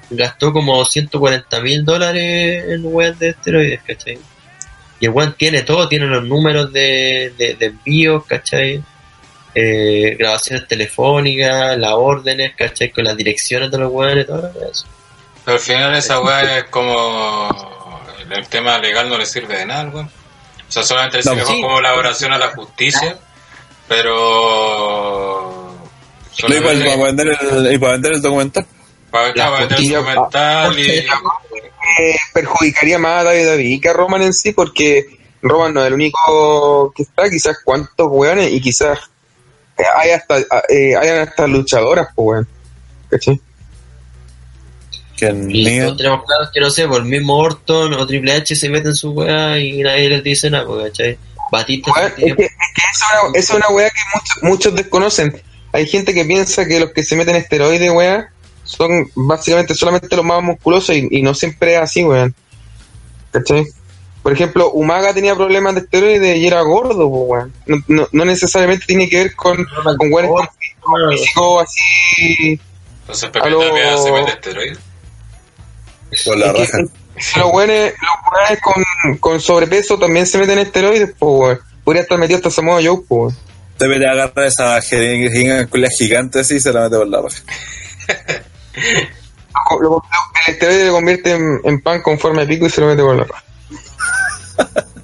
gastó 0.09 0.53
como 0.53 0.83
140 0.83 1.59
mil 1.61 1.83
dólares 1.85 2.65
en 2.69 2.81
weas 2.83 3.17
de 3.19 3.29
esteroides, 3.29 3.81
¿cachai? 3.85 4.17
Y 4.99 5.05
el 5.05 5.11
weón 5.11 5.35
tiene 5.37 5.61
todo, 5.61 5.87
tiene 5.87 6.07
los 6.07 6.23
números 6.23 6.71
de, 6.73 7.33
de, 7.37 7.53
de 7.55 7.65
envíos, 7.67 8.25
¿cachai? 8.25 8.81
Eh, 9.53 10.15
grabaciones 10.19 10.67
telefónicas, 10.67 11.77
las 11.77 11.93
órdenes, 11.93 12.53
¿cachai? 12.55 12.91
Con 12.91 13.03
las 13.03 13.15
direcciones 13.17 13.69
de 13.71 13.77
los 13.77 13.91
weones, 13.91 14.25
todo 14.27 14.51
eso. 14.71 14.85
Pero 15.45 15.57
al 15.57 15.63
final 15.63 15.95
esa 15.95 16.19
weá 16.23 16.57
es 16.59 16.63
como... 16.65 17.49
El 18.29 18.47
tema 18.49 18.77
legal 18.79 19.07
no 19.07 19.17
le 19.17 19.25
sirve 19.25 19.57
de 19.57 19.65
nada, 19.65 19.89
weón. 19.89 20.05
O 20.07 20.71
sea, 20.71 20.83
solamente 20.83 21.17
le 21.19 21.23
No, 21.23 21.31
sirve 21.31 21.45
sí. 21.45 21.61
como 21.61 21.75
colaboración 21.75 22.33
a 22.33 22.37
la 22.37 22.47
justicia, 22.49 23.17
pero... 23.87 25.75
No, 26.47 26.55
y 26.55 26.61
para, 26.61 26.79
para 26.79 27.03
vender 27.03 27.27
el, 27.39 27.73
y 27.73 27.77
para 27.79 27.93
vender 27.93 28.13
el 28.13 28.21
documental. 28.21 28.65
Documental 29.35 30.79
y... 30.79 31.05
Eh, 31.99 32.15
perjudicaría 32.33 32.99
más 32.99 33.21
a 33.21 33.23
David 33.23 33.45
David 33.45 33.81
que 33.81 33.89
a 33.89 33.93
Roman 33.93 34.21
en 34.21 34.33
sí, 34.33 34.51
porque 34.51 35.17
Roman 35.41 35.73
no 35.73 35.81
es 35.81 35.87
el 35.87 35.93
único 35.93 36.93
que 36.95 37.03
está, 37.03 37.29
quizás 37.29 37.57
cuántos 37.63 38.07
weones, 38.09 38.51
y 38.51 38.61
quizás 38.61 38.99
eh, 39.77 39.83
hay 39.95 40.11
hasta, 40.11 40.39
eh, 40.69 40.95
hayan 40.95 41.27
hasta 41.27 41.47
luchadoras, 41.47 42.07
pues 42.15 42.25
weón. 42.27 42.47
¿Cachai? 43.09 43.41
Que 45.15 45.27
tenemos 45.27 45.97
claro 45.97 46.51
que 46.53 46.59
no 46.59 46.69
sé, 46.69 46.87
por 46.87 47.01
el 47.01 47.07
mismo 47.07 47.37
Orton 47.37 47.93
o 47.93 48.05
Triple 48.05 48.33
H 48.33 48.55
se 48.55 48.69
meten 48.69 48.95
su 48.95 49.11
weá 49.11 49.57
y 49.57 49.81
nadie 49.81 50.09
les 50.09 50.23
dice 50.23 50.49
nada, 50.49 50.67
pues, 50.67 50.89
¿cachai? 50.89 51.17
Batista 51.51 51.91
es 52.05 52.13
que, 52.13 52.25
es 52.25 52.35
que 52.35 52.43
eso 52.43 53.05
es 53.15 53.29
una, 53.29 53.39
es 53.39 53.49
una 53.49 53.69
weá 53.69 53.89
que 53.89 54.01
muchos, 54.13 54.43
muchos 54.43 54.75
desconocen. 54.75 55.41
Hay 55.71 55.87
gente 55.87 56.13
que 56.13 56.25
piensa 56.25 56.67
que 56.67 56.79
los 56.79 56.91
que 56.91 57.03
se 57.03 57.15
meten 57.15 57.35
esteroides, 57.35 57.91
weá, 57.91 58.31
son 58.67 59.09
básicamente 59.15 59.73
solamente 59.73 60.15
los 60.15 60.25
más 60.25 60.43
musculosos 60.43 60.95
y, 60.95 61.07
y 61.09 61.21
no 61.21 61.33
siempre 61.33 61.75
es 61.75 61.81
así, 61.81 62.03
weón. 62.03 62.35
¿Cachai? 63.31 63.65
Por 64.21 64.33
ejemplo, 64.33 64.71
Umaga 64.71 65.13
tenía 65.13 65.35
problemas 65.35 65.75
de 65.75 65.81
esteroides 65.81 66.37
y 66.37 66.47
era 66.47 66.61
gordo, 66.61 67.07
weón. 67.07 67.53
No, 67.65 67.77
no, 67.87 68.07
no 68.11 68.25
necesariamente 68.25 68.85
tiene 68.85 69.07
que 69.07 69.23
ver 69.23 69.35
con, 69.35 69.65
con 69.97 70.11
weones 70.11 70.49
con 70.81 71.11
físico 71.11 71.61
así. 71.61 72.59
Entonces 73.01 73.29
Pepe 73.29 73.47
Aló. 73.47 73.61
Tapia 73.61 73.97
se 73.97 74.11
mete 74.11 74.31
esteroides. 74.31 74.79
por 76.25 76.37
la 76.37 76.53
raja. 76.53 76.77
Los 77.37 77.51
weones, 77.51 77.93
los 77.99 78.59
con, 78.59 79.17
con 79.17 79.41
sobrepeso 79.41 79.97
también 79.97 80.27
se 80.27 80.37
meten 80.37 80.59
esteroides, 80.59 81.13
po, 81.17 81.39
weón. 81.39 81.59
Podría 81.83 82.03
estar 82.03 82.17
metido 82.17 82.37
hasta 82.37 82.51
Samoa 82.51 82.81
Joe, 82.83 82.99
po, 83.07 83.15
weón. 83.15 83.37
Debe 83.79 83.97
de 83.97 84.07
agarrar 84.07 84.45
esa 84.45 84.81
jeringa 84.81 85.67
con 85.67 85.81
la 85.81 85.89
gigante 85.89 86.41
así 86.41 86.55
y 86.55 86.59
se 86.59 86.73
la 86.73 86.81
mete 86.81 86.97
por 86.97 87.07
la 87.07 87.21
raja. 87.21 87.41
Lo- 89.71 89.81
lo- 89.81 90.03
el 90.47 90.53
esteroide 90.53 90.85
lo 90.85 90.93
convierte 90.93 91.31
en, 91.63 91.81
pan 91.81 92.01
con 92.01 92.19
forma 92.19 92.41
de 92.41 92.47
pico 92.47 92.65
y 92.67 92.69
se 92.69 92.81
lo 92.81 92.87
mete 92.87 93.01
por 93.01 93.15
la 93.15 93.23
raja. 93.23 93.43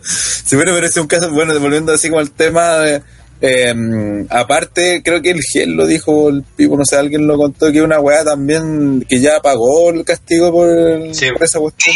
Si 0.03 0.55
hubiera 0.55 0.73
parece 0.73 0.99
un 0.99 1.07
caso, 1.07 1.31
bueno, 1.31 1.57
volviendo 1.59 1.93
así 1.93 2.09
como 2.09 2.19
al 2.19 2.31
tema 2.31 2.77
de, 2.79 3.01
eh, 3.45 4.25
aparte, 4.29 5.01
creo 5.03 5.21
que 5.21 5.31
el 5.31 5.41
Gel 5.41 5.71
lo 5.73 5.85
dijo, 5.85 6.29
el 6.29 6.43
Pipo, 6.43 6.77
no 6.77 6.85
sé, 6.85 6.95
alguien 6.95 7.27
lo 7.27 7.35
contó, 7.37 7.71
que 7.73 7.81
una 7.81 7.99
weá 7.99 8.23
también, 8.23 9.05
que 9.07 9.19
ya 9.19 9.41
pagó 9.41 9.89
el 9.89 10.05
castigo 10.05 10.49
por, 10.51 10.69
el- 10.69 11.13
Sí. 11.13 11.29
por 11.31 11.43
esa 11.43 11.59
cuestión. 11.59 11.93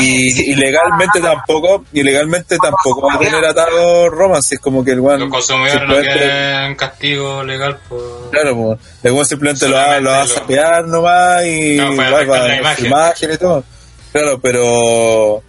Y, 0.00 0.54
legalmente 0.54 1.20
tampoco, 1.20 1.84
y 1.92 2.02
legalmente 2.04 2.56
tampoco 2.62 3.02
va 3.08 3.14
a 3.14 3.18
tener 3.18 3.44
atado 3.44 4.08
Roman, 4.08 4.40
si 4.40 4.54
es 4.54 4.60
como 4.60 4.84
que 4.84 4.92
el 4.92 5.00
weón 5.00 5.18
Los 5.20 5.30
consumidores 5.30 5.88
no 5.88 5.96
quieren 6.00 6.76
castigo 6.76 7.42
legal 7.42 7.76
por... 7.88 8.30
Claro, 8.30 8.56
pues, 8.56 8.78
el 9.02 9.12
weón 9.12 9.26
simplemente 9.26 9.68
lo 9.68 9.74
va, 9.76 9.98
lo 10.00 10.10
va 10.10 10.20
a 10.22 10.24
lo- 10.24 10.28
sapear 10.32 10.86
nomás 10.86 11.44
y 11.44 11.76
No, 11.76 11.96
va- 11.96 12.10
va- 12.24 12.38
la 12.48 12.56
imagen. 12.56 12.86
imagen 12.86 13.30
y 13.32 13.36
todo. 13.36 13.64
Claro, 14.12 14.40
pero 14.40 15.42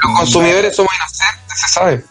Los 0.00 0.18
consumidores 0.18 0.76
somos 0.76 0.92
inocentes, 0.94 1.60
se 1.60 1.68
sabe. 1.68 2.04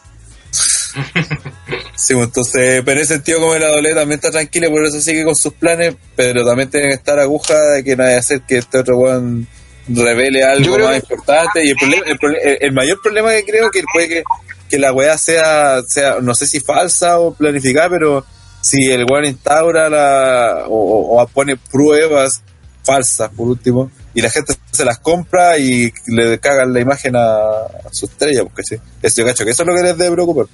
Sí, 1.95 2.14
pues, 2.14 2.27
entonces, 2.27 2.82
pero 2.85 2.92
en 3.00 3.03
ese 3.03 3.16
sentido, 3.16 3.40
como 3.40 3.56
la 3.56 3.67
doble 3.69 3.93
también 3.93 4.17
está 4.19 4.32
tranquila, 4.32 4.69
por 4.69 4.85
eso 4.85 5.00
sigue 5.01 5.24
con 5.26 5.35
sus 5.35 5.53
planes, 5.53 5.95
pero 6.16 6.45
también 6.45 6.69
tiene 6.69 6.88
que 6.88 6.93
estar 6.93 7.19
aguja 7.19 7.59
de 7.76 7.84
que 7.84 7.93
a 8.01 8.17
hacer 8.17 8.42
que 8.42 8.58
este 8.59 8.77
otro 8.80 8.98
weón 8.98 9.48
revele 9.90 10.43
algo 10.43 10.77
más 10.80 10.92
que- 10.92 10.98
importante. 10.98 11.66
Y 11.66 11.69
el, 11.72 11.76
problema, 11.77 12.03
el, 12.43 12.58
el- 12.61 12.72
mayor 12.74 13.01
problema 13.01 13.32
que 13.32 13.43
creo 13.43 13.69
que 13.72 13.84
puede 13.92 14.08
que, 14.08 14.24
que 14.69 14.77
la 14.80 14.93
weá 14.93 15.17
sea, 15.17 15.82
sea, 15.88 16.17
no 16.22 16.35
sé 16.35 16.45
si 16.48 16.59
falsa 16.59 17.19
o 17.19 17.34
planificada, 17.34 17.90
pero 17.90 18.26
si 18.61 18.92
el 18.92 19.06
weón 19.09 19.26
instaura 19.26 19.90
la, 19.90 20.66
o, 20.67 20.76
o- 20.76 21.22
o 21.22 21.27
pone 21.27 21.58
pruebas 21.58 22.42
falsas, 22.84 23.30
por 23.35 23.48
último, 23.48 23.92
y 24.14 24.22
la 24.22 24.30
gente 24.30 24.53
se 24.72 24.85
las 24.85 25.00
compra 25.00 25.58
y 25.58 25.92
le 26.08 26.40
cagan 26.40 26.74
la 26.74 26.80
imagen 26.80 27.16
a, 27.16 27.35
a 27.38 27.90
su 27.92 28.06
estrella, 28.06 28.43
porque 28.43 28.64
sí, 28.64 28.76
eso 29.01 29.22
yo 29.22 29.26
cacho 29.27 29.43
que 29.43 29.51
eso 29.51 29.64
es 29.64 29.67
lo 29.67 29.76
que 29.76 29.82
les 29.84 29.98
debe 29.98 30.14
preocupar. 30.16 30.45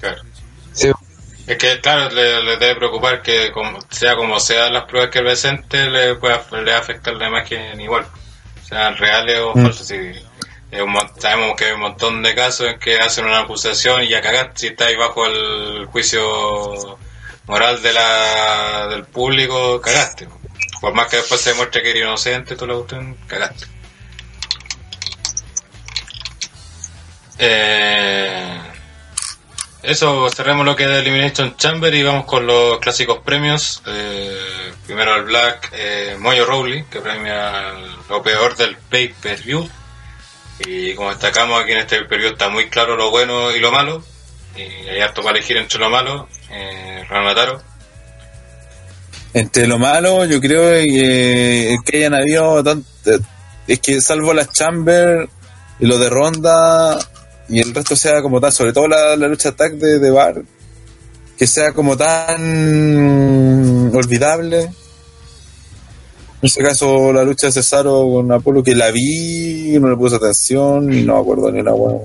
Claro. 0.00 0.22
Sí. 0.72 0.90
Es 1.46 1.56
que, 1.58 1.80
claro, 1.80 2.10
le, 2.14 2.42
le 2.44 2.56
debe 2.58 2.76
preocupar 2.76 3.22
que, 3.22 3.50
como, 3.52 3.78
sea 3.90 4.14
como 4.16 4.38
sean 4.38 4.72
las 4.72 4.84
pruebas 4.84 5.10
que 5.10 5.20
presente, 5.20 5.90
le 5.90 6.14
pueda 6.14 6.44
le 6.62 6.72
afectar 6.74 7.14
la 7.14 7.28
imagen 7.28 7.80
igual. 7.80 8.06
Sean 8.66 8.96
reales 8.96 9.38
o 9.40 9.52
Mm. 9.54 9.62
falsas. 9.64 9.86
sí. 9.88 9.96
Sabemos 11.18 11.56
que 11.56 11.64
hay 11.64 11.72
un 11.72 11.80
montón 11.80 12.22
de 12.22 12.32
casos 12.36 12.68
en 12.68 12.78
que 12.78 13.00
hacen 13.00 13.24
una 13.24 13.40
acusación 13.40 14.02
y 14.04 14.08
ya 14.08 14.20
cagaste. 14.20 14.52
Si 14.60 14.66
estáis 14.68 14.96
bajo 14.96 15.26
el 15.26 15.86
juicio 15.86 16.96
moral 17.46 17.82
de 17.82 17.92
la, 17.92 18.86
del 18.88 19.04
público, 19.04 19.80
cagaste. 19.80 20.28
Por 20.80 20.94
más 20.94 21.08
que 21.08 21.16
después 21.16 21.40
se 21.40 21.50
demuestre 21.50 21.82
que 21.82 21.90
eres 21.90 22.02
inocente, 22.02 22.54
tú 22.54 22.66
la 22.68 22.74
cuestión, 22.74 23.16
cagaste. 23.26 23.66
Eh, 27.38 28.60
eso, 29.82 30.28
cerremos 30.30 30.66
lo 30.66 30.76
que 30.76 30.84
es 30.84 30.90
Elimination 30.90 31.56
Chamber 31.56 31.94
y 31.94 32.02
vamos 32.02 32.24
con 32.26 32.46
los 32.46 32.78
clásicos 32.80 33.18
premios. 33.24 33.82
Eh, 33.86 34.72
primero 34.86 35.16
el 35.16 35.24
Black 35.24 35.70
eh, 35.72 36.16
Moyo 36.18 36.44
Rowley, 36.44 36.84
que 36.90 37.00
premia 37.00 37.72
lo 38.08 38.22
peor 38.22 38.56
del 38.56 38.76
pay-per-view. 38.76 39.68
Y 40.66 40.94
como 40.94 41.08
destacamos 41.10 41.62
aquí 41.62 41.72
en 41.72 41.78
este 41.78 41.98
pay-per-view 42.00 42.32
está 42.32 42.48
muy 42.50 42.68
claro 42.68 42.96
lo 42.96 43.10
bueno 43.10 43.54
y 43.54 43.60
lo 43.60 43.72
malo. 43.72 44.02
Y 44.56 44.60
hay 44.88 45.00
harto 45.00 45.22
para 45.22 45.38
elegir 45.38 45.56
entre 45.56 45.78
lo 45.78 45.88
malo. 45.88 46.28
Eh, 46.50 47.04
Ranataro. 47.08 47.62
Entre 49.32 49.66
lo 49.66 49.78
malo, 49.78 50.24
yo 50.24 50.40
creo 50.40 50.72
que, 50.72 51.76
que 51.86 51.96
hayan 51.98 52.14
habido 52.14 52.62
tant- 52.64 52.84
es 53.68 53.78
que 53.78 54.00
salvo 54.00 54.34
las 54.34 54.52
Chamber 54.52 55.28
y 55.78 55.86
lo 55.86 55.98
de 55.98 56.10
Ronda 56.10 56.98
y 57.50 57.60
el 57.60 57.74
resto 57.74 57.96
sea 57.96 58.22
como 58.22 58.40
tal, 58.40 58.52
sobre 58.52 58.72
todo 58.72 58.86
la, 58.88 59.16
la 59.16 59.28
lucha 59.28 59.52
tag 59.52 59.72
de, 59.72 59.98
de 59.98 60.10
Bar, 60.10 60.42
que 61.36 61.46
sea 61.46 61.72
como 61.72 61.96
tan 61.96 63.90
olvidable. 63.94 64.62
En 66.42 66.46
ese 66.46 66.62
caso, 66.62 67.12
la 67.12 67.22
lucha 67.22 67.48
de 67.48 67.52
Cesaro 67.52 68.08
con 68.10 68.32
Apolo, 68.32 68.62
que 68.62 68.74
la 68.74 68.90
vi, 68.90 69.76
no 69.78 69.90
le 69.90 69.96
puse 69.96 70.16
atención 70.16 70.90
y 70.92 71.02
no 71.02 71.14
me 71.16 71.20
acuerdo 71.20 71.50
ni 71.52 71.60
una 71.60 71.74
hueá. 71.74 71.98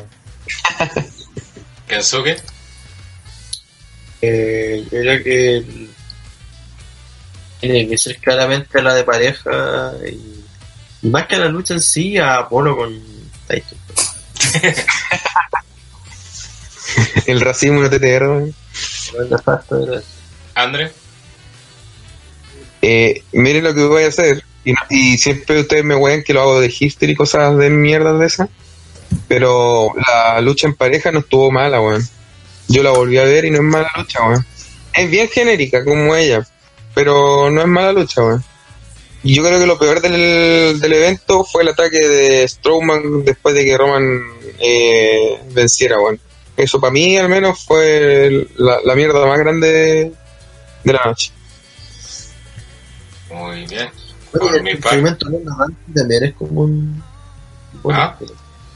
Kensuke. 1.87 2.35
Eh, 4.21 4.83
yo 4.83 4.89
creo 4.99 5.23
que 5.23 5.57
el- 5.57 5.89
tiene 7.61 7.87
que 7.87 7.97
ser 7.97 8.17
claramente 8.17 8.81
la 8.81 8.93
de 8.93 9.03
pareja 9.03 9.93
y, 10.05 11.07
más 11.07 11.27
que 11.27 11.37
la 11.37 11.47
lucha 11.47 11.73
en 11.75 11.81
sí, 11.81 12.17
a 12.17 12.37
Apolo 12.39 12.75
con 12.75 12.93
Tyson. 13.47 13.77
El 17.25 17.41
racismo 17.41 17.81
no 17.81 17.89
te 17.89 17.99
te 17.99 18.19
Andre. 20.53 20.91
Eh, 22.81 23.23
miren 23.33 23.63
lo 23.63 23.73
que 23.73 23.83
voy 23.83 24.03
a 24.03 24.07
hacer. 24.07 24.43
Y 24.89 25.17
siempre 25.17 25.61
ustedes 25.61 25.83
me 25.83 25.95
hueven 25.95 26.23
que 26.23 26.33
lo 26.33 26.41
hago 26.41 26.59
de 26.59 26.69
hipster 26.69 27.09
y 27.09 27.15
cosas 27.15 27.57
de 27.57 27.69
mierda 27.69 28.17
de 28.17 28.25
esas. 28.25 28.49
Pero 29.27 29.91
la 30.07 30.41
lucha 30.41 30.67
en 30.67 30.75
pareja 30.75 31.11
no 31.11 31.19
estuvo 31.19 31.51
mala, 31.51 31.81
weón. 31.81 32.07
Yo 32.67 32.83
la 32.83 32.91
volví 32.91 33.17
a 33.17 33.23
ver 33.23 33.45
y 33.45 33.51
no 33.51 33.57
es 33.57 33.63
mala 33.63 33.89
lucha, 33.95 34.27
weón. 34.27 34.45
Es 34.93 35.09
bien 35.09 35.27
genérica 35.27 35.83
como 35.83 36.15
ella, 36.15 36.47
pero 36.93 37.49
no 37.51 37.61
es 37.61 37.67
mala 37.67 37.91
lucha, 37.91 38.21
weón. 38.21 38.43
Y 39.25 39.33
yo 39.33 39.43
creo 39.43 39.59
que 39.59 39.65
lo 39.65 39.79
peor 39.79 40.01
del, 40.01 40.79
del 40.79 40.93
evento 40.93 41.43
fue 41.43 41.63
el 41.63 41.69
ataque 41.69 41.97
de 41.97 42.47
Strowman 42.47 43.25
después 43.25 43.55
de 43.55 43.65
que 43.65 43.75
Roman 43.75 44.21
eh, 44.59 45.41
venciera, 45.51 45.99
weón. 45.99 46.19
Eso 46.55 46.79
para 46.79 46.93
mí 46.93 47.17
al 47.17 47.27
menos 47.27 47.65
fue 47.65 48.47
la, 48.55 48.77
la 48.85 48.93
mierda 48.93 49.25
más 49.25 49.39
grande 49.39 50.13
de 50.83 50.93
la 50.93 51.01
noche. 51.03 51.31
Muy 53.31 53.65
bien. 53.65 53.89
Por 54.31 54.61
mi 54.61 54.69
el 54.69 54.83
segmento 54.83 55.27
de 55.27 55.43
también 55.95 56.23
es 56.23 56.33
como 56.35 56.61
un. 56.61 57.03
Ah. 57.91 58.15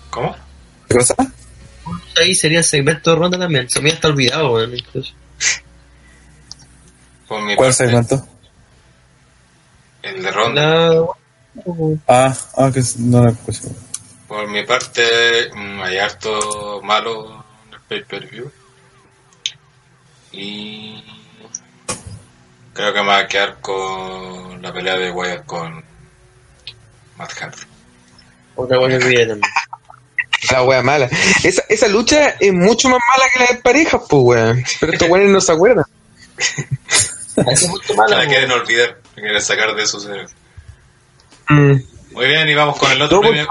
¿Cómo? 0.10 0.36
¿Qué 0.88 0.96
cosa? 0.96 1.16
Ahí 2.20 2.34
sería 2.34 2.58
el 2.58 2.66
segmento 2.66 3.12
de 3.12 3.18
ronda 3.18 3.38
también. 3.38 3.70
Se 3.70 3.80
me 3.80 3.90
había 3.90 3.94
hasta 3.94 4.08
olvidado, 4.08 4.54
weón. 4.54 4.76
incluso. 4.76 5.14
¿Cuál 7.28 7.56
parte, 7.56 7.74
segmento? 7.74 8.28
El 10.02 10.24
de 10.24 10.32
ronda. 10.32 10.94
La- 10.94 11.06
Ah, 12.08 12.34
ah, 12.58 12.72
que 12.74 12.82
no 13.00 13.24
lo 13.24 13.32
escuché. 13.32 13.68
Por 14.28 14.48
mi 14.48 14.64
parte, 14.64 15.50
mm, 15.54 15.82
hay 15.82 15.98
harto 15.98 16.80
malo 16.84 17.44
en 17.68 17.74
el 17.74 17.82
pay-per-view. 17.82 18.52
Y 20.32 21.04
creo 22.74 22.94
que 22.94 23.02
me 23.02 23.08
va 23.08 23.18
a 23.20 23.28
quedar 23.28 23.60
con 23.62 24.62
la 24.62 24.72
pelea 24.72 24.96
de 24.98 25.12
Wyatt 25.12 25.46
con 25.46 25.84
Matt 27.18 27.34
Hardy. 27.34 27.58
Otra 28.56 28.78
buena 28.78 29.00
que 29.00 29.04
también. 29.26 29.42
La 30.52 30.64
wea 30.64 30.82
mala. 30.84 31.10
Esa, 31.44 31.64
esa 31.68 31.88
lucha 31.88 32.30
es 32.40 32.54
mucho 32.54 32.88
más 32.90 33.00
mala 33.10 33.30
que 33.34 33.40
la 33.40 33.46
de 33.48 33.62
parejas, 33.62 34.02
pues 34.08 34.24
weón. 34.24 34.64
Pero 34.80 34.94
estos 34.94 35.10
weones 35.10 35.32
no 35.32 35.42
se 35.42 35.52
acuerdan. 35.52 35.86
Es 37.48 37.68
mucho 37.70 37.88
Se 37.88 37.94
mala, 37.96 38.18
la 38.18 38.28
quieren 38.28 38.52
olvidar, 38.52 38.98
la 39.20 39.22
quieren 39.22 39.42
sacar 39.42 39.76
de 39.76 39.86
su 39.86 40.00
cerebro. 40.00 40.30
Mm. 41.50 41.74
Muy 42.12 42.28
bien, 42.28 42.50
y 42.50 42.54
vamos 42.54 42.78
con 42.78 42.92
el 42.92 43.02
otro 43.02 43.22
premio. 43.22 43.48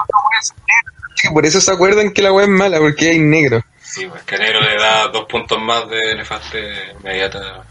Sí, 1.14 1.28
por 1.30 1.44
eso 1.44 1.60
se 1.60 1.72
acuerdan 1.72 2.12
que 2.12 2.22
la 2.22 2.32
wea 2.32 2.44
es 2.44 2.50
mala, 2.50 2.78
porque 2.78 3.10
hay 3.10 3.18
negro. 3.18 3.62
Sí, 3.82 4.06
pues 4.06 4.22
que 4.22 4.36
Negro 4.38 4.60
le 4.60 4.76
da 4.76 5.08
dos 5.08 5.24
puntos 5.24 5.58
más 5.60 5.88
de 5.88 6.14
nefaste 6.14 6.92
inmediata 7.00 7.64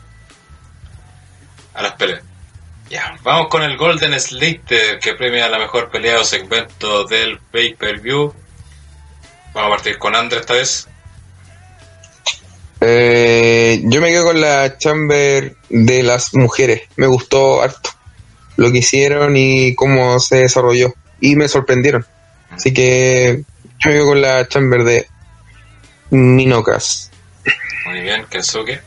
a 1.75 1.81
las 1.81 1.93
peleas. 1.93 2.23
Ya, 2.89 3.17
vamos 3.21 3.47
con 3.49 3.61
el 3.61 3.77
Golden 3.77 4.19
Slater 4.19 4.99
que 4.99 5.13
premia 5.13 5.47
la 5.47 5.59
mejor 5.59 5.91
pelea 5.91 6.19
o 6.19 6.23
segmento 6.23 7.03
del 7.03 7.39
pay-per-view. 7.39 8.33
Vamos 9.53 9.67
a 9.67 9.75
partir 9.75 9.97
con 9.99 10.15
Andre 10.15 10.39
esta 10.39 10.53
vez. 10.53 10.87
Eh, 12.81 13.81
yo 13.85 14.01
me 14.01 14.09
quedo 14.09 14.25
con 14.25 14.39
la 14.39 14.77
chamber 14.77 15.55
de 15.69 16.03
las 16.03 16.33
mujeres. 16.33 16.81
Me 16.95 17.07
gustó 17.07 17.61
harto 17.61 17.89
lo 18.55 18.71
que 18.71 18.79
hicieron 18.79 19.35
y 19.37 19.75
cómo 19.75 20.19
se 20.19 20.37
desarrolló. 20.37 20.93
Y 21.19 21.35
me 21.35 21.47
sorprendieron. 21.47 22.05
Así 22.51 22.73
que 22.73 23.43
yo 23.79 23.89
me 23.89 23.95
quedo 23.95 24.07
con 24.07 24.21
la 24.21 24.47
chamber 24.47 24.83
de 24.83 25.07
Minocas. 26.09 27.11
Muy 27.85 28.01
bien, 28.01 28.25
Kensuke. 28.29 28.81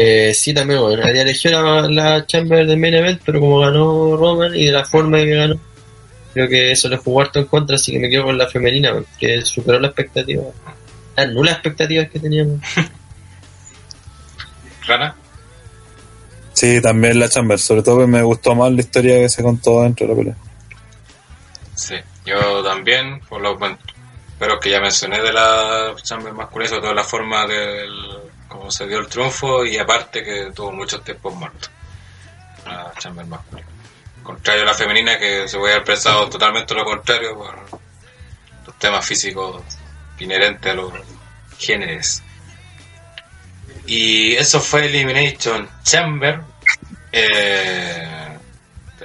Eh, 0.00 0.32
sí, 0.32 0.54
también, 0.54 0.80
bueno, 0.80 1.04
había 1.04 1.22
elegido 1.22 1.60
la, 1.60 1.88
la 1.88 2.24
Chamber 2.24 2.64
del 2.64 2.78
Main 2.78 2.94
Event, 2.94 3.20
pero 3.24 3.40
como 3.40 3.58
ganó 3.58 4.16
Roman 4.16 4.54
y 4.54 4.66
de 4.66 4.70
la 4.70 4.84
forma 4.84 5.18
que 5.18 5.34
ganó, 5.34 5.58
creo 6.32 6.48
que 6.48 6.70
eso 6.70 6.88
le 6.88 6.98
jugó 6.98 7.22
harto 7.22 7.40
en 7.40 7.46
contra, 7.46 7.74
así 7.74 7.90
que 7.90 7.98
me 7.98 8.08
quedo 8.08 8.22
con 8.22 8.38
la 8.38 8.46
femenina, 8.46 8.94
que 9.18 9.42
superó 9.42 9.80
la 9.80 9.88
expectativa. 9.88 10.42
Las 11.18 11.32
nulas 11.32 11.54
expectativas 11.54 12.08
que 12.10 12.20
teníamos. 12.20 12.60
Rana. 14.86 15.16
Sí, 16.52 16.80
también 16.80 17.18
la 17.18 17.28
Chamber. 17.28 17.58
Sobre 17.58 17.82
todo 17.82 17.98
que 17.98 18.06
me 18.06 18.22
gustó 18.22 18.54
más 18.54 18.70
la 18.70 18.82
historia 18.82 19.18
que 19.18 19.28
se 19.28 19.42
contó 19.42 19.82
dentro 19.82 20.06
de 20.06 20.12
la 20.12 20.16
pelea. 20.16 20.36
Sí, 21.74 21.96
yo 22.24 22.62
también, 22.62 23.18
por 23.28 23.40
lo 23.40 23.58
pero 24.38 24.60
que 24.60 24.70
ya 24.70 24.80
mencioné 24.80 25.20
de 25.20 25.32
la 25.32 25.92
Chamber 26.00 26.32
masculina, 26.32 26.68
sobre 26.68 26.82
todo 26.82 26.94
la 26.94 27.02
forma 27.02 27.48
del 27.48 27.90
cómo 28.46 28.70
se 28.70 28.86
dio 28.86 29.00
el 29.00 29.08
triunfo 29.08 29.64
y 29.64 29.76
aparte 29.76 30.22
que 30.22 30.52
tuvo 30.54 30.70
muchos 30.70 31.02
tiempos 31.02 31.34
muertos. 31.34 31.68
La 32.64 32.92
Chamber 32.96 33.26
masculina. 33.26 33.66
Contrario 34.22 34.62
a 34.62 34.66
la 34.66 34.74
femenina 34.74 35.18
que 35.18 35.48
se 35.48 35.56
voy 35.56 35.70
a 35.70 35.74
haber 35.74 35.84
pensado 35.84 36.28
totalmente 36.28 36.76
lo 36.76 36.84
contrario 36.84 37.34
por 37.34 37.56
los 38.66 38.78
temas 38.78 39.04
físicos 39.04 39.64
inherentes 40.20 40.72
a 40.72 40.74
los 40.74 40.92
géneros. 41.58 42.22
Y 43.86 44.34
eso 44.34 44.60
fue 44.60 44.86
Elimination 44.86 45.68
Chamber. 45.82 46.40
Eh, 47.10 48.28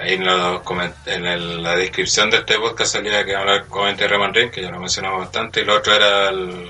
ahí 0.02 0.14
en, 0.14 0.26
los 0.26 0.62
en 1.06 1.64
la 1.64 1.76
descripción 1.76 2.30
de 2.30 2.38
este 2.38 2.60
podcast 2.60 2.94
salía 2.94 3.24
que 3.24 3.36
hablar 3.36 3.66
con 3.68 3.98
Roman 3.98 4.34
Reigns, 4.34 4.52
que 4.52 4.62
ya 4.62 4.72
lo 4.72 4.80
mencionamos 4.80 5.22
bastante, 5.22 5.62
y 5.62 5.66
lo 5.66 5.78
otro 5.78 5.96
era 5.96 6.30
el... 6.30 6.70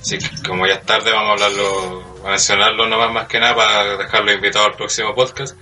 Sí, 0.00 0.18
como 0.46 0.66
ya 0.66 0.74
es 0.74 0.86
tarde 0.86 1.10
vamos 1.10 1.30
a 1.30 1.32
hablarlo, 1.32 2.20
a 2.24 2.30
mencionarlo 2.30 2.86
nomás 2.86 3.12
más 3.12 3.26
que 3.26 3.40
nada 3.40 3.56
para 3.56 3.96
dejarlo 3.96 4.32
invitado 4.32 4.66
al 4.66 4.74
próximo 4.74 5.14
podcast, 5.14 5.56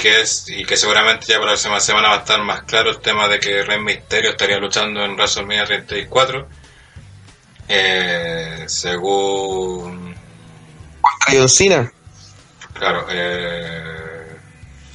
que 0.00 0.20
es, 0.20 0.48
y 0.48 0.64
que 0.64 0.76
seguramente 0.76 1.26
ya 1.26 1.34
para 1.34 1.46
la 1.46 1.52
próxima 1.52 1.78
semana 1.80 2.08
va 2.08 2.14
a 2.14 2.18
estar 2.18 2.40
más 2.42 2.62
claro 2.62 2.90
el 2.90 3.00
tema 3.00 3.28
de 3.28 3.38
que 3.38 3.62
Rey 3.62 3.80
Misterio 3.80 4.30
estaría 4.30 4.58
luchando 4.58 5.04
en 5.04 5.12
WrestleMania 5.14 5.66
34. 5.66 6.48
Eh, 7.68 8.64
según 8.66 10.14
Cena. 11.46 11.92
Claro, 12.72 13.06
eh, 13.10 14.36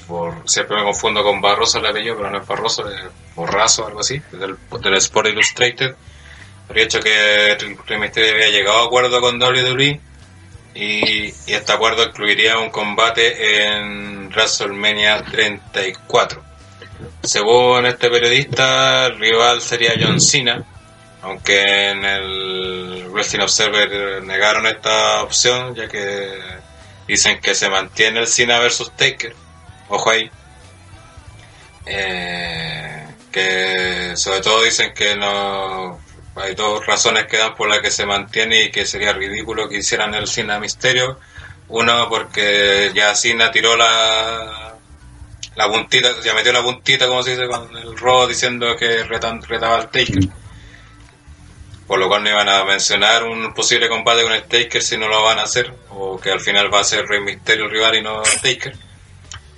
por, 0.08 0.50
siempre 0.50 0.78
me 0.78 0.84
confundo 0.84 1.24
con 1.24 1.40
Barroso 1.40 1.80
el 1.80 1.86
apellido, 1.86 2.18
pero 2.18 2.32
no 2.32 2.40
es 2.40 2.48
Barroso, 2.48 2.90
es 2.90 3.02
Borrazo 3.36 3.88
algo 3.88 4.02
así, 4.02 4.22
del, 4.32 4.58
del 4.82 4.94
Sport 4.96 5.28
Illustrated. 5.28 5.96
Había 6.70 6.84
hecho 6.84 7.00
que 7.00 7.56
Rey 7.86 8.00
Mysterio 8.00 8.34
había 8.34 8.50
llegado 8.50 8.80
a 8.80 8.86
acuerdo 8.86 9.22
con 9.22 9.42
WWE 9.42 10.02
y, 10.76 11.28
este 11.48 11.72
acuerdo 11.72 12.04
incluiría 12.04 12.58
un 12.60 12.70
combate 12.70 13.66
en 13.66 14.28
WrestleMania 14.28 15.24
34. 15.24 16.44
Según 17.24 17.86
este 17.86 18.10
periodista, 18.10 19.06
el 19.06 19.18
rival 19.18 19.62
sería 19.62 19.94
John 19.98 20.20
Cena, 20.20 20.66
aunque 21.22 21.92
en 21.92 22.04
el 22.04 23.08
Wrestling 23.10 23.40
Observer 23.40 24.22
negaron 24.24 24.68
esta 24.68 25.24
opción, 25.24 25.74
ya 25.76 25.88
que 25.88 26.30
dicen 27.08 27.40
que 27.40 27.56
se 27.56 27.70
mantiene 27.70 28.20
el 28.20 28.28
Cena 28.28 28.60
versus 28.60 28.92
Taker. 28.92 29.34
Ojo 29.88 30.10
ahí. 30.10 30.30
Eh, 31.86 33.08
que 33.32 34.14
sobre 34.16 34.42
todo 34.42 34.64
dicen 34.64 34.94
que 34.94 35.16
no 35.16 36.00
hay 36.36 36.56
dos 36.56 36.86
razones 36.86 37.26
que 37.26 37.38
dan 37.38 37.56
por 37.56 37.70
las 37.70 37.80
que 37.80 37.92
se 37.92 38.06
mantiene 38.06 38.66
y 38.66 38.72
que 38.72 38.86
sería 38.86 39.14
ridículo 39.14 39.70
que 39.70 39.78
hicieran 39.78 40.14
el 40.14 40.28
Cena 40.28 40.60
Misterio. 40.60 41.20
Uno 41.68 42.08
porque 42.10 42.92
ya 42.94 43.16
Cena 43.16 43.52
tiró 43.52 43.76
la 43.76 44.76
la 45.56 45.70
puntita, 45.70 46.10
ya 46.24 46.34
metió 46.34 46.52
la 46.52 46.62
puntita 46.62 47.08
como 47.08 47.24
se 47.24 47.32
dice 47.32 47.48
con 47.48 47.76
el 47.76 47.98
Raw 47.98 48.28
diciendo 48.28 48.76
que 48.76 49.04
retaba 49.04 49.78
al 49.78 49.90
Taker. 49.90 50.28
Por 51.88 52.00
lo 52.00 52.08
cual 52.08 52.24
no 52.24 52.30
iban 52.30 52.50
a 52.50 52.66
mencionar 52.66 53.24
un 53.24 53.54
posible 53.54 53.88
combate 53.88 54.24
con 54.24 54.34
el 54.34 54.44
Taker 54.44 54.82
si 54.82 54.98
no 54.98 55.08
lo 55.08 55.24
van 55.24 55.40
a 55.40 55.44
hacer, 55.44 55.72
o 55.90 56.20
que 56.20 56.32
al 56.32 56.40
final 56.40 56.74
va 56.74 56.80
a 56.80 56.84
ser 56.84 57.06
Rey 57.06 57.22
Mysterio 57.22 57.66
el 57.66 57.72
rival 57.72 57.96
y 57.96 58.02
no 58.02 58.22
Taker. 58.42 58.76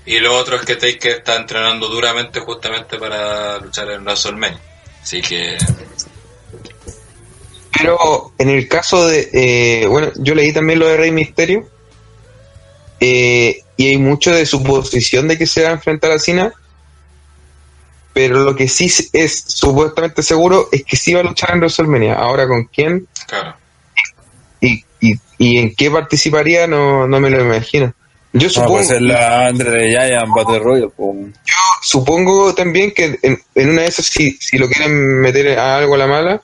Y 0.05 0.19
lo 0.19 0.35
otro 0.37 0.57
es 0.57 0.61
que 0.65 0.75
Taker 0.75 1.17
está 1.17 1.35
entrenando 1.35 1.87
duramente 1.87 2.39
justamente 2.41 2.97
para 2.97 3.57
luchar 3.59 3.89
en 3.91 4.03
WrestleMania. 4.03 4.59
Así 5.01 5.21
que 5.21 5.57
Pero 7.77 8.31
en 8.37 8.49
el 8.49 8.67
caso 8.67 9.07
de. 9.07 9.29
eh, 9.33 9.87
bueno, 9.87 10.11
yo 10.15 10.35
leí 10.35 10.51
también 10.53 10.79
lo 10.79 10.87
de 10.87 10.97
Rey 10.97 11.11
Misterio. 11.11 11.67
eh, 12.99 13.61
y 13.79 13.87
hay 13.89 13.97
mucho 13.97 14.31
de 14.33 14.45
su 14.47 14.63
posición 14.63 15.27
de 15.27 15.37
que 15.37 15.45
se 15.45 15.63
va 15.63 15.69
a 15.69 15.73
enfrentar 15.73 16.11
a 16.11 16.19
Cena. 16.19 16.51
Pero 18.13 18.39
lo 18.43 18.55
que 18.55 18.67
sí 18.67 18.91
es 19.13 19.43
supuestamente 19.47 20.23
seguro 20.23 20.69
es 20.71 20.83
que 20.83 20.95
sí 20.97 21.13
va 21.13 21.19
a 21.19 21.23
luchar 21.23 21.51
en 21.51 21.59
WrestleMania. 21.59 22.15
Ahora, 22.15 22.47
¿con 22.47 22.63
quién? 22.65 23.07
Claro. 23.27 23.55
Y, 24.59 24.83
y, 24.99 25.13
y 25.37 25.57
en 25.59 25.75
qué 25.75 25.91
participaría 25.91 26.65
no, 26.65 27.07
no 27.07 27.19
me 27.19 27.29
lo 27.29 27.39
imagino. 27.41 27.93
Yo 28.33 28.47
No, 28.47 28.49
supongo, 28.49 28.73
puede 28.73 28.85
ser 28.85 29.01
la 29.03 29.45
Andre 29.47 29.69
de 29.69 29.89
Giant 29.89 30.29
Battle 30.35 30.59
Royale. 30.59 30.89
pues. 30.97 31.15
supongo 31.83 32.55
también 32.55 32.91
que 32.91 33.19
en, 33.21 33.39
en 33.53 33.69
una 33.69 33.83
de 33.83 33.87
esas, 33.87 34.07
si, 34.07 34.31
si 34.41 34.57
lo 34.57 34.67
quieren 34.67 35.21
meter 35.21 35.57
a 35.59 35.77
algo 35.77 35.93
a 35.93 35.97
la 35.99 36.07
mala, 36.07 36.41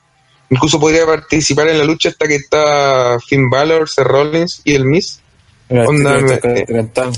incluso 0.54 0.80
podría 0.80 1.06
participar 1.06 1.68
en 1.68 1.80
la 1.80 1.84
lucha 1.84 2.10
hasta 2.10 2.28
que 2.28 2.36
está 2.36 3.18
Finn 3.28 3.50
Balor, 3.50 3.90
Seth 3.90 4.06
Rollins 4.06 4.62
y 4.64 4.76
el 4.76 4.86
Miz. 4.86 5.20
Mira, 5.70 5.86
Onda, 5.88 6.20
intercontinental. 6.20 7.12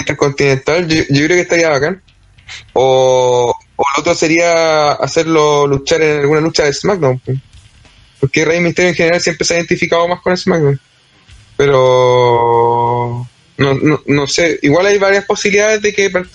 Intercontinental, 0.00 0.88
yo, 0.88 1.02
yo 1.08 1.24
creo 1.24 1.28
que 1.36 1.40
estaría 1.40 1.70
bacán. 1.70 2.02
O, 2.74 3.54
o 3.76 3.84
lo 3.96 4.00
otro 4.02 4.14
sería 4.14 4.92
hacerlo 4.92 5.66
luchar 5.66 6.02
en 6.02 6.20
alguna 6.20 6.40
lucha 6.40 6.64
de 6.64 6.72
SmackDown. 6.74 7.18
pues. 7.20 7.38
Porque 8.20 8.44
Rey 8.44 8.60
Mysterio 8.60 8.90
en 8.90 8.94
general 8.96 9.20
siempre 9.20 9.46
se 9.46 9.54
ha 9.54 9.58
identificado 9.58 10.06
más 10.08 10.20
con 10.20 10.36
SmackDown. 10.36 10.78
Pero 11.56 13.26
no, 13.56 13.74
no, 13.74 14.02
no 14.06 14.26
sé, 14.26 14.58
igual 14.62 14.86
hay 14.86 14.98
varias 14.98 15.24
posibilidades 15.24 15.80
de 15.82 15.92
que 15.94 16.10
par- 16.10 16.26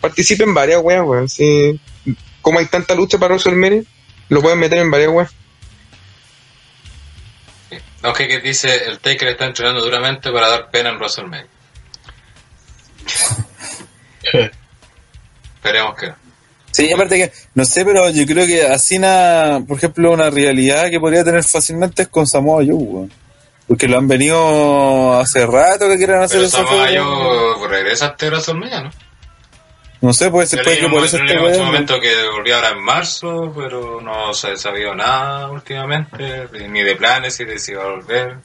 participen 0.00 0.54
varias 0.54 0.80
weas, 0.82 1.04
weón. 1.04 1.26
Como 2.42 2.58
hay 2.60 2.66
tanta 2.66 2.94
lucha 2.94 3.18
para 3.18 3.34
WrestleMania, 3.34 3.82
lo 4.28 4.40
pueden 4.42 4.58
meter 4.60 4.78
en 4.78 4.90
varias 4.90 5.10
weas. 5.10 5.30
Aunque 8.02 8.28
que 8.28 8.40
dice 8.40 8.84
el 8.86 8.98
Taker 8.98 9.28
está 9.28 9.46
entrenando 9.46 9.80
duramente 9.80 10.30
para 10.30 10.48
dar 10.48 10.70
pena 10.70 10.90
en 10.90 10.96
WrestleMania. 10.96 11.46
Esperemos 15.54 15.94
que 15.98 16.06
no. 16.08 16.28
Sí, 16.70 16.92
aparte 16.92 17.16
que, 17.16 17.32
no 17.54 17.64
sé, 17.64 17.84
pero 17.84 18.08
yo 18.10 18.26
creo 18.26 18.46
que 18.46 18.66
Asina, 18.66 19.60
por 19.66 19.78
ejemplo, 19.78 20.12
una 20.12 20.30
rivalidad 20.30 20.90
que 20.90 21.00
podría 21.00 21.24
tener 21.24 21.42
fácilmente 21.42 22.02
es 22.02 22.08
con 22.08 22.26
Samoa 22.26 22.62
Joe. 22.64 23.08
Porque 23.66 23.88
lo 23.88 23.98
han 23.98 24.06
venido 24.06 25.18
hace 25.18 25.44
rato 25.46 25.88
que 25.88 25.96
quieren 25.96 26.22
hacer 26.22 26.38
Pero 26.38 26.46
eso. 26.46 26.56
Samoa 26.58 26.86
Joe 26.86 27.68
regresa 27.68 28.06
a 28.06 28.08
este 28.10 28.28
WrestleMania, 28.28 28.82
¿no? 28.82 28.90
No 30.00 30.12
sé, 30.12 30.30
puede 30.30 30.46
ser 30.46 30.60
Yo 30.60 30.64
puede 30.64 30.78
que 30.78 30.88
por 30.88 31.04
eso 31.04 31.16
en 31.16 31.22
un 31.38 31.42
weón. 31.44 31.64
momento 31.66 32.00
que 32.00 32.28
volvió 32.28 32.54
ahora 32.56 32.70
en 32.70 32.82
marzo, 32.84 33.52
pero 33.56 34.00
no 34.00 34.32
se 34.32 34.52
ha 34.52 34.56
sabido 34.56 34.94
nada 34.94 35.48
últimamente, 35.48 36.46
ni 36.68 36.82
de 36.82 36.94
planes, 36.94 37.38
ni 37.40 37.46
de 37.46 37.58
si 37.58 37.74
va 37.74 37.82
a 37.84 37.88
volver. 37.88 38.36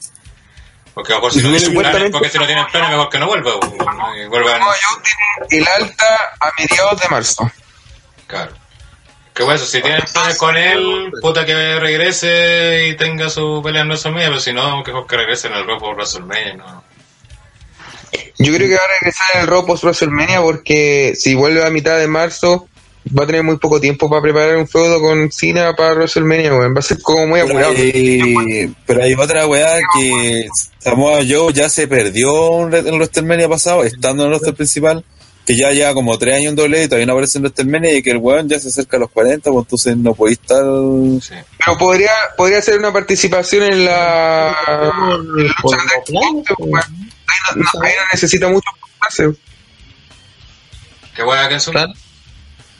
Porque 0.94 1.12
a 1.12 1.16
lo 1.16 1.22
mejor 1.22 1.32
si 1.32 1.38
no 1.38 1.42
tienen 1.44 1.60
planes, 1.60 1.64
supuestamente- 1.74 2.10
porque 2.12 2.28
si 2.30 2.38
no 2.38 2.46
tienen 2.46 2.66
planes, 2.66 2.90
mejor 2.90 3.08
que 3.08 3.18
no 3.18 3.26
vuelva. 3.28 3.50
Y 4.20 4.26
vuelvan, 4.28 4.58
Samoa 4.58 4.74
Joe 4.88 5.02
tiene 5.48 5.64
el 5.66 5.82
alta 5.82 6.06
a 6.40 6.50
mediados 6.58 7.00
de 7.00 7.08
marzo. 7.08 7.50
claro. 8.26 8.52
Que 9.32 9.42
bueno, 9.42 9.58
si 9.58 9.80
tienen 9.82 10.02
planes 10.12 10.38
con 10.38 10.56
él, 10.56 11.10
puta 11.20 11.44
que 11.44 11.80
regrese 11.80 12.86
y 12.88 12.96
tenga 12.96 13.28
su 13.28 13.60
pelea 13.64 13.82
en 13.82 13.88
WrestleMania, 13.88 14.28
pero 14.28 14.38
si 14.40 14.52
no, 14.52 14.84
que 14.84 14.92
mejor 14.92 15.08
que 15.08 15.16
regrese 15.16 15.48
en 15.48 15.54
el 15.54 15.66
por 15.66 15.96
WrestleMania, 15.96 16.54
¿no? 16.54 16.84
Yo 18.38 18.52
creo 18.54 18.68
que 18.68 18.74
va 18.74 18.80
a 18.80 19.00
regresar 19.00 19.26
en 19.34 19.40
el 19.42 19.46
Raw 19.46 19.66
post 19.66 19.84
WrestleMania 19.84 20.40
porque 20.40 21.14
si 21.16 21.34
vuelve 21.34 21.64
a 21.64 21.70
mitad 21.70 21.98
de 21.98 22.08
marzo 22.08 22.68
va 23.16 23.24
a 23.24 23.26
tener 23.26 23.42
muy 23.42 23.58
poco 23.58 23.80
tiempo 23.80 24.08
para 24.08 24.22
preparar 24.22 24.56
un 24.56 24.66
feudo 24.66 25.00
con 25.00 25.30
Cena 25.30 25.74
para 25.76 25.94
WrestleMania, 25.94 26.54
weón. 26.54 26.74
Va 26.74 26.78
a 26.78 26.82
ser 26.82 27.00
como 27.02 27.26
muy 27.26 27.40
apurado. 27.40 27.74
pero 28.86 29.02
hay 29.02 29.14
otra 29.14 29.46
weá 29.46 29.78
que 29.94 30.48
Samoa 30.78 31.20
Joe 31.28 31.52
ya 31.52 31.68
se 31.68 31.86
perdió 31.86 32.62
en 32.68 32.94
WrestleMania 32.94 33.48
pasado, 33.48 33.84
estando 33.84 34.22
en 34.22 34.28
el 34.28 34.34
roster 34.34 34.54
principal, 34.54 35.04
que 35.46 35.56
ya 35.56 35.70
lleva 35.72 35.92
como 35.94 36.16
tres 36.18 36.36
años 36.36 36.50
en 36.50 36.56
doble 36.56 36.82
y 36.82 36.86
todavía 36.86 37.06
no 37.06 37.12
aparece 37.12 37.38
en 37.38 37.44
WrestleMania 37.44 37.96
y 37.96 38.02
que 38.02 38.10
el 38.12 38.16
weón 38.18 38.48
ya 38.48 38.58
se 38.58 38.68
acerca 38.68 38.96
a 38.96 39.00
los 39.00 39.10
40, 39.10 39.50
pues 39.50 39.64
entonces 39.64 39.96
no 39.98 40.14
podéis 40.14 40.38
estar... 40.40 40.62
Sí. 41.20 41.34
Pero 41.58 41.76
podría, 41.78 42.10
podría 42.36 42.62
ser 42.62 42.78
una 42.78 42.92
participación 42.92 43.62
en 43.64 43.84
la, 43.84 44.56
lucha 45.26 45.76
de 45.76 46.12
weón. 46.16 46.44
Ahí 46.48 47.56
no, 47.56 47.62
no- 47.62 47.82
ahí 47.82 47.92
no 47.96 48.02
necesita 48.12 48.48
mucho 48.48 48.68
espacio. 48.94 49.36
Qué 51.14 51.22
buena 51.22 51.48
que 51.48 51.56
Claro. 51.58 51.92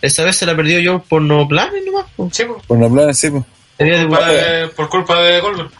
Esa 0.03 0.25
vez 0.25 0.37
se 0.37 0.45
la 0.47 0.55
perdió 0.57 0.81
yo 0.81 1.03
por 1.09 1.23
no 1.23 1.47
planes 1.49 1.83
nomás. 1.85 2.07
po. 2.17 2.29
Sí, 2.33 2.45
pues. 2.45 2.63
Por 2.67 2.79
no 2.79 2.87
hablar, 2.87 3.15
sí, 3.15 3.31
pues. 3.31 3.45
De- 3.79 4.07
Culpa 4.07 4.29
de- 4.31 4.69
por 4.69 4.89
culpa 4.89 5.21
de 5.23 5.41
Goldberg. 5.41 5.71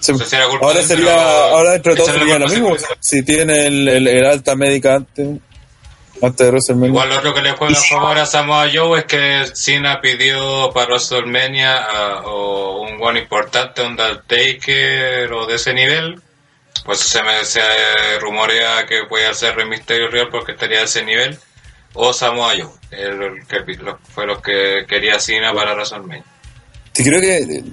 Sí, 0.00 0.12
No 0.12 0.18
sé 0.18 0.26
si 0.26 0.36
era 0.36 0.46
culpa 0.48 0.66
ahora 0.66 0.78
de 0.80 0.86
sería, 0.86 1.44
ahora 1.50 1.74
entre 1.74 1.96
todos 1.96 2.08
échale 2.08 2.20
sería 2.24 2.38
lo 2.38 2.48
mismo, 2.48 2.76
si 3.00 3.24
tiene 3.24 3.66
el, 3.66 3.88
el, 3.88 4.06
el 4.06 4.26
alta 4.26 4.54
médica 4.54 4.94
antes, 4.94 5.26
antes 6.22 6.38
de 6.46 6.50
WrestleMania. 6.50 6.88
Igual 6.88 7.08
lo 7.10 7.18
otro 7.18 7.34
que 7.34 7.42
le 7.42 7.52
juega 7.52 7.78
a 7.78 7.82
favor 7.82 8.18
a 8.18 8.26
Samoa 8.26 8.66
Joe 8.72 8.98
es 9.00 9.04
que 9.06 9.44
Cena 9.54 10.00
pidió 10.00 10.70
para 10.72 10.86
WrestleMania 10.88 11.76
ah, 11.78 12.22
o 12.26 12.82
un 12.82 13.00
one 13.02 13.20
importante, 13.20 13.82
un 13.82 13.96
Taker 13.96 15.32
o 15.32 15.46
de 15.46 15.54
ese 15.56 15.72
nivel. 15.74 16.20
Pues 16.84 17.00
se 17.00 17.22
me 17.22 17.44
se 17.44 17.60
rumorea 18.20 18.86
que 18.86 19.04
puede 19.08 19.32
ser 19.34 19.56
Rey 19.56 19.68
Mysterio 19.68 20.08
Real 20.08 20.28
porque 20.30 20.52
estaría 20.52 20.78
de 20.78 20.84
ese 20.84 21.04
nivel. 21.04 21.38
O 21.94 22.12
Samoa 22.12 22.52
Joe, 22.56 22.70
el, 22.92 23.22
el 23.22 23.46
que 23.46 23.74
lo- 23.82 23.98
fue 24.14 24.26
los 24.26 24.40
que 24.40 24.84
quería 24.88 25.18
Cena 25.18 25.52
para 25.52 25.72
WrestleMania. 25.74 26.24
Sí, 26.92 27.02
creo 27.04 27.20
que 27.20 27.64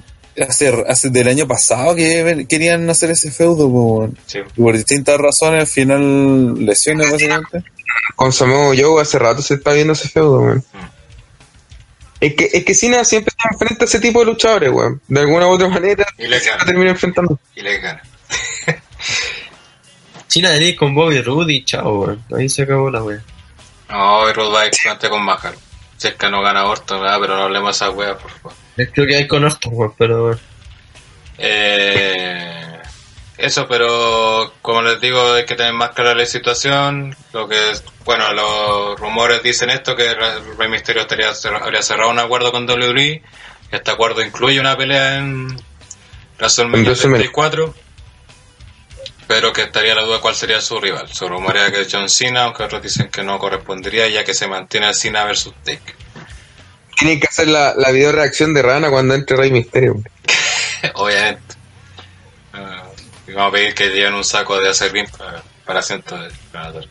hace, 0.41 0.83
hace 0.87 1.09
del 1.09 1.27
año 1.27 1.47
pasado 1.47 1.95
que 1.95 2.45
querían 2.49 2.89
hacer 2.89 3.11
ese 3.11 3.31
feudo 3.31 3.69
por, 3.71 4.09
Sí. 4.25 4.39
por 4.55 4.75
distintas 4.75 5.17
razones, 5.17 5.61
al 5.61 5.67
final 5.67 6.65
lesiones 6.65 7.11
básicamente. 7.11 7.63
Con 8.15 8.31
Samoa 8.33 8.73
Joe 8.77 9.01
hace 9.01 9.19
rato 9.19 9.41
se 9.41 9.55
está 9.55 9.73
viendo 9.73 9.93
ese 9.93 10.09
feudo, 10.09 10.39
weón. 10.41 10.63
Es 12.19 12.33
que, 12.35 12.49
es 12.53 12.63
que 12.65 12.73
Cena 12.73 13.03
siempre 13.03 13.33
se 13.39 13.47
enfrenta 13.53 13.83
a 13.83 13.87
ese 13.87 13.99
tipo 13.99 14.19
de 14.19 14.25
luchadores, 14.25 14.71
weón. 14.71 15.01
De 15.07 15.19
alguna 15.19 15.47
u 15.47 15.51
otra 15.51 15.67
manera, 15.67 16.05
Y 16.17 16.27
le 16.27 16.39
Cena 16.39 16.53
gana. 16.57 16.65
termina 16.65 16.91
enfrentando. 16.91 17.39
Y 17.55 17.61
le 17.61 17.77
gana. 17.79 18.01
China 20.27 20.49
de 20.51 20.75
con 20.75 20.93
Bobby 20.95 21.21
Rudy, 21.21 21.63
chao, 21.63 21.99
weón. 22.01 22.25
Ahí 22.37 22.49
se 22.49 22.63
acabó 22.63 22.89
la 22.89 23.03
wea. 23.03 23.21
No, 23.89 24.29
y 24.29 24.33
Ruth 24.33 24.53
va 24.53 24.65
excelente 24.65 25.09
con 25.09 25.23
Mahal. 25.23 25.55
Si 25.97 26.07
es 26.07 26.15
que 26.15 26.29
no 26.29 26.41
gana 26.41 26.65
Orton, 26.65 26.99
¿verdad? 27.01 27.17
pero 27.21 27.35
no 27.37 27.43
hablemos 27.43 27.67
de 27.67 27.71
esa 27.85 27.89
wea, 27.91 28.17
por 28.17 28.31
favor. 28.31 28.53
Creo 28.75 29.07
que 29.07 29.15
hay 29.15 29.27
con 29.27 29.43
Orton, 29.43 29.71
weón, 29.75 29.93
pero 29.97 30.25
weón. 30.25 30.39
Eh, 31.37 32.74
eso, 33.37 33.67
pero 33.67 34.53
como 34.61 34.81
les 34.81 34.99
digo, 35.01 35.33
hay 35.33 35.45
que 35.45 35.55
tener 35.55 35.73
más 35.73 35.91
clara 35.91 36.15
la 36.15 36.25
situación. 36.25 37.15
Lo 37.33 37.47
que, 37.47 37.71
es- 37.71 37.83
bueno, 38.05 38.31
los 38.33 38.99
rumores 38.99 39.43
dicen 39.43 39.69
esto: 39.69 39.95
que 39.95 40.11
el 40.11 40.57
Rey 40.57 40.69
Misterio 40.69 41.01
estaría 41.01 41.31
habría 41.61 41.81
cerrado 41.81 42.09
un 42.11 42.19
acuerdo 42.19 42.51
con 42.51 42.69
WWE. 42.69 43.21
Este 43.71 43.91
acuerdo 43.91 44.21
incluye 44.21 44.59
una 44.59 44.77
pelea 44.77 45.17
en 45.17 45.47
WrestleMania 46.37 46.79
En 46.79 46.85
WrestleMania. 46.85 47.23
34. 47.31 47.73
Pero 49.27 49.51
que 49.51 49.63
estaría 49.63 49.95
la 49.95 50.03
duda 50.03 50.19
cuál 50.21 50.35
sería 50.35 50.61
su 50.61 50.79
rival. 50.79 51.11
Se 51.11 51.27
rumorea 51.27 51.71
que 51.71 51.81
es 51.81 51.87
John 51.91 52.09
Cena, 52.09 52.43
aunque 52.43 52.61
otros 52.63 52.81
dicen 52.83 53.09
que 53.09 53.23
no 53.23 53.39
correspondería, 53.39 54.07
ya 54.07 54.23
que 54.23 54.35
se 54.35 54.47
mantiene 54.47 54.93
Cena 54.93 55.25
versus 55.25 55.53
Taker. 55.63 55.95
Tienen 56.95 57.19
que 57.19 57.27
hacer 57.27 57.47
la, 57.47 57.73
la 57.75 57.89
video 57.91 58.11
reacción 58.11 58.53
de 58.53 58.61
Rana 58.61 58.89
cuando 58.91 59.15
entre 59.15 59.35
Rey 59.35 59.49
Misterio. 59.51 59.95
Obviamente. 60.93 61.41
Y 63.27 63.31
vamos 63.31 63.49
a 63.49 63.51
pedir 63.53 63.73
que 63.73 63.89
lleven 63.89 64.13
un 64.13 64.23
saco 64.23 64.59
de 64.59 64.69
acerrín 64.69 65.07
para, 65.17 65.41
para 65.65 65.79
asiento 65.79 66.17
de 66.17 66.29
ganador. 66.53 66.87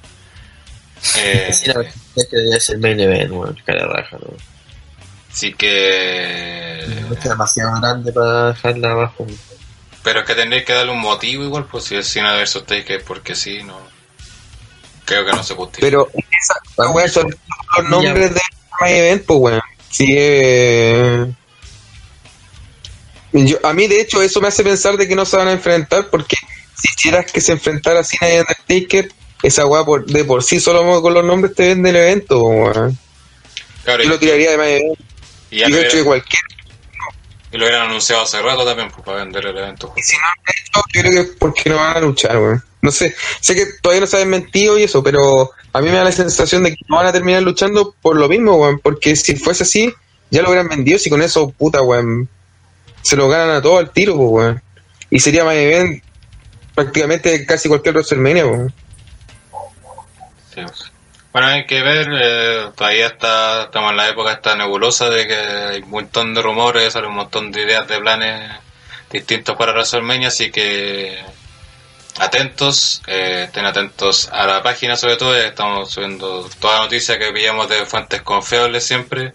Eh, 1.16 1.52
Cena 1.52 1.82
es 2.16 2.28
que 2.28 2.60
ser 2.60 2.78
main 2.78 2.98
event, 2.98 3.30
weón. 3.30 3.60
Cara 3.64 3.86
raja, 3.86 4.16
¿no? 4.20 4.34
así 5.30 5.52
que. 5.52 6.78
Es 6.80 7.24
demasiado 7.24 7.80
grande 7.80 8.12
para 8.12 8.52
dejarla 8.52 8.90
abajo. 8.92 9.26
Pero 10.02 10.20
es 10.20 10.26
que 10.26 10.34
tendréis 10.34 10.64
que 10.64 10.72
darle 10.72 10.92
un 10.92 11.00
motivo 11.00 11.44
igual, 11.44 11.66
pues 11.66 11.84
si 11.84 11.96
es 11.96 12.08
Cena 12.08 12.34
versus 12.34 12.66
Taker, 12.66 13.02
porque 13.04 13.34
sí, 13.34 13.62
no. 13.62 13.78
Creo 15.04 15.24
que 15.24 15.32
no 15.32 15.42
se 15.42 15.54
justifica. 15.54 15.86
Pero 15.86 16.10
esa, 16.14 16.90
wea 16.90 17.08
son 17.08 17.34
los 17.78 17.88
nombres 17.88 18.34
de 18.34 18.40
Main 18.80 18.96
Event, 18.96 19.26
pues 19.26 19.38
weón. 19.38 19.62
Sí, 19.90 20.06
eh... 20.10 21.32
Yo, 23.34 23.58
a 23.64 23.72
mí, 23.72 23.88
de 23.88 24.00
hecho, 24.00 24.22
eso 24.22 24.40
me 24.40 24.46
hace 24.48 24.62
pensar 24.62 24.96
de 24.96 25.08
que 25.08 25.16
no 25.16 25.24
se 25.24 25.36
van 25.36 25.48
a 25.48 25.52
enfrentar, 25.52 26.08
porque 26.08 26.36
si 26.76 26.88
hicieras 26.96 27.30
que 27.30 27.40
se 27.40 27.52
enfrentara 27.52 28.04
Cena 28.04 28.32
y 28.32 28.38
Undertaker, 28.38 29.10
esa 29.42 29.66
weá 29.66 29.84
por, 29.84 30.06
de 30.06 30.24
por 30.24 30.42
sí 30.44 30.60
solo 30.60 31.02
con 31.02 31.12
los 31.12 31.24
nombres 31.24 31.54
te 31.54 31.66
vende 31.68 31.90
el 31.90 31.96
evento. 31.96 32.40
Claro, 33.84 34.02
Yo 34.02 34.04
y, 34.04 34.06
lo 34.06 34.18
tiraría 34.18 34.48
de 34.50 34.54
Event. 34.54 34.98
y 35.50 35.58
ya 35.58 35.66
Y 35.66 35.70
lo 35.70 35.76
de 35.76 35.82
hecho, 35.82 35.88
hubieran, 35.96 36.06
cualquier. 36.06 36.42
y 37.52 37.56
lo 37.58 37.64
hubieran 37.66 37.86
anunciado 37.88 38.22
hace 38.22 38.40
rato 38.40 38.64
también, 38.64 38.88
pues 38.90 39.02
para 39.04 39.18
vender 39.18 39.44
el 39.46 39.58
evento. 39.58 39.92
Y 39.96 40.02
si 40.02 40.16
no 40.16 40.22
lo 40.22 40.28
han 40.28 40.36
hecho, 40.48 40.88
yo 40.94 41.00
creo 41.02 41.12
que 41.12 41.30
es 41.30 41.36
porque 41.38 41.70
no 41.70 41.76
van 41.76 41.96
a 41.96 42.00
luchar, 42.00 42.38
weón. 42.38 42.64
No 42.82 42.90
sé, 42.92 43.14
sé 43.40 43.54
que 43.54 43.66
todavía 43.82 44.02
no 44.02 44.06
se 44.06 44.22
han 44.22 44.28
mentido 44.28 44.78
y 44.78 44.84
eso, 44.84 45.02
pero 45.02 45.50
a 45.72 45.80
mí 45.80 45.88
me 45.88 45.96
da 45.96 46.04
la 46.04 46.12
sensación 46.12 46.62
de 46.62 46.70
que 46.70 46.84
no 46.88 46.96
van 46.96 47.06
a 47.06 47.12
terminar 47.12 47.42
luchando 47.42 47.94
por 48.00 48.16
lo 48.16 48.28
mismo, 48.28 48.54
weón. 48.56 48.78
Porque 48.78 49.16
si 49.16 49.36
fuese 49.36 49.64
así, 49.64 49.92
ya 50.30 50.42
lo 50.42 50.48
hubieran 50.50 50.68
vendido, 50.68 50.98
si 50.98 51.10
con 51.10 51.20
eso, 51.22 51.50
puta, 51.50 51.82
weón, 51.82 52.28
se 53.04 53.16
lo 53.16 53.28
ganan 53.28 53.50
a 53.50 53.62
todo 53.62 53.78
al 53.78 53.90
tiro. 53.90 54.60
Y 55.10 55.20
sería 55.20 55.44
más 55.44 55.54
event 55.54 56.02
prácticamente 56.74 57.46
casi 57.46 57.68
cualquier 57.68 57.94
WrestleMania, 57.94 58.46
pues. 58.46 58.72
Bueno, 61.32 61.48
hay 61.48 61.66
que 61.66 61.82
ver, 61.82 62.08
eh, 62.12 62.70
todavía 62.76 63.08
está, 63.08 63.64
estamos 63.64 63.90
en 63.90 63.96
la 63.96 64.08
época 64.08 64.32
esta 64.32 64.54
nebulosa 64.54 65.10
de 65.10 65.26
que 65.26 65.34
hay 65.34 65.82
un 65.82 65.90
montón 65.90 66.32
de 66.32 66.40
rumores, 66.40 66.92
sale 66.92 67.08
un 67.08 67.16
montón 67.16 67.50
de 67.50 67.62
ideas 67.62 67.88
de 67.88 67.98
planes 67.98 68.52
distintos 69.10 69.56
para 69.56 69.72
WrestleMania, 69.72 70.28
así 70.28 70.52
que 70.52 71.18
atentos, 72.18 73.02
eh, 73.08 73.46
estén 73.46 73.66
atentos 73.66 74.28
a 74.32 74.46
la 74.46 74.62
página 74.62 74.96
sobre 74.96 75.16
todo, 75.16 75.36
estamos 75.36 75.90
subiendo 75.90 76.48
toda 76.60 76.78
noticia 76.78 77.18
que 77.18 77.32
pillamos 77.32 77.68
de 77.68 77.84
fuentes 77.84 78.22
confiables 78.22 78.86
siempre, 78.86 79.32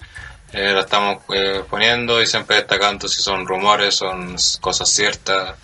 eh, 0.54 0.72
la 0.74 0.82
estamos 0.82 1.24
eh, 1.34 1.64
poniendo 1.70 2.22
y 2.22 2.28
siempre 2.28 2.58
destacando 2.58 3.08
si 3.08 3.22
son 3.22 3.46
rumores, 3.46 3.96
son 3.96 4.36
cosas 4.62 4.90
ciertas, 4.90 5.56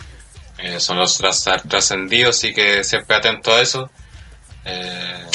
eh, 0.58 0.80
son 0.80 0.98
los 0.98 1.20
tras- 1.20 1.62
trascendidos, 1.68 2.38
así 2.38 2.54
que 2.54 2.84
siempre 2.84 3.16
atentos 3.16 3.54
a 3.54 3.62
eso. 3.62 3.90
Eh, 4.66 5.26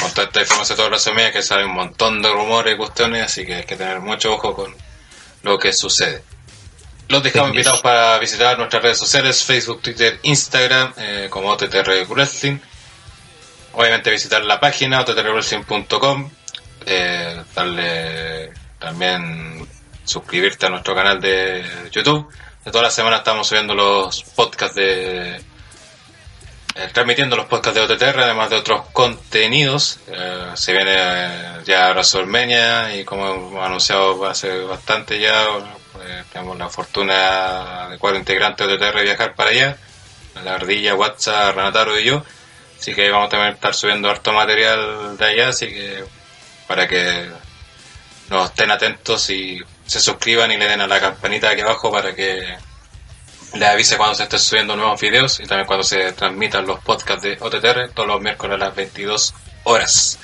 con 0.00 0.10
toda 0.12 0.26
esta 0.26 0.40
información 0.40 0.76
toda 0.78 0.98
semana 0.98 1.32
que 1.32 1.42
sale 1.42 1.64
un 1.64 1.74
montón 1.74 2.22
de 2.22 2.30
rumores 2.30 2.74
y 2.74 2.76
cuestiones, 2.76 3.24
así 3.24 3.44
que 3.46 3.56
hay 3.56 3.64
que 3.64 3.76
tener 3.76 4.00
mucho 4.00 4.32
ojo 4.34 4.54
con 4.54 4.74
lo 5.42 5.58
que 5.58 5.72
sucede. 5.72 6.22
Los 7.08 7.22
dejamos 7.22 7.50
invitados 7.50 7.80
para 7.82 8.18
visitar 8.18 8.58
nuestras 8.58 8.82
redes 8.82 8.98
sociales, 8.98 9.44
Facebook, 9.44 9.80
Twitter, 9.82 10.18
Instagram, 10.24 10.92
como 11.30 11.50
OTTR 11.50 12.04
Wrestling. 12.08 12.58
Obviamente 13.74 14.10
visitar 14.10 14.42
la 14.44 14.58
página 14.58 15.00
ottrwrestling.com, 15.00 16.30
eh, 16.86 17.42
darle 17.54 18.52
también 18.78 19.66
suscribirte 20.04 20.66
a 20.66 20.70
nuestro 20.70 20.94
canal 20.94 21.20
de 21.20 21.64
YouTube. 21.90 22.28
De 22.64 22.70
toda 22.70 22.84
la 22.84 22.90
semana 22.90 23.18
estamos 23.18 23.46
subiendo 23.46 23.74
los 23.74 24.22
podcasts 24.22 24.76
de 24.76 25.40
eh, 26.78 26.90
transmitiendo 26.92 27.36
los 27.36 27.46
podcasts 27.46 27.74
de 27.74 27.94
OTTR, 27.94 28.20
además 28.20 28.50
de 28.50 28.56
otros 28.56 28.82
contenidos. 28.92 29.98
Eh, 30.08 30.50
se 30.54 30.72
viene 30.72 30.92
eh, 30.94 31.60
ya 31.64 31.88
WrestleMania 31.92 32.94
y 32.96 33.04
como 33.04 33.32
hemos 33.32 33.64
anunciado 33.64 34.26
hace 34.26 34.58
bastante 34.64 35.18
ya, 35.18 35.46
tenemos 36.30 36.58
la 36.58 36.68
fortuna 36.68 37.88
de 37.88 37.98
cuatro 37.98 38.18
integrantes 38.18 38.66
de 38.66 38.74
OTTR 38.74 39.02
viajar 39.02 39.34
para 39.34 39.50
allá. 39.50 39.78
La 40.44 40.56
Ardilla, 40.56 40.94
WhatsApp, 40.94 41.56
Renataro 41.56 41.98
y 41.98 42.04
yo. 42.04 42.22
Así 42.78 42.94
que 42.94 43.10
vamos 43.10 43.30
también 43.30 43.52
a 43.52 43.54
estar 43.54 43.74
subiendo 43.74 44.10
harto 44.10 44.34
material 44.34 45.16
de 45.16 45.24
allá, 45.24 45.48
así 45.48 45.68
que 45.68 46.04
para 46.66 46.86
que 46.88 47.28
nos 48.28 48.50
estén 48.50 48.70
atentos 48.70 49.30
y 49.30 49.60
se 49.86 50.00
suscriban 50.00 50.50
y 50.50 50.56
le 50.56 50.66
den 50.66 50.80
a 50.80 50.86
la 50.86 51.00
campanita 51.00 51.50
aquí 51.50 51.60
abajo 51.60 51.90
para 51.92 52.14
que 52.14 52.56
les 53.54 53.68
avise 53.68 53.96
cuando 53.96 54.14
se 54.14 54.24
estén 54.24 54.38
subiendo 54.38 54.76
nuevos 54.76 55.00
videos 55.00 55.40
y 55.40 55.44
también 55.44 55.66
cuando 55.66 55.84
se 55.84 56.12
transmitan 56.12 56.66
los 56.66 56.80
podcasts 56.80 57.22
de 57.22 57.38
OTTR 57.40 57.90
todos 57.94 58.08
los 58.08 58.20
miércoles 58.20 58.56
a 58.56 58.58
las 58.58 58.74
22 58.74 59.34
horas. 59.64 60.18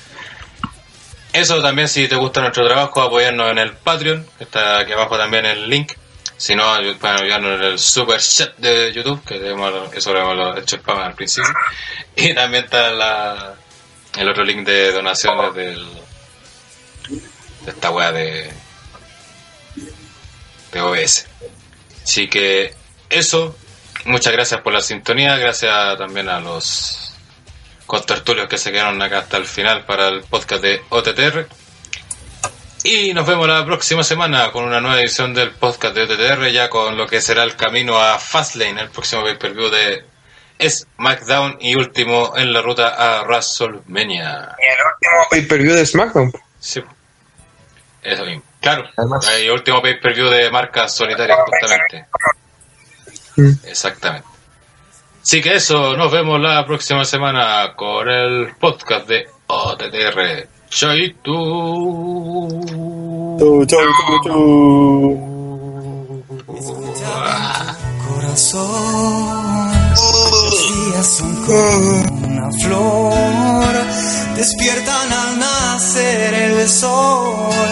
Eso 1.31 1.61
también, 1.61 1.87
si 1.87 2.07
te 2.07 2.15
gusta 2.15 2.41
nuestro 2.41 2.65
trabajo, 2.65 3.01
apoyarnos 3.01 3.49
en 3.51 3.57
el 3.57 3.73
Patreon, 3.73 4.27
está 4.39 4.79
aquí 4.79 4.91
abajo 4.91 5.17
también 5.17 5.45
el 5.45 5.67
link. 5.67 5.93
Si 6.37 6.55
no, 6.55 6.63
pueden 6.99 7.15
apoyarnos 7.15 7.59
en 7.59 7.65
el 7.65 7.79
Super 7.79 8.19
Chat 8.19 8.55
de 8.57 8.93
YouTube, 8.93 9.23
que 9.25 9.39
tenemos, 9.39 9.91
eso 9.93 10.13
lo 10.13 10.31
hemos 10.31 10.57
hecho 10.59 10.75
spam 10.75 10.99
al 10.99 11.15
principio. 11.15 11.51
Y 12.15 12.35
también 12.35 12.65
está 12.65 12.91
la, 12.91 13.55
el 14.15 14.29
otro 14.29 14.43
link 14.43 14.63
de 14.63 14.91
donaciones 14.91 15.55
del, 15.55 16.02
de 17.65 17.71
esta 17.71 17.91
wea 17.91 18.11
de, 18.11 18.51
de 20.71 20.81
OBS. 20.81 21.27
Así 22.03 22.27
que 22.27 22.73
eso, 23.09 23.55
muchas 24.05 24.33
gracias 24.33 24.61
por 24.61 24.73
la 24.73 24.81
sintonía, 24.81 25.37
gracias 25.37 25.97
también 25.97 26.29
a 26.29 26.39
los 26.39 27.13
contertulios 27.85 28.47
que 28.47 28.57
se 28.57 28.71
quedaron 28.71 29.01
acá 29.01 29.19
hasta 29.19 29.37
el 29.37 29.45
final 29.45 29.85
para 29.85 30.07
el 30.07 30.21
podcast 30.23 30.63
de 30.63 30.81
OTTR. 30.89 31.47
Y 32.85 33.13
nos 33.13 33.25
vemos 33.25 33.47
la 33.47 33.65
próxima 33.65 34.03
semana 34.03 34.51
con 34.51 34.65
una 34.65 34.81
nueva 34.81 34.99
edición 34.99 35.33
del 35.33 35.51
podcast 35.51 35.95
de 35.95 36.03
OTTR, 36.03 36.49
ya 36.49 36.69
con 36.69 36.97
lo 36.97 37.07
que 37.07 37.21
será 37.21 37.43
el 37.43 37.55
camino 37.55 37.97
a 37.97 38.19
Fastlane, 38.19 38.81
el 38.81 38.89
próximo 38.89 39.23
pay-per-view 39.23 39.69
de 39.69 40.03
SmackDown 40.69 41.57
y 41.61 41.75
último 41.75 42.33
en 42.35 42.51
la 42.51 42.61
ruta 42.61 42.89
a 42.89 43.23
WrestleMania. 43.23 44.55
Y 44.59 44.65
el 44.65 44.85
último 44.93 45.27
pay-per-view 45.29 45.73
de 45.75 45.85
SmackDown. 45.85 46.33
Sí. 46.59 46.83
Eso 48.03 48.25
mismo. 48.25 48.43
Claro, 48.59 48.85
el 49.37 49.51
último 49.51 49.81
pay-per-view 49.81 50.29
de 50.29 50.51
marca 50.51 50.87
solitaria, 50.87 51.35
justamente. 51.45 52.05
Exactamente. 53.69 54.27
Así 55.21 55.41
que 55.41 55.55
eso, 55.55 55.95
nos 55.95 56.11
vemos 56.11 56.39
la 56.39 56.65
próxima 56.65 57.05
semana 57.05 57.73
con 57.75 58.09
el 58.09 58.55
podcast 58.59 59.07
de 59.07 59.27
OTTR. 59.47 60.47
Chaito. 60.69 61.31
Chau, 63.39 63.65
chau, 63.65 63.79
chau, 63.99 64.23
chau. 64.23 65.33
Corazón, 68.07 69.71
días 70.93 71.07
son 71.17 71.35
como 71.45 72.27
una 72.27 72.51
flor, 72.51 73.73
despiertan 74.35 75.11
al 75.11 75.39
nacer 75.39 76.33
el 76.33 76.69
sol, 76.69 77.71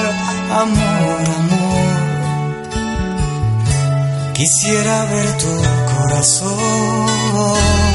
amor, 0.52 1.22
amor. 1.40 1.92
Quisiera 4.34 5.06
ver 5.06 5.38
tu 5.38 5.48
corazón. 5.98 7.91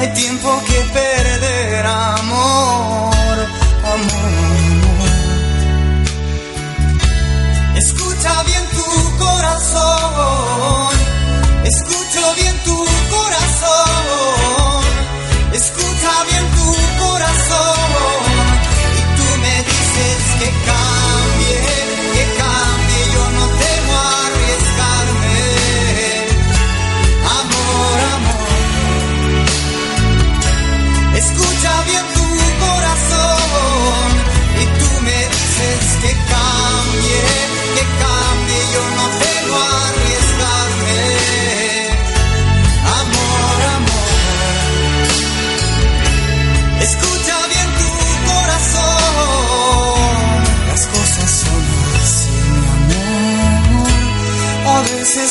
Hay 0.00 0.08
tiempo 0.14 0.62
que 0.66 0.80
perder, 0.94 1.86
amor, 1.86 3.36
amor. 3.84 5.10
Escucha 7.76 8.42
bien 8.44 8.64
tu 8.70 9.18
corazón. 9.18 10.39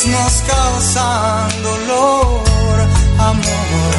Nos 0.07 0.33
causan 0.47 1.63
dolor. 1.63 2.87
Amor. 3.19 3.95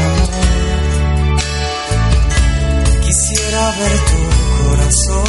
Quisiera 3.05 3.71
ver 3.79 3.95
tu 4.11 4.21
corazón. 4.65 5.25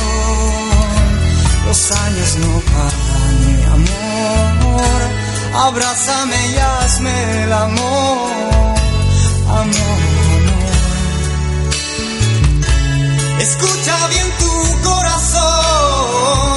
Los 1.68 1.92
años 1.92 2.38
no 2.38 2.60
pasan, 2.72 3.34
mi 3.46 3.64
amor. 3.64 5.02
Abrázame 5.68 6.40
y 6.52 6.58
hazme 6.58 7.44
el. 7.44 7.52
Amor, 7.52 8.32
amor. 9.48 10.02
Escucha 13.40 14.08
bien 14.08 14.28
tu 14.40 14.90
corazón. 14.90 16.51